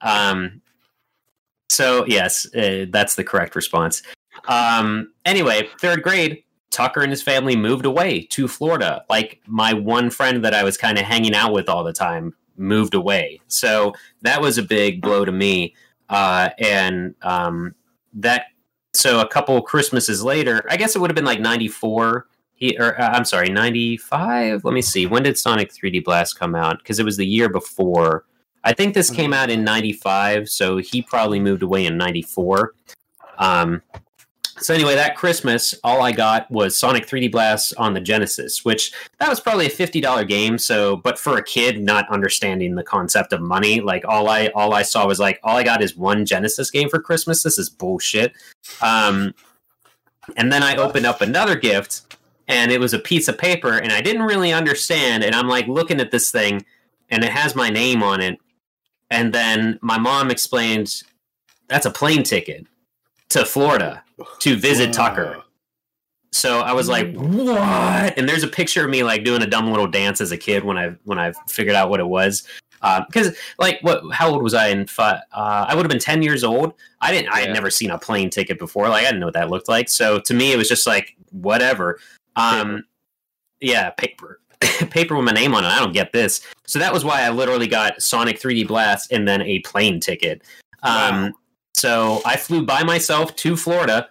um 0.01 0.61
so 1.73 2.05
yes 2.05 2.47
uh, 2.55 2.85
that's 2.89 3.15
the 3.15 3.23
correct 3.23 3.55
response 3.55 4.01
um 4.47 5.11
anyway 5.25 5.67
third 5.79 6.01
grade 6.03 6.43
tucker 6.69 7.01
and 7.01 7.11
his 7.11 7.21
family 7.21 7.55
moved 7.55 7.85
away 7.85 8.21
to 8.21 8.47
florida 8.47 9.03
like 9.09 9.41
my 9.47 9.73
one 9.73 10.09
friend 10.09 10.43
that 10.43 10.53
i 10.53 10.63
was 10.63 10.77
kind 10.77 10.97
of 10.97 11.05
hanging 11.05 11.35
out 11.35 11.53
with 11.53 11.69
all 11.69 11.83
the 11.83 11.93
time 11.93 12.33
moved 12.57 12.93
away. 12.93 13.41
So 13.47 13.93
that 14.21 14.41
was 14.41 14.57
a 14.57 14.63
big 14.63 15.01
blow 15.01 15.25
to 15.25 15.31
me. 15.31 15.75
Uh, 16.09 16.49
and 16.59 17.15
um, 17.21 17.75
that 18.13 18.45
so 18.93 19.19
a 19.19 19.27
couple 19.27 19.59
Christmases 19.61 20.23
later, 20.23 20.65
I 20.69 20.77
guess 20.77 20.95
it 20.95 20.99
would 20.99 21.09
have 21.09 21.15
been 21.15 21.25
like 21.25 21.39
'94. 21.39 22.27
He 22.53 22.77
or 22.77 22.99
uh, 22.99 23.09
I'm 23.09 23.25
sorry, 23.25 23.49
'95. 23.49 24.63
Let 24.63 24.73
me 24.73 24.81
see. 24.81 25.05
When 25.05 25.23
did 25.23 25.37
Sonic 25.37 25.71
3D 25.73 26.03
Blast 26.03 26.37
come 26.37 26.55
out? 26.55 26.77
Because 26.79 26.99
it 26.99 27.05
was 27.05 27.17
the 27.17 27.25
year 27.25 27.49
before. 27.49 28.25
I 28.63 28.73
think 28.73 28.93
this 28.93 29.09
came 29.09 29.33
out 29.33 29.49
in 29.49 29.63
'95, 29.63 30.49
so 30.49 30.77
he 30.77 31.01
probably 31.01 31.39
moved 31.39 31.63
away 31.63 31.85
in 31.85 31.97
'94. 31.97 32.73
Um, 33.37 33.81
so 34.59 34.73
anyway, 34.73 34.95
that 34.95 35.15
Christmas, 35.15 35.73
all 35.83 36.01
I 36.03 36.11
got 36.11 36.49
was 36.51 36.77
Sonic 36.77 37.07
3D 37.07 37.31
Blast 37.31 37.73
on 37.77 37.93
the 37.93 37.99
Genesis, 37.99 38.63
which 38.63 38.93
that 39.19 39.27
was 39.27 39.39
probably 39.39 39.65
a 39.65 39.69
fifty 39.69 39.99
dollar 39.99 40.23
game. 40.23 40.57
So, 40.57 40.97
but 40.97 41.17
for 41.17 41.37
a 41.37 41.43
kid 41.43 41.81
not 41.81 42.07
understanding 42.09 42.75
the 42.75 42.83
concept 42.83 43.33
of 43.33 43.41
money, 43.41 43.81
like 43.81 44.05
all 44.07 44.29
I 44.29 44.47
all 44.55 44.73
I 44.73 44.83
saw 44.83 45.07
was 45.07 45.19
like, 45.19 45.39
all 45.43 45.57
I 45.57 45.63
got 45.63 45.81
is 45.81 45.97
one 45.97 46.25
Genesis 46.25 46.69
game 46.69 46.87
for 46.87 46.99
Christmas. 46.99 47.43
This 47.43 47.57
is 47.57 47.69
bullshit. 47.69 48.33
Um, 48.81 49.33
and 50.37 50.53
then 50.53 50.63
I 50.63 50.75
opened 50.75 51.05
up 51.05 51.21
another 51.21 51.55
gift, 51.55 52.15
and 52.47 52.71
it 52.71 52.79
was 52.79 52.93
a 52.93 52.99
piece 52.99 53.27
of 53.27 53.37
paper, 53.37 53.77
and 53.77 53.91
I 53.91 54.01
didn't 54.01 54.23
really 54.23 54.53
understand. 54.53 55.23
And 55.23 55.35
I'm 55.35 55.47
like 55.47 55.67
looking 55.67 55.99
at 55.99 56.11
this 56.11 56.31
thing, 56.31 56.63
and 57.09 57.23
it 57.23 57.31
has 57.31 57.55
my 57.55 57.69
name 57.69 58.03
on 58.03 58.21
it. 58.21 58.39
And 59.11 59.33
then 59.33 59.79
my 59.81 59.97
mom 59.97 60.31
explained, 60.31 61.03
"That's 61.67 61.85
a 61.85 61.91
plane 61.91 62.23
ticket 62.23 62.65
to 63.29 63.45
Florida." 63.45 64.03
to 64.39 64.55
visit 64.55 64.87
Wow. 64.89 65.07
Tucker. 65.07 65.43
So 66.31 66.61
I 66.61 66.73
was 66.73 66.87
like, 66.87 67.13
"What?" 67.15 68.17
And 68.17 68.27
there's 68.29 68.43
a 68.43 68.47
picture 68.47 68.83
of 68.83 68.89
me 68.89 69.03
like 69.03 69.23
doing 69.23 69.41
a 69.41 69.47
dumb 69.47 69.69
little 69.69 69.87
dance 69.87 70.21
as 70.21 70.31
a 70.31 70.37
kid 70.37 70.63
when 70.63 70.77
I 70.77 70.95
when 71.03 71.19
I 71.19 71.33
figured 71.47 71.75
out 71.75 71.89
what 71.89 71.99
it 71.99 72.07
was. 72.07 72.43
Because 73.07 73.35
like, 73.59 73.79
what? 73.81 74.03
How 74.11 74.29
old 74.29 74.43
was 74.43 74.53
I? 74.53 74.67
In 74.67 74.87
uh, 74.99 75.13
I 75.33 75.73
would 75.75 75.83
have 75.83 75.89
been 75.89 75.99
ten 75.99 76.21
years 76.21 76.43
old. 76.43 76.73
I 77.01 77.11
didn't. 77.11 77.29
I 77.29 77.41
had 77.41 77.53
never 77.53 77.69
seen 77.69 77.91
a 77.91 77.97
plane 77.97 78.29
ticket 78.29 78.59
before. 78.59 78.89
Like 78.89 79.03
I 79.03 79.07
didn't 79.07 79.19
know 79.19 79.27
what 79.27 79.35
that 79.35 79.49
looked 79.49 79.67
like. 79.67 79.89
So 79.89 80.19
to 80.19 80.33
me, 80.33 80.51
it 80.51 80.57
was 80.57 80.67
just 80.67 80.85
like 80.87 81.15
whatever. 81.31 81.99
Um, 82.35 82.83
yeah, 83.61 83.91
paper, 83.91 84.39
paper 84.89 85.15
with 85.15 85.25
my 85.25 85.31
name 85.31 85.53
on 85.53 85.63
it. 85.63 85.67
I 85.67 85.79
don't 85.79 85.93
get 85.93 86.11
this. 86.11 86.41
So 86.65 86.79
that 86.79 86.93
was 86.93 87.03
why 87.05 87.21
I 87.21 87.29
literally 87.29 87.67
got 87.67 88.01
Sonic 88.01 88.39
3D 88.39 88.67
Blast 88.67 89.11
and 89.11 89.27
then 89.27 89.41
a 89.41 89.59
plane 89.59 89.99
ticket. 89.99 90.41
Um, 90.83 91.23
Wow. 91.25 91.31
So 91.75 92.21
I 92.23 92.37
flew 92.37 92.65
by 92.65 92.83
myself 92.83 93.35
to 93.37 93.57
Florida. 93.57 94.07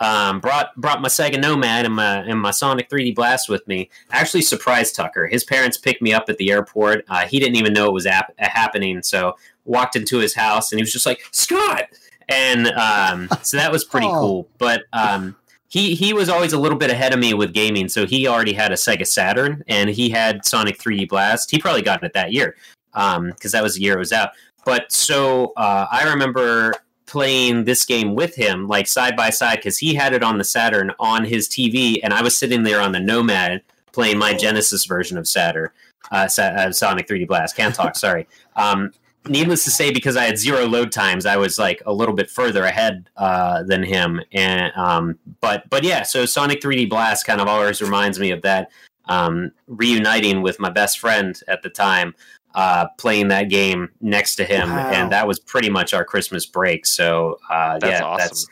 Um, 0.00 0.40
brought 0.40 0.74
brought 0.76 1.00
my 1.00 1.08
Sega 1.08 1.40
Nomad 1.40 1.86
and 1.86 1.94
my 1.94 2.16
and 2.16 2.40
my 2.40 2.50
Sonic 2.50 2.90
3D 2.90 3.14
Blast 3.14 3.48
with 3.48 3.66
me. 3.68 3.88
Actually, 4.10 4.42
surprised 4.42 4.96
Tucker. 4.96 5.28
His 5.28 5.44
parents 5.44 5.78
picked 5.78 6.02
me 6.02 6.12
up 6.12 6.28
at 6.28 6.36
the 6.38 6.50
airport. 6.50 7.04
Uh, 7.08 7.24
he 7.26 7.38
didn't 7.38 7.54
even 7.56 7.72
know 7.72 7.86
it 7.86 7.92
was 7.92 8.04
ap- 8.06 8.34
happening. 8.38 9.00
So 9.02 9.36
walked 9.64 9.94
into 9.94 10.18
his 10.18 10.34
house 10.34 10.72
and 10.72 10.78
he 10.80 10.82
was 10.82 10.92
just 10.92 11.06
like 11.06 11.20
Scott, 11.30 11.84
and 12.28 12.66
um, 12.72 13.28
so 13.42 13.56
that 13.56 13.70
was 13.70 13.84
pretty 13.84 14.06
Oh. 14.10 14.20
cool. 14.20 14.48
But 14.58 14.82
um, 14.92 15.36
he 15.74 15.96
he 15.96 16.12
was 16.12 16.28
always 16.28 16.52
a 16.52 16.58
little 16.58 16.78
bit 16.78 16.88
ahead 16.88 17.12
of 17.12 17.18
me 17.18 17.34
with 17.34 17.52
gaming. 17.52 17.88
So 17.88 18.06
he 18.06 18.28
already 18.28 18.52
had 18.52 18.70
a 18.70 18.76
Sega 18.76 19.04
Saturn 19.04 19.64
and 19.66 19.90
he 19.90 20.08
had 20.08 20.46
Sonic 20.46 20.78
3D 20.78 21.08
Blast. 21.08 21.50
He 21.50 21.58
probably 21.58 21.82
got 21.82 22.04
it 22.04 22.12
that 22.12 22.32
year 22.32 22.54
because 22.92 23.50
that 23.50 23.62
was 23.64 23.74
the 23.74 23.80
year 23.80 23.94
it 23.94 23.98
was 23.98 24.12
out. 24.12 24.30
But 24.64 24.92
so 24.92 25.52
uh, 25.56 25.88
I 25.90 26.08
remember 26.08 26.74
playing 27.06 27.64
this 27.64 27.84
game 27.84 28.14
with 28.14 28.36
him, 28.36 28.68
like 28.68 28.86
side 28.86 29.16
by 29.16 29.30
side, 29.30 29.56
because 29.56 29.76
he 29.76 29.94
had 29.94 30.12
it 30.12 30.22
on 30.22 30.38
the 30.38 30.44
Saturn 30.44 30.92
on 31.00 31.24
his 31.24 31.48
TV, 31.48 31.98
and 32.04 32.14
I 32.14 32.22
was 32.22 32.36
sitting 32.36 32.62
there 32.62 32.80
on 32.80 32.92
the 32.92 33.00
Nomad 33.00 33.60
playing 33.90 34.16
my 34.16 34.32
Genesis 34.32 34.84
version 34.84 35.18
of 35.18 35.26
Saturn, 35.26 35.70
uh, 36.12 36.28
uh, 36.38 36.70
Sonic 36.70 37.08
3D 37.08 37.26
Blast. 37.26 37.56
Can't 37.56 37.74
talk, 37.74 37.96
sorry. 37.96 38.28
Um, 38.54 38.92
needless 39.28 39.64
to 39.64 39.70
say, 39.70 39.90
because 39.92 40.16
I 40.16 40.24
had 40.24 40.38
zero 40.38 40.66
load 40.66 40.92
times, 40.92 41.26
I 41.26 41.36
was 41.36 41.58
like 41.58 41.82
a 41.86 41.92
little 41.92 42.14
bit 42.14 42.30
further 42.30 42.64
ahead 42.64 43.08
uh, 43.16 43.62
than 43.62 43.82
him. 43.82 44.20
And 44.32 44.72
um, 44.76 45.18
but 45.40 45.68
but 45.70 45.84
yeah, 45.84 46.02
so 46.02 46.26
Sonic 46.26 46.60
3D 46.60 46.88
Blast 46.88 47.26
kind 47.26 47.40
of 47.40 47.48
always 47.48 47.80
reminds 47.82 48.18
me 48.18 48.30
of 48.30 48.42
that 48.42 48.70
um, 49.06 49.50
reuniting 49.66 50.42
with 50.42 50.58
my 50.60 50.70
best 50.70 50.98
friend 50.98 51.38
at 51.48 51.62
the 51.62 51.68
time 51.70 52.14
uh, 52.54 52.86
playing 52.98 53.28
that 53.28 53.50
game 53.50 53.88
next 54.00 54.36
to 54.36 54.44
him, 54.44 54.70
Wow. 54.70 54.90
and 54.92 55.10
that 55.12 55.26
was 55.26 55.40
pretty 55.40 55.68
much 55.70 55.92
our 55.92 56.04
Christmas 56.04 56.46
break. 56.46 56.86
So 56.86 57.38
uh, 57.50 57.78
That's 57.80 58.00
yeah, 58.00 58.04
awesome. 58.04 58.18
that's 58.28 58.46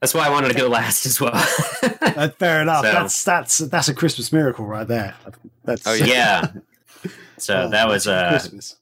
that's 0.00 0.14
why 0.14 0.26
I 0.26 0.30
wanted 0.30 0.48
to 0.48 0.54
go 0.54 0.68
last 0.68 1.06
as 1.06 1.20
well. 1.20 1.32
Uh, 2.02 2.28
fair 2.28 2.60
enough. 2.60 2.84
So- 2.84 2.92
That's 2.92 3.24
that's 3.24 3.58
that's 3.58 3.88
a 3.88 3.94
Christmas 3.94 4.32
miracle 4.32 4.66
right 4.66 4.86
there. 4.86 5.14
That's 5.64 5.86
Oh, 5.86 5.92
yeah. 5.92 6.48
yeah. 7.04 7.10
So 7.38 7.54
Oh, 7.66 7.70
that 7.70 7.86
was 7.88 8.06
magic 8.06 8.24
uh, 8.26 8.30
Christmas. 8.30 8.76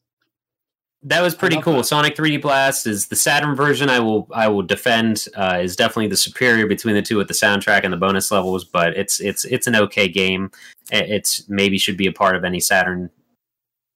That 1.03 1.21
was 1.21 1.35
pretty 1.35 1.61
cool. 1.61 1.79
that. 1.79 1.85
Sonic 1.85 2.17
3D 2.17 2.43
Blast 2.43 2.87
is 2.87 3.07
the 3.07 3.17
Saturn 3.17 3.55
version. 3.55 3.89
I 3.89 4.01
will 4.01 4.29
I 4.33 4.49
will 4.49 4.63
defend 4.63 5.27
uh, 5.37 5.59
is 5.63 5.77
definitely 5.77 6.09
the 6.09 6.17
superior 6.17 6.67
between 6.67 6.95
the 6.95 7.03
two 7.03 7.17
with 7.17 7.29
the 7.29 7.35
soundtrack 7.35 7.85
and 7.85 7.93
the 7.93 7.97
bonus 7.97 8.31
levels. 8.31 8.65
But 8.65 8.97
it's 8.97 9.21
it's 9.21 9.45
it's 9.45 9.67
an 9.67 9.77
okay 9.77 10.09
game. 10.09 10.51
It's 10.91 11.49
maybe 11.49 11.79
should 11.79 11.97
be 11.97 12.07
a 12.07 12.13
part 12.13 12.35
of 12.35 12.45
any 12.45 12.59
Saturn 12.59 13.11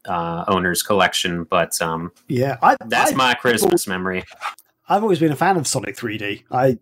uh, 0.04 0.44
owner's 0.46 0.82
collection. 0.82 1.44
But 1.44 1.80
um, 1.82 2.12
Yeah, 2.28 2.58
I, 2.62 2.76
that's 2.86 3.12
I, 3.12 3.16
my 3.16 3.34
Christmas 3.34 3.86
memory. 3.86 4.22
I've 4.88 5.02
always 5.02 5.18
been 5.18 5.32
a 5.32 5.36
fan 5.36 5.56
of 5.56 5.66
Sonic 5.66 5.96
3D. 5.96 6.44
I 6.50 6.78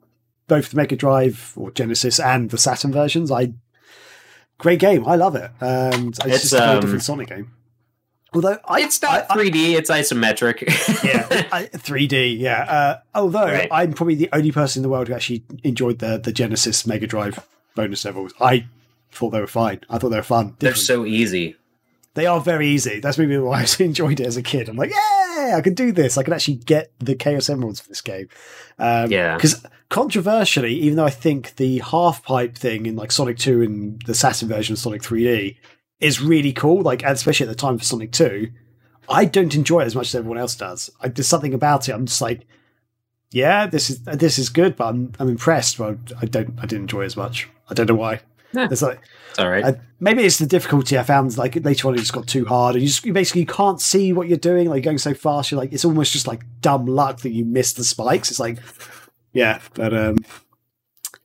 both 0.48 0.70
the 0.70 0.76
Mega 0.76 0.96
Drive 0.96 1.54
or 1.56 1.70
Genesis 1.70 2.20
and 2.20 2.50
the 2.50 2.58
Saturn 2.58 2.92
versions. 2.92 3.30
I 3.30 3.54
great 4.58 4.80
game. 4.80 5.06
I 5.06 5.16
love 5.16 5.34
it, 5.34 5.50
and 5.60 6.08
it's, 6.08 6.26
It's, 6.26 6.42
just 6.42 6.52
a 6.52 6.74
um, 6.74 6.80
different 6.80 7.04
Sonic 7.04 7.28
game. 7.28 7.52
Although 8.32 8.58
I, 8.64 8.82
It's 8.82 9.02
not 9.02 9.26
I- 9.30 9.34
I- 9.34 9.36
3D. 9.36 9.74
It's 9.76 9.90
isometric. 9.90 10.62
yeah, 11.04 11.48
I, 11.52 11.64
3D. 11.66 12.38
Yeah. 12.38 12.62
Uh, 12.62 12.98
although 13.14 13.44
Right. 13.46 13.68
I'm 13.72 13.92
probably 13.92 14.14
the 14.14 14.28
only 14.32 14.52
person 14.52 14.80
in 14.80 14.82
the 14.84 14.88
world 14.88 15.08
who 15.08 15.14
actually 15.14 15.42
enjoyed 15.64 15.98
the 15.98 16.18
the 16.18 16.32
Genesis 16.32 16.86
Mega 16.86 17.06
Drive 17.06 17.44
bonus 17.74 18.04
levels. 18.04 18.32
I 18.40 18.66
thought 19.12 19.30
they 19.30 19.40
were 19.40 19.46
fine. 19.46 19.80
I 19.90 19.98
thought 19.98 20.10
they 20.10 20.16
were 20.16 20.22
fun. 20.22 20.54
They're 20.60 20.74
so 20.74 21.04
easy. 21.04 21.56
They 22.14 22.26
are 22.26 22.40
very 22.40 22.66
easy. 22.68 23.00
That's 23.00 23.18
maybe 23.18 23.36
why 23.38 23.60
I 23.62 23.66
enjoyed 23.82 24.20
it 24.20 24.26
as 24.26 24.36
a 24.36 24.42
kid. 24.42 24.68
I'm 24.68 24.76
like, 24.76 24.90
yeah, 24.90 25.54
I 25.56 25.60
can 25.62 25.74
do 25.74 25.92
this. 25.92 26.18
I 26.18 26.22
can 26.24 26.32
actually 26.32 26.56
get 26.56 26.92
the 26.98 27.14
Chaos 27.14 27.48
Emeralds 27.48 27.80
for 27.80 27.88
this 27.88 28.00
game. 28.00 28.28
Um, 28.78 29.10
Yeah. 29.10 29.36
Because 29.36 29.64
controversially, 29.90 30.74
even 30.74 30.96
though 30.96 31.04
I 31.04 31.10
think 31.10 31.56
the 31.56 31.78
half 31.78 32.24
pipe 32.24 32.56
thing 32.56 32.86
in 32.86 32.96
like 32.96 33.12
Sonic 33.12 33.38
2 33.38 33.62
and 33.62 34.02
the 34.06 34.14
Saturn 34.14 34.48
version 34.48 34.72
of 34.72 34.78
Sonic 34.78 35.02
3D 35.02 35.56
is 36.00 36.20
really 36.20 36.52
cool, 36.52 36.82
like 36.82 37.02
especially 37.02 37.46
at 37.46 37.50
the 37.50 37.54
time 37.54 37.78
for 37.78 37.84
Sonic 37.84 38.12
2, 38.12 38.50
I 39.08 39.24
don't 39.24 39.54
enjoy 39.54 39.80
it 39.80 39.86
as 39.86 39.94
much 39.94 40.08
as 40.08 40.14
everyone 40.14 40.38
else 40.38 40.54
does. 40.54 40.90
I, 41.00 41.08
there's 41.08 41.26
something 41.26 41.54
about 41.54 41.88
it. 41.88 41.92
I'm 41.92 42.06
just 42.06 42.22
like, 42.22 42.46
yeah, 43.32 43.66
this 43.66 43.90
is 43.90 44.02
this 44.02 44.38
is 44.38 44.48
good, 44.48 44.76
but 44.76 44.88
I'm 44.88 45.12
I'm 45.18 45.28
impressed, 45.28 45.78
but 45.78 45.98
I 46.20 46.26
don't 46.26 46.58
I 46.58 46.62
didn't 46.62 46.82
enjoy 46.82 47.02
it 47.02 47.06
as 47.06 47.16
much. 47.16 47.48
I 47.68 47.74
don't 47.74 47.88
know 47.88 47.94
why. 47.94 48.20
Yeah. 48.52 48.68
It's 48.70 48.82
like 48.82 49.00
It's 49.30 49.38
all 49.38 49.48
right. 49.48 49.64
I, 49.64 49.80
maybe 50.00 50.24
it's 50.24 50.38
the 50.38 50.46
difficulty 50.46 50.98
I 50.98 51.04
found. 51.04 51.36
Like 51.36 51.54
later 51.64 51.88
on, 51.88 51.94
it 51.94 51.98
just 51.98 52.12
got 52.12 52.26
too 52.26 52.44
hard, 52.44 52.74
and 52.74 52.82
you 52.82 52.88
just 52.88 53.04
you 53.04 53.12
basically 53.12 53.44
can't 53.44 53.80
see 53.80 54.12
what 54.12 54.28
you're 54.28 54.38
doing. 54.38 54.68
Like 54.68 54.82
going 54.82 54.98
so 54.98 55.14
fast, 55.14 55.50
you're 55.50 55.60
like 55.60 55.72
it's 55.72 55.84
almost 55.84 56.12
just 56.12 56.26
like 56.26 56.42
dumb 56.60 56.86
luck 56.86 57.20
that 57.20 57.30
you 57.30 57.44
miss 57.44 57.72
the 57.72 57.84
spikes. 57.84 58.30
It's 58.30 58.40
like, 58.40 58.58
yeah, 59.32 59.60
but 59.74 59.94
um, 59.94 60.16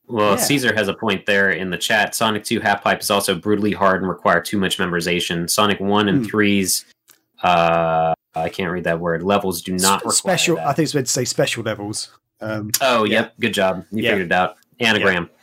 Well, 0.07 0.32
Yeah. 0.32 0.36
Caesar 0.38 0.73
has 0.76 0.88
a 0.88 0.94
point 0.94 1.26
there 1.26 1.49
in 1.49 1.69
the 1.72 1.77
chat. 1.77 2.14
Sonic 2.15 2.44
2 2.44 2.60
Half 2.60 2.84
Pipe 2.84 3.02
is 3.02 3.10
also 3.10 3.36
brutally 3.36 3.72
hard 3.72 4.02
and 4.02 4.10
require 4.10 4.40
too 4.41 4.57
much 4.60 4.77
memorization. 4.77 5.49
Sonic 5.49 5.80
1 5.80 6.07
and 6.07 6.26
Hmm. 6.26 6.36
3's, 6.36 6.86
uh, 7.44 8.14
I 8.36 8.49
can't 8.49 8.72
read 8.72 8.84
that 8.84 8.99
word, 8.99 9.23
levels 9.23 9.61
do 9.61 9.73
not 9.77 10.11
special. 10.14 10.57
that. 10.57 10.68
I 10.68 10.73
think 10.73 10.86
it's 10.86 10.94
meant 10.94 11.07
to 11.07 11.11
say 11.14 11.26
special 11.26 11.64
levels. 11.64 12.10
Um, 12.41 12.72
oh, 12.82 13.03
yeah. 13.06 13.22
yep. 13.22 13.34
Good 13.40 13.53
job. 13.53 13.86
You 13.91 14.03
Yeah. 14.03 14.11
figured 14.11 14.27
it 14.27 14.32
out. 14.34 14.56
Anagram. 14.80 15.30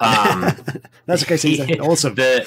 Um, 0.00 0.50
that's 1.06 1.22
okay. 1.22 1.36
Caesar. 1.36 1.64
awesome. 1.80 2.14
the 2.16 2.46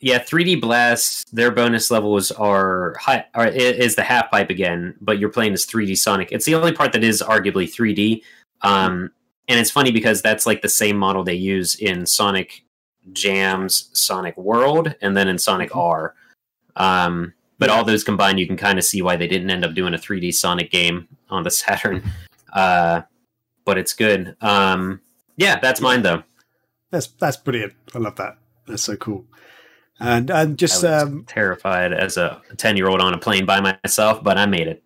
yeah 0.00 0.18
3d 0.18 0.60
blast 0.60 1.32
their 1.36 1.50
bonus 1.50 1.90
levels 1.90 2.32
are 2.32 2.96
high 2.98 3.26
are, 3.34 3.46
is 3.46 3.94
the 3.94 4.02
half 4.02 4.30
pipe 4.30 4.48
again 4.48 4.94
but 5.00 5.18
you're 5.18 5.28
playing 5.28 5.52
as 5.52 5.66
3d 5.66 5.96
sonic 5.98 6.32
it's 6.32 6.46
the 6.46 6.54
only 6.54 6.72
part 6.72 6.92
that 6.92 7.04
is 7.04 7.20
arguably 7.22 7.64
3d 7.70 8.22
um 8.62 9.10
and 9.48 9.58
it's 9.58 9.70
funny 9.70 9.90
because 9.90 10.20
that's 10.22 10.46
like 10.46 10.62
the 10.62 10.68
same 10.68 10.96
model 10.96 11.24
they 11.24 11.34
use 11.34 11.74
in 11.76 12.06
sonic 12.06 12.64
jams 13.12 13.88
sonic 13.92 14.36
world 14.36 14.94
and 15.00 15.16
then 15.16 15.28
in 15.28 15.38
sonic 15.38 15.70
Mhm. 15.70 15.76
r 15.80 16.14
um 16.76 17.32
but 17.58 17.70
all 17.70 17.84
those 17.84 18.04
combined 18.04 18.38
you 18.38 18.46
can 18.46 18.56
kind 18.56 18.78
of 18.78 18.84
see 18.84 19.02
why 19.02 19.16
they 19.16 19.26
didn't 19.26 19.50
end 19.50 19.64
up 19.64 19.74
doing 19.74 19.94
a 19.94 19.98
3d 19.98 20.32
sonic 20.34 20.70
game 20.70 21.08
on 21.30 21.42
the 21.42 21.50
saturn 21.62 22.02
uh 22.52 23.02
but 23.64 23.78
it's 23.78 23.92
good 23.94 24.36
um 24.42 25.00
yeah 25.36 25.58
that's 25.60 25.80
mine 25.80 26.02
though 26.02 26.22
That's 26.90 27.06
that's 27.08 27.36
brilliant. 27.36 27.74
I 27.94 27.98
love 27.98 28.16
that. 28.16 28.38
That's 28.66 28.82
so 28.82 28.96
cool. 28.96 29.24
And 30.00 30.30
and 30.30 30.56
just 30.58 30.82
um, 30.84 31.24
terrified 31.26 31.92
as 31.92 32.16
a 32.16 32.40
10 32.56 32.76
year 32.78 32.88
old 32.88 33.00
on 33.02 33.12
a 33.12 33.18
plane 33.18 33.44
by 33.44 33.60
myself, 33.60 34.22
but 34.22 34.38
I 34.38 34.46
made 34.46 34.68
it. 34.68 34.82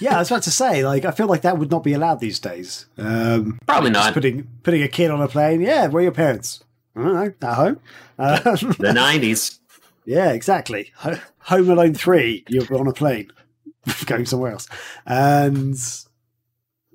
Yeah, 0.00 0.16
I 0.16 0.18
was 0.20 0.30
about 0.30 0.42
to 0.44 0.50
say, 0.50 0.84
like, 0.84 1.04
I 1.04 1.10
feel 1.10 1.26
like 1.26 1.42
that 1.42 1.58
would 1.58 1.70
not 1.70 1.84
be 1.84 1.92
allowed 1.92 2.20
these 2.20 2.38
days. 2.40 2.86
Um, 2.98 3.58
Probably 3.66 3.90
not. 3.90 4.14
putting 4.14 4.48
putting 4.62 4.82
a 4.82 4.88
kid 4.88 5.10
on 5.10 5.20
a 5.20 5.28
plane. 5.28 5.60
Yeah, 5.60 5.86
where 5.88 6.00
are 6.00 6.04
your 6.04 6.12
parents? 6.12 6.62
I 6.94 7.02
don't 7.02 7.14
know. 7.14 7.48
At 7.48 7.54
home. 7.54 7.80
Uh, 8.18 8.38
The 8.56 8.92
90s. 8.94 9.58
yeah, 10.06 10.32
exactly. 10.32 10.92
Home 10.96 11.68
Alone 11.70 11.94
three. 11.94 12.44
You're 12.48 12.74
on 12.78 12.86
a 12.88 12.92
plane. 12.92 13.30
going 14.06 14.26
somewhere 14.26 14.52
else. 14.52 14.66
And 15.04 15.76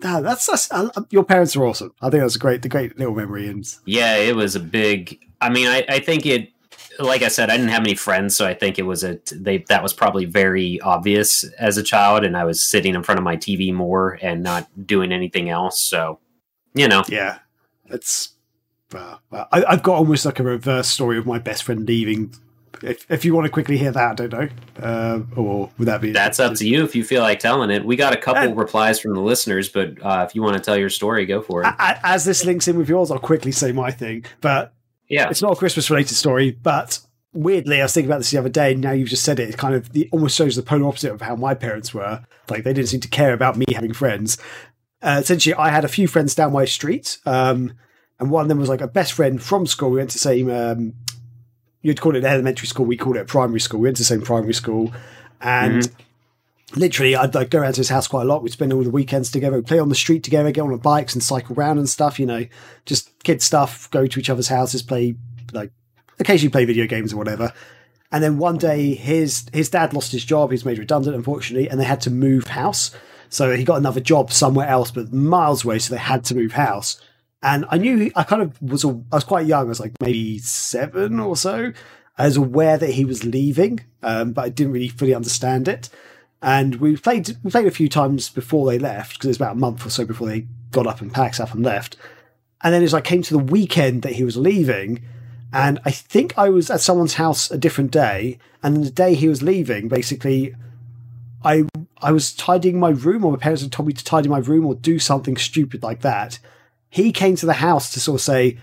ah, 0.04 0.20
that's, 0.22 0.46
that's 0.46 0.72
uh, 0.72 0.90
your 1.10 1.24
parents 1.24 1.56
are 1.56 1.64
awesome. 1.66 1.94
I 2.02 2.10
think 2.10 2.22
that's 2.22 2.36
a 2.36 2.40
great, 2.40 2.64
the 2.64 2.70
great 2.70 2.98
little 2.98 3.14
memory. 3.16 3.48
And 3.48 3.66
Yeah, 3.86 4.16
it 4.18 4.36
was 4.36 4.56
a 4.56 4.60
big. 4.60 5.20
I 5.40 5.50
mean, 5.50 5.68
I, 5.68 5.86
I 5.88 6.00
think 6.00 6.26
it. 6.26 6.50
Like 7.02 7.22
I 7.24 7.28
said, 7.28 7.50
I 7.50 7.58
didn't 7.58 7.72
have 7.72 7.84
any 7.84 7.96
friends, 7.96 8.36
so 8.36 8.46
I 8.48 8.54
think 8.54 8.80
it 8.80 8.84
was 8.84 9.04
a. 9.04 9.20
They 9.32 9.60
that 9.70 9.84
was 9.84 9.94
probably 9.94 10.26
very 10.26 10.80
obvious 10.82 11.44
as 11.60 11.78
a 11.78 11.84
child, 11.84 12.24
and 12.24 12.38
I 12.38 12.44
was 12.46 12.64
sitting 12.64 12.96
in 12.96 13.04
front 13.04 13.20
of 13.20 13.24
my 13.24 13.36
TV 13.38 13.74
more 13.74 14.18
and 14.22 14.44
not 14.44 14.68
doing 14.88 15.12
anything 15.12 15.50
else. 15.50 15.82
So, 15.82 16.20
you 16.74 16.88
know, 16.88 17.04
yeah, 17.10 17.40
it's. 17.88 18.30
Uh, 18.94 19.16
well, 19.30 19.48
I, 19.52 19.64
I've 19.64 19.84
got 19.84 19.96
almost 19.96 20.26
like 20.26 20.40
a 20.40 20.44
reverse 20.44 20.88
story 20.90 21.18
of 21.18 21.26
my 21.26 21.40
best 21.40 21.64
friend 21.64 21.88
leaving. 21.88 22.34
If, 22.84 23.06
if 23.12 23.24
you 23.24 23.36
want 23.36 23.46
to 23.46 23.52
quickly 23.52 23.78
hear 23.78 23.92
that, 23.92 24.20
I 24.20 24.28
don't 24.28 24.32
know. 24.34 24.50
Uh, 24.82 25.22
or 25.36 25.70
would 25.78 25.88
that 25.88 26.02
be? 26.02 26.12
that's 26.12 26.40
up 26.40 26.56
to 26.56 26.68
you 26.68 26.84
if 26.84 26.96
you 26.96 27.04
feel 27.04 27.22
like 27.22 27.40
telling 27.40 27.70
it. 27.70 27.86
We 27.86 27.96
got 27.96 28.12
a 28.14 28.18
couple 28.18 28.42
And- 28.42 28.58
replies 28.58 29.00
from 29.00 29.14
the 29.14 29.20
listeners, 29.22 29.70
but 29.70 30.02
uh, 30.04 30.26
if 30.28 30.36
you 30.36 30.42
want 30.42 30.58
to 30.58 30.64
tell 30.64 30.76
your 30.78 30.90
story, 30.90 31.26
go 31.26 31.42
for 31.42 31.64
it. 31.64 31.74
As 31.80 32.26
this 32.26 32.44
links 32.44 32.68
in 32.68 32.78
with 32.78 32.90
yours, 32.90 33.12
I'll 33.12 33.20
quickly 33.20 33.52
say 33.52 33.72
my 33.72 33.92
thing. 33.92 34.26
But 34.42 34.74
Yeah, 35.12 35.30
it's 35.30 35.42
not 35.42 35.52
a 35.52 35.56
Christmas 35.56 35.90
related 35.90 36.16
story, 36.16 36.52
but 36.52 37.00
weirdly, 37.34 37.82
I 37.82 37.84
was 37.84 37.94
thinking 37.94 38.10
about 38.10 38.20
this 38.20 38.32
the 38.32 38.38
other 38.38 38.50
day. 38.50 38.72
And 38.72 38.82
now 38.82 38.92
you've 38.92 39.10
just 39.10 39.24
said 39.24 39.40
it. 39.40 39.50
It 39.50 39.58
kind 39.58 39.76
of 39.76 39.92
the, 39.94 40.10
almost 40.12 40.38
shows 40.38 40.56
the 40.56 40.64
polar 40.64 40.88
opposite 40.88 41.12
of 41.12 41.22
how 41.22 41.36
my 41.36 41.54
parents 41.54 41.94
were. 41.94 42.24
Like 42.50 42.64
they 42.64 42.74
didn't 42.74 42.90
seem 42.90 43.02
to 43.02 43.08
care 43.08 43.34
about 43.34 43.58
me 43.58 43.66
having 43.74 43.94
friends. 43.94 44.38
Uh, 45.02 45.20
essentially, 45.22 45.56
I 45.56 45.70
had 45.70 45.84
a 45.84 45.90
few 45.90 46.08
friends 46.08 46.36
down 46.36 46.54
my 46.54 46.66
street, 46.66 47.18
um, 47.26 47.74
and 48.20 48.30
one 48.30 48.44
of 48.44 48.50
them 48.50 48.60
was 48.60 48.70
like 48.70 48.82
a 48.82 48.88
best 48.88 49.14
friend 49.14 49.42
from 49.42 49.66
school. 49.66 49.90
We 49.90 49.98
went 49.98 50.12
to 50.12 50.16
the 50.16 50.20
same. 50.20 50.50
Um, 50.50 50.94
you'd 51.82 52.00
call 52.00 52.16
it 52.16 52.24
elementary 52.24 52.68
school. 52.68 52.86
We 52.86 52.98
called 52.98 53.18
it 53.18 53.28
primary 53.28 53.60
school. 53.60 53.80
We 53.80 53.88
went 53.88 53.98
to 53.98 54.02
the 54.02 54.06
same 54.06 54.22
primary 54.22 54.54
school, 54.54 54.94
and. 55.42 55.92
Literally, 56.76 57.16
I'd 57.16 57.36
like 57.36 57.50
go 57.50 57.60
around 57.60 57.74
to 57.74 57.80
his 57.80 57.90
house 57.90 58.08
quite 58.08 58.24
a 58.24 58.26
lot. 58.26 58.44
We'd 58.44 58.54
spend 58.54 58.72
all 58.72 58.84
the 58.84 58.90
weekends 58.90 59.30
together, 59.30 59.58
we'd 59.58 59.68
play 59.68 59.80
on 59.80 59.90
the 59.90 59.96
street 59.96 60.24
together, 60.24 60.52
get 60.52 60.62
on 60.62 60.72
the 60.72 60.78
bikes 60.78 61.14
and 61.14 61.24
cycle 61.24 61.56
around 61.56 61.80
and 61.80 61.90
stuff. 61.90 62.20
You 62.20 62.26
know, 62.26 62.46
just 62.86 63.12
kid 63.24 63.42
stuff. 63.42 63.90
Go 63.92 64.08
to 64.08 64.20
each 64.20 64.30
other's 64.30 64.48
houses, 64.48 64.82
play 64.82 65.16
like 65.52 65.72
occasionally 66.20 66.52
play 66.52 66.66
video 66.66 66.88
games 66.88 67.14
or 67.14 67.18
whatever. 67.18 67.54
And 68.12 68.24
then 68.24 68.38
one 68.38 68.58
day, 68.58 68.94
his 68.94 69.46
his 69.54 69.70
dad 69.70 69.94
lost 69.94 70.12
his 70.12 70.26
job. 70.26 70.50
He 70.50 70.56
was 70.56 70.66
made 70.66 70.80
redundant, 70.80 71.16
unfortunately, 71.16 71.70
and 71.70 71.80
they 71.80 71.86
had 71.86 72.02
to 72.02 72.12
move 72.12 72.48
house. 72.48 72.92
So 73.30 73.56
he 73.56 73.64
got 73.64 73.78
another 73.78 74.02
job 74.02 74.32
somewhere 74.32 74.68
else, 74.68 74.92
but 74.92 75.14
miles 75.14 75.64
away. 75.64 75.80
So 75.80 75.94
they 75.94 76.00
had 76.00 76.26
to 76.26 76.36
move 76.36 76.54
house. 76.54 77.02
And 77.44 77.66
I 77.70 77.78
knew 77.78 78.12
I 78.16 78.24
kind 78.24 78.42
of 78.42 78.62
was. 78.62 78.86
I 78.86 78.96
was 79.12 79.24
quite 79.24 79.46
young. 79.46 79.66
I 79.66 79.70
was 79.70 79.80
like 79.80 79.94
maybe 80.02 80.38
seven 80.40 81.20
or 81.20 81.36
so. 81.36 81.74
I 82.18 82.26
was 82.26 82.38
aware 82.38 82.78
that 82.78 82.92
he 82.92 83.06
was 83.06 83.24
leaving, 83.24 83.80
um, 84.04 84.34
but 84.34 84.46
I 84.46 84.50
didn't 84.50 84.74
really 84.74 84.90
fully 84.90 85.16
understand 85.16 85.68
it. 85.68 85.90
And 86.42 86.76
we 86.76 86.98
played 86.98 87.38
we 87.44 87.52
played 87.52 87.68
a 87.68 87.72
few 87.72 87.88
times 87.88 88.30
before 88.30 88.70
they 88.70 88.80
left 88.80 89.14
because 89.14 89.28
it 89.28 89.30
was 89.30 89.38
about 89.38 89.56
a 89.56 89.60
month 89.60 89.86
or 89.86 89.90
so 89.90 90.06
before 90.06 90.28
they 90.28 90.48
got 90.72 90.88
up 90.88 91.02
and 91.02 91.14
packed 91.14 91.40
up 91.40 91.54
and 91.54 91.64
left. 91.64 91.96
And 92.64 92.74
then 92.74 92.84
as 92.84 92.94
I 92.94 93.02
came 93.02 93.22
to 93.24 93.34
the 93.34 93.44
weekend 93.44 94.02
that 94.04 94.14
he 94.14 94.24
was 94.24 94.38
leaving, 94.38 95.04
and 95.54 95.80
I 95.86 95.92
think 95.92 96.34
I 96.38 96.50
was 96.50 96.70
at 96.70 96.82
someone's 96.82 97.16
house 97.16 97.52
a 97.52 97.58
different 97.58 97.92
day, 97.92 98.40
and 98.64 98.84
the 98.84 98.92
day 98.92 99.16
he 99.16 99.28
was 99.28 99.42
leaving, 99.42 99.88
basically, 99.88 100.56
I 101.44 101.66
I 102.02 102.12
was 102.12 102.34
tidying 102.34 102.80
my 102.80 102.90
room, 102.90 103.24
or 103.24 103.32
my 103.32 103.38
parents 103.38 103.62
had 103.62 103.72
told 103.72 103.88
me 103.88 103.94
to 103.94 104.04
tidy 104.04 104.30
my 104.30 104.40
room 104.40 104.66
or 104.66 104.76
do 104.76 104.98
something 104.98 105.38
stupid 105.38 105.84
like 105.84 106.02
that. 106.02 106.40
He 106.90 107.12
came 107.12 107.36
to 107.38 107.46
the 107.46 107.54
house 107.54 107.92
to 107.94 108.00
sort 108.00 108.20
of 108.20 108.24
say, 108.24 108.58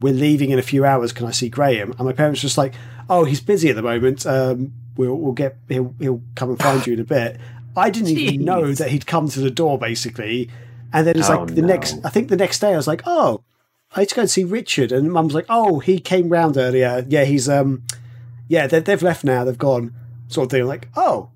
"We're 0.00 0.12
leaving 0.12 0.50
in 0.50 0.58
a 0.58 0.62
few 0.62 0.84
hours. 0.84 1.12
Can 1.12 1.26
I 1.26 1.30
see 1.30 1.48
Graham?" 1.48 1.92
And 1.92 2.06
my 2.06 2.12
parents 2.12 2.40
were 2.40 2.48
just 2.48 2.58
like, 2.58 2.74
"Oh, 3.08 3.24
he's 3.24 3.40
busy 3.40 3.70
at 3.70 3.76
the 3.76 3.82
moment. 3.82 4.26
Um, 4.26 4.72
we'll 4.96 5.16
we'll 5.16 5.32
get 5.32 5.56
he'll 5.68 5.94
he'll 5.98 6.22
come 6.34 6.50
and 6.50 6.58
find 6.58 6.86
you 6.86 6.94
in 6.94 7.00
a 7.00 7.04
bit." 7.04 7.38
I 7.76 7.90
didn't 7.90 8.10
even 8.10 8.44
know 8.44 8.72
that 8.72 8.90
he'd 8.90 9.06
come 9.06 9.28
to 9.30 9.40
the 9.40 9.50
door, 9.50 9.78
basically. 9.78 10.48
And 10.92 11.04
then 11.06 11.18
it's 11.18 11.28
Oh, 11.28 11.40
like 11.40 11.54
the 11.56 11.60
no. 11.62 11.66
next, 11.66 11.98
I 12.04 12.08
think 12.08 12.28
the 12.28 12.36
next 12.36 12.60
day 12.60 12.72
I 12.72 12.76
was 12.76 12.86
like, 12.86 13.02
"Oh, 13.04 13.42
I 13.96 14.00
had 14.00 14.10
to 14.10 14.14
go 14.14 14.20
and 14.22 14.30
see 14.30 14.44
Richard," 14.44 14.92
and 14.92 15.10
Mum's 15.12 15.34
like, 15.34 15.46
"Oh, 15.48 15.80
he 15.80 15.98
came 15.98 16.28
round 16.28 16.56
earlier. 16.56 17.04
Yeah, 17.08 17.24
he's 17.24 17.48
um, 17.48 17.82
yeah, 18.46 18.68
they, 18.68 18.78
they've 18.78 19.02
left 19.02 19.24
now. 19.24 19.42
They've 19.44 19.58
gone." 19.58 19.92
Sort 20.28 20.46
of 20.46 20.50
thing. 20.52 20.62
I'm 20.62 20.68
like, 20.68 20.88
"Oh, 20.96 21.30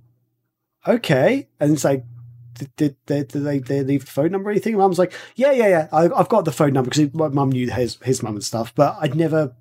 okay." 0.87 1.49
And 1.59 1.73
it's 1.73 1.85
like, 1.85 2.05
did, 2.55 2.75
did, 2.77 2.97
they, 3.07 3.25
did 3.25 3.43
they, 3.45 3.59
they 3.59 3.83
leave 3.83 4.05
the 4.05 4.11
phone 4.11 4.31
number 4.33 4.49
or 4.49 4.53
anything? 4.53 4.77
Mum's 4.77 4.99
like, 4.99 5.13
"Yeah, 5.35 5.51
yeah, 5.53 5.69
yeah. 5.69 5.89
I, 5.93 6.09
I've 6.15 6.29
got 6.29 6.45
the 6.45 6.53
phone 6.53 6.73
number 6.73 6.91
because 6.91 7.13
my 7.15 7.29
mum 7.29 7.51
knew 7.51 7.69
his 7.71 7.99
his 8.05 8.23
mum 8.23 8.35
and 8.37 8.45
stuff, 8.45 8.73
but 8.77 8.97
I'd 9.01 9.17
never 9.17 9.55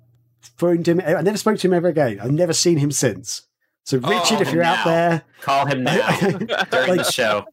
phoned 0.56 0.86
him. 0.86 1.00
I 1.04 1.20
never 1.22 1.36
spoke 1.38 1.58
to 1.58 1.66
him 1.66 1.74
ever 1.74 1.88
again. 1.88 2.20
I've 2.20 2.30
never 2.30 2.52
seen 2.52 2.78
him 2.78 2.92
since." 2.92 3.42
So 3.88 3.96
Richard, 3.96 4.36
Oh, 4.36 4.40
if 4.42 4.52
you're 4.52 4.62
out 4.62 4.84
there, 4.84 5.22
call 5.40 5.64
him 5.64 5.82
now 5.82 6.14
during 6.20 6.88
Like- 6.88 6.98
the 6.98 7.10
show. 7.10 7.46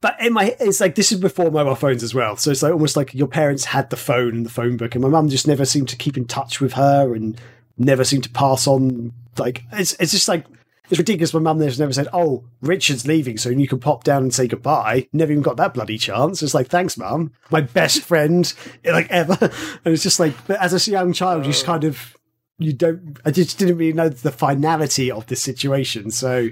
But 0.00 0.14
in 0.20 0.32
my, 0.32 0.54
it's 0.60 0.80
like 0.80 0.94
this 0.94 1.10
is 1.10 1.18
before 1.18 1.50
mobile 1.50 1.74
phones 1.74 2.04
as 2.04 2.14
well. 2.14 2.36
So 2.36 2.52
it's 2.52 2.62
like 2.62 2.72
almost 2.72 2.96
like 2.96 3.12
your 3.12 3.26
parents 3.26 3.64
had 3.64 3.90
the 3.90 3.96
phone 3.96 4.36
and 4.36 4.46
the 4.46 4.50
phone 4.50 4.76
book, 4.76 4.94
and 4.94 5.02
my 5.02 5.08
mum 5.08 5.28
just 5.28 5.48
never 5.48 5.64
seemed 5.64 5.88
to 5.88 5.96
keep 5.96 6.16
in 6.16 6.26
touch 6.26 6.60
with 6.60 6.74
her 6.74 7.12
and 7.12 7.40
never 7.76 8.04
seemed 8.04 8.22
to 8.22 8.30
pass 8.30 8.68
on. 8.68 9.12
Like 9.36 9.64
it's 9.72 9.94
it's 9.94 10.12
just 10.12 10.28
like 10.28 10.46
it's 10.88 10.98
ridiculous. 11.00 11.34
My 11.34 11.40
mum 11.40 11.58
never 11.58 11.92
said, 11.92 12.06
"Oh, 12.12 12.44
Richard's 12.60 13.08
leaving, 13.08 13.36
so 13.36 13.48
you 13.48 13.66
can 13.66 13.80
pop 13.80 14.04
down 14.04 14.22
and 14.22 14.32
say 14.32 14.46
goodbye." 14.46 15.08
Never 15.12 15.32
even 15.32 15.42
got 15.42 15.56
that 15.56 15.74
bloody 15.74 15.98
chance. 15.98 16.40
It's 16.40 16.54
like, 16.54 16.68
thanks, 16.68 16.96
mum, 16.96 17.32
my 17.50 17.62
best 17.62 18.02
friend, 18.02 18.52
like 18.84 19.10
ever. 19.10 19.36
And 19.84 19.94
it's 19.94 20.04
just 20.04 20.20
like, 20.20 20.34
but 20.46 20.60
as 20.60 20.86
a 20.86 20.90
young 20.92 21.12
child, 21.12 21.44
you 21.44 21.50
just 21.50 21.64
oh. 21.64 21.72
kind 21.72 21.82
of 21.82 22.16
you 22.58 22.72
don't. 22.72 23.18
I 23.24 23.30
just 23.30 23.58
didn't 23.58 23.76
really 23.78 23.92
know 23.92 24.08
the 24.08 24.32
finality 24.32 25.10
of 25.10 25.26
this 25.26 25.42
situation. 25.42 26.10
So. 26.10 26.48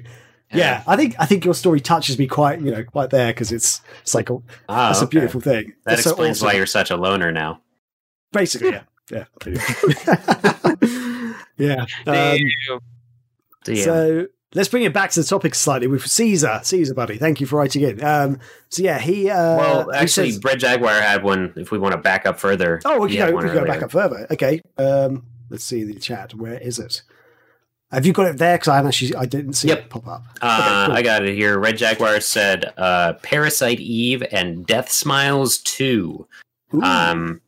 Yeah, 0.52 0.84
I 0.86 0.94
think 0.94 1.16
I 1.18 1.26
think 1.26 1.44
your 1.44 1.54
story 1.54 1.80
touches 1.80 2.20
me 2.20 2.28
quite, 2.28 2.60
you 2.60 2.70
know, 2.70 2.84
quite 2.84 3.10
there 3.10 3.32
because 3.32 3.50
it's 3.50 3.80
it's 4.02 4.14
like 4.14 4.30
a, 4.30 4.38
Ah, 4.68 4.90
it's 4.92 5.02
a 5.02 5.06
beautiful 5.08 5.40
thing. 5.40 5.72
That 5.84 5.94
It's 5.94 6.04
so 6.04 6.10
explains 6.10 6.38
awesome. 6.38 6.46
why 6.46 6.52
you're 6.54 6.66
such 6.66 6.92
a 6.92 6.96
loner 6.96 7.32
now. 7.32 7.60
basically 8.30 8.70
yeah, 8.70 8.82
yeah, 9.10 9.24
yeah. 11.58 11.84
Um, 12.06 12.38
Damn. 12.38 12.78
Damn. 13.64 13.76
so 13.76 14.26
let's 14.54 14.68
bring 14.68 14.84
it 14.84 14.92
back 14.92 15.10
to 15.10 15.20
the 15.20 15.26
topic 15.26 15.52
slightly 15.54 15.88
with 15.88 16.06
Caesar. 16.06 16.60
Caesar, 16.62 16.94
buddy, 16.94 17.16
thank 17.18 17.40
you 17.40 17.46
for 17.48 17.56
writing 17.56 17.82
in. 17.82 18.02
Um, 18.04 18.38
so 18.68 18.82
yeah, 18.84 18.98
he. 19.00 19.28
Uh, 19.28 19.56
well, 19.56 19.90
he 19.90 19.96
actually, 19.98 20.30
says- 20.30 20.38
Bread 20.38 20.60
Jaguar 20.60 20.94
had 21.00 21.24
one. 21.24 21.52
If 21.56 21.72
we 21.72 21.78
want 21.78 21.92
to 21.92 21.98
back 22.00 22.24
up 22.26 22.38
further, 22.38 22.80
oh, 22.84 23.00
we 23.00 23.10
he 23.10 23.16
can 23.16 23.24
had 23.26 23.30
go, 23.32 23.36
we 23.38 23.44
can 23.46 23.54
go 23.54 23.64
back 23.66 23.82
up 23.82 23.90
further. 23.90 24.26
Okay, 24.30 24.60
um, 24.78 25.24
let's 25.50 25.64
see 25.64 25.84
the 25.84 25.94
chat. 25.98 26.34
Where 26.34 26.58
is 26.58 26.78
it? 26.78 27.02
Have 27.92 28.04
you 28.04 28.12
got 28.12 28.26
it 28.26 28.38
there? 28.38 28.56
Because 28.56 28.68
I 28.68 28.76
haven't 28.76 28.88
actually, 28.88 29.14
I 29.14 29.26
didn't 29.26 29.52
see 29.54 29.68
Yep. 29.68 29.78
it 29.78 29.90
pop 29.90 30.08
up. 30.08 30.24
Uh, 30.42 30.86
cool. 30.86 30.96
I 30.96 31.02
got 31.02 31.24
it 31.24 31.34
here. 31.36 31.58
Red 31.58 31.78
Jaguar 31.78 32.20
said 32.20 32.72
uh, 32.76 33.14
Parasite 33.22 33.78
Eve 33.80 34.24
and 34.32 34.66
Deathsmiles 34.66 35.62
2. 35.62 36.26
Ooh. 36.74 36.82
Um, 36.82 37.40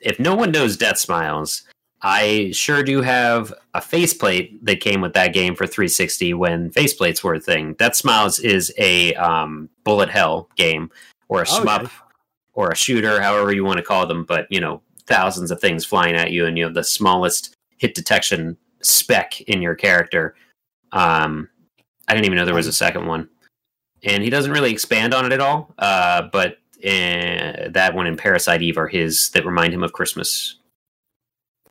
if 0.00 0.18
no 0.18 0.34
one 0.34 0.50
knows 0.50 0.76
Deathsmiles, 0.76 1.62
I 2.02 2.50
sure 2.52 2.82
do 2.82 3.02
have 3.02 3.52
a 3.74 3.80
faceplate 3.80 4.64
that 4.64 4.80
came 4.80 5.00
with 5.00 5.14
that 5.14 5.32
game 5.32 5.54
for 5.54 5.66
360 5.66 6.34
when 6.34 6.70
faceplates 6.70 7.22
were 7.22 7.34
a 7.34 7.40
thing. 7.40 7.74
Deathsmiles 7.76 8.42
is 8.42 8.72
a 8.78 9.14
um, 9.14 9.68
bullet 9.84 10.08
hell 10.10 10.48
game 10.56 10.90
or 11.28 11.42
a 11.42 11.46
Okay. 11.60 11.86
or 12.54 12.70
a 12.70 12.76
shooter, 12.76 13.20
however 13.22 13.52
you 13.52 13.64
want 13.64 13.76
to 13.78 13.84
call 13.84 14.06
them, 14.06 14.24
but 14.24 14.46
you 14.50 14.60
know, 14.60 14.80
thousands 15.08 15.50
of 15.50 15.60
things 15.60 15.84
flying 15.84 16.14
at 16.14 16.30
you 16.30 16.46
and 16.46 16.56
you 16.56 16.64
have 16.64 16.74
the 16.74 16.84
smallest 16.84 17.54
hit 17.78 17.94
detection 17.94 18.56
spec 18.82 19.40
in 19.42 19.62
your 19.62 19.74
character. 19.74 20.34
Um, 20.92 21.48
I 22.06 22.14
didn't 22.14 22.26
even 22.26 22.36
know 22.36 22.44
there 22.44 22.54
was 22.54 22.66
a 22.66 22.72
second 22.72 23.06
one. 23.06 23.28
And 24.04 24.22
he 24.22 24.30
doesn't 24.30 24.52
really 24.52 24.70
expand 24.70 25.12
on 25.12 25.26
it 25.26 25.32
at 25.32 25.40
all, 25.40 25.74
uh, 25.78 26.28
but 26.32 26.58
uh, 26.84 27.68
that 27.70 27.92
one 27.94 28.06
and 28.06 28.16
Parasite 28.16 28.62
Eve 28.62 28.78
are 28.78 28.86
his 28.86 29.30
that 29.30 29.44
remind 29.44 29.74
him 29.74 29.82
of 29.82 29.92
Christmas. 29.92 30.54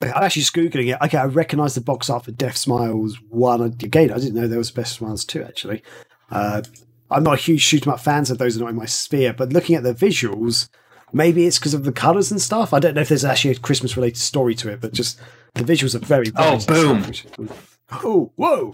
I'm 0.01 0.11
actually 0.23 0.41
just 0.41 0.53
googling 0.53 0.93
it. 0.93 1.01
Okay, 1.01 1.17
I 1.17 1.25
recognise 1.25 1.73
the 1.75 1.81
box 1.81 2.09
art 2.09 2.25
for 2.25 2.31
Deathsmiles 2.31 3.13
one. 3.29 3.61
Again, 3.61 4.11
I 4.11 4.15
didn't 4.15 4.35
know 4.35 4.47
there 4.47 4.57
was 4.57 4.71
Deathsmiles 4.71 5.25
two. 5.25 5.41
Actually, 5.41 5.81
uh, 6.29 6.61
I'm 7.09 7.23
not 7.23 7.35
a 7.35 7.41
huge 7.41 7.61
shoot 7.61 7.87
'em 7.87 7.93
up 7.93 8.01
fans 8.01 8.29
of 8.29 8.37
those 8.37 8.57
are 8.57 8.59
not 8.59 8.69
in 8.69 8.75
my 8.75 8.85
sphere. 8.85 9.33
But 9.33 9.53
looking 9.53 9.75
at 9.75 9.83
the 9.83 9.93
visuals, 9.93 10.67
maybe 11.13 11.45
it's 11.45 11.57
because 11.59 11.73
of 11.73 11.83
the 11.83 11.91
colours 11.91 12.31
and 12.31 12.41
stuff. 12.41 12.73
I 12.73 12.79
don't 12.79 12.93
know 12.95 13.01
if 13.01 13.09
there's 13.09 13.25
actually 13.25 13.51
a 13.51 13.59
Christmas 13.59 13.95
related 13.97 14.17
story 14.17 14.55
to 14.55 14.69
it, 14.71 14.81
but 14.81 14.93
just 14.93 15.19
the 15.55 15.63
visuals 15.63 15.95
are 15.95 15.99
very. 16.05 16.27
Oh, 16.35 16.59
boom. 16.65 17.13
stuff. 17.13 17.79
Oh, 18.03 18.31
whoa! 18.35 18.73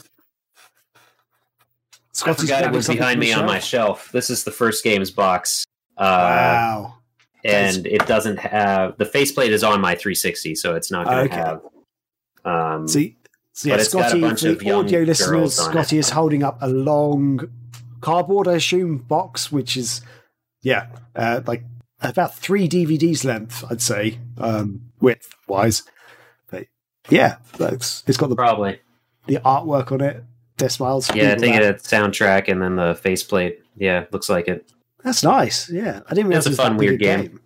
I 0.95 0.99
Scotty's 2.11 2.41
forgot 2.43 2.64
it 2.64 2.72
was 2.72 2.88
behind 2.88 3.19
me 3.19 3.34
on 3.34 3.45
my 3.45 3.60
shelf. 3.60 4.11
This 4.11 4.30
is 4.30 4.43
the 4.43 4.51
first 4.51 4.84
games 4.84 5.11
box. 5.11 5.65
Uh, 5.97 6.03
Wow. 6.03 6.93
and 7.43 7.85
it 7.85 8.05
doesn't 8.07 8.38
have 8.39 8.97
the 8.97 9.05
faceplate 9.05 9.51
is 9.51 9.64
on 9.64 9.81
my 9.81 9.95
360, 9.95 10.55
so 10.55 10.76
it's 10.76 10.89
not 10.91 11.05
going 11.05 11.30
to 11.30 11.35
Okay. 11.35 11.43
have. 11.43 11.61
Um, 12.45 12.88
See, 12.88 13.18
so 13.53 13.69
yeah, 13.69 13.77
got 13.77 13.85
Scotty, 13.85 14.22
bunch 14.22 14.41
for 14.41 14.49
of 14.49 14.60
the 14.60 14.72
audio 14.72 15.01
listeners, 15.01 15.60
on 15.60 15.69
it. 15.69 15.72
Scotty 15.73 15.97
is 15.97 16.10
holding 16.11 16.43
up 16.43 16.57
a 16.61 16.68
long 16.68 17.49
cardboard, 18.01 18.47
I 18.47 18.53
assume, 18.53 18.97
box, 18.97 19.51
which 19.51 19.77
is, 19.77 20.01
yeah, 20.61 20.88
uh, 21.15 21.41
like 21.45 21.64
about 22.04 22.36
three 22.36 22.68
DVDs 22.68 23.24
length, 23.26 23.64
I'd 23.70 23.82
say, 23.82 24.20
um, 24.38 24.82
width 25.00 25.34
wise. 25.48 25.84
But 26.52 26.68
yeah, 27.10 27.38
that's, 27.58 28.04
it's 28.08 28.18
got 28.18 28.30
the, 28.30 28.36
probably. 28.36 28.80
the 29.28 29.38
artwork 29.38 29.92
on 29.92 30.02
it. 30.02 30.24
Deathsmiles. 30.58 31.14
Yeah, 31.16 31.24
I 31.24 31.26
Google 31.36 31.40
think 31.42 31.56
that. 31.56 31.76
it's 31.76 31.88
soundtrack 31.88 32.48
and 32.48 32.62
then 32.62 32.76
the 32.76 32.94
faceplate. 32.96 33.64
Yeah, 33.76 34.06
looks 34.12 34.30
like 34.30 34.48
it. 34.48 34.72
That's 35.04 35.24
nice. 35.24 35.70
Yeah, 35.70 36.02
I 36.08 36.14
didn't 36.14 36.28
realize 36.30 36.46
It's 36.48 36.58
a 36.58 36.62
it 36.62 36.64
that 36.64 36.70
fun, 36.70 36.78
weird 36.78 37.00
game. 37.00 37.40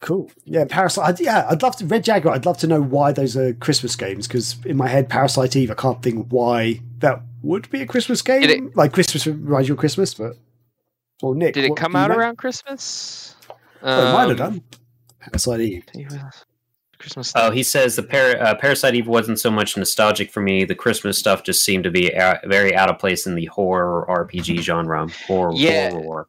Cool. 0.00 0.30
Yeah, 0.44 0.64
Parasite. 0.66 1.04
I'd, 1.06 1.20
yeah, 1.20 1.46
I'd 1.50 1.62
love 1.62 1.76
to. 1.76 1.84
Red 1.86 2.04
Jaguar. 2.04 2.34
I'd 2.34 2.46
love 2.46 2.56
to 2.58 2.66
know 2.66 2.80
why 2.80 3.12
those 3.12 3.36
are 3.36 3.52
Christmas 3.54 3.96
games 3.96 4.26
because 4.26 4.56
in 4.64 4.76
my 4.78 4.88
head, 4.88 5.10
Parasite 5.10 5.56
Eve. 5.56 5.70
I 5.70 5.74
can't 5.74 6.02
think 6.02 6.28
why 6.30 6.80
that 7.00 7.20
would 7.42 7.68
be 7.70 7.82
a 7.82 7.86
Christmas 7.86 8.22
game. 8.22 8.42
It- 8.44 8.76
like 8.76 8.94
Christmas 8.94 9.26
reminds 9.26 9.68
you 9.68 9.74
of 9.74 9.80
Christmas, 9.80 10.14
but 10.14 10.36
well, 11.22 11.34
Nick, 11.34 11.54
Did 11.54 11.64
it 11.64 11.76
come 11.76 11.96
out 11.96 12.10
know? 12.10 12.16
around 12.16 12.36
Christmas? 12.36 13.36
Oh, 13.82 14.08
it 14.08 14.12
might 14.12 14.28
have 14.28 14.30
Um, 14.30 14.36
done. 14.36 14.62
Parasite 15.20 15.60
Eve. 15.60 15.84
Christmas. 16.98 17.32
Oh, 17.34 17.50
he 17.50 17.62
says 17.62 17.96
the 17.96 18.02
Par- 18.02 18.36
uh, 18.40 18.54
Parasite 18.56 18.94
Eve 18.94 19.06
wasn't 19.08 19.40
so 19.40 19.50
much 19.50 19.74
nostalgic 19.76 20.30
for 20.30 20.40
me. 20.42 20.64
The 20.64 20.74
Christmas 20.74 21.18
stuff 21.18 21.42
just 21.44 21.64
seemed 21.64 21.84
to 21.84 21.90
be 21.90 22.14
uh, 22.14 22.36
very 22.44 22.74
out 22.76 22.90
of 22.90 22.98
place 22.98 23.26
in 23.26 23.34
the 23.34 23.46
horror 23.46 24.04
RPG 24.08 24.58
genre. 24.60 25.06
Horror, 25.26 25.52
Yeah. 25.54 25.90
horror. 25.92 26.28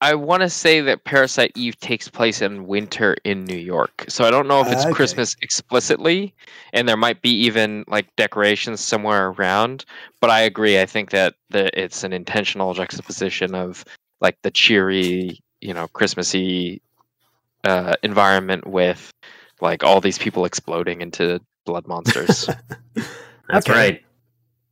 I 0.00 0.14
want 0.14 0.42
to 0.42 0.50
say 0.50 0.80
that 0.82 1.04
Parasite 1.04 1.52
Eve 1.56 1.78
takes 1.80 2.08
place 2.08 2.42
in 2.42 2.66
winter 2.66 3.16
in 3.24 3.44
New 3.44 3.56
York. 3.56 4.04
So 4.08 4.24
I 4.24 4.30
don't 4.30 4.46
know 4.46 4.60
if 4.60 4.70
it's 4.70 4.84
Ah, 4.84 4.88
okay. 4.88 4.94
Christmas 4.94 5.34
explicitly, 5.40 6.34
and 6.74 6.86
there 6.88 6.96
might 6.96 7.22
be 7.22 7.30
even 7.30 7.84
like 7.88 8.14
decorations 8.16 8.80
somewhere 8.80 9.28
around. 9.30 9.84
But 10.20 10.30
I 10.30 10.40
agree. 10.42 10.78
I 10.80 10.86
think 10.86 11.10
that 11.10 11.34
the, 11.50 11.70
it's 11.80 12.04
an 12.04 12.12
intentional 12.12 12.74
juxtaposition 12.74 13.54
of 13.54 13.84
like 14.20 14.40
the 14.42 14.50
cheery, 14.50 15.40
you 15.60 15.74
know, 15.74 15.88
Christmassy 15.88 16.80
uh, 17.64 17.94
environment 18.02 18.66
with 18.66 19.12
like 19.60 19.82
all 19.84 20.00
these 20.00 20.18
people 20.18 20.44
exploding 20.44 21.00
into 21.00 21.40
blood 21.64 21.86
monsters. 21.86 22.48
That's 23.48 23.68
Okay. 23.68 23.72
right. 23.72 24.04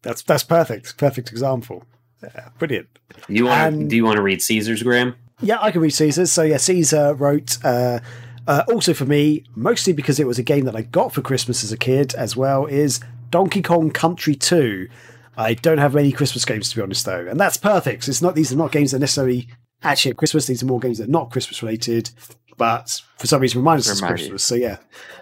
That's 0.03 0.23
that's 0.23 0.43
perfect. 0.43 0.97
Perfect 0.99 1.31
example. 1.31 1.85
Yeah, 2.23 2.49
brilliant. 2.59 2.89
You 3.29 3.47
want? 3.47 3.75
And- 3.75 3.91
do 3.91 3.95
you 3.97 4.05
want 4.05 4.17
to 4.17 4.23
read 4.23 4.43
Caesar's 4.43 4.83
Graham? 4.83 5.15
Yeah, 5.41 5.59
I 5.61 5.71
can 5.71 5.81
read 5.81 5.91
Caesar's. 5.91 6.33
So 6.33 6.43
yeah, 6.43 6.57
Caesar 6.57 7.15
wrote. 7.15 7.59
Uh, 7.65 8.01
uh, 8.49 8.65
also 8.69 8.93
for 8.95 9.05
me, 9.05 9.45
mostly 9.55 9.93
because 9.93 10.19
it 10.19 10.27
was 10.27 10.39
a 10.39 10.43
game 10.43 10.65
that 10.65 10.75
I 10.75 10.83
got 10.83 11.13
for 11.15 11.21
Christmas 11.23 11.63
as 11.63 11.71
a 11.71 11.77
kid 11.77 12.15
as 12.17 12.37
well, 12.37 12.67
is 12.67 12.99
Donkey 13.31 13.63
Kong 13.63 13.91
Country 13.93 14.35
2. 14.35 14.89
I 15.37 15.55
don't 15.55 15.79
have 15.79 15.95
many 15.95 16.13
Christmas 16.13 16.45
games 16.45 16.71
to 16.71 16.77
be 16.77 16.83
honest 16.83 17.05
though, 17.07 17.27
and 17.27 17.39
that's 17.41 17.57
perfect. 17.57 18.09
It's 18.09 18.21
not 18.23 18.35
these 18.35 18.53
are 18.53 18.57
not 18.57 18.73
games 18.73 18.91
that 18.93 18.99
necessarily 18.99 19.49
actually 19.83 20.11
at 20.13 20.17
Christmas. 20.19 20.47
These 20.47 20.63
are 20.63 20.67
more 20.67 20.81
games 20.81 20.99
that 20.99 21.09
are 21.09 21.11
not 21.13 21.31
Christmas 21.31 21.63
related, 21.63 22.11
but 22.57 23.01
for 23.19 23.27
some 23.27 23.41
reason 23.41 23.61
remind 23.61 23.81
us 23.81 24.01
of 24.01 24.07
Christmas. 24.07 24.45
So 24.45 24.55
yeah, 24.55 24.77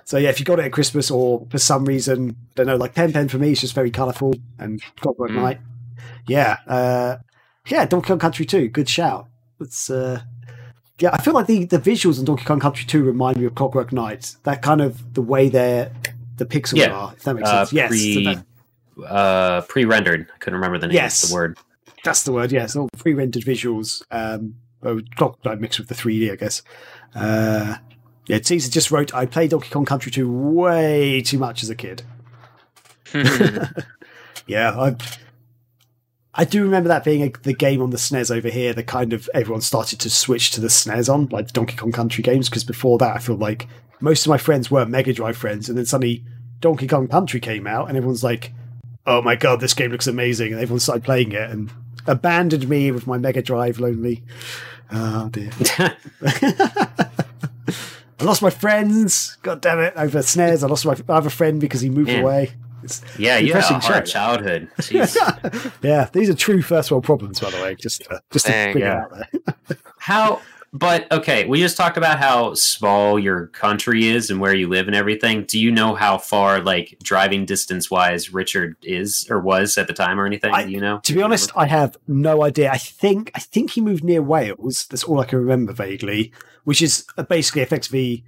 so 0.05 0.19
yeah, 0.19 0.29
if 0.31 0.41
you 0.41 0.45
got 0.47 0.59
it 0.59 0.65
at 0.65 0.73
Christmas 0.73 1.11
or 1.11 1.47
for 1.51 1.59
some 1.59 1.85
reason, 1.85 2.31
I 2.31 2.53
don't 2.57 2.67
know, 2.67 2.77
like 2.77 2.95
Pen 2.95 3.13
Pen 3.13 3.29
for 3.29 3.39
me 3.39 3.53
is 3.53 3.61
just 3.61 3.75
very 3.75 3.91
colourful 3.91 4.35
and 4.59 4.83
Clockwork 4.97 5.31
Mm. 5.31 5.35
Knight. 5.37 5.61
Yeah, 6.27 6.57
uh, 6.67 7.17
yeah, 7.69 7.87
Donkey 7.87 8.09
Kong 8.09 8.19
Country 8.19 8.45
2, 8.47 8.69
good 8.69 8.89
shout. 8.89 9.29
It's 9.61 9.91
uh, 9.91 10.23
yeah, 10.99 11.11
I 11.13 11.23
feel 11.23 11.35
like 11.35 11.47
the, 11.47 11.65
the 11.65 11.79
visuals 11.79 12.19
in 12.19 12.25
Donkey 12.25 12.45
Kong 12.45 12.61
Country 12.61 12.85
2 12.85 13.03
remind 13.03 13.39
me 13.39 13.47
of 13.47 13.55
Clockwork 13.55 13.93
Knight. 13.93 14.37
That 14.43 14.61
kind 14.63 14.81
of 14.81 15.15
the 15.15 15.23
way 15.23 15.49
they're 15.49 15.93
the 16.37 16.47
pixels 16.47 16.77
Yeah. 16.79 16.91
are, 16.93 17.13
if 17.17 17.23
that 17.25 17.35
makes 17.35 17.49
Uh, 17.49 17.65
sense. 17.65 17.73
Yes, 17.73 17.89
pre 17.91 18.25
that- 18.25 18.45
uh, 19.07 19.63
pre-rendered. 19.63 20.31
I 20.35 20.39
couldn't 20.39 20.57
remember 20.59 20.79
the 20.79 20.89
name. 20.89 20.97
Yes. 20.97 21.23
of 21.25 21.31
the 21.31 21.35
word. 21.35 21.59
that's 22.05 22.23
the 22.23 22.33
word. 22.33 22.53
Yes, 22.53 22.77
all 22.77 22.89
pre-rendered 22.99 23.43
visuals. 23.43 24.03
Um, 24.11 24.57
oh, 24.83 25.01
Clockwork 25.17 25.45
Knight 25.45 25.61
mixed 25.61 25.79
with 25.79 25.89
the 25.89 25.95
3D, 25.95 26.33
I 26.33 26.37
guess. 26.37 26.63
Uh, 27.15 27.77
yeah, 28.27 28.39
Caesar 28.43 28.71
just 28.71 28.91
wrote, 28.91 29.13
"I 29.15 29.27
played 29.27 29.51
Donkey 29.51 29.71
Kong 29.71 29.85
Country 29.85 30.13
2 30.13 30.31
way 30.31 31.21
too 31.23 31.39
much 31.39 31.63
as 31.63 31.71
a 31.71 31.75
kid." 31.75 32.03
Yeah, 34.47 34.71
I 34.73 34.97
I 36.35 36.45
do 36.45 36.63
remember 36.63 36.89
that 36.89 37.05
being 37.05 37.23
a, 37.23 37.31
the 37.43 37.53
game 37.53 37.81
on 37.81 37.91
the 37.91 37.97
SNES 37.97 38.35
over 38.35 38.49
here. 38.49 38.73
The 38.73 38.83
kind 38.83 39.13
of 39.13 39.31
everyone 39.33 39.61
started 39.61 40.01
to 40.01 40.11
switch 40.11 40.51
to 40.53 40.61
the 40.61 40.69
SNES 40.69 41.13
on, 41.13 41.27
like 41.27 41.47
the 41.47 41.53
Donkey 41.53 41.77
Kong 41.77 41.93
Country 41.93 42.23
games, 42.23 42.49
because 42.49 42.65
before 42.65 42.99
that, 42.99 43.15
I 43.15 43.19
feel 43.21 43.37
like 43.37 43.69
most 44.01 44.27
of 44.27 44.31
my 44.31 44.39
friends 44.39 44.71
were 44.71 44.85
Mega 44.87 45.13
Drive 45.13 45.37
friends, 45.37 45.69
and 45.69 45.79
then 45.79 45.87
suddenly 45.87 46.25
Donkey 46.61 46.89
Kong 46.89 47.07
Country 47.07 47.39
came 47.39 47.67
out, 47.67 47.89
and 47.89 47.97
everyone's 47.97 48.25
like, 48.25 48.53
"Oh 49.07 49.23
my 49.23 49.37
god, 49.37 49.61
this 49.61 49.75
game 49.75 49.91
looks 49.91 50.07
amazing!" 50.07 50.53
And 50.53 50.61
everyone 50.61 50.81
started 50.81 51.05
playing 51.05 51.33
it, 51.33 51.51
and 51.51 51.71
abandoned 52.07 52.69
me 52.69 52.91
with 52.91 53.07
my 53.07 53.19
Mega 53.19 53.43
Drive 53.43 53.79
lonely. 53.81 54.23
Oh 54.93 55.29
dear. 55.31 55.51
I 58.21 58.25
lost 58.25 58.43
my 58.43 58.51
friends. 58.51 59.39
God 59.43 59.61
damn 59.61 59.79
it! 59.81 59.95
Over 59.97 60.19
SNES, 60.19 60.63
I 60.63 60.67
lost 60.67 60.85
my 60.85 60.97
I 61.09 61.15
have 61.15 61.27
a 61.27 61.31
friend 61.31 61.61
because 61.61 61.81
he 61.81 61.89
moved 61.89 62.09
Man. 62.09 62.23
away. 62.23 62.53
It's, 62.83 63.03
yeah, 63.19 63.39
you 63.39 63.53
had 63.53 63.63
a 63.65 63.79
hard 63.79 64.09
show. 64.09 64.13
childhood. 64.13 64.71
Yeah, 65.83 66.09
these 66.13 66.31
are 66.31 66.35
true 66.35 66.63
first 66.63 66.91
world 66.91 67.05
problems, 67.05 67.41
by 67.41 67.51
the 67.51 67.63
way. 67.63 67.75
Just 67.75 68.11
uh, 68.11 68.21
just 68.31 68.47
to 68.47 68.53
Dang, 68.53 68.73
bring 68.73 68.85
yeah. 68.85 69.05
it 69.07 69.13
out 69.13 69.27
there. 69.69 69.77
How? 69.99 70.41
But 70.73 71.11
okay, 71.11 71.47
we 71.47 71.59
just 71.59 71.77
talked 71.77 71.97
about 71.97 72.21
how 72.21 72.55
small 72.55 73.19
your 73.19 73.49
country 73.49 74.07
is 74.07 74.31
and 74.31 74.41
where 74.41 74.55
you 74.55 74.69
live 74.69 74.87
and 74.87 74.95
everything. 74.95 75.45
Do 75.45 75.59
you 75.59 75.73
know 75.73 75.97
how 75.97 76.17
far, 76.17 76.61
like 76.61 76.97
driving 77.03 77.45
distance 77.45 77.91
wise, 77.91 78.33
Richard 78.33 78.77
is 78.83 79.27
or 79.29 79.41
was 79.41 79.77
at 79.79 79.89
the 79.89 79.93
time 79.93 80.21
or 80.21 80.27
anything? 80.27 80.55
I- 80.55 80.65
you 80.65 80.81
know? 80.81 81.01
To 81.03 81.13
be 81.13 81.23
honest, 81.23 81.51
I 81.57 81.67
have 81.67 81.97
no 82.07 82.45
idea. 82.45 82.71
I 82.71 82.79
think 82.79 83.33
I 83.35 83.41
think 83.41 83.71
he 83.73 83.81
moved 83.81 84.05
near 84.05 84.23
Wales. 84.23 84.87
That's 84.89 85.03
all 85.03 85.19
I 85.19 85.25
can 85.25 85.41
remember 85.41 85.73
vaguely, 85.73 86.33
which 86.65 86.83
is 86.83 87.05
uh, 87.19 87.25
basically 87.25 87.63
effectively 87.63 88.25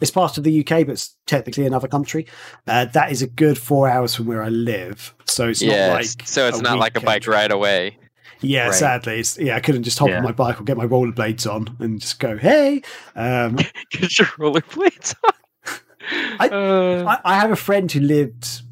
it's 0.00 0.10
part 0.10 0.38
of 0.38 0.44
the 0.44 0.60
UK, 0.60 0.86
but 0.86 0.90
it's 0.90 1.16
technically 1.26 1.66
another 1.66 1.88
country. 1.88 2.26
Uh, 2.66 2.84
that 2.86 3.10
is 3.10 3.22
a 3.22 3.26
good 3.26 3.58
four 3.58 3.88
hours 3.88 4.14
from 4.14 4.26
where 4.26 4.42
I 4.42 4.48
live, 4.48 5.14
so 5.24 5.48
it's 5.48 5.62
yeah, 5.62 5.88
not 5.88 5.94
like 5.94 6.06
so 6.24 6.48
it's 6.48 6.60
a 6.60 6.62
not 6.62 6.78
like 6.78 6.96
a 6.96 7.00
bike 7.00 7.26
ride 7.26 7.50
away. 7.50 7.98
Yeah, 8.40 8.66
Right. 8.66 8.74
sadly, 8.74 9.20
it's, 9.20 9.38
yeah, 9.38 9.56
I 9.56 9.60
couldn't 9.60 9.82
just 9.82 9.98
hop 9.98 10.08
Yeah. 10.08 10.18
on 10.18 10.22
my 10.24 10.32
bike 10.32 10.60
or 10.60 10.64
get 10.64 10.76
my 10.76 10.86
rollerblades 10.86 11.50
on 11.52 11.74
and 11.80 12.00
just 12.00 12.20
go, 12.20 12.36
hey. 12.36 12.82
Um, 13.16 13.56
Get 13.90 14.18
your 14.18 14.28
rollerblades 14.38 15.14
on. 15.24 15.32
I- 16.40 16.48
Uh, 16.48 17.16
I, 17.24 17.34
have 17.38 17.50
a 17.50 17.56
friend 17.56 17.90
who 17.90 18.00
lived 18.00 18.62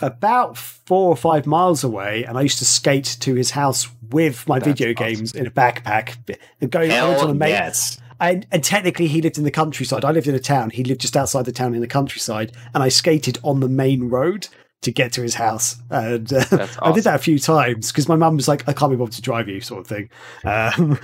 about 0.00 0.56
four 0.56 1.08
or 1.10 1.16
five 1.16 1.46
miles 1.46 1.82
away, 1.84 2.24
and 2.24 2.38
I 2.38 2.42
used 2.42 2.58
to 2.58 2.64
skate 2.64 3.16
to 3.20 3.34
his 3.34 3.50
house 3.50 3.88
with 4.10 4.46
my 4.48 4.58
video 4.58 4.92
awesome. 4.92 5.04
games 5.06 5.34
in 5.34 5.46
a 5.46 5.50
backpack. 5.50 6.16
And 6.60 6.70
going 6.70 6.88
went 6.90 7.22
on 7.22 7.30
a 7.30 7.34
mate, 7.34 7.50
yes. 7.50 7.98
and, 8.20 8.46
and 8.52 8.62
technically, 8.64 9.06
he 9.08 9.20
lived 9.20 9.36
in 9.38 9.44
the 9.44 9.50
countryside. 9.50 10.04
I 10.04 10.12
lived 10.12 10.28
in 10.28 10.34
a 10.34 10.38
town. 10.40 10.70
He 10.70 10.84
lived 10.84 11.00
just 11.00 11.16
outside 11.16 11.44
the 11.44 11.52
town 11.52 11.74
in 11.74 11.80
the 11.80 11.86
countryside, 11.88 12.52
and 12.72 12.82
I 12.82 12.88
skated 12.88 13.38
on 13.42 13.60
the 13.60 13.68
main 13.68 14.08
road 14.08 14.48
to 14.82 14.92
get 14.92 15.12
to 15.14 15.22
his 15.22 15.34
house. 15.34 15.76
And 15.90 16.32
uh, 16.32 16.44
That's 16.50 16.78
I 16.80 16.92
did 16.92 17.04
that 17.04 17.16
a 17.16 17.18
few 17.18 17.38
times 17.38 17.90
because 17.92 18.08
my 18.08 18.16
mum 18.16 18.36
was 18.36 18.48
like, 18.48 18.68
"I 18.68 18.72
can't 18.72 18.90
be 18.92 18.96
bothered 18.96 19.14
to 19.14 19.22
drive 19.22 19.48
you," 19.48 19.60
sort 19.60 19.80
of 19.80 19.86
thing. 19.86 20.08
Um, 20.44 20.98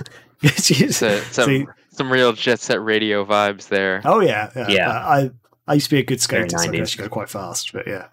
she's- 0.57 0.97
so- 0.97 1.19
some, 1.31 1.45
see- 1.45 1.67
some 1.91 2.11
real 2.11 2.33
jet 2.33 2.59
set 2.59 2.83
radio 2.83 3.23
vibes 3.25 3.69
there. 3.69 4.01
oh 4.05 4.19
yeah, 4.19 4.49
yeah. 4.55 4.67
Yeah. 4.69 4.89
Uh, 4.89 4.93
I 4.93 5.31
I 5.67 5.73
used 5.75 5.89
to 5.89 5.95
be 5.95 5.99
a 5.99 6.03
good 6.05 6.21
skater, 6.21 6.47
so 6.49 6.57
I 6.57 6.65
could 6.67 6.75
90s. 6.75 6.81
actually 6.81 7.03
go 7.05 7.09
quite 7.09 7.29
fast. 7.29 7.73
But 7.73 7.87
yeah, 7.87 8.07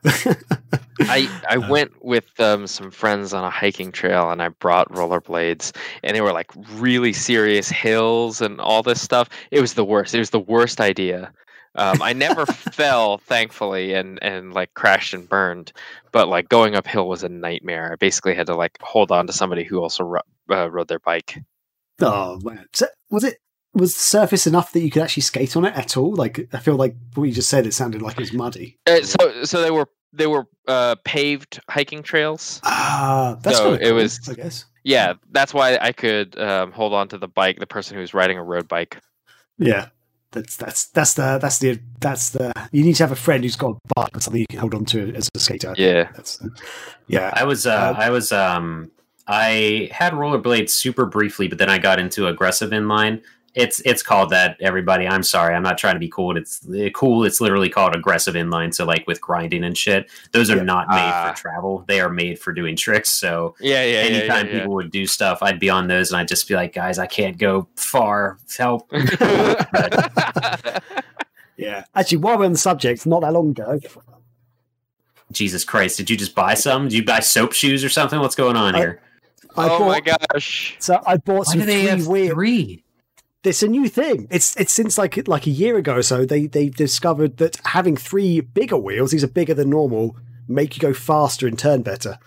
I, 1.00 1.28
I 1.48 1.56
Uh, 1.56 1.68
went 1.68 1.92
with 2.04 2.38
um, 2.40 2.66
some 2.66 2.90
friends 2.90 3.34
on 3.34 3.44
a 3.44 3.50
hiking 3.50 3.92
trail 3.92 4.30
and 4.30 4.40
I 4.42 4.48
brought 4.48 4.88
rollerblades 4.90 5.74
and 6.02 6.16
they 6.16 6.20
were 6.22 6.32
like 6.32 6.50
really 6.76 7.12
serious 7.12 7.68
hills 7.68 8.40
and 8.40 8.58
all 8.60 8.82
this 8.82 9.00
stuff. 9.02 9.28
It 9.50 9.60
was 9.60 9.74
the 9.74 9.84
worst. 9.84 10.14
It 10.14 10.18
was 10.18 10.30
the 10.30 10.38
worst 10.40 10.80
idea. 10.80 11.30
Um, 11.74 12.02
I 12.02 12.12
never 12.12 12.44
fell, 12.46 13.18
thankfully, 13.18 13.94
and, 13.94 14.18
and 14.22 14.52
like 14.52 14.74
crashed 14.74 15.14
and 15.14 15.28
burned. 15.28 15.72
But 16.12 16.28
like 16.28 16.48
going 16.48 16.74
uphill 16.74 17.08
was 17.08 17.22
a 17.22 17.28
nightmare. 17.28 17.90
I 17.92 17.96
basically 17.96 18.34
had 18.34 18.46
to 18.48 18.54
like 18.54 18.76
hold 18.82 19.10
on 19.10 19.26
to 19.26 19.32
somebody 19.32 19.64
who 19.64 19.80
also 19.80 20.14
uh, 20.50 20.70
rode 20.70 20.88
their 20.88 20.98
bike. 21.00 21.38
Oh 22.00 22.38
man, 22.42 22.66
so, 22.72 22.86
was 23.10 23.24
it 23.24 23.38
was 23.74 23.94
the 23.94 24.00
surface 24.00 24.46
enough 24.46 24.72
that 24.72 24.80
you 24.80 24.90
could 24.90 25.02
actually 25.02 25.22
skate 25.22 25.56
on 25.56 25.64
it 25.64 25.74
at 25.74 25.96
all? 25.96 26.14
Like 26.14 26.48
I 26.52 26.58
feel 26.58 26.74
like 26.76 26.94
what 27.14 27.24
you 27.24 27.32
just 27.32 27.48
said, 27.48 27.66
it 27.66 27.72
sounded 27.74 28.02
like 28.02 28.14
it 28.14 28.20
was 28.20 28.32
muddy. 28.32 28.78
Uh, 28.86 29.02
so 29.02 29.44
so 29.44 29.62
they 29.62 29.70
were 29.70 29.88
they 30.12 30.26
were 30.26 30.46
uh, 30.68 30.96
paved 31.04 31.60
hiking 31.70 32.02
trails. 32.02 32.60
Ah, 32.64 33.38
that's 33.42 33.56
So 33.56 33.72
it 33.74 33.80
cool, 33.84 33.94
was- 33.94 34.28
I 34.28 34.34
guess. 34.34 34.66
Yeah, 34.84 35.14
that's 35.30 35.54
why 35.54 35.78
I 35.80 35.92
could 35.92 36.36
um, 36.40 36.72
hold 36.72 36.92
on 36.92 37.06
to 37.08 37.18
the 37.18 37.28
bike. 37.28 37.58
The 37.60 37.66
person 37.68 37.94
who 37.94 38.00
was 38.00 38.12
riding 38.14 38.36
a 38.36 38.42
road 38.42 38.66
bike. 38.68 38.98
Yeah, 39.56 39.88
that's 40.32 40.56
that's 40.56 40.86
that's 40.86 41.14
the 41.14 41.38
that's 41.40 41.58
the 41.58 41.78
that's 42.00 42.30
the 42.30 42.52
you 42.72 42.82
need 42.82 42.94
to 42.94 43.02
have 43.02 43.12
a 43.12 43.16
friend 43.16 43.44
who's 43.44 43.56
got 43.56 43.72
a 43.72 43.94
bike 43.94 44.16
or 44.16 44.20
something 44.20 44.40
you 44.40 44.46
can 44.48 44.58
hold 44.58 44.74
on 44.74 44.84
to 44.86 45.14
as 45.14 45.28
a 45.34 45.38
skater. 45.38 45.74
Yeah. 45.76 46.08
that's 46.16 46.42
yeah. 47.06 47.30
I 47.34 47.44
was 47.44 47.66
uh, 47.66 47.72
Uh, 47.72 47.94
I 47.96 48.10
was 48.10 48.32
um 48.32 48.90
I 49.26 49.88
had 49.92 50.12
rollerblades 50.14 50.70
super 50.70 51.06
briefly, 51.06 51.48
but 51.48 51.58
then 51.58 51.70
I 51.70 51.78
got 51.78 51.98
into 52.00 52.26
aggressive 52.26 52.70
inline. 52.70 53.22
It's 53.54 53.80
it's 53.80 54.02
called 54.02 54.30
that. 54.30 54.56
Everybody, 54.60 55.06
I'm 55.06 55.22
sorry, 55.22 55.54
I'm 55.54 55.62
not 55.62 55.76
trying 55.76 55.94
to 55.94 55.98
be 56.00 56.08
cool. 56.08 56.36
It's 56.38 56.66
uh, 56.68 56.88
cool. 56.94 57.24
It's 57.24 57.38
literally 57.40 57.68
called 57.68 57.94
aggressive 57.94 58.34
inline. 58.34 58.72
So 58.74 58.86
like 58.86 59.06
with 59.06 59.20
grinding 59.20 59.62
and 59.62 59.76
shit, 59.76 60.10
those 60.32 60.48
are 60.50 60.56
Yeah. 60.56 60.62
not 60.62 60.88
made 60.88 60.96
Ah. 60.96 61.32
for 61.34 61.36
travel. 61.40 61.84
They 61.86 62.00
are 62.00 62.08
made 62.08 62.38
for 62.38 62.52
doing 62.54 62.76
tricks. 62.76 63.10
So 63.12 63.54
Yeah, 63.60 63.84
yeah, 63.84 63.90
yeah, 64.04 64.08
anytime 64.08 64.46
yeah, 64.46 64.52
yeah. 64.52 64.58
people 64.60 64.74
would 64.76 64.90
do 64.90 65.06
stuff, 65.06 65.38
I'd 65.42 65.60
be 65.60 65.68
on 65.68 65.86
those, 65.86 66.10
and 66.10 66.18
I'd 66.20 66.28
just 66.28 66.48
be 66.48 66.54
like, 66.54 66.72
guys, 66.72 66.98
I 66.98 67.06
can't 67.06 67.36
go 67.36 67.68
far. 67.76 68.38
Help. 68.56 68.90
Yeah. 71.58 71.84
Actually, 71.94 72.18
while 72.18 72.38
we're 72.38 72.46
on 72.46 72.52
the 72.52 72.58
subject, 72.58 73.06
not 73.06 73.20
that 73.20 73.32
long 73.32 73.50
ago, 73.50 73.78
Jesus 75.30 75.64
Christ! 75.64 75.96
Did 75.96 76.10
you 76.10 76.16
just 76.16 76.34
buy 76.34 76.54
some? 76.54 76.84
Did 76.88 76.94
you 76.94 77.04
buy 77.04 77.20
soap 77.20 77.52
shoes 77.52 77.84
or 77.84 77.88
something? 77.88 78.18
What's 78.18 78.34
going 78.34 78.56
on 78.56 78.74
I- 78.74 78.78
here? 78.78 79.00
I 79.56 79.66
oh 79.66 79.78
bought, 79.80 79.88
my 79.88 80.00
gosh. 80.32 80.76
So 80.78 81.00
I 81.06 81.18
bought 81.18 81.46
Why 81.46 81.52
some 81.52 81.60
do 81.60 81.66
they 81.66 81.82
three 81.82 81.90
have 81.90 82.06
wheel. 82.06 82.32
three? 82.32 82.81
It's 83.44 83.62
a 83.62 83.68
new 83.68 83.88
thing. 83.88 84.28
It's 84.30 84.56
it's 84.56 84.72
since 84.72 84.96
like 84.98 85.26
like 85.26 85.46
a 85.46 85.50
year 85.50 85.76
ago 85.76 85.96
or 85.96 86.02
so 86.02 86.24
they 86.24 86.46
they 86.46 86.68
discovered 86.68 87.38
that 87.38 87.58
having 87.64 87.96
three 87.96 88.40
bigger 88.40 88.76
wheels, 88.76 89.10
these 89.10 89.24
are 89.24 89.28
bigger 89.28 89.54
than 89.54 89.70
normal, 89.70 90.16
make 90.48 90.76
you 90.76 90.80
go 90.80 90.94
faster 90.94 91.46
and 91.48 91.58
turn 91.58 91.82
better. 91.82 92.18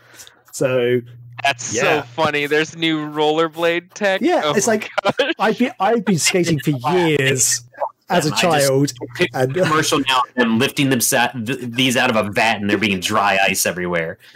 So 0.51 0.99
That's 1.43 1.73
Yeah. 1.73 1.81
so 1.81 2.07
funny. 2.07 2.47
There's 2.47 2.75
new 2.75 2.97
rollerblade 3.09 3.93
tech. 3.93 4.21
Yeah, 4.21 4.41
Oh 4.45 4.53
it's 4.55 4.67
like- 4.67 4.89
gosh. 5.03 5.31
I've 5.39 5.57
been 5.57 5.71
I've 5.79 6.03
been 6.05 6.17
skating 6.19 6.59
for 6.59 6.71
years 6.91 7.61
as 8.09 8.25
a 8.25 8.29
I 8.29 8.31
just- 8.31 8.41
child. 8.41 8.93
And- 9.33 9.53
commercial 9.63 9.99
now, 9.99 10.19
of 10.27 10.33
them 10.35 10.59
lifting 10.59 10.89
them 10.89 11.01
sa- 11.01 11.27
th- 11.31 11.59
these 11.61 11.95
out 11.97 12.09
of 12.09 12.15
a 12.17 12.29
vat, 12.31 12.59
and 12.61 12.69
there 12.69 12.77
being 12.77 12.99
dry 12.99 13.37
ice 13.41 13.65
everywhere. 13.65 14.17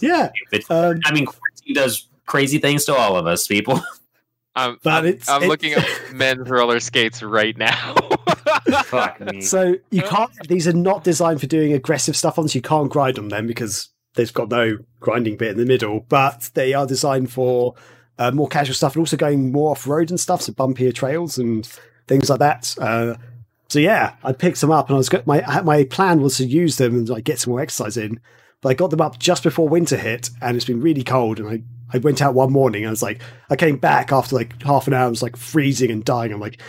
Yeah, 0.00 0.30
um, 0.70 1.00
I 1.04 1.12
mean, 1.12 1.26
quarantine 1.26 1.74
does 1.74 2.06
crazy 2.26 2.58
things 2.58 2.84
to 2.84 2.94
all 2.94 3.16
of 3.16 3.26
us, 3.26 3.46
people. 3.46 3.80
I'm, 4.58 4.78
But 4.82 4.92
I'm, 4.92 5.06
it's- 5.06 5.28
I'm 5.28 5.42
it- 5.42 5.48
looking 5.48 5.74
up 5.74 5.84
men's 6.12 6.48
roller 6.48 6.80
skates 6.80 7.22
right 7.22 7.56
now. 7.56 7.94
Fuck 8.84 9.20
me. 9.20 9.40
so 9.40 9.74
you 9.90 10.02
can't. 10.02 10.30
These 10.48 10.66
are 10.68 10.72
not 10.72 11.04
designed 11.04 11.40
for 11.40 11.46
doing 11.46 11.72
aggressive 11.72 12.16
stuff 12.16 12.38
on, 12.38 12.48
so 12.48 12.56
you 12.56 12.62
can't 12.62 12.90
grind 12.90 13.18
on 13.18 13.28
them 13.28 13.46
because 13.46 13.88
they've 14.14 14.32
got 14.32 14.50
no 14.50 14.78
grinding 15.00 15.36
bit 15.36 15.52
in 15.52 15.56
the 15.58 15.66
middle. 15.66 16.04
But 16.08 16.50
they 16.54 16.74
are 16.74 16.86
designed 16.86 17.30
for 17.32 17.74
uh, 18.18 18.30
more 18.30 18.48
casual 18.48 18.74
stuff 18.74 18.94
and 18.94 19.00
also 19.00 19.16
going 19.16 19.52
more 19.52 19.70
off 19.72 19.86
road 19.86 20.10
and 20.10 20.18
stuff, 20.18 20.42
so 20.42 20.52
bumpier 20.52 20.94
trails 20.94 21.38
and 21.38 21.66
things 22.06 22.28
like 22.30 22.38
that. 22.40 22.74
Uh, 22.80 23.14
so 23.68 23.78
yeah, 23.78 24.14
I 24.24 24.32
picked 24.32 24.60
them 24.60 24.70
up 24.70 24.88
and 24.88 24.94
I 24.94 24.98
was 24.98 25.08
go- 25.08 25.22
my 25.26 25.60
my 25.62 25.84
plan 25.84 26.20
was 26.20 26.36
to 26.38 26.44
use 26.46 26.76
them 26.78 26.94
and 26.94 27.08
like 27.08 27.24
get 27.24 27.38
some 27.38 27.52
more 27.52 27.60
exercise 27.60 27.96
in. 27.96 28.20
But 28.60 28.70
I 28.70 28.74
got 28.74 28.90
them 28.90 29.00
up 29.00 29.18
just 29.18 29.42
before 29.44 29.68
winter 29.68 29.96
hit, 29.96 30.30
and 30.42 30.56
it's 30.56 30.64
been 30.66 30.80
really 30.80 31.04
cold. 31.04 31.38
And 31.38 31.48
I, 31.48 31.62
I 31.92 31.98
went 31.98 32.20
out 32.22 32.34
one 32.34 32.52
morning. 32.52 32.82
And 32.82 32.88
I 32.88 32.90
was 32.90 33.02
like, 33.02 33.20
I 33.50 33.56
came 33.56 33.76
back 33.76 34.12
after 34.12 34.36
like 34.36 34.60
half 34.62 34.86
an 34.86 34.94
hour. 34.94 35.06
I 35.06 35.08
was 35.08 35.22
like 35.22 35.36
freezing 35.36 35.90
and 35.90 36.04
dying. 36.04 36.32
I'm 36.32 36.40
like, 36.40 36.60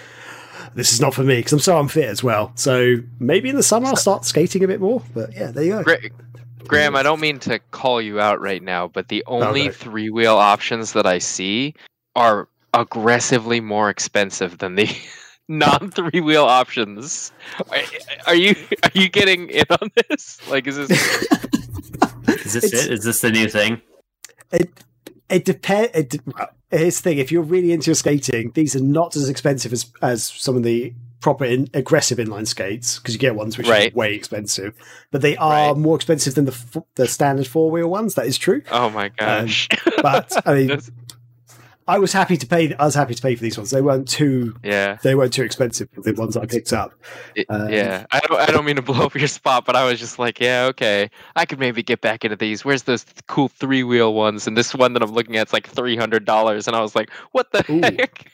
this 0.75 0.93
is 0.93 1.01
not 1.01 1.13
for 1.13 1.23
me 1.23 1.37
because 1.37 1.53
I'm 1.53 1.59
so 1.59 1.79
unfit 1.79 2.05
as 2.05 2.23
well. 2.23 2.51
So 2.55 2.95
maybe 3.19 3.49
in 3.49 3.55
the 3.55 3.63
summer 3.63 3.87
I'll 3.87 3.95
start 3.95 4.25
skating 4.25 4.63
a 4.63 4.67
bit 4.67 4.79
more. 4.79 5.01
But 5.13 5.33
yeah, 5.33 5.51
there 5.51 5.63
you 5.63 5.71
go. 5.71 5.83
Gra- 5.83 5.97
Graham, 6.67 6.95
I 6.95 7.03
don't 7.03 7.19
mean 7.19 7.39
to 7.39 7.59
call 7.71 8.01
you 8.01 8.19
out 8.19 8.39
right 8.41 8.61
now, 8.61 8.87
but 8.87 9.07
the 9.07 9.23
only 9.27 9.65
no. 9.65 9.71
three 9.71 10.09
wheel 10.09 10.35
options 10.35 10.93
that 10.93 11.05
I 11.07 11.17
see 11.17 11.73
are 12.15 12.47
aggressively 12.75 13.59
more 13.59 13.89
expensive 13.89 14.59
than 14.59 14.75
the 14.75 14.87
non 15.47 15.89
three 15.89 16.21
wheel 16.21 16.43
options. 16.45 17.31
Are, 17.71 17.77
are 18.27 18.35
you 18.35 18.55
are 18.83 18.91
you 18.93 19.09
getting 19.09 19.49
in 19.49 19.63
on 19.81 19.89
this? 20.09 20.47
Like, 20.49 20.67
is 20.67 20.75
this? 20.77 20.91
Is 22.45 22.53
this 22.53 22.63
It's- 22.65 22.85
it? 22.85 22.93
Is 22.93 23.03
this 23.03 23.21
the 23.21 23.31
new 23.31 23.47
thing? 23.49 23.81
It 24.51 24.69
it 25.29 25.45
depends. 25.45 25.91
Here's 26.71 26.97
the 26.97 27.01
thing: 27.09 27.17
if 27.17 27.31
you're 27.31 27.41
really 27.41 27.71
into 27.71 27.87
your 27.87 27.95
skating, 27.95 28.51
these 28.53 28.75
are 28.75 28.81
not 28.83 29.15
as 29.15 29.29
expensive 29.29 29.73
as 29.73 29.91
as 30.01 30.25
some 30.27 30.55
of 30.57 30.63
the 30.63 30.93
proper 31.21 31.43
in, 31.43 31.67
aggressive 31.73 32.17
inline 32.17 32.47
skates 32.47 32.97
because 32.97 33.13
you 33.13 33.19
get 33.19 33.35
ones 33.35 33.57
which 33.57 33.67
Right. 33.67 33.91
are 33.91 33.95
way 33.95 34.13
expensive, 34.13 34.73
but 35.11 35.21
they 35.21 35.35
are 35.35 35.69
Right. 35.73 35.77
more 35.77 35.95
expensive 35.95 36.35
than 36.35 36.45
the 36.45 36.83
the 36.95 37.07
standard 37.07 37.47
four 37.47 37.69
wheel 37.71 37.89
ones. 37.89 38.15
That 38.15 38.25
is 38.25 38.37
true. 38.37 38.61
Oh 38.71 38.89
my 38.89 39.07
um, 39.07 39.11
gosh! 39.17 39.67
But 40.01 40.47
I 40.47 40.53
mean, 40.55 40.79
I 41.89 41.99
was 41.99 42.13
happy 42.13 42.37
to 42.37 42.45
pay. 42.47 42.73
I 42.75 42.85
was 42.85 42.95
happy 42.95 43.15
to 43.15 43.21
pay 43.21 43.35
for 43.35 43.41
these 43.41 43.57
ones. 43.57 43.71
They 43.71 43.81
weren't 43.81 44.07
too. 44.07 44.55
yeah, 44.63 44.97
They 45.03 45.15
weren't 45.15 45.33
too 45.33 45.43
expensive. 45.43 45.89
For 45.91 46.01
the 46.01 46.13
ones 46.13 46.37
I 46.37 46.45
picked 46.45 46.71
up. 46.71 46.93
it- 47.35 47.47
Um, 47.49 47.69
yeah. 47.69 48.05
I 48.11 48.19
don't 48.21 48.39
I 48.39 48.45
don't 48.47 48.63
mean 48.65 48.75
to 48.77 48.81
blow 48.81 49.05
up 49.05 49.15
your 49.15 49.27
spot, 49.27 49.65
but 49.65 49.75
I 49.75 49.83
was 49.89 49.99
just 49.99 50.19
like, 50.19 50.39
yeah, 50.39 50.65
okay, 50.65 51.09
I 51.35 51.45
could 51.45 51.59
maybe 51.59 51.81
get 51.83 52.01
back 52.01 52.23
into 52.23 52.35
these. 52.37 52.63
Where's 52.63 52.83
those 52.83 53.05
cool 53.27 53.47
three 53.49 53.83
wheel 53.83 54.13
ones? 54.13 54.47
And 54.47 54.55
this 54.55 54.73
one 54.75 54.93
that 54.93 55.01
I'm 55.03 55.11
looking 55.11 55.35
at 55.37 55.47
is 55.47 55.53
like 55.53 55.67
three 55.67 55.97
hundred 55.97 56.25
dollars, 56.25 56.67
and 56.67 56.75
I 56.75 56.81
was 56.81 56.95
like, 56.95 57.09
what 57.31 57.51
the 57.51 57.65
Ooh. 57.71 57.81
heck? 57.81 58.31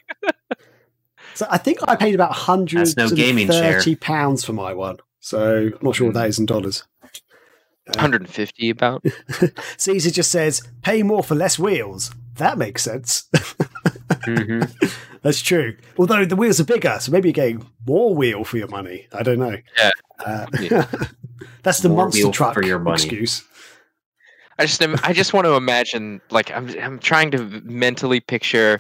So 1.34 1.46
I 1.50 1.58
think 1.58 1.80
I 1.88 1.96
paid 1.96 2.16
about 2.16 2.32
hundred 2.34 2.88
That's 2.88 2.98
no 2.98 3.10
gaming 3.10 3.48
chair. 3.48 3.74
thirty 3.80 3.96
pounds 3.96 4.44
for 4.46 4.54
my 4.54 4.74
one. 4.74 4.98
So 5.20 5.68
I'm 5.74 5.80
not 5.82 5.96
sure 5.96 6.08
what 6.08 6.14
that 6.14 6.28
is 6.30 6.40
in 6.40 6.46
dollars. 6.46 6.84
150 7.88 8.70
about. 8.70 9.06
Caesar 9.78 10.10
just 10.12 10.32
says, 10.32 10.62
"Pay 10.82 11.04
more 11.04 11.24
for 11.24 11.36
less 11.36 11.60
wheels." 11.60 12.12
That 12.38 12.58
makes 12.58 12.84
sense. 12.84 13.30
Mm-hmm. 13.34 14.88
That's 15.22 15.42
true. 15.42 15.76
Although 15.98 16.26
the 16.26 16.36
wheels 16.36 16.60
are 16.60 16.66
bigger, 16.66 16.98
so 17.00 17.12
maybe 17.12 17.30
you're 17.30 17.34
getting 17.34 17.66
more 17.88 18.14
wheel 18.16 18.44
for 18.44 18.58
your 18.58 18.68
money. 18.68 19.08
I 19.14 19.24
don't 19.24 19.40
know. 19.40 19.58
Yeah. 19.78 19.92
Uh, 20.24 20.46
Yeah. 20.60 20.86
that's 21.64 21.80
the 21.80 21.90
More 21.90 21.98
monster 22.06 22.30
truck 22.32 22.54
for 22.54 22.64
your 22.64 22.78
money. 22.80 22.94
excuse. 22.96 23.44
I 24.60 24.66
just 24.68 24.82
I 25.04 25.12
just 25.14 25.34
want 25.34 25.46
to 25.46 25.54
imagine 25.56 26.22
like 26.30 26.52
I'm 26.52 26.70
I'm 26.80 27.00
trying 27.00 27.32
to 27.32 27.40
mentally 27.64 28.20
picture 28.20 28.80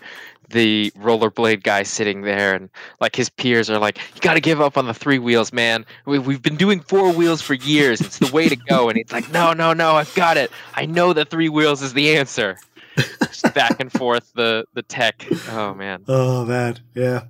the 0.49 0.91
rollerblade 0.91 1.64
guy 1.64 1.82
sitting 1.84 2.22
there 2.22 2.53
and 2.53 2.69
like 3.02 3.15
his 3.15 3.30
peers 3.30 3.69
are 3.69 3.80
like 3.80 3.98
you 4.14 4.22
got 4.22 4.36
to 4.36 4.40
give 4.40 4.61
up 4.61 4.77
on 4.77 4.86
the 4.86 4.94
three 4.94 5.18
wheels 5.18 5.52
man 5.52 5.84
we, 6.06 6.19
we've 6.19 6.44
been 6.44 6.56
doing 6.56 6.80
four 6.80 7.11
wheels 7.11 7.41
for 7.41 7.56
years 7.56 7.99
it's 7.99 8.19
the 8.19 8.32
way 8.32 8.48
to 8.48 8.56
go 8.56 8.88
and 8.88 8.98
he's 8.99 9.11
like 9.11 9.30
no 9.32 9.53
no 9.53 9.73
no 9.73 9.95
I've 9.95 10.14
got 10.14 10.38
it 10.38 10.52
I 10.76 10.86
know 10.86 11.14
the 11.14 11.26
three 11.26 11.49
wheels 11.49 11.82
is 11.82 11.94
the 11.94 12.15
answer 12.15 12.57
just 12.98 13.54
back 13.54 13.80
and 13.80 13.92
forth 13.92 14.32
the 14.34 14.66
the 14.74 14.82
tech 14.82 15.26
oh 15.52 15.74
man 15.74 16.04
Oh 16.08 16.46
man, 16.46 16.80
yeah. 16.94 17.24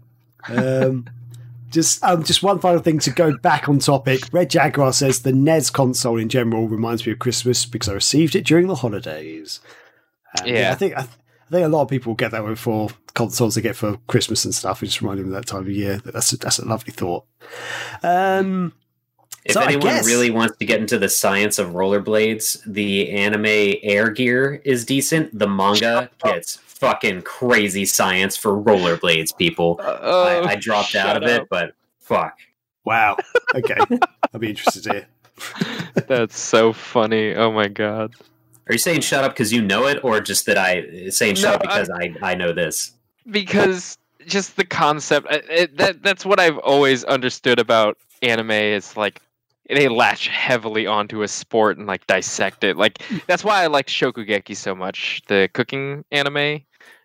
Um, 0.48 1.08
just 1.72 2.04
um, 2.04 2.24
just 2.24 2.44
one 2.44 2.60
final 2.60 2.82
thing 2.82 3.00
to 3.00 3.10
go 3.12 3.36
back 3.38 3.68
on 3.68 3.80
topic. 3.80 4.22
Red 4.32 4.50
Jaguar 4.50 4.94
says 4.94 5.22
the 5.22 5.34
NES 5.34 5.70
console 5.72 6.18
in 6.18 6.30
general 6.30 6.68
reminds 6.68 7.06
me 7.06 7.12
of 7.14 7.20
Christmas 7.20 7.66
because 7.66 7.90
I 7.90 7.94
received 7.94 8.36
it 8.36 8.46
during 8.46 8.68
the 8.68 8.76
holidays. 8.76 9.60
And, 10.40 10.48
Yeah. 10.48 10.72
I 10.72 10.76
think 10.76 10.94
I, 10.94 11.02
th- 11.02 11.14
I 11.48 11.52
think 11.52 11.66
a 11.66 11.70
lot 11.70 11.82
of 11.84 11.90
people 11.90 12.14
get 12.14 12.32
that 12.32 12.46
way 12.46 12.56
for 12.56 12.90
consoles 13.14 13.56
they 13.56 13.62
get 13.62 13.76
for 13.76 13.98
Christmas 14.08 14.46
and 14.46 14.54
stuff. 14.54 14.84
It 14.84 14.88
just 14.88 15.02
reminds 15.02 15.22
them 15.22 15.34
of 15.34 15.36
that 15.36 15.48
time 15.48 15.62
of 15.62 15.70
year. 15.70 15.98
That's 16.04 16.34
a, 16.34 16.38
that's 16.38 16.60
a 16.60 16.66
lovely 16.66 16.92
thought. 16.94 17.26
Um, 18.04 18.74
If 19.46 19.54
So 19.54 19.62
anyone 19.62 19.86
guess- 19.86 20.06
really 20.08 20.32
wants 20.32 20.58
to 20.58 20.66
get 20.66 20.80
into 20.82 20.98
the 20.98 21.08
science 21.10 21.60
of 21.60 21.70
rollerblades, 21.70 22.62
the 22.66 23.12
anime 23.12 23.46
Air 23.84 24.10
Gear 24.10 24.60
is 24.66 24.86
decent. 24.86 25.38
The 25.38 25.48
manga 25.48 26.10
gets 26.24 26.56
fucking 26.58 27.22
crazy 27.22 27.86
science 27.86 28.36
for 28.36 28.52
rollerblades, 28.62 29.38
people. 29.38 29.80
Uh, 29.82 29.98
oh, 30.02 30.24
I, 30.44 30.50
I 30.52 30.56
dropped 30.56 30.96
out 30.96 31.14
shut 31.14 31.18
of 31.24 31.30
it, 31.30 31.48
but 31.50 31.74
fuck. 32.00 32.38
wow. 32.84 33.16
Okay, 33.56 33.76
I'll 34.34 34.40
be 34.40 34.50
interested 34.50 34.84
to 34.84 34.92
hear. 34.92 35.08
that's 36.08 36.38
so 36.38 36.72
funny 36.74 37.34
oh 37.36 37.52
my 37.52 37.68
god 37.68 38.14
Are 38.68 38.74
you 38.74 38.78
saying 38.78 39.02
shut 39.02 39.24
up 39.26 39.32
because 39.34 39.52
you 39.54 39.62
know 39.62 39.86
it, 39.88 40.02
or 40.04 40.20
just 40.22 40.46
that 40.48 40.58
I 40.58 41.10
saying 41.10 41.36
shut 41.36 41.52
No, 41.52 41.56
up 41.56 41.62
because 41.62 41.90
I, 41.90 42.14
I 42.22 42.36
know 42.36 42.52
this? 42.54 42.92
because 43.32 43.98
just 44.26 44.56
the 44.58 44.66
concept 44.66 45.28
I- 45.30 45.42
it, 45.50 45.78
that 45.78 46.02
that's 46.04 46.26
what 46.26 46.40
I've 46.40 46.58
always 46.60 47.04
understood 47.06 47.60
about 47.60 47.98
anime 48.22 48.52
is 48.52 48.96
like 48.98 49.22
they 49.70 49.88
latch 49.88 50.28
heavily 50.28 50.86
onto 50.86 51.22
a 51.22 51.28
sport 51.28 51.78
and 51.78 51.88
like 51.88 52.06
dissect 52.08 52.64
it 52.64 52.78
like 52.78 53.02
that's 53.28 53.44
why 53.44 53.64
I 53.64 53.68
like 53.68 53.88
Shokugeki 53.88 54.56
so 54.56 54.76
much 54.76 55.22
the 55.28 55.50
cooking 55.54 56.06
anime 56.12 56.62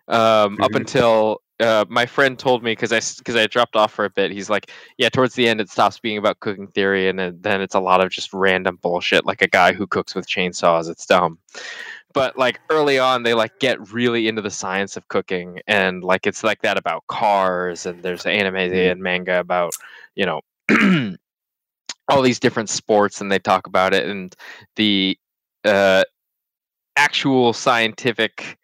um 0.07 0.57
up 0.61 0.71
Mhm. 0.71 0.75
until 0.75 1.41
uh, 1.61 1.85
my 1.89 2.05
friend 2.05 2.37
told 2.39 2.63
me 2.63 2.71
because 2.71 2.91
I 2.91 2.99
because 3.19 3.35
I 3.35 3.45
dropped 3.47 3.75
off 3.75 3.93
for 3.93 4.05
a 4.05 4.09
bit. 4.09 4.31
He's 4.31 4.49
like, 4.49 4.71
yeah, 4.97 5.09
towards 5.09 5.35
the 5.35 5.47
end 5.47 5.61
it 5.61 5.69
stops 5.69 5.99
being 5.99 6.17
about 6.17 6.39
cooking 6.39 6.67
theory, 6.67 7.07
and 7.07 7.19
then, 7.19 7.37
then 7.39 7.61
it's 7.61 7.75
a 7.75 7.79
lot 7.79 8.01
of 8.01 8.09
just 8.09 8.33
random 8.33 8.79
bullshit, 8.81 9.25
like 9.25 9.41
a 9.41 9.47
guy 9.47 9.71
who 9.71 9.85
cooks 9.85 10.15
with 10.15 10.27
chainsaws. 10.27 10.89
It's 10.89 11.05
dumb. 11.05 11.37
But 12.13 12.37
like 12.37 12.59
early 12.69 12.99
on, 12.99 13.23
they 13.23 13.33
like 13.33 13.59
get 13.59 13.91
really 13.91 14.27
into 14.27 14.41
the 14.41 14.49
science 14.49 14.97
of 14.97 15.07
cooking, 15.07 15.59
and 15.67 16.03
like 16.03 16.25
it's 16.27 16.43
like 16.43 16.61
that 16.63 16.77
about 16.77 17.05
cars, 17.07 17.85
and 17.85 18.01
there's 18.01 18.25
anime 18.25 18.55
and 18.55 19.01
manga 19.01 19.39
about 19.39 19.73
you 20.15 20.25
know 20.25 20.41
all 22.11 22.21
these 22.21 22.39
different 22.39 22.69
sports, 22.69 23.21
and 23.21 23.31
they 23.31 23.39
talk 23.39 23.67
about 23.67 23.93
it, 23.93 24.07
and 24.07 24.35
the 24.75 25.17
uh, 25.65 26.03
actual 26.97 27.53
scientific 27.53 28.57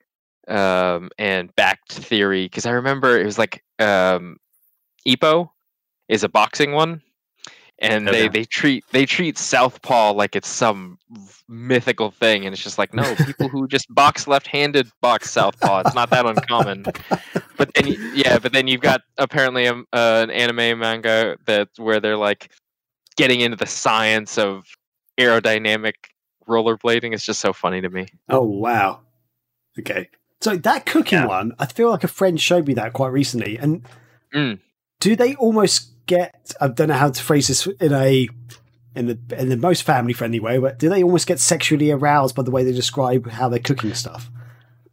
um, 0.48 1.10
and 1.18 1.54
backed 1.56 1.94
theory 1.94 2.46
because 2.46 2.66
I 2.66 2.72
remember 2.72 3.20
it 3.20 3.26
was 3.26 3.38
like 3.38 3.64
um, 3.80 4.38
Ippo 5.08 5.50
is 6.10 6.24
a 6.24 6.30
boxing 6.30 6.74
one, 6.74 7.02
and 7.80 8.12
they 8.12 8.28
Okay. 8.28 8.30
they 8.30 8.44
treat 8.46 8.86
they 8.92 9.06
treat 9.06 9.38
Southpaw 9.38 10.14
like 10.14 10.36
it's 10.36 10.48
some 10.50 10.98
mythical 11.48 12.12
thing, 12.12 12.46
and 12.46 12.54
it's 12.54 12.64
just 12.64 12.78
like 12.78 12.94
no, 12.94 13.18
people 13.18 13.50
who 13.50 13.68
just 13.68 13.94
box 13.94 14.28
left-handed 14.28 14.90
box 15.02 15.32
Southpaw. 15.32 15.80
It's 15.82 15.94
not 15.94 16.10
that 16.12 16.26
uncommon. 16.26 16.90
But 17.58 17.70
then 17.76 17.96
yeah, 18.12 18.40
but 18.40 18.54
then 18.54 18.68
you've 18.68 18.82
got 18.82 19.02
apparently 19.18 19.68
um, 19.68 19.86
uh, 19.94 20.22
an 20.24 20.32
anime 20.32 20.80
manga 20.80 21.38
that 21.46 21.70
where 21.78 22.00
they're 22.00 22.18
like 22.18 22.52
getting 23.18 23.42
into 23.42 23.58
the 23.58 23.66
science 23.68 24.38
of 24.38 24.66
aerodynamic 25.18 25.94
rollerblading. 26.48 27.14
is 27.14 27.24
just 27.26 27.40
so 27.42 27.52
funny 27.54 27.82
to 27.82 27.90
me. 27.90 28.08
Oh 28.30 28.44
wow. 28.44 29.02
Okay. 29.80 30.10
So 30.40 30.56
that 30.56 30.86
cooking 30.86 31.20
Yeah. 31.20 31.26
one, 31.28 31.54
I 31.60 31.66
feel 31.66 31.90
like 31.90 32.04
a 32.04 32.08
friend 32.08 32.40
showed 32.40 32.68
me 32.68 32.74
that 32.76 32.94
quite 32.94 33.12
recently. 33.12 33.58
And 33.58 33.86
Mm. 34.34 34.60
do 35.00 35.16
they 35.16 35.36
almost 35.36 35.92
get 36.06 36.54
I 36.62 36.68
don't 36.70 36.88
know 36.88 36.94
how 36.94 37.10
to 37.10 37.24
phrase 37.24 37.48
this 37.48 37.68
in 37.68 37.92
a 37.94 38.30
in 38.96 39.08
the 39.08 39.20
in 39.38 39.50
the 39.50 39.58
most 39.58 39.84
family 39.84 40.14
friendly 40.14 40.40
way, 40.40 40.58
but 40.58 40.80
do 40.80 40.90
they 40.90 41.04
almost 41.04 41.28
get 41.28 41.40
sexually 41.40 41.92
aroused 41.92 42.36
by 42.36 42.44
the 42.44 42.52
way 42.52 42.64
they 42.64 42.72
describe 42.72 43.28
how 43.30 43.50
they're 43.50 43.60
cooking 43.60 43.94
stuff? 43.94 44.30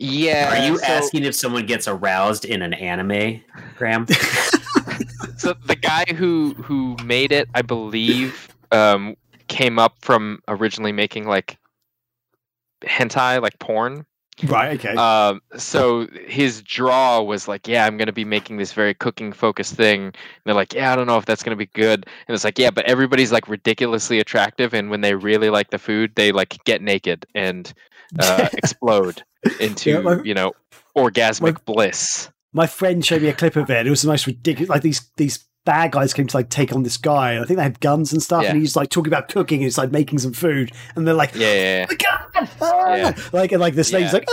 Yeah. 0.05 0.52
Are 0.52 0.66
you 0.66 0.78
so- 0.78 0.85
asking 0.85 1.24
if 1.24 1.35
someone 1.35 1.66
gets 1.66 1.89
aroused 1.89 2.44
in 2.44 2.62
an 2.62 2.74
anime, 2.74 3.40
Graham? 3.76 4.06
so 5.36 5.55
the 5.66 5.76
guy 5.76 6.05
who 6.14 6.55
who 6.55 6.97
made 7.05 7.32
it, 7.32 7.48
I 7.55 7.62
believe, 7.62 8.48
um, 8.72 9.16
came 9.48 9.78
up 9.78 9.97
from 10.01 10.40
originally 10.48 10.93
making 10.93 11.26
like 11.26 11.59
hentai, 12.82 13.40
like 13.40 13.59
porn. 13.59 14.06
Right. 14.43 14.74
Okay. 14.81 14.97
Um, 14.97 15.40
so 15.56 16.09
his 16.26 16.60
draw 16.62 17.22
was 17.22 17.47
like, 17.47 17.68
yeah, 17.68 17.86
I'm 17.86 17.97
gonna 17.97 18.12
be 18.12 18.24
making 18.24 18.56
this 18.56 18.72
very 18.72 18.93
cooking 18.93 19.32
focused 19.32 19.74
thing. 19.74 20.06
And 20.06 20.16
they're 20.44 20.56
like, 20.56 20.74
yeah, 20.74 20.93
I 20.93 20.97
don't 20.97 21.06
know 21.06 21.18
if 21.18 21.24
that's 21.24 21.44
gonna 21.44 21.56
be 21.56 21.66
good. 21.66 22.05
And 22.26 22.35
it's 22.35 22.43
like, 22.43 22.59
yeah, 22.59 22.70
but 22.70 22.85
everybody's 22.86 23.31
like 23.31 23.48
ridiculously 23.48 24.18
attractive, 24.18 24.74
and 24.74 24.90
when 24.90 25.02
they 25.02 25.14
really 25.14 25.51
like 25.51 25.70
the 25.70 25.78
food, 25.78 26.12
they 26.16 26.32
like 26.32 26.62
get 26.64 26.82
naked 26.82 27.26
and 27.35 27.72
uh, 28.18 28.48
explode 28.54 29.22
into 29.60 29.90
Yeah, 29.90 30.00
my- 30.00 30.22
you 30.22 30.34
know 30.34 30.52
orgasmic 30.96 31.64
bliss. 31.64 32.30
My 32.52 32.66
friend 32.66 33.04
showed 33.04 33.22
me 33.22 33.28
a 33.28 33.32
clip 33.34 33.56
of 33.56 33.68
it. 33.70 33.78
and 33.78 33.86
It 33.88 33.90
was 33.90 34.02
the 34.02 34.08
most 34.08 34.26
ridiculous. 34.26 34.68
Like 34.70 34.82
these 34.82 35.10
these 35.16 35.44
bad 35.64 35.92
guys 35.92 36.12
came 36.12 36.26
to 36.26 36.36
like 36.36 36.50
take 36.50 36.72
on 36.74 36.82
this 36.82 36.96
guy. 36.98 37.32
and 37.32 37.42
I 37.42 37.46
think 37.46 37.56
they 37.56 37.62
had 37.64 37.80
guns 37.80 38.12
and 38.12 38.22
stuff, 38.22 38.44
Yeah. 38.44 38.50
and 38.50 38.60
he's 38.60 38.76
like 38.76 38.90
talking 38.90 39.10
about 39.12 39.28
cooking. 39.28 39.56
And 39.58 39.64
he's 39.64 39.78
like 39.78 39.90
making 39.90 40.18
some 40.20 40.32
food, 40.32 40.70
and 40.94 41.06
they're 41.06 41.14
like, 41.14 41.34
Yeah, 41.34 41.52
yeah. 41.54 41.86
"Oh 41.88 41.92
my 41.92 41.96
God!" 41.96 42.48
Ah! 42.60 42.94
Yeah. 42.96 43.18
Like 43.32 43.52
and 43.52 43.60
like 43.60 43.74
the 43.74 43.82
snake's 43.84 44.12
like! 44.12 44.28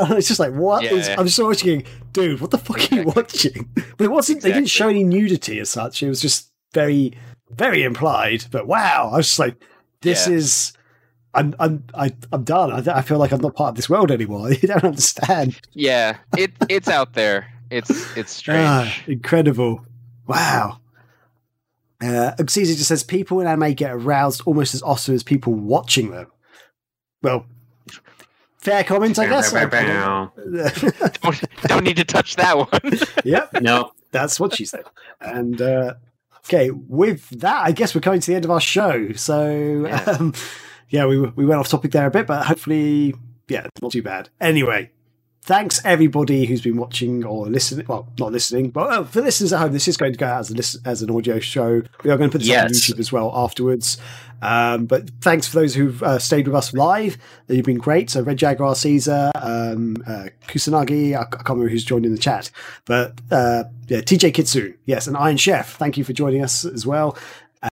And 0.00 0.12
it's 0.14 0.26
just 0.28 0.40
like 0.40 0.52
what? 0.54 0.84
Is-. 0.84 1.08
I'm 1.10 1.26
just 1.26 1.38
watching, 1.38 1.84
dude. 2.12 2.40
What 2.40 2.50
the 2.50 2.58
fuck 2.58 2.90
are 2.90 2.94
you 2.96 3.02
watching? 3.04 3.68
But 3.96 4.04
it 4.06 4.10
wasn't. 4.10 4.40
They 4.42 4.52
didn't 4.52 4.70
show 4.70 4.88
any 4.88 5.04
nudity 5.04 5.60
as 5.60 5.68
such. 5.70 6.02
It 6.02 6.08
was 6.08 6.20
just 6.20 6.50
very, 6.72 7.12
very 7.50 7.82
implied. 7.84 8.46
But 8.50 8.66
wow, 8.66 9.10
I 9.12 9.18
was 9.18 9.26
just 9.28 9.38
like, 9.38 9.56
this 10.00 10.26
is. 10.26 10.72
I'm 11.34 11.54
I'm 11.58 11.84
I, 11.94 12.12
I'm 12.32 12.44
done. 12.44 12.70
I, 12.70 12.98
I 12.98 13.02
feel 13.02 13.18
like 13.18 13.32
I'm 13.32 13.40
not 13.40 13.54
part 13.54 13.70
of 13.70 13.76
this 13.76 13.88
world 13.88 14.10
anymore. 14.10 14.50
You 14.52 14.68
don't 14.68 14.84
understand. 14.84 15.60
Yeah, 15.72 16.18
it 16.36 16.52
it's 16.68 16.88
out 16.88 17.14
there. 17.14 17.46
It's 17.70 17.90
it's 18.16 18.30
strange. 18.32 18.66
Ah, 18.68 18.94
incredible. 19.06 19.84
Wow. 20.26 20.78
Uh, 22.02 22.32
Caesar 22.48 22.74
just 22.74 22.88
says 22.88 23.02
people 23.04 23.40
in 23.40 23.46
anime 23.46 23.74
get 23.74 23.92
aroused 23.92 24.42
almost 24.44 24.74
as 24.74 24.82
often 24.82 25.14
as 25.14 25.22
people 25.22 25.54
watching 25.54 26.10
them. 26.10 26.26
Well, 27.22 27.46
fair 28.58 28.82
comment, 28.82 29.18
I 29.20 29.26
guess. 29.28 29.52
don't, 31.22 31.44
don't 31.68 31.84
need 31.84 31.96
to 31.96 32.04
touch 32.04 32.34
that 32.36 32.58
one. 32.58 32.92
yep, 33.24 33.50
no, 33.62 33.92
that's 34.10 34.40
what 34.40 34.54
she 34.56 34.64
said. 34.64 34.84
And 35.20 35.62
uh, 35.62 35.94
okay, 36.46 36.70
with 36.70 37.28
that, 37.40 37.62
I 37.64 37.70
guess 37.70 37.94
we're 37.94 38.00
coming 38.00 38.20
to 38.20 38.26
the 38.30 38.34
end 38.34 38.44
of 38.44 38.50
our 38.50 38.60
show. 38.60 39.12
So, 39.12 39.86
Yeah. 39.86 40.02
um, 40.18 40.34
yeah, 40.92 41.06
we 41.06 41.18
we 41.18 41.46
went 41.46 41.58
off 41.58 41.68
topic 41.68 41.90
there 41.90 42.06
a 42.06 42.10
bit, 42.10 42.26
but 42.26 42.44
hopefully, 42.44 43.14
yeah, 43.48 43.66
not 43.80 43.92
too 43.92 44.02
bad. 44.02 44.28
Anyway, 44.40 44.90
thanks 45.40 45.80
everybody 45.86 46.44
who's 46.44 46.60
been 46.60 46.76
watching 46.76 47.24
or 47.24 47.46
listening. 47.46 47.86
Well, 47.88 48.06
not 48.18 48.30
listening, 48.30 48.70
but 48.70 48.92
oh, 48.92 49.04
for 49.04 49.22
listeners 49.22 49.54
at 49.54 49.60
home, 49.60 49.72
this 49.72 49.88
is 49.88 49.96
going 49.96 50.12
to 50.12 50.18
go 50.18 50.26
out 50.26 50.40
as 50.40 50.50
a 50.50 50.54
listen, 50.54 50.82
as 50.84 51.00
an 51.00 51.10
audio 51.10 51.40
show. 51.40 51.82
We 52.04 52.10
are 52.10 52.18
going 52.18 52.28
to 52.28 52.38
put 52.38 52.44
this 52.44 52.50
on 52.56 52.68
YouTube 52.68 53.00
as 53.00 53.10
well 53.10 53.32
afterwards. 53.34 53.96
Um, 54.42 54.86
but 54.86 55.08
thanks 55.20 55.46
for 55.46 55.60
those 55.60 55.74
who've 55.74 56.02
uh, 56.02 56.18
stayed 56.18 56.48
with 56.48 56.56
us 56.56 56.74
live. 56.74 57.16
You've 57.48 57.64
been 57.64 57.78
great. 57.78 58.10
So 58.10 58.22
Red 58.22 58.38
Jaguar, 58.38 58.74
Caesar, 58.74 59.30
um, 59.36 59.96
uh, 60.06 60.26
Kusanagi, 60.48 61.14
I, 61.14 61.20
I 61.20 61.24
can't 61.24 61.48
remember 61.48 61.68
who's 61.68 61.84
joined 61.84 62.04
in 62.04 62.12
the 62.12 62.18
chat, 62.18 62.50
but 62.84 63.20
uh, 63.30 63.64
yeah, 63.86 64.00
TJ 64.00 64.34
Kitsune, 64.34 64.74
yes, 64.84 65.06
and 65.06 65.16
Iron 65.16 65.36
Chef. 65.36 65.76
Thank 65.76 65.96
you 65.96 66.02
for 66.02 66.12
joining 66.12 66.42
us 66.42 66.64
as 66.64 66.84
well. 66.84 67.16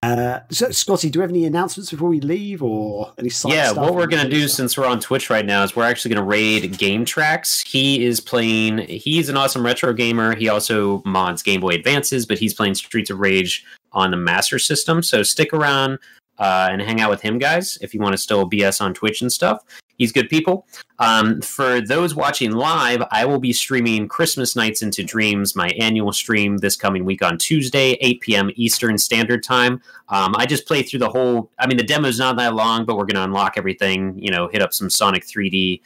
Uh, 0.03 0.39
so, 0.49 0.71
Scotty, 0.71 1.09
do 1.09 1.19
we 1.19 1.23
have 1.23 1.31
any 1.31 1.45
announcements 1.45 1.91
before 1.91 2.07
we 2.07 2.21
leave, 2.21 2.63
or 2.63 3.11
any 3.17 3.29
side 3.29 3.51
yeah, 3.51 3.71
stuff? 3.71 3.83
what 3.85 3.95
we're 3.95 4.07
gonna 4.07 4.29
do 4.29 4.47
since 4.47 4.77
we're 4.77 4.85
on 4.85 5.01
Twitch 5.01 5.29
right 5.29 5.45
now 5.45 5.63
is 5.63 5.75
we're 5.75 5.83
actually 5.83 6.13
gonna 6.13 6.25
raid 6.25 6.77
Game 6.77 7.03
Tracks. 7.03 7.61
He 7.61 8.05
is 8.05 8.21
playing. 8.21 8.79
He's 8.87 9.27
an 9.27 9.35
awesome 9.35 9.65
retro 9.65 9.91
gamer. 9.91 10.35
He 10.35 10.47
also 10.47 11.01
mods 11.05 11.43
Game 11.43 11.59
Boy 11.59 11.71
Advances, 11.71 12.25
but 12.25 12.37
he's 12.39 12.53
playing 12.53 12.75
Streets 12.75 13.09
of 13.09 13.19
Rage 13.19 13.65
on 13.91 14.11
the 14.11 14.17
Master 14.17 14.59
System. 14.59 15.03
So 15.03 15.23
stick 15.23 15.53
around 15.53 15.99
uh, 16.39 16.69
and 16.71 16.81
hang 16.81 17.01
out 17.01 17.09
with 17.09 17.21
him, 17.21 17.37
guys, 17.37 17.77
if 17.81 17.93
you 17.93 17.99
want 17.99 18.13
to 18.13 18.17
still 18.17 18.49
BS 18.49 18.79
on 18.81 18.93
Twitch 18.93 19.21
and 19.21 19.31
stuff. 19.31 19.63
He's 20.01 20.11
good 20.11 20.29
people. 20.29 20.65
Um, 20.97 21.41
for 21.43 21.79
those 21.79 22.15
watching 22.15 22.53
live, 22.53 23.03
I 23.11 23.23
will 23.23 23.37
be 23.37 23.53
streaming 23.53 24.07
Christmas 24.07 24.55
NiGHTS 24.55 24.81
into 24.81 25.03
Dreams, 25.03 25.55
my 25.55 25.67
annual 25.79 26.11
stream 26.11 26.57
this 26.57 26.75
coming 26.75 27.05
week 27.05 27.21
on 27.21 27.37
Tuesday, 27.37 27.91
8 28.01 28.21
p.m. 28.21 28.49
Eastern 28.55 28.97
Standard 28.97 29.43
Time. 29.43 29.79
Um, 30.09 30.33
I 30.39 30.47
just 30.47 30.65
played 30.65 30.89
through 30.89 31.01
the 31.01 31.09
whole. 31.09 31.51
I 31.59 31.67
mean, 31.67 31.77
the 31.77 31.83
demo's 31.83 32.17
not 32.17 32.35
that 32.37 32.55
long, 32.55 32.83
but 32.83 32.97
we're 32.97 33.05
going 33.05 33.17
to 33.17 33.23
unlock 33.23 33.59
everything. 33.59 34.17
You 34.17 34.31
know, 34.31 34.47
hit 34.47 34.63
up 34.63 34.73
some 34.73 34.89
Sonic 34.89 35.23
3D 35.23 35.81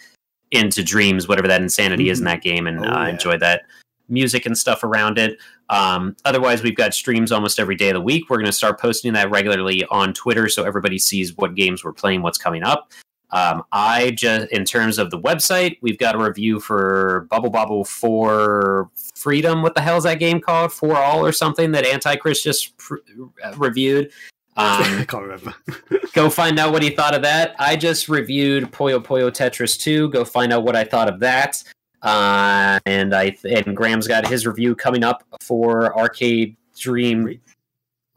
into 0.52 0.82
Dreams, 0.82 1.28
whatever 1.28 1.50
that 1.50 1.62
insanity 1.62 2.10
is 2.10 2.20
in 2.20 2.26
that 2.26 2.42
game, 2.42 2.68
and 2.68 2.86
Oh, 2.86 2.90
uh, 2.90 3.04
yeah. 3.04 3.10
enjoy 3.10 3.38
that 3.40 3.64
music 4.08 4.46
and 4.46 4.58
stuff 4.58 4.86
around 4.86 5.20
it. 5.20 5.38
Um, 5.70 6.16
otherwise, 6.24 6.64
we've 6.64 6.78
got 6.78 6.94
streams 6.94 7.34
almost 7.34 7.60
every 7.60 7.76
day 7.76 7.90
of 7.90 7.96
the 7.96 8.02
week. 8.02 8.30
We're 8.30 8.38
going 8.38 8.46
to 8.46 8.54
start 8.54 8.80
posting 8.80 9.12
that 9.12 9.30
regularly 9.30 9.84
on 9.92 10.14
Twitter, 10.14 10.48
so 10.48 10.64
everybody 10.64 11.00
sees 11.00 11.36
what 11.36 11.54
games 11.56 11.84
we're 11.84 11.92
playing, 11.92 12.22
what's 12.22 12.38
coming 12.38 12.64
up. 12.64 12.94
Um, 13.32 13.64
I 13.72 14.12
just, 14.12 14.52
in 14.52 14.66
terms 14.66 14.98
of 14.98 15.12
the 15.12 15.20
website, 15.20 15.78
we've 15.82 15.98
got 15.98 16.16
a 16.16 16.18
review 16.18 16.60
for 16.60 17.28
Bubble 17.30 17.50
Bobble 17.50 17.84
for 17.84 18.90
Freedom. 19.16 19.62
What 19.62 19.76
the 19.76 19.82
hell 19.82 19.98
is 19.98 20.04
that 20.04 20.20
game 20.20 20.40
called? 20.40 20.72
For 20.72 20.96
All 20.96 21.26
or 21.26 21.32
something 21.32 21.72
that 21.72 21.86
Antichrist 21.86 22.44
just 22.44 22.78
pr- 22.78 22.98
uh, 23.44 23.54
reviewed. 23.58 24.12
Um, 24.58 24.84
I 24.84 25.06
can't 25.06 25.24
remember. 25.24 25.54
go 26.14 26.30
find 26.30 26.58
out 26.60 26.72
what 26.72 26.82
he 26.82 26.90
thought 26.90 27.14
of 27.14 27.24
that. 27.24 27.58
I 27.60 27.76
just 27.76 28.08
reviewed 28.08 28.72
Puyo 28.72 29.04
Puyo 29.04 29.30
Tetris 29.30 29.78
2. 29.78 30.08
Go 30.12 30.24
find 30.24 30.54
out 30.54 30.64
what 30.64 30.78
I 30.78 30.86
thought 30.86 31.10
of 31.10 31.20
that. 31.20 31.62
Uh, 32.02 32.80
and 32.86 33.14
I 33.14 33.36
and 33.44 33.76
Graham's 33.76 34.08
got 34.08 34.26
his 34.26 34.48
review 34.48 34.74
coming 34.74 35.04
up 35.04 35.26
for 35.42 35.94
Arcade 35.98 36.56
Dream 36.80 37.38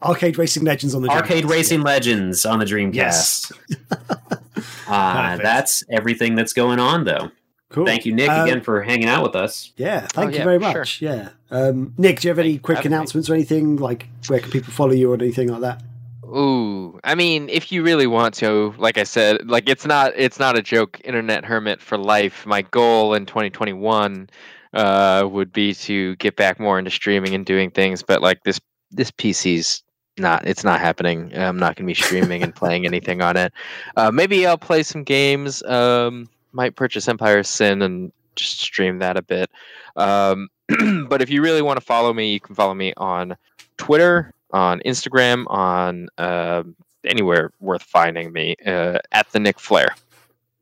Arcade 0.01 0.37
Racing 0.37 0.63
Legends 0.63 0.95
on 0.95 1.01
the 1.01 1.09
Arcade 1.09 1.43
Dreamcast, 1.43 1.49
Racing 1.49 1.81
Legends 1.81 2.45
on 2.45 2.59
the 2.59 2.65
Dreamcast. 2.65 2.93
Yes. 2.95 3.51
uh, 4.87 5.37
that's 5.37 5.83
everything 5.89 6.35
that's 6.35 6.53
going 6.53 6.79
on, 6.79 7.03
though. 7.05 7.31
Cool. 7.69 7.85
Thank 7.85 8.05
you, 8.05 8.13
Nick, 8.13 8.29
Um, 8.29 8.47
again 8.47 8.61
for 8.61 8.81
hanging 8.81 9.07
out 9.07 9.21
with 9.23 9.35
us. 9.35 9.71
Yeah, 9.77 10.07
thank 10.07 10.31
you 10.31 10.39
yeah, 10.39 10.43
very 10.43 10.59
for 10.59 10.71
sure. 10.71 10.79
much. 10.81 11.01
Yeah, 11.01 11.29
um, 11.51 11.93
Nick, 11.97 12.19
do 12.21 12.27
you 12.27 12.29
have 12.29 12.39
any 12.39 12.53
Thank 12.53 12.63
quick 12.63 12.77
having 12.77 12.91
me. 12.91 12.95
announcements 12.95 13.29
or 13.29 13.35
anything 13.35 13.75
like 13.77 14.07
where 14.27 14.39
can 14.39 14.49
people 14.49 14.73
follow 14.73 14.91
you 14.93 15.11
or 15.11 15.15
anything 15.15 15.49
like 15.49 15.61
that? 15.61 15.83
Ooh, 16.25 16.99
I 17.03 17.15
mean, 17.15 17.47
if 17.49 17.71
you 17.71 17.83
really 17.83 18.05
want 18.07 18.33
to, 18.35 18.73
like 18.77 18.97
I 18.97 19.03
said, 19.03 19.49
like 19.49 19.67
it's 19.69 19.85
not 19.85 20.13
it's 20.15 20.39
not 20.39 20.57
a 20.57 20.61
joke. 20.61 20.99
Internet 21.03 21.45
hermit 21.45 21.81
for 21.81 21.97
life. 21.97 22.45
My 22.45 22.61
goal 22.63 23.13
in 23.13 23.25
2021 23.25 24.29
uh, 24.73 25.27
would 25.31 25.51
be 25.53 25.73
to 25.75 26.15
get 26.17 26.35
back 26.35 26.59
more 26.59 26.77
into 26.77 26.91
streaming 26.91 27.33
and 27.33 27.45
doing 27.45 27.71
things, 27.71 28.03
but 28.03 28.21
like 28.21 28.43
this 28.43 28.59
this 28.91 29.11
PC's 29.11 29.83
not 30.19 30.47
it's 30.47 30.63
not 30.63 30.79
happening. 30.79 31.31
I'm 31.35 31.57
not 31.57 31.75
going 31.75 31.85
to 31.87 31.91
be 31.91 31.93
streaming 31.93 32.43
and 32.43 32.55
playing 32.55 32.85
anything 32.85 33.21
on 33.21 33.37
it. 33.37 33.53
Uh, 33.95 34.11
maybe 34.11 34.45
I'll 34.45 34.57
play 34.57 34.83
some 34.83 35.03
games. 35.03 35.63
Um, 35.63 36.29
might 36.51 36.75
purchase 36.75 37.07
Empire 37.07 37.43
Sin 37.43 37.81
and 37.81 38.11
just 38.35 38.59
stream 38.59 38.99
that 38.99 39.17
a 39.17 39.21
bit. 39.21 39.49
Um, 39.95 40.49
but 41.07 41.21
if 41.21 41.29
you 41.29 41.41
really 41.41 41.61
want 41.61 41.79
to 41.79 41.85
follow 41.85 42.13
me, 42.13 42.33
you 42.33 42.39
can 42.39 42.55
follow 42.55 42.73
me 42.73 42.93
on 42.97 43.35
Twitter, 43.77 44.33
on 44.51 44.81
Instagram, 44.85 45.45
on 45.47 46.07
uh, 46.17 46.63
anywhere 47.05 47.51
worth 47.59 47.83
finding 47.83 48.31
me 48.31 48.55
uh, 48.65 48.99
at 49.11 49.31
the 49.31 49.39
Nick 49.39 49.59
Flair. 49.59 49.95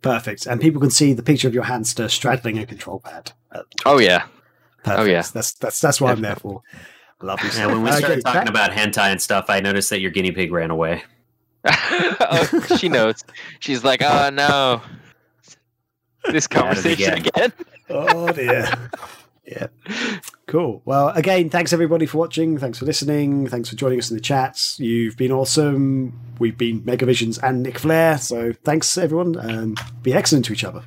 Perfect. 0.02 0.46
And 0.46 0.62
people 0.62 0.80
can 0.80 0.92
see 0.92 1.14
the 1.14 1.24
picture 1.24 1.48
of 1.48 1.54
your 1.54 1.64
hamster 1.64 2.08
straddling 2.08 2.58
a 2.60 2.66
control 2.66 3.00
pad. 3.00 3.32
Oh 3.86 3.98
yeah, 3.98 4.28
Perfect. 4.88 5.00
Oh, 5.00 5.12
yeah. 5.12 5.24
That's 5.34 5.54
that's 5.54 5.82
that's 5.82 6.02
what 6.02 6.12
I'm 6.12 6.22
there 6.22 6.36
for. 6.36 6.62
Lovely 7.22 7.50
Yeah, 7.56 7.68
when 7.68 7.82
we 7.84 7.90
Okay, 7.90 8.00
started 8.00 8.24
talking 8.26 8.42
that- 8.42 8.50
about 8.50 8.72
hentai 8.72 9.12
and 9.12 9.22
stuff, 9.22 9.46
I 9.50 9.60
noticed 9.60 9.90
that 9.90 10.00
your 10.02 10.12
guinea 10.12 10.32
pig 10.32 10.52
ran 10.52 10.70
away. 10.72 11.04
oh, 11.66 12.66
she 12.78 12.88
knows. 12.90 13.24
She's 13.60 13.84
like, 13.84 14.02
oh 14.02 14.30
no, 14.30 14.82
this 16.32 16.48
conversation 16.48 17.14
again. 17.16 17.28
again. 17.28 17.54
Oh 17.90 18.32
dear. 18.32 18.70
yeah. 19.46 19.68
Cool. 20.46 20.82
Well, 20.86 21.10
again, 21.10 21.50
thanks 21.50 21.74
everybody 21.74 22.06
for 22.06 22.20
watching. 22.20 22.58
Thanks 22.58 22.78
for 22.80 22.86
listening. 22.86 23.48
Thanks 23.48 23.68
for 23.70 23.76
joining 23.76 24.00
us 24.00 24.10
in 24.10 24.16
the 24.16 24.22
chats. 24.22 24.80
You've 24.80 25.18
been 25.18 25.32
awesome. 25.32 26.18
We've 26.40 26.58
been 26.58 26.82
Megavisions 26.84 27.42
and 27.44 27.64
Nick 27.64 27.80
Flair. 27.80 28.18
So 28.18 28.54
thanks 28.64 28.98
everyone. 28.98 29.38
Um, 29.38 29.76
be 30.04 30.14
excellent 30.14 30.46
to 30.46 30.54
each 30.54 30.64
other. 30.64 30.84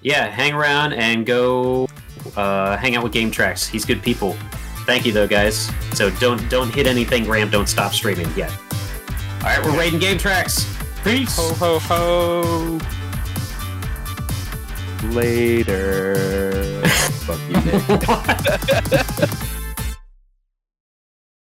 Yeah, 0.00 0.26
hang 0.28 0.54
around 0.54 0.94
and 0.94 1.24
go 1.24 1.86
uh, 2.36 2.76
hang 2.78 2.96
out 2.96 3.04
with 3.04 3.12
Game 3.12 3.30
Tracks. 3.30 3.66
He's 3.68 3.84
good 3.84 4.02
people. 4.02 4.36
Thank 4.84 5.06
you 5.06 5.12
though, 5.12 5.28
guys. 5.28 5.70
So 5.94 6.10
don't 6.10 6.48
don't 6.48 6.74
hit 6.74 6.86
anything, 6.86 7.24
Graham. 7.24 7.50
Don't 7.50 7.68
stop 7.68 7.92
streaming 7.92 8.28
yet. 8.36 8.50
All 9.40 9.48
right, 9.48 9.64
we're 9.64 9.76
waiting 9.76 9.98
Game 9.98 10.18
Tracks. 10.18 10.66
Peace. 11.04 11.36
Ho 11.36 11.52
ho 11.54 11.78
ho. 11.78 12.78
Later. 15.08 16.82
Fuck 17.26 17.40
you, 17.48 17.60
Nick. 17.60 19.38